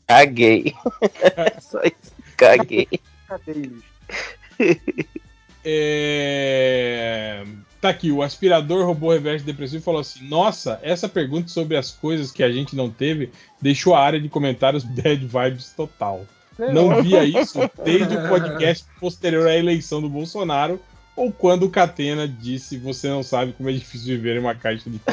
Caguei. 0.07 0.73
Só 1.61 1.79
isso. 1.83 2.11
Caguei. 2.35 2.87
Cadê 3.27 3.51
eles? 3.51 3.83
É... 5.63 7.43
Tá 7.81 7.89
aqui, 7.89 8.11
o 8.11 8.21
aspirador 8.21 8.85
robô 8.85 9.13
reverso 9.13 9.45
depressivo 9.45 9.83
falou 9.83 10.01
assim: 10.01 10.27
Nossa, 10.27 10.79
essa 10.81 11.07
pergunta 11.07 11.47
sobre 11.47 11.77
as 11.77 11.91
coisas 11.91 12.31
que 12.31 12.43
a 12.43 12.51
gente 12.51 12.75
não 12.75 12.89
teve 12.89 13.31
deixou 13.61 13.95
a 13.95 14.03
área 14.03 14.19
de 14.19 14.27
comentários 14.27 14.83
bad 15.01 15.25
vibes 15.25 15.71
total. 15.71 16.25
Não 16.57 17.01
via 17.01 17.23
isso 17.23 17.57
desde 17.85 18.17
o 18.17 18.27
podcast 18.27 18.85
posterior 18.99 19.47
à 19.47 19.55
eleição 19.55 20.01
do 20.01 20.09
Bolsonaro 20.09 20.77
ou 21.15 21.31
quando 21.31 21.63
o 21.63 21.69
Catena 21.69 22.27
disse 22.27 22.77
você 22.77 23.07
não 23.07 23.23
sabe 23.23 23.53
como 23.53 23.69
é 23.69 23.73
difícil 23.73 24.07
viver 24.07 24.35
em 24.35 24.39
uma 24.39 24.55
caixa 24.55 24.89
de. 24.89 24.99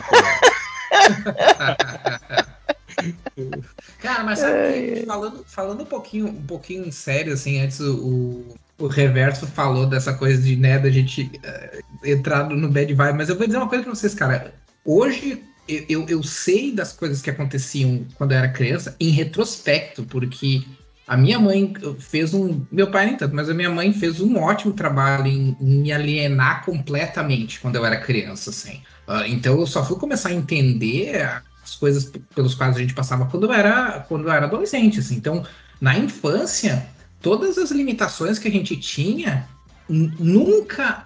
Cara, 4.00 4.24
mas 4.24 4.40
sabe 4.40 4.56
que, 4.72 5.06
falando, 5.06 5.44
falando 5.44 5.82
um 5.82 5.86
pouquinho, 5.86 6.28
um 6.28 6.42
pouquinho 6.42 6.90
sério, 6.92 7.32
assim, 7.32 7.60
antes 7.60 7.78
o, 7.80 8.56
o 8.78 8.86
Reverso 8.86 9.46
falou 9.46 9.86
dessa 9.86 10.12
coisa 10.14 10.40
de, 10.42 10.56
né, 10.56 10.78
da 10.78 10.90
gente 10.90 11.30
eh, 11.42 11.80
entrar 12.04 12.48
no 12.48 12.68
bad 12.68 12.92
vibe, 12.92 13.16
mas 13.16 13.28
eu 13.28 13.36
vou 13.36 13.46
dizer 13.46 13.58
uma 13.58 13.68
coisa 13.68 13.84
pra 13.84 13.94
vocês, 13.94 14.14
cara. 14.14 14.54
Hoje 14.84 15.42
eu, 15.68 16.06
eu, 16.08 16.22
sei 16.22 16.72
das 16.72 16.92
coisas 16.92 17.20
que 17.20 17.30
aconteciam 17.30 18.04
quando 18.16 18.32
eu 18.32 18.38
era 18.38 18.48
criança 18.48 18.94
em 19.00 19.10
retrospecto, 19.10 20.04
porque 20.04 20.62
a 21.06 21.16
minha 21.16 21.38
mãe 21.38 21.72
fez 21.98 22.34
um. 22.34 22.64
Meu 22.70 22.90
pai 22.90 23.06
nem 23.06 23.16
tanto, 23.16 23.34
mas 23.34 23.48
a 23.48 23.54
minha 23.54 23.70
mãe 23.70 23.92
fez 23.92 24.20
um 24.20 24.36
ótimo 24.38 24.72
trabalho 24.72 25.26
em, 25.26 25.56
em 25.60 25.80
me 25.80 25.92
alienar 25.92 26.64
completamente 26.64 27.60
quando 27.60 27.76
eu 27.76 27.84
era 27.84 27.96
criança, 27.96 28.50
assim. 28.50 28.80
Ah, 29.08 29.26
então 29.26 29.58
eu 29.58 29.66
só 29.66 29.84
fui 29.84 29.96
começar 29.96 30.28
a 30.28 30.34
entender 30.34 31.42
as 31.62 31.74
coisas 31.74 32.12
pelos 32.34 32.54
quais 32.54 32.76
a 32.76 32.80
gente 32.80 32.94
passava 32.94 33.26
quando 33.26 33.46
eu 33.46 33.52
era, 33.52 34.04
quando 34.08 34.24
eu 34.24 34.32
era 34.32 34.46
adolescente, 34.46 35.00
assim. 35.00 35.16
Então, 35.16 35.44
na 35.80 35.98
infância, 35.98 36.86
todas 37.26 37.58
as 37.58 37.72
limitações 37.72 38.38
que 38.38 38.46
a 38.46 38.50
gente 38.52 38.76
tinha, 38.76 39.48
nunca. 39.88 41.04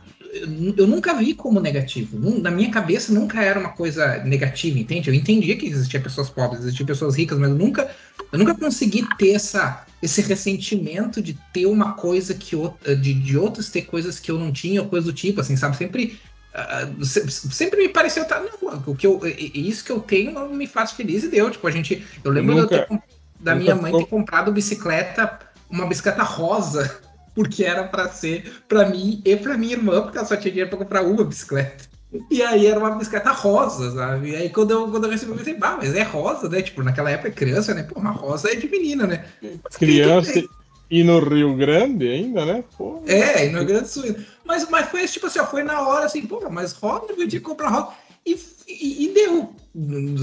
Eu 0.76 0.86
nunca 0.86 1.14
vi 1.14 1.32
como 1.32 1.59
negativo. 1.60 2.18
Na 2.40 2.51
minha 2.51 2.70
cabeça 2.70 3.10
nunca 3.10 3.42
era 3.42 3.59
uma 3.59 3.70
coisa 3.70 4.22
negativa, 4.22 4.78
entende? 4.78 5.09
Eu 5.09 5.14
entendia 5.14 5.56
que 5.56 5.66
existia 5.66 5.98
pessoas 5.98 6.28
pobres, 6.28 6.60
existiam 6.60 6.86
pessoas 6.86 7.16
ricas, 7.16 7.38
mas 7.38 7.48
eu 7.48 7.56
nunca, 7.56 7.90
eu 8.30 8.38
nunca 8.38 8.55
consegui 8.55 9.05
ter 9.16 9.30
essa, 9.30 9.84
esse 10.02 10.20
ressentimento 10.20 11.22
de 11.22 11.36
ter 11.55 11.64
uma 11.64 11.94
coisa 11.94 12.34
que 12.34 12.55
de, 13.01 13.14
de 13.14 13.38
outros 13.38 13.70
ter 13.70 13.82
coisas 13.82 14.20
que 14.20 14.30
eu 14.30 14.38
não 14.38 14.52
tinha, 14.52 14.82
ou 14.82 14.88
coisa 14.88 15.06
do 15.06 15.12
tipo, 15.14 15.40
assim, 15.40 15.56
sabe? 15.56 15.76
Sempre 15.76 16.20
se- 17.02 17.30
sempre 17.30 17.80
me 17.80 17.88
pareceu 17.88 18.24
tá 18.26 18.40
não, 18.40 18.82
o 18.86 18.94
que 18.94 19.06
eu 19.06 19.20
isso 19.55 19.84
que 19.84 19.90
eu 19.92 20.01
tenho 20.01 20.48
me 20.51 20.66
faz 20.66 20.90
feliz 20.90 21.22
e 21.22 21.28
deu 21.28 21.48
tipo 21.48 21.64
a 21.66 21.70
gente 21.70 22.05
eu 22.24 22.30
lembro 22.32 22.56
Nunca- 22.56 22.88
da 23.38 23.55
minha 23.55 23.74
mãe 23.74 23.92
ter 23.97 24.06
comprado 24.06 24.52
bicicleta 24.52 25.38
uma 25.70 25.86
bicicleta 25.86 26.22
rosa 26.22 27.01
porque 27.34 27.64
era 27.64 27.84
para 27.84 28.09
ser 28.09 28.62
para 28.68 28.88
mim 28.88 29.22
e 29.24 29.36
para 29.36 29.56
minha 29.56 29.74
irmã 29.74 30.02
porque 30.02 30.18
ela 30.18 30.26
só 30.26 30.36
tinha 30.36 30.51
dinheiro 30.51 30.70
para 30.70 30.78
comprar 30.78 31.02
uma 31.02 31.24
bicicleta 31.24 31.90
e 32.30 32.42
aí 32.42 32.66
era 32.66 32.78
uma 32.78 32.90
bicicleta 32.90 33.30
rosa, 33.30 33.92
sabe? 33.92 34.30
E 34.30 34.36
aí 34.36 34.51
quando 34.51 34.72
eu, 34.72 34.90
quando 34.90 35.05
eu 35.05 35.10
recebi, 35.10 35.30
eu 35.30 35.38
pensei, 35.38 35.55
bah, 35.55 35.76
mas 35.80 35.94
é 35.94 36.02
rosa, 36.02 36.48
né? 36.48 36.60
Tipo, 36.60 36.82
naquela 36.82 37.10
época 37.10 37.30
criança, 37.30 37.72
né? 37.72 37.84
Pô, 37.84 38.01
uma 38.01 38.10
rosa 38.10 38.51
é 38.51 38.56
de 38.56 38.68
menina, 38.68 39.06
né? 39.06 39.24
Mas 39.40 39.76
Criança 39.76 40.42
e 40.90 41.05
no 41.05 41.20
Rio 41.20 41.55
Grande 41.55 42.09
ainda, 42.09 42.44
né? 42.44 42.64
Pô, 42.76 43.01
É, 43.06 43.47
e 43.47 43.51
no 43.51 43.59
Rio 43.59 43.68
Grande 43.68 43.84
do 43.84 43.88
Sul. 43.88 44.16
Mas, 44.44 44.68
mas 44.68 44.88
foi 44.88 45.06
tipo 45.06 45.26
assim, 45.26 45.38
ó, 45.38 45.47
foi 45.47 45.62
na 45.62 45.80
hora 45.86 46.06
assim, 46.06 46.26
pô, 46.26 46.42
mas 46.51 46.72
roda, 46.72 47.12
eu 47.12 47.28
tinha 47.28 47.28
que 47.28 47.40
comprar 47.40 47.68
roda. 47.68 47.92
E, 48.26 48.36
e, 48.66 49.05
e 49.05 49.14
deu, 49.14 49.55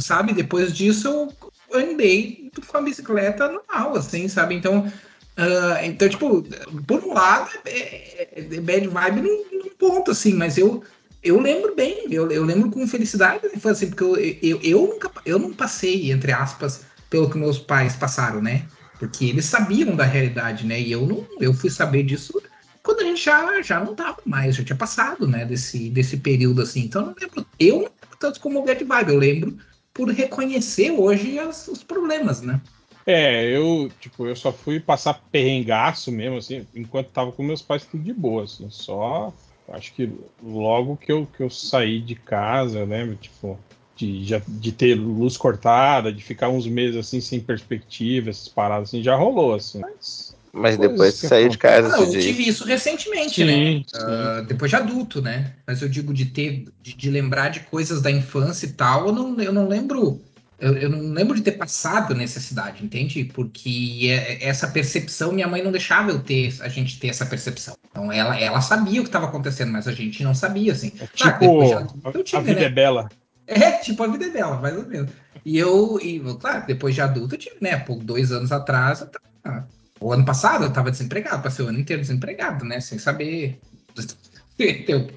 sabe? 0.01 0.33
Depois 0.33 0.73
disso 0.73 1.07
eu 1.07 1.79
andei 1.79 2.51
com 2.67 2.77
a 2.77 2.81
bicicleta 2.81 3.47
normal, 3.47 3.95
assim, 3.95 4.27
sabe? 4.27 4.55
Então, 4.55 4.91
ah, 5.37 5.85
então 5.85 6.09
tipo, 6.09 6.43
por 6.87 7.03
um 7.03 7.13
lado, 7.13 7.49
é, 7.65 7.79
é- 7.79 8.29
é 8.55 8.59
bad 8.61 8.87
vibe 8.87 9.21
num, 9.21 9.45
num 9.63 9.69
ponto, 9.77 10.11
assim, 10.11 10.33
mas 10.33 10.57
eu, 10.57 10.83
eu 11.23 11.39
lembro 11.39 11.75
bem, 11.75 12.05
eu, 12.11 12.31
eu 12.31 12.43
lembro 12.43 12.71
com 12.71 12.87
felicidade, 12.87 13.47
foi 13.59 13.71
assim, 13.71 13.87
porque 13.89 14.03
eu, 14.03 14.15
eu, 14.17 14.59
eu, 14.63 14.87
nunca, 14.87 15.11
eu 15.25 15.37
não 15.39 15.53
passei, 15.53 16.11
entre 16.11 16.31
aspas, 16.31 16.81
pelo 17.09 17.29
que 17.29 17.37
meus 17.37 17.59
pais 17.59 17.95
passaram, 17.95 18.41
né? 18.41 18.65
Porque 18.99 19.25
eles 19.25 19.45
sabiam 19.45 19.95
da 19.95 20.03
realidade, 20.05 20.65
né? 20.65 20.79
E 20.81 20.91
eu 20.91 21.05
não, 21.05 21.25
eu 21.39 21.53
fui 21.53 21.69
saber 21.69 22.03
disso 22.03 22.33
quando 22.81 23.01
a 23.01 23.03
gente 23.03 23.23
já, 23.23 23.61
já 23.61 23.79
não 23.83 23.93
tava 23.93 24.17
mais, 24.25 24.55
já 24.55 24.63
tinha 24.63 24.77
passado, 24.77 25.27
né, 25.27 25.45
desse, 25.45 25.89
desse 25.89 26.17
período 26.17 26.61
assim. 26.61 26.81
Então 26.85 27.01
eu 27.01 27.07
não 27.07 27.15
lembro, 27.19 27.45
eu 27.59 27.75
não 27.75 27.81
lembro 27.81 28.17
tanto 28.19 28.39
como 28.39 28.63
Bad 28.65 28.83
Vibe, 28.83 29.09
eu 29.11 29.17
lembro 29.19 29.57
por 29.93 30.09
reconhecer 30.09 30.91
hoje 30.91 31.37
as- 31.37 31.67
os 31.67 31.83
problemas, 31.83 32.41
né? 32.41 32.61
É, 33.07 33.45
eu, 33.45 33.89
tipo, 34.01 34.27
eu 34.27 34.35
só 34.35 34.51
fui 34.51 34.81
passar 34.81 35.13
perrengaço 35.31 36.11
mesmo, 36.11 36.37
assim, 36.37 36.67
enquanto 36.75 37.07
tava 37.07 37.31
com 37.31 37.41
meus 37.41 37.61
pais 37.61 37.85
tudo 37.85 38.03
de 38.03 38.13
boa, 38.13 38.43
assim, 38.43 38.69
só. 38.69 39.33
Acho 39.69 39.93
que 39.93 40.11
logo 40.43 40.97
que 40.97 41.11
eu, 41.11 41.25
que 41.25 41.41
eu 41.41 41.49
saí 41.49 42.01
de 42.01 42.15
casa, 42.15 42.79
eu 42.79 42.85
lembro, 42.85 43.15
tipo, 43.15 43.57
de, 43.95 44.25
já, 44.25 44.41
de 44.45 44.71
ter 44.73 44.95
luz 44.95 45.37
cortada, 45.37 46.11
de 46.11 46.21
ficar 46.21 46.49
uns 46.49 46.67
meses 46.67 46.97
assim 46.97 47.21
sem 47.21 47.39
perspectiva, 47.39 48.29
essas 48.29 48.49
paradas 48.49 48.89
assim, 48.89 49.01
já 49.01 49.15
rolou, 49.15 49.55
assim. 49.55 49.79
Mas. 49.79 50.35
Mas 50.53 50.77
depois 50.77 51.15
que 51.15 51.21
de 51.21 51.27
sair 51.27 51.49
de 51.49 51.57
casa, 51.57 51.87
Não, 51.89 51.99
você 51.99 52.03
eu 52.03 52.11
diz. 52.11 52.25
tive 52.25 52.49
isso 52.49 52.65
recentemente, 52.65 53.43
né? 53.43 53.53
Sim, 53.53 53.85
sim. 53.87 53.95
Ah, 53.95 54.43
depois 54.47 54.71
de 54.71 54.75
adulto, 54.75 55.21
né? 55.21 55.53
Mas 55.67 55.81
eu 55.81 55.87
digo 55.89 56.13
de 56.13 56.25
ter, 56.25 56.65
de, 56.81 56.95
de 56.95 57.09
lembrar 57.11 57.49
de 57.49 57.59
coisas 57.61 58.01
da 58.01 58.09
infância 58.09 58.65
e 58.65 58.73
tal, 58.73 59.07
eu 59.07 59.13
não, 59.13 59.39
eu 59.39 59.53
não 59.53 59.67
lembro. 59.67 60.19
Eu, 60.59 60.75
eu 60.75 60.89
não 60.89 61.13
lembro 61.13 61.35
de 61.35 61.41
ter 61.43 61.51
passado 61.51 62.15
necessidade, 62.15 62.83
entende? 62.83 63.25
Porque 63.25 64.07
é- 64.09 64.43
essa 64.47 64.67
percepção, 64.67 65.31
minha 65.31 65.47
mãe 65.47 65.63
não 65.63 65.71
deixava 65.71 66.09
eu 66.09 66.19
ter, 66.19 66.55
a 66.61 66.67
gente 66.67 66.99
ter 66.99 67.09
essa 67.09 67.25
percepção. 67.25 67.75
Então 67.91 68.11
ela, 68.11 68.39
ela 68.39 68.59
sabia 68.61 68.99
o 68.99 69.03
que 69.03 69.09
estava 69.09 69.27
acontecendo, 69.27 69.71
mas 69.71 69.87
a 69.87 69.91
gente 69.91 70.23
não 70.23 70.33
sabia, 70.33 70.71
assim. 70.73 70.91
É 70.99 71.07
tipo, 71.07 71.29
adulto, 71.61 71.99
a, 72.07 72.11
eu 72.11 72.21
a 72.21 72.23
tive, 72.23 72.41
vida 72.43 72.59
né? 72.61 72.65
é 72.65 72.69
bela. 72.69 73.09
É, 73.45 73.71
tipo 73.73 74.03
a 74.03 74.07
vida 74.07 74.29
dela, 74.29 74.59
mais 74.59 74.75
ou 74.75 74.85
menos. 74.87 75.11
E 75.45 75.57
eu, 75.57 75.99
e, 76.01 76.19
claro, 76.39 76.65
depois 76.65 76.95
de 76.95 77.01
adulto, 77.01 77.35
eu 77.35 77.39
tive, 77.39 77.57
né? 77.61 77.77
Por 77.77 78.03
dois 78.03 78.31
anos 78.31 78.51
atrás, 78.51 79.01
eu 79.01 79.07
tava- 79.07 79.67
o 79.99 80.11
ano 80.11 80.25
passado 80.25 80.63
eu 80.65 80.73
tava 80.73 80.91
desempregado, 80.91 81.41
passei 81.41 81.63
o 81.65 81.69
ano 81.69 81.79
inteiro 81.79 82.01
desempregado, 82.01 82.65
né? 82.65 82.79
Sem 82.79 82.97
saber. 82.97 83.59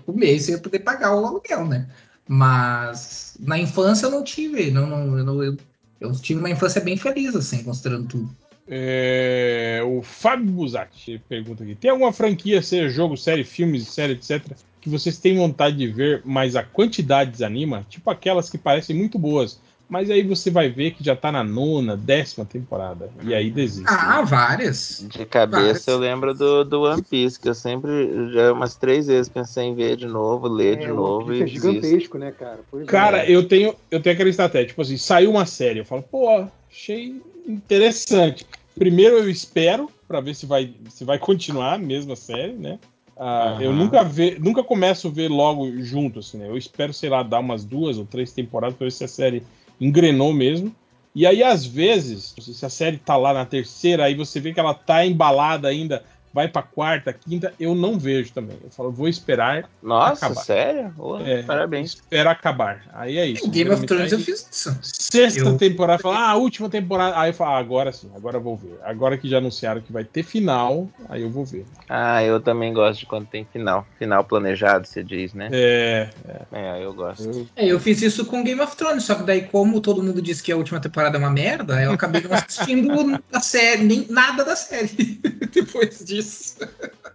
O 0.06 0.12
mês 0.12 0.48
eu 0.50 0.56
ia 0.56 0.60
poder 0.60 0.80
pagar 0.80 1.14
o 1.14 1.24
aluguel, 1.24 1.66
né? 1.66 1.88
Mas 2.32 3.36
na 3.40 3.58
infância 3.58 4.06
eu 4.06 4.10
não 4.12 4.22
tive, 4.22 4.70
não, 4.70 4.86
não, 4.86 5.18
eu, 5.18 5.24
não- 5.24 5.42
eu, 5.42 5.56
eu 6.00 6.12
tive 6.12 6.38
uma 6.38 6.48
infância 6.48 6.80
bem 6.80 6.96
feliz, 6.96 7.34
assim, 7.34 7.64
considerando 7.64 8.06
tudo. 8.06 8.30
É, 8.68 9.80
o 9.84 10.00
Fábio 10.00 10.46
Buzatti 10.46 11.20
pergunta 11.28 11.64
aqui: 11.64 11.74
tem 11.74 11.90
alguma 11.90 12.12
franquia, 12.12 12.62
seja 12.62 12.88
jogo, 12.88 13.16
série, 13.16 13.42
filmes, 13.42 13.88
série, 13.88 14.12
etc., 14.12 14.56
que 14.80 14.88
vocês 14.88 15.18
têm 15.18 15.38
vontade 15.38 15.76
de 15.76 15.88
ver, 15.88 16.22
mas 16.24 16.54
a 16.54 16.62
quantidade 16.62 17.32
desanima? 17.32 17.84
Tipo 17.88 18.08
aquelas 18.10 18.48
que 18.48 18.56
parecem 18.56 18.94
muito 18.94 19.18
boas, 19.18 19.60
mas 19.90 20.08
aí 20.08 20.22
você 20.22 20.50
vai 20.50 20.68
ver 20.68 20.92
que 20.92 21.02
já 21.02 21.16
tá 21.16 21.32
na 21.32 21.42
nona, 21.42 21.96
décima 21.96 22.46
temporada, 22.46 23.10
e 23.24 23.34
aí 23.34 23.50
desiste. 23.50 23.90
Ah, 23.90 24.22
várias. 24.22 25.04
De 25.10 25.26
cabeça 25.26 25.58
Várias. 25.58 25.86
eu 25.88 25.98
lembro 25.98 26.32
do, 26.32 26.64
do 26.64 26.82
One 26.82 27.02
Piece, 27.02 27.40
que 27.40 27.48
eu 27.48 27.54
sempre, 27.54 28.32
já 28.32 28.52
umas 28.52 28.76
três 28.76 29.08
vezes 29.08 29.28
pensei 29.28 29.64
em 29.64 29.74
ver 29.74 29.96
de 29.96 30.06
novo, 30.06 30.46
ler 30.46 30.76
de 30.76 30.86
É, 30.86 30.92
o 30.92 30.96
novo 30.96 31.34
e 31.34 31.42
é 31.42 31.46
gigantesco, 31.46 32.16
né, 32.16 32.30
cara? 32.30 32.60
Pois 32.70 32.84
é. 32.84 32.86
Cara, 32.86 33.28
eu 33.28 33.46
tenho, 33.48 33.74
eu 33.90 34.00
tenho 34.00 34.14
aquela 34.14 34.30
estratégia, 34.30 34.68
tipo 34.68 34.80
assim, 34.80 34.96
saiu 34.96 35.32
uma 35.32 35.44
série, 35.44 35.80
eu 35.80 35.84
falo, 35.84 36.04
pô, 36.04 36.28
achei 36.70 37.20
interessante. 37.46 38.46
Primeiro 38.78 39.16
eu 39.16 39.28
espero 39.28 39.90
pra 40.06 40.20
ver 40.20 40.34
se 40.36 40.46
vai, 40.46 40.72
se 40.88 41.04
vai 41.04 41.18
continuar 41.18 41.74
a 41.74 41.78
mesma 41.78 42.14
série, 42.14 42.52
né? 42.52 42.78
Ah, 43.16 43.50
Aham. 43.54 43.62
Eu 43.62 43.72
nunca 43.72 44.02
ve, 44.02 44.38
nunca 44.38 44.62
começo 44.64 45.08
a 45.08 45.10
ver 45.10 45.28
logo 45.28 45.70
junto, 45.82 46.20
assim, 46.20 46.38
né? 46.38 46.48
Eu 46.48 46.56
espero, 46.56 46.92
sei 46.94 47.10
lá, 47.10 47.22
dar 47.22 47.40
umas 47.40 47.64
duas 47.64 47.98
ou 47.98 48.06
três 48.06 48.32
temporadas 48.32 48.76
pra 48.76 48.86
ver 48.86 48.92
se 48.92 49.04
a 49.04 49.08
série 49.08 49.42
engrenou 49.80 50.32
mesmo. 50.32 50.74
E 51.14 51.26
aí, 51.26 51.42
às 51.42 51.64
vezes, 51.64 52.34
se 52.38 52.64
a 52.64 52.68
série 52.68 52.98
tá 52.98 53.16
lá 53.16 53.32
na 53.32 53.44
terceira, 53.44 54.04
aí 54.04 54.14
você 54.14 54.38
vê 54.38 54.52
que 54.52 54.60
ela 54.60 54.74
tá 54.74 55.04
embalada 55.04 55.68
ainda 55.68 56.04
vai 56.32 56.48
pra 56.48 56.62
quarta, 56.62 57.12
quinta, 57.12 57.52
eu 57.58 57.74
não 57.74 57.98
vejo 57.98 58.32
também. 58.32 58.56
Eu 58.62 58.70
falo, 58.70 58.92
vou 58.92 59.08
esperar 59.08 59.68
Nossa, 59.82 60.26
acabar. 60.26 60.42
sério? 60.42 60.94
Ô, 60.96 61.18
É, 61.18 61.42
parabéns. 61.42 61.94
Esperar 61.94 62.30
acabar. 62.32 62.84
Aí 62.92 63.18
é 63.18 63.26
isso. 63.26 63.46
Em 63.46 63.50
Game 63.50 63.70
of 63.70 63.84
Thrones 63.86 64.12
eu 64.12 64.18
aí, 64.18 64.24
fiz 64.24 64.46
isso. 64.50 64.78
Sexta 64.82 65.40
eu- 65.40 65.56
temporada, 65.56 66.00
fala, 66.00 66.18
ah, 66.18 66.30
a 66.30 66.36
última 66.36 66.68
temporada. 66.68 67.18
Aí 67.18 67.30
eu 67.30 67.34
falo, 67.34 67.50
ah, 67.56 67.58
agora 67.58 67.92
sim, 67.92 68.10
agora 68.14 68.36
eu 68.36 68.40
vou 68.42 68.56
ver. 68.56 68.78
Agora 68.84 69.18
que 69.18 69.28
já 69.28 69.38
anunciaram 69.38 69.80
que 69.80 69.92
vai 69.92 70.04
ter 70.04 70.22
final, 70.22 70.88
aí 71.08 71.22
eu 71.22 71.30
vou 71.30 71.44
ver. 71.44 71.66
Ah, 71.88 72.22
eu 72.22 72.40
também 72.40 72.72
gosto 72.72 73.00
de 73.00 73.06
quando 73.06 73.26
tem 73.26 73.44
final. 73.44 73.84
Final 73.98 74.22
planejado, 74.24 74.86
você 74.86 75.02
diz, 75.02 75.34
né? 75.34 75.48
É, 75.52 76.08
É, 76.52 76.84
eu 76.84 76.94
gosto. 76.94 77.24
eu, 77.28 77.46
É, 77.56 77.66
eu 77.66 77.80
fiz 77.80 78.00
isso 78.02 78.24
com 78.24 78.44
Game 78.44 78.60
of 78.60 78.76
Thrones, 78.76 79.04
só 79.04 79.14
que 79.16 79.24
daí, 79.24 79.42
como 79.42 79.80
todo 79.80 80.02
mundo 80.02 80.22
disse 80.22 80.42
que 80.42 80.52
a 80.52 80.56
última 80.56 80.80
temporada 80.80 81.16
é 81.16 81.18
uma 81.18 81.30
merda, 81.30 81.82
eu 81.82 81.92
acabei 81.92 82.20
não 82.22 82.32
assistindo 82.32 82.88
a 83.32 83.40
série, 83.40 83.82
nem 83.84 84.06
nada 84.08 84.44
da 84.44 84.54
série 84.54 85.20
depois 85.52 86.04
disso. 86.22 86.56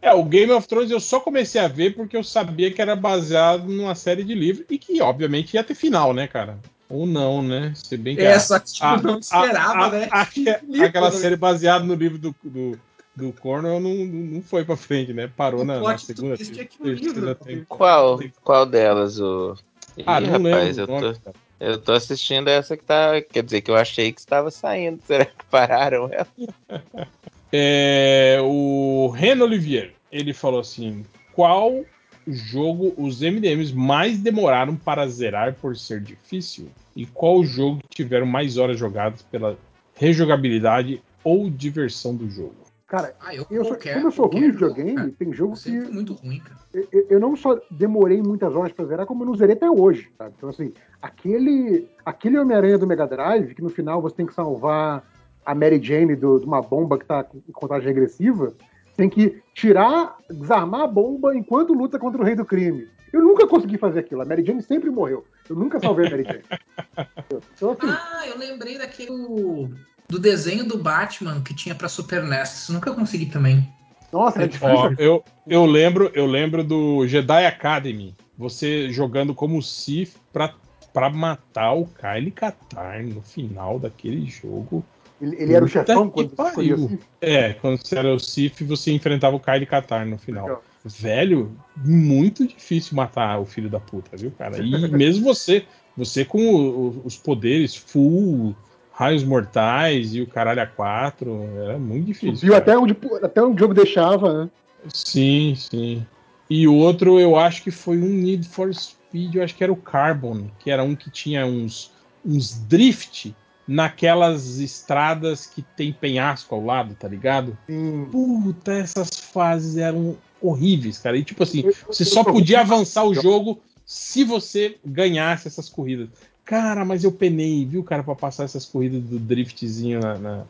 É, 0.02 0.14
o 0.14 0.24
Game 0.24 0.52
of 0.52 0.68
Thrones 0.68 0.92
eu 0.92 1.00
só 1.00 1.20
comecei 1.20 1.60
a 1.62 1.68
ver 1.68 1.96
porque 1.96 2.16
eu 2.16 2.24
sabia 2.24 2.72
que 2.72 2.82
era 2.82 2.96
baseado 2.96 3.66
numa 3.68 3.96
série 3.96 4.24
de 4.24 4.36
livros 4.36 4.66
e 4.70 4.78
que, 4.78 5.02
obviamente, 5.02 5.54
ia 5.56 5.64
ter 5.64 5.74
final, 5.76 6.14
né, 6.14 6.28
cara? 6.28 6.58
Ou 6.88 7.08
não, 7.08 7.42
né? 7.42 7.74
Se 7.76 7.98
bem 7.98 8.16
que 8.16 8.22
É, 8.22 8.34
a- 8.34 8.40
só 8.40 8.60
que 8.60 8.72
tipo, 8.74 8.86
a- 8.86 9.02
não 9.02 9.18
esperava, 9.18 9.86
a- 9.86 9.90
né? 9.90 10.08
a- 10.12 10.22
a- 10.22 10.28
Livro, 10.36 10.86
aquela 10.86 11.10
né? 11.10 11.18
série 11.18 11.36
baseada 11.36 11.84
no 11.84 11.96
livro 11.96 12.20
do, 12.20 12.36
do, 12.44 12.80
do 13.16 13.34
Cornwell 13.34 13.80
não, 13.80 13.94
não 13.96 14.42
foi 14.44 14.64
pra 14.64 14.78
frente, 14.78 15.12
né? 15.12 15.28
Parou 15.36 15.62
O 15.62 15.66
na, 15.66 15.80
na 15.82 15.98
segunda, 15.98 16.38
twist 16.38 16.60
é 16.60 16.68
livro- 16.84 17.34
temporada. 17.36 17.66
Qual, 17.68 18.20
qual 18.44 18.66
delas? 18.68 19.20
O... 19.20 19.56
Ih, 19.98 20.04
Ah, 20.06 20.20
não 20.20 20.30
rapaz, 20.34 20.78
lembro. 20.78 20.82
eu 20.82 20.88
nome, 21.02 21.14
tô, 21.16 21.20
cara. 21.22 21.36
eu 21.60 21.82
tô 21.82 21.94
assistindo 21.94 22.48
essa 22.50 22.78
que 22.78 22.84
tá. 22.84 23.20
Quer 23.22 23.42
dizer, 23.44 23.62
que 23.62 23.72
eu 23.72 23.76
achei 23.76 24.12
que 24.12 24.20
estava 24.20 24.52
saindo. 24.52 25.00
Será 25.08 25.26
que 25.26 25.46
pararam 25.50 26.08
ela? 26.12 26.28
É, 27.52 28.38
o 28.44 29.08
Ren 29.10 29.42
Olivier, 29.42 29.94
ele 30.12 30.34
falou 30.34 30.60
assim: 30.60 31.06
qual 31.34 31.84
jogo 32.28 32.94
os 32.98 33.22
MDMs 33.22 33.74
mais 33.74 34.18
demoraram 34.20 34.76
para 34.76 35.08
zerar 35.08 35.54
por 35.56 35.76
ser 35.78 36.02
difícil? 36.02 36.68
E 36.96 37.06
qual 37.06 37.44
jogo 37.44 37.80
que 37.90 37.96
tiveram 38.04 38.26
mais 38.26 38.58
horas 38.58 38.80
jogadas 38.80 39.22
pela 39.22 39.58
rejogabilidade 39.96 41.02
ou 41.24 41.50
diversão 41.50 42.16
do 42.16 42.30
jogo? 42.30 42.56
Cara, 42.88 43.16
Ah, 43.20 43.34
eu, 43.36 43.46
eu 43.50 43.64
sou- 43.64 43.74
qualquer- 43.74 43.94
como 43.96 44.08
eu 44.08 44.12
sou 44.12 44.28
ruim 44.28 44.52
jogo, 44.52 44.54
videogame, 44.54 44.96
cara. 44.96 45.12
tem 45.18 45.34
jogo 45.34 45.54
Eu 45.54 45.58
sempre 45.58 45.80
fui 45.80 45.88
que 45.90 45.94
muito 45.96 46.14
ruim, 46.14 46.40
cara. 46.40 46.60
eu, 46.74 47.08
eu 47.10 47.20
não 47.20 47.36
só 47.36 47.60
demorei 47.72 48.22
muitas 48.22 48.56
horas 48.56 48.72
pra 48.72 48.86
zerar, 48.86 49.06
como 49.08 49.24
eu 49.24 49.28
não 49.28 49.36
zerei 49.36 49.56
até 49.56 49.70
hoje. 49.70 50.10
sabe? 50.18 50.34
Então, 50.38 50.50
assim, 50.50 50.72
aquele, 51.02 51.88
aquele 52.06 52.38
Homem-Aranha 52.38 52.78
do 52.78 52.86
Mega 52.88 53.08
Drive, 53.08 53.56
que 53.56 53.62
no 53.62 53.70
final 53.70 54.02
você 54.02 54.16
tem 54.16 54.26
que 54.26 54.34
salvar 54.36 55.04
a 55.46 55.54
Mary 55.56 55.82
Jane 55.82 56.16
do- 56.16 56.40
de 56.40 56.46
uma 56.46 56.62
bomba 56.62 56.98
que 56.98 57.06
tá 57.06 57.26
em 57.48 57.52
contagem 57.52 57.88
regressiva, 57.88 58.54
tem 58.98 59.10
que 59.10 59.42
tirar, 59.54 60.18
desarmar 60.30 60.82
a 60.82 60.88
bomba 60.88 61.36
enquanto 61.36 61.74
luta 61.74 62.00
contra 62.00 62.22
o 62.22 62.26
Rei 62.26 62.36
do 62.36 62.46
Crime. 62.46 62.88
Eu 63.14 63.22
nunca 63.22 63.48
consegui 63.48 63.78
fazer 63.78 64.00
aquilo. 64.00 64.22
A 64.22 64.26
Mary 64.26 64.44
Jane 64.46 64.62
sempre 64.62 64.90
morreu. 64.90 65.26
Eu 65.50 65.56
nunca 65.56 65.80
salvei 65.80 66.08
a 66.08 66.10
Mary 66.10 66.24
Jane. 66.24 66.44
Então, 67.56 67.72
assim, 67.72 67.88
Ah, 67.90 68.28
eu 68.28 68.38
lembrei 68.38 68.78
daquele 68.78 69.70
do 70.08 70.20
desenho 70.20 70.66
do 70.66 70.78
Batman 70.78 71.42
que 71.42 71.54
tinha 71.54 71.74
pra 71.76 71.88
Super 71.90 72.24
NES. 72.24 72.68
Nunca 72.70 72.94
consegui 72.94 73.26
também. 73.28 73.68
nossa, 74.12 74.44
é 74.44 74.48
difícil. 74.48 74.76
Ó, 74.76 74.94
eu, 74.98 75.24
eu 75.48 75.66
lembro, 75.66 76.12
eu 76.14 76.26
lembro 76.26 76.64
do 76.64 77.06
Jedi 77.08 77.46
Academy, 77.46 78.14
você 78.38 78.90
jogando 78.90 79.34
como 79.34 79.62
Sith 79.62 80.16
pra, 80.32 80.54
pra 80.94 81.10
matar 81.10 81.74
o 81.74 81.86
Kyle 81.88 82.32
Katarn 82.32 83.14
no 83.14 83.22
final 83.22 83.80
daquele 83.80 84.26
jogo. 84.28 84.84
Ele, 85.22 85.36
ele 85.42 85.54
era 85.54 85.64
o 85.64 85.68
chefão 85.68 86.10
quando 86.10 86.36
você 86.36 86.44
escolhia 86.44 86.74
pariu. 86.74 86.86
assim. 86.88 87.00
É, 87.22 87.54
quando 87.54 87.78
você 87.82 87.98
era 87.98 88.14
o 88.14 88.20
Sith, 88.20 88.62
você 88.64 88.92
enfrentava 88.92 89.36
o 89.36 89.40
Kyle 89.40 89.66
Katarn 89.66 90.10
no 90.10 90.18
final. 90.18 90.46
Legal. 90.48 90.64
Velho, 90.84 91.58
muito 91.78 92.46
difícil 92.46 92.96
matar 92.96 93.40
o 93.40 93.46
filho 93.46 93.70
da 93.70 93.80
puta, 93.80 94.16
viu, 94.16 94.32
cara? 94.32 94.58
E 94.62 94.70
mesmo 94.92 95.24
você, 95.24 95.66
você 95.98 96.24
com 96.26 96.40
o- 96.54 96.88
o- 96.90 97.02
os 97.06 97.18
poderes 97.18 97.76
full, 97.76 98.56
raios 98.92 99.24
mortais 99.24 100.14
e 100.14 100.22
o 100.22 100.28
caralho 100.28 100.62
a 100.62 100.68
quatro, 100.68 101.44
era 101.64 101.80
muito 101.80 102.06
difícil. 102.06 102.36
Viu 102.42 102.52
cara. 102.52 102.58
até 102.64 102.78
onde, 102.78 102.96
até 103.24 103.42
onde 103.42 103.56
o 103.56 103.60
jogo 103.60 103.74
deixava, 103.74 104.44
né? 104.44 104.50
Sim, 104.94 105.56
sim. 105.56 106.06
E 106.50 106.68
outro 106.68 107.20
eu 107.20 107.36
acho 107.36 107.64
que 107.64 107.72
foi 107.72 107.98
um 107.98 108.08
Need 108.08 108.48
for 108.48 108.72
Speed, 108.74 109.36
eu 109.36 109.44
acho 109.44 109.56
que 109.56 109.64
era 109.64 109.74
o 109.74 109.78
Carbon, 109.78 110.48
que 110.60 110.70
era 110.70 110.84
um 110.84 110.96
que 110.96 111.10
tinha 111.10 111.46
uns, 111.46 111.92
uns 112.24 112.54
drift 112.68 113.36
naquelas 113.68 114.60
estradas 114.60 115.46
que 115.46 115.62
tem 115.62 115.92
penhasco 115.92 116.54
ao 116.54 116.64
lado, 116.64 116.96
tá 116.96 117.08
ligado? 117.08 117.58
Sim. 117.68 118.08
Puta, 118.12 118.74
essas 118.74 119.10
fases 119.10 119.78
eram 119.78 120.16
horríveis, 120.42 120.98
cara. 120.98 121.18
E 121.18 121.24
tipo 121.24 121.44
assim, 121.44 121.62
Eu- 121.62 121.74
você 121.88 122.04
eu 122.04 122.08
só 122.08 122.24
podia 122.24 122.62
avançar 122.62 123.04
o 123.04 123.14
jogo 123.14 123.60
se 123.86 124.24
você 124.24 124.78
ganhasse 124.86 125.48
essas 125.48 125.70
corridas. 125.70 126.10
Cara, 126.44 126.86
mas 126.86 127.04
eu 127.04 127.12
penei, 127.12 127.66
viu, 127.66 127.84
cara, 127.84 128.04
pra 128.04 128.14
passar 128.14 128.44
essas 128.44 128.66
corridas 128.66 129.02
do 129.02 129.18
driftzinho 129.18 130.00
na. 130.00 130.18
na, 130.20 130.44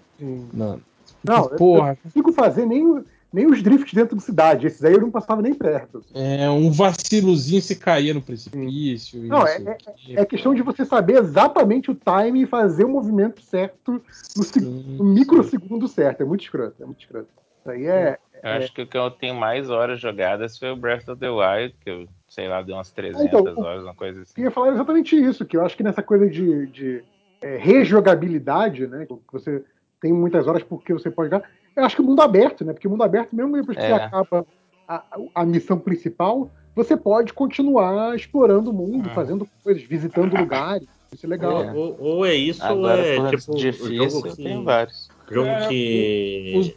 na- 0.53 0.77
Não, 1.23 1.47
porra, 1.49 1.89
eu 1.91 1.97
não 2.03 2.11
consigo 2.11 2.33
fazer 2.33 2.65
nem, 2.65 3.03
nem 3.34 3.45
os 3.47 3.61
drifts 3.61 3.93
dentro 3.93 4.15
de 4.15 4.23
cidade. 4.23 4.68
Esses 4.68 4.84
aí 4.84 4.93
eu 4.93 5.02
não 5.02 5.11
passava 5.11 5.41
nem 5.41 5.53
perto. 5.53 6.02
é 6.14 6.49
um 6.49 6.72
vacilozinho 6.72 7.61
você 7.61 7.76
caía 7.76 8.14
no 8.14 8.22
precipício. 8.22 9.22
Não, 9.23 9.45
é- 9.45 9.60
quê. 9.95 10.14
É 10.15 10.26
questão 10.26 10.53
de 10.53 10.61
você 10.61 10.85
saber 10.85 11.18
exatamente 11.18 11.91
o 11.91 11.95
time 11.95 12.43
e 12.43 12.47
fazer 12.47 12.85
o 12.85 12.89
movimento 12.89 13.41
certo 13.41 14.02
no, 14.35 14.43
se- 14.43 14.60
Sim, 14.61 14.95
no 14.97 15.03
microsegundo 15.03 15.88
certo. 15.88 16.22
É 16.22 16.26
muito 16.26 16.41
escroto, 16.43 16.81
é 16.81 16.85
muito 16.85 17.02
escroto. 17.02 17.27
Isso 17.60 17.69
aí 17.72 17.85
é. 17.85 18.18
Eu 18.43 18.52
acho 18.52 18.73
que 18.73 18.81
o 18.84 18.88
que 18.88 18.97
eu 18.97 19.10
tenho 19.10 19.34
mais 19.34 19.69
horas 19.72 19.99
jogadas 19.99 20.57
foi 20.57 20.69
o 20.69 20.76
Breath 20.76 21.10
of 21.10 21.19
the 21.19 21.30
Wild, 21.30 21.76
que 21.84 21.89
eu, 21.89 22.07
sei 22.30 22.47
lá, 22.47 22.61
deu 22.61 22.76
umas 22.76 22.91
300 22.91 23.26
Então, 23.26 23.41
o- 23.41 23.61
horas, 23.65 23.84
uma 23.84 23.95
coisa 23.95 24.19
Eu 24.19 24.22
assim. 24.22 24.41
ia 24.43 24.52
falar 24.52 24.72
exatamente 24.73 25.15
isso, 25.15 25.43
que 25.45 25.57
eu 25.57 25.65
acho 25.65 25.76
que 25.76 25.81
nessa 25.81 26.03
coisa 26.03 26.30
de, 26.30 26.68
de, 26.68 27.03
é, 27.41 27.57
rejogabilidade, 27.57 28.85
né? 28.88 29.06
Que 29.07 29.15
você 29.31 29.64
tem 29.99 30.14
muitas 30.14 30.47
horas 30.47 30.61
porque 30.64 30.93
você 30.93 31.10
pode 31.10 31.31
jogar. 31.31 31.49
Eu 31.76 31.84
acho 31.85 31.95
que 31.95 32.02
o 32.02 32.06
mundo 32.06 32.22
aberto, 32.22 32.64
né? 32.64 32.73
Porque 32.73 32.88
o 32.88 32.91
mundo 32.91 33.03
aberto, 33.03 33.35
mesmo 33.35 33.52
depois 33.56 33.77
que 33.77 33.84
É. 33.84 33.93
acaba 33.93 34.45
a, 34.88 35.03
a 35.34 35.45
missão 35.45 35.77
principal, 35.80 36.49
você 36.76 36.95
pode 36.95 37.34
continuar 37.34 38.15
explorando 38.15 38.69
o 38.69 38.73
mundo, 38.73 39.10
Ah. 39.11 39.14
fazendo 39.15 39.47
coisas, 39.64 39.84
visitando 39.84 40.34
lugares. 40.38 40.88
Isso 41.14 41.26
é 41.26 41.30
legal. 41.30 41.64
É. 41.64 41.73
Ou, 41.73 41.97
ou 41.99 42.26
é 42.26 42.34
isso, 42.34 42.64
Agora, 42.64 43.02
ou 43.19 43.27
é 43.27 43.30
tipo 43.35 43.56
difícil, 43.56 44.10
jogo 44.11 44.30
que, 44.30 44.43
tenho 44.43 44.64
vários. 44.64 45.10
jogo 45.30 45.47
É, 45.47 45.68
que 45.68 46.76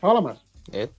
Fala, 0.00 0.20
Márcio. 0.20 0.44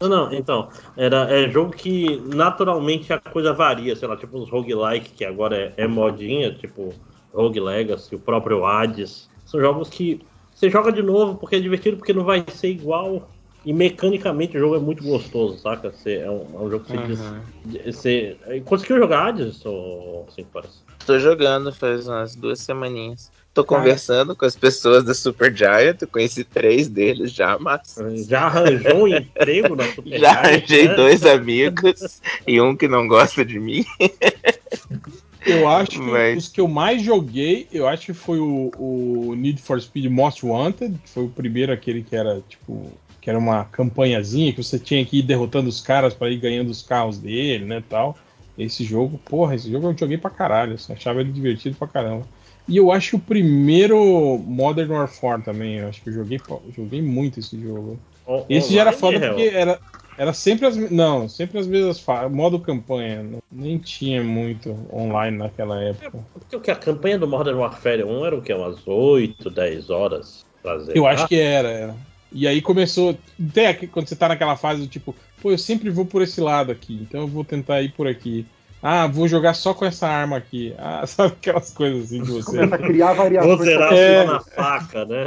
Não, 0.01 0.09
não, 0.09 0.33
então, 0.33 0.67
era, 0.97 1.31
é 1.31 1.49
jogo 1.49 1.71
que 1.71 2.19
naturalmente 2.35 3.13
a 3.13 3.19
coisa 3.19 3.53
varia, 3.53 3.95
sei 3.95 4.05
lá, 4.07 4.17
tipo 4.17 4.37
os 4.37 4.49
roguelike, 4.49 5.11
que 5.13 5.23
agora 5.23 5.73
é, 5.77 5.83
é 5.83 5.87
modinha, 5.87 6.53
tipo 6.53 6.89
Rogue 7.33 7.59
Legacy, 7.61 8.13
o 8.15 8.19
próprio 8.19 8.65
Hades. 8.65 9.29
São 9.45 9.61
jogos 9.61 9.87
que 9.89 10.19
você 10.61 10.69
joga 10.69 10.91
de 10.91 11.01
novo 11.01 11.35
porque 11.35 11.55
é 11.55 11.59
divertido, 11.59 11.97
porque 11.97 12.13
não 12.13 12.23
vai 12.23 12.45
ser 12.53 12.69
igual. 12.69 13.27
E 13.65 13.73
mecanicamente 13.73 14.55
o 14.57 14.59
jogo 14.59 14.75
é 14.75 14.79
muito 14.79 15.03
gostoso, 15.03 15.57
saca? 15.59 15.91
Você, 15.91 16.17
é, 16.17 16.29
um, 16.29 16.41
é 16.55 16.63
um 16.63 16.69
jogo 16.69 16.85
que 16.85 16.91
você, 16.91 16.97
Uhum. 16.97 17.41
diz- 17.65 17.95
você 17.95 18.37
conseguiu 18.65 18.97
jogar 18.97 19.27
Hades, 19.27 19.63
ou 19.65 20.27
horas? 20.53 20.83
Tô 21.05 21.17
jogando 21.17 21.71
faz 21.73 22.07
umas 22.07 22.35
duas 22.35 22.59
semaninhas. 22.59 23.31
Tô 23.53 23.65
conversando 23.65 24.35
com 24.35 24.45
as 24.45 24.55
pessoas 24.55 25.03
da 25.03 25.13
Super 25.13 25.55
Giant, 25.55 26.03
conheci 26.11 26.43
três 26.43 26.87
deles 26.87 27.31
já, 27.31 27.57
mas 27.59 27.97
Já 28.27 28.43
arranjou 28.43 29.03
um 29.03 29.07
emprego 29.07 29.75
na 29.75 29.83
Super 29.83 30.19
já 30.19 30.31
arranjei 30.31 30.87
né? 30.87 30.95
dois 30.95 31.25
amigos 31.25 32.21
e 32.47 32.61
um 32.61 32.75
que 32.75 32.87
não 32.87 33.07
gosta 33.07 33.43
de 33.43 33.59
mim. 33.59 33.83
Eu 35.45 35.67
acho 35.67 35.91
que 35.91 35.99
Mas- 35.99 36.37
os 36.37 36.47
que 36.47 36.61
eu 36.61 36.67
mais 36.67 37.01
joguei, 37.01 37.67
eu 37.71 37.87
acho 37.87 38.07
que 38.07 38.13
foi 38.13 38.39
o, 38.39 38.71
o 38.77 39.33
Need 39.35 39.61
for 39.61 39.81
Speed 39.81 40.05
Most 40.05 40.45
Wanted, 40.45 40.97
que 41.03 41.09
foi 41.09 41.23
o 41.23 41.29
primeiro 41.29 41.71
aquele 41.71 42.03
que 42.03 42.15
era 42.15 42.41
tipo 42.47 42.91
que 43.19 43.29
era 43.29 43.37
uma 43.37 43.65
campanhazinha 43.65 44.51
que 44.51 44.63
você 44.63 44.79
tinha 44.79 45.05
que 45.05 45.19
ir 45.19 45.21
derrotando 45.21 45.69
os 45.69 45.79
caras 45.79 46.11
para 46.11 46.31
ir 46.31 46.37
ganhando 46.37 46.69
os 46.71 46.81
carros 46.81 47.19
dele, 47.19 47.65
né, 47.65 47.83
tal. 47.87 48.17
Esse 48.57 48.83
jogo, 48.83 49.19
porra, 49.23 49.53
esse 49.53 49.71
jogo 49.71 49.87
eu 49.89 49.95
joguei 49.97 50.17
pra 50.17 50.31
caralho, 50.31 50.73
assim, 50.73 50.91
achava 50.91 51.21
ele 51.21 51.31
divertido 51.31 51.75
pra 51.77 51.87
caramba. 51.87 52.25
E 52.67 52.77
eu 52.77 52.91
acho 52.91 53.11
que 53.11 53.15
o 53.17 53.19
primeiro 53.19 54.39
Modern 54.39 54.91
Warfare 54.91 55.43
também, 55.43 55.75
eu 55.75 55.87
acho 55.87 56.01
que 56.01 56.09
eu 56.09 56.13
joguei, 56.13 56.41
joguei 56.75 56.99
muito 56.99 57.39
esse 57.39 57.61
jogo. 57.61 57.99
O- 58.25 58.43
Esse 58.49 58.73
já 58.73 58.81
era 58.81 58.91
foda 58.91 59.19
porque 59.19 59.51
era, 59.53 59.79
era 60.21 60.33
sempre 60.33 60.67
as 60.67 60.77
não, 60.77 61.27
sempre 61.27 61.57
as 61.57 61.65
mesmas 61.65 61.99
fases, 61.99 62.31
modo 62.31 62.59
campanha, 62.59 63.25
nem 63.51 63.79
tinha 63.79 64.23
muito 64.23 64.77
online 64.93 65.35
naquela 65.35 65.83
época. 65.83 66.23
Porque 66.31 66.55
o 66.55 66.61
que? 66.61 66.69
A 66.69 66.75
campanha 66.75 67.17
do 67.17 67.27
Modern 67.27 67.57
Warfare 67.57 68.03
1 68.03 68.25
era 68.27 68.37
o 68.37 68.41
quê? 68.43 68.53
Umas 68.53 68.85
8, 68.85 69.49
10 69.49 69.89
horas 69.89 70.45
pra 70.61 70.77
zerar? 70.77 70.95
Eu 70.95 71.07
acho 71.07 71.27
que 71.27 71.39
era, 71.39 71.69
era. 71.69 71.95
E 72.31 72.47
aí 72.47 72.61
começou, 72.61 73.17
até 73.49 73.69
aqui, 73.69 73.87
quando 73.87 74.07
você 74.07 74.15
tá 74.15 74.27
naquela 74.27 74.55
fase 74.55 74.81
do 74.81 74.87
tipo, 74.87 75.15
pô, 75.41 75.49
eu 75.49 75.57
sempre 75.57 75.89
vou 75.89 76.05
por 76.05 76.21
esse 76.21 76.39
lado 76.39 76.71
aqui, 76.71 76.99
então 77.01 77.21
eu 77.21 77.27
vou 77.27 77.43
tentar 77.43 77.81
ir 77.81 77.91
por 77.91 78.07
aqui. 78.07 78.45
Ah, 78.83 79.05
vou 79.05 79.27
jogar 79.27 79.53
só 79.53 79.73
com 79.73 79.85
essa 79.85 80.07
arma 80.07 80.37
aqui. 80.37 80.73
Ah, 80.77 81.05
sabe 81.07 81.33
aquelas 81.33 81.71
coisas 81.71 82.05
assim 82.05 82.23
de 82.23 82.31
você. 82.31 82.51
Começa 82.57 82.75
a 82.75 82.77
criar 82.79 83.13
variações. 83.13 83.55
Vou 83.57 83.65
zerar 83.65 83.93
É. 83.93 84.25
na 84.25 84.39
faca, 84.39 85.05
né? 85.05 85.19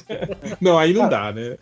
Não, 0.60 0.78
aí 0.78 0.92
não 0.92 1.08
dá, 1.08 1.32
né? 1.32 1.56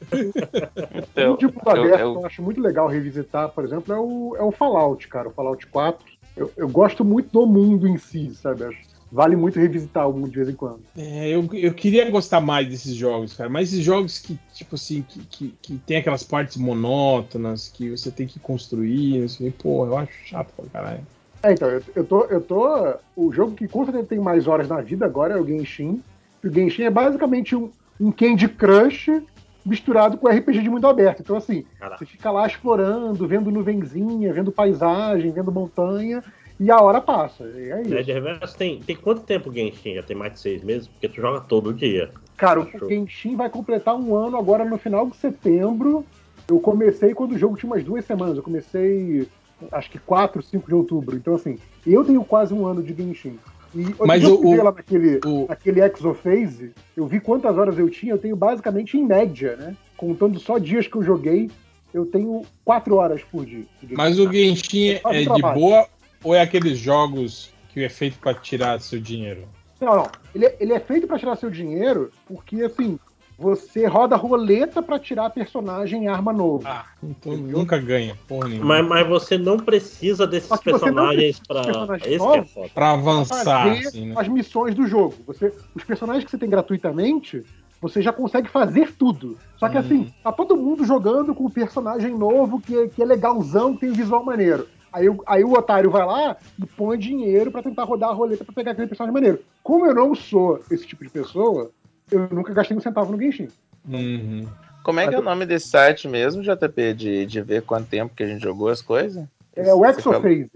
Então, 0.94 1.34
Um 1.34 1.36
de 1.36 1.46
mundo 1.46 1.60
eu- 1.66 1.70
aberto 1.72 2.00
eu- 2.00 2.12
que 2.12 2.18
eu 2.18 2.26
acho 2.26 2.42
muito 2.42 2.60
legal 2.60 2.88
revisitar, 2.88 3.48
por 3.50 3.64
exemplo, 3.64 3.92
é 3.94 3.98
o, 3.98 4.36
é 4.38 4.42
o 4.42 4.50
Fallout, 4.52 5.06
cara. 5.08 5.28
O 5.28 5.32
Fallout 5.32 5.66
4. 5.68 6.04
Eu, 6.36 6.50
eu 6.56 6.68
gosto 6.68 7.04
muito 7.04 7.30
do 7.30 7.46
mundo 7.46 7.86
em 7.86 7.98
si, 7.98 8.34
sabe? 8.34 8.64
Acho- 8.64 8.91
Vale 9.12 9.36
muito 9.36 9.60
revisitar 9.60 10.08
o 10.08 10.12
mundo 10.14 10.30
de 10.30 10.36
vez 10.36 10.48
em 10.48 10.54
quando. 10.54 10.80
É, 10.96 11.28
eu, 11.28 11.46
eu 11.52 11.74
queria 11.74 12.10
gostar 12.10 12.40
mais 12.40 12.66
desses 12.66 12.94
jogos, 12.94 13.34
cara. 13.34 13.50
Mas 13.50 13.68
esses 13.68 13.84
jogos 13.84 14.18
que, 14.18 14.38
tipo 14.54 14.74
assim, 14.74 15.04
que, 15.06 15.18
que, 15.26 15.54
que 15.60 15.76
tem 15.86 15.98
aquelas 15.98 16.22
partes 16.22 16.56
monótonas 16.56 17.68
que 17.68 17.90
você 17.90 18.10
tem 18.10 18.26
que 18.26 18.40
construir, 18.40 19.22
assim, 19.22 19.50
pô, 19.50 19.84
eu 19.84 19.98
acho 19.98 20.12
chato 20.24 20.50
pra 20.56 20.64
caralho. 20.72 21.06
É, 21.42 21.52
então, 21.52 21.68
eu, 21.68 21.82
eu, 21.94 22.04
tô, 22.04 22.24
eu 22.24 22.40
tô. 22.40 22.94
O 23.14 23.30
jogo 23.30 23.54
que 23.54 23.68
com 23.68 23.84
certeza 23.84 24.06
tem 24.06 24.18
mais 24.18 24.46
horas 24.46 24.66
na 24.66 24.80
vida 24.80 25.04
agora 25.04 25.34
é 25.34 25.40
o 25.40 25.46
Genshin. 25.46 26.02
E 26.42 26.48
o 26.48 26.52
Genshin 26.52 26.84
é 26.84 26.90
basicamente 26.90 27.54
um, 27.54 27.70
um 28.00 28.10
Candy 28.10 28.48
Crush 28.48 29.22
misturado 29.64 30.16
com 30.16 30.26
RPG 30.26 30.62
de 30.62 30.70
mundo 30.70 30.86
aberto. 30.86 31.20
Então, 31.20 31.36
assim, 31.36 31.66
Caraca. 31.78 31.98
você 31.98 32.06
fica 32.06 32.30
lá 32.30 32.46
explorando, 32.46 33.28
vendo 33.28 33.50
nuvenzinha, 33.50 34.32
vendo 34.32 34.50
paisagem, 34.50 35.30
vendo 35.30 35.52
montanha, 35.52 36.24
e 36.62 36.70
a 36.70 36.80
hora 36.80 37.00
passa. 37.00 37.44
E 37.44 37.70
é 37.70 37.82
isso. 37.82 38.04
De 38.04 38.12
reverso, 38.12 38.56
tem, 38.56 38.80
tem 38.80 38.94
quanto 38.96 39.22
tempo 39.22 39.50
o 39.50 39.52
Genshin? 39.52 39.94
Já 39.94 40.02
tem 40.02 40.16
mais 40.16 40.34
de 40.34 40.40
seis 40.40 40.62
meses? 40.62 40.86
Porque 40.86 41.08
tu 41.08 41.20
joga 41.20 41.40
todo 41.40 41.72
dia. 41.74 42.10
Cara, 42.36 42.60
o. 42.60 42.88
Genshin 42.88 43.34
vai 43.36 43.50
completar 43.50 43.96
um 43.96 44.14
ano 44.14 44.36
agora 44.36 44.64
no 44.64 44.78
final 44.78 45.06
de 45.08 45.16
setembro. 45.16 46.04
Eu 46.48 46.60
comecei 46.60 47.14
quando 47.14 47.32
o 47.32 47.38
jogo 47.38 47.56
tinha 47.56 47.70
umas 47.70 47.82
duas 47.84 48.04
semanas. 48.04 48.36
Eu 48.36 48.42
comecei, 48.42 49.26
acho 49.72 49.90
que 49.90 49.98
4, 49.98 50.42
5 50.42 50.68
de 50.68 50.74
outubro. 50.74 51.16
Então, 51.16 51.34
assim, 51.34 51.58
eu 51.86 52.04
tenho 52.04 52.24
quase 52.24 52.54
um 52.54 52.64
ano 52.66 52.82
de 52.82 52.94
Genshin. 52.94 53.38
E 53.74 53.86
Mas 54.06 54.22
eu 54.22 54.34
o- 54.34 54.46
o- 54.48 54.56
lá 54.62 54.70
naquele, 54.70 55.18
o- 55.24 55.46
naquele 55.48 55.80
Exophase, 55.80 56.72
eu 56.96 57.06
vi 57.06 57.18
quantas 57.20 57.56
horas 57.56 57.78
eu 57.78 57.88
tinha. 57.88 58.12
Eu 58.12 58.18
tenho 58.18 58.36
basicamente 58.36 58.98
em 58.98 59.04
média, 59.04 59.56
né? 59.56 59.74
Contando 59.96 60.38
só 60.38 60.58
dias 60.58 60.86
que 60.86 60.96
eu 60.96 61.02
joguei, 61.02 61.50
eu 61.94 62.04
tenho 62.04 62.42
4 62.64 62.96
horas 62.96 63.22
por 63.24 63.46
dia. 63.46 63.64
Mas 63.92 64.18
o 64.18 64.30
Genshin 64.30 64.90
é 64.90 65.00
o 65.28 65.34
de 65.34 65.42
boa 65.42 65.86
ou 66.22 66.34
é 66.34 66.40
aqueles 66.40 66.78
jogos 66.78 67.50
que 67.72 67.82
é 67.82 67.88
feito 67.88 68.18
pra 68.18 68.34
tirar 68.34 68.80
seu 68.80 69.00
dinheiro? 69.00 69.48
Não, 69.80 69.96
não. 69.96 70.06
Ele 70.34 70.46
é, 70.46 70.56
ele 70.60 70.72
é 70.72 70.80
feito 70.80 71.06
pra 71.06 71.18
tirar 71.18 71.36
seu 71.36 71.50
dinheiro 71.50 72.10
porque, 72.26 72.62
assim, 72.62 72.98
você 73.38 73.86
roda 73.86 74.14
roleta 74.16 74.82
pra 74.82 74.98
tirar 74.98 75.30
personagem 75.30 76.04
e 76.04 76.08
arma 76.08 76.32
novo. 76.32 76.62
Ah, 76.66 76.86
então 77.02 77.32
Entendeu? 77.32 77.58
nunca 77.58 77.78
ganha, 77.78 78.16
porra 78.28 78.48
nenhuma. 78.48 78.66
Mas, 78.82 78.86
mas 78.88 79.08
você 79.08 79.36
não 79.36 79.58
precisa 79.58 80.26
desses 80.26 80.60
personagens 80.60 81.40
que 81.40 81.52
é 81.58 82.82
avançar, 82.84 83.44
fazer 83.44 83.86
assim, 83.88 84.06
né? 84.06 84.14
as 84.16 84.28
missões 84.28 84.74
do 84.74 84.86
jogo. 84.86 85.16
Você, 85.26 85.52
os 85.74 85.82
personagens 85.84 86.24
que 86.24 86.30
você 86.30 86.38
tem 86.38 86.48
gratuitamente, 86.48 87.42
você 87.80 88.00
já 88.00 88.12
consegue 88.12 88.48
fazer 88.48 88.92
tudo. 88.96 89.36
Só 89.56 89.68
que 89.68 89.76
Hum. 89.76 89.80
assim, 89.80 90.14
tá 90.22 90.30
todo 90.30 90.56
mundo 90.56 90.84
jogando 90.84 91.34
com 91.34 91.46
um 91.46 91.50
personagem 91.50 92.16
novo 92.16 92.60
que, 92.60 92.76
é- 92.76 92.86
que 92.88 93.02
é 93.02 93.04
legalzão, 93.04 93.74
que 93.74 93.80
tem 93.80 93.90
um 93.90 93.94
visual 93.94 94.24
maneiro. 94.24 94.68
Aí, 94.92 95.08
o- 95.08 95.22
aí 95.26 95.42
o 95.42 95.52
otário 95.52 95.90
vai 95.90 96.04
lá 96.04 96.36
e 96.62 96.66
põe 96.66 96.98
dinheiro 96.98 97.50
pra 97.50 97.62
tentar 97.62 97.84
rodar 97.84 98.10
a 98.10 98.12
roleta 98.12 98.44
pra 98.44 98.52
pegar 98.54 98.72
aquele 98.72 98.88
personagem 98.88 99.14
maneiro. 99.14 99.40
Como 99.62 99.86
eu 99.86 99.94
não 99.94 100.14
sou 100.14 100.60
esse 100.70 100.86
tipo 100.86 101.02
de 101.02 101.10
pessoa, 101.10 101.70
eu 102.10 102.28
nunca 102.30 102.52
gastei 102.52 102.76
um 102.76 102.80
centavo 102.80 103.10
no 103.10 103.18
Genshin. 103.20 103.48
Uhum. 103.88 104.46
Como 104.84 105.00
é 105.00 105.08
que 105.08 105.14
é 105.14 105.18
o 105.18 105.22
nome 105.22 105.46
desse 105.46 105.68
site 105.68 106.06
mesmo, 106.08 106.42
JP, 106.42 106.92
de, 106.94 107.24
de 107.26 107.40
ver 107.40 107.62
quanto 107.62 107.88
tempo 107.88 108.14
que 108.14 108.22
a 108.22 108.26
gente 108.26 108.42
jogou 108.42 108.68
as 108.68 108.82
coisas? 108.82 109.24
É 109.56 109.72
o 109.72 109.84
Exophase. 109.86 110.50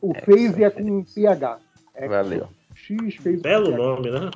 O 0.00 0.14
Phase 0.14 0.62
é 0.62 0.70
com 0.70 1.02
PH. 1.02 1.58
Exo- 1.96 2.08
Valeu. 2.08 2.48
X 2.74 3.16
Phase. 3.16 3.36
Belo 3.38 3.66
PH. 3.72 3.76
nome, 3.76 4.10
né? 4.10 4.30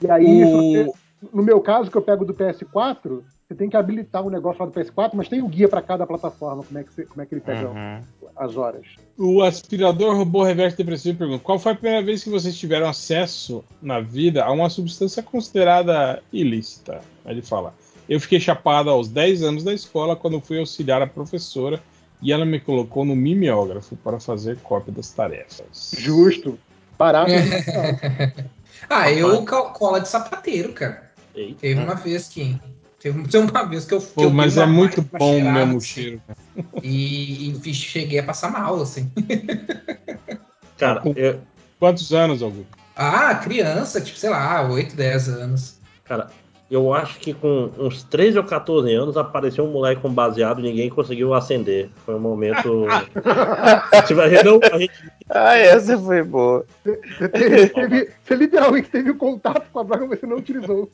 E 0.00 0.10
aí, 0.10 0.84
O... 0.86 0.94
no 1.32 1.42
meu 1.42 1.60
caso, 1.60 1.90
que 1.90 1.96
eu 1.96 2.02
pego 2.02 2.24
do 2.24 2.34
PS4, 2.34 3.22
você 3.52 3.58
tem 3.58 3.68
que 3.68 3.76
habilitar 3.76 4.24
um 4.24 4.30
negócio 4.30 4.60
lá 4.64 4.66
do 4.66 4.72
PS4, 4.72 5.10
mas 5.14 5.28
tem 5.28 5.42
o 5.42 5.48
guia 5.48 5.68
para 5.68 5.82
cada 5.82 6.06
plataforma, 6.06 6.62
como 6.64 6.78
é 6.78 6.82
que, 6.82 6.92
você- 6.92 7.04
como 7.04 7.20
é 7.22 7.26
que 7.26 7.34
ele 7.34 7.40
pega 7.42 7.68
Uhum. 7.68 8.00
as 8.36 8.56
horas. 8.56 8.86
o 9.18 9.42
aspirador 9.42 10.16
robô 10.16 10.42
reverso 10.42 10.76
depressivo 10.76 11.18
pergunta: 11.18 11.44
Qual 11.44 11.58
foi 11.58 11.72
a 11.72 11.74
primeira 11.74 12.02
vez 12.04 12.24
que 12.24 12.30
vocês 12.30 12.56
tiveram 12.56 12.88
acesso 12.88 13.62
na 13.80 14.00
vida 14.00 14.42
a 14.44 14.50
uma 14.50 14.70
substância 14.70 15.22
considerada 15.22 16.22
ilícita? 16.32 17.00
Aí 17.24 17.32
Ele 17.34 17.42
fala: 17.42 17.74
Eu 18.08 18.18
fiquei 18.20 18.40
chapado 18.40 18.88
aos 18.90 19.08
10 19.08 19.42
anos 19.42 19.62
da 19.62 19.72
escola 19.72 20.16
quando 20.16 20.40
fui 20.40 20.58
auxiliar 20.58 21.02
a 21.02 21.06
professora 21.06 21.80
e 22.22 22.32
ela 22.32 22.44
me 22.46 22.58
colocou 22.60 23.04
no 23.04 23.14
mimeógrafo 23.14 23.96
para 23.96 24.18
fazer 24.18 24.56
cópia 24.62 24.92
das 24.92 25.10
tarefas. 25.10 25.92
Justo. 25.98 26.58
Barato. 26.98 27.30
Ah, 28.90 29.10
eu 29.12 29.44
co- 29.46 29.70
cola 29.70 30.00
de 30.00 30.08
sapateiro, 30.08 30.72
cara. 30.72 31.12
Eita. 31.34 31.60
Teve 31.60 31.80
uma 31.80 31.94
vez 31.94 32.28
que. 32.28 32.58
Teve 33.02 33.22
teve 33.28 33.50
uma 33.50 33.62
vez 33.64 33.84
que 33.84 33.94
eu. 33.94 34.02
eu 34.16 34.30
mas 34.30 34.56
é 34.56 34.64
muito 34.66 35.02
bom 35.02 35.32
cheirar, 35.34 35.54
mesmo 35.54 35.74
o 35.74 35.76
assim, 35.78 35.86
cheiro. 35.86 36.22
cara. 36.26 36.38
E, 36.82 37.50
e 37.64 37.74
cheguei 37.74 38.18
a 38.18 38.22
passar 38.22 38.50
mal, 38.50 38.80
assim. 38.80 39.10
Cara, 40.78 41.00
Com- 41.00 41.12
eu, 41.16 41.40
Quantos 41.78 42.12
anos, 42.12 42.42
Augusto? 42.42 42.66
Ah, 42.94 43.34
criança, 43.36 44.00
tipo, 44.00 44.16
sei 44.16 44.30
lá, 44.30 44.62
8, 44.68 44.94
10 44.94 45.28
anos. 45.28 45.80
cara, 46.04 46.30
eu 46.72 46.94
acho 46.94 47.18
que 47.20 47.34
com 47.34 47.70
uns 47.78 48.02
13 48.04 48.38
ou 48.38 48.44
14 48.44 48.92
anos 48.94 49.16
apareceu 49.16 49.64
um 49.64 49.70
moleque 49.70 50.00
com 50.00 50.10
baseado 50.12 50.60
e 50.60 50.62
ninguém 50.62 50.88
conseguiu 50.88 51.34
acender. 51.34 51.90
Foi 52.06 52.14
um 52.14 52.18
momento. 52.18 52.86
a 52.88 54.28
gente 54.28 54.44
não. 54.44 54.58
A 54.72 54.78
gente, 54.78 54.92
Ah, 55.28 55.56
essa 55.56 55.98
foi 55.98 56.22
boa. 56.22 56.64
Você, 56.84 57.28
teve- 57.28 57.68
teve- 57.68 58.10
você 58.24 58.34
literalmente 58.36 58.88
teve 58.88 59.10
o 59.10 59.16
contato 59.16 59.70
com 59.70 59.80
a 59.80 59.82
droga, 59.82 60.06
mas 60.06 60.18
você 60.20 60.26
não 60.26 60.36
utilizou. 60.38 60.90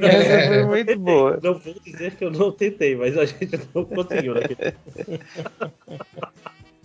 Essa 0.00 0.48
foi 0.48 0.64
muito 0.64 0.98
boa. 0.98 1.38
não 1.42 1.54
vou 1.58 1.74
dizer 1.84 2.14
que 2.16 2.24
eu 2.24 2.30
não 2.30 2.50
tentei, 2.50 2.96
mas 2.96 3.16
a 3.16 3.24
gente 3.24 3.60
não 3.74 3.84
conseguiu. 3.84 4.34
Né? 4.34 4.42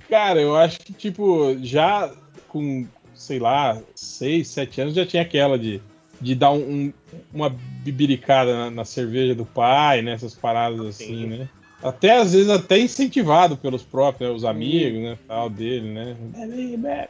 Cara, 0.10 0.42
eu 0.42 0.56
acho 0.56 0.80
que, 0.80 0.94
tipo, 0.94 1.56
já 1.64 2.12
com, 2.48 2.86
sei 3.14 3.40
lá, 3.40 3.78
6, 3.96 4.48
7 4.48 4.82
anos 4.82 4.94
já 4.94 5.06
tinha 5.06 5.24
aquela 5.24 5.58
de, 5.58 5.82
de 6.22 6.36
dar 6.36 6.52
um, 6.52 6.58
um- 6.62 6.94
uma 7.34 7.50
bibiricada 7.84 8.54
na, 8.54 8.72
na 8.72 8.86
cerveja 8.86 9.34
do 9.36 9.46
pai, 9.46 10.02
né? 10.02 10.14
Essas 10.14 10.34
paradas 10.36 10.80
assim, 10.86 11.06
Sim. 11.06 11.26
né? 11.28 11.50
Até 11.84 12.16
às 12.20 12.34
vezes 12.34 12.48
até 12.48 12.78
incentivado 12.78 13.58
pelos 13.58 13.82
próprios, 13.82 14.30
né, 14.30 14.36
os 14.36 14.46
amigos, 14.46 15.02
né, 15.02 15.18
tal 15.28 15.50
dele, 15.50 15.90
né? 15.92 16.16
Bebe, 16.20 16.78
bebe, 16.78 17.08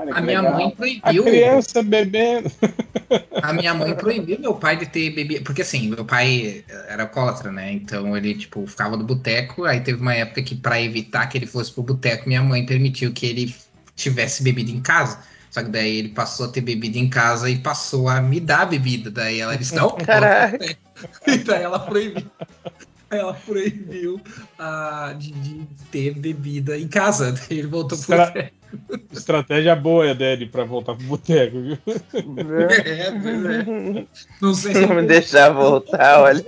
olha 0.00 0.10
A 0.10 0.14
que 0.14 0.20
minha 0.22 0.40
legal. 0.40 0.54
mãe 0.54 0.66
A 0.68 0.70
proibiu. 0.70 1.24
criança 1.24 1.82
bebendo. 1.82 2.50
A 3.42 3.52
minha 3.52 3.74
mãe 3.74 3.94
proibiu 3.94 4.38
meu 4.40 4.54
pai 4.54 4.78
de 4.78 4.86
ter 4.86 5.10
bebida. 5.10 5.42
Porque 5.44 5.60
assim, 5.60 5.88
meu 5.90 6.02
pai 6.02 6.64
era 6.88 7.02
alcoólatra, 7.02 7.52
né? 7.52 7.70
Então 7.72 8.16
ele, 8.16 8.34
tipo, 8.34 8.66
ficava 8.66 8.96
no 8.96 9.04
boteco. 9.04 9.64
Aí 9.64 9.80
teve 9.80 10.00
uma 10.00 10.14
época 10.14 10.42
que, 10.42 10.54
pra 10.54 10.80
evitar 10.80 11.26
que 11.26 11.36
ele 11.36 11.46
fosse 11.46 11.70
pro 11.70 11.82
boteco, 11.82 12.26
minha 12.26 12.42
mãe 12.42 12.64
permitiu 12.64 13.12
que 13.12 13.26
ele 13.26 13.54
tivesse 13.94 14.42
bebida 14.42 14.70
em 14.70 14.80
casa. 14.80 15.18
Só 15.56 15.62
que 15.62 15.70
daí 15.70 16.00
ele 16.00 16.08
passou 16.10 16.44
a 16.44 16.48
ter 16.50 16.60
bebida 16.60 16.98
em 16.98 17.08
casa 17.08 17.48
e 17.48 17.56
passou 17.56 18.10
a 18.10 18.20
me 18.20 18.38
dar 18.38 18.66
bebida. 18.66 19.10
Daí 19.10 19.40
ela 19.40 19.56
disse: 19.56 19.74
Não, 19.74 19.88
Caraca. 19.96 20.76
E 21.26 21.38
daí 21.38 21.62
ela 21.62 21.78
proibiu. 21.78 22.26
Ela 23.08 23.32
proibiu 23.32 24.20
ah, 24.58 25.14
de, 25.18 25.30
de 25.30 25.66
ter 25.90 26.12
bebida 26.12 26.76
em 26.76 26.86
casa. 26.86 27.32
Daí 27.48 27.60
ele 27.60 27.68
voltou 27.68 27.96
pro 27.96 28.06
Será- 28.06 28.26
boteco. 28.26 28.50
Estratégia 29.10 29.74
boa 29.74 30.14
dele 30.14 30.44
pra 30.44 30.64
voltar 30.64 30.94
pro 30.94 31.06
boteco, 31.06 31.58
viu? 31.58 31.78
É, 32.84 33.10
pois 33.12 33.44
é. 33.46 34.06
Não 34.42 34.52
sei 34.52 34.74
se 34.74 34.86
Não 34.86 34.96
me 34.96 35.02
deixar 35.06 35.50
voltar, 35.50 36.20
olha. 36.20 36.44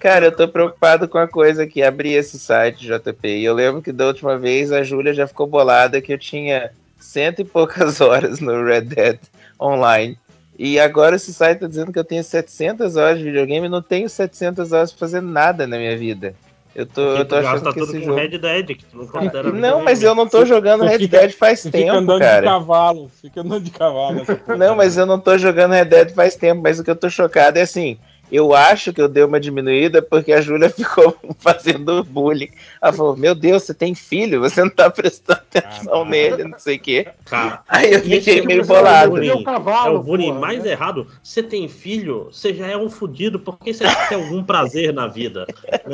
Cara, 0.00 0.26
eu 0.26 0.36
tô 0.36 0.48
preocupado 0.48 1.06
com 1.06 1.18
a 1.18 1.28
coisa 1.28 1.66
que 1.66 1.82
abri 1.82 2.14
esse 2.14 2.38
site, 2.38 2.86
JP. 2.86 3.28
E 3.28 3.44
eu 3.44 3.54
lembro 3.54 3.80
que 3.82 3.92
da 3.92 4.06
última 4.06 4.36
vez 4.36 4.72
a 4.72 4.82
Júlia 4.82 5.14
já 5.14 5.26
ficou 5.28 5.46
bolada 5.46 6.00
que 6.00 6.12
eu 6.12 6.18
tinha 6.18 6.72
cento 7.00 7.40
e 7.40 7.44
poucas 7.44 8.00
horas 8.02 8.40
no 8.40 8.64
Red 8.64 8.82
Dead 8.82 9.18
Online. 9.60 10.16
E 10.58 10.78
agora 10.78 11.16
esse 11.16 11.32
site 11.32 11.60
tá 11.60 11.66
dizendo 11.66 11.90
que 11.92 11.98
eu 11.98 12.04
tenho 12.04 12.22
700 12.22 12.94
horas 12.96 13.18
de 13.18 13.24
videogame 13.24 13.66
e 13.66 13.70
não 13.70 13.80
tenho 13.80 14.08
700 14.08 14.72
horas 14.72 14.90
pra 14.92 14.98
fazer 15.00 15.22
nada 15.22 15.66
na 15.66 15.78
minha 15.78 15.96
vida. 15.96 16.34
Eu 16.74 16.86
tô, 16.86 17.00
eu 17.16 17.24
tô 17.24 17.34
achando 17.36 17.64
que 17.72 17.80
tudo 17.80 17.84
esse 17.84 17.98
com 17.98 18.04
jogo. 18.04 18.16
Red 18.18 18.38
Dead, 18.38 18.66
que 18.76 18.84
tu 18.84 18.96
não 18.98 19.06
considera 19.06 19.50
Não, 19.50 19.82
mas 19.82 20.02
eu 20.02 20.14
não 20.14 20.28
tô 20.28 20.44
jogando 20.44 20.84
Red 20.84 20.98
fica- 20.98 21.18
Dead 21.18 21.32
faz 21.32 21.62
fica 21.62 21.78
tempo, 21.78 21.92
andando 21.96 22.18
de 22.20 22.24
cara. 22.26 22.46
cavalo, 22.46 23.10
fica 23.20 23.40
andando 23.40 23.64
de 23.64 23.70
cavalo. 23.72 24.20
Não, 24.56 24.76
mas 24.76 24.96
eu 24.96 25.04
não 25.06 25.18
tô 25.18 25.36
jogando 25.36 25.72
Red 25.72 25.86
Dead 25.86 26.10
faz 26.12 26.36
tempo, 26.36 26.60
mas 26.62 26.78
o 26.78 26.84
que 26.84 26.90
eu 26.90 26.94
tô 26.96 27.10
chocado 27.10 27.58
é 27.58 27.62
assim, 27.62 27.98
Eu 28.30 28.54
acho 28.54 28.92
que 28.92 29.00
eu 29.00 29.08
dei 29.08 29.24
uma 29.24 29.40
diminuída 29.40 30.00
porque 30.00 30.32
a 30.32 30.40
Júlia 30.40 30.70
ficou 30.70 31.16
fazendo 31.38 32.04
bullying. 32.04 32.50
Ela 32.80 32.92
falou: 32.92 33.16
Meu 33.16 33.34
Deus, 33.34 33.62
você 33.64 33.74
tem 33.74 33.94
filho? 33.94 34.40
Você 34.40 34.62
não 34.62 34.70
tá 34.70 34.88
prestando 34.90 35.40
atenção 35.40 35.84
Caralho. 35.92 36.04
nele, 36.10 36.44
não 36.44 36.58
sei 36.58 36.76
o 36.76 36.80
quê. 36.80 37.06
Cara, 37.24 37.62
Aí 37.68 37.92
eu 37.92 38.00
fiquei 38.00 38.20
tipo 38.20 38.46
meio 38.46 38.62
de 38.62 38.68
bolado. 38.68 39.22
É 39.22 39.34
o 39.34 39.42
cavalo, 39.44 39.96
É 39.96 39.98
o 39.98 40.02
bullying 40.02 40.28
porra, 40.28 40.40
mais 40.40 40.62
né? 40.64 40.70
errado. 40.72 41.06
Você 41.22 41.42
tem 41.42 41.68
filho, 41.68 42.28
você 42.32 42.54
já 42.54 42.66
é 42.66 42.76
um 42.76 42.88
fudido, 42.90 43.38
porque 43.38 43.72
você 43.74 43.84
tem 44.08 44.18
algum 44.18 44.42
prazer 44.44 44.92
na 44.92 45.06
vida. 45.06 45.46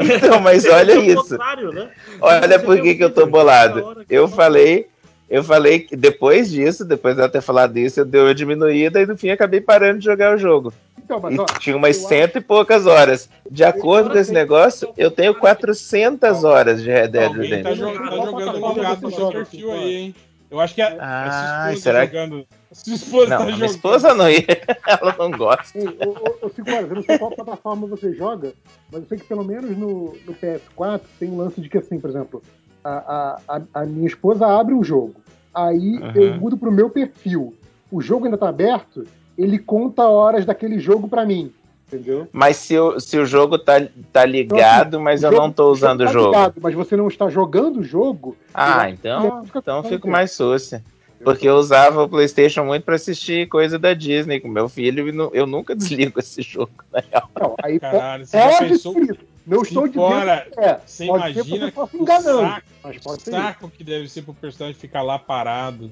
Então, 0.00 0.40
mas 0.40 0.64
olha 0.66 0.92
é 0.92 1.00
isso. 1.00 1.36
né? 1.72 1.90
Olha 2.20 2.58
por 2.58 2.80
que, 2.80 2.92
um 2.92 2.96
que 2.96 3.04
eu 3.04 3.10
tô 3.10 3.26
bolado. 3.26 4.04
Eu 4.08 4.28
tá- 4.28 4.36
falei, 4.36 4.86
eu 5.30 5.44
falei 5.44 5.80
que 5.80 5.94
depois 5.96 6.50
disso, 6.50 6.84
depois 6.84 7.14
de 7.14 7.20
ela 7.20 7.28
ter 7.30 7.40
falado 7.42 7.76
isso, 7.78 8.00
eu 8.00 8.04
dei 8.04 8.20
uma 8.20 8.34
diminuída 8.34 9.00
e 9.00 9.06
no 9.06 9.16
fim 9.16 9.30
acabei 9.30 9.60
parando 9.60 9.98
de 9.98 10.04
jogar 10.04 10.34
o 10.34 10.38
jogo. 10.38 10.72
Então, 10.98 11.20
mas 11.20 11.34
E 11.34 11.38
ó, 11.40 11.44
tinha 11.44 11.76
umas 11.76 12.02
eu 12.02 12.08
cento 12.08 12.36
e 12.36 12.40
poucas 12.40 12.86
horas. 12.86 13.30
De 13.50 13.64
acordo 13.64 14.10
com 14.10 14.18
esse 14.18 14.32
negócio, 14.32 14.92
eu 14.96 15.10
tenho 15.10 15.34
400 15.34 16.44
horas 16.44 16.82
de 16.82 16.90
Red 16.90 17.08
Dead 17.08 17.30
tá, 17.30 17.36
Redemption. 17.38 17.62
tá 17.62 17.74
jogando 17.74 18.08
plataforma 18.10 18.58
logado 18.68 19.00
você 19.00 19.04
no 19.06 19.10
seu 19.10 19.20
joga, 19.20 19.32
perfil 19.38 19.72
aí, 19.72 19.94
hein? 19.94 20.14
Eu 20.50 20.60
acho 20.60 20.74
que 20.74 20.80
a, 20.80 20.96
Ah, 20.98 21.26
a 21.26 21.30
sua 21.30 21.72
esposa 21.72 21.82
será 21.82 22.00
tá 22.00 22.06
que- 22.06 22.12
jogando. 22.16 22.46
A 22.70 22.74
sua 22.74 22.94
esposa 22.94 23.28
Não, 23.30 23.36
tá 23.36 23.42
a 23.42 23.46
minha 23.46 23.56
jogando. 23.58 23.70
esposa 23.74 24.14
não 24.14 24.30
ia. 24.30 24.44
Ela 24.86 25.16
não 25.18 25.30
gosta. 25.30 25.78
Ei, 25.78 25.86
ô, 25.86 26.48
Cinco 26.50 26.70
Horas, 26.70 26.88
eu 26.90 26.96
não 26.96 27.02
sei 27.02 27.18
qual 27.18 27.30
plataforma 27.30 27.86
você 27.86 28.14
joga, 28.14 28.52
mas 28.90 29.02
eu 29.02 29.08
sei 29.08 29.18
que 29.18 29.24
pelo 29.24 29.44
menos 29.44 29.76
no, 29.76 30.14
no 30.26 30.34
PS4 30.34 31.00
tem 31.18 31.30
um 31.30 31.36
lance 31.36 31.60
de 31.60 31.68
que, 31.68 31.76
assim, 31.78 31.98
por 32.00 32.08
exemplo, 32.10 32.42
a, 32.84 33.38
a, 33.48 33.56
a, 33.56 33.82
a 33.82 33.84
minha 33.84 34.06
esposa 34.06 34.46
abre 34.46 34.74
um 34.74 34.82
jogo, 34.84 35.14
aí 35.54 35.98
Uhum. 35.98 36.12
eu 36.14 36.34
mudo 36.34 36.56
pro 36.56 36.70
meu 36.72 36.88
perfil. 36.90 37.54
O 37.90 38.00
jogo 38.00 38.24
ainda 38.26 38.36
tá 38.38 38.48
aberto, 38.48 39.04
ele 39.36 39.58
conta 39.58 40.06
horas 40.06 40.44
daquele 40.44 40.78
jogo 40.78 41.08
pra 41.08 41.24
mim, 41.24 41.52
entendeu? 41.86 42.28
Mas 42.32 42.56
se 42.56 42.78
o, 42.78 43.00
se 43.00 43.18
o 43.18 43.24
jogo 43.24 43.58
tá, 43.58 43.74
tá 44.12 44.24
ligado, 44.24 45.00
mas 45.00 45.22
eu 45.22 45.30
jogo- 45.30 45.42
não 45.42 45.50
tô 45.52 45.70
usando 45.70 46.02
o 46.02 46.04
tá 46.06 46.12
jogo. 46.12 46.26
ligado, 46.32 46.54
mas 46.60 46.74
você 46.74 46.96
não 46.96 47.08
está 47.08 47.28
jogando 47.30 47.78
o 47.80 47.82
jogo, 47.84 48.36
Ah, 48.52 48.88
eu- 48.88 48.94
então, 48.94 49.44
fica 49.46 49.58
então 49.60 49.76
eu 49.78 49.82
com 49.82 49.88
fico 49.88 50.02
tempo. 50.02 50.12
mais 50.12 50.32
sucia. 50.32 50.82
Porque 51.24 51.48
eu 51.48 51.56
usava 51.56 52.04
o 52.04 52.08
PlayStation 52.08 52.64
muito 52.64 52.84
pra 52.84 52.94
assistir 52.94 53.48
coisa 53.48 53.76
da 53.76 53.92
Disney 53.92 54.38
com 54.38 54.46
meu 54.46 54.68
filho 54.68 55.08
e 55.08 55.36
eu 55.36 55.46
nunca 55.48 55.74
desligo 56.14 56.20
esse 56.20 56.42
jogo, 56.42 56.70
na 56.92 57.00
real. 57.00 57.28
Não, 57.40 57.54
aí 57.60 57.80
Caralho, 57.80 58.24
você 58.24 58.38
já 58.38 58.48
pode 58.50 58.68
pensou 58.70 58.92
ser 58.92 59.18
estou 59.56 59.64
se 59.86 59.88
dizendo 59.88 59.92
fora, 59.92 60.46
que 60.52 60.60
é. 60.60 60.80
Você 60.84 61.06
Pode 61.06 61.22
ser 61.22 61.38
imagina 61.40 61.44
que 61.44 61.64
você 61.64 61.72
possa 61.72 61.96
o 61.96 62.00
enganando, 62.00 62.40
saco, 62.40 62.66
mas 62.82 62.96
o 62.96 63.00
pode 63.02 63.22
ser 63.22 63.30
saco 63.30 63.70
que 63.70 63.84
deve 63.84 64.08
ser 64.08 64.22
pro 64.22 64.34
personagem 64.34 64.78
ficar 64.78 65.02
lá 65.02 65.18
parado. 65.18 65.90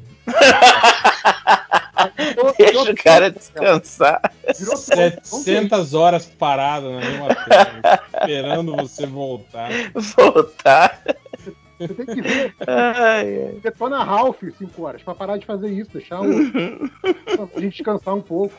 Deixa 2.59 2.93
o 2.93 2.97
cara 2.97 3.31
descansar. 3.31 4.21
virou- 4.59 4.77
700 4.77 5.95
horas 5.95 6.27
parado 6.27 6.91
na 6.93 7.01
mesma 7.01 7.35
tela, 7.35 8.01
esperando 8.21 8.77
você 8.77 9.07
voltar. 9.07 9.71
Voltar. 10.17 11.03
Você 11.79 11.89
tem 11.89 12.07
que 12.07 12.23
ver 12.23 12.55
Ai, 12.67 13.49
ai. 13.49 13.61
Detona 13.63 14.03
Ralph 14.03 14.43
5 14.59 14.83
horas 14.83 15.03
pra 15.03 15.15
parar 15.15 15.37
de 15.37 15.45
fazer 15.47 15.69
isso, 15.71 15.91
deixar 15.93 16.21
o, 16.23 16.25
a 16.27 17.61
gente 17.61 17.77
descansar 17.77 18.15
um 18.15 18.23
pouco. 18.23 18.55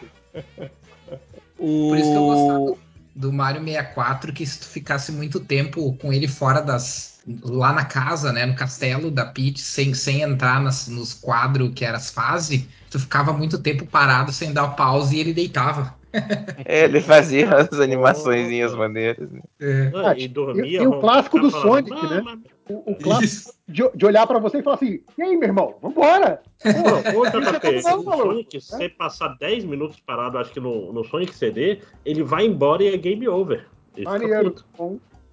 O... 1.58 1.90
Por 1.90 1.98
isso 1.98 2.11
que 2.11 2.16
eu 2.17 2.26
gostava 2.26 2.77
do 3.17 3.33
Mario 3.33 3.63
64, 3.63 4.31
que 4.33 4.45
se 4.45 4.59
tu 4.59 4.65
ficasse 4.67 5.11
muito 5.11 5.39
tempo 5.39 5.93
com 5.97 6.13
ele 6.13 6.27
fora 6.27 6.61
das. 6.61 7.19
lá 7.43 7.73
na 7.73 7.83
casa, 7.85 8.31
né? 8.31 8.45
No 8.45 8.55
castelo 8.55 9.11
da 9.11 9.25
Peach, 9.25 9.59
sem, 9.59 9.93
sem 9.93 10.21
entrar 10.21 10.61
nas, 10.61 10.87
nos 10.87 11.13
quadros 11.13 11.71
que 11.75 11.83
eram 11.83 11.97
as 11.97 12.09
fases, 12.11 12.63
tu 12.89 12.99
ficava 12.99 13.33
muito 13.33 13.57
tempo 13.59 13.85
parado 13.85 14.31
sem 14.31 14.53
dar 14.53 14.69
pause 14.69 15.15
e 15.15 15.19
ele 15.19 15.33
deitava. 15.33 15.95
Ele 16.65 17.01
fazia 17.01 17.53
as 17.53 17.79
animaçõezinhas 17.79 18.73
maneiras. 18.73 19.29
né? 19.29 19.41
É. 19.59 19.91
Ah, 19.93 20.09
Ah, 20.11 20.17
e 20.17 20.27
dormia. 20.27 20.65
e- 20.65 20.75
e 20.75 20.87
o 20.87 20.99
clássico 20.99 21.37
do 21.37 21.51
ficava 21.51 21.67
falando, 21.67 21.89
Sonic, 21.89 22.07
né? 22.07 22.37
O, 22.69 22.91
o 22.91 22.95
clássico 22.95 23.53
de, 23.67 23.83
de 23.95 24.05
olhar 24.05 24.25
pra 24.27 24.39
você 24.39 24.59
e 24.59 24.63
falar 24.63 24.75
assim: 24.75 24.99
e 25.17 25.21
aí, 25.21 25.35
meu 25.35 25.47
irmão, 25.47 25.75
vambora! 25.81 26.41
Pô, 26.61 27.19
ô, 27.19 27.23
Deixa 27.23 27.59
JP, 27.59 27.67
eu 27.67 27.81
falar, 27.81 27.97
o 27.97 28.03
maluco. 28.03 28.27
Sonic, 28.27 28.61
se 28.61 28.71
você 28.71 28.89
passar 28.89 29.37
10 29.39 29.65
minutos 29.65 29.99
parado, 29.99 30.37
acho 30.37 30.51
que 30.51 30.59
no, 30.59 30.91
no 30.91 31.03
Sonic 31.03 31.35
CD, 31.35 31.79
ele 32.05 32.23
vai 32.23 32.45
embora 32.45 32.83
e 32.83 32.93
é 32.93 32.97
game 32.97 33.27
over. 33.27 33.67
Maneiro. 34.03 34.55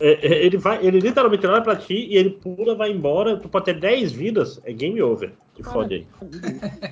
É, 0.00 0.26
é, 0.26 0.44
ele, 0.44 0.56
vai, 0.56 0.84
ele 0.84 0.98
literalmente 0.98 1.46
olha 1.46 1.62
pra 1.62 1.76
ti 1.76 1.94
e 1.94 2.16
ele 2.16 2.30
pula, 2.30 2.74
vai 2.74 2.90
embora. 2.90 3.36
Tu 3.36 3.48
pode 3.48 3.66
ter 3.66 3.78
10 3.78 4.12
vidas, 4.12 4.60
é 4.64 4.72
game 4.72 5.00
over. 5.00 5.32
Te 5.54 5.62
fode 5.62 5.94
aí. 5.94 6.06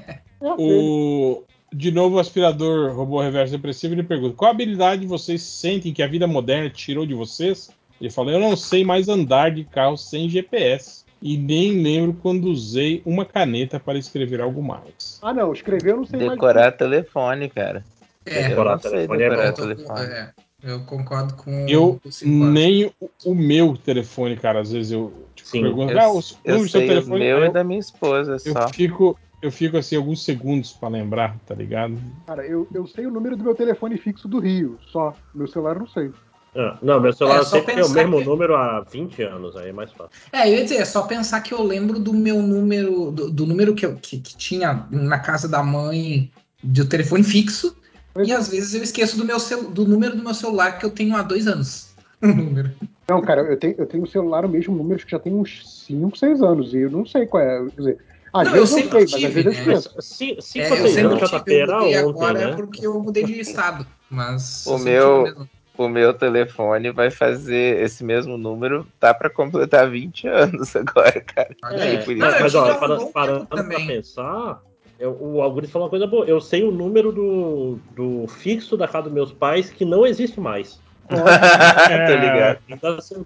é, 0.08 0.20
O... 0.58 1.44
De 1.74 1.90
novo, 1.90 2.16
o 2.16 2.18
aspirador 2.18 2.94
robô 2.94 3.20
reverso 3.20 3.52
depressivo 3.52 3.94
ele 3.94 4.02
pergunta: 4.02 4.36
qual 4.36 4.50
habilidade 4.50 5.06
vocês 5.06 5.40
sentem 5.42 5.92
que 5.92 6.02
a 6.02 6.06
vida 6.06 6.26
moderna 6.26 6.68
tirou 6.68 7.06
de 7.06 7.14
vocês? 7.14 7.70
Ele 8.02 8.10
fala: 8.10 8.32
Eu 8.32 8.40
não 8.40 8.56
sei 8.56 8.84
mais 8.84 9.08
andar 9.08 9.52
de 9.52 9.62
carro 9.62 9.96
sem 9.96 10.28
GPS. 10.28 11.04
E 11.22 11.36
nem 11.36 11.80
lembro 11.80 12.14
quando 12.20 12.46
usei 12.46 13.00
uma 13.06 13.24
caneta 13.24 13.78
para 13.78 13.96
escrever 13.96 14.40
algo 14.40 14.60
mais. 14.60 15.20
Ah, 15.22 15.32
não, 15.32 15.52
escrever 15.52 15.92
eu 15.92 15.98
não 15.98 16.04
sei 16.04 16.18
Decorar 16.18 16.72
telefone, 16.72 17.48
cara. 17.48 17.84
É, 18.26 18.40
Eu 18.40 18.48
Decorar 18.48 18.78
sei 18.80 18.90
telefone 18.90 19.22
é 19.22 19.28
decorar 19.28 19.52
com- 19.52 19.56
telefone. 19.56 20.00
é, 20.00 20.30
eu 20.64 20.80
concordo 20.84 21.34
com 21.36 21.66
Eu 21.68 22.00
com 22.02 22.28
nem 22.28 22.86
o, 23.00 23.10
o 23.24 23.34
meu 23.36 23.76
telefone, 23.76 24.36
cara. 24.36 24.60
Às 24.62 24.72
vezes 24.72 24.90
eu 24.90 25.12
tipo, 25.36 25.48
Sim. 25.48 25.62
pergunto: 25.62 25.92
Eu, 25.92 26.00
ah, 26.00 26.10
o 26.10 26.20
eu 26.44 26.58
do 26.58 26.68
seu 26.68 26.80
sei 26.80 26.84
o 26.84 26.88
telefone. 26.88 27.18
meu 27.20 27.38
e 27.38 27.46
eu, 27.46 27.52
da 27.52 27.62
minha 27.62 27.78
esposa 27.78 28.32
eu 28.44 28.52
só. 28.52 28.68
fico, 28.72 29.16
eu 29.40 29.52
fico 29.52 29.76
assim 29.76 29.94
alguns 29.94 30.24
segundos 30.24 30.72
para 30.72 30.88
lembrar, 30.88 31.38
tá 31.46 31.54
ligado? 31.54 31.92
mais. 31.92 32.26
Cara, 32.26 32.44
eu, 32.44 32.66
eu 32.74 32.84
sei 32.88 33.06
o 33.06 33.12
número 33.12 33.36
do 33.36 33.44
meu 33.44 33.54
telefone 33.54 33.96
fixo 33.96 34.26
do 34.26 34.40
Rio, 34.40 34.76
só. 34.88 35.14
Meu 35.32 35.46
celular 35.46 35.76
eu 35.76 35.80
não 35.80 35.86
sei. 35.86 36.10
Ah, 36.54 36.78
não, 36.82 37.00
meu 37.00 37.12
celular 37.12 37.40
É, 37.40 37.44
só 37.44 37.56
sempre 37.56 37.74
tem 37.74 37.84
o 37.84 37.88
mesmo 37.88 38.18
que- 38.18 38.24
número 38.24 38.54
há 38.54 38.80
20 38.80 39.22
anos, 39.22 39.56
aí 39.56 39.70
é 39.70 39.72
mais 39.72 39.90
fácil. 39.92 40.10
É, 40.32 40.48
eu 40.50 40.54
ia 40.58 40.62
dizer, 40.64 40.76
é 40.76 40.84
só 40.84 41.02
pensar 41.02 41.40
que 41.40 41.54
eu 41.54 41.62
lembro 41.62 41.98
do 41.98 42.12
meu 42.12 42.42
número, 42.42 43.10
do, 43.10 43.30
do 43.30 43.46
número 43.46 43.74
que, 43.74 43.86
eu, 43.86 43.96
que, 43.96 44.18
que 44.20 44.36
tinha 44.36 44.86
na 44.90 45.18
casa 45.18 45.48
da 45.48 45.62
mãe 45.62 46.30
de 46.62 46.84
telefone 46.84 47.24
fixo, 47.24 47.74
e 48.22 48.30
é. 48.30 48.34
às 48.34 48.48
vezes 48.48 48.74
eu 48.74 48.82
esqueço 48.82 49.16
do, 49.16 49.24
meu 49.24 49.40
cel, 49.40 49.70
do 49.70 49.86
número 49.86 50.14
do 50.14 50.22
meu 50.22 50.34
celular 50.34 50.78
que 50.78 50.84
eu 50.84 50.90
tenho 50.90 51.16
há 51.16 51.22
dois 51.22 51.46
anos. 51.46 51.94
Não, 53.08 53.20
cara, 53.20 53.42
eu 53.42 53.56
tenho, 53.58 53.74
eu 53.78 53.86
tenho 53.86 54.04
o 54.04 54.06
celular 54.06 54.44
o 54.44 54.48
mesmo 54.48 54.76
número 54.76 55.04
que 55.04 55.10
já 55.10 55.18
tem 55.18 55.34
uns 55.34 55.84
5, 55.86 56.16
6 56.16 56.40
anos, 56.42 56.72
e 56.72 56.78
eu 56.78 56.90
não 56.90 57.04
sei 57.04 57.26
qual 57.26 57.42
é. 57.42 57.58
Quer 57.70 57.76
dizer, 57.76 57.98
às 58.32 58.46
Não, 58.46 58.52
vezes 58.54 58.70
eu 58.72 58.78
eu 58.78 58.82
sempre 58.82 58.90
sei, 58.90 59.00
mas 59.00 59.14
às 59.14 59.20
tive, 59.20 59.42
vezes 59.42 59.58
eu 59.58 59.66
né? 59.66 59.72
esqueço. 59.78 60.02
Ci- 60.02 60.24
É, 60.24 60.34
eu 60.36 60.42
seis 60.42 60.94
sempre 60.94 61.06
anos, 61.16 61.30
tive, 61.30 61.38
JP, 61.40 61.52
eu 61.52 61.60
era 61.60 61.80
mudei 61.80 61.98
ontem, 61.98 62.08
agora 62.14 62.48
né? 62.48 62.56
porque 62.56 62.86
eu 62.86 63.00
mudei 63.00 63.24
de 63.24 63.40
estado. 63.40 63.86
Mas 64.08 64.66
O 64.66 64.74
eu 64.74 64.78
meu- 64.78 65.24
tive 65.34 65.46
o 65.76 65.88
meu 65.88 66.12
telefone 66.14 66.90
vai 66.90 67.10
fazer 67.10 67.82
esse 67.82 68.04
mesmo 68.04 68.36
número, 68.36 68.86
tá 69.00 69.12
pra 69.14 69.30
completar 69.30 69.88
20 69.90 70.26
anos 70.28 70.74
agora, 70.76 71.20
cara. 71.20 71.54
Olha 71.64 71.76
É, 71.76 71.88
aí. 71.98 72.04
por 72.04 72.12
isso. 72.12 72.18
Não, 72.20 72.28
eu 72.30 72.40
mas, 72.42 72.52
para- 72.52 72.96
bom 72.96 73.12
parando 73.12 73.46
também. 73.46 73.86
pensar, 73.86 74.60
eu- 74.98 75.16
o 75.20 75.40
algoritmo 75.42 75.72
falou 75.72 75.86
uma 75.86 75.90
coisa 75.90 76.06
boa. 76.06 76.24
Eu 76.26 76.40
sei 76.40 76.62
o 76.62 76.70
número 76.70 77.10
do, 77.12 77.78
do 77.96 78.26
fixo 78.28 78.76
da 78.76 78.86
casa 78.86 79.04
dos 79.04 79.12
meus 79.12 79.32
pais 79.32 79.70
que 79.70 79.84
não 79.84 80.06
existe 80.06 80.38
mais. 80.40 80.78
Tô 81.08 82.14
ligado. 82.14 82.58
Ainda 82.70 82.96
assim, 82.96 83.16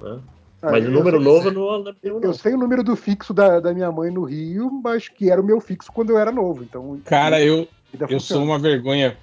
né? 0.00 0.18
Ah, 0.62 0.70
Mas 0.70 0.86
o 0.86 0.90
número 0.90 1.20
novo 1.20 1.48
eu 1.48 1.52
não 1.52 1.70
lembro, 1.76 1.96
Eu, 2.02 2.14
não. 2.14 2.22
eu 2.22 2.32
sei 2.32 2.54
o 2.54 2.56
número 2.58 2.82
do 2.82 2.96
fixo 2.96 3.34
da, 3.34 3.60
da 3.60 3.74
minha 3.74 3.92
mãe 3.92 4.10
no 4.10 4.24
Rio, 4.24 4.70
mas 4.82 5.08
que 5.08 5.30
era 5.30 5.38
o 5.38 5.44
meu 5.44 5.60
fixo 5.60 5.92
quando 5.92 6.08
eu 6.10 6.18
era 6.18 6.32
novo. 6.32 6.62
Então, 6.64 6.98
Cara, 7.04 7.38
eu, 7.42 7.68
eu 8.02 8.08
funciona. 8.08 8.20
sou 8.20 8.42
uma 8.44 8.58
vergonha. 8.58 9.16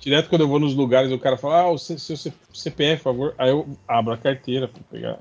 Direto 0.00 0.28
quando 0.28 0.42
eu 0.42 0.48
vou 0.48 0.58
nos 0.60 0.74
lugares, 0.74 1.10
o 1.10 1.18
cara 1.18 1.36
fala, 1.36 1.60
ah, 1.62 1.70
o 1.70 1.78
seu, 1.78 1.98
seu 1.98 2.32
CPF, 2.52 3.02
por 3.02 3.04
favor. 3.12 3.34
Aí 3.38 3.50
eu 3.50 3.66
abro 3.88 4.12
a 4.12 4.16
carteira 4.16 4.68
pra 4.68 4.80
pegar. 4.90 5.18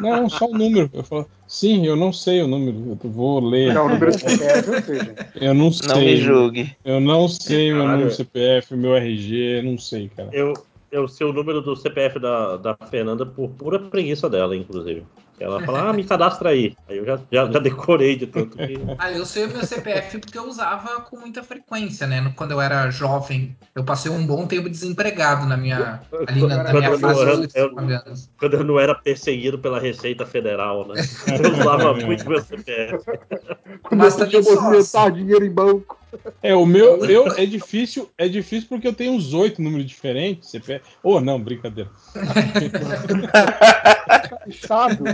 Não, 0.00 0.28
só 0.28 0.46
o 0.46 0.56
número. 0.56 0.90
Eu 0.92 1.02
falo, 1.04 1.26
sim, 1.46 1.86
eu 1.86 1.96
não 1.96 2.12
sei 2.12 2.42
o 2.42 2.46
número. 2.48 2.98
Eu 3.02 3.10
vou 3.10 3.40
ler. 3.40 3.72
Não, 3.72 3.86
o 3.86 3.88
número 3.90 4.10
do 4.12 4.18
CPF 4.18 4.68
eu 4.68 4.82
sei. 4.82 5.14
Eu 5.48 5.54
não 5.54 5.64
Não 5.64 5.70
me 5.70 5.72
sei. 5.72 6.16
julgue. 6.18 6.76
Eu 6.84 7.00
não 7.00 7.28
sei 7.28 7.68
meu 7.68 7.78
Caralho. 7.78 7.90
número 7.92 8.10
do 8.10 8.16
CPF, 8.16 8.76
meu 8.76 8.94
RG, 8.96 9.62
não 9.62 9.78
sei, 9.78 10.08
cara. 10.14 10.28
Eu, 10.32 10.52
eu 10.90 11.06
sei 11.08 11.26
o 11.26 11.32
número 11.32 11.60
do 11.60 11.74
CPF 11.76 12.18
da, 12.18 12.56
da 12.56 12.76
Fernanda 12.90 13.24
por 13.26 13.48
pura 13.50 13.78
preguiça 13.78 14.28
dela, 14.28 14.56
inclusive. 14.56 15.02
Ela 15.38 15.60
fala, 15.66 15.90
ah, 15.90 15.92
me 15.92 16.04
cadastra 16.04 16.50
aí. 16.50 16.76
Aí 16.88 16.96
eu 16.98 17.04
já, 17.04 17.18
já, 17.30 17.50
já 17.50 17.58
decorei 17.58 18.16
de 18.16 18.26
tanto 18.26 18.56
que. 18.56 18.80
Ah, 18.98 19.10
eu 19.10 19.26
sei 19.26 19.46
o 19.46 19.48
meu 19.48 19.66
CPF 19.66 20.18
porque 20.18 20.38
eu 20.38 20.44
usava 20.48 21.00
com 21.00 21.18
muita 21.18 21.42
frequência, 21.42 22.06
né? 22.06 22.32
Quando 22.36 22.52
eu 22.52 22.60
era 22.60 22.88
jovem, 22.90 23.56
eu 23.74 23.82
passei 23.84 24.10
um 24.10 24.24
bom 24.24 24.46
tempo 24.46 24.70
desempregado 24.70 25.44
na 25.46 25.56
minha, 25.56 26.00
ali 26.28 26.40
na, 26.46 26.58
na 26.58 26.64
Quando 26.70 26.78
minha 26.78 26.90
eu- 26.90 26.98
fase 26.98 27.20
eu- 27.20 27.26
dos 27.40 27.54
eu- 27.54 27.68
19 27.68 27.92
anos. 27.94 28.30
Quando 28.38 28.54
eu 28.54 28.64
não 28.64 28.78
era 28.78 28.94
perseguido 28.94 29.58
pela 29.58 29.80
Receita 29.80 30.24
Federal, 30.24 30.86
né? 30.86 30.94
Eu 31.44 31.52
usava 31.52 31.94
muito 31.94 32.28
meu 32.28 32.40
CPF. 32.40 33.04
Quando 33.82 34.00
Mas 34.00 34.18
eu 34.32 34.42
só, 34.42 34.54
movimentar 34.62 35.10
dinheiro 35.12 35.44
em 35.44 35.50
banco. 35.50 35.98
É, 36.42 36.54
o 36.54 36.66
meu 36.66 37.04
eu, 37.06 37.26
é 37.36 37.46
difícil, 37.46 38.10
é 38.18 38.28
difícil 38.28 38.68
porque 38.68 38.86
eu 38.86 38.92
tenho 38.94 39.12
uns 39.12 39.32
oito 39.34 39.60
números 39.62 39.86
diferentes. 39.86 40.50
CPF. 40.50 40.84
Oh, 41.02 41.20
não, 41.20 41.40
brincadeira. 41.40 41.90
Estado. 44.46 45.04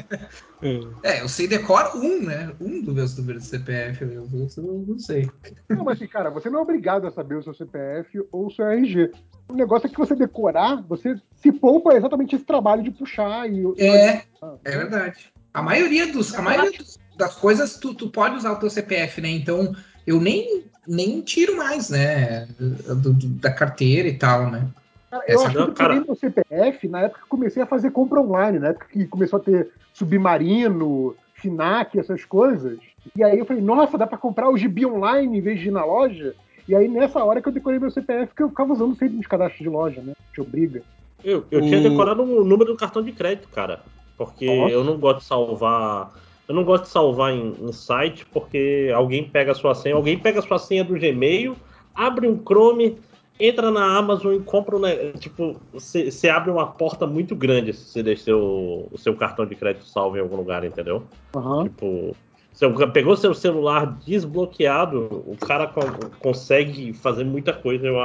É, 1.03 1.23
eu 1.23 1.29
sei 1.29 1.47
decora 1.47 1.97
um, 1.97 2.23
né? 2.23 2.53
Um 2.61 2.83
dos 2.83 2.95
meus 2.95 3.17
números 3.17 3.45
de 3.45 3.49
CPF, 3.49 4.05
os 4.05 4.35
outros 4.35 4.57
eu 4.57 4.85
não 4.87 4.99
sei. 4.99 5.31
Não, 5.69 5.85
mas 5.85 5.97
assim, 5.97 6.07
cara, 6.09 6.31
você 6.31 6.51
não 6.51 6.59
é 6.59 6.63
obrigado 6.63 7.07
a 7.07 7.11
saber 7.11 7.37
o 7.37 7.43
seu 7.43 7.55
CPF 7.55 8.23
ou 8.31 8.47
o 8.47 8.51
seu 8.51 8.67
RG. 8.67 9.11
O 9.49 9.55
negócio 9.55 9.87
é 9.87 9.91
que 9.91 9.99
você 9.99 10.15
decorar, 10.15 10.83
você 10.83 11.17
se 11.37 11.51
poupa 11.53 11.95
exatamente 11.95 12.37
esse 12.37 12.45
trabalho 12.45 12.83
de 12.83 12.91
puxar 12.91 13.51
e. 13.51 13.63
É, 13.79 14.23
é 14.65 14.71
verdade. 14.77 15.33
A 15.53 15.63
maioria, 15.63 16.13
dos, 16.13 16.35
a 16.35 16.43
maioria 16.43 16.79
dos- 16.79 16.99
das 17.17 17.35
coisas 17.35 17.77
tu, 17.79 17.93
tu 17.95 18.09
pode 18.11 18.37
usar 18.37 18.53
o 18.53 18.59
teu 18.59 18.71
CPF, 18.71 19.21
né? 19.21 19.29
Então 19.29 19.75
eu 20.07 20.21
nem, 20.21 20.65
nem 20.87 21.21
tiro 21.21 21.57
mais, 21.57 21.91
né? 21.91 22.47
do- 22.59 23.13
do- 23.13 23.29
da 23.41 23.53
carteira 23.53 24.09
e 24.09 24.17
tal, 24.17 24.51
né? 24.51 24.67
Cara, 25.11 25.25
eu 25.27 25.35
Essa 25.35 25.49
acho 25.49 25.67
que 25.67 25.73
cara. 25.75 25.95
meu 26.05 26.15
CPF 26.15 26.89
na 26.89 27.01
época 27.03 27.23
que 27.23 27.29
comecei 27.29 27.63
a 27.63 27.67
fazer 27.67 27.91
compra 27.91 28.21
online, 28.21 28.59
na 28.59 28.69
época 28.69 28.87
que 28.93 29.07
começou 29.07 29.39
a 29.39 29.43
ter 29.43 29.71
Submarino, 29.93 31.15
Finac, 31.35 31.99
essas 31.99 32.25
coisas. 32.25 32.79
E 33.17 33.25
aí 33.25 33.39
eu 33.39 33.47
falei, 33.47 33.63
nossa, 33.63 33.97
dá 33.99 34.07
pra 34.07 34.19
comprar 34.19 34.51
o 34.51 34.57
gibi 34.57 34.85
online 34.87 35.39
em 35.39 35.41
vez 35.41 35.59
de 35.59 35.69
ir 35.69 35.73
na 35.73 35.85
loja? 35.85 36.35
E 36.69 36.75
aí 36.75 36.87
nessa 36.87 37.25
hora 37.25 37.41
que 37.43 37.49
eu 37.49 37.53
decorei 37.53 37.79
meu 37.79 37.91
CPF, 37.91 38.35
que 38.35 38.43
eu 38.43 38.51
ficava 38.51 38.73
usando 38.73 38.95
sempre 38.97 39.17
nos 39.17 39.27
cadastros 39.27 39.63
de 39.63 39.69
loja, 39.69 40.01
né? 40.03 40.13
Te 40.33 40.41
obriga. 40.41 40.83
Eu, 41.25 41.45
eu 41.51 41.61
tinha 41.63 41.81
O- 41.81 41.83
decorado 41.83 42.23
o 42.23 42.45
número 42.45 42.73
do 42.73 42.77
cartão 42.77 43.03
de 43.03 43.13
crédito, 43.13 43.49
cara. 43.49 43.81
Porque 44.17 44.47
Nossa. 44.47 44.73
eu 44.73 44.85
não 44.85 44.99
gosto 44.99 45.19
de 45.21 45.25
salvar. 45.25 46.13
Eu 46.51 46.55
não 46.57 46.65
gosto 46.65 46.83
de 46.83 46.89
salvar 46.91 47.33
em, 47.33 47.55
em 47.61 47.73
site 47.73 48.27
porque 48.27 48.91
alguém 48.93 49.23
pega 49.23 49.53
a 49.53 49.55
sua 49.55 49.73
senha, 49.73 49.95
alguém 49.95 50.19
pega 50.19 50.41
a 50.41 50.43
sua 50.43 50.59
senha 50.59 50.83
do 50.83 50.95
Gmail, 50.99 51.55
abre 51.95 52.27
um 52.27 52.37
Chrome, 52.45 52.99
entra 53.39 53.71
na 53.71 53.97
Amazon 53.97 54.35
e 54.35 54.41
compra 54.41 54.77
um. 54.77 54.81
Tipo, 55.21 55.55
você 55.73 56.29
abre 56.29 56.51
uma 56.51 56.67
porta 56.67 57.07
muito 57.07 57.37
grande 57.37 57.73
se 57.73 57.85
você 57.85 58.03
deixar 58.03 58.35
o, 58.35 58.89
o 58.91 58.99
seu 58.99 59.15
cartão 59.15 59.47
de 59.47 59.55
crédito 59.55 59.85
salvo 59.85 60.17
em 60.17 60.21
algum 60.21 60.35
lugar, 60.35 60.65
entendeu? 60.65 61.05
Aham. 61.37 61.69
Tipo, 61.69 62.17
você 62.53 62.87
pegou 62.89 63.17
seu 63.17 63.33
celular 63.33 63.87
desbloqueado, 64.05 65.23
o 65.29 65.37
cara 65.37 65.69
co- 65.69 66.11
consegue 66.19 66.93
fazer 66.95 67.23
muita 67.23 67.53
coisa. 67.53 67.87
Eu, 67.87 67.97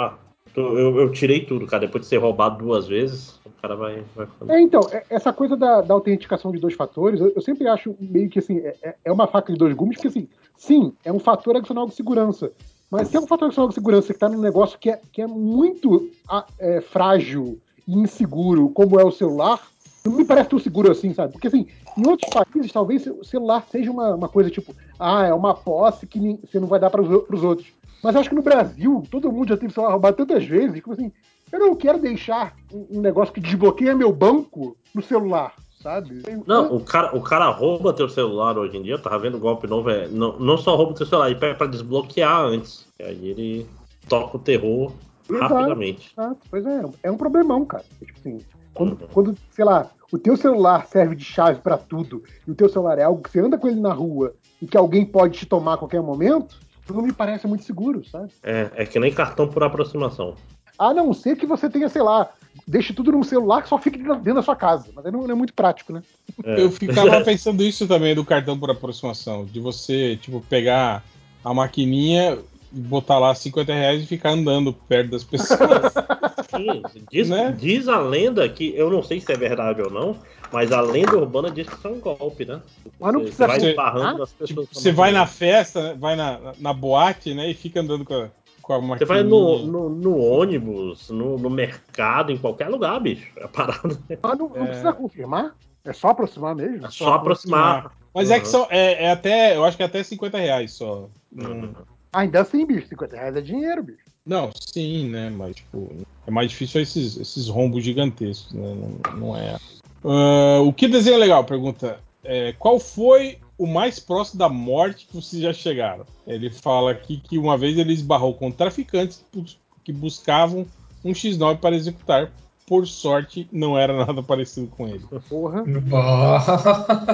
eu, 0.56 0.99
eu 0.99 1.11
tirei 1.11 1.40
tudo, 1.40 1.65
cara. 1.65 1.88
Depois 1.88 2.03
de 2.03 2.09
ser 2.09 2.17
roubado 2.17 2.64
duas 2.64 2.88
vezes, 2.88 3.40
cara 3.65 3.75
vai. 3.75 4.03
vai 4.15 4.27
É, 4.47 4.61
então, 4.61 4.87
é- 4.91 5.05
essa 5.09 5.33
coisa 5.33 5.57
da, 5.57 5.81
da 5.81 5.93
autenticação 5.93 6.51
de 6.51 6.59
dois 6.59 6.75
fatores, 6.75 7.19
eu, 7.19 7.31
eu 7.35 7.41
sempre 7.41 7.67
acho 7.67 7.95
meio 7.99 8.29
que 8.29 8.39
assim, 8.39 8.59
é- 8.59 8.77
é, 8.81 8.95
é 9.05 9.11
uma 9.11 9.27
faca 9.27 9.51
de 9.51 9.57
dois 9.57 9.73
gumes, 9.73 9.97
porque 9.97 10.07
assim, 10.07 10.27
sim, 10.55 10.93
é 11.03 11.11
um 11.11 11.19
fator 11.19 11.55
adicional 11.55 11.87
de 11.87 11.95
segurança. 11.95 12.51
Mas 12.89 13.07
se 13.07 13.17
é 13.17 13.19
um 13.19 13.27
fator 13.27 13.47
adicional 13.47 13.67
de 13.69 13.75
segurança 13.75 14.07
que 14.07 14.13
está 14.13 14.29
num 14.29 14.39
negócio 14.39 14.77
que 14.77 14.91
é, 14.91 15.01
que 15.11 15.21
é 15.21 15.27
muito 15.27 16.11
é, 16.59 16.81
frágil 16.81 17.59
e 17.87 17.97
inseguro, 17.97 18.69
como 18.69 18.99
é 18.99 19.03
o 19.03 19.11
celular, 19.11 19.59
não 20.05 20.15
me 20.15 20.23
parece 20.23 20.49
tão 20.49 20.59
seguro 20.59 20.91
assim, 20.91 21.11
sabe? 21.13 21.33
Porque 21.33 21.47
assim, 21.47 21.67
em 21.97 22.05
outros 22.05 22.29
países, 22.29 22.71
talvez 22.71 23.07
o 23.07 23.23
celular 23.23 23.65
seja 23.71 23.91
uma, 23.91 24.13
uma 24.13 24.29
coisa 24.29 24.51
tipo, 24.51 24.75
ah, 24.99 25.25
é 25.25 25.33
uma 25.33 25.55
posse 25.55 26.05
que 26.05 26.39
você 26.45 26.59
não 26.59 26.67
vai 26.67 26.79
dar 26.79 26.91
para 26.91 27.01
os 27.01 27.43
outros. 27.43 27.73
Mas 28.03 28.15
acho 28.15 28.29
que 28.29 28.35
no 28.35 28.43
Brasil, 28.43 29.03
todo 29.09 29.31
mundo 29.31 29.49
já 29.49 29.57
teve 29.57 29.73
celular 29.73 29.93
roubado 29.93 30.17
tantas 30.17 30.45
vezes, 30.45 30.79
como 30.79 30.93
assim, 30.93 31.11
eu 31.51 31.59
não 31.59 31.75
quero 31.75 31.99
deixar 31.99 32.56
um, 32.72 33.01
negócio 33.01 33.33
que 33.33 33.40
desbloqueia 33.40 33.95
meu 33.95 34.11
banco 34.11 34.75
no 34.93 35.01
celular, 35.01 35.53
sabe? 35.82 36.24
Não, 36.45 36.75
o 36.75 36.80
cara, 36.80 37.15
o 37.15 37.22
cara 37.22 37.49
rouba 37.49 37.93
teu 37.93 38.09
celular 38.09 38.57
hoje 38.57 38.77
em 38.77 38.82
dia, 38.82 38.93
eu 38.93 39.01
tava 39.01 39.19
vendo 39.19 39.40
golpe 39.40 39.67
novo, 39.67 39.90
é, 39.90 40.07
não, 40.07 40.38
não 40.40 40.57
só 40.57 40.75
rouba 40.75 40.93
teu 40.93 41.06
celular, 41.06 41.30
ele 41.30 41.40
pega 41.40 41.56
pra 41.56 41.67
desbloquear 41.67 42.41
antes. 42.41 42.88
E 42.99 43.03
aí 43.03 43.27
ele 43.27 43.67
toca 44.07 44.38
o 44.38 44.40
terror 44.40 44.91
Exato. 45.30 45.53
rapidamente. 45.53 46.14
Exato, 46.17 46.40
pois 46.49 46.65
é, 46.65 46.82
é 47.03 47.11
um 47.11 47.17
problemão, 47.17 47.65
cara. 47.65 47.85
Tipo 47.99 48.19
assim, 48.19 48.40
quando, 48.74 48.91
Uhum. 48.91 49.07
quando, 49.14 49.38
sei 49.51 49.65
lá, 49.65 49.90
o 50.11 50.17
teu 50.17 50.38
celular 50.38 50.85
serve 50.88 51.15
de 51.15 51.24
chave 51.24 51.61
pra 51.61 51.77
tudo 51.77 52.24
e 52.48 52.51
o 52.51 52.56
teu 52.56 52.69
celular 52.69 52.99
é 52.99 53.03
algo 53.03 53.22
que 53.22 53.30
você 53.30 53.40
anda 53.40 53.57
com 53.57 53.67
ele 53.67 53.80
na 53.80 53.93
rua 53.93 54.33
e 54.61 54.67
que 54.67 54.77
alguém 54.77 55.06
pode 55.06 55.40
te 55.40 55.45
tomar 55.45 55.74
a 55.74 55.77
qualquer 55.77 56.01
momento, 56.01 56.59
não 56.93 57.01
me 57.01 57.11
parece 57.11 57.48
muito 57.48 57.64
seguro, 57.64 58.03
sabe? 58.06 58.32
É, 58.43 58.69
é 58.75 58.85
que 58.85 58.99
nem 58.99 59.11
cartão 59.11 59.48
por 59.48 59.64
aproximação. 59.64 60.35
A 60.77 60.93
não 60.93 61.13
ser 61.13 61.35
que 61.37 61.45
você 61.45 61.69
tenha, 61.69 61.87
sei 61.89 62.01
lá, 62.01 62.29
deixe 62.67 62.93
tudo 62.93 63.11
num 63.11 63.23
celular 63.23 63.61
que 63.61 63.69
só 63.69 63.77
fique 63.77 63.97
dentro 63.97 64.33
da 64.35 64.41
sua 64.43 64.55
casa. 64.55 64.89
Mas 64.93 65.05
aí 65.05 65.11
não, 65.11 65.23
não 65.23 65.31
é 65.31 65.35
muito 65.35 65.53
prático, 65.53 65.93
né? 65.93 66.01
É. 66.43 66.61
Eu 66.61 66.71
ficava 66.71 67.21
pensando 67.23 67.63
isso 67.63 67.87
também 67.87 68.13
do 68.15 68.25
cartão 68.25 68.57
por 68.59 68.69
aproximação. 68.69 69.45
De 69.45 69.59
você, 69.59 70.17
tipo, 70.17 70.41
pegar 70.49 71.03
a 71.43 71.53
maquininha, 71.53 72.37
botar 72.71 73.19
lá 73.19 73.33
50 73.33 73.73
reais 73.73 74.03
e 74.03 74.05
ficar 74.05 74.31
andando 74.31 74.73
perto 74.73 75.11
das 75.11 75.23
pessoas. 75.23 75.59
Sim, 76.55 76.83
diz, 77.11 77.29
Né? 77.29 77.55
diz 77.57 77.87
a 77.87 77.99
lenda 77.99 78.47
que, 78.47 78.73
eu 78.75 78.89
não 78.89 79.01
sei 79.03 79.19
se 79.19 79.31
é 79.31 79.37
verdade 79.37 79.81
ou 79.81 79.89
não, 79.89 80.15
mas 80.51 80.71
a 80.71 80.79
lenda 80.81 81.17
urbana 81.17 81.49
diz 81.51 81.67
que 81.67 81.75
isso 81.75 81.87
é 81.87 81.91
um 81.91 81.99
golpe, 81.99 82.45
né? 82.45 82.61
Mas 82.99 83.13
não 83.13 83.21
Você- 83.21 83.25
precisa 83.25 83.47
você 83.47 83.47
vai 83.47 83.59
ser- 83.59 83.79
Ah? 83.79 84.45
Tipo, 84.45 84.67
você 84.71 84.91
vai 84.91 85.11
na 85.11 85.25
festa, 85.25 85.81
né? 85.83 85.95
vai 85.99 86.15
na, 86.15 86.53
na 86.59 86.73
boate, 86.73 87.33
né? 87.33 87.49
E 87.49 87.53
fica 87.53 87.81
andando 87.81 88.05
com 88.05 88.13
a, 88.13 88.29
Você 88.67 89.05
vai 89.05 89.21
no, 89.23 89.65
no, 89.65 89.89
no 89.89 90.17
ônibus, 90.17 91.09
no, 91.09 91.37
no 91.37 91.49
mercado, 91.49 92.31
em 92.31 92.37
qualquer 92.37 92.67
lugar, 92.69 92.99
bicho. 92.99 93.31
É 93.37 93.47
parado. 93.47 93.97
Mas 94.23 94.37
não, 94.37 94.49
não 94.49 94.63
É. 94.63 94.67
precisa 94.67 94.93
confirmar? 94.93 95.55
É 95.83 95.93
só 95.93 96.07
aproximar 96.09 96.55
mesmo? 96.55 96.85
É 96.85 96.89
só 96.89 97.13
aproximar. 97.13 97.91
Mas 98.13 98.31
é 98.31 98.35
Uhum. 98.35 98.41
que 98.41 98.47
são, 98.47 98.67
é, 98.71 99.05
é 99.05 99.11
até, 99.11 99.55
eu 99.55 99.63
acho 99.63 99.77
que 99.77 99.83
é 99.83 99.85
até 99.85 100.01
50 100.01 100.37
reais 100.39 100.71
só. 100.73 101.07
Uhum. 101.31 101.73
Ainda 102.13 102.41
assim, 102.41 102.65
bicho, 102.65 102.87
50 102.87 103.15
reais 103.15 103.35
é 103.35 103.41
dinheiro, 103.41 103.83
bicho. 103.83 103.99
Não, 104.25 104.49
sim, 104.55 105.09
né? 105.09 105.29
Mas, 105.29 105.57
tipo, 105.57 105.87
é 106.25 106.31
mais 106.31 106.49
difícil 106.49 106.81
esses, 106.81 107.17
esses 107.17 107.47
rombos 107.47 107.83
gigantescos, 107.83 108.51
né? 108.53 108.73
Não, 108.73 109.17
não 109.17 109.37
é. 109.37 109.57
Ah, 110.03 110.61
o 110.61 110.73
que 110.73 110.87
desenho 110.87 111.15
é 111.15 111.19
legal? 111.19 111.43
Pergunta. 111.43 111.99
É, 112.23 112.53
qual 112.53 112.79
foi 112.79 113.37
o 113.58 113.66
mais 113.66 114.00
próximo 114.00 114.40
da 114.40 114.50
morte 114.50 115.06
que 115.08 115.16
vocês 115.16 115.42
já 115.42 115.53
chegaram? 115.53 116.06
Ele 116.27 116.50
fala 116.50 116.92
aqui 116.92 117.17
que 117.17 117.38
uma 117.38 117.58
vez 117.58 117.77
ele 117.77 117.93
esbarrou 117.93 118.34
com 118.34 118.51
traficantes 118.51 119.24
que 119.32 119.40
bus- 119.40 119.58
que 119.84 119.93
buscavam 119.93 120.66
um 121.03 121.11
X9 121.11 121.58
para 121.59 121.75
executar. 121.75 122.32
Por 122.67 122.88
sorte, 122.88 123.48
não 123.51 123.77
era 123.77 123.93
nada 124.06 124.24
parecido 124.24 124.66
com 124.67 124.88
ele. 124.88 125.06
Porra. 125.30 125.64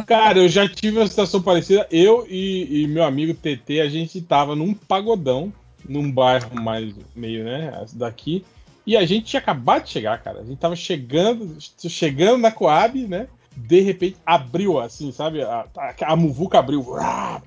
Cara, 0.08 0.40
eu 0.40 0.48
já 0.48 0.68
tive 0.68 0.98
uma 0.98 1.08
situação 1.08 1.42
parecida. 1.42 1.86
Eu 1.92 2.26
e, 2.30 2.84
e 2.84 2.88
meu 2.88 3.04
amigo 3.04 3.34
TT, 3.34 3.82
a 3.82 3.90
gente 3.90 4.22
tava 4.22 4.56
num 4.56 4.74
pagodão, 4.74 5.52
num 5.88 6.10
bairro 6.12 6.56
mais 6.62 6.94
meio, 7.16 7.44
né, 7.44 7.86
daqui. 7.94 8.46
E 8.88 8.96
a 8.96 9.06
gente 9.06 9.26
tinha 9.26 9.40
acabado 9.42 9.84
de 9.84 9.90
chegar, 9.90 10.22
cara. 10.24 10.40
A 10.40 10.44
gente 10.46 10.58
tava 10.58 10.76
chegando, 10.76 11.58
chegando 11.88 12.38
na 12.38 12.52
Coab, 12.52 13.06
né? 13.08 13.28
De 13.68 13.80
repente 13.82 14.18
abriu 14.26 14.80
assim, 14.80 15.12
sabe? 15.12 15.42
A, 15.42 15.66
a, 15.78 15.94
a 16.14 16.16
muvuca 16.16 16.60
abriu. 16.60 16.84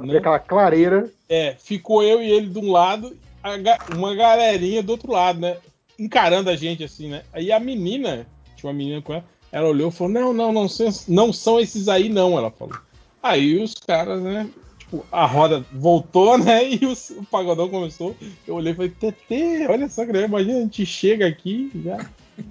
Né? 0.01 0.19
aquela 0.19 0.39
clareira. 0.39 1.11
É, 1.29 1.55
ficou 1.59 2.03
eu 2.03 2.23
e 2.23 2.31
ele 2.31 2.49
de 2.49 2.59
um 2.59 2.71
lado, 2.71 3.17
a 3.43 3.51
uma 3.97 4.15
galerinha 4.15 4.83
do 4.83 4.91
outro 4.91 5.11
lado, 5.13 5.41
né? 5.41 5.57
Encarando 5.99 6.51
a 6.51 6.57
gente 6.57 6.83
assim, 6.85 7.09
né? 7.09 7.23
Aí 7.33 7.51
a 7.53 7.59
menina, 7.61 8.27
tinha 8.57 8.71
uma 8.71 8.77
menina 8.77 9.01
com 9.03 9.13
ela, 9.15 9.25
ela 9.53 9.69
olhou 9.69 9.89
e 9.89 9.93
falou: 9.93 10.13
Não, 10.13 10.33
não, 10.33 10.53
não, 10.53 10.69
são- 10.69 10.91
não 11.09 11.33
são 11.33 11.61
esses 11.61 11.89
aí, 11.89 12.09
não, 12.09 12.37
ela 12.39 12.51
falou. 12.51 12.77
Aí 13.23 13.63
os 13.63 13.75
caras, 13.75 14.21
né? 14.23 14.49
Tipo, 14.79 15.05
a 15.11 15.25
roda 15.25 15.65
voltou, 15.73 16.37
né? 16.43 16.69
E 16.75 16.85
os- 16.87 17.11
o 17.11 17.25
pagodão 17.25 17.69
começou. 17.69 18.15
Eu 18.47 18.57
olhei 18.57 18.73
e 18.73 18.77
falei: 18.77 18.91
TT, 18.91 19.67
olha 19.69 19.89
só, 19.89 20.05
cara, 20.05 20.23
imagina, 20.23 20.59
a 20.59 20.63
gente 20.63 20.85
chega 20.85 21.27
aqui, 21.27 21.71
já, 21.85 22.05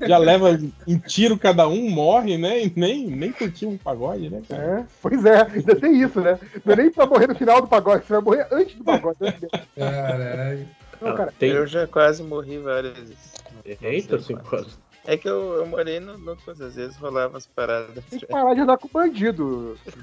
já 0.08 0.18
leva 0.18 0.58
em 0.88 0.98
tiro 0.98 1.38
cada 1.38 1.68
um, 1.68 1.90
morre, 1.90 2.38
né? 2.38 2.66
E 2.66 2.74
nem, 2.76 3.08
nem 3.08 3.32
curtiu 3.32 3.70
um 3.70 3.78
pagode, 3.78 4.30
né, 4.30 4.42
cara? 4.48 4.80
É, 4.80 4.86
pois 5.02 5.26
é, 5.26 5.42
ainda 5.42 5.76
tem 5.76 6.02
isso, 6.02 6.22
né? 6.22 6.40
Não 6.64 6.74
é 6.74 6.78
nem 6.78 6.92
pra 6.92 7.06
morrer 7.06 7.28
no 7.28 7.36
final 7.36 7.62
do 7.62 7.68
pagode, 7.68 8.06
você 8.06 8.14
vai 8.14 8.22
morrer 8.22 8.48
antes 8.52 8.76
do 8.76 8.84
pagode. 8.84 9.18
né? 9.20 9.34
Caralho. 9.78 10.68
Não, 11.02 11.16
cara, 11.16 11.34
Tem... 11.38 11.50
Eu 11.50 11.68
já 11.68 11.86
quase 11.86 12.24
morri 12.24 12.58
várias 12.60 12.98
vezes. 12.98 13.34
Eita, 13.82 14.16
assim, 14.16 14.36
quantas. 14.36 14.78
É 15.06 15.18
que 15.18 15.28
eu, 15.28 15.56
eu 15.56 15.66
morei 15.66 16.00
no, 16.00 16.18
no 16.18 16.38
às 16.48 16.76
vezes 16.76 16.96
rolava 16.96 17.38
as 17.38 17.46
paradas. 17.46 18.02
tem 18.10 18.20
que 18.20 18.26
parar 18.26 18.54
de 18.54 18.62
andar 18.62 18.78
com 18.78 18.88
bandido. 18.88 19.78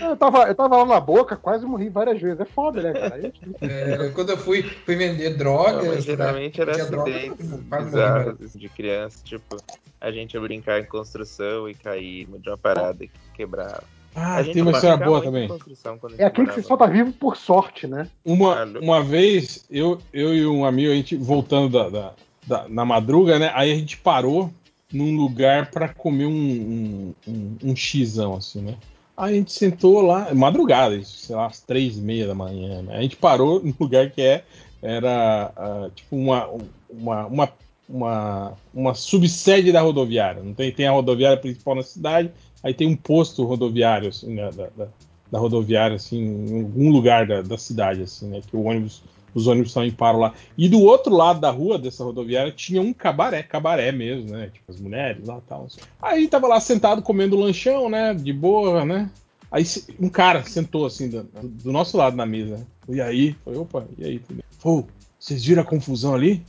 Eu 0.00 0.16
tava, 0.16 0.42
eu 0.48 0.54
tava 0.54 0.76
lá 0.76 0.84
na 0.84 1.00
boca, 1.00 1.36
quase 1.36 1.64
morri 1.66 1.88
várias 1.88 2.20
vezes. 2.20 2.40
É 2.40 2.44
foda, 2.44 2.82
né, 2.82 2.92
cara? 2.92 3.32
É, 3.62 4.10
quando 4.10 4.30
eu 4.30 4.36
fui, 4.38 4.62
fui 4.62 4.96
vender 4.96 5.36
drogas, 5.36 5.84
Não, 5.84 5.94
mas 5.94 6.04
geralmente 6.04 6.60
era 6.60 6.74
acidentes 6.76 7.46
morri, 7.50 7.60
velho. 7.60 7.84
bizarros 7.84 8.52
de 8.54 8.68
criança, 8.68 9.18
tipo, 9.24 9.62
a 10.00 10.10
gente 10.10 10.34
ia 10.34 10.40
brincar 10.40 10.80
em 10.80 10.84
construção 10.84 11.68
e 11.68 11.74
cair 11.74 12.26
de 12.38 12.48
uma 12.48 12.58
parada 12.58 13.04
e 13.04 13.10
quebrar. 13.34 13.82
Ah, 14.14 14.36
a 14.36 14.42
gente 14.42 14.54
tem 14.54 14.62
uma 14.62 14.70
ia 14.72 14.76
história 14.76 14.96
boa 15.04 15.22
também. 15.22 15.48
construção 15.48 15.98
quando 15.98 16.14
a 16.14 16.22
É 16.22 16.24
aquele 16.26 16.48
que 16.48 16.54
você 16.54 16.62
só 16.62 16.76
tá 16.76 16.86
vivo 16.86 17.12
por 17.12 17.36
sorte, 17.36 17.86
né? 17.86 18.08
Uma, 18.24 18.60
Alô? 18.60 18.80
uma 18.80 19.02
vez, 19.02 19.64
eu, 19.70 19.98
eu 20.12 20.34
e 20.34 20.46
um 20.46 20.64
amigo, 20.64 20.90
a 20.90 20.94
gente 20.94 21.16
voltando 21.16 21.68
da, 21.70 21.88
da- 21.90 22.12
da- 22.46 22.68
na 22.68 22.84
madruga, 22.84 23.38
né? 23.38 23.50
Aí 23.54 23.70
a 23.72 23.74
gente 23.74 23.98
parou 23.98 24.50
num 24.92 25.16
lugar 25.16 25.70
pra 25.70 25.88
comer 25.88 26.24
um, 26.26 26.30
um, 26.32 27.14
um, 27.28 27.56
um 27.64 27.76
xizão, 27.76 28.34
assim, 28.36 28.62
né? 28.62 28.76
A 29.16 29.32
gente 29.32 29.52
sentou 29.52 30.02
lá, 30.02 30.34
madrugada, 30.34 31.02
sei 31.02 31.34
lá, 31.34 31.46
às 31.46 31.60
três 31.60 31.96
e 31.96 32.00
meia 32.00 32.26
da 32.26 32.34
manhã. 32.34 32.82
Né? 32.82 32.96
A 32.96 33.02
gente 33.02 33.16
parou 33.16 33.60
num 33.64 33.74
lugar 33.80 34.10
que 34.10 34.20
é, 34.20 34.44
era 34.82 35.52
uh, 35.56 35.90
tipo 35.90 36.16
uma, 36.16 36.48
uma, 36.90 37.26
uma, 37.26 37.52
uma, 37.88 38.52
uma 38.74 38.94
subsede 38.94 39.72
da 39.72 39.80
rodoviária. 39.80 40.42
Não 40.42 40.52
tem, 40.52 40.70
tem 40.70 40.86
a 40.86 40.92
rodoviária 40.92 41.38
principal 41.38 41.74
na 41.74 41.82
cidade, 41.82 42.30
aí 42.62 42.74
tem 42.74 42.86
um 42.86 42.96
posto 42.96 43.44
rodoviário 43.44 44.08
assim, 44.08 44.34
né, 44.34 44.50
da, 44.50 44.68
da, 44.76 44.88
da, 45.30 45.38
rodoviária 45.38 45.96
assim, 45.96 46.18
em 46.18 46.62
algum 46.62 46.90
lugar 46.90 47.26
da, 47.26 47.42
da 47.42 47.56
cidade, 47.56 48.02
assim, 48.02 48.28
né? 48.28 48.42
Que 48.46 48.56
o 48.56 48.64
ônibus 48.64 49.02
os 49.34 49.46
ônibus 49.46 49.70
estão 49.70 49.84
em 49.84 49.90
paro 49.90 50.18
lá. 50.18 50.34
E 50.56 50.68
do 50.68 50.80
outro 50.80 51.14
lado 51.14 51.40
da 51.40 51.50
rua 51.50 51.78
dessa 51.78 52.04
rodoviária 52.04 52.52
tinha 52.52 52.80
um 52.80 52.92
cabaré, 52.92 53.42
cabaré 53.42 53.92
mesmo, 53.92 54.30
né? 54.30 54.50
Tipo, 54.52 54.70
as 54.70 54.80
mulheres 54.80 55.26
lá 55.26 55.38
e 55.38 55.48
tal. 55.48 55.68
Aí 56.00 56.28
tava 56.28 56.46
lá 56.46 56.60
sentado 56.60 57.02
comendo 57.02 57.36
lanchão, 57.36 57.88
né? 57.88 58.14
De 58.14 58.32
boa, 58.32 58.84
né? 58.84 59.10
Aí 59.50 59.64
um 60.00 60.08
cara 60.08 60.42
sentou 60.44 60.86
assim 60.86 61.08
do, 61.08 61.22
do 61.22 61.72
nosso 61.72 61.96
lado 61.96 62.16
na 62.16 62.26
mesa. 62.26 62.66
E 62.88 63.00
aí? 63.00 63.36
Falei, 63.44 63.60
opa, 63.60 63.86
e 63.98 64.04
aí? 64.04 64.22
Pô, 64.60 64.84
vocês 65.18 65.44
viram 65.44 65.62
a 65.62 65.66
confusão 65.66 66.14
ali? 66.14 66.42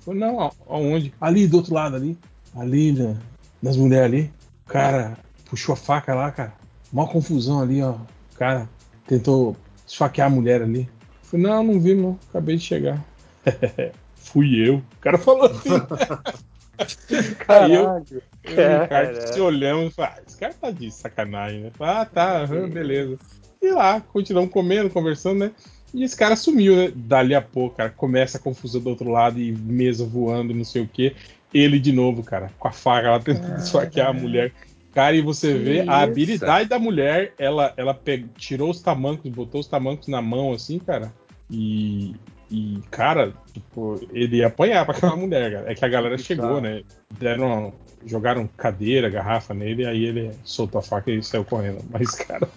Falei, 0.00 0.20
não, 0.20 0.50
aonde? 0.68 1.12
Ali 1.20 1.46
do 1.46 1.58
outro 1.58 1.74
lado 1.74 1.96
ali. 1.96 2.18
Ali, 2.54 2.92
né? 2.92 3.16
nas 3.62 3.76
mulheres 3.76 4.04
ali. 4.06 4.32
O 4.66 4.68
cara 4.68 5.16
puxou 5.48 5.74
a 5.74 5.76
faca 5.76 6.14
lá, 6.14 6.30
cara. 6.32 6.54
Mó 6.92 7.06
confusão 7.06 7.60
ali, 7.60 7.80
ó. 7.82 7.92
O 7.92 8.36
cara 8.36 8.68
tentou 9.06 9.56
esfaquear 9.86 10.26
a 10.26 10.30
mulher 10.30 10.62
ali. 10.62 10.88
Falei, 11.32 11.46
não, 11.46 11.64
não 11.64 11.80
vi, 11.80 11.94
não. 11.94 12.18
Acabei 12.28 12.56
de 12.56 12.62
chegar. 12.62 13.02
Fui 14.14 14.68
eu. 14.68 14.76
O 14.76 15.00
cara 15.00 15.16
falou 15.16 15.46
assim. 15.46 15.70
Aí 17.48 17.74
eu, 17.74 17.84
eu 17.84 18.22
e 18.44 18.76
o 18.76 18.82
Ricardo 18.82 19.32
se 19.32 19.40
olhamos 19.40 19.92
e 19.92 19.94
falamos, 19.94 20.18
ah, 20.18 20.22
esse 20.26 20.36
cara 20.36 20.54
tá 20.54 20.70
de 20.70 20.90
sacanagem, 20.90 21.60
né? 21.60 21.70
Ah, 21.80 22.04
tá, 22.04 22.46
uhum, 22.50 22.68
beleza. 22.68 23.18
E 23.60 23.70
lá, 23.70 24.00
continuamos 24.00 24.50
comendo, 24.50 24.90
conversando, 24.90 25.38
né? 25.38 25.52
E 25.94 26.02
esse 26.02 26.16
cara 26.16 26.34
sumiu, 26.34 26.74
né? 26.76 26.92
Dali 26.94 27.34
a 27.34 27.42
pouco, 27.42 27.76
cara, 27.76 27.90
começa 27.90 28.36
a 28.36 28.40
confusão 28.40 28.80
do 28.80 28.90
outro 28.90 29.10
lado 29.10 29.38
e 29.38 29.52
mesa 29.52 30.04
voando, 30.04 30.52
não 30.52 30.64
sei 30.64 30.82
o 30.82 30.88
quê. 30.88 31.14
Ele 31.52 31.78
de 31.78 31.92
novo, 31.92 32.22
cara, 32.22 32.50
com 32.58 32.68
a 32.68 32.72
faca 32.72 33.10
lá 33.10 33.20
tentando 33.20 33.58
esfaquear 33.58 34.08
a 34.08 34.12
mulher. 34.12 34.52
Cara, 34.94 35.16
e 35.16 35.22
você 35.22 35.54
vê 35.54 35.80
Isso. 35.80 35.90
a 35.90 36.02
habilidade 36.02 36.68
da 36.68 36.78
mulher, 36.78 37.32
ela, 37.38 37.72
ela 37.76 37.94
pegou, 37.94 38.28
tirou 38.36 38.70
os 38.70 38.80
tamancos, 38.80 39.30
botou 39.30 39.60
os 39.60 39.66
tamancos 39.66 40.08
na 40.08 40.20
mão, 40.20 40.52
assim, 40.52 40.78
cara. 40.78 41.12
E, 41.52 42.16
e 42.50 42.80
cara, 42.90 43.34
tipo, 43.52 44.00
ele 44.10 44.38
ia 44.38 44.46
apanhar 44.46 44.86
pra 44.86 44.96
aquela 44.96 45.14
mulher, 45.14 45.52
cara. 45.52 45.70
É 45.70 45.74
que 45.74 45.84
a 45.84 45.88
galera 45.88 46.16
chegou, 46.16 46.62
né? 46.62 46.82
Deram, 47.18 47.74
jogaram 48.06 48.48
cadeira, 48.56 49.10
garrafa 49.10 49.52
nele, 49.52 49.86
aí 49.86 50.06
ele 50.06 50.30
soltou 50.44 50.78
a 50.78 50.82
faca 50.82 51.10
e 51.10 51.22
saiu 51.22 51.44
correndo. 51.44 51.84
Mas, 51.90 52.14
cara. 52.14 52.48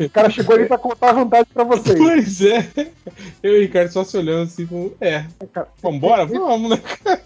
o 0.00 0.08
cara 0.08 0.30
chegou 0.30 0.56
ali 0.56 0.66
pra 0.66 0.78
contar 0.78 1.10
a 1.10 1.12
vantagem 1.12 1.52
pra 1.52 1.64
vocês. 1.64 1.98
Pois 1.98 2.40
é. 2.40 2.66
Eu 3.42 3.56
e 3.56 3.58
o 3.58 3.60
Ricardo 3.60 3.92
só 3.92 4.02
se 4.02 4.16
olhando 4.16 4.44
assim, 4.44 4.66
como, 4.66 4.94
é. 4.98 5.26
Vambora? 5.82 6.24
Vamos, 6.24 6.70
né, 6.70 6.78
cara? 6.78 7.22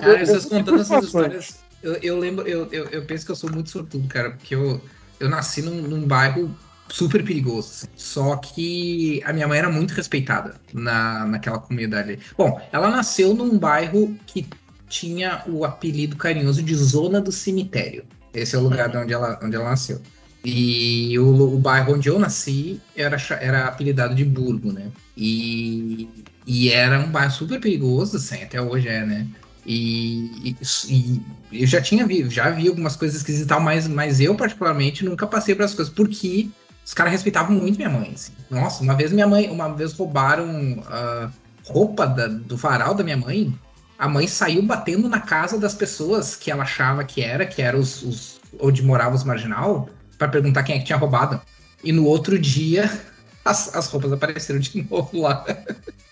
Cara, 0.00 0.24
vocês 0.24 0.46
contando 0.46 0.80
essas 0.80 1.04
histórias, 1.04 1.58
eu, 1.82 1.92
eu 1.96 2.18
lembro, 2.18 2.48
eu, 2.48 2.66
eu, 2.72 2.86
eu 2.86 3.04
penso 3.04 3.26
que 3.26 3.32
eu 3.32 3.36
sou 3.36 3.52
muito 3.52 3.68
sortudo, 3.68 4.08
cara, 4.08 4.30
porque 4.30 4.54
eu, 4.54 4.80
eu 5.20 5.28
nasci 5.28 5.60
num, 5.60 5.82
num 5.82 6.06
bairro 6.06 6.56
super 6.88 7.24
perigoso. 7.24 7.68
Assim. 7.68 7.86
Só 7.96 8.36
que 8.36 9.22
a 9.24 9.32
minha 9.32 9.48
mãe 9.48 9.58
era 9.58 9.70
muito 9.70 9.92
respeitada 9.92 10.54
na, 10.72 11.26
naquela 11.26 11.58
comunidade. 11.58 12.18
Bom, 12.36 12.60
ela 12.72 12.90
nasceu 12.90 13.34
num 13.34 13.58
bairro 13.58 14.16
que 14.26 14.46
tinha 14.88 15.42
o 15.46 15.64
apelido 15.64 16.16
carinhoso 16.16 16.62
de 16.62 16.74
Zona 16.74 17.20
do 17.20 17.32
Cemitério. 17.32 18.04
Esse 18.32 18.56
é 18.56 18.58
o 18.58 18.62
lugar 18.62 18.88
de 18.88 18.96
onde 18.96 19.12
ela, 19.12 19.38
onde 19.42 19.56
ela 19.56 19.70
nasceu. 19.70 20.00
E 20.44 21.18
o, 21.18 21.54
o 21.54 21.58
bairro 21.58 21.94
onde 21.94 22.08
eu 22.08 22.18
nasci 22.18 22.80
era, 22.94 23.16
era 23.40 23.66
apelidado 23.66 24.14
de 24.14 24.24
Burgo, 24.24 24.72
né? 24.72 24.88
E, 25.16 26.08
e 26.46 26.68
era 26.70 27.00
um 27.00 27.10
bairro 27.10 27.32
super 27.32 27.58
perigoso, 27.60 28.18
assim, 28.18 28.42
até 28.42 28.60
hoje 28.60 28.88
é, 28.88 29.06
né? 29.06 29.26
E, 29.66 30.50
e, 30.50 30.56
e, 30.90 31.62
eu 31.62 31.66
já 31.66 31.80
tinha 31.80 32.06
vi, 32.06 32.28
já 32.28 32.50
vi 32.50 32.68
algumas 32.68 32.96
coisas 32.96 33.16
esquisitas 33.16 33.62
mas, 33.62 33.88
mas 33.88 34.20
eu 34.20 34.34
particularmente 34.34 35.02
nunca 35.02 35.26
passei 35.26 35.54
para 35.54 35.64
as 35.64 35.72
coisas, 35.72 35.92
porque 35.92 36.50
os 36.84 36.92
caras 36.92 37.12
respeitavam 37.12 37.56
muito 37.56 37.76
minha 37.76 37.88
mãe. 37.88 38.12
Assim. 38.14 38.32
Nossa, 38.50 38.82
uma 38.82 38.94
vez 38.94 39.10
minha 39.10 39.26
mãe, 39.26 39.50
uma 39.50 39.72
vez 39.72 39.94
roubaram 39.94 40.82
a 40.86 41.26
uh, 41.26 41.72
roupa 41.72 42.06
da, 42.06 42.28
do 42.28 42.56
varal 42.56 42.94
da 42.94 43.02
minha 43.02 43.16
mãe. 43.16 43.58
A 43.98 44.08
mãe 44.08 44.26
saiu 44.26 44.62
batendo 44.62 45.08
na 45.08 45.20
casa 45.20 45.58
das 45.58 45.74
pessoas 45.74 46.36
que 46.36 46.50
ela 46.50 46.64
achava 46.64 47.02
que 47.04 47.22
era, 47.22 47.46
que 47.46 47.62
era 47.62 47.76
os, 47.76 48.02
os 48.02 48.40
onde 48.60 48.82
moravam 48.82 49.14
os 49.14 49.24
marginal, 49.24 49.88
para 50.18 50.28
perguntar 50.28 50.62
quem 50.62 50.76
é 50.76 50.78
que 50.78 50.84
tinha 50.84 50.98
roubado. 50.98 51.40
E 51.82 51.90
no 51.90 52.04
outro 52.04 52.38
dia, 52.38 52.90
as, 53.44 53.74
as 53.74 53.86
roupas 53.86 54.12
apareceram 54.12 54.60
de 54.60 54.84
novo 54.90 55.22
lá. 55.22 55.44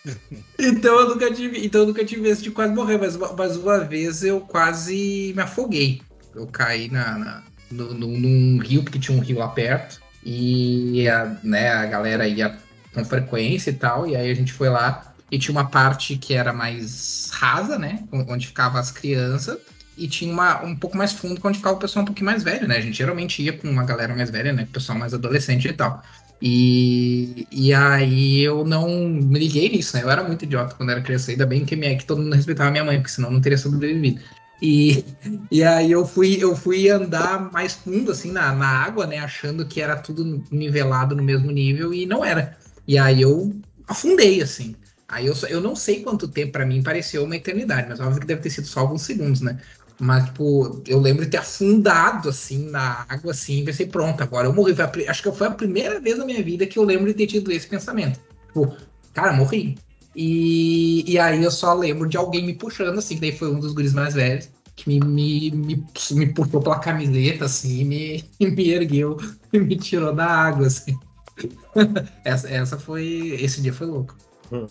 então 0.58 1.00
eu 1.00 1.08
nunca 1.10 1.32
tive, 1.32 1.66
então 1.66 1.82
eu 1.82 1.86
nunca 1.88 2.04
tive 2.04 2.28
esse 2.28 2.42
de 2.42 2.50
quase 2.50 2.72
morrer, 2.72 2.96
mas, 2.96 3.16
mas 3.16 3.56
uma 3.56 3.80
vez 3.80 4.24
eu 4.24 4.40
quase 4.40 5.34
me 5.36 5.42
afoguei. 5.42 6.00
Eu 6.34 6.46
caí 6.46 6.90
na, 6.90 7.18
na 7.18 7.42
no, 7.70 7.92
no, 7.92 8.08
num 8.08 8.58
rio, 8.58 8.82
porque 8.82 8.98
tinha 8.98 9.16
um 9.16 9.20
rio 9.20 9.38
lá 9.38 9.48
perto 9.48 10.01
e 10.24 11.08
a, 11.08 11.36
né, 11.42 11.70
a 11.70 11.86
galera 11.86 12.26
ia 12.26 12.56
com 12.94 13.04
frequência 13.04 13.70
e 13.70 13.74
tal, 13.74 14.06
e 14.06 14.14
aí 14.14 14.30
a 14.30 14.34
gente 14.34 14.52
foi 14.52 14.68
lá 14.68 15.14
e 15.30 15.38
tinha 15.38 15.52
uma 15.52 15.68
parte 15.68 16.16
que 16.16 16.34
era 16.34 16.52
mais 16.52 17.30
rasa, 17.32 17.78
né, 17.78 18.04
onde 18.12 18.46
ficavam 18.46 18.80
as 18.80 18.90
crianças, 18.90 19.58
e 19.96 20.06
tinha 20.08 20.32
uma, 20.32 20.62
um 20.62 20.76
pouco 20.76 20.96
mais 20.96 21.12
fundo 21.12 21.40
onde 21.42 21.58
ficava 21.58 21.76
o 21.76 21.78
pessoal 21.78 22.02
um 22.02 22.06
pouquinho 22.06 22.26
mais 22.26 22.42
velho, 22.42 22.68
né, 22.68 22.76
a 22.76 22.80
gente 22.80 22.96
geralmente 22.96 23.42
ia 23.42 23.52
com 23.52 23.68
uma 23.68 23.84
galera 23.84 24.14
mais 24.14 24.30
velha, 24.30 24.52
né, 24.52 24.64
o 24.64 24.72
pessoal 24.72 24.98
mais 24.98 25.14
adolescente 25.14 25.68
e 25.68 25.72
tal. 25.72 26.02
E, 26.44 27.46
e 27.52 27.72
aí 27.72 28.40
eu 28.40 28.64
não 28.64 28.88
me 29.08 29.38
liguei 29.38 29.68
nisso, 29.68 29.96
né? 29.96 30.02
Eu 30.02 30.10
era 30.10 30.24
muito 30.24 30.44
idiota 30.44 30.74
quando 30.74 30.90
era 30.90 31.00
criança. 31.00 31.30
Ainda 31.30 31.46
bem 31.46 31.64
que, 31.64 31.76
minha, 31.76 31.96
que 31.96 32.04
todo 32.04 32.20
mundo 32.20 32.34
respeitava 32.34 32.68
minha 32.68 32.84
mãe, 32.84 32.96
porque 32.96 33.12
senão 33.12 33.30
não 33.30 33.40
teria 33.40 33.56
sobrevivido. 33.56 34.20
E, 34.62 35.04
e 35.50 35.64
aí 35.64 35.90
eu 35.90 36.06
fui, 36.06 36.38
eu 36.40 36.54
fui 36.54 36.88
andar 36.88 37.50
mais 37.50 37.72
fundo, 37.72 38.12
assim, 38.12 38.30
na, 38.30 38.54
na 38.54 38.68
água, 38.68 39.08
né? 39.08 39.18
Achando 39.18 39.66
que 39.66 39.80
era 39.80 39.96
tudo 39.96 40.44
nivelado 40.52 41.16
no 41.16 41.22
mesmo 41.22 41.50
nível 41.50 41.92
e 41.92 42.06
não 42.06 42.24
era. 42.24 42.56
E 42.86 42.96
aí 42.96 43.20
eu 43.20 43.52
afundei, 43.88 44.40
assim. 44.40 44.76
Aí 45.08 45.26
eu, 45.26 45.34
eu 45.48 45.60
não 45.60 45.74
sei 45.74 46.04
quanto 46.04 46.28
tempo 46.28 46.52
para 46.52 46.64
mim 46.64 46.80
pareceu 46.80 47.24
uma 47.24 47.34
eternidade, 47.34 47.88
mas 47.88 47.98
óbvio 47.98 48.20
que 48.20 48.26
deve 48.26 48.40
ter 48.40 48.50
sido 48.50 48.68
só 48.68 48.80
alguns 48.80 49.02
segundos, 49.02 49.40
né? 49.40 49.58
Mas, 49.98 50.26
tipo, 50.26 50.80
eu 50.86 51.00
lembro 51.00 51.24
de 51.24 51.30
ter 51.32 51.38
afundado, 51.38 52.28
assim, 52.28 52.70
na 52.70 53.04
água, 53.08 53.32
assim, 53.32 53.62
e 53.62 53.64
pensei, 53.64 53.86
pronto, 53.86 54.22
agora 54.22 54.46
eu 54.46 54.52
morri. 54.52 54.74
A, 54.80 55.10
acho 55.10 55.22
que 55.24 55.32
foi 55.32 55.48
a 55.48 55.50
primeira 55.50 56.00
vez 56.00 56.18
na 56.18 56.24
minha 56.24 56.42
vida 56.42 56.66
que 56.66 56.78
eu 56.78 56.84
lembro 56.84 57.06
de 57.06 57.14
ter 57.14 57.26
tido 57.26 57.50
esse 57.50 57.66
pensamento. 57.66 58.20
Tipo, 58.46 58.76
cara, 59.12 59.32
morri. 59.32 59.76
E, 60.14 61.10
e 61.10 61.18
aí 61.18 61.42
eu 61.42 61.50
só 61.50 61.72
lembro 61.74 62.08
de 62.08 62.16
alguém 62.16 62.44
me 62.44 62.54
puxando, 62.54 62.98
assim, 62.98 63.14
que 63.14 63.20
daí 63.22 63.32
foi 63.32 63.50
um 63.50 63.58
dos 63.58 63.72
guris 63.72 63.94
mais 63.94 64.14
velhos, 64.14 64.50
que 64.76 64.88
me, 64.88 65.00
me, 65.00 65.50
me, 65.50 65.84
me 66.12 66.26
puxou 66.26 66.60
pela 66.60 66.78
camiseta, 66.78 67.46
assim, 67.46 67.84
me, 67.84 68.24
me 68.40 68.70
ergueu 68.70 69.16
e 69.52 69.58
me 69.58 69.76
tirou 69.76 70.14
da 70.14 70.26
água, 70.26 70.66
assim. 70.66 70.96
essa, 72.24 72.48
essa 72.48 72.78
foi. 72.78 73.36
Esse 73.40 73.60
dia 73.60 73.72
foi 73.72 73.86
louco. 73.86 74.16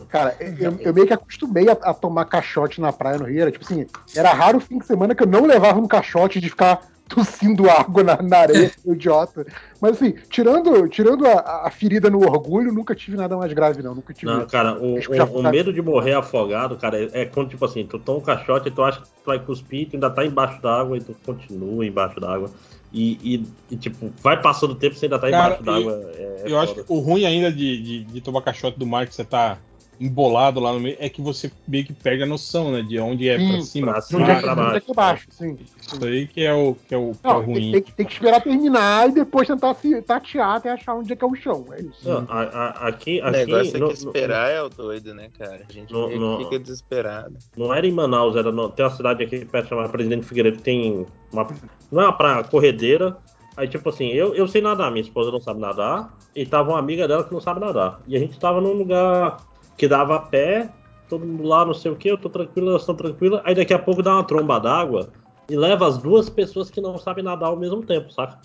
Cara, 0.10 0.38
eu, 0.40 0.78
eu, 0.80 0.94
meio 0.94 1.08
que 1.08 1.14
acostumei 1.14 1.68
a, 1.68 1.72
a, 1.72 1.92
tomar 1.92 2.26
caixote 2.26 2.80
na 2.80 2.94
praia 2.94 3.18
no 3.18 3.26
Rio. 3.26 3.42
Era 3.42 3.52
tipo 3.52 3.66
assim, 3.66 3.88
era 4.16 4.32
raro 4.32 4.60
o 4.60 4.62
fim 4.62 4.78
de 4.78 4.86
semana 4.86 5.16
que 5.16 5.24
eu 5.24 5.28
não 5.28 5.44
levava 5.44 5.80
um 5.80 5.88
caixote 5.88 6.40
de 6.40 6.50
ficar 6.50 6.88
tossindo 7.14 7.70
água 7.70 8.04
na, 8.04 8.22
na 8.22 8.38
areia, 8.38 8.72
idiota. 8.86 9.46
Mas 9.80 9.94
assim, 9.94 10.14
tirando, 10.30 10.88
tirando 10.88 11.26
a, 11.28 11.68
a, 11.68 11.70
ferida 11.70 12.10
no 12.10 12.20
orgulho, 12.20 12.72
nunca 12.72 12.96
tive 12.96 13.18
nada 13.18 13.36
mais 13.36 13.52
grave, 13.54 13.84
não. 13.84 13.94
Nunca 13.94 14.14
tive. 14.14 14.32
Não, 14.32 14.46
cara, 14.48 14.78
o, 14.78 14.96
o, 14.96 15.40
o 15.40 15.44
medo 15.44 15.74
de 15.74 15.82
morrer 15.82 16.14
afogado, 16.14 16.76
cara, 16.78 16.98
é, 16.98 17.22
é 17.22 17.26
quando, 17.26 17.50
tipo 17.50 17.64
assim, 17.66 17.86
tu 17.86 18.00
toma 18.00 18.20
um 18.20 18.22
caixote 18.22 18.70
e 18.70 18.72
tu 18.72 18.82
acha 18.82 19.02
que 19.02 19.08
tu 19.08 19.26
vai 19.26 19.40
cuspir, 19.40 19.90
tu 19.90 19.96
ainda 19.96 20.10
tá 20.10 20.26
embaixo 20.26 20.62
d'água 20.62 20.98
e 20.98 21.02
tu 21.02 21.16
continua 21.26 21.86
embaixo 21.86 22.20
d'água. 22.20 22.50
E, 22.94 23.18
e, 23.24 23.46
e, 23.72 23.78
tipo, 23.78 24.12
vai 24.22 24.42
passando 24.42 24.72
o 24.72 24.76
tempo, 24.76 24.96
você 24.96 25.06
ainda 25.06 25.20
tá 25.20 25.30
embaixo 25.30 25.64
d'água. 25.64 26.12
É, 26.16 26.44
é 26.46 26.52
eu 26.52 26.60
acho 26.60 26.76
que 26.76 26.84
o 26.88 27.00
ruim 27.00 27.26
ainda 27.26 27.52
de, 27.52 27.82
de, 27.82 28.04
de 28.06 28.22
tomar 28.22 28.42
caixote 28.42 28.78
do 28.78 28.86
mar 28.86 29.08
que 29.08 29.16
você 29.16 29.24
tá 29.24 29.58
embolado 30.02 30.60
lá 30.60 30.74
no 30.74 30.80
meio, 30.80 30.98
é 31.00 31.08
que 31.08 31.22
você 31.22 31.52
meio 31.68 31.86
que 31.86 31.94
perde 31.94 32.24
a 32.24 32.26
noção, 32.26 32.72
né? 32.72 32.82
De 32.82 33.00
onde 33.00 33.30
é 33.30 33.38
sim, 33.38 33.52
pra 33.52 33.62
cima, 33.62 33.92
pra 33.92 34.02
cima, 34.02 34.42
pra 34.42 34.56
baixo. 34.56 34.76
É 34.76 34.80
pra 34.80 34.94
baixo 34.94 35.28
sim. 35.30 35.58
Isso 35.80 36.04
aí 36.04 36.28
que 36.28 36.44
é 36.44 36.54
o, 36.54 36.76
que 36.88 36.96
é 36.96 36.98
o, 36.98 37.12
que 37.12 37.20
Não, 37.24 37.32
é 37.32 37.36
o 37.36 37.42
ruim. 37.42 37.72
Tem, 37.72 37.82
tem, 37.82 38.06
que 38.06 38.14
esperar 38.14 38.42
terminar 38.42 39.10
e 39.10 39.12
depois 39.12 39.48
tentar 39.48 39.76
se 39.76 40.02
tatear 40.02 40.56
até 40.56 40.72
achar 40.72 40.96
onde 40.96 41.14
é 41.14 41.16
que 41.16 41.24
é 41.24 41.28
o 41.28 41.36
chão. 41.36 41.66
É 41.72 41.82
isso. 41.82 42.10
Não, 42.10 42.26
a, 42.28 42.42
a, 42.42 42.88
aqui, 42.88 43.22
aqui, 43.22 43.30
o 43.30 43.32
negócio 43.32 43.80
no, 43.80 43.86
é 43.86 43.90
que 43.90 43.98
esperar 43.98 44.50
no, 44.50 44.56
é 44.56 44.64
o 44.64 44.70
doido, 44.70 45.14
né, 45.14 45.30
cara? 45.38 45.62
A 45.70 45.72
gente 45.72 45.94
no, 45.94 46.40
fica 46.40 46.58
desesperado. 46.58 47.38
Não 47.56 47.72
era 47.72 47.86
em 47.86 47.92
Manaus, 47.92 48.36
era 48.36 48.52
no, 48.52 48.70
tem 48.70 48.84
uma 48.84 48.96
cidade 48.96 49.24
aqui 49.24 49.46
perto 49.46 49.70
chamada 49.70 49.90
Presidente 49.90 50.26
Figueiredo, 50.26 50.60
tem 50.62 51.06
uma. 51.32 51.48
Não 51.92 52.02
é 52.02 52.06
uma 52.06 52.14
praia 52.14 52.44
corredeira. 52.44 53.18
Aí, 53.56 53.68
tipo 53.68 53.90
assim, 53.90 54.08
eu, 54.08 54.34
eu 54.34 54.48
sei 54.48 54.62
nadar, 54.62 54.90
minha 54.92 55.04
esposa 55.04 55.30
não 55.30 55.42
sabe 55.42 55.60
nadar, 55.60 56.18
e 56.34 56.46
tava 56.46 56.72
uma 56.72 56.80
amiga 56.80 57.06
dela 57.08 57.24
que 57.24 57.34
não 57.34 57.42
sabe 57.42 57.60
nadar. 57.60 58.00
E 58.08 58.16
a 58.16 58.20
gente 58.20 58.40
tava 58.40 58.62
num 58.62 58.72
lugar 58.72 59.38
que 59.78 59.88
dava 59.88 60.16
a 60.16 60.20
pé, 60.20 60.70
todo 61.10 61.26
mundo 61.26 61.44
lá, 61.44 61.66
não 61.66 61.74
sei 61.74 61.92
o 61.92 61.96
que, 61.96 62.10
eu 62.10 62.18
tô 62.18 62.30
tranquilo, 62.30 62.70
elas 62.70 62.82
estão 62.84 62.96
tranquilas. 62.96 63.42
Aí 63.44 63.56
daqui 63.56 63.74
a 63.74 63.80
pouco 63.80 64.02
dá 64.04 64.14
uma 64.14 64.24
tromba 64.24 64.60
d'água. 64.60 65.10
e 65.50 65.56
leva 65.58 65.86
as 65.88 65.98
duas 65.98 66.30
pessoas 66.30 66.70
que 66.70 66.80
não 66.80 66.98
sabem 66.98 67.24
nadar 67.24 67.48
ao 67.50 67.58
mesmo 67.58 67.84
tempo, 67.84 68.10
saca? 68.12 68.40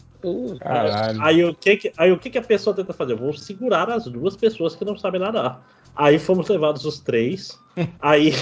Caralho. 0.59 1.23
Aí 1.23 1.45
o 1.45 1.55
que 1.55 1.77
que, 1.77 1.93
aí 1.97 2.11
o 2.11 2.19
que 2.19 2.31
que 2.31 2.39
a 2.39 2.43
pessoa 2.43 2.75
tenta 2.75 2.93
fazer? 2.93 3.13
Eu 3.13 3.19
vou 3.19 3.33
segurar 3.33 3.89
as 3.91 4.07
duas 4.07 4.35
pessoas 4.37 4.75
que 4.75 4.85
não 4.85 4.97
sabem 4.97 5.21
nadar. 5.21 5.65
Aí 5.95 6.19
fomos 6.19 6.49
levados 6.49 6.85
os 6.85 6.99
três. 6.99 7.57
Aí, 8.01 8.33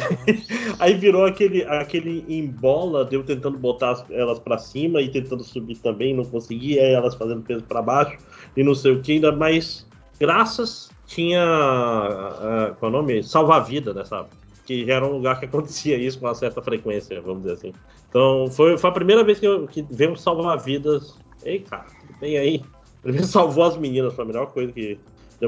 aí 0.79 0.95
virou 0.95 1.25
aquele, 1.27 1.65
aquele 1.65 2.25
embola 2.29 3.05
de 3.05 3.17
eu 3.17 3.25
tentando 3.25 3.59
botar 3.59 3.91
as- 3.91 4.11
elas 4.11 4.39
pra 4.39 4.57
cima 4.59 5.03
e 5.03 5.09
tentando 5.11 5.43
subir 5.43 5.77
também, 5.79 6.15
não 6.15 6.25
conseguia, 6.25 6.81
aí 6.83 6.93
elas 6.93 7.17
fazendo 7.17 7.43
peso 7.43 7.65
pra 7.65 7.83
baixo 7.83 8.17
e 8.57 8.63
não 8.63 8.75
sei 8.77 8.93
o 8.93 9.03
que, 9.03 9.13
ainda 9.15 9.33
mais 9.33 9.85
graças 10.21 10.89
tinha 11.07 11.43
ah, 11.45 12.75
qual 12.79 12.91
é 12.91 12.95
o 12.95 12.97
nome? 12.99 13.23
Salva-vida, 13.23 13.93
né, 13.95 14.05
sabe? 14.05 14.29
Que 14.67 14.87
já 14.87 14.95
era 14.95 15.05
um 15.07 15.13
lugar 15.13 15.39
que 15.39 15.45
acontecia 15.47 15.97
isso 15.97 16.19
com 16.19 16.27
uma 16.27 16.35
certa 16.35 16.63
frequência, 16.63 17.21
vamos 17.21 17.43
dizer 17.43 17.55
assim. 17.55 17.73
Então 18.09 18.49
foi, 18.51 18.79
foi 18.79 18.91
a 18.91 18.93
primeira 18.93 19.23
vez 19.25 19.39
que, 19.39 19.47
eu, 19.47 19.67
que 19.67 19.83
veio 19.91 20.13
um 20.13 20.17
salva-vidas. 20.17 21.19
Ei, 21.45 21.61
cara, 21.61 21.87
tem 22.21 22.39
aí. 22.39 22.63
Primeiro 23.03 23.27
salvou 23.27 23.65
as 23.65 23.77
meninas, 23.77 24.15
foi 24.15 24.25
a 24.25 24.27
melhor 24.29 24.47
coisa 24.47 24.73
que. 24.73 24.99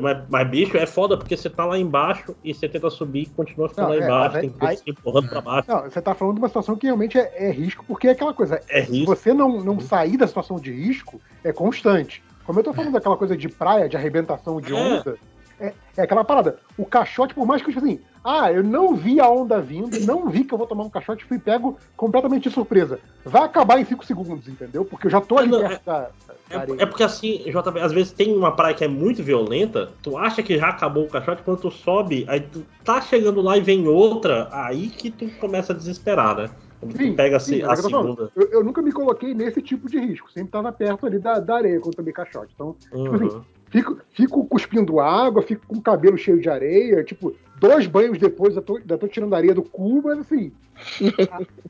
Mas, 0.02 0.18
mas, 0.28 0.49
bicho, 0.51 0.76
é 0.76 0.85
foda 0.85 1.17
porque 1.17 1.35
você 1.35 1.49
tá 1.49 1.65
lá 1.65 1.78
embaixo 1.78 2.36
e 2.44 2.52
você 2.52 2.68
tenta 2.68 2.91
subir 2.91 3.23
e 3.23 3.26
continua 3.26 3.67
ficando 3.67 3.89
Não, 3.89 3.94
lá 3.94 4.02
é, 4.02 4.05
embaixo, 4.07 4.36
aí- 4.36 4.41
tem 4.43 4.51
que 4.51 4.67
aí- 4.67 4.76
se 4.76 4.91
empurrando 4.91 5.28
pra 5.31 5.41
baixo. 5.41 5.70
Não, 5.70 5.83
você 5.85 6.02
tá 6.02 6.15
falando 6.15 6.35
de 6.35 6.41
uma 6.43 6.49
situação 6.49 6.76
que 6.76 6.85
realmente 6.85 7.17
é, 7.17 7.33
é 7.49 7.51
risco, 7.51 7.83
porque 7.89 8.09
é 8.09 8.10
aquela 8.10 8.35
coisa. 8.35 8.60
É 8.68 8.83
Se 8.85 8.91
risco. 8.93 9.07
você 9.07 9.33
não, 9.33 9.65
não 9.65 9.81
sair 9.81 10.18
da 10.18 10.26
situação 10.26 10.57
de 10.60 10.70
risco, 10.70 11.18
é 11.43 11.51
constante. 11.51 12.23
Como 12.44 12.59
eu 12.60 12.65
tô 12.65 12.75
falando 12.75 12.93
daquela 12.93 13.17
coisa 13.17 13.35
de 13.35 13.49
praia, 13.49 13.89
de 13.89 13.97
arrebentação 13.97 14.60
de 14.60 14.75
É. 14.75 14.76
onda, 14.76 15.17
é, 15.60 15.73
é 15.97 16.02
aquela 16.02 16.25
parada. 16.25 16.59
O 16.76 16.85
caixote, 16.85 17.35
por 17.35 17.47
mais 17.47 17.62
que 17.62 17.73
tipo 17.73 17.85
assim, 17.85 18.01
ah, 18.25 18.52
eu 18.52 18.62
não 18.62 18.94
vi 18.94 19.20
a 19.20 19.28
onda 19.28 19.60
vindo, 19.60 19.99
não 20.01 20.28
vi 20.28 20.44
que 20.44 20.52
eu 20.52 20.59
vou 20.59 20.67
tomar 20.67 20.85
um 20.85 20.91
caixote, 20.91 21.25
fui 21.25 21.39
pego 21.39 21.78
completamente 21.97 22.49
de 22.49 22.55
surpresa. 22.55 22.99
Vai 23.25 23.43
acabar 23.44 23.78
em 23.81 23.85
5 23.85 24.05
segundos, 24.05 24.49
entendeu? 24.49 24.85
Porque 24.85 25.07
eu 25.07 25.10
já 25.10 25.20
tô 25.20 25.39
ali 25.39 25.49
não, 25.51 25.60
perto 25.60 25.85
da, 25.85 26.10
da 26.51 26.59
areia. 26.60 26.76
É, 26.78 26.83
é 26.83 26.86
porque 26.86 27.02
assim, 27.02 27.39
JB, 27.44 27.81
às 27.81 27.93
vezes 27.93 28.12
tem 28.12 28.36
uma 28.36 28.55
praia 28.55 28.75
que 28.75 28.85
é 28.85 28.89
muito 28.89 29.23
violenta, 29.23 29.93
tu 30.02 30.17
acha 30.17 30.43
que 30.43 30.59
já 30.59 30.68
acabou 30.68 31.05
o 31.05 31.09
caixote, 31.09 31.43
quando 31.43 31.60
tu 31.60 31.70
sobe, 31.70 32.25
aí 32.28 32.41
tu 32.41 32.65
tá 32.85 33.01
chegando 33.01 33.41
lá 33.41 33.57
e 33.57 33.60
vem 33.60 33.86
outra, 33.89 34.49
aí 34.52 34.89
que 34.89 35.10
tu 35.10 35.28
começa 35.39 35.73
a 35.73 35.76
desesperar, 35.76 36.36
né? 36.36 36.51
Sim, 36.94 37.10
tu 37.12 37.17
pega 37.17 37.36
a, 37.36 37.41
sim, 37.41 37.55
se- 37.57 37.62
é 37.62 37.65
a 37.65 37.70
eu 37.73 37.76
falando. 37.76 37.91
segunda. 38.15 38.33
Eu, 38.36 38.49
eu 38.52 38.65
nunca 38.65 38.83
me 38.83 38.93
coloquei 38.93 39.35
nesse 39.35 39.62
tipo 39.62 39.89
de 39.89 39.99
risco. 39.99 40.31
Sempre 40.31 40.51
tava 40.52 40.70
perto 40.70 41.07
ali 41.07 41.18
da, 41.18 41.41
da 41.41 41.57
areia 41.57 41.81
quando 41.81 41.97
tomei 41.97 42.12
caixote. 42.12 42.52
Então, 42.55 42.76
tipo 42.93 43.15
assim, 43.17 43.25
Uhum. 43.28 43.43
Fico, 43.70 44.00
fico 44.10 44.46
cuspindo 44.46 45.00
água, 45.00 45.42
fico 45.42 45.66
com 45.66 45.76
o 45.76 45.82
cabelo 45.82 46.16
cheio 46.18 46.40
de 46.40 46.48
areia. 46.48 47.02
Tipo, 47.04 47.34
dois 47.58 47.86
banhos 47.86 48.18
depois 48.18 48.56
eu 48.56 48.62
tô, 48.62 48.80
já 48.86 48.96
tô 48.98 49.06
tirando 49.08 49.34
areia 49.34 49.54
do 49.54 49.62
cu, 49.62 50.02
mas 50.02 50.18
assim. 50.20 50.52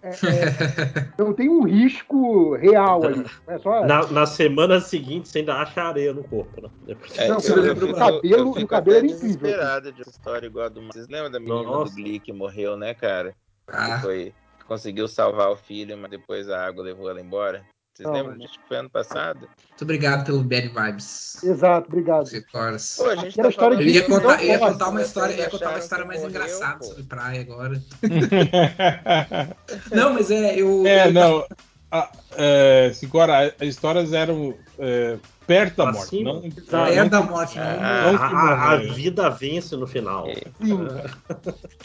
é- 0.03 0.09
é- 0.09 1.09
não 1.19 1.33
tem 1.33 1.49
um 1.49 1.63
risco 1.63 2.55
real 2.57 3.05
ali. 3.05 3.25
É 3.47 3.59
só. 3.59 3.85
Na, 3.87 4.07
na 4.09 4.27
semana 4.27 4.81
seguinte 4.81 5.29
você 5.29 5.39
ainda 5.41 5.55
acha 5.55 5.81
areia 5.83 6.13
no 6.13 6.25
corpo, 6.25 6.61
né? 6.61 6.69
Depois- 6.87 7.17
É, 7.19 7.29
Não, 7.29 7.37
eu, 7.37 7.59
exemplo, 7.59 7.87
eu 7.87 7.93
o 7.93 7.97
cabelo- 7.97 8.21
eu 8.25 8.51
o 8.51 8.67
cabelo 8.67 8.97
era 8.97 9.07
incrível. 9.07 9.29
desesperado 9.37 9.93
de 9.93 10.03
uma 10.03 10.11
história 10.11 10.47
igual 10.47 10.67
a 10.67 10.69
do. 10.69 10.83
Vocês 10.87 11.09
lembram 11.09 11.31
da 11.31 11.39
menina 11.39 11.63
Nossa. 11.63 11.95
do 11.95 11.97
Glee 12.03 12.19
que 12.19 12.33
morreu, 12.33 12.77
né, 12.77 12.95
cara? 12.95 13.35
Ah, 13.69 13.97
Que 13.97 14.03
foi. 14.03 14.35
que 14.59 14.65
conseguiu 14.65 15.07
salvar 15.07 15.51
o 15.51 15.57
filho, 15.57 15.97
mas 15.97 16.11
depois 16.11 16.49
a 16.51 16.67
água 16.67 16.83
levou 16.83 17.09
ela 17.09 17.21
embora. 17.21 17.65
Vocês 17.97 18.07
Não, 18.07 18.13
lembram 18.15 18.37
disso? 18.37 18.53
que 18.61 18.69
Foi 18.69 18.77
ano 18.77 18.91
passado? 18.91 19.41
muito 19.41 19.83
obrigado 19.83 20.27
pelo 20.27 20.43
Bad 20.43 20.69
Vibes. 20.69 21.43
Exato, 21.43 21.89
obrigado. 21.89 22.27
Vitórias. 22.27 22.97
Pô, 22.99 23.05
a 23.07 23.17
gente 23.17 23.35
tá 23.35 23.49
história 23.49 23.53
falando 23.53 23.81
Eu 23.81 23.89
ia 23.89 24.03
contar, 24.05 24.43
eu 24.43 24.49
ia 24.49 24.59
Não, 24.59 24.69
contar 24.73 24.89
uma 24.91 25.01
história, 25.03 25.33
eu 25.33 25.39
ia 25.39 25.49
contar 25.51 25.71
uma 25.71 25.79
história 25.79 26.05
mais 26.05 26.21
morreu, 26.21 26.31
engraçada 26.37 26.79
pô. 26.79 26.85
sobre 26.85 27.03
praia 27.05 27.41
agora. 27.41 27.83
Não, 29.91 30.13
mas 30.15 30.31
é, 30.31 30.61
eu. 30.61 30.87
É, 30.87 31.07
eu- 31.09 31.13
não. 31.13 31.47
A, 31.91 32.11
é, 32.37 32.93
agora, 33.03 33.55
as 33.61 33.69
histórias 33.69 34.13
eram 34.13 34.55
é, 34.79 35.17
perto 35.47 35.77
da 35.77 35.85
Pra 35.85 35.93
morte. 35.93 36.09
cima. 36.11 36.33
Não, 36.71 36.87
É 36.87 36.97
não 36.97 37.09
da 37.09 37.23
morte, 37.23 37.57
não. 37.57 37.65
Ah, 37.65 38.13
não 38.13 38.15
A, 38.15 38.29
que 38.29 38.35
a- 38.35 38.71
a 38.73 38.77
vida 38.95 39.31
vence 39.31 39.75
no 39.77 39.87
final. 39.87 40.27
Sim. 40.61 40.79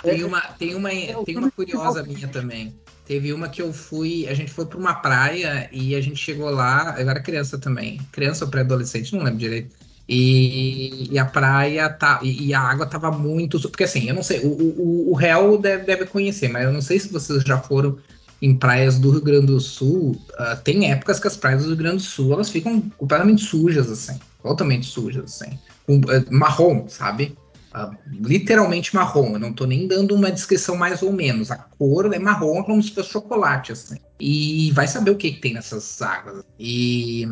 Tem 0.02 0.24
uma, 0.24 0.42
tem 0.42 0.76
uma, 0.76 0.92
É 0.92 1.16
o 1.16 1.24
tem 1.24 1.38
uma 1.38 1.52
curiosa 1.52 2.04
minha 2.04 2.28
também. 2.28 2.76
Teve 3.12 3.34
uma 3.34 3.50
que 3.50 3.62
eu 3.62 3.74
fui, 3.74 4.26
a 4.30 4.34
gente 4.34 4.54
foi 4.54 4.66
para 4.66 4.78
uma 4.78 4.94
praia 4.94 5.68
e 5.70 5.94
a 5.96 6.00
gente 6.00 6.16
chegou 6.16 6.50
lá, 6.50 6.96
eu 6.98 7.10
era 7.10 7.20
criança 7.20 7.58
também, 7.58 8.00
criança 8.10 8.46
ou 8.46 8.50
pré-adolescente, 8.50 9.14
não 9.14 9.22
lembro 9.22 9.38
direito. 9.38 9.76
E, 10.08 11.10
e 11.12 11.20
a 11.20 11.26
praia 11.26 11.90
tá, 11.90 12.22
e, 12.24 12.48
e 12.48 12.54
a 12.54 12.62
água 12.62 12.86
tava 12.86 13.12
muito, 13.12 13.60
porque 13.70 13.84
assim, 13.84 14.08
eu 14.08 14.16
não 14.16 14.24
sei, 14.24 14.40
o, 14.46 14.48
o, 14.48 15.12
o 15.12 15.14
réu 15.14 15.58
deve, 15.58 15.84
deve 15.84 16.06
conhecer, 16.06 16.48
mas 16.48 16.64
eu 16.64 16.72
não 16.72 16.82
sei 16.82 17.02
se 17.02 17.12
vocês 17.12 17.44
já 17.44 17.58
foram 17.58 17.98
em 18.42 18.56
praias 18.56 18.98
do 18.98 19.12
Rio 19.12 19.22
Grande 19.22 19.48
do 19.48 19.60
Sul. 19.60 20.18
ah, 20.38 20.56
tem 20.56 20.90
épocas 20.90 21.20
que 21.20 21.28
as 21.28 21.36
praias 21.36 21.64
do 21.64 21.68
Rio 21.68 21.78
Grande 21.78 21.98
do 21.98 22.04
Sul 22.04 22.32
elas 22.32 22.50
ficam 22.50 22.80
completamente 22.98 23.44
sujas 23.44 23.92
assim, 23.92 24.18
totalmente 24.42 24.86
sujas 24.86 25.26
assim, 25.26 25.60
eh, 25.90 26.26
marrom, 26.30 26.88
sabe? 26.88 27.36
Ah, 27.74 27.92
literalmente 28.06 28.94
marrom. 28.94 29.34
Eu 29.34 29.40
não 29.40 29.54
tô 29.54 29.66
nem 29.66 29.88
dando 29.88 30.14
uma 30.14 30.32
descrição 30.32 30.76
mais 30.76 31.02
ou 31.02 31.12
menos. 31.12 31.52
A 31.52 31.56
cor 31.56 32.14
é 32.14 32.20
marrom, 32.20 32.64
como 32.64 32.84
se 32.84 32.94
fosse 32.94 33.10
chocolate, 33.10 33.72
assim. 33.72 33.96
E 34.20 34.72
vai 34.72 34.88
saber 34.88 35.12
o 35.12 35.16
que, 35.16 35.32
que 35.32 35.42
tem 35.42 35.54
nessas 35.54 36.02
águas. 36.02 36.44
E, 36.60 37.26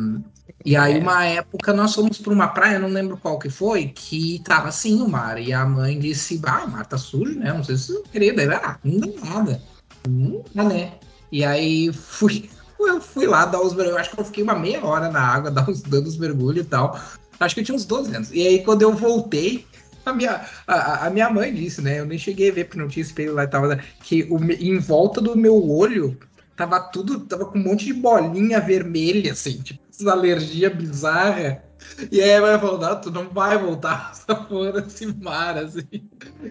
e 0.64 0.76
aí, 0.76 0.98
uma 0.98 1.24
época, 1.26 1.74
nós 1.74 1.94
fomos 1.94 2.18
para 2.18 2.32
uma 2.32 2.48
praia, 2.48 2.78
não 2.78 2.88
lembro 2.88 3.18
qual 3.18 3.38
que 3.38 3.50
foi, 3.50 3.88
que 3.88 4.40
tava 4.44 4.68
assim 4.68 5.02
o 5.02 5.08
mar. 5.08 5.38
E 5.40 5.52
a 5.52 5.64
mãe 5.66 5.98
disse: 5.98 6.40
Ah, 6.44 6.64
o 6.64 6.70
mar 6.70 6.86
tá 6.86 6.96
sujo, 6.96 7.38
né? 7.38 7.52
Não 7.52 7.62
sei 7.62 7.76
se 7.76 7.92
você 7.92 8.02
queria. 8.10 8.34
Daí, 8.34 8.48
ah, 8.48 8.78
não 8.82 8.98
dá 8.98 9.24
nada. 9.24 9.62
Não 10.08 10.44
né? 10.54 10.94
E 11.30 11.44
aí 11.44 11.92
fui. 11.92 12.48
Eu 12.80 12.98
fui 12.98 13.26
lá 13.26 13.44
dar 13.44 13.60
os 13.60 13.74
mergulhos. 13.74 14.00
Acho 14.00 14.10
que 14.12 14.20
eu 14.20 14.24
fiquei 14.24 14.42
uma 14.42 14.58
meia 14.58 14.82
hora 14.82 15.10
na 15.10 15.20
água, 15.20 15.50
dar 15.52 15.68
uns, 15.68 15.82
dando 15.82 16.06
os 16.06 16.16
mergulhos 16.16 16.64
e 16.64 16.68
tal. 16.68 16.98
Acho 17.38 17.54
que 17.54 17.60
eu 17.60 17.64
tinha 17.64 17.76
uns 17.76 17.84
12 17.84 18.16
anos. 18.16 18.30
E 18.32 18.46
aí, 18.46 18.64
quando 18.64 18.80
eu 18.80 18.94
voltei, 18.94 19.66
a 20.04 20.12
minha, 20.12 20.46
a, 20.66 21.06
a 21.06 21.10
minha 21.10 21.30
mãe 21.30 21.52
disse, 21.52 21.80
né? 21.80 22.00
Eu 22.00 22.06
nem 22.06 22.18
cheguei 22.18 22.50
a 22.50 22.54
ver 22.54 22.64
porque 22.64 22.78
não 22.78 22.88
tinha 22.88 23.02
espelho 23.02 23.34
lá 23.34 23.44
e 23.44 23.48
tal, 23.48 23.62
que 24.02 24.26
o, 24.30 24.38
em 24.52 24.78
volta 24.78 25.20
do 25.20 25.36
meu 25.36 25.68
olho 25.68 26.18
tava 26.56 26.80
tudo, 26.80 27.20
tava 27.20 27.46
com 27.46 27.58
um 27.58 27.62
monte 27.62 27.86
de 27.86 27.94
bolinha 27.94 28.60
vermelha, 28.60 29.32
assim, 29.32 29.60
tipo, 29.62 29.80
alergia 30.08 30.70
bizarra. 30.70 31.62
E 32.10 32.20
aí 32.20 32.40
falou: 32.58 32.78
Não, 32.78 33.00
tu 33.00 33.10
não 33.10 33.28
vai 33.30 33.56
voltar 33.58 34.10
essa 34.12 34.34
porra 34.34 34.80
desse 34.80 35.06
mar, 35.06 35.56
assim. 35.56 35.88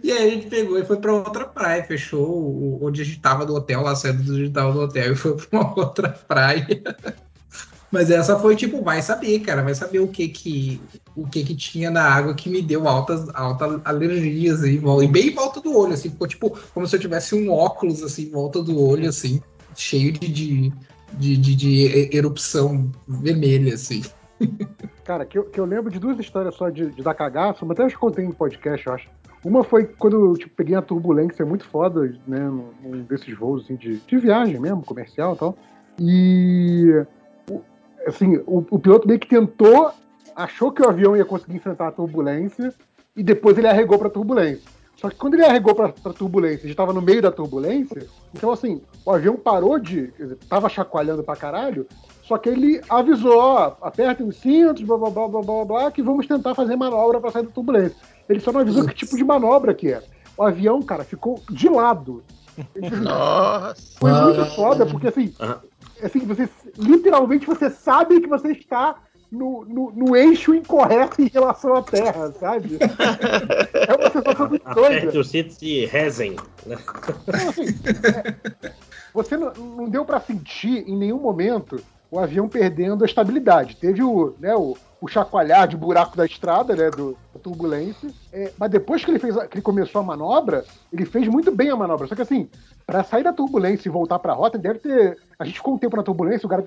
E 0.04 0.12
aí 0.12 0.28
a 0.28 0.32
gente 0.32 0.48
pegou 0.48 0.78
e 0.78 0.86
foi 0.86 0.98
pra 0.98 1.14
outra 1.14 1.46
praia, 1.46 1.84
fechou 1.84 2.84
onde 2.84 3.02
a 3.02 3.06
gente 3.06 3.20
tava 3.20 3.46
do 3.46 3.56
hotel, 3.56 3.82
lá 3.82 3.96
saindo 3.96 4.24
do 4.24 4.52
tava 4.52 4.74
do 4.74 4.82
hotel, 4.82 5.14
e 5.14 5.16
foi 5.16 5.36
pra 5.36 5.60
uma 5.60 5.74
outra 5.80 6.10
praia. 6.10 6.68
Mas 7.92 8.12
essa 8.12 8.38
foi 8.38 8.56
tipo, 8.56 8.84
vai 8.84 9.02
saber, 9.02 9.40
cara, 9.40 9.64
vai 9.64 9.74
saber 9.74 10.00
o 10.00 10.08
que 10.08 10.28
que 10.28 10.82
o 11.16 11.28
que 11.28 11.44
que 11.44 11.56
tinha 11.56 11.90
na 11.90 12.04
água 12.04 12.36
que 12.36 12.50
me 12.50 12.62
deu 12.62 12.88
altas 12.88 13.28
alta 13.34 13.82
alergias 13.84 14.64
aí, 14.64 14.76
e 14.78 15.08
bem 15.08 15.28
em 15.28 15.34
volta 15.34 15.60
do 15.60 15.76
olho, 15.76 15.94
assim, 15.94 16.10
ficou 16.10 16.28
tipo 16.28 16.58
como 16.74 16.86
se 16.88 16.96
eu 16.96 17.00
tivesse 17.00 17.34
um 17.34 17.52
óculos 17.52 18.04
assim 18.04 18.24
em 18.24 18.30
volta 18.30 18.62
do 18.62 18.80
olho, 18.80 19.10
assim, 19.10 19.42
cheio 19.76 20.12
de, 20.12 20.28
de, 20.28 20.74
de, 21.14 21.38
de, 21.38 21.56
de 21.56 22.16
erupção 22.16 22.92
vermelha, 23.08 23.74
assim. 23.74 24.04
Cara, 25.04 25.26
que 25.26 25.38
eu, 25.38 25.46
que 25.46 25.60
eu 25.60 25.66
lembro 25.66 25.92
de 25.92 26.00
duas 26.00 26.20
histórias 26.20 26.56
só 26.56 26.70
de, 26.70 26.92
de 26.92 27.02
dar 27.02 27.16
cagaço, 27.16 27.66
mas 27.66 27.80
até 27.80 27.92
eu 27.92 28.00
contei 28.00 28.24
em 28.24 28.32
podcast, 28.32 28.86
eu 28.86 28.94
acho. 28.94 29.10
Uma 29.44 29.64
foi 29.64 29.86
quando 29.86 30.28
eu 30.28 30.34
tipo, 30.38 30.54
peguei 30.56 30.76
a 30.76 30.82
turbulência 30.82 31.46
muito 31.46 31.66
foda, 31.66 32.14
né, 32.28 32.40
num, 32.40 33.04
desses 33.04 33.36
voos 33.38 33.64
assim, 33.64 33.76
de, 33.76 33.98
de 33.98 34.18
viagem 34.18 34.60
mesmo, 34.60 34.84
comercial 34.84 35.34
e 35.34 35.38
tal. 35.38 35.58
E 36.00 37.06
assim, 38.06 38.38
o, 38.46 38.66
o 38.70 38.80
piloto 38.80 39.08
meio 39.08 39.20
que 39.20 39.28
tentou, 39.28 39.92
achou 40.36 40.72
que 40.72 40.82
o 40.82 40.90
avião 40.90 41.16
ia 41.16 41.26
conseguir 41.26 41.56
enfrentar 41.56 41.88
a 41.88 41.92
turbulência, 41.92 42.74
e 43.16 43.24
depois 43.24 43.58
ele 43.58 43.68
arregou 43.68 43.98
pra 43.98 44.10
turbulência. 44.10 44.70
Só 44.96 45.10
que 45.10 45.16
quando 45.16 45.36
ele 45.36 45.46
arregou 45.46 45.74
pra, 45.74 45.90
pra 45.90 46.12
turbulência, 46.12 46.68
já 46.68 46.72
estava 46.72 46.92
no 46.92 47.02
meio 47.02 47.22
da 47.22 47.32
turbulência, 47.32 48.06
então 48.34 48.52
assim, 48.52 48.82
o 49.06 49.12
avião 49.12 49.38
parou 49.38 49.80
de. 49.80 50.08
Quer 50.18 50.24
dizer, 50.24 50.38
tava 50.50 50.68
chacoalhando 50.68 51.24
pra 51.24 51.38
caralho, 51.38 51.88
só 52.24 52.38
que 52.38 52.50
ele 52.50 52.82
avisou, 52.90 53.38
ó, 53.38 53.76
apertem 53.82 54.28
os 54.28 54.36
cintos, 54.36 54.84
blá 54.84 54.98
blá 54.98 55.10
blá 55.10 55.28
blá 55.28 55.42
blá 55.42 55.66
blá, 55.66 55.92
que 55.92 56.02
vamos 56.02 56.28
tentar 56.28 56.54
fazer 56.54 56.76
manobra 56.76 57.20
pra 57.20 57.32
sair 57.32 57.44
da 57.44 57.52
turbulência. 57.52 57.98
Ele 58.28 58.40
só 58.40 58.52
não 58.52 58.62
avisou 58.62 58.86
que 58.86 58.94
tipo 58.94 59.16
de 59.16 59.24
manobra 59.24 59.74
que 59.74 59.88
era. 59.88 60.04
O 60.38 60.44
avião, 60.44 60.82
cara, 60.82 61.04
ficou 61.04 61.42
de 61.50 61.68
lado. 61.68 62.24
Nossa! 63.02 63.76
Foi 64.00 64.12
muito 64.12 64.46
foda, 64.56 64.86
porque 64.86 65.08
assim. 65.08 65.34
Assim, 66.04 66.20
você 66.20 66.50
literalmente 66.78 67.46
você 67.46 67.70
sabe 67.70 68.20
que 68.22 68.28
você 68.28 68.52
está 68.52 68.96
no, 69.32 69.64
no, 69.66 69.92
no 69.92 70.16
eixo 70.16 70.56
incorreto 70.56 71.22
em 71.22 71.28
relação 71.28 71.76
à 71.76 71.84
Terra, 71.84 72.32
sabe? 72.40 72.80
É 73.88 73.96
uma 73.96 74.10
sensação 74.12 74.50
muito 74.50 74.68
Aperte 74.68 75.02
doida. 75.06 75.20
os 75.20 75.30
cintos 75.30 75.62
e 75.62 75.86
rezem. 75.86 76.36
né? 76.66 76.78
Então, 77.24 77.50
assim, 77.50 77.66
é, 78.64 78.74
você 79.14 79.38
não, 79.38 79.54
não 79.54 79.90
deu 79.90 80.04
pra 80.04 80.20
sentir 80.20 80.84
em 80.88 80.98
nenhum 80.98 81.20
momento 81.20 81.80
o 82.10 82.18
avião 82.20 82.50
perdendo 82.50 83.04
a 83.04 83.08
estabilidade. 83.08 83.76
Teve 83.76 84.02
o, 84.02 84.34
né, 84.40 84.56
o, 84.56 84.76
o 85.02 85.08
chacoalhar 85.08 85.68
de 85.68 85.78
buraco 85.78 86.18
da 86.18 86.26
estrada, 86.26 86.76
né, 86.76 86.90
do, 86.90 87.18
turbulência. 87.42 88.10
É, 88.34 88.52
mas 88.58 88.70
depois 88.70 89.04
que 89.04 89.12
ele, 89.12 89.20
fez 89.20 89.38
a- 89.38 89.48
que 89.48 89.56
ele 89.56 89.62
começou 89.62 90.02
a 90.02 90.04
manobra, 90.04 90.66
ele 90.92 91.06
fez 91.06 91.28
muito 91.28 91.52
bem 91.52 91.70
a 91.70 91.76
manobra. 91.76 92.06
Só 92.08 92.16
que 92.16 92.22
assim, 92.22 92.50
pra 92.86 93.04
sair 93.04 93.24
da 93.24 93.32
turbulência 93.34 93.88
e 93.88 93.92
voltar 93.92 94.20
pra 94.20 94.34
rota, 94.34 94.58
ele 94.58 94.64
deve 94.64 94.80
ter. 94.80 95.18
A 95.38 95.46
gente 95.46 95.56
ficou 95.58 95.74
um 95.74 95.78
tempo 95.78 95.96
na 95.96 96.04
turbulência, 96.04 96.46
o 96.46 96.50
cara, 96.50 96.66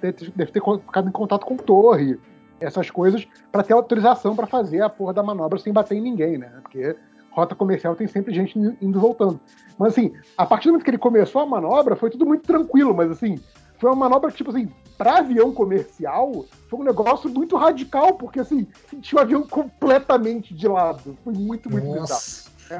deve 0.00 0.52
ter 0.52 0.62
ficado 0.62 1.08
em 1.08 1.12
contato 1.12 1.44
com 1.44 1.56
torre, 1.56 2.18
essas 2.60 2.90
coisas, 2.90 3.26
pra 3.52 3.62
ter 3.62 3.74
autorização 3.74 4.34
pra 4.34 4.46
fazer 4.46 4.80
a 4.80 4.88
porra 4.88 5.12
da 5.12 5.22
manobra 5.22 5.58
sem 5.58 5.72
bater 5.72 5.96
em 5.96 6.00
ninguém, 6.00 6.38
né? 6.38 6.50
Porque 6.62 6.96
rota 7.30 7.54
comercial 7.54 7.94
tem 7.94 8.06
sempre 8.06 8.32
gente 8.32 8.58
indo 8.58 8.76
e 8.80 9.00
voltando. 9.00 9.38
Mas 9.78 9.92
assim, 9.92 10.12
a 10.38 10.46
partir 10.46 10.68
do 10.68 10.72
momento 10.72 10.84
que 10.84 10.90
ele 10.90 10.98
começou 10.98 11.42
a 11.42 11.46
manobra, 11.46 11.96
foi 11.96 12.08
tudo 12.08 12.24
muito 12.24 12.44
tranquilo, 12.44 12.94
mas 12.94 13.10
assim, 13.10 13.38
foi 13.76 13.90
uma 13.90 13.96
manobra 13.96 14.30
que, 14.30 14.36
tipo 14.36 14.50
assim, 14.50 14.68
pra 14.96 15.18
avião 15.18 15.52
comercial, 15.52 16.44
foi 16.68 16.80
um 16.80 16.84
negócio 16.84 17.28
muito 17.28 17.56
radical, 17.56 18.14
porque 18.14 18.40
assim, 18.40 18.66
sentiu 18.90 19.18
o 19.18 19.20
avião 19.20 19.42
completamente 19.42 20.54
de 20.54 20.68
lado. 20.68 21.16
Foi 21.24 21.32
muito, 21.32 21.70
muito 21.70 21.84
bizarro. 21.84 22.00
Nossa. 22.00 22.50
É, 22.70 22.76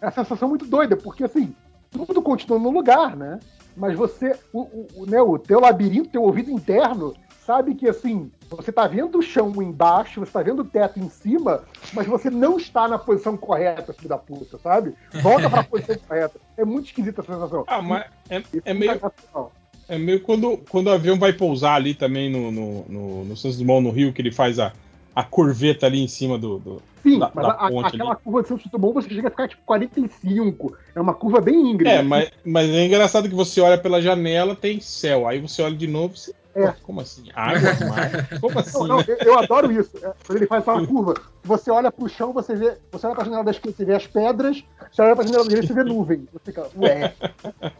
é 0.00 0.06
uma 0.06 0.12
sensação 0.12 0.48
muito 0.48 0.66
doida, 0.66 0.96
porque 0.96 1.24
assim, 1.24 1.54
tudo 1.90 2.20
continua 2.22 2.58
no 2.58 2.70
lugar, 2.70 3.16
né? 3.16 3.38
Mas 3.76 3.96
você, 3.96 4.38
o, 4.52 4.60
o, 4.60 4.86
o, 4.96 5.06
né, 5.06 5.20
o 5.22 5.38
teu 5.38 5.60
labirinto, 5.60 6.10
teu 6.10 6.22
ouvido 6.22 6.50
interno, 6.50 7.14
sabe 7.46 7.74
que 7.74 7.88
assim, 7.88 8.30
você 8.50 8.70
tá 8.70 8.86
vendo 8.86 9.18
o 9.18 9.22
chão 9.22 9.50
embaixo, 9.62 10.20
você 10.20 10.30
tá 10.30 10.42
vendo 10.42 10.60
o 10.60 10.64
teto 10.64 11.00
em 11.00 11.08
cima, 11.08 11.64
mas 11.92 12.06
você 12.06 12.28
não 12.28 12.58
está 12.58 12.86
na 12.86 12.98
posição 12.98 13.36
correta, 13.36 13.92
filho 13.92 14.08
da 14.08 14.18
puta, 14.18 14.58
sabe? 14.58 14.94
Volta 15.22 15.48
pra 15.48 15.64
posição 15.64 15.96
correta. 16.06 16.38
É 16.56 16.64
muito 16.64 16.86
esquisita 16.86 17.22
essa 17.22 17.32
sensação. 17.32 17.64
Ah, 17.66 17.80
mas 17.80 18.04
é, 18.28 18.42
é 18.64 18.74
meio, 18.74 18.98
cagação. 18.98 19.50
É 19.88 19.98
meio 19.98 20.20
quando, 20.20 20.56
quando 20.68 20.86
o 20.88 20.92
avião 20.92 21.18
vai 21.18 21.32
pousar 21.32 21.74
ali 21.74 21.94
também 21.94 22.30
no, 22.30 22.50
no, 22.50 22.84
no, 22.88 23.24
no 23.24 23.36
Santos 23.36 23.58
Dumont, 23.58 23.82
no 23.84 23.90
Rio, 23.90 24.12
que 24.12 24.22
ele 24.22 24.32
faz 24.32 24.58
a, 24.58 24.72
a 25.14 25.22
curveta 25.22 25.86
ali 25.86 26.02
em 26.02 26.08
cima 26.08 26.38
do. 26.38 26.58
do- 26.58 26.82
Sim, 27.02 27.18
da- 27.18 27.32
mas 27.34 27.46
da 27.46 27.52
a- 27.54 27.68
ponte 27.68 27.96
aquela 27.96 28.14
curva 28.14 28.42
de 28.42 28.48
Santos 28.48 28.70
Dumont 28.70 28.94
você 28.94 29.08
chega 29.08 29.26
a 29.28 29.30
ficar 29.30 29.48
tipo 29.48 29.62
45. 29.66 30.76
É 30.94 31.00
uma 31.00 31.14
curva 31.14 31.40
bem 31.40 31.70
íngreme. 31.72 31.96
É, 31.96 32.02
mas, 32.02 32.30
mas 32.44 32.70
é 32.70 32.86
engraçado 32.86 33.28
que 33.28 33.34
você 33.34 33.60
olha 33.60 33.76
pela 33.76 34.00
janela, 34.00 34.54
tem 34.54 34.80
céu. 34.80 35.26
Aí 35.26 35.40
você 35.40 35.62
olha 35.62 35.76
de 35.76 35.86
novo, 35.86 36.16
você. 36.16 36.32
É. 36.54 36.68
Pô, 36.68 36.74
Como 36.82 37.00
assim? 37.00 37.24
Água, 37.34 37.70
mar? 37.88 38.28
Como 38.40 38.58
assim? 38.58 38.78
Não, 38.78 38.86
não, 38.86 38.96
né? 38.98 39.04
eu, 39.08 39.16
eu 39.32 39.38
adoro 39.38 39.72
isso. 39.72 39.90
É, 40.02 40.12
quando 40.26 40.36
ele 40.36 40.46
faz 40.46 40.60
aquela 40.62 40.86
curva, 40.86 41.14
você 41.42 41.70
olha 41.70 41.90
pro 41.90 42.08
chão, 42.08 42.32
você 42.32 42.54
vê. 42.54 42.76
Você 42.92 43.06
olha 43.06 43.16
pra 43.16 43.24
janela 43.24 43.42
da 43.44 43.50
esquerda, 43.50 43.76
você 43.76 43.84
vê 43.86 43.94
as 43.94 44.06
pedras, 44.06 44.62
você 44.92 45.02
olha 45.02 45.16
pra 45.16 45.24
janela 45.24 45.44
da 45.44 45.48
direita, 45.48 45.68
você 45.68 45.74
vê 45.74 45.82
nuvem. 45.82 46.28
Você 46.32 46.38
fica, 46.44 46.68
ué. 46.76 47.14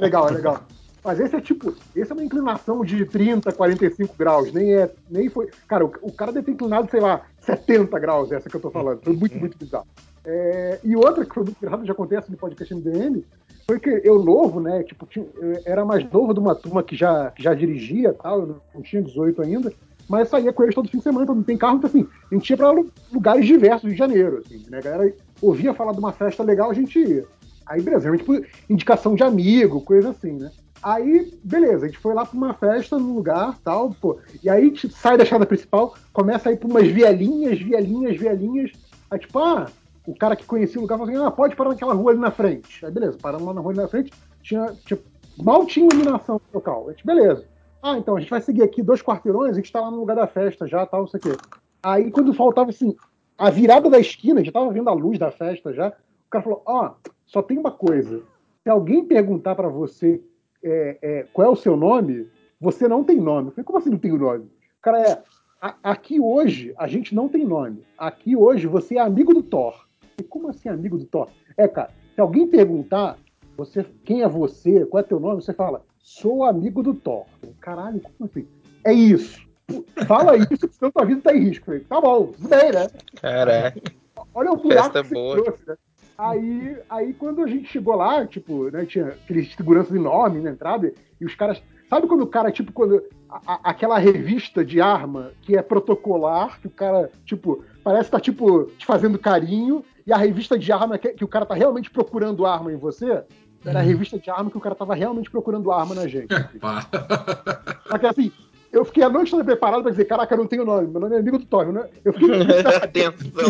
Legal, 0.01 0.29
é 0.29 0.33
legal. 0.33 0.63
Mas 1.05 1.19
esse 1.19 1.35
é 1.35 1.41
tipo, 1.41 1.75
esse 1.97 2.13
é 2.13 2.15
uma 2.15 2.23
inclinação 2.25 2.85
de 2.85 3.05
30, 3.05 3.51
45 3.53 4.15
graus. 4.17 4.53
Nem 4.53 4.75
é. 4.75 4.91
Nem 5.11 5.29
foi. 5.29 5.49
Cara, 5.67 5.85
o, 5.85 5.93
o 6.03 6.13
cara 6.13 6.31
deve 6.33 6.47
ter 6.47 6.53
inclinado, 6.53 6.89
sei 6.91 7.01
lá, 7.01 7.23
70 7.41 7.99
graus, 7.99 8.31
essa 8.31 8.49
que 8.49 8.55
eu 8.57 8.61
tô 8.61 8.71
falando. 8.71 9.01
Foi 9.03 9.13
muito, 9.15 9.37
muito 9.37 9.59
bizarro. 9.59 9.87
É, 10.25 10.79
e 10.85 10.95
outra 10.95 11.25
que 11.25 11.35
foi 11.35 11.43
muito 11.43 11.57
engraçado, 11.59 11.85
já 11.85 11.93
acontece 11.93 12.31
no 12.31 12.37
podcast 12.37 12.73
MDM, 12.73 13.25
foi 13.67 13.81
que 13.81 13.91
eu 14.05 14.23
novo, 14.23 14.61
né? 14.61 14.85
Tipo, 14.85 15.05
tinha- 15.07 15.27
era 15.65 15.85
mais 15.85 16.09
novo 16.11 16.33
de 16.33 16.39
uma 16.39 16.55
turma 16.55 16.83
que 16.83 16.95
já, 16.95 17.33
que 17.33 17.43
já 17.43 17.53
dirigia 17.55 18.13
tal, 18.13 18.41
eu 18.41 18.61
não, 18.75 18.83
tinha 18.83 19.03
18 19.03 19.43
ainda, 19.43 19.73
mas 20.09 20.29
saía 20.29 20.53
com 20.53 20.63
eles 20.63 20.75
todo 20.77 20.89
fim 20.89 20.99
de 20.99 21.03
semana, 21.03 21.25
então 21.25 21.35
não 21.35 21.43
tem 21.43 21.57
carro, 21.57 21.79
então 21.79 21.89
assim, 21.91 22.07
a 22.31 22.35
gente 22.37 22.49
ia 22.51 22.57
pra 22.57 22.71
lu- 22.71 22.89
lugares 23.13 23.45
diversos 23.45 23.91
de 23.91 23.97
Janeiro, 23.97 24.39
assim, 24.45 24.65
né? 24.71 24.79
A 24.79 24.83
galera 24.83 25.13
ouvia 25.41 25.75
falar 25.75 25.93
de 25.93 25.99
uma 25.99 26.13
festa 26.13 26.45
legal, 26.45 26.71
a 26.71 26.75
gente 26.75 26.97
ia. 27.01 27.25
Aí, 27.67 27.81
beleza, 27.83 28.11
por 28.19 28.47
indicação 28.71 29.15
de 29.17 29.25
amigo, 29.25 29.81
coisa 29.81 30.11
assim, 30.11 30.33
né? 30.33 30.51
Aí, 30.83 31.33
beleza, 31.45 31.85
a 31.85 31.89
gente 31.89 31.99
foi 32.01 32.13
lá 32.13 32.27
pra 32.27 32.37
uma 32.37 32.55
festa 32.55 32.99
num 32.99 33.15
lugar, 33.15 33.57
tal, 33.63 33.91
pô. 33.91 34.19
E 34.43 34.51
aí 34.51 34.63
a 34.63 34.65
gente 34.65 34.91
sai 34.91 35.17
da 35.17 35.23
estrada 35.23 35.47
principal, 35.47 35.95
começa 36.13 36.49
a 36.49 36.53
ir 36.53 36.57
pra 36.57 36.69
umas 36.69 36.89
vielinhas, 36.89 37.59
vielinhas, 37.61 38.17
vielinhas. 38.17 38.73
Aí, 39.11 39.19
tipo, 39.19 39.39
ah, 39.39 39.71
o 40.05 40.15
cara 40.17 40.35
que 40.35 40.45
conhecia 40.45 40.79
o 40.79 40.83
lugar 40.83 40.99
falou 40.99 41.13
assim: 41.15 41.25
ah, 41.25 41.31
pode 41.31 41.55
parar 41.55 41.71
naquela 41.71 41.95
rua 41.95 42.11
ali 42.11 42.21
na 42.21 42.33
frente. 42.33 42.85
Aí, 42.85 42.91
beleza, 42.91 43.17
paramos 43.23 43.47
lá 43.47 43.55
na 43.55 43.61
rua 43.61 43.71
ali 43.73 43.81
na 43.81 43.89
frente, 43.89 44.13
tinha, 44.43 44.77
tinha- 44.85 44.99
mal 45.37 45.65
tinha 45.67 45.87
iluminação 45.87 46.35
no 46.53 46.59
local. 46.59 46.89
A 46.89 46.93
gente, 46.93 47.07
beleza. 47.07 47.47
Ah, 47.81 47.97
então 47.97 48.17
a 48.17 48.21
gente 48.21 48.31
vai 48.31 48.41
seguir 48.41 48.63
aqui 48.63 48.83
dois 48.83 49.03
quarteirões, 49.03 49.53
a 49.53 49.55
gente 49.61 49.71
tá 49.73 49.81
lá 49.81 49.91
no 49.91 49.99
lugar 49.99 50.17
da 50.17 50.27
festa 50.27 50.67
já, 50.67 50.85
tal, 50.85 51.01
não 51.03 51.09
sei 51.09 51.19
o 51.19 51.23
quê. 51.23 51.33
Aí, 51.83 52.11
quando 52.11 52.33
faltava 52.35 52.71
assim, 52.71 52.97
a 53.39 53.51
virada 53.51 53.89
da 53.89 53.99
esquina, 53.99 54.41
gente 54.41 54.53
tava 54.53 54.73
vendo 54.73 54.89
a 54.89 54.93
luz 54.93 55.19
da 55.19 55.31
festa 55.31 55.73
já, 55.73 55.89
o 55.89 56.31
cara 56.31 56.43
falou: 56.43 56.63
ó, 56.67 56.91
só 57.27 57.41
tem 57.41 57.57
uma 57.57 57.71
coisa. 57.71 58.21
Se 58.63 58.71
alguém 58.71 59.05
perguntar 59.05 59.55
pra 59.55 59.69
você 59.69 60.21
é, 60.63 60.99
é, 61.03 61.27
qual 61.33 61.47
é 61.49 61.51
o 61.51 61.57
seu 61.57 61.77
nome, 61.77 62.27
você 62.61 62.87
não 62.89 63.03
tem 63.05 63.17
nome. 63.21 63.49
Eu 63.49 63.53
falei, 63.53 63.65
como 63.65 63.79
assim 63.79 63.91
não 63.91 63.99
tem 63.99 64.13
nome? 64.17 64.45
O 64.45 64.83
cara 64.83 65.01
é. 65.01 65.23
"A- 65.61 65.77
Aqui 65.83 66.19
hoje 66.21 66.75
a 66.79 66.87
gente 66.87 67.15
não 67.15 67.29
tem 67.29 67.45
nome. 67.45 67.85
Aqui 67.99 68.37
hoje 68.37 68.67
você 68.67 68.97
é 68.97 69.01
amigo 69.01 69.33
do 69.35 69.43
Thor. 69.43 69.87
E 70.19 70.23
como 70.23 70.49
assim 70.49 70.69
amigo 70.69 70.99
do 70.99 71.05
Thor? 71.05 71.29
É, 71.57 71.67
cara, 71.69 71.91
se 72.15 72.21
alguém 72.21 72.47
perguntar 72.47 73.17
você, 73.57 73.85
quem 74.05 74.23
é 74.23 74.29
você, 74.29 74.85
qual 74.87 75.01
é 75.01 75.05
teu 75.05 75.21
nome, 75.21 75.43
você 75.43 75.53
fala, 75.53 75.83
sou 75.99 76.45
amigo 76.45 76.83
do 76.83 76.95
Thor. 76.95 77.25
Caralho, 77.61 78.01
como 78.01 78.29
assim? 78.31 78.47
É 78.85 78.93
isso. 78.93 79.41
Fala 80.07 80.37
isso, 80.37 80.69
senão 80.73 80.91
tua 80.91 81.05
vida 81.05 81.21
tá 81.23 81.35
em 81.35 81.41
risco. 81.41 81.65
Falei, 81.67 81.81
tá 81.81 82.01
bom, 82.01 82.27
tudo 82.27 82.49
bem, 82.49 82.73
né? 82.73 82.89
Caraca. 83.21 83.81
Olha 84.35 84.53
o 84.53 84.57
buraco 84.57 84.93
Festa 84.93 85.03
que 85.03 85.09
você 85.09 85.15
boa. 85.15 85.43
trouxe, 85.43 85.63
né? 85.69 85.77
Aí, 86.31 86.77
aí 86.89 87.13
quando 87.15 87.43
a 87.43 87.47
gente 87.47 87.69
chegou 87.69 87.95
lá, 87.97 88.25
tipo, 88.27 88.71
né, 88.71 88.85
tinha 88.85 89.09
aqueles 89.09 89.53
seguranças 89.55 89.95
enormes 89.95 90.43
na 90.43 90.51
entrada, 90.51 90.93
e 91.21 91.25
os 91.25 91.35
caras. 91.35 91.63
Sabe 91.89 92.07
quando 92.07 92.23
o 92.23 92.27
cara, 92.27 92.51
tipo, 92.51 92.73
quando. 92.73 93.03
a- 93.29 93.41
a- 93.55 93.61
aquela 93.71 93.99
revista 93.99 94.65
de 94.65 94.81
arma 94.81 95.33
que 95.43 95.57
é 95.57 95.63
protocolar, 95.63 96.61
que 96.61 96.67
o 96.67 96.71
cara, 96.71 97.11
tipo, 97.25 97.65
parece 97.83 98.05
que 98.05 98.11
tá, 98.11 98.21
tipo, 98.21 98.65
te 98.79 98.85
fazendo 98.87 99.19
carinho, 99.19 99.83
e 100.07 100.13
a 100.13 100.17
revista 100.17 100.59
de 100.59 100.71
arma 100.71 100.99
que, 100.99 101.09
que 101.15 101.25
o 101.25 101.29
cara 101.29 101.47
tá 101.47 101.55
realmente 101.55 101.91
procurando 101.91 102.45
arma 102.47 102.73
em 102.73 102.77
você, 102.77 103.23
era 103.65 103.79
a 103.79 103.83
revista 103.83 104.19
de 104.19 104.29
arma 104.31 104.51
que 104.51 104.57
o 104.57 104.61
cara 104.61 104.75
tava 104.75 104.95
realmente 104.95 105.31
procurando 105.31 105.71
arma 105.73 105.95
na 105.95 106.07
gente. 106.09 106.29
assim. 106.35 106.59
Só 107.89 107.99
que 107.99 108.07
assim, 108.07 108.33
eu 108.73 108.85
fiquei 108.85 109.03
a 109.03 109.09
noite 109.11 109.31
toda 109.31 109.45
preparado 109.45 109.83
pra 109.83 109.91
dizer, 109.91 110.05
caraca, 110.07 110.35
eu 110.35 110.39
não 110.39 110.47
tenho 110.47 110.65
nome, 110.65 110.89
meu 110.89 111.01
nome 111.01 111.15
é 111.15 111.19
amigo 111.19 111.39
do 111.39 111.45
Thor. 111.45 111.73
né? 111.73 111.85
Eu 112.05 112.13
fiquei 112.13 112.31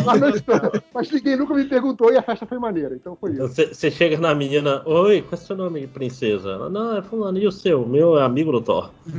a 0.07 0.17
noite 0.17 0.41
toda, 0.41 0.83
mas 0.93 1.11
ninguém 1.11 1.37
nunca 1.37 1.55
me 1.55 1.65
perguntou 1.65 2.13
e 2.13 2.17
a 2.17 2.23
festa 2.23 2.45
foi 2.47 2.59
maneira, 2.59 2.95
então 2.95 3.17
foi 3.21 3.33
isso. 3.33 3.49
Você 3.49 3.91
chega 3.91 4.17
na 4.19 4.35
menina, 4.35 4.83
oi, 4.85 5.23
qual 5.23 5.33
é 5.33 5.43
o 5.43 5.47
seu 5.47 5.57
nome, 5.57 5.87
princesa? 5.87 6.51
Ela, 6.51 6.69
não, 6.69 6.97
é 6.97 7.03
fulano, 7.03 7.39
e 7.39 7.47
o 7.47 7.53
seu? 7.53 7.83
O 7.83 7.89
meu 7.89 8.19
é 8.19 8.23
amigo 8.23 8.51
do 8.53 8.61
Thor. 8.61 8.91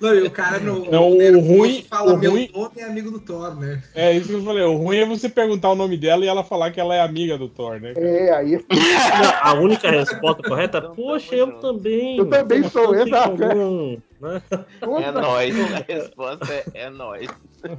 Não, 0.00 0.14
e 0.14 0.22
o 0.22 0.30
cara 0.30 0.58
no, 0.60 0.90
Não, 0.90 1.10
o 1.10 1.40
ruim- 1.40 1.84
fala, 1.88 2.14
o 2.14 2.16
meu 2.18 2.30
ruim- 2.32 2.48
nome 2.54 2.70
é 2.76 2.84
amigo 2.84 3.10
do 3.10 3.18
Thor, 3.18 3.54
né? 3.58 3.82
É 3.94 4.12
isso 4.12 4.28
que 4.28 4.34
eu 4.34 4.42
falei. 4.42 4.62
O 4.62 4.76
ruim 4.76 4.98
é 4.98 5.06
você 5.06 5.28
perguntar 5.28 5.70
o 5.70 5.74
nome 5.74 5.96
dela 5.96 6.24
e 6.24 6.28
ela 6.28 6.44
falar 6.44 6.70
que 6.70 6.78
ela 6.80 6.94
é 6.94 7.00
amiga 7.00 7.36
do 7.36 7.48
Thor, 7.48 7.80
né? 7.80 7.94
cara? 7.94 8.06
É, 8.06 8.32
aí 8.34 8.64
A 9.42 9.54
única 9.54 9.90
resposta 9.90 10.42
correta 10.42 10.78
é, 10.78 10.80
poxa, 10.82 11.34
eu 11.34 11.52
também. 11.58 12.18
Eu 12.18 12.26
também 12.26 12.62
sou, 12.68 12.94
exato, 12.94 13.42
é. 13.46 13.54
comum, 13.54 14.02
né? 14.20 14.42
É 15.02 15.10
nóis. 15.10 15.72
A 15.72 15.84
resposta 15.86 16.52
é, 16.52 16.64
é 16.74 16.90
nóis. 16.90 17.28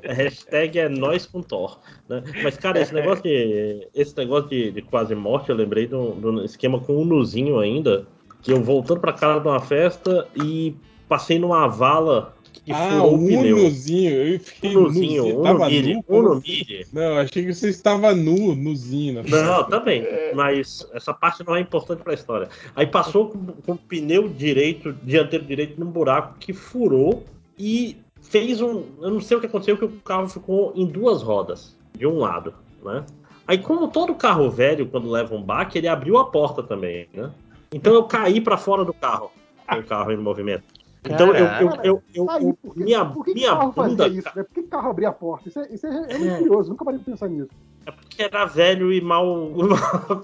A 0.08 0.14
hashtag 0.14 0.80
é 0.80 0.90
nós 0.90 1.26
com 1.26 1.42
Thor. 1.42 1.80
Né? 2.10 2.24
Mas, 2.44 2.58
cara, 2.58 2.80
esse 2.80 2.94
negócio 2.94 3.24
de. 3.24 3.88
Esse 3.94 4.16
negócio 4.18 4.50
de, 4.50 4.72
de 4.72 4.82
quase 4.82 5.16
morte, 5.16 5.50
eu 5.50 5.56
lembrei 5.56 5.88
do, 5.88 6.12
do 6.12 6.44
esquema 6.44 6.80
com 6.80 6.96
o 6.96 7.06
Nuzinho 7.06 7.60
ainda. 7.60 8.06
Que 8.42 8.52
eu 8.52 8.64
voltando 8.64 9.00
pra 9.00 9.14
casa 9.14 9.40
de 9.40 9.48
uma 9.48 9.60
festa 9.60 10.28
e 10.36 10.76
passei 11.08 11.40
numa 11.40 11.68
vala 11.68 12.36
que 12.68 12.74
ah, 12.74 12.90
furou 12.90 13.14
o 13.14 13.16
o 13.16 13.28
pneu. 13.28 13.58
Unozinho. 13.58 14.12
Eu 14.12 14.40
fiquei 14.42 14.76
Unozinho, 14.76 15.40
Unomilha, 15.40 15.96
nu? 15.96 16.04
Como 16.04 16.34
assim? 16.34 16.62
Unomilha. 16.64 16.88
Não, 16.92 17.18
achei 17.18 17.46
que 17.46 17.54
você 17.54 17.70
estava 17.70 18.14
nu, 18.14 18.56
nuzinho. 18.56 19.24
na 19.24 19.24
Não, 19.24 19.64
também. 19.64 20.06
Mas 20.36 20.86
essa 20.94 21.14
parte 21.14 21.46
não 21.48 21.56
é 21.56 21.62
importante 21.62 22.04
pra 22.04 22.14
história. 22.14 22.50
Aí 22.76 22.86
passou 22.86 23.30
com, 23.30 23.40
com 23.66 23.72
o 23.72 23.78
pneu 23.78 24.28
direito, 24.28 24.92
dianteiro 25.02 25.46
direito, 25.46 25.80
num 25.80 25.90
buraco 25.90 26.38
que 26.40 26.52
furou 26.52 27.24
e 27.58 27.96
fez 28.22 28.60
um. 28.60 28.84
Eu 29.02 29.12
não 29.12 29.22
sei 29.22 29.38
o 29.38 29.40
que 29.40 29.46
aconteceu, 29.46 29.78
que 29.78 29.86
o 29.86 29.90
carro 30.04 30.28
ficou 30.28 30.74
em 30.76 30.86
duas 30.86 31.24
rodas, 31.24 31.74
de 31.98 32.06
um 32.06 32.18
lado, 32.18 32.54
né? 32.84 33.06
Aí, 33.48 33.60
como 33.60 33.88
todo 33.88 34.14
carro 34.14 34.52
velho, 34.52 34.88
quando 34.88 35.10
leva 35.10 35.34
um 35.34 35.42
baque, 35.42 35.78
ele 35.78 35.88
abriu 35.88 36.18
a 36.18 36.26
porta 36.26 36.62
também, 36.62 37.08
né? 37.14 37.32
Então 37.72 37.94
eu 37.94 38.04
caí 38.04 38.42
pra 38.42 38.58
fora 38.58 38.84
do 38.84 38.94
carro, 38.94 39.32
com 39.70 39.80
o 39.80 39.84
carro 39.84 40.12
em 40.12 40.18
movimento. 40.18 40.66
Então 41.04 41.28
eu, 41.34 41.46
eu, 41.46 41.70
eu, 41.84 42.04
eu- 42.14 42.26
tá 42.26 42.34
aí, 42.34 42.46
eu- 42.46 42.58
por 42.62 42.74
que, 42.74 42.84
minha, 42.84 43.06
por 43.06 43.24
que, 43.24 43.34
que 43.34 43.40
minha 43.40 43.56
carro 43.56 43.72
bunda 43.72 44.08
isso, 44.08 44.30
né? 44.36 44.44
Por 44.44 44.54
que 44.54 44.64
carro 44.64 44.90
abria 44.90 45.10
a 45.10 45.14
porta? 45.14 45.48
Isso 45.50 45.60
é, 45.60 45.74
isso 45.74 45.88
é 45.88 45.92
realmente 45.92 46.28
É. 46.28 46.38
curioso, 46.38 46.70
nunca 46.70 46.84
parei 46.86 47.00
de 47.00 47.06
pensar 47.06 47.28
nisso. 47.30 47.50
É 47.86 47.92
porque 47.92 48.24
era 48.24 48.46
velho 48.46 48.92
e 48.92 49.00
mal, 49.02 49.26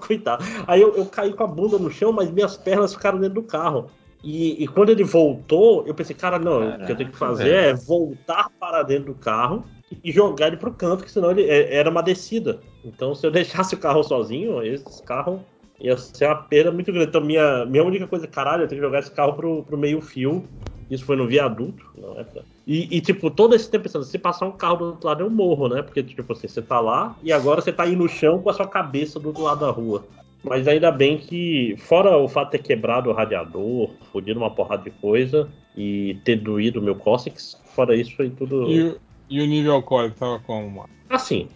cuidado. 0.06 0.44
Aí 0.66 0.80
eu, 0.80 0.94
eu 0.96 1.06
caí 1.06 1.32
com 1.32 1.44
a 1.44 1.46
bunda 1.46 1.78
no 1.78 1.90
chão, 1.90 2.12
mas 2.12 2.30
minhas 2.30 2.56
pernas 2.56 2.92
ficaram 2.94 3.18
dentro 3.18 3.36
do 3.40 3.42
carro. 3.42 3.86
E, 4.22 4.62
e 4.62 4.66
quando 4.68 4.88
ele 4.90 5.04
voltou, 5.04 5.86
eu 5.86 5.94
pensei, 5.94 6.16
cara, 6.16 6.38
não, 6.38 6.70
o 6.76 6.86
que 6.86 6.92
eu 6.92 6.96
tenho 6.96 7.10
que 7.10 7.16
fazer 7.16 7.44
velho. 7.44 7.56
é 7.70 7.74
voltar 7.74 8.50
para 8.58 8.82
dentro 8.82 9.12
do 9.12 9.14
carro 9.14 9.64
e 10.02 10.10
jogar 10.10 10.46
ele 10.48 10.56
pro 10.56 10.72
canto, 10.72 11.04
que 11.04 11.10
senão 11.10 11.30
ele 11.30 11.44
é- 11.44 11.76
era 11.76 11.90
uma 11.90 12.02
descida. 12.02 12.60
Então, 12.82 13.14
se 13.14 13.26
eu 13.26 13.30
deixasse 13.70 13.74
o 13.74 13.78
carro 13.78 14.02
sozinho, 14.02 14.62
esse 14.62 15.02
carro 15.02 15.44
ia 15.80 15.96
ser 15.96 16.26
uma 16.26 16.36
perda 16.36 16.70
muito 16.72 16.92
grande. 16.92 17.08
Então, 17.08 17.20
minha, 17.20 17.64
minha 17.66 17.84
única 17.84 18.06
coisa, 18.06 18.26
caralho, 18.26 18.62
eu 18.64 18.68
tenho 18.68 18.80
que 18.80 18.86
jogar 18.86 19.00
esse 19.00 19.10
carro 19.10 19.34
pro, 19.34 19.62
pro 19.64 19.78
meio 19.78 20.00
fio 20.00 20.48
Isso 20.90 21.04
foi 21.04 21.16
no 21.16 21.26
viaduto, 21.26 21.84
não 21.96 22.18
é? 22.18 22.26
E, 22.66 22.96
e, 22.96 23.00
tipo, 23.00 23.30
todo 23.30 23.54
esse 23.54 23.70
tempo 23.70 23.84
pensando, 23.84 24.04
se 24.04 24.18
passar 24.18 24.46
um 24.46 24.52
carro 24.52 24.76
do 24.76 24.84
outro 24.86 25.06
lado, 25.06 25.22
eu 25.22 25.30
morro, 25.30 25.68
né? 25.68 25.82
Porque, 25.82 26.02
tipo 26.02 26.32
assim, 26.32 26.48
você 26.48 26.62
tá 26.62 26.80
lá 26.80 27.16
e 27.22 27.32
agora 27.32 27.60
você 27.60 27.72
tá 27.72 27.82
aí 27.82 27.94
no 27.96 28.08
chão 28.08 28.40
com 28.40 28.48
a 28.50 28.54
sua 28.54 28.66
cabeça 28.66 29.20
do 29.20 29.28
outro 29.28 29.42
lado 29.42 29.60
da 29.60 29.70
rua. 29.70 30.06
Mas 30.42 30.68
ainda 30.68 30.90
bem 30.90 31.18
que, 31.18 31.74
fora 31.78 32.16
o 32.18 32.28
fato 32.28 32.52
de 32.52 32.58
ter 32.58 32.62
quebrado 32.64 33.08
o 33.10 33.12
radiador, 33.14 33.90
fodido 34.12 34.38
uma 34.40 34.50
porrada 34.54 34.82
de 34.82 34.90
coisa 34.90 35.48
e 35.76 36.16
ter 36.24 36.36
doído 36.36 36.80
o 36.80 36.82
meu 36.82 36.94
cóccix, 36.94 37.58
fora 37.74 37.96
isso 37.96 38.14
foi 38.14 38.28
tudo. 38.30 38.70
E, 38.70 38.80
o- 38.82 38.96
e 39.30 39.40
o 39.40 39.46
nível 39.46 39.72
alcoólico 39.72 40.18
tava 40.18 40.38
como, 40.40 40.70
mano? 40.70 40.88
Assim, 41.08 41.48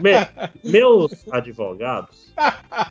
me- 0.00 0.26
meus 0.64 1.12
advogados 1.30 2.32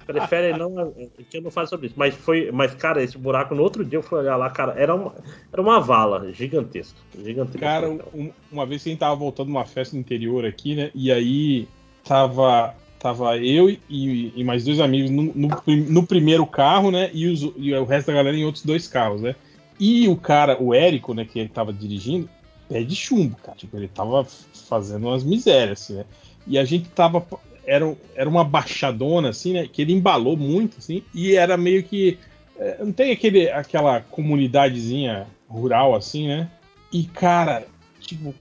preferem 0.05 0.57
não 0.57 0.93
que 1.29 1.37
eu 1.37 1.41
não 1.41 1.51
falo 1.51 1.67
sobre 1.67 1.87
isso, 1.87 1.95
mas 1.97 2.15
foi, 2.15 2.51
mas 2.51 2.73
cara, 2.75 3.03
esse 3.03 3.17
buraco 3.17 3.53
no 3.53 3.63
outro 3.63 3.83
dia 3.83 3.97
eu 3.97 4.03
fui 4.03 4.19
olhar 4.19 4.35
lá, 4.37 4.49
cara, 4.49 4.73
era 4.77 4.93
uma, 4.95 5.13
era 5.51 5.61
uma 5.61 5.79
vala 5.79 6.31
gigantesca, 6.33 6.97
gigantesca. 7.23 7.59
Cara, 7.59 7.89
um- 7.89 8.31
uma 8.51 8.65
vez 8.65 8.83
que 8.83 8.89
a 8.89 8.91
gente 8.91 8.99
tava 8.99 9.15
voltando 9.15 9.49
uma 9.49 9.65
festa 9.65 9.95
no 9.95 10.01
interior 10.01 10.45
aqui, 10.45 10.75
né? 10.75 10.91
E 10.95 11.11
aí 11.11 11.67
tava, 12.05 12.73
tava 12.99 13.37
eu 13.37 13.69
e, 13.69 14.31
e 14.35 14.43
mais 14.43 14.63
dois 14.63 14.79
amigos 14.79 15.11
no, 15.11 15.23
no 15.35 15.49
no 15.89 16.07
primeiro 16.07 16.45
carro, 16.45 16.89
né? 16.91 17.09
E, 17.13 17.27
os- 17.27 17.51
e 17.57 17.73
o 17.73 17.83
resto 17.85 18.07
da 18.07 18.13
galera 18.13 18.35
em 18.37 18.45
outros 18.45 18.63
dois 18.63 18.87
carros, 18.87 19.21
né? 19.21 19.35
E 19.79 20.07
o 20.07 20.15
cara, 20.15 20.61
o 20.61 20.73
Érico, 20.73 21.13
né, 21.13 21.23
que 21.25 21.37
ele 21.37 21.49
tava 21.49 21.71
dirigindo, 21.71 22.27
pé 22.67 22.81
de 22.83 22.95
chumbo, 22.95 23.35
cara. 23.43 23.57
Tipo, 23.57 23.77
ele 23.77 23.87
tava 23.87 24.25
fazendo 24.67 25.07
umas 25.07 25.23
misérias, 25.23 25.81
assim, 25.81 25.93
né? 25.95 26.05
E 26.47 26.57
a 26.57 26.65
gente 26.65 26.89
tava. 26.89 27.25
Era, 27.65 27.95
era 28.15 28.29
uma 28.29 28.45
baixadona, 28.45 29.29
assim, 29.29 29.53
né? 29.53 29.67
Que 29.67 29.81
ele 29.81 29.93
embalou 29.93 30.37
muito, 30.37 30.77
assim, 30.77 31.03
e 31.13 31.35
era 31.35 31.57
meio 31.57 31.83
que. 31.83 32.17
é, 32.57 32.77
Não 32.83 32.91
tem 32.91 33.11
aquele, 33.11 33.49
aquela 33.49 34.01
comunidadezinha 34.01 35.27
rural, 35.49 35.95
assim, 35.95 36.27
né? 36.27 36.49
E, 36.91 37.03
cara, 37.03 37.67
tipo, 37.99 38.33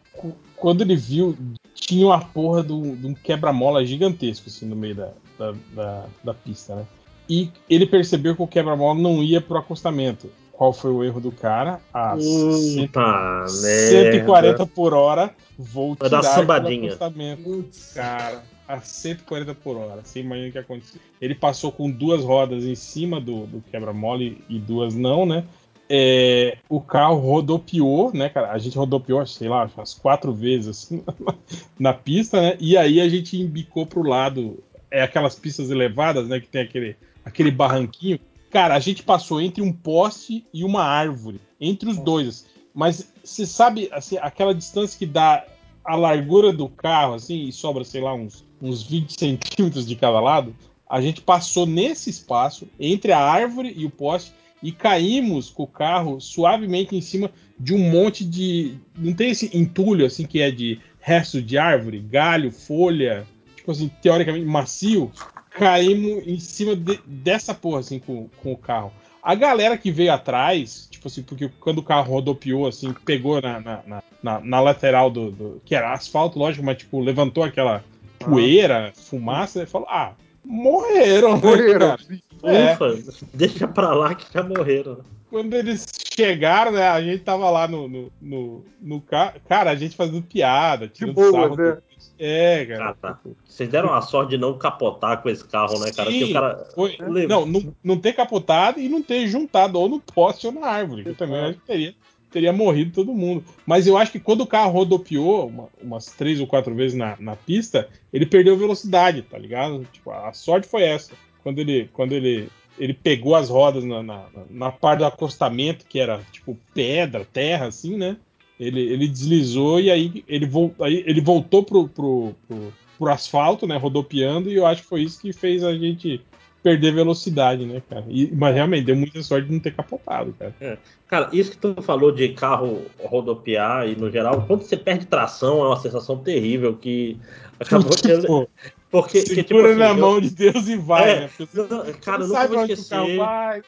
quando 0.55 0.83
ele 0.83 0.95
viu, 0.95 1.37
tinha 1.75 2.07
uma 2.07 2.21
porra 2.21 2.63
de 2.63 2.73
um 2.73 3.15
quebra-mola 3.15 3.85
gigantesco, 3.85 4.49
assim, 4.49 4.67
no 4.67 4.77
meio 4.77 4.95
da, 4.95 5.13
da, 5.39 5.55
da, 5.75 6.07
da 6.23 6.35
pista, 6.35 6.77
né? 6.77 6.87
E 7.29 7.51
ele 7.69 7.87
percebeu 7.87 8.37
que 8.37 8.43
o 8.43 8.47
quebra-mola 8.47 8.99
não 8.99 9.23
ia 9.23 9.41
pro 9.41 9.59
acostamento. 9.59 10.31
Qual 10.57 10.73
foi 10.73 10.91
o 10.91 11.05
erro 11.05 11.21
do 11.21 11.31
cara? 11.31 11.81
A 11.93 12.17
Puta 12.17 13.47
140 13.47 14.67
por 14.67 14.95
hora, 14.95 15.35
vou 15.59 15.95
Vai 15.95 16.09
dar 16.09 16.21
tirar 16.21 16.35
sambadinha. 16.35 16.77
aquele 16.77 16.87
acostamento. 16.87 17.69
Cara, 17.95 18.43
a 18.67 18.81
140 18.81 19.55
por 19.55 19.77
hora. 19.77 20.01
Você 20.03 20.21
imagina 20.21 20.49
o 20.49 20.53
que 20.53 20.59
aconteceu. 20.59 20.99
Ele 21.21 21.35
passou 21.35 21.71
com 21.71 21.91
duas 21.91 22.25
rodas 22.25 22.65
em 22.65 22.75
cima 22.75 23.21
do, 23.21 23.47
do 23.47 23.63
quebra-mola 23.71 24.23
e, 24.23 24.39
e 24.49 24.59
duas 24.59 24.95
não, 24.95 25.27
né? 25.27 25.45
É, 25.91 26.57
o 26.71 26.81
carro 26.81 27.17
rodopiou, 27.17 28.11
né, 28.15 28.31
cara? 28.31 28.51
A 28.51 28.57
gente 28.57 28.79
rodopiou, 28.79 29.25
sei 29.27 29.51
lá, 29.51 29.71
umas 29.77 29.93
quatro 29.93 30.33
vezes 30.33 30.69
assim, 30.69 31.05
na 31.79 31.93
pista, 31.93 32.41
né? 32.41 32.57
E 32.59 32.79
aí 32.79 32.99
a 32.99 33.09
gente 33.11 33.39
embicou 33.39 33.85
pro 33.85 34.03
lado. 34.03 34.65
É 34.91 35.03
aquelas 35.03 35.35
pistas 35.35 35.71
elevadas, 35.71 36.27
né? 36.29 36.41
Que 36.41 36.49
tem 36.49 36.63
aquele, 36.63 36.97
aquele 37.27 37.51
barranquinho. 37.51 38.19
Cara, 38.57 38.75
a 38.75 38.81
gente 38.81 39.03
passou 39.03 39.39
entre 39.39 39.63
um 39.63 39.71
poste 39.71 40.47
e 40.51 40.65
uma 40.65 40.83
árvore. 40.83 41.39
Entre 41.61 41.91
os 41.91 41.99
dois. 41.99 42.47
Mas 42.75 43.13
você 43.23 43.45
sabe, 43.45 43.91
assim, 43.93 44.17
aquela 44.17 44.55
distância 44.55 44.99
que 44.99 45.05
dá 45.05 45.45
a 45.85 45.95
largura 45.95 46.55
do 46.55 46.67
carro, 46.67 47.13
assim, 47.13 47.45
e 47.45 47.53
sobra, 47.53 47.85
sei 47.85 48.01
lá, 48.01 48.15
uns, 48.15 48.47
uns 48.63 48.83
20 48.83 49.13
centímetros 49.13 49.87
de 49.87 49.95
cada 49.95 50.21
lado. 50.21 50.57
A 50.89 51.03
gente 51.03 51.21
passou 51.21 51.67
nesse 51.67 52.09
espaço, 52.09 52.67
entre 52.81 53.13
a 53.13 53.21
árvore 53.21 53.75
e 53.77 53.85
o 53.85 53.91
poste, 53.91 54.33
e 54.63 54.73
caímos 54.73 55.51
com 55.51 55.65
o 55.65 55.69
carro 55.69 56.19
suavemente 56.19 56.97
em 56.97 57.03
cima 57.03 57.31
de 57.61 57.75
um 57.75 57.91
monte 57.91 58.25
de. 58.25 58.79
Não 58.97 59.13
tem 59.13 59.33
esse 59.33 59.55
entulho, 59.55 60.07
assim, 60.07 60.25
que 60.25 60.41
é 60.41 60.51
de 60.51 60.81
resto 60.99 61.43
de 61.43 61.59
árvore, 61.59 62.01
galho, 62.01 62.51
folha, 62.51 63.27
tipo 63.55 63.71
assim, 63.71 63.91
teoricamente 64.01 64.47
macio. 64.47 65.13
Caímos 65.59 66.27
em 66.27 66.39
cima 66.39 66.77
de- 66.77 67.01
dessa 67.07 67.55
porra, 67.55 67.81
assim, 67.81 67.99
com, 67.99 68.29
com 68.43 68.53
o 68.53 68.57
carro. 68.57 68.93
A 69.23 69.35
galera 69.35 69.77
que 69.77 69.91
veio 69.91 70.13
atrás, 70.13 70.87
tipo 70.91 71.09
assim, 71.09 71.23
porque 71.23 71.51
quando 71.61 71.79
o 71.79 71.83
carro 71.83 72.13
rodopiou, 72.13 72.67
assim, 72.67 72.93
pegou 73.05 73.41
na, 73.43 73.61
na, 73.61 73.83
na- 74.23 74.41
na- 74.41 74.61
lateral 74.61 75.11
do, 75.11 75.31
do- 75.33 75.63
que 75.65 75.75
era 75.75 75.93
asfalto, 75.93 76.39
lógico, 76.39 76.65
mas, 76.65 76.77
tipo, 76.79 77.01
levantou 77.01 77.43
aquela 77.43 77.83
poeira, 78.19 78.93
fumaça, 78.95 79.63
e 79.63 79.67
falou, 79.67 79.89
ah, 79.91 80.13
morreram, 80.45 81.35
né, 81.37 81.41
Morreram. 81.43 81.79
cara? 81.97 82.01
É. 82.45 82.75
Ufa, 82.75 82.99
deixa 83.35 83.67
pra 83.67 83.93
lá 83.95 84.15
que 84.15 84.33
já 84.33 84.43
morreram. 84.43 84.97
né? 84.97 85.05
Quando 85.29 85.55
eles 85.55 85.85
chegaram, 86.15 86.71
né, 86.71 86.87
a 86.87 87.03
gente 87.03 87.25
tava 87.25 87.51
lá 87.51 87.67
no, 87.67 87.89
no, 87.89 88.13
no, 88.21 88.65
no 88.81 89.01
carro, 89.01 89.41
cara, 89.49 89.71
a 89.71 89.75
gente 89.75 89.97
fazendo 89.97 90.23
piada, 90.23 90.87
tirando 90.87 91.15
boas, 91.15 91.33
sarro. 91.33 91.57
né? 91.57 91.79
É, 92.19 92.65
cara. 92.67 92.91
Ah, 92.91 92.95
tá. 92.95 93.21
Vocês 93.45 93.69
deram 93.69 93.93
a 93.93 94.01
sorte 94.03 94.31
de 94.31 94.39
não 94.39 94.57
capotar 94.57 95.23
com 95.23 95.29
esse 95.29 95.45
carro, 95.45 95.79
né, 95.79 95.91
cara? 95.93 96.11
Sim, 96.11 96.25
o 96.25 96.33
cara. 96.33 96.67
foi- 96.75 96.97
levou- 97.01 97.47
não, 97.47 97.61
não, 97.61 97.75
não 97.83 97.99
ter 97.99 98.13
capotado 98.13 98.81
e 98.81 98.89
não 98.89 99.03
ter 99.03 99.27
juntado 99.27 99.79
ou 99.79 99.89
no 99.89 100.01
poste 100.01 100.47
ou 100.47 100.53
na 100.53 100.67
árvore. 100.67 101.03
que 101.03 101.09
Eu 101.11 101.15
também 101.15 101.39
acho 101.41 101.59
que 101.59 101.67
teria, 101.67 101.95
teria 102.31 102.53
morrido 102.53 102.93
todo 102.93 103.13
mundo. 103.15 103.45
Mas 103.67 103.87
eu 103.87 103.97
acho 103.97 104.13
que 104.13 104.21
quando 104.21 104.43
o 104.43 104.47
carro 104.47 104.73
rodopiou 104.73 105.47
uma- 105.49 105.69
umas 105.83 106.07
três 106.07 106.41
ou 106.41 106.47
quatro 106.47 106.75
vezes 106.75 106.97
na, 106.97 107.17
na 107.19 107.37
pista, 107.37 107.89
ele 108.13 108.27
perdeu 108.27 108.57
velocidade, 108.57 109.23
tá 109.23 109.39
ligado? 109.39 109.87
Tipo, 109.93 110.11
a 110.11 110.33
sorte 110.33 110.67
foi 110.69 110.83
essa. 110.83 111.13
Quando 111.43 111.59
ele, 111.61 111.89
quando 111.93 112.13
ele, 112.13 112.49
ele 112.79 112.93
pegou 112.93 113.35
as 113.37 113.49
rodas 113.49 113.85
na, 113.85 114.03
na, 114.03 114.25
na 114.51 114.73
parte 114.73 114.99
do 114.99 115.05
acostamento, 115.07 115.87
que 115.89 115.99
era 115.99 116.21
tipo 116.33 116.59
pedra, 116.75 117.25
terra, 117.25 117.67
assim, 117.67 117.97
né? 117.97 118.17
Ele, 118.59 118.81
ele 118.81 119.07
deslizou 119.07 119.79
e 119.81 119.91
aí 119.91 120.25
ele, 120.27 120.47
vol, 120.47 120.75
aí 120.81 121.05
ele 121.07 121.21
voltou 121.21 121.63
pro, 121.63 121.89
pro, 121.89 122.35
pro, 122.49 122.73
pro 122.99 123.13
asfalto, 123.13 123.67
né? 123.67 123.77
Rodopiando, 123.77 124.51
e 124.51 124.55
eu 124.55 124.67
acho 124.67 124.83
que 124.83 124.89
foi 124.89 125.03
isso 125.03 125.21
que 125.21 125.33
fez 125.33 125.63
a 125.63 125.75
gente 125.75 126.21
perder 126.63 126.93
velocidade, 126.93 127.65
né, 127.65 127.81
cara? 127.89 128.05
E- 128.09 128.29
mas 128.35 128.55
realmente 128.55 128.87
deu 128.87 128.97
muita 128.97 129.23
sorte 129.23 129.47
de 129.47 129.53
não 129.53 129.61
ter 129.61 129.73
capotado, 129.73 130.35
cara. 130.37 130.81
Cara, 131.07 131.29
isso 131.33 131.53
que 131.53 131.59
tu 131.59 131.81
falou 131.81 132.11
de 132.11 132.31
carro 132.31 132.83
rodopiar 133.05 133.89
e 133.89 133.95
no 133.95 134.11
geral, 134.11 134.43
quando 134.49 134.63
você 134.63 134.77
perde 134.77 135.07
tração, 135.07 135.63
é 135.65 135.69
uma 135.69 135.77
sensação 135.79 136.19
terrível 136.19 136.75
que 136.75 137.17
acabou. 137.61 137.91
Tipo, 137.91 138.49
porque, 138.91 139.23
que, 139.23 139.43
tipo 139.43 139.61
segura 139.61 139.71
assim, 139.71 139.79
na 139.79 139.89
eu- 139.89 139.97
mão 139.97 140.21
de 140.21 140.31
Deus 140.31 140.69
e 140.69 140.77
vai, 140.77 141.11
É, 141.11 141.21
né? 141.21 141.31
Não, 141.39 141.67
você 141.85 141.93
cara, 141.95 142.23
eu 142.23 142.29
não 142.29 142.35
nunca 142.35 142.49
vou 142.49 142.61
esquecer. 142.63 143.17
vai. 143.19 143.63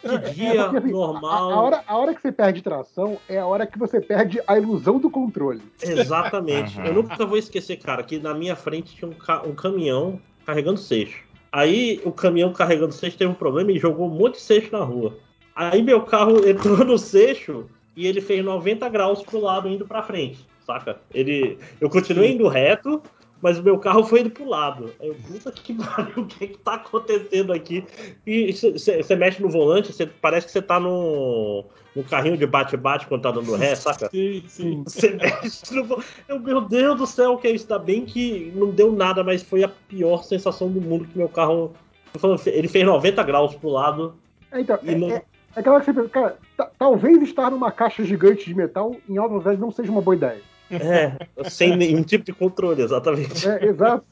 Que 0.00 0.30
dia 0.34 0.62
porque, 0.64 0.76
assim, 0.78 0.90
normal. 0.92 1.50
A, 1.50 1.54
a 1.54 1.60
hora, 1.60 1.84
a 1.86 1.96
hora 1.98 2.14
que 2.14 2.22
você 2.22 2.30
perde 2.32 2.62
tração 2.62 3.18
é 3.28 3.38
a 3.38 3.46
hora 3.46 3.66
que 3.66 3.78
você 3.78 4.00
perde 4.00 4.40
a 4.46 4.56
ilusão 4.56 4.98
do 4.98 5.10
controle. 5.10 5.60
Exatamente. 5.82 6.78
Uhum. 6.78 6.84
Eu 6.86 6.94
nunca 6.94 7.26
vou 7.26 7.36
esquecer, 7.36 7.76
cara, 7.78 8.02
que 8.02 8.18
na 8.18 8.32
minha 8.32 8.54
frente 8.54 8.94
tinha 8.94 9.10
um, 9.10 9.14
ca- 9.14 9.42
um 9.44 9.54
caminhão 9.54 10.20
carregando 10.46 10.78
seixo. 10.78 11.24
Aí 11.50 12.00
o 12.04 12.12
caminhão 12.12 12.52
carregando 12.52 12.92
seixo 12.92 13.18
teve 13.18 13.30
um 13.30 13.34
problema 13.34 13.72
e 13.72 13.78
jogou 13.78 14.06
um 14.06 14.14
monte 14.14 14.34
de 14.34 14.40
seixo 14.42 14.68
na 14.72 14.84
rua. 14.84 15.16
Aí 15.54 15.82
meu 15.82 16.02
carro 16.02 16.36
entrou 16.48 16.84
no 16.84 16.96
seixo 16.96 17.66
e 17.96 18.06
ele 18.06 18.20
fez 18.20 18.44
90 18.44 18.88
graus 18.88 19.22
pro 19.22 19.40
lado 19.40 19.68
indo 19.68 19.84
pra 19.86 20.02
frente, 20.02 20.46
saca? 20.64 21.00
Ele, 21.12 21.58
eu 21.80 21.90
continuei 21.90 22.32
indo 22.32 22.46
reto, 22.46 23.02
mas 23.40 23.58
o 23.58 23.62
meu 23.62 23.78
carro 23.78 24.02
foi 24.04 24.20
indo 24.20 24.30
pro 24.30 24.48
lado. 24.48 24.92
Aí 25.00 25.08
eu, 25.08 25.14
puta 25.14 25.50
que 25.52 25.74
pariu, 25.78 26.22
o 26.22 26.26
que 26.26 26.48
que 26.48 26.58
tá 26.58 26.74
acontecendo 26.74 27.52
aqui? 27.52 27.84
E 28.26 28.52
você 28.52 29.16
mexe 29.16 29.40
no 29.42 29.48
volante, 29.48 29.92
cê- 29.92 30.06
parece 30.06 30.46
que 30.46 30.52
você 30.52 30.60
tá 30.62 30.78
no, 30.80 31.64
no 31.94 32.04
carrinho 32.04 32.36
de 32.36 32.46
bate-bate 32.46 33.06
quando 33.06 33.22
tá 33.22 33.30
dando 33.30 33.54
ré, 33.54 33.74
saca? 33.74 34.08
Sim, 34.12 34.42
sim. 34.48 34.82
Você 34.86 35.10
mexe 35.10 35.74
no 35.74 35.84
vo- 35.84 36.02
eu, 36.28 36.38
Meu 36.40 36.60
Deus 36.60 36.96
do 36.98 37.06
céu, 37.06 37.36
que 37.36 37.46
é 37.46 37.50
isso? 37.52 37.64
Ainda 37.64 37.78
bem 37.78 38.04
que 38.04 38.52
não 38.54 38.70
deu 38.70 38.92
nada, 38.92 39.22
mas 39.22 39.42
foi 39.42 39.62
a 39.64 39.68
pior 39.68 40.22
sensação 40.24 40.68
do 40.70 40.80
mundo 40.80 41.04
que 41.06 41.16
meu 41.18 41.28
carro. 41.28 41.72
Ele 42.46 42.68
fez 42.68 42.84
90 42.86 43.22
graus 43.22 43.54
pro 43.54 43.68
lado. 43.68 44.14
É, 44.50 44.60
então, 44.60 44.78
E 44.82 44.90
é, 44.90 44.94
não- 44.94 45.10
é- 45.10 45.22
é 45.56 45.60
aquela 45.60 45.78
que 45.80 45.86
você 45.86 45.92
pensa, 45.92 46.08
cara, 46.08 46.38
ta- 46.56 46.70
talvez 46.78 47.22
estar 47.22 47.50
numa 47.50 47.70
caixa 47.70 48.02
gigante 48.02 48.44
de 48.46 48.54
metal 48.54 48.96
em 49.08 49.16
alta 49.18 49.28
velocidade 49.30 49.60
não 49.60 49.70
seja 49.70 49.90
uma 49.92 50.00
boa 50.00 50.16
ideia. 50.16 50.40
É, 50.70 51.16
sem 51.48 51.76
nenhum 51.76 52.02
tipo 52.02 52.24
de 52.24 52.32
controle, 52.32 52.82
exatamente. 52.82 53.48
É, 53.48 53.66
exato. 53.66 54.04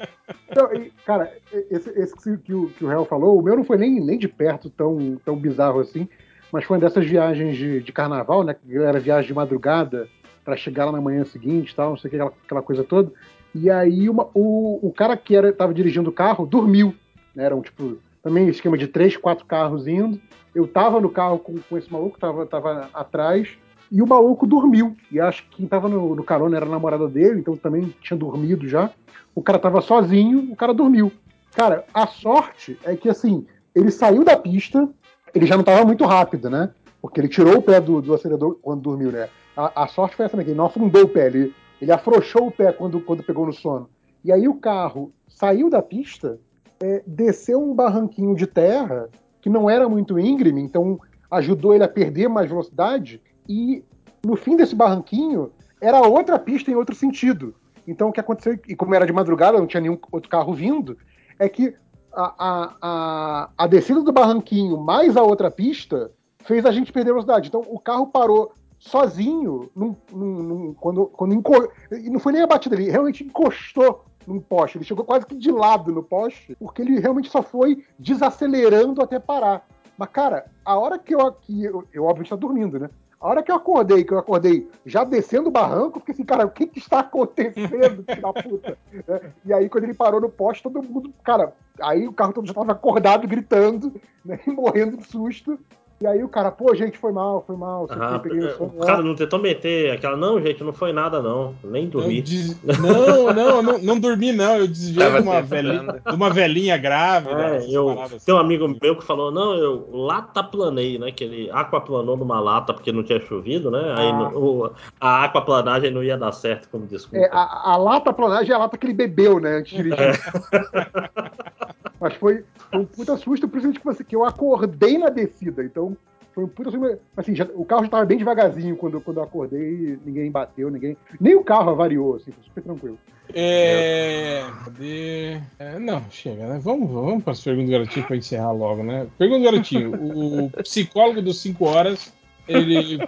Então, 0.50 0.72
e, 0.74 0.90
cara, 1.04 1.32
esse, 1.70 1.90
esse 1.90 2.38
que, 2.38 2.54
o, 2.54 2.68
que 2.70 2.84
o 2.84 3.04
falou, 3.04 3.38
o 3.38 3.42
meu 3.42 3.56
não 3.56 3.64
foi 3.64 3.76
nem, 3.76 4.00
nem 4.00 4.18
de 4.18 4.28
perto 4.28 4.70
tão, 4.70 5.16
tão 5.24 5.36
bizarro 5.36 5.80
assim, 5.80 6.08
mas 6.50 6.64
foi 6.64 6.76
uma 6.76 6.80
dessas 6.80 7.04
viagens 7.06 7.56
de, 7.56 7.80
de 7.80 7.92
carnaval, 7.92 8.42
né? 8.42 8.54
Que 8.54 8.76
era 8.76 8.98
viagem 9.00 9.28
de 9.28 9.34
madrugada 9.34 10.08
para 10.44 10.56
chegar 10.56 10.86
lá 10.86 10.92
na 10.92 11.00
manhã 11.00 11.24
seguinte 11.24 11.74
tal, 11.74 11.90
não 11.90 11.96
sei 11.96 12.08
o 12.08 12.10
que, 12.10 12.16
aquela, 12.16 12.32
aquela 12.44 12.62
coisa 12.62 12.84
toda. 12.84 13.12
E 13.54 13.68
aí 13.70 14.08
uma- 14.08 14.28
o, 14.32 14.78
o 14.86 14.92
cara 14.92 15.16
que 15.16 15.34
era, 15.34 15.52
tava 15.52 15.74
dirigindo 15.74 16.10
o 16.10 16.12
carro 16.12 16.46
dormiu. 16.46 16.94
Né, 17.34 17.44
era 17.44 17.56
um 17.56 17.60
tipo, 17.62 17.98
também 18.22 18.48
esquema 18.48 18.78
de 18.78 18.86
três, 18.86 19.16
quatro 19.16 19.44
carros 19.44 19.86
indo. 19.86 20.20
Eu 20.54 20.66
tava 20.66 21.00
no 21.00 21.10
carro 21.10 21.38
com, 21.38 21.54
com 21.58 21.76
esse 21.76 21.92
maluco, 21.92 22.18
tava, 22.18 22.46
tava 22.46 22.88
atrás. 22.94 23.48
E 23.90 24.02
o 24.02 24.06
maluco 24.06 24.46
dormiu. 24.46 24.96
E 25.10 25.20
acho 25.20 25.42
que 25.44 25.56
quem 25.56 25.66
tava 25.66 25.88
no, 25.88 26.14
no 26.14 26.24
carona 26.24 26.56
era 26.56 26.66
a 26.66 26.68
namorada 26.68 27.08
dele, 27.08 27.40
então 27.40 27.56
também 27.56 27.94
tinha 28.00 28.18
dormido 28.18 28.68
já. 28.68 28.90
O 29.34 29.42
cara 29.42 29.58
tava 29.58 29.80
sozinho, 29.80 30.52
o 30.52 30.56
cara 30.56 30.74
dormiu. 30.74 31.12
Cara, 31.54 31.84
a 31.94 32.06
sorte 32.06 32.78
é 32.84 32.96
que 32.96 33.08
assim, 33.08 33.46
ele 33.74 33.90
saiu 33.90 34.24
da 34.24 34.36
pista, 34.36 34.88
ele 35.34 35.46
já 35.46 35.56
não 35.56 35.64
tava 35.64 35.84
muito 35.84 36.04
rápido, 36.04 36.50
né? 36.50 36.70
Porque 37.00 37.20
ele 37.20 37.28
tirou 37.28 37.58
o 37.58 37.62
pé 37.62 37.80
do, 37.80 38.00
do 38.00 38.14
acelerador 38.14 38.58
quando 38.60 38.82
dormiu, 38.82 39.12
né? 39.12 39.28
A, 39.56 39.84
a 39.84 39.86
sorte 39.86 40.16
foi 40.16 40.26
essa, 40.26 40.36
né? 40.36 40.44
Que 40.44 40.50
ele 40.50 40.58
não 40.58 40.66
afundou 40.66 41.02
o 41.04 41.08
pé, 41.08 41.26
ele, 41.26 41.54
ele 41.80 41.92
afrouxou 41.92 42.48
o 42.48 42.50
pé 42.50 42.72
quando, 42.72 43.00
quando 43.00 43.22
pegou 43.22 43.46
no 43.46 43.52
sono. 43.52 43.88
E 44.24 44.32
aí 44.32 44.48
o 44.48 44.54
carro 44.54 45.12
saiu 45.28 45.70
da 45.70 45.80
pista, 45.80 46.38
é, 46.80 47.02
desceu 47.06 47.62
um 47.62 47.74
barranquinho 47.74 48.34
de 48.34 48.46
terra 48.46 49.08
que 49.40 49.48
não 49.48 49.70
era 49.70 49.88
muito 49.88 50.18
íngreme, 50.18 50.60
então 50.60 51.00
ajudou 51.30 51.74
ele 51.74 51.84
a 51.84 51.88
perder 51.88 52.28
mais 52.28 52.48
velocidade. 52.48 53.22
E 53.48 53.84
no 54.24 54.36
fim 54.36 54.56
desse 54.56 54.74
barranquinho 54.74 55.52
era 55.80 56.00
outra 56.00 56.38
pista 56.38 56.70
em 56.70 56.74
outro 56.74 56.94
sentido. 56.94 57.54
Então 57.86 58.08
o 58.08 58.12
que 58.12 58.20
aconteceu, 58.20 58.58
e 58.68 58.74
como 58.74 58.94
era 58.94 59.06
de 59.06 59.12
madrugada, 59.12 59.58
não 59.58 59.66
tinha 59.66 59.80
nenhum 59.80 59.98
outro 60.10 60.28
carro 60.28 60.52
vindo, 60.52 60.96
é 61.38 61.48
que 61.48 61.74
a, 62.12 62.34
a, 62.38 62.76
a, 62.82 63.50
a 63.56 63.66
descida 63.66 64.00
do 64.02 64.12
barranquinho 64.12 64.78
mais 64.78 65.16
a 65.16 65.22
outra 65.22 65.50
pista 65.50 66.10
fez 66.44 66.64
a 66.64 66.72
gente 66.72 66.92
perder 66.92 67.10
velocidade. 67.10 67.48
Então 67.48 67.62
o 67.68 67.78
carro 67.78 68.06
parou 68.06 68.52
sozinho 68.78 69.70
num, 69.74 69.94
num, 70.12 70.42
num, 70.42 70.74
quando, 70.74 71.06
quando 71.06 71.34
enco... 71.34 71.52
e 71.90 72.10
não 72.10 72.20
foi 72.20 72.32
nem 72.32 72.42
a 72.42 72.46
batida, 72.46 72.74
ele 72.74 72.90
realmente 72.90 73.24
encostou 73.24 74.04
num 74.26 74.40
poste. 74.40 74.78
Ele 74.78 74.84
chegou 74.84 75.04
quase 75.04 75.26
que 75.26 75.36
de 75.36 75.50
lado 75.50 75.92
no 75.92 76.02
poste, 76.02 76.56
porque 76.58 76.82
ele 76.82 76.98
realmente 76.98 77.30
só 77.30 77.42
foi 77.42 77.84
desacelerando 77.98 79.02
até 79.02 79.18
parar. 79.18 79.66
Mas, 79.96 80.08
cara, 80.10 80.46
a 80.64 80.76
hora 80.76 80.98
que 80.98 81.14
eu, 81.14 81.32
que 81.32 81.64
eu, 81.64 81.84
eu 81.92 82.04
obviamente 82.04 82.30
tá 82.30 82.36
dormindo, 82.36 82.78
né? 82.78 82.90
A 83.26 83.28
hora 83.28 83.42
que 83.42 83.50
eu 83.50 83.56
acordei, 83.56 84.04
que 84.04 84.12
eu 84.12 84.18
acordei 84.18 84.70
já 84.84 85.02
descendo 85.02 85.48
o 85.48 85.50
barranco, 85.50 85.98
fiquei 85.98 86.14
assim, 86.14 86.24
cara, 86.24 86.46
o 86.46 86.50
que 86.50 86.64
que 86.64 86.78
está 86.78 87.00
acontecendo, 87.00 88.04
filho 88.04 88.22
da 88.22 88.32
puta? 88.32 88.78
É, 89.08 89.30
e 89.44 89.52
aí, 89.52 89.68
quando 89.68 89.82
ele 89.82 89.94
parou 89.94 90.20
no 90.20 90.28
poste, 90.28 90.62
todo 90.62 90.80
mundo, 90.80 91.12
cara, 91.24 91.52
aí 91.80 92.06
o 92.06 92.12
carro 92.12 92.32
todo 92.32 92.46
já 92.46 92.52
estava 92.52 92.70
acordado, 92.70 93.26
gritando, 93.26 93.92
né, 94.24 94.38
morrendo 94.46 94.96
de 94.96 95.08
susto. 95.08 95.58
E 95.98 96.06
aí 96.06 96.22
o 96.22 96.28
cara, 96.28 96.50
pô, 96.50 96.74
gente, 96.74 96.98
foi 96.98 97.10
mal, 97.10 97.42
foi 97.46 97.56
mal. 97.56 97.86
Ah, 97.88 98.20
o 98.60 98.80
cara 98.84 99.02
não 99.02 99.14
tentou 99.14 99.38
meter 99.38 99.92
aquela, 99.92 100.14
não, 100.14 100.38
gente, 100.38 100.62
não 100.62 100.72
foi 100.72 100.92
nada, 100.92 101.22
não. 101.22 101.54
Nem 101.64 101.88
dormi. 101.88 102.20
Des... 102.20 102.60
Não, 102.78 103.32
não, 103.32 103.62
não, 103.62 103.78
não, 103.78 103.98
dormi, 103.98 104.32
não. 104.32 104.56
Eu 104.56 104.68
desviei 104.68 105.10
de 105.10 105.18
uma, 105.20 105.40
velhinha, 105.40 106.02
de 106.06 106.14
uma 106.14 106.30
velhinha 106.30 106.76
grávida. 106.76 107.56
É, 107.56 107.66
eu, 107.70 108.00
assim. 108.02 108.18
Tem 108.26 108.34
um 108.34 108.38
amigo 108.38 108.68
meu 108.68 108.96
que 108.96 109.04
falou, 109.04 109.30
não, 109.32 109.54
eu 109.54 109.88
lata 109.90 110.42
planei, 110.42 110.98
né? 110.98 111.10
Que 111.10 111.24
ele 111.24 111.50
aquaplanou 111.50 112.16
numa 112.16 112.40
lata 112.40 112.74
porque 112.74 112.92
não 112.92 113.02
tinha 113.02 113.20
chovido, 113.20 113.70
né? 113.70 113.94
Aí 113.96 114.08
ah. 114.08 114.30
no, 114.30 114.72
a 115.00 115.24
aquaplanagem 115.24 115.90
não 115.90 116.02
ia 116.02 116.18
dar 116.18 116.32
certo 116.32 116.68
como 116.68 116.86
desculpa. 116.86 117.24
É, 117.24 117.30
a, 117.32 117.72
a 117.72 117.76
lata 117.76 118.12
planagem 118.12 118.52
é 118.52 118.54
a 118.54 118.58
lata 118.58 118.76
que 118.76 118.86
ele 118.86 118.94
bebeu, 118.94 119.40
né? 119.40 119.58
Antes 119.58 119.76
de 119.76 119.82
dirigir. 119.82 120.00
É. 120.00 121.76
Mas 122.00 122.14
foi, 122.14 122.44
foi 122.70 122.80
um 122.80 122.84
puta 122.84 123.16
susto, 123.16 123.48
principalmente 123.48 123.98
que, 123.98 124.04
que 124.04 124.16
eu 124.16 124.24
acordei 124.24 124.98
na 124.98 125.08
descida. 125.08 125.64
Então, 125.64 125.96
foi 126.34 126.44
um 126.44 126.48
puta 126.48 126.70
susto. 126.70 126.98
Assim, 127.16 127.34
já, 127.34 127.44
o 127.54 127.64
carro 127.64 127.82
já 127.82 127.86
estava 127.86 128.04
bem 128.04 128.18
devagarzinho 128.18 128.76
quando, 128.76 129.00
quando 129.00 129.18
eu 129.18 129.22
acordei, 129.22 129.98
ninguém 130.04 130.30
bateu, 130.30 130.70
ninguém. 130.70 130.96
Nem 131.20 131.34
o 131.34 131.44
carro 131.44 131.70
avariou, 131.70 132.16
assim, 132.16 132.30
foi 132.32 132.44
super 132.44 132.62
tranquilo. 132.62 132.98
É. 133.34 134.44
Cadê? 134.64 135.40
É, 135.58 135.78
não, 135.78 136.02
chega, 136.10 136.46
né? 136.46 136.60
Vamos, 136.62 136.90
vamos 136.90 137.24
para 137.24 137.32
as 137.32 137.40
perguntas 137.40 137.68
do 137.68 137.72
garotinho 137.72 138.06
para 138.06 138.16
encerrar 138.16 138.52
logo, 138.52 138.82
né? 138.82 139.06
Pergunta 139.18 139.40
do 139.40 139.44
garotinho. 139.44 139.92
o 139.94 140.50
psicólogo 140.62 141.22
dos 141.22 141.40
5 141.40 141.64
horas, 141.64 142.12
ele 142.46 142.98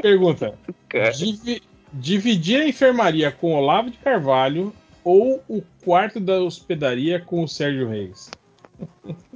pergunta: 0.00 0.54
divi, 1.16 1.62
dividir 1.92 2.60
a 2.60 2.68
enfermaria 2.68 3.30
com 3.30 3.54
Olavo 3.54 3.90
de 3.90 3.98
Carvalho 3.98 4.72
ou 5.04 5.42
o 5.48 5.62
quarto 5.84 6.20
da 6.20 6.40
hospedaria 6.40 7.20
com 7.20 7.42
o 7.42 7.48
Sérgio 7.48 7.88
Reis? 7.88 8.30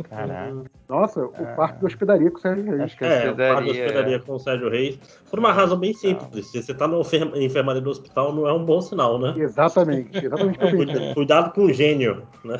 Caraca. 0.08 0.64
Nossa, 0.88 1.24
o 1.24 1.28
quarto 1.54 1.80
da 1.80 1.86
hospedaria 1.86 2.30
com 2.30 2.38
o 2.38 2.40
Sérgio 2.40 2.64
Reis. 2.64 2.80
Acho 2.80 2.98
que 2.98 3.04
é, 3.04 3.30
o 3.30 3.36
quarto 3.36 3.36
da 3.36 3.70
hospedaria 3.70 4.20
com 4.20 4.32
o 4.32 4.38
Sérgio 4.38 4.70
Reis. 4.70 4.98
Por 5.30 5.38
uma 5.38 5.52
razão 5.52 5.78
bem 5.78 5.92
simples. 5.92 6.46
Se 6.46 6.62
você 6.62 6.72
está 6.72 6.86
na 6.86 6.98
enfermaria 7.42 7.80
do 7.80 7.90
hospital, 7.90 8.34
não 8.34 8.46
é 8.46 8.52
um 8.52 8.64
bom 8.64 8.80
sinal, 8.80 9.18
né? 9.18 9.34
Exatamente. 9.36 10.24
Exatamente 10.24 10.58
Cuidado 11.14 11.52
com 11.52 11.62
o 11.62 11.72
gênio, 11.72 12.22
né? 12.44 12.58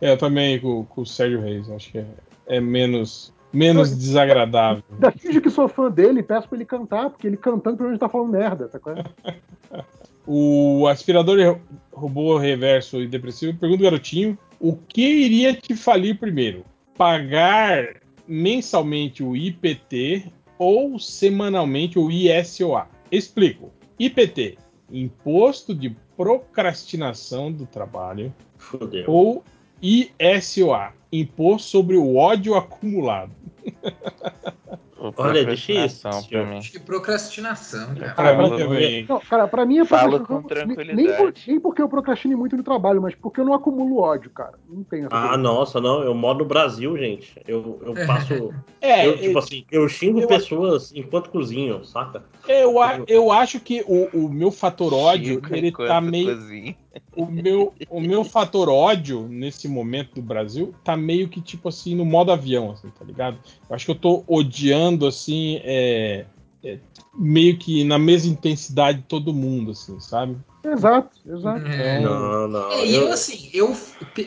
É, 0.00 0.12
eu 0.12 0.18
também 0.18 0.60
com, 0.60 0.84
com 0.84 1.00
o 1.02 1.06
Sérgio 1.06 1.40
Reis. 1.40 1.70
Acho 1.70 1.92
que 1.92 1.98
é, 1.98 2.06
é 2.46 2.60
menos 2.60 3.32
menos 3.52 3.96
desagradável. 3.96 4.82
Da 4.98 5.12
finge 5.12 5.40
que 5.40 5.48
sou 5.48 5.68
fã 5.68 5.88
dele, 5.88 6.24
peço 6.24 6.48
pra 6.48 6.56
ele 6.56 6.64
cantar, 6.64 7.10
porque 7.10 7.28
ele 7.28 7.36
cantando 7.36 7.76
provavelmente 7.76 8.00
tá 8.00 8.08
falando 8.08 8.32
merda, 8.32 8.68
tá 8.68 8.80
claro? 8.80 9.04
o 10.26 10.86
aspirador 10.86 11.60
robô 11.92 12.38
reverso 12.38 13.00
e 13.00 13.06
depressivo 13.06 13.58
pergunta 13.58 13.82
o 13.82 13.84
garotinho: 13.84 14.38
o 14.60 14.74
que 14.76 15.02
iria 15.02 15.54
te 15.54 15.76
falir 15.76 16.18
primeiro? 16.18 16.64
Pagar 16.96 18.00
mensalmente 18.26 19.22
o 19.22 19.36
IPT 19.36 20.32
ou 20.58 20.98
semanalmente 20.98 21.98
o 21.98 22.10
ISOA? 22.10 22.88
Explico. 23.10 23.72
IPT, 23.98 24.58
Imposto 24.90 25.74
de 25.74 25.94
Procrastinação 26.16 27.52
do 27.52 27.66
Trabalho. 27.66 28.32
Fudeu. 28.56 29.04
Ou 29.06 29.44
ISOA, 29.82 30.92
Imposto 31.12 31.68
sobre 31.68 31.96
o 31.96 32.16
ódio 32.16 32.54
acumulado. 32.54 33.32
Olha, 35.16 35.40
é 35.40 35.44
difícil. 35.44 36.10
Pra 36.28 36.44
mim. 36.46 36.58
Acho 36.58 36.72
que 36.72 36.78
procrastinação, 36.80 37.94
cara. 37.94 38.14
Pra 38.14 38.68
mim. 38.68 39.06
Não, 39.08 39.20
cara, 39.20 39.48
pra 39.48 39.64
mim 39.66 39.78
é 39.78 39.84
Falo 39.84 40.20
com 40.20 40.42
tranquilidade. 40.42 40.94
Nem, 40.96 41.16
por, 41.16 41.34
nem 41.46 41.60
porque 41.60 41.82
eu 41.82 41.88
procrastine 41.88 42.34
muito 42.36 42.56
no 42.56 42.62
trabalho, 42.62 43.00
mas 43.02 43.14
porque 43.14 43.40
eu 43.40 43.44
não 43.44 43.54
acumulo 43.54 43.98
ódio, 43.98 44.30
cara. 44.30 44.54
Não 44.68 44.82
tenho 44.84 45.06
essa 45.06 45.16
Ah, 45.16 45.28
coisa. 45.28 45.36
nossa, 45.42 45.80
não. 45.80 46.02
Eu 46.02 46.14
moro 46.14 46.38
no 46.38 46.44
Brasil, 46.44 46.96
gente. 46.96 47.40
Eu, 47.46 47.80
eu 47.84 47.94
faço. 48.06 48.52
É, 48.84 49.06
eu, 49.06 49.16
tipo 49.16 49.32
eu- 49.32 49.38
assim, 49.38 49.64
eu 49.70 49.88
xingo 49.88 50.20
eu- 50.20 50.28
pessoas 50.28 50.92
enquanto 50.94 51.30
cozinho, 51.30 51.82
saca? 51.86 52.22
Eu, 52.46 52.78
a- 52.82 53.00
eu 53.06 53.32
acho 53.32 53.58
que 53.58 53.82
o, 53.86 54.10
o 54.12 54.28
meu 54.28 54.50
fator 54.50 54.92
ódio, 54.92 55.36
Chico, 55.36 55.54
ele 55.56 55.72
tá 55.72 56.02
meio. 56.02 56.36
cozinha. 56.36 56.76
O 57.16 57.26
meu, 57.26 57.74
o 57.90 58.00
meu 58.00 58.24
fator 58.24 58.68
ódio 58.68 59.26
nesse 59.28 59.66
momento 59.68 60.14
do 60.14 60.22
Brasil 60.22 60.74
tá 60.84 60.96
meio 60.96 61.28
que 61.28 61.40
tipo 61.40 61.68
assim 61.68 61.94
no 61.94 62.04
modo 62.04 62.30
avião, 62.30 62.70
assim, 62.70 62.88
tá 62.90 63.04
ligado? 63.04 63.38
Eu 63.68 63.74
acho 63.74 63.84
que 63.84 63.90
eu 63.90 63.96
tô 63.96 64.24
odiando 64.28 65.06
assim, 65.06 65.60
é, 65.64 66.24
é, 66.62 66.78
meio 67.16 67.58
que 67.58 67.84
na 67.84 67.98
mesma 67.98 68.32
intensidade 68.32 68.98
de 68.98 69.04
todo 69.04 69.34
mundo, 69.34 69.72
assim, 69.72 69.98
sabe? 70.00 70.36
Exato, 70.64 71.10
exato. 71.26 71.66
É. 71.66 72.00
Não, 72.00 72.48
não. 72.48 72.72
É, 72.72 72.86
e 72.86 72.94
eu, 72.94 73.12
assim, 73.12 73.50
eu, 73.52 73.76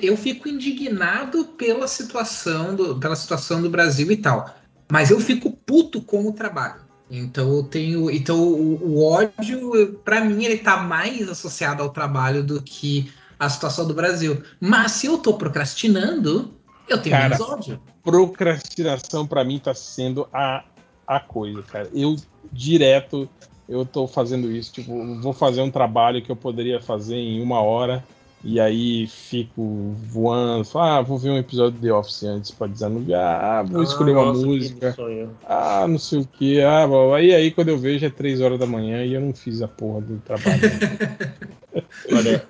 eu 0.02 0.16
fico 0.16 0.48
indignado 0.48 1.46
pela 1.58 1.88
situação, 1.88 2.76
do, 2.76 3.00
pela 3.00 3.16
situação 3.16 3.62
do 3.62 3.70
Brasil 3.70 4.12
e 4.12 4.18
tal. 4.18 4.54
Mas 4.90 5.10
eu 5.10 5.20
fico 5.20 5.52
puto 5.52 6.02
com 6.02 6.28
o 6.28 6.32
trabalho. 6.32 6.87
Então 7.10 7.52
eu 7.54 7.64
tenho. 7.64 8.12
Então 8.12 8.42
o, 8.42 8.96
o 8.98 9.04
ódio, 9.04 10.00
pra 10.04 10.22
mim, 10.22 10.44
ele 10.44 10.58
tá 10.58 10.78
mais 10.78 11.30
associado 11.30 11.82
ao 11.82 11.90
trabalho 11.90 12.44
do 12.44 12.62
que 12.62 13.12
à 13.40 13.50
situação 13.50 13.88
do 13.88 13.94
Brasil. 13.94 14.42
Mas 14.60 14.94
se 14.94 15.08
eu 15.08 15.18
tô 15.18 15.34
procrastinando, 15.36 16.54
eu 16.88 17.02
tenho 17.02 17.16
Cara, 17.16 17.30
menos 17.30 17.42
ódio. 17.42 17.82
Procrastinação 18.04 19.26
pra 19.26 19.44
mim 19.44 19.60
tá 19.60 19.74
sendo 19.74 20.28
a, 20.34 20.64
a 21.06 21.20
coisa, 21.20 21.62
cara. 21.64 21.90
Eu 21.94 22.16
direto 22.52 23.30
eu 23.68 23.86
tô 23.86 24.08
fazendo 24.08 24.50
isso, 24.50 24.72
tipo, 24.72 25.20
vou 25.20 25.34
fazer 25.34 25.62
um 25.62 25.70
trabalho 25.70 26.22
que 26.22 26.32
eu 26.32 26.36
poderia 26.36 26.80
fazer 26.80 27.18
em 27.18 27.42
uma 27.42 27.62
hora 27.62 28.04
e 28.44 28.60
aí 28.60 29.08
fico 29.08 29.96
voando, 30.12 30.64
falo, 30.64 30.86
ah, 30.86 31.02
vou 31.02 31.18
ver 31.18 31.32
um 31.32 31.38
episódio 31.38 31.80
de 31.80 31.88
The 31.88 31.94
Office 31.94 32.24
antes 32.24 32.52
pra 32.52 32.68
desanuviar, 32.68 33.44
ah, 33.44 33.64
vou 33.64 33.84
escolher 33.84 34.12
uma 34.12 34.26
nossa, 34.26 34.46
música, 34.46 34.96
ah, 35.46 35.86
não 35.88 35.98
sei 35.98 36.20
o 36.20 36.26
que, 36.26 36.62
ah, 36.62 36.86
aí, 37.16 37.34
aí 37.34 37.52
quando 37.52 37.70
eu 37.70 37.78
vejo 37.78 38.06
é 38.06 38.10
três 38.10 38.40
horas 38.40 38.60
da 38.60 38.66
manhã 38.66 39.04
e 39.04 39.14
eu 39.14 39.22
não 39.22 39.34
fiz 39.34 39.62
a 39.62 39.68
porra 39.68 40.02
do 40.02 40.18
trabalho. 40.20 40.62
Olha, 42.12 42.46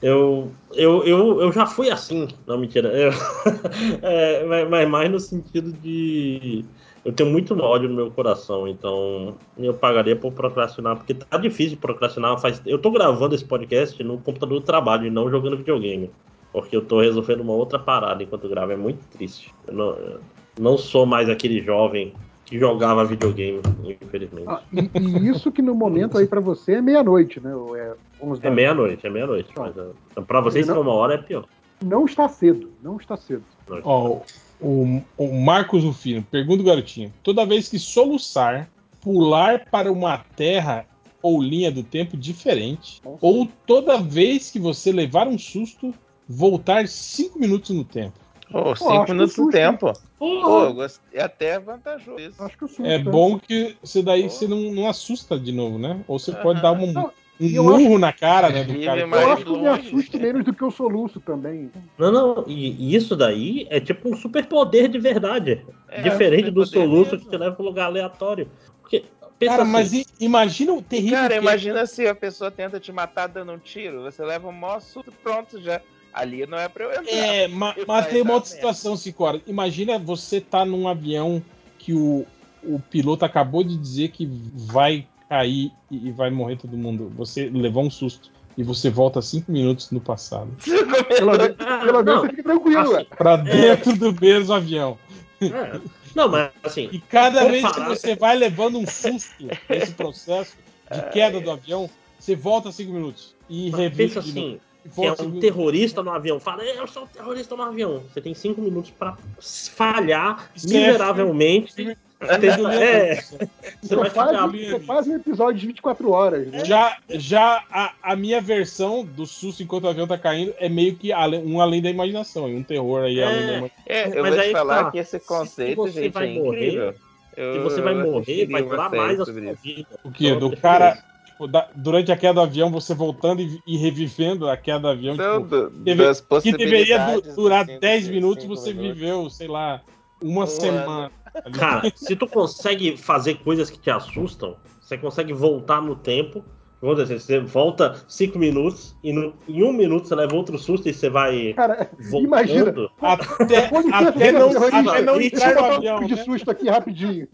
eu, 0.00 0.52
eu, 0.74 1.04
eu, 1.04 1.40
eu 1.42 1.52
já 1.52 1.66
fui 1.66 1.90
assim, 1.90 2.28
não 2.46 2.58
mentira. 2.58 2.88
Eu, 2.88 3.10
é, 4.02 4.64
mas 4.68 4.88
mais 4.88 5.10
no 5.10 5.18
sentido 5.18 5.72
de. 5.72 6.64
Eu 7.04 7.12
tenho 7.12 7.30
muito 7.30 7.58
ódio 7.60 7.88
no 7.88 7.94
meu 7.94 8.10
coração, 8.10 8.66
então 8.66 9.34
eu 9.56 9.72
pagaria 9.72 10.16
por 10.16 10.32
procrastinar, 10.32 10.96
porque 10.96 11.14
tá 11.14 11.38
difícil 11.38 11.70
de 11.70 11.76
procrastinar. 11.76 12.38
Faz, 12.38 12.60
eu 12.66 12.78
tô 12.78 12.90
gravando 12.90 13.34
esse 13.34 13.44
podcast 13.44 14.02
no 14.02 14.18
computador 14.18 14.60
do 14.60 14.66
trabalho 14.66 15.06
e 15.06 15.10
não 15.10 15.30
jogando 15.30 15.56
videogame, 15.56 16.10
porque 16.52 16.76
eu 16.76 16.84
tô 16.84 17.00
resolvendo 17.00 17.40
uma 17.40 17.52
outra 17.52 17.78
parada 17.78 18.22
enquanto 18.22 18.48
gravo. 18.48 18.72
É 18.72 18.76
muito 18.76 19.00
triste. 19.08 19.54
Eu 19.66 19.74
não, 19.74 19.90
eu 19.90 20.20
não 20.58 20.76
sou 20.76 21.06
mais 21.06 21.28
aquele 21.28 21.60
jovem 21.60 22.12
que 22.48 22.58
jogava 22.58 23.04
videogame, 23.04 23.60
infelizmente. 23.84 24.48
Ah, 24.48 24.62
e, 24.72 24.90
e 24.98 25.28
isso 25.28 25.52
que 25.52 25.60
no 25.60 25.74
momento 25.74 26.16
aí 26.16 26.26
pra 26.26 26.40
você 26.40 26.74
é 26.74 26.82
meia-noite, 26.82 27.40
né? 27.40 27.52
É 27.76 27.94
11 28.22 28.40
da 28.40 28.48
É 28.48 28.50
meia-noite, 28.50 29.06
é 29.06 29.10
meia-noite. 29.10 29.50
Mas 29.56 29.76
uh, 29.76 29.94
pra 30.26 30.40
vocês, 30.40 30.64
se 30.64 30.70
Não. 30.70 30.78
for 30.78 30.82
uma 30.86 30.94
hora, 30.94 31.14
é 31.14 31.18
pior. 31.18 31.44
Não 31.84 32.06
está 32.06 32.26
cedo, 32.28 32.70
não 32.82 32.96
está 32.96 33.16
cedo. 33.16 33.44
Ó, 33.84 34.20
o, 34.60 35.00
o 35.16 35.40
Marcos 35.40 35.84
Rufino, 35.84 36.22
pergunta 36.22 36.62
o 36.62 36.66
garotinho: 36.66 37.12
toda 37.22 37.46
vez 37.46 37.68
que 37.68 37.78
soluçar, 37.78 38.68
pular 39.00 39.66
para 39.70 39.90
uma 39.92 40.18
terra 40.36 40.86
ou 41.22 41.42
linha 41.42 41.70
do 41.70 41.82
tempo 41.82 42.16
diferente, 42.16 43.00
ou 43.20 43.48
toda 43.66 43.98
vez 44.00 44.50
que 44.50 44.58
você 44.58 44.92
levar 44.92 45.26
um 45.26 45.38
susto, 45.38 45.92
voltar 46.28 46.86
cinco 46.88 47.38
minutos 47.38 47.70
no 47.70 47.84
tempo. 47.84 48.14
Pô, 48.50 48.70
acho 48.72 48.82
cinco 48.84 49.04
que 49.06 49.12
minutos 49.12 49.34
o 49.34 49.36
do 49.36 49.44
susto- 49.44 49.50
tempo. 49.58 49.92
Pô. 50.18 50.88
É 51.12 51.20
até 51.22 51.58
vantajoso 51.58 52.18
isso. 52.18 52.42
Acho 52.42 52.56
que 52.56 52.64
o 52.64 52.68
susto, 52.68 52.84
É 52.86 52.98
bom 52.98 53.38
que 53.38 53.76
você 53.82 54.02
daí 54.02 54.24
Pô. 54.24 54.30
você 54.30 54.48
não, 54.48 54.58
não 54.72 54.88
assusta 54.88 55.38
de 55.38 55.52
novo, 55.52 55.78
né? 55.78 56.00
Ou 56.08 56.18
você 56.18 56.32
pode 56.32 56.62
dar 56.62 56.72
um, 56.72 56.92
Não, 56.92 57.12
um 57.40 57.62
murro 57.62 57.98
na 57.98 58.12
cara, 58.12 58.50
né, 58.50 58.64
do 58.64 58.84
cara. 58.84 59.00
Eu 59.00 59.32
acho 59.32 59.44
que 59.44 59.50
eu 59.50 59.60
me 59.60 59.68
assusto 59.68 60.18
menos 60.18 60.44
do 60.44 60.52
que 60.52 60.64
o 60.64 60.70
soluço 60.70 61.20
também. 61.20 61.70
Não, 61.96 62.10
não, 62.10 62.44
e, 62.48 62.94
isso 62.94 63.14
daí 63.14 63.66
é 63.70 63.78
tipo 63.78 64.12
um 64.12 64.16
superpoder 64.16 64.88
de 64.88 64.98
verdade. 64.98 65.64
É, 65.88 66.02
Diferente 66.02 66.50
do 66.50 66.66
superpoder 66.66 66.90
soluço 66.90 67.10
mesmo. 67.12 67.24
que 67.24 67.30
te 67.30 67.40
leva 67.40 67.54
pra 67.54 67.62
um 67.62 67.68
lugar 67.68 67.86
aleatório. 67.86 68.50
Porque, 68.80 69.04
pensa 69.38 69.58
Cara, 69.58 69.62
assim, 69.62 69.72
mas 69.72 70.06
imagina 70.20 70.72
o 70.72 70.82
terrível 70.82 71.18
Cara, 71.18 71.28
que 71.28 71.34
é 71.34 71.38
imagina 71.38 71.86
se 71.86 72.06
a 72.08 72.14
pessoa 72.14 72.50
tenta 72.50 72.80
te 72.80 72.90
matar 72.90 73.28
dando 73.28 73.52
um 73.52 73.58
tiro. 73.58 74.02
Você 74.02 74.24
leva 74.24 74.48
um 74.48 74.52
maior 74.52 74.80
susto 74.80 75.12
pronto 75.22 75.60
já. 75.60 75.80
Ali 76.12 76.46
não 76.46 76.58
é 76.58 76.68
pra 76.68 76.84
eu 76.84 76.90
entrar. 76.90 77.12
É, 77.12 77.46
mas 77.46 77.84
vai 77.86 78.08
tem 78.08 78.22
uma 78.22 78.34
outra 78.34 78.50
situação, 78.50 78.96
Cicora. 78.96 79.40
Imagina 79.46 79.98
você 79.98 80.40
tá 80.40 80.64
num 80.64 80.88
avião 80.88 81.42
que 81.78 81.92
o, 81.92 82.26
o 82.64 82.80
piloto 82.90 83.24
acabou 83.24 83.62
de 83.62 83.76
dizer 83.76 84.08
que 84.08 84.26
vai 84.54 85.06
cair 85.28 85.72
e, 85.90 86.08
e 86.08 86.10
vai 86.12 86.30
morrer 86.30 86.56
todo 86.56 86.76
mundo. 86.76 87.12
Você 87.16 87.48
levou 87.52 87.84
um 87.84 87.90
susto 87.90 88.30
e 88.56 88.62
você 88.62 88.90
volta 88.90 89.20
cinco 89.22 89.52
minutos 89.52 89.90
no 89.90 90.00
passado. 90.00 90.50
Pelo, 90.64 91.32
Ah, 91.60 91.80
pelo 91.84 92.02
menos 92.02 92.20
você 92.22 92.28
fica 92.30 92.42
tranquilo, 92.42 92.96
Assim. 92.96 93.06
Pra 93.16 93.36
dentro 93.36 93.96
do 93.96 94.12
mesmo 94.20 94.52
avião. 94.54 94.98
é. 95.40 95.80
Não, 96.14 96.28
mas 96.28 96.50
assim, 96.64 96.88
E 96.90 96.98
cada 96.98 97.44
vez 97.48 97.64
que 97.64 97.72
parar. 97.72 97.88
você 97.88 98.16
vai 98.16 98.34
levando 98.36 98.78
um 98.78 98.86
susto 98.86 99.30
nesse 99.68 99.92
processo 99.92 100.56
de 100.90 101.02
queda 101.10 101.38
do 101.40 101.50
avião, 101.50 101.88
você 102.18 102.34
volta 102.34 102.72
cinco 102.72 102.92
minutos. 102.92 103.36
E 103.48 103.70
mas 103.70 103.80
revive 103.80 104.18
assim, 104.18 104.58
que 104.94 105.04
é 105.04 105.12
um 105.12 105.38
terrorista 105.38 106.02
no 106.02 106.10
avião. 106.10 106.40
Fala, 106.40 106.64
eu 106.64 106.86
sou 106.88 107.04
um 107.04 107.06
terrorista 107.06 107.54
no 107.54 107.62
avião. 107.62 108.02
Você 108.12 108.20
tem 108.20 108.34
cinco 108.34 108.60
minutos 108.60 108.90
pra 108.90 109.16
falhar 109.40 110.50
Isso 110.56 110.66
é 110.74 110.86
miseravelmente. 110.86 111.74
filme-? 111.74 111.96
É, 112.20 113.14
você 113.14 113.36
Isso 113.82 113.96
vai 113.96 114.06
é, 114.08 114.10
quase, 114.10 114.66
é 114.74 114.78
quase 114.80 115.10
um 115.10 115.16
episódio 115.16 115.60
de 115.60 115.66
24 115.68 116.10
horas, 116.10 116.48
né? 116.48 116.64
Já, 116.64 116.96
já 117.10 117.62
a, 117.70 117.92
a 118.02 118.16
minha 118.16 118.40
versão 118.40 119.04
do 119.04 119.24
susto 119.24 119.62
enquanto 119.62 119.84
o 119.84 119.88
avião 119.88 120.06
tá 120.06 120.18
caindo 120.18 120.52
é 120.58 120.68
meio 120.68 120.96
que 120.96 121.10
um 121.44 121.60
além 121.60 121.80
da 121.80 121.88
imaginação, 121.90 122.46
um 122.46 122.62
terror 122.62 123.04
aí 123.04 123.20
É. 123.20 123.24
além 123.24 123.36
da 123.38 123.42
imaginação. 123.58 123.70
É, 123.86 124.18
eu 124.18 124.22
Mas 124.22 124.34
vou 124.34 124.42
aí 124.42 124.48
te 124.48 124.52
falar 124.52 124.84
tá. 124.84 124.90
que 124.90 124.98
esse 124.98 125.18
Se 125.20 125.26
conceito, 125.26 125.76
você 125.76 126.02
gente, 126.02 126.12
vai 126.12 126.26
é 126.26 126.34
incrível. 126.34 126.94
Eu, 127.36 127.52
Se 127.54 127.58
você 127.60 127.80
vai 127.80 127.92
eu 127.94 128.10
morrer, 128.12 128.46
vai 128.46 128.62
uma 128.62 128.70
durar 128.70 128.90
mais 128.90 129.20
a 129.20 129.24
sua 129.24 129.34
vida. 129.34 129.86
O 130.02 130.10
que? 130.10 130.26
Então, 130.26 130.50
Do 130.50 130.56
cara, 130.56 130.98
tipo, 131.24 131.46
durante 131.76 132.10
a 132.10 132.16
queda 132.16 132.34
do 132.34 132.40
avião, 132.40 132.68
você 132.68 132.94
voltando 132.94 133.40
e, 133.42 133.76
revivendo 133.76 134.48
a 134.48 134.56
queda 134.56 134.80
do 134.80 134.88
avião. 134.88 135.14
Então, 135.14 135.42
tipo, 135.44 135.70
do- 135.70 136.40
que 136.42 136.50
deveria 136.50 136.98
durar 137.36 137.64
dos 137.64 137.74
cinco- 137.74 137.80
10 137.80 138.08
minutos, 138.08 138.44
você 138.44 138.74
minutos. 138.74 138.98
viveu, 138.98 139.30
sei 139.30 139.46
lá, 139.46 139.80
uma 140.20 140.42
Um 140.44 140.46
semana. 140.48 141.12
Cara, 141.52 141.90
se 141.94 142.16
tu 142.16 142.26
consegue 142.26 142.96
fazer 142.96 143.34
coisas 143.36 143.70
que 143.70 143.78
te 143.78 143.90
assustam, 143.90 144.56
você 144.80 144.96
consegue 144.98 145.32
voltar 145.32 145.80
no 145.82 145.94
tempo. 145.96 146.44
Vamos 146.80 146.96
dizer, 146.98 147.20
você 147.20 147.40
volta 147.40 148.04
cinco 148.06 148.38
minutos 148.38 148.96
e 149.02 149.12
no- 149.12 149.34
em 149.48 149.64
um 149.64 149.72
minuto 149.72 150.06
você 150.06 150.14
leva 150.14 150.36
outro 150.36 150.56
susto 150.56 150.88
e 150.88 150.94
você 150.94 151.10
vai 151.10 151.52
Cara, 151.54 151.90
voltando. 151.98 152.24
imagina. 152.28 152.74
Até, 153.02 153.68
licença, 153.68 154.08
até 154.08 154.32
não, 154.32 154.48
até 154.50 155.02
não 155.02 155.18
deixa 155.18 155.36
eu 155.36 155.50
entrar 155.50 155.54
no 155.54 155.60
um 155.60 155.72
avião, 155.76 156.00
de 156.04 156.14
né? 156.14 156.22
susto 156.24 156.50
aqui 156.52 156.68
rapidinho. 156.68 157.26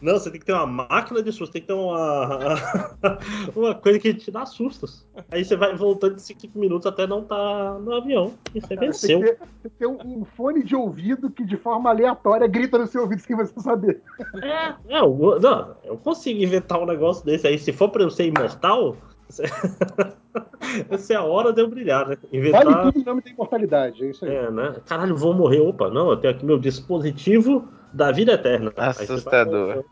Não, 0.00 0.14
você 0.14 0.30
tem 0.30 0.38
que 0.38 0.46
ter 0.46 0.52
uma 0.52 0.66
máquina 0.66 1.22
de 1.22 1.32
susto, 1.32 1.52
tem 1.52 1.62
que 1.62 1.68
ter 1.68 1.74
uma, 1.74 2.54
uma 3.54 3.74
coisa 3.74 3.98
que 3.98 4.14
te 4.14 4.30
dá 4.30 4.46
sustos. 4.46 5.06
Aí 5.30 5.44
você 5.44 5.56
vai 5.56 5.74
voltando 5.74 6.14
de 6.14 6.22
5 6.22 6.58
minutos 6.58 6.86
até 6.86 7.06
não 7.06 7.22
estar 7.22 7.78
no 7.80 7.94
avião. 7.94 8.34
E 8.54 8.60
você 8.60 8.74
Cara, 8.74 8.86
venceu. 8.86 9.20
Tem 9.20 9.28
ter, 9.28 9.38
tem 9.62 9.72
ter 9.78 9.86
um, 9.86 10.20
um 10.20 10.24
fone 10.24 10.62
de 10.62 10.76
ouvido 10.76 11.30
que 11.30 11.44
de 11.44 11.56
forma 11.56 11.90
aleatória 11.90 12.46
grita 12.46 12.78
no 12.78 12.86
seu 12.86 13.02
ouvido 13.02 13.20
sem 13.20 13.36
você 13.36 13.58
saber. 13.60 14.00
É, 14.42 14.96
é, 14.96 15.00
eu, 15.00 15.38
não, 15.40 15.76
eu 15.84 15.96
consigo 15.96 16.40
inventar 16.40 16.80
um 16.80 16.86
negócio 16.86 17.24
desse 17.24 17.46
aí. 17.46 17.58
Se 17.58 17.72
for 17.72 17.88
pra 17.88 18.02
eu 18.02 18.10
ser 18.10 18.26
imortal, 18.26 18.96
essa 20.90 21.12
é 21.12 21.16
a 21.16 21.24
hora 21.24 21.52
de 21.52 21.60
eu 21.60 21.68
brilhar, 21.68 22.08
né? 22.08 22.16
Inventar. 22.32 22.64
Vale 22.64 22.92
tudo 22.92 23.00
em 23.00 23.04
nome 23.04 23.22
da 23.22 23.30
imortalidade, 23.30 24.04
é 24.04 24.10
isso 24.10 24.24
aí. 24.24 24.32
É, 24.32 24.50
né? 24.50 24.76
Caralho, 24.86 25.16
vou 25.16 25.34
morrer. 25.34 25.60
Opa, 25.60 25.90
não, 25.90 26.10
eu 26.10 26.16
tenho 26.16 26.32
aqui 26.32 26.46
meu 26.46 26.58
dispositivo 26.58 27.68
da 27.92 28.10
vida 28.12 28.32
eterna. 28.32 28.72
Você 28.76 29.04
Assustador. 29.04 29.84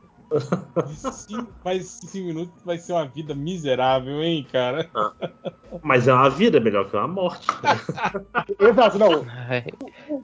Sim, 1.12 1.46
mas 1.64 1.98
5 2.02 2.26
minutos 2.26 2.62
vai 2.64 2.78
ser 2.78 2.92
uma 2.92 3.06
vida 3.06 3.34
miserável, 3.34 4.22
hein, 4.22 4.46
cara? 4.50 4.90
Mas 5.82 6.08
é 6.08 6.12
uma 6.12 6.28
vida 6.28 6.58
melhor 6.58 6.88
que 6.90 6.96
uma 6.96 7.06
morte. 7.06 7.46
Exato, 8.58 8.98
não. 8.98 9.24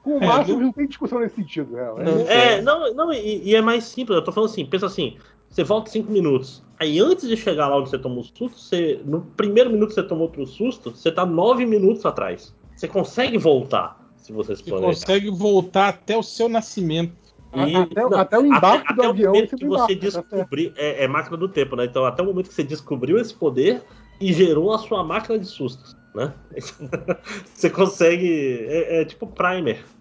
Com, 0.01 0.18
o 0.18 0.23
É, 0.23 0.26
Márcio 0.26 0.59
não- 0.59 0.73
tem 0.73 0.86
discussão 0.89 1.20
nesse 1.20 1.36
sentido. 1.36 1.78
É, 1.78 1.84
Não. 2.05 2.20
É, 2.28 2.62
não, 2.62 2.94
não 2.94 3.12
e, 3.12 3.44
e 3.51 3.55
é 3.55 3.62
mais 3.62 3.84
simples. 3.84 4.17
Eu 4.17 4.25
tô 4.25 4.33
falando 4.33 4.51
assim, 4.51 4.67
pensa 4.67 4.86
assim, 4.86 5.17
você 5.49 5.62
volta 5.62 5.91
5 5.91 6.10
minutos. 6.10 6.62
Aí 6.81 6.99
antes 6.99 7.28
de 7.28 7.36
chegar 7.36 7.68
lá 7.68 7.76
onde 7.78 7.91
você 7.91 7.99
tomou 7.99 8.20
o 8.20 8.25
susto, 8.25 8.59
você, 8.59 9.01
no 9.05 9.20
primeiro 9.23 9.70
minuto 9.70 9.91
que 9.91 9.94
você 9.94 10.02
tomou 10.02 10.25
outro 10.25 10.44
susto, 10.47 10.91
você 10.91 11.12
tá 11.12 11.25
9 11.25 11.65
minutos 11.65 12.05
atrás. 12.05 12.52
Você 12.75 12.89
consegue 12.89 13.39
voltar, 13.39 14.01
se 14.17 14.33
você 14.33 14.57
se 14.57 14.65
Você 14.65 14.70
planejar. 14.70 15.01
consegue 15.01 15.31
voltar 15.31 15.89
até 15.91 16.17
o 16.17 16.23
seu 16.25 16.49
nascimento. 16.49 17.22
E- 17.55 17.77
até, 17.77 18.03
não, 18.03 18.19
até 18.19 18.39
o 18.39 18.47
embarque 18.47 18.93
até, 18.93 18.95
do 18.95 19.03
até 19.03 19.11
avião 19.11 19.33
o 19.33 19.35
momento 19.35 19.51
você 19.51 19.57
que 19.57 19.65
você 19.67 19.93
embarca, 19.93 20.11
certo. 20.11 20.29
descobrir. 20.29 20.73
É, 20.77 21.05
é 21.05 21.09
máquina 21.09 21.37
do 21.37 21.49
tempo, 21.49 21.77
né? 21.77 21.85
Então, 21.85 22.05
até 22.05 22.23
o 22.23 22.27
momento 22.27 22.49
que 22.49 22.55
você 22.55 22.65
descobriu 22.65 23.19
esse 23.19 23.35
poder 23.35 23.83
e 24.21 24.33
gerou 24.33 24.73
a 24.73 24.79
sua 24.79 25.05
máquina 25.05 25.39
de 25.39 25.47
sustos, 25.47 25.97
né? 26.15 26.33
você 27.53 27.69
consegue. 27.69 28.65
É, 28.69 29.03
é 29.03 29.05
tipo 29.05 29.27
primer, 29.27 29.79
né? 29.79 29.92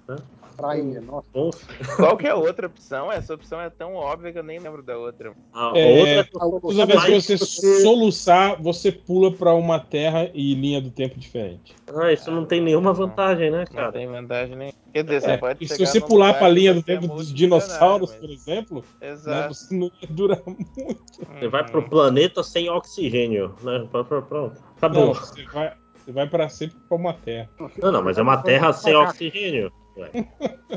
Praia, 0.56 1.02
nossa. 1.02 1.28
Bom, 1.34 1.50
Qual 1.96 2.18
que 2.18 2.28
é 2.28 2.32
a 2.32 2.36
outra 2.36 2.68
opção? 2.68 3.12
Essa 3.12 3.34
opção 3.34 3.60
é 3.62 3.70
tão 3.70 3.96
óbvia 3.96 4.32
que 4.32 4.38
eu 4.40 4.44
nem 4.44 4.60
lembro 4.60 4.84
da 4.84 4.98
outra. 4.98 5.34
a, 5.54 5.72
a 5.72 5.78
É, 5.78 6.18
outra 6.20 6.40
Toda 6.62 6.86
vez 6.86 7.04
que 7.04 7.12
Mas 7.12 7.26
você 7.26 7.38
você- 7.38 7.82
soluçar, 7.82 8.62
você 8.62 8.92
pula 8.92 9.32
pra 9.32 9.54
uma 9.54 9.80
terra 9.80 10.30
e 10.34 10.54
linha 10.54 10.82
do 10.82 10.92
tempo 10.92 11.18
diferente. 11.20 11.76
Ah, 11.96 12.12
isso 12.12 12.30
não 12.32 12.46
tem 12.46 12.62
nenhuma 12.62 12.94
vantagem, 12.94 13.50
né, 13.52 13.60
Não 13.60 13.66
cara? 13.76 13.92
tem 13.92 14.08
vantagem 14.08 14.56
nem. 14.56 14.74
Quer 14.94 15.04
dizer, 15.04 15.22
você 15.22 15.32
É, 15.32 15.38
pode 15.38 15.64
e 15.64 15.68
se 15.68 15.86
você 15.86 16.02
pular 16.02 16.34
pra 16.34 16.48
que 16.48 16.54
linha 16.54 16.74
do 16.74 16.80
é 16.82 16.84
tempo 16.84 17.08
dos 17.08 17.34
dinossauros, 17.34 18.10
mas- 18.12 18.20
por 18.20 18.30
exemplo, 18.30 18.84
né, 19.02 19.10
Exato. 19.12 19.54
você 19.54 19.76
não 19.76 19.88
ia 20.02 20.08
durar 20.10 20.42
muito. 20.46 21.02
Você 21.40 21.48
vai 21.48 21.64
pro 21.66 21.82
Uhum. 21.82 21.90
planeta 21.90 22.44
sem 22.44 22.70
oxigênio, 22.70 23.56
né? 23.64 23.88
Pronto, 23.92 24.08
pronto, 24.08 24.28
pronto. 24.28 24.56
Não, 24.56 24.70
Acabou. 24.78 25.14
você 25.16 25.44
vai, 25.46 25.74
você 25.98 26.12
vai 26.12 26.28
pra 26.28 26.50
sempre 26.50 26.78
pra 26.90 26.98
uma 26.98 27.14
terra. 27.14 27.50
Não, 27.82 27.92
não, 27.92 28.04
mas 28.04 28.18
é 28.18 28.22
uma 28.22 28.38
terra 28.42 28.74
sem 28.74 28.94
oxigênio. 28.96 29.72
Ué. 29.98 30.12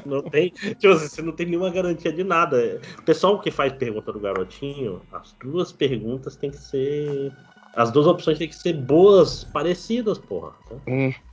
Não 0.05 0.23
tem, 0.23 0.51
tipo 0.51 0.89
assim, 0.89 1.09
você 1.09 1.23
não 1.23 1.33
tem 1.33 1.47
nenhuma 1.47 1.71
garantia 1.71 2.13
de 2.13 2.25
nada. 2.25 2.81
O 2.99 3.03
pessoal 3.03 3.41
que 3.41 3.51
faz 3.51 3.73
pergunta 3.73 4.13
do 4.13 4.21
garotinho, 4.21 5.01
as 5.13 5.35
duas 5.43 5.73
perguntas 5.73 6.37
têm 6.37 6.51
que 6.51 6.59
ser. 6.59 7.33
As 7.75 7.91
duas 7.91 8.07
opções 8.07 8.39
têm 8.39 8.49
que 8.49 8.55
ser 8.57 8.75
boas, 8.75 9.45
parecidas, 9.45 10.19
porra. 10.19 10.53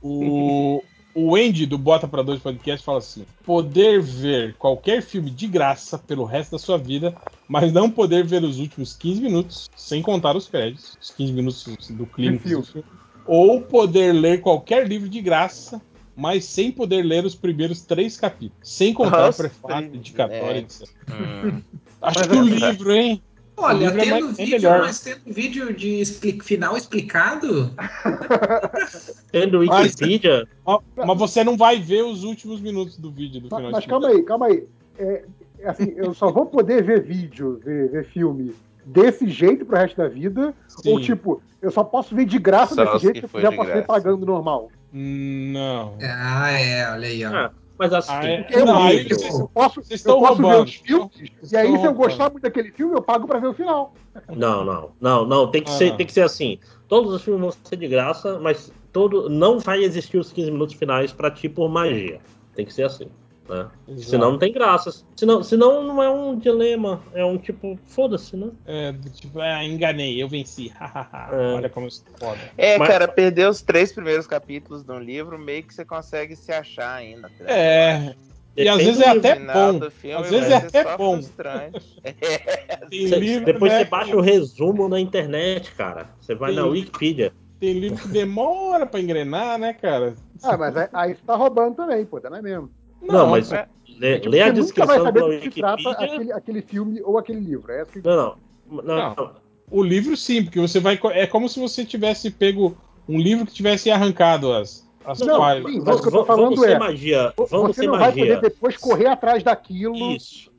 O, 0.02 0.82
o 1.14 1.36
Andy 1.36 1.66
do 1.66 1.76
Bota 1.78 2.08
pra 2.08 2.22
Dois 2.22 2.40
Podcast 2.40 2.84
fala 2.84 2.98
assim: 2.98 3.24
poder 3.44 4.00
ver 4.00 4.54
qualquer 4.54 5.02
filme 5.02 5.30
de 5.30 5.46
graça 5.46 5.98
pelo 5.98 6.24
resto 6.24 6.52
da 6.52 6.58
sua 6.58 6.78
vida, 6.78 7.14
mas 7.46 7.72
não 7.72 7.90
poder 7.90 8.24
ver 8.24 8.42
os 8.42 8.58
últimos 8.58 8.94
15 8.94 9.20
minutos, 9.20 9.70
sem 9.76 10.02
contar 10.02 10.36
os 10.36 10.48
créditos, 10.48 10.96
os 11.00 11.10
15 11.10 11.32
minutos 11.32 11.90
do 11.90 12.06
filme. 12.06 12.40
Ou 13.24 13.60
poder 13.62 14.12
ler 14.12 14.40
qualquer 14.40 14.88
livro 14.88 15.08
de 15.08 15.20
graça, 15.20 15.80
mas 16.16 16.44
sem 16.44 16.70
poder 16.70 17.02
ler 17.02 17.24
os 17.24 17.34
primeiros 17.34 17.82
três 17.82 18.16
capítulos, 18.16 18.56
sem 18.62 18.92
contar 18.92 19.26
Nossa, 19.26 19.46
o 19.46 19.48
prefácio, 19.48 19.90
é. 19.92 19.96
indicatório, 19.96 20.56
etc. 20.58 20.88
Hum. 21.10 21.60
Acho 22.00 22.28
que 22.28 22.36
o 22.36 22.42
livro, 22.42 22.92
hein? 22.92 23.22
Olha, 23.56 23.86
livro 23.90 24.00
é 24.00 24.04
tendo 24.04 24.10
mais- 24.26 24.38
é 24.38 24.44
vídeo, 24.44 24.56
melhor. 24.56 24.80
mas 24.80 25.00
tendo 25.00 25.20
vídeo 25.26 25.74
de 25.74 26.00
expli- 26.00 26.40
final 26.40 26.76
explicado, 26.76 27.70
Tendo 29.30 29.58
Wikipedia, 29.60 30.46
Ó, 30.64 30.80
Mas 30.96 31.18
você 31.18 31.44
não 31.44 31.56
vai 31.56 31.80
ver 31.80 32.02
os 32.04 32.24
últimos 32.24 32.60
minutos 32.60 32.96
do 32.96 33.10
vídeo 33.10 33.40
do 33.40 33.48
final. 33.48 33.62
Mas, 33.62 33.72
mas 33.72 33.86
calma 33.86 34.08
aí, 34.08 34.22
calma 34.22 34.46
aí. 34.46 34.66
É, 34.98 35.24
é 35.60 35.68
assim, 35.68 35.92
eu 35.96 36.12
só 36.14 36.30
vou 36.30 36.46
poder 36.46 36.82
ver 36.82 37.02
vídeo, 37.02 37.60
ver, 37.64 37.90
ver 37.90 38.04
filme 38.06 38.54
desse 38.84 39.28
jeito 39.28 39.64
pro 39.64 39.76
resto 39.76 39.96
da 39.96 40.08
vida, 40.08 40.54
Sim. 40.66 40.90
ou 40.90 41.00
tipo, 41.00 41.40
eu 41.60 41.70
só 41.70 41.84
posso 41.84 42.14
ver 42.14 42.24
de 42.24 42.38
graça 42.38 42.74
Só 42.74 42.84
desse 42.84 43.04
jeito 43.06 43.28
que 43.28 43.36
eu 43.36 43.40
já 43.40 43.52
posso 43.52 43.70
ver 43.70 43.86
pagando 43.86 44.26
normal. 44.26 44.70
Não. 44.92 45.96
ah, 46.02 46.50
é, 46.50 46.90
olha 46.90 47.08
aí, 47.08 47.24
ó. 47.24 47.28
ah, 47.30 47.50
mas 47.78 47.92
assim. 47.92 48.12
Ah, 48.12 48.26
é- 48.26 48.46
Eu, 48.50 48.66
não, 48.66 48.82
aí 48.84 49.08
vocês- 49.08 49.38
eu 49.38 49.48
posso, 49.48 49.76
vocês 49.82 49.90
eu 49.90 49.96
estão 49.96 50.20
posso 50.20 50.36
ver 50.36 50.42
roubando. 50.42 50.64
os 50.68 50.74
filmes, 50.74 51.10
Vocês 51.40 51.52
e 51.52 51.56
aí 51.56 51.66
se 51.66 51.72
eu 51.72 51.76
roubando. 51.76 51.96
gostar 51.96 52.30
muito 52.30 52.42
daquele 52.42 52.70
filme, 52.72 52.94
eu 52.94 53.02
pago 53.02 53.26
pra 53.26 53.38
ver 53.38 53.46
o 53.48 53.54
final. 53.54 53.94
Não, 54.28 54.64
não, 54.64 54.90
não, 55.00 55.26
não. 55.26 55.50
Tem 55.50 55.62
que, 55.62 55.70
Ah, 55.70 55.74
ser, 55.74 55.90
não. 55.90 55.96
tem 55.96 56.06
que 56.06 56.12
ser 56.12 56.20
assim. 56.22 56.58
Todos 56.88 57.12
os 57.12 57.22
filmes 57.22 57.40
vão 57.40 57.50
ser 57.64 57.76
de 57.76 57.88
graça, 57.88 58.38
mas 58.38 58.70
todo 58.92 59.30
não 59.30 59.58
vai 59.58 59.82
existir 59.82 60.18
os 60.18 60.30
15 60.30 60.50
minutos 60.50 60.74
finais 60.74 61.12
pra 61.12 61.30
ti 61.30 61.48
por 61.48 61.68
magia. 61.70 62.20
Tem 62.54 62.66
que 62.66 62.74
ser 62.74 62.82
assim. 62.84 63.08
Né? 63.48 63.68
Exato. 63.88 64.08
Senão 64.10 64.32
não 64.32 64.38
tem 64.38 64.52
graça. 64.52 65.04
Senão, 65.16 65.42
senão 65.42 65.82
não 65.82 66.02
é 66.02 66.08
um 66.08 66.38
dilema. 66.38 67.02
É 67.12 67.24
um 67.24 67.36
tipo, 67.38 67.78
foda-se, 67.86 68.36
né? 68.36 68.50
É, 68.64 68.92
tipo, 69.14 69.40
ah, 69.40 69.64
enganei, 69.64 70.22
eu 70.22 70.28
venci. 70.28 70.72
É. 71.32 71.54
Olha 71.54 71.68
como 71.68 71.86
eu 71.86 71.90
sou 71.90 72.04
foda. 72.18 72.38
É, 72.56 72.78
Mas- 72.78 72.88
cara, 72.88 73.08
perder 73.08 73.48
os 73.48 73.60
três 73.62 73.92
primeiros 73.92 74.26
capítulos 74.26 74.84
de 74.84 74.92
um 74.92 74.98
livro, 75.00 75.38
meio 75.38 75.62
que 75.62 75.74
você 75.74 75.84
consegue 75.84 76.36
se 76.36 76.52
achar 76.52 76.94
ainda. 76.94 77.28
ligado? 77.28 77.48
É, 77.50 78.14
E 78.56 78.68
às 78.68 78.76
vezes 78.78 79.00
é 79.00 79.08
até 79.08 79.34
bom. 79.38 79.80
Às 80.18 80.30
vezes 80.30 80.50
é 80.50 80.60
ser 80.68 80.78
até 80.86 80.96
bom. 80.96 81.20
Cê- 82.90 83.18
livro, 83.18 83.44
depois 83.46 83.72
né, 83.72 83.78
você 83.78 83.84
baixa 83.86 84.16
o 84.16 84.20
resumo 84.20 84.88
na 84.88 85.00
internet, 85.00 85.72
cara. 85.72 86.08
Você 86.20 86.34
vai 86.34 86.50
Tem 86.52 86.60
na. 86.60 86.66
Wikipedia. 86.66 87.32
Tem 87.58 87.72
livro 87.74 87.96
que 87.98 88.08
demora 88.08 88.84
pra 88.86 89.00
engrenar, 89.00 89.58
né, 89.58 89.72
cara? 89.72 90.14
Ah, 90.42 90.56
mas 90.56 90.76
aí, 90.76 90.88
aí 90.92 91.14
você 91.14 91.22
tá 91.24 91.36
roubando 91.36 91.76
também, 91.76 92.04
pô, 92.04 92.20
não 92.20 92.36
é 92.36 92.42
mesmo? 92.42 92.70
Não, 93.02 93.28
mas 93.28 93.52
é. 93.52 93.66
lê, 93.98 94.18
lê 94.18 94.40
a 94.42 94.50
descrição 94.50 95.04
da 95.04 95.10
do 95.10 95.28
que 95.38 95.42
se 95.42 95.50
trata 95.60 95.76
Wikipedia. 95.88 95.92
aquele, 96.14 96.32
aquele 96.32 96.62
filme 96.62 97.00
ou 97.02 97.18
aquele 97.18 97.40
livro. 97.40 97.70
É 97.72 97.84
que... 97.84 98.00
Não, 98.04 98.36
não. 98.70 98.82
Não, 98.82 99.14
Não. 99.16 99.42
O 99.70 99.82
livro 99.82 100.16
sim, 100.16 100.42
porque 100.44 100.60
você 100.60 100.78
vai. 100.80 101.00
É 101.12 101.26
como 101.26 101.48
se 101.48 101.58
você 101.58 101.84
tivesse 101.84 102.30
pego 102.30 102.76
um 103.08 103.18
livro 103.18 103.46
que 103.46 103.52
tivesse 103.54 103.90
arrancado 103.90 104.52
as, 104.52 104.86
as 105.04 105.18
Não, 105.20 105.38
páginas. 105.38 105.72
sim, 105.72 105.78
mas 105.78 105.84
vamos, 105.86 106.00
o 106.00 106.02
que 106.02 106.08
eu 106.08 106.12
tô 106.12 106.24
vamos- 106.24 106.26
vamos 106.26 106.54
falando 106.60 106.60
ser 106.60 106.76
é, 106.76 106.78
magia. 106.78 107.34
Vamos 107.36 107.50
Você 107.76 107.80
ser 107.80 107.86
não 107.86 107.92
vai 107.98 108.00
magia. 108.08 108.22
poder 108.36 108.40
depois 108.50 108.76
correr 108.76 109.06
atrás 109.06 109.42
daquilo 109.42 109.94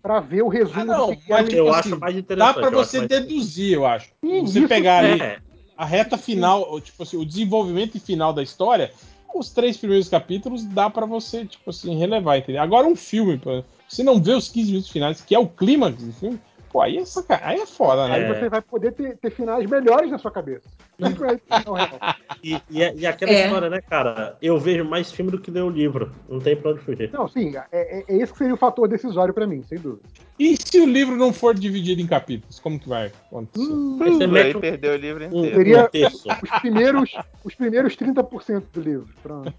pra 0.02 0.20
ver 0.20 0.42
o 0.42 0.48
resumo 0.48 0.82
Ah, 0.82 0.86
não, 0.86 1.08
que 1.16 1.32
é 1.32 1.36
mas 1.36 1.46
ali. 1.46 1.56
Eu 1.58 1.66
tipo 1.66 1.76
acho 1.76 2.00
mais 2.00 2.14
Dá 2.16 2.20
interessante. 2.20 2.54
pra 2.56 2.64
eu 2.64 2.80
acho 2.80 2.90
você 2.90 3.08
deduzir, 3.08 3.74
eu 3.74 3.86
acho. 3.86 4.10
Sim, 4.26 4.42
Você 4.46 4.68
pegar 4.68 4.98
ali 5.06 5.22
É, 5.22 5.40
a 5.78 5.86
reta 5.86 6.18
final, 6.18 6.82
tipo 6.82 7.04
assim, 7.04 7.18
o 7.18 7.26
desenvolvimento 7.26 8.00
final 8.00 8.34
da 8.34 8.42
história, 8.42 8.92
os 9.40 9.50
três 9.50 9.78
primeiros 9.78 10.10
capítulos 10.10 10.64
dá 10.64 10.90
pra 10.90 11.06
você, 11.06 11.46
tipo 11.46 11.70
assim, 11.70 11.98
relevar, 11.98 12.38
entendeu? 12.38 12.62
Agora 12.62 12.88
um 12.88 12.96
filme, 12.96 13.40
você 13.88 14.04
não 14.04 14.22
vê 14.22 14.34
os 14.34 14.50
15 14.50 14.70
minutos 14.70 14.92
finais, 14.92 15.22
que 15.22 15.36
é 15.36 15.40
o 15.40 15.48
clímax 15.48 16.04
do 16.04 16.14
filme, 16.14 16.40
pô, 16.74 16.82
aí 16.82 16.98
é, 16.98 17.06
saca... 17.06 17.40
aí 17.44 17.60
é 17.60 17.66
foda, 17.68 18.08
né? 18.08 18.16
Aí 18.16 18.24
É. 18.24 18.34
você 18.34 18.50
vai 18.50 18.62
poder 18.62 18.92
ter, 18.94 19.16
ter 19.18 19.30
finais 19.30 19.70
melhores 19.70 20.10
na 20.10 20.18
sua 20.18 20.32
cabeça. 20.32 20.68
É 21.00 21.08
real. 21.08 21.78
e, 22.44 22.56
e, 22.70 22.80
e 23.02 23.06
aquela 23.06 23.32
É. 23.32 23.46
história, 23.46 23.70
né, 23.70 23.80
cara? 23.80 24.36
Eu 24.42 24.58
vejo 24.60 24.84
mais 24.84 25.12
filme 25.12 25.30
do 25.30 25.40
que 25.40 25.52
ler 25.52 25.62
o 25.62 25.70
livro. 25.70 26.12
Não 26.28 26.40
tem 26.40 26.56
pra 26.56 26.72
onde 26.72 26.80
fugir. 26.82 27.12
Não, 27.14 27.28
sim, 27.28 27.56
é, 27.56 27.66
é, 27.72 28.04
é 28.08 28.18
esse 28.18 28.32
que 28.32 28.40
seria 28.40 28.56
o 28.56 28.58
fator 28.58 28.88
decisório 28.88 29.34
pra 29.34 29.46
mim, 29.46 29.62
sem 29.64 29.78
dúvida. 29.78 30.02
E 30.40 30.58
se 30.58 30.80
o 30.82 30.86
livro 30.88 31.16
não 31.16 31.32
for 31.32 31.54
dividido 31.54 32.02
em 32.02 32.08
capítulos, 32.08 32.60
como 32.60 32.80
que 32.80 32.90
vai 32.90 33.12
acontecer? 33.28 33.72
Aí 34.02 34.12
você 34.12 34.58
um, 34.58 34.60
perdeu 34.60 34.94
o 34.94 34.96
livro 34.98 35.24
um, 35.26 35.46
inteiro. 35.46 35.56
Seria- 35.56 35.90
um. 35.94 36.32
Os 36.44 36.60
primeiros, 36.60 37.12
os 37.44 37.56
primeiros 37.56 37.96
30% 37.96 38.64
do 38.74 38.82
livro. 38.82 39.10
Pronto. 39.22 39.54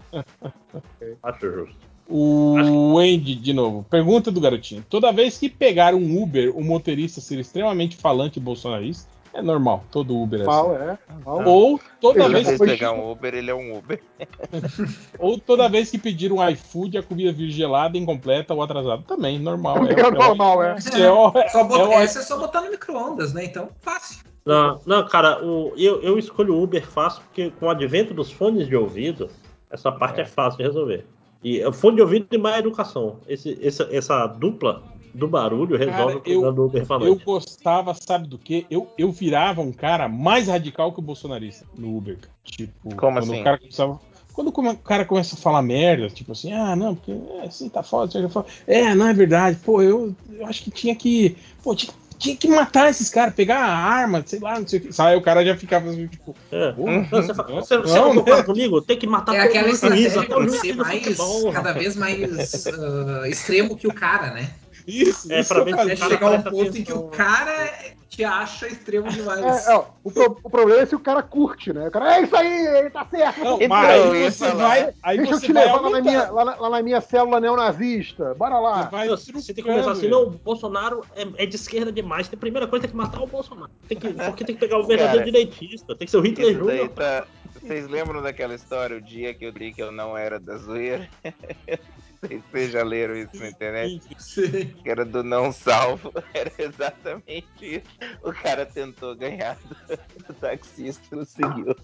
Acho 1.23 1.51
justo. 1.51 1.94
O 2.07 2.97
Andy, 2.99 3.35
de 3.35 3.51
novo, 3.53 3.83
pergunta 3.89 4.31
do 4.31 4.39
garotinho. 4.39 4.85
Toda 4.89 5.11
vez 5.11 5.37
que 5.37 5.49
pegar 5.49 5.95
um 5.95 6.21
Uber, 6.21 6.55
o 6.55 6.63
motorista 6.63 7.19
ser 7.19 7.39
extremamente 7.39 7.97
falante 7.97 8.37
e 8.37 8.41
bolsonarista, 8.41 9.09
é 9.33 9.41
normal, 9.41 9.83
todo 9.91 10.15
Uber 10.17 10.39
é 10.39 10.43
assim. 10.43 10.51
Mal, 10.51 10.75
é. 10.77 10.97
Ou 11.45 11.79
toda 11.99 12.29
vez 12.29 12.47
que 12.47 12.57
pegar 12.57 12.91
um 12.93 13.11
Uber, 13.11 13.33
ele 13.33 13.51
é 13.51 13.55
um 13.55 13.77
Uber. 13.77 14.01
ou 15.19 15.37
toda 15.37 15.67
vez 15.67 15.89
que 15.91 15.97
pedir 15.97 16.31
um 16.31 16.47
iFood, 16.49 16.97
a 16.97 17.03
comida 17.03 17.33
vir 17.33 17.49
gelada, 17.49 17.97
incompleta 17.97 18.53
ou 18.53 18.61
atrasada. 18.61 19.03
Também, 19.05 19.37
normal. 19.39 19.85
É, 19.87 20.11
normal, 20.11 20.63
é. 20.63 20.75
É, 20.97 21.11
o- 21.11 21.33
Só 21.49 21.63
botar, 21.63 21.83
é 21.83 21.87
o- 21.87 21.91
Essa 21.93 22.19
é 22.19 22.21
só 22.21 22.37
botar 22.37 22.61
no 22.61 22.69
micro-ondas, 22.71 23.33
né? 23.33 23.43
Então, 23.45 23.67
fácil. 23.81 24.23
Não, 24.45 24.79
não 24.85 25.05
cara, 25.07 25.43
o, 25.43 25.73
eu, 25.75 26.01
eu 26.01 26.19
escolho 26.19 26.53
o 26.53 26.61
Uber 26.63 26.85
fácil 26.87 27.23
porque 27.23 27.49
com 27.59 27.65
o 27.65 27.69
advento 27.69 28.13
dos 28.13 28.31
fones 28.31 28.67
de 28.67 28.75
ouvido, 28.75 29.29
essa 29.71 29.91
parte 29.91 30.21
é, 30.21 30.25
fácil 30.25 30.59
de 30.59 30.63
resolver. 30.63 31.05
E 31.45 31.61
é 31.61 31.71
fone 31.71 31.97
de 31.97 32.01
ouvido 32.01 32.25
e 32.31 32.37
má 32.39 32.57
educação. 32.57 33.17
Esse, 33.27 33.55
essa, 33.61 33.87
essa 33.91 34.25
dupla 34.25 34.81
do 35.13 35.27
barulho 35.27 35.77
resolve 35.77 35.95
Cara, 35.95 36.17
o 36.17 36.21
problema 36.21 36.47
eu- 36.47 36.53
do 36.53 36.65
Uber 36.65 36.85
Eu 37.01 37.15
gostava, 37.23 37.93
sabe 37.93 38.27
do 38.27 38.39
quê? 38.39 38.65
Eu, 38.67 38.89
eu 38.97 39.11
virava 39.11 39.61
um 39.61 39.71
cara 39.71 40.09
mais 40.09 40.47
radical 40.47 40.91
que 40.91 40.97
o 40.97 41.03
bolsonarista 41.03 41.63
no 41.77 41.95
Uber. 41.95 42.17
Tipo, 42.43 42.73
Como 42.95 42.97
quando 42.97 43.17
assim? 43.19 43.41
o 43.41 43.43
cara 43.43 43.59
começava. 43.59 44.01
Quando 44.33 44.47
o 44.49 44.77
cara 44.77 45.05
começa 45.05 45.35
a 45.35 45.37
falar 45.37 45.61
merda, 45.61 46.09
tipo 46.09 46.31
assim, 46.31 46.51
ah, 46.51 46.75
não, 46.75 46.95
porque 46.95 47.11
é, 47.11 47.45
assim 47.45 47.69
tá 47.69 47.83
foda, 47.83 48.11
lá, 48.15 48.25
eu 48.25 48.29
falo, 48.29 48.47
é, 48.65 48.95
não 48.95 49.07
é 49.07 49.13
verdade, 49.13 49.57
pô, 49.63 49.83
eu, 49.83 50.15
eu 50.27 50.47
acho 50.47 50.63
que 50.63 50.71
tinha 50.71 50.95
que. 50.95 51.37
Pô, 51.63 51.75
tinha, 51.75 51.93
tinha 51.93 52.04
que 52.33 52.47
matar 52.47 52.89
esses 52.89 53.09
caras, 53.09 53.33
pegar 53.33 53.57
a 53.59 53.75
arma, 53.75 54.23
sei 54.25 54.39
lá, 54.39 54.57
não 54.57 54.65
sei 54.65 54.79
o 54.79 54.81
que. 54.83 55.01
Aí 55.01 55.17
o 55.17 55.21
cara 55.21 55.45
já 55.45 55.57
ficava 55.57 55.89
assim, 55.89 56.07
tipo, 56.07 56.33
É. 56.49 56.73
Não, 56.77 57.03
você, 57.03 57.33
fa- 57.33 57.45
não, 57.49 57.55
você, 57.57 57.77
você 57.77 57.99
não, 57.99 58.05
não 58.05 58.09
né? 58.15 58.21
concorda 58.21 58.43
comigo? 58.45 58.81
Tem 58.81 58.97
que 58.97 59.05
matar 59.05 59.35
É 59.35 59.41
aquela 59.41 59.67
estratégia 59.67 60.09
juiz 60.09 60.59
ser 60.61 60.75
mais, 60.77 61.03
futebol, 61.03 61.51
cada 61.51 61.73
vez 61.73 61.95
mais 61.97 62.65
ah, 62.67 63.27
extremo 63.27 63.75
que 63.75 63.87
o 63.87 63.93
cara, 63.93 64.31
né? 64.31 64.49
Isso, 64.87 65.31
É, 65.31 65.39
isso 65.39 65.49
pra 65.49 65.59
eu 65.59 65.65
ver 65.65 65.71
se 65.71 65.77
fazia. 65.77 65.93
Até 65.93 65.99
cara 66.01 66.13
chegar 66.15 66.29
presta 66.31 66.51
ponto 66.51 66.77
em 66.77 66.83
que 66.83 66.93
o 66.93 66.95
atenção. 66.97 67.09
cara 67.11 67.73
te 68.07 68.23
acha 68.23 68.67
extremo 68.67 69.09
demais. 69.09 69.67
É, 69.67 69.73
ó, 69.75 69.85
o, 70.03 70.11
pro- 70.11 70.39
o 70.43 70.49
problema 70.49 70.81
é 70.83 70.85
se 70.85 70.95
o 70.95 70.99
cara 70.99 71.21
curte, 71.21 71.73
né? 71.73 71.87
O 71.87 71.91
cara, 71.91 72.15
é 72.17 72.21
isso 72.21 72.35
aí, 72.35 72.65
ele 72.77 72.89
tá 72.89 73.05
certo. 73.05 73.43
Não, 73.43 73.55
Então, 73.55 73.67
mas 73.67 73.95
eu 74.05 74.11
aí 74.11 74.31
você 74.31 74.51
vai. 74.51 74.93
Aí 75.03 75.17
Deixa 75.17 75.33
eu 75.33 75.39
você 75.39 75.45
te 75.47 75.53
vai 75.53 75.65
levar 75.65 75.81
lá 75.81 75.89
na, 75.89 76.01
minha, 76.01 76.31
lá, 76.31 76.43
lá 76.43 76.69
na 76.69 76.81
minha 76.81 77.01
célula 77.01 77.39
neonazista. 77.41 78.33
Bora 78.35 78.57
lá. 78.59 78.83
Você 78.85 78.91
vai 78.91 79.07
Não, 79.07 79.17
Você 79.17 79.53
tem 79.53 79.63
que 79.63 79.69
começar 79.69 79.91
assim, 79.91 80.07
não, 80.07 80.23
o 80.23 80.29
Bolsonaro 80.29 81.01
é, 81.15 81.43
é 81.43 81.45
de 81.45 81.55
esquerda 81.55 81.91
demais. 81.91 82.27
Tem, 82.29 82.39
primeira 82.39 82.67
coisa 82.67 82.83
tem 82.83 82.91
que 82.91 82.95
matar 82.97 83.21
o 83.21 83.27
Bolsonaro. 83.27 83.71
Tem 83.89 83.97
que, 83.97 84.07
porque 84.13 84.45
tem 84.45 84.55
que 84.55 84.61
pegar 84.61 84.77
o 84.79 84.83
verdadeiro 84.87 85.19
Cara, 85.19 85.31
direitista. 85.31 85.95
Tem 85.95 86.05
que 86.05 86.11
ser 86.11 86.17
o 86.17 86.21
Hitler 86.21 86.53
Júnior. 86.53 86.89
tá. 86.89 87.25
Vocês 87.61 87.87
lembram 87.87 88.21
daquela 88.21 88.53
história, 88.53 88.97
o 88.97 89.01
dia 89.01 89.33
que 89.33 89.45
eu 89.45 89.49
li 89.51 89.73
que 89.73 89.81
eu 89.81 89.91
não 89.91 90.15
era 90.17 90.39
da 90.39 90.57
zoeira? 90.57 91.09
Vocês- 92.27 92.41
Vocês 92.51 92.71
já 92.71 92.83
leram 92.83 93.15
isso 93.15 93.35
na 93.35 93.49
internet? 93.49 94.01
Sim. 94.17 94.67
Que 94.83 94.89
era 94.89 95.03
do 95.05 95.23
não 95.23 95.51
salvo. 95.51 96.13
Era 96.33 96.51
exatamente 96.57 97.45
isso. 97.61 97.83
O 98.23 98.31
cara 98.33 98.65
tentou 98.65 99.15
ganhar 99.15 99.57
do, 99.65 99.97
do 100.27 100.33
taxista, 100.33 101.01
não 101.11 101.19
conseguiu. 101.19 101.75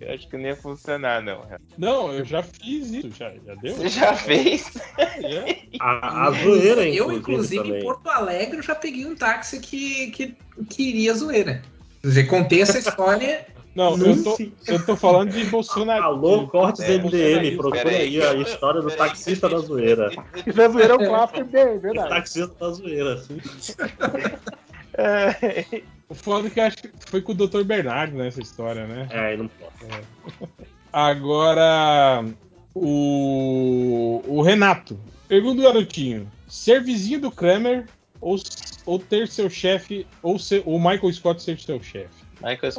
Eu 0.00 0.14
acho 0.14 0.28
que 0.28 0.36
não 0.36 0.44
ia 0.44 0.56
funcionar, 0.56 1.22
não. 1.22 1.42
Não, 1.76 2.12
eu 2.12 2.24
já 2.24 2.42
fiz 2.42 2.90
isso, 2.90 3.10
já, 3.10 3.32
já 3.44 3.54
deu? 3.56 3.74
Você 3.76 3.88
já 3.88 4.14
fez? 4.14 4.72
Já. 4.98 5.46
A, 5.80 6.28
a 6.28 6.30
zoeira, 6.32 6.88
eu, 6.88 7.12
inclusive, 7.12 7.18
inclusive, 7.18 7.62
também. 7.64 7.80
em 7.80 7.84
Porto 7.84 8.08
Alegre, 8.08 8.56
eu 8.58 8.62
já 8.62 8.74
peguei 8.74 9.04
um 9.06 9.14
táxi 9.14 9.60
que, 9.60 10.10
que, 10.10 10.36
que 10.70 10.82
iria 10.90 11.14
zoeira. 11.14 11.62
Quer 12.00 12.08
dizer, 12.08 12.24
contei 12.24 12.62
essa 12.62 12.78
história. 12.78 13.46
Não, 13.76 13.94
eu 13.98 14.24
tô, 14.24 14.38
eu 14.66 14.86
tô 14.86 14.96
falando 14.96 15.32
de 15.32 15.44
Bolsonaro. 15.44 16.02
Alô, 16.16 16.46
Cortes 16.48 16.82
É, 16.82 16.96
MDM, 16.96 17.56
procura 17.58 17.90
aí 17.90 18.22
a 18.22 18.34
história 18.34 18.80
do 18.80 18.90
taxista 18.90 19.50
da 19.50 19.58
zoeira. 19.58 20.10
Isso 20.46 20.58
é 20.58 20.68
zoeira, 20.70 20.94
é 20.94 20.96
um 20.96 21.06
clássico, 21.06 21.40
é 21.40 21.42
O 21.74 21.80
verdade. 21.80 22.08
taxista 22.08 22.54
da 22.58 22.70
zoeira, 22.70 23.14
assim. 23.14 23.38
É, 24.98 25.82
O 26.08 26.14
foda 26.14 26.48
é 26.48 26.50
que 26.50 26.58
acho 26.58 26.78
que 26.78 26.90
foi 27.10 27.20
com 27.20 27.32
o 27.32 27.34
Dr. 27.34 27.64
Bernardo 27.64 28.16
nessa 28.16 28.40
história, 28.40 28.86
né? 28.86 29.06
É, 29.10 29.18
aí 29.18 29.36
não 29.36 29.46
pode. 29.46 30.06
Agora, 30.90 32.24
o, 32.74 34.22
o 34.26 34.40
Renato. 34.40 34.98
Pergunta 35.28 35.56
do 35.56 35.62
garotinho: 35.64 36.32
ser 36.48 36.82
vizinho 36.82 37.20
do 37.20 37.30
Kramer 37.30 37.84
ou, 38.22 38.36
ou 38.86 38.98
ter 38.98 39.28
seu 39.28 39.50
chefe, 39.50 40.06
ou 40.22 40.38
ser, 40.38 40.62
o 40.64 40.78
Michael 40.78 41.12
Scott 41.12 41.42
ser 41.42 41.58
seu 41.58 41.78
chefe? 41.82 42.25
Michael 42.46 42.72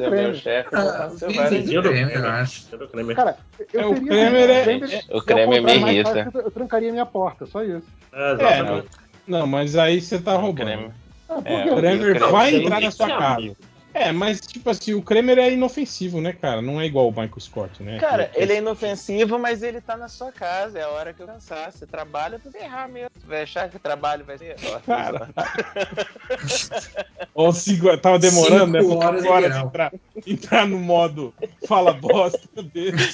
é 0.00 0.10
meu 0.10 0.34
chefe, 0.34 0.68
Ah, 0.72 1.08
vários 1.36 1.70
do 1.70 1.82
Kramer, 1.82 2.16
eu 2.16 2.26
acho. 2.28 2.66
Cara, 3.14 3.36
eu 3.72 3.80
É, 3.80 3.86
o 3.86 3.94
Kramer 3.94 4.50
é- 4.50 4.62
Kramer, 4.64 4.92
é- 4.92 5.02
o 5.08 5.16
eu 5.16 5.22
Kramer 5.22 5.48
me 5.48 5.56
encontrar 5.58 5.78
mais 5.80 5.92
irrita. 5.94 6.32
Eu 6.44 6.50
trancaria 6.50 6.90
minha 6.90 7.06
porta, 7.06 7.46
só 7.46 7.62
isso. 7.62 7.86
É, 8.12 8.30
É, 8.30 8.32
exatamente. 8.32 8.88
Não, 9.26 9.46
mas 9.46 9.76
aí 9.76 10.00
você 10.00 10.18
tá 10.18 10.34
O 10.34 10.40
roubando. 10.40 10.66
Kramer. 10.66 10.90
Ah, 11.28 11.34
É? 11.44 11.72
O 11.72 11.76
Kramer 11.76 12.14
Kramer 12.16 12.30
vai 12.32 12.54
entrar 12.54 12.80
na 12.80 12.90
sua 12.90 13.08
casa. 13.08 13.56
É, 13.94 14.10
mas 14.10 14.40
tipo 14.40 14.68
assim, 14.68 14.92
o 14.92 15.00
Kramer 15.00 15.38
é 15.38 15.52
inofensivo, 15.52 16.20
né, 16.20 16.32
cara? 16.32 16.60
Não 16.60 16.80
é 16.80 16.84
igual 16.86 17.06
o 17.06 17.10
Michael 17.10 17.38
Scott, 17.38 17.80
né? 17.80 18.00
Cara, 18.00 18.26
Que- 18.26 18.40
ele 18.40 18.54
é 18.54 18.56
inofensivo, 18.58 19.38
mas 19.38 19.62
ele 19.62 19.80
tá 19.80 19.96
na 19.96 20.08
sua 20.08 20.32
casa. 20.32 20.80
É 20.80 20.82
a 20.82 20.88
hora 20.88 21.14
que 21.14 21.22
eu 21.22 21.26
cansar. 21.28 21.70
Você 21.70 21.86
trabalha 21.86 22.40
pra 22.40 22.60
errar 22.60 22.88
mesmo. 22.88 23.08
Você 23.16 23.26
vai 23.26 23.42
achar 23.42 23.68
que 23.70 23.76
o 23.76 23.80
trabalho 23.80 24.24
vai 24.24 24.36
ser. 24.36 24.56
Cara. 24.84 25.28
Ó, 27.36 27.52
cinco, 27.52 27.96
tava 27.98 28.18
demorando, 28.18 28.72
né? 28.72 28.80
Cinco 28.80 28.92
Porque 28.94 29.06
horas 29.06 29.24
agora 29.24 29.46
entrar, 29.58 29.92
entrar 30.26 30.66
no 30.66 30.78
modo 30.78 31.32
fala 31.66 31.92
bosta 31.92 32.62
dele. 32.62 32.96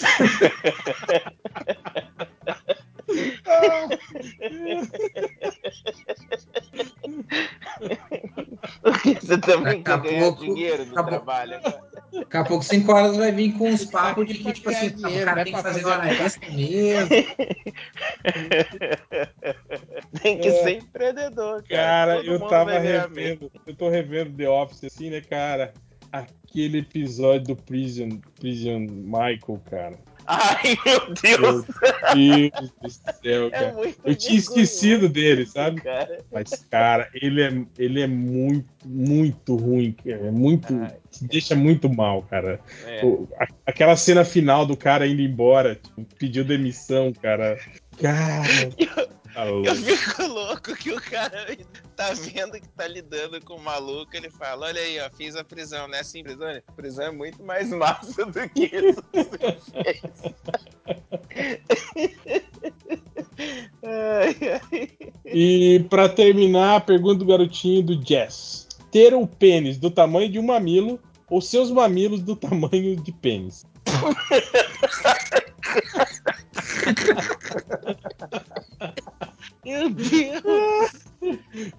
Você 9.21 9.39
também 9.39 9.81
a 9.81 9.85
quer 9.85 10.01
ganhar 10.01 10.21
pouco, 10.23 10.41
dinheiro 10.45 10.85
do 10.85 10.93
acabou. 10.93 11.11
trabalho 11.11 11.57
agora. 11.57 11.91
Daqui 12.13 12.37
a 12.37 12.45
pouco, 12.45 12.65
5 12.65 12.93
horas, 12.93 13.17
vai 13.17 13.33
vir 13.33 13.53
com 13.57 13.69
uns 13.71 13.85
papos 13.85 14.27
de 14.27 14.35
que, 14.35 14.53
tipo 14.53 14.69
assim, 14.71 14.91
Ganhar 14.91 15.09
o 15.23 15.25
cara 15.25 15.35
vai 15.35 15.45
tem 15.45 15.55
que 15.55 15.63
fazer 15.63 15.85
hora 15.87 16.09
extra 16.13 16.51
mesmo. 16.51 17.09
Tem 20.23 20.39
que 20.39 20.49
É. 20.49 20.63
ser 20.63 20.71
empreendedor, 20.79 21.63
cara. 21.65 21.67
Cara, 21.69 22.17
Todo 22.17 22.33
eu 22.33 22.41
tava 22.49 22.79
revendo, 22.79 23.51
eu 23.67 23.75
tô 23.75 23.89
revendo 23.89 24.37
The 24.37 24.49
Office 24.49 24.85
assim, 24.85 25.11
né, 25.11 25.21
cara? 25.21 25.73
Aquele 26.13 26.79
episódio 26.79 27.55
do 27.55 27.57
Prison, 27.63 28.09
Prison 28.41 28.81
Michael, 28.81 29.61
cara. 29.71 29.99
Ai, 30.27 30.79
meu 30.85 31.01
Meu 31.07 31.15
Deus. 31.39 31.65
Deus 32.15 32.71
do 32.83 32.91
céu, 33.23 33.47
É 33.47 33.51
cara. 33.51 33.73
muito 33.73 33.99
Eu 34.05 34.15
tinha 34.15 34.39
esquecido 34.39 35.09
dele, 35.09 35.47
sabe? 35.47 35.81
Cara. 35.81 36.19
Mas, 36.33 36.51
cara, 36.71 37.09
ele 37.15 37.43
é, 37.43 37.53
ele 37.79 38.01
é 38.01 38.07
muito, 38.07 38.69
muito 38.85 39.57
ruim. 39.57 39.95
É 40.07 40.31
muito. 40.31 40.73
Ai, 40.75 40.97
te 41.11 41.25
deixa 41.25 41.55
muito 41.55 41.89
mal, 41.89 42.23
cara. 42.23 42.61
É. 42.87 43.03
Aquela 43.67 43.97
cena 43.97 44.25
final 44.25 44.65
do 44.65 44.77
cara 44.77 45.07
indo 45.07 45.23
embora, 45.23 45.75
tipo, 45.75 46.05
pediu 46.19 46.45
demissão, 46.45 47.13
cara. 47.13 47.59
Cara. 48.01 48.45
Tá 49.34 49.47
Eu 49.47 49.55
louco. 49.57 49.75
fico 49.76 50.23
louco 50.26 50.75
que 50.76 50.92
o 50.92 51.00
cara 51.00 51.57
tá 51.97 52.12
vendo 52.15 52.52
que 52.60 52.68
tá 52.70 52.86
lidando 52.86 53.42
com 53.44 53.55
o 53.55 53.62
maluco. 53.62 54.15
Ele 54.17 54.31
fala: 54.31 54.67
Olha 54.67 54.81
aí, 54.81 54.99
ó, 55.00 55.10
fiz 55.10 55.36
a 55.36 55.44
prisão, 55.44 55.86
né? 55.89 56.02
Sim, 56.02 56.23
prisão. 56.23 56.50
Ele, 56.50 56.62
prisão 56.76 57.05
é 57.07 57.10
muito 57.10 57.42
mais 57.42 57.68
massa 57.70 58.25
do 58.26 58.49
que 58.50 58.65
isso 58.65 59.02
que 59.12 59.23
você 59.25 59.59
fez. 59.83 60.02
ai, 63.83 64.36
ai. 64.73 64.89
E 65.26 65.84
pra 65.89 66.09
terminar, 66.09 66.76
a 66.76 66.81
pergunta 66.81 67.18
do 67.20 67.26
garotinho 67.26 67.83
do 67.83 68.07
Jess: 68.07 68.67
Ter 68.91 69.15
um 69.15 69.26
pênis 69.26 69.78
do 69.78 69.91
tamanho 69.91 70.31
de 70.31 70.39
um 70.39 70.42
mamilo 70.47 70.99
ou 71.28 71.41
seus 71.41 71.70
mamilos 71.70 72.20
do 72.20 72.34
tamanho 72.34 72.97
de 72.97 73.12
pênis? 73.12 73.65
Meu 79.65 79.91
Deus! 79.91 80.93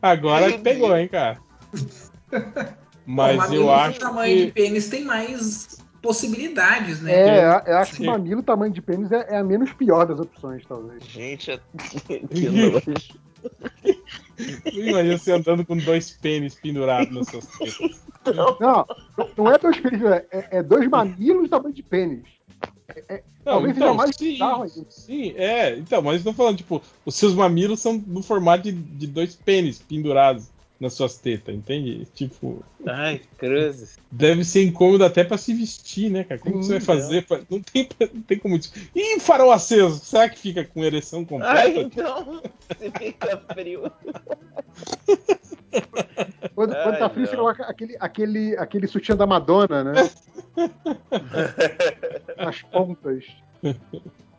Agora 0.02 0.50
Meu 0.50 0.60
pegou, 0.60 0.96
hein, 0.96 1.08
cara. 1.08 1.40
Mas 3.06 3.50
Bom, 3.50 3.56
eu 3.56 3.72
acho 3.72 4.00
com 4.00 4.06
tamanho 4.06 4.38
de 4.38 4.46
que. 4.46 4.52
pênis 4.52 4.90
tem 4.90 5.04
mais 5.04 5.84
possibilidades, 6.02 7.02
né? 7.02 7.14
É, 7.14 7.46
eu 7.68 7.78
acho 7.78 7.92
que 7.92 7.98
Sim. 7.98 8.06
mamilo, 8.06 8.44
tamanho 8.44 8.72
de 8.72 8.82
pênis 8.82 9.12
é, 9.12 9.28
é 9.30 9.38
a 9.38 9.44
menos 9.44 9.72
pior 9.74 10.06
das 10.06 10.20
opções, 10.20 10.64
talvez. 10.66 11.04
Gente, 11.04 11.60
que 12.30 12.50
nojo. 12.50 13.20
Imagina 14.72 15.18
você 15.18 15.32
andando 15.32 15.66
com 15.66 15.78
dois 15.78 16.12
pênis 16.12 16.56
pendurados 16.56 17.28
suas 17.28 17.46
tetas. 17.58 18.12
Não, 18.60 18.86
não 19.36 19.52
é 19.52 19.58
dois 19.58 19.80
pênis, 19.80 20.04
é, 20.04 20.28
é 20.32 20.62
dois 20.62 20.88
mamilos 20.88 21.50
tamanho 21.50 21.74
de 21.74 21.82
pênis. 21.82 22.22
Não, 23.46 23.54
Talvez 23.54 23.76
seja 23.76 23.94
mais 23.94 24.16
sim, 24.16 24.32
bizarro 24.32 24.68
sim, 24.90 25.34
é. 25.36 25.78
Então, 25.78 26.02
mas 26.02 26.24
tô 26.24 26.34
falando, 26.34 26.58
tipo, 26.58 26.82
os 27.06 27.16
seus 27.16 27.34
mamilos 27.34 27.80
são 27.80 28.02
no 28.06 28.22
formato 28.22 28.64
de, 28.64 28.72
de 28.72 29.08
dois 29.08 29.36
pênis 29.36 29.80
pendurados 29.80 30.48
nas 30.82 30.94
suas 30.94 31.16
tetas, 31.18 31.54
entende? 31.54 32.06
Tipo, 32.16 32.64
Ai, 32.88 33.22
cruzes. 33.38 34.00
deve 34.12 34.44
ser 34.44 34.64
incômodo 34.64 35.06
até 35.06 35.24
pra 35.24 35.38
se 35.38 35.54
vestir, 35.54 36.10
né, 36.10 36.24
cara? 36.24 36.42
Como 36.42 36.58
que 36.60 36.66
você 36.66 36.72
vai 36.72 36.80
Sim, 36.82 36.86
fazer? 36.88 37.26
pra- 37.28 37.40
Não, 37.50 37.62
tem, 37.62 37.88
não 38.14 38.22
tem 38.24 38.40
como. 38.40 38.60
Ih, 38.96 39.20
farol 39.20 39.52
aceso! 39.52 40.04
Será 40.04 40.28
que 40.28 40.40
fica 40.40 40.66
com 40.66 40.84
ereção 40.84 41.20
Ai, 41.20 41.26
completa? 41.26 41.80
então. 42.02 42.42
Você 42.68 42.92
fica 42.98 43.38
frio. 43.54 43.92
Quando, 46.56 46.76
quando 46.76 46.98
tá 46.98 47.06
Ai, 47.06 47.10
frio, 47.14 47.28
você 47.28 47.36
não. 47.36 47.44
coloca 47.44 47.64
aquele, 47.64 47.96
aquele, 48.00 48.58
aquele 48.58 48.88
sutiã 48.88 49.16
da 49.16 49.28
Madonna, 49.28 49.84
né? 49.84 49.94
As 52.38 52.62
pontas. 52.64 53.24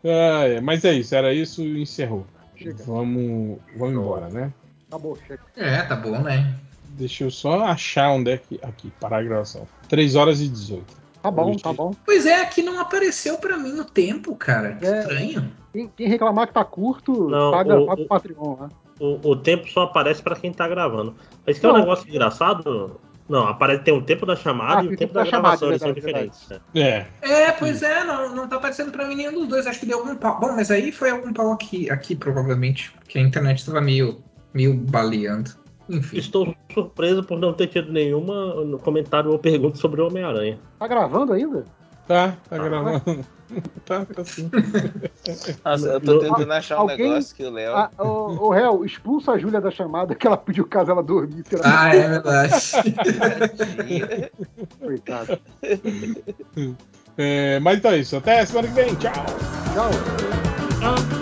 Ah, 0.05 0.49
é, 0.49 0.61
mas 0.61 0.85
é 0.85 0.93
isso, 0.95 1.15
era 1.15 1.33
isso 1.33 1.63
e 1.63 1.81
encerrou. 1.83 2.27
Chega. 2.57 2.83
Vamos, 2.85 3.59
vamos 3.77 3.95
embora, 3.95 4.29
né? 4.29 4.53
Acabou, 4.93 5.17
chega. 5.27 5.41
É, 5.57 5.81
tá 5.83 5.97
bom, 5.97 6.19
né? 6.21 6.55
Deixa 6.91 7.25
eu 7.25 7.31
só 7.31 7.63
achar 7.65 8.11
onde 8.11 8.31
é 8.31 8.37
que. 8.37 8.61
Aqui, 8.63 8.93
parar 9.01 9.19
a 9.21 9.23
gravação. 9.23 9.67
3 9.89 10.15
horas 10.15 10.41
e 10.43 10.49
18. 10.49 10.85
Tá 11.23 11.31
bom, 11.31 11.57
tá 11.57 11.73
bom. 11.73 11.95
Pois 12.05 12.27
é, 12.27 12.43
aqui 12.43 12.63
não 12.63 12.79
apareceu 12.79 13.39
pra 13.39 13.57
mim 13.57 13.79
o 13.81 13.85
tempo, 13.87 14.37
cara. 14.37 14.75
Que 14.75 14.85
É. 14.87 14.99
estranho. 15.01 15.53
Quem, 15.73 15.89
quem 15.97 16.09
reclamar 16.09 16.47
que 16.49 16.53
tá 16.53 16.63
curto, 16.65 17.29
Não, 17.31 17.51
paga, 17.53 17.81
o- 17.81 17.87
paga 17.87 18.03
o 18.03 18.07
Patreon, 18.07 18.57
né? 18.61 18.69
O, 19.01 19.31
o 19.31 19.37
tempo 19.37 19.67
só 19.71 19.85
aparece 19.85 20.23
pra 20.23 20.37
quem 20.37 20.53
tá 20.53 20.69
gravando. 20.69 21.15
Mas 21.47 21.59
que 21.59 21.65
é 21.65 21.71
um 21.71 21.79
negócio 21.79 22.07
engraçado. 22.07 23.01
Não, 23.29 23.47
aparece 23.49 23.83
tem 23.85 23.95
o 23.95 24.03
tempo 24.03 24.27
da 24.27 24.37
chamada 24.37 24.81
Ah, 24.81 24.85
e 24.85 24.89
o 24.89 24.97
tempo 24.97 25.15
da 25.15 25.21
da 25.23 25.31
chamada, 25.31 25.57
gravação, 25.57 25.69
eles 25.71 25.81
são 25.81 25.93
diferentes. 25.95 26.49
né? 26.51 26.61
É. 26.75 27.07
É, 27.23 27.53
pois 27.53 27.83
é, 27.83 28.05
não, 28.05 28.35
não 28.35 28.47
tá 28.49 28.57
aparecendo 28.57 28.93
pra 28.93 29.07
mim 29.07 29.15
nenhum 29.15 29.33
dos 29.33 29.49
dois. 29.49 29.67
Acho 29.67 29.81
que 29.81 29.87
deu 29.87 30.01
algum 30.01 30.15
pau. 30.17 30.39
Bom, 30.39 30.53
mas 30.55 30.71
aí 30.71 30.93
foi 30.93 31.11
algum 31.11 31.33
pau 31.33 31.51
aqui, 31.53 31.89
aqui 31.91 32.15
provavelmente. 32.15 32.91
Porque 32.99 33.19
a 33.19 33.23
internet 33.23 33.65
tava 33.65 33.81
meio, 33.81 34.23
meio 34.55 34.75
baleando. 34.75 35.51
Enfim. 35.89 36.17
Estou 36.19 36.55
surpreso 36.73 37.23
por 37.23 37.39
não 37.39 37.53
ter 37.53 37.67
tido 37.67 37.93
nenhuma 37.93 38.65
no 38.65 38.79
comentário 38.79 39.31
ou 39.31 39.39
pergunta 39.39 39.77
sobre 39.77 40.01
o 40.01 40.07
Homem-Aranha. 40.07 40.59
Tá 40.79 40.87
gravando 40.87 41.33
ainda? 41.33 41.65
Tá, 42.07 42.37
tá 42.49 42.59
gravando. 42.59 43.03
tá, 43.85 44.05
tá 44.07 44.25
sim. 44.25 44.51
Nossa, 45.65 45.87
eu 45.89 46.01
tô 46.01 46.19
tentando 46.21 46.53
achar 46.53 46.79
um 46.79 46.91
Alguém- 46.91 47.11
negócio 47.11 47.37
que 47.37 47.45
o 47.45 47.51
Léo. 47.51 47.77
Ah, 47.77 47.91
ô, 47.99 48.47
ô, 48.47 48.51
réu, 48.51 48.85
expulsa 48.85 49.33
a 49.33 49.39
Júlia 49.39 49.61
da 49.61 49.71
chamada 49.71 50.15
que 50.15 50.27
ela 50.27 50.37
pediu 50.37 50.67
caso 50.67 50.91
ela 50.91 51.03
dormisse. 51.03 51.55
Ela... 51.55 51.63
Ah, 51.65 51.95
é 51.95 52.09
verdade. 52.09 52.55
Tira. 53.87 54.31
Coitada. 54.81 55.41
É, 57.19 57.61
mas 57.61 57.79
então 57.79 57.91
é 57.91 57.99
isso. 57.99 58.17
Até 58.17 58.47
semana 58.47 58.69
que 58.69 58.75
vem. 58.75 58.95
Tchau. 58.95 59.13
Tchau. 59.75 59.91
Ah, 60.83 61.22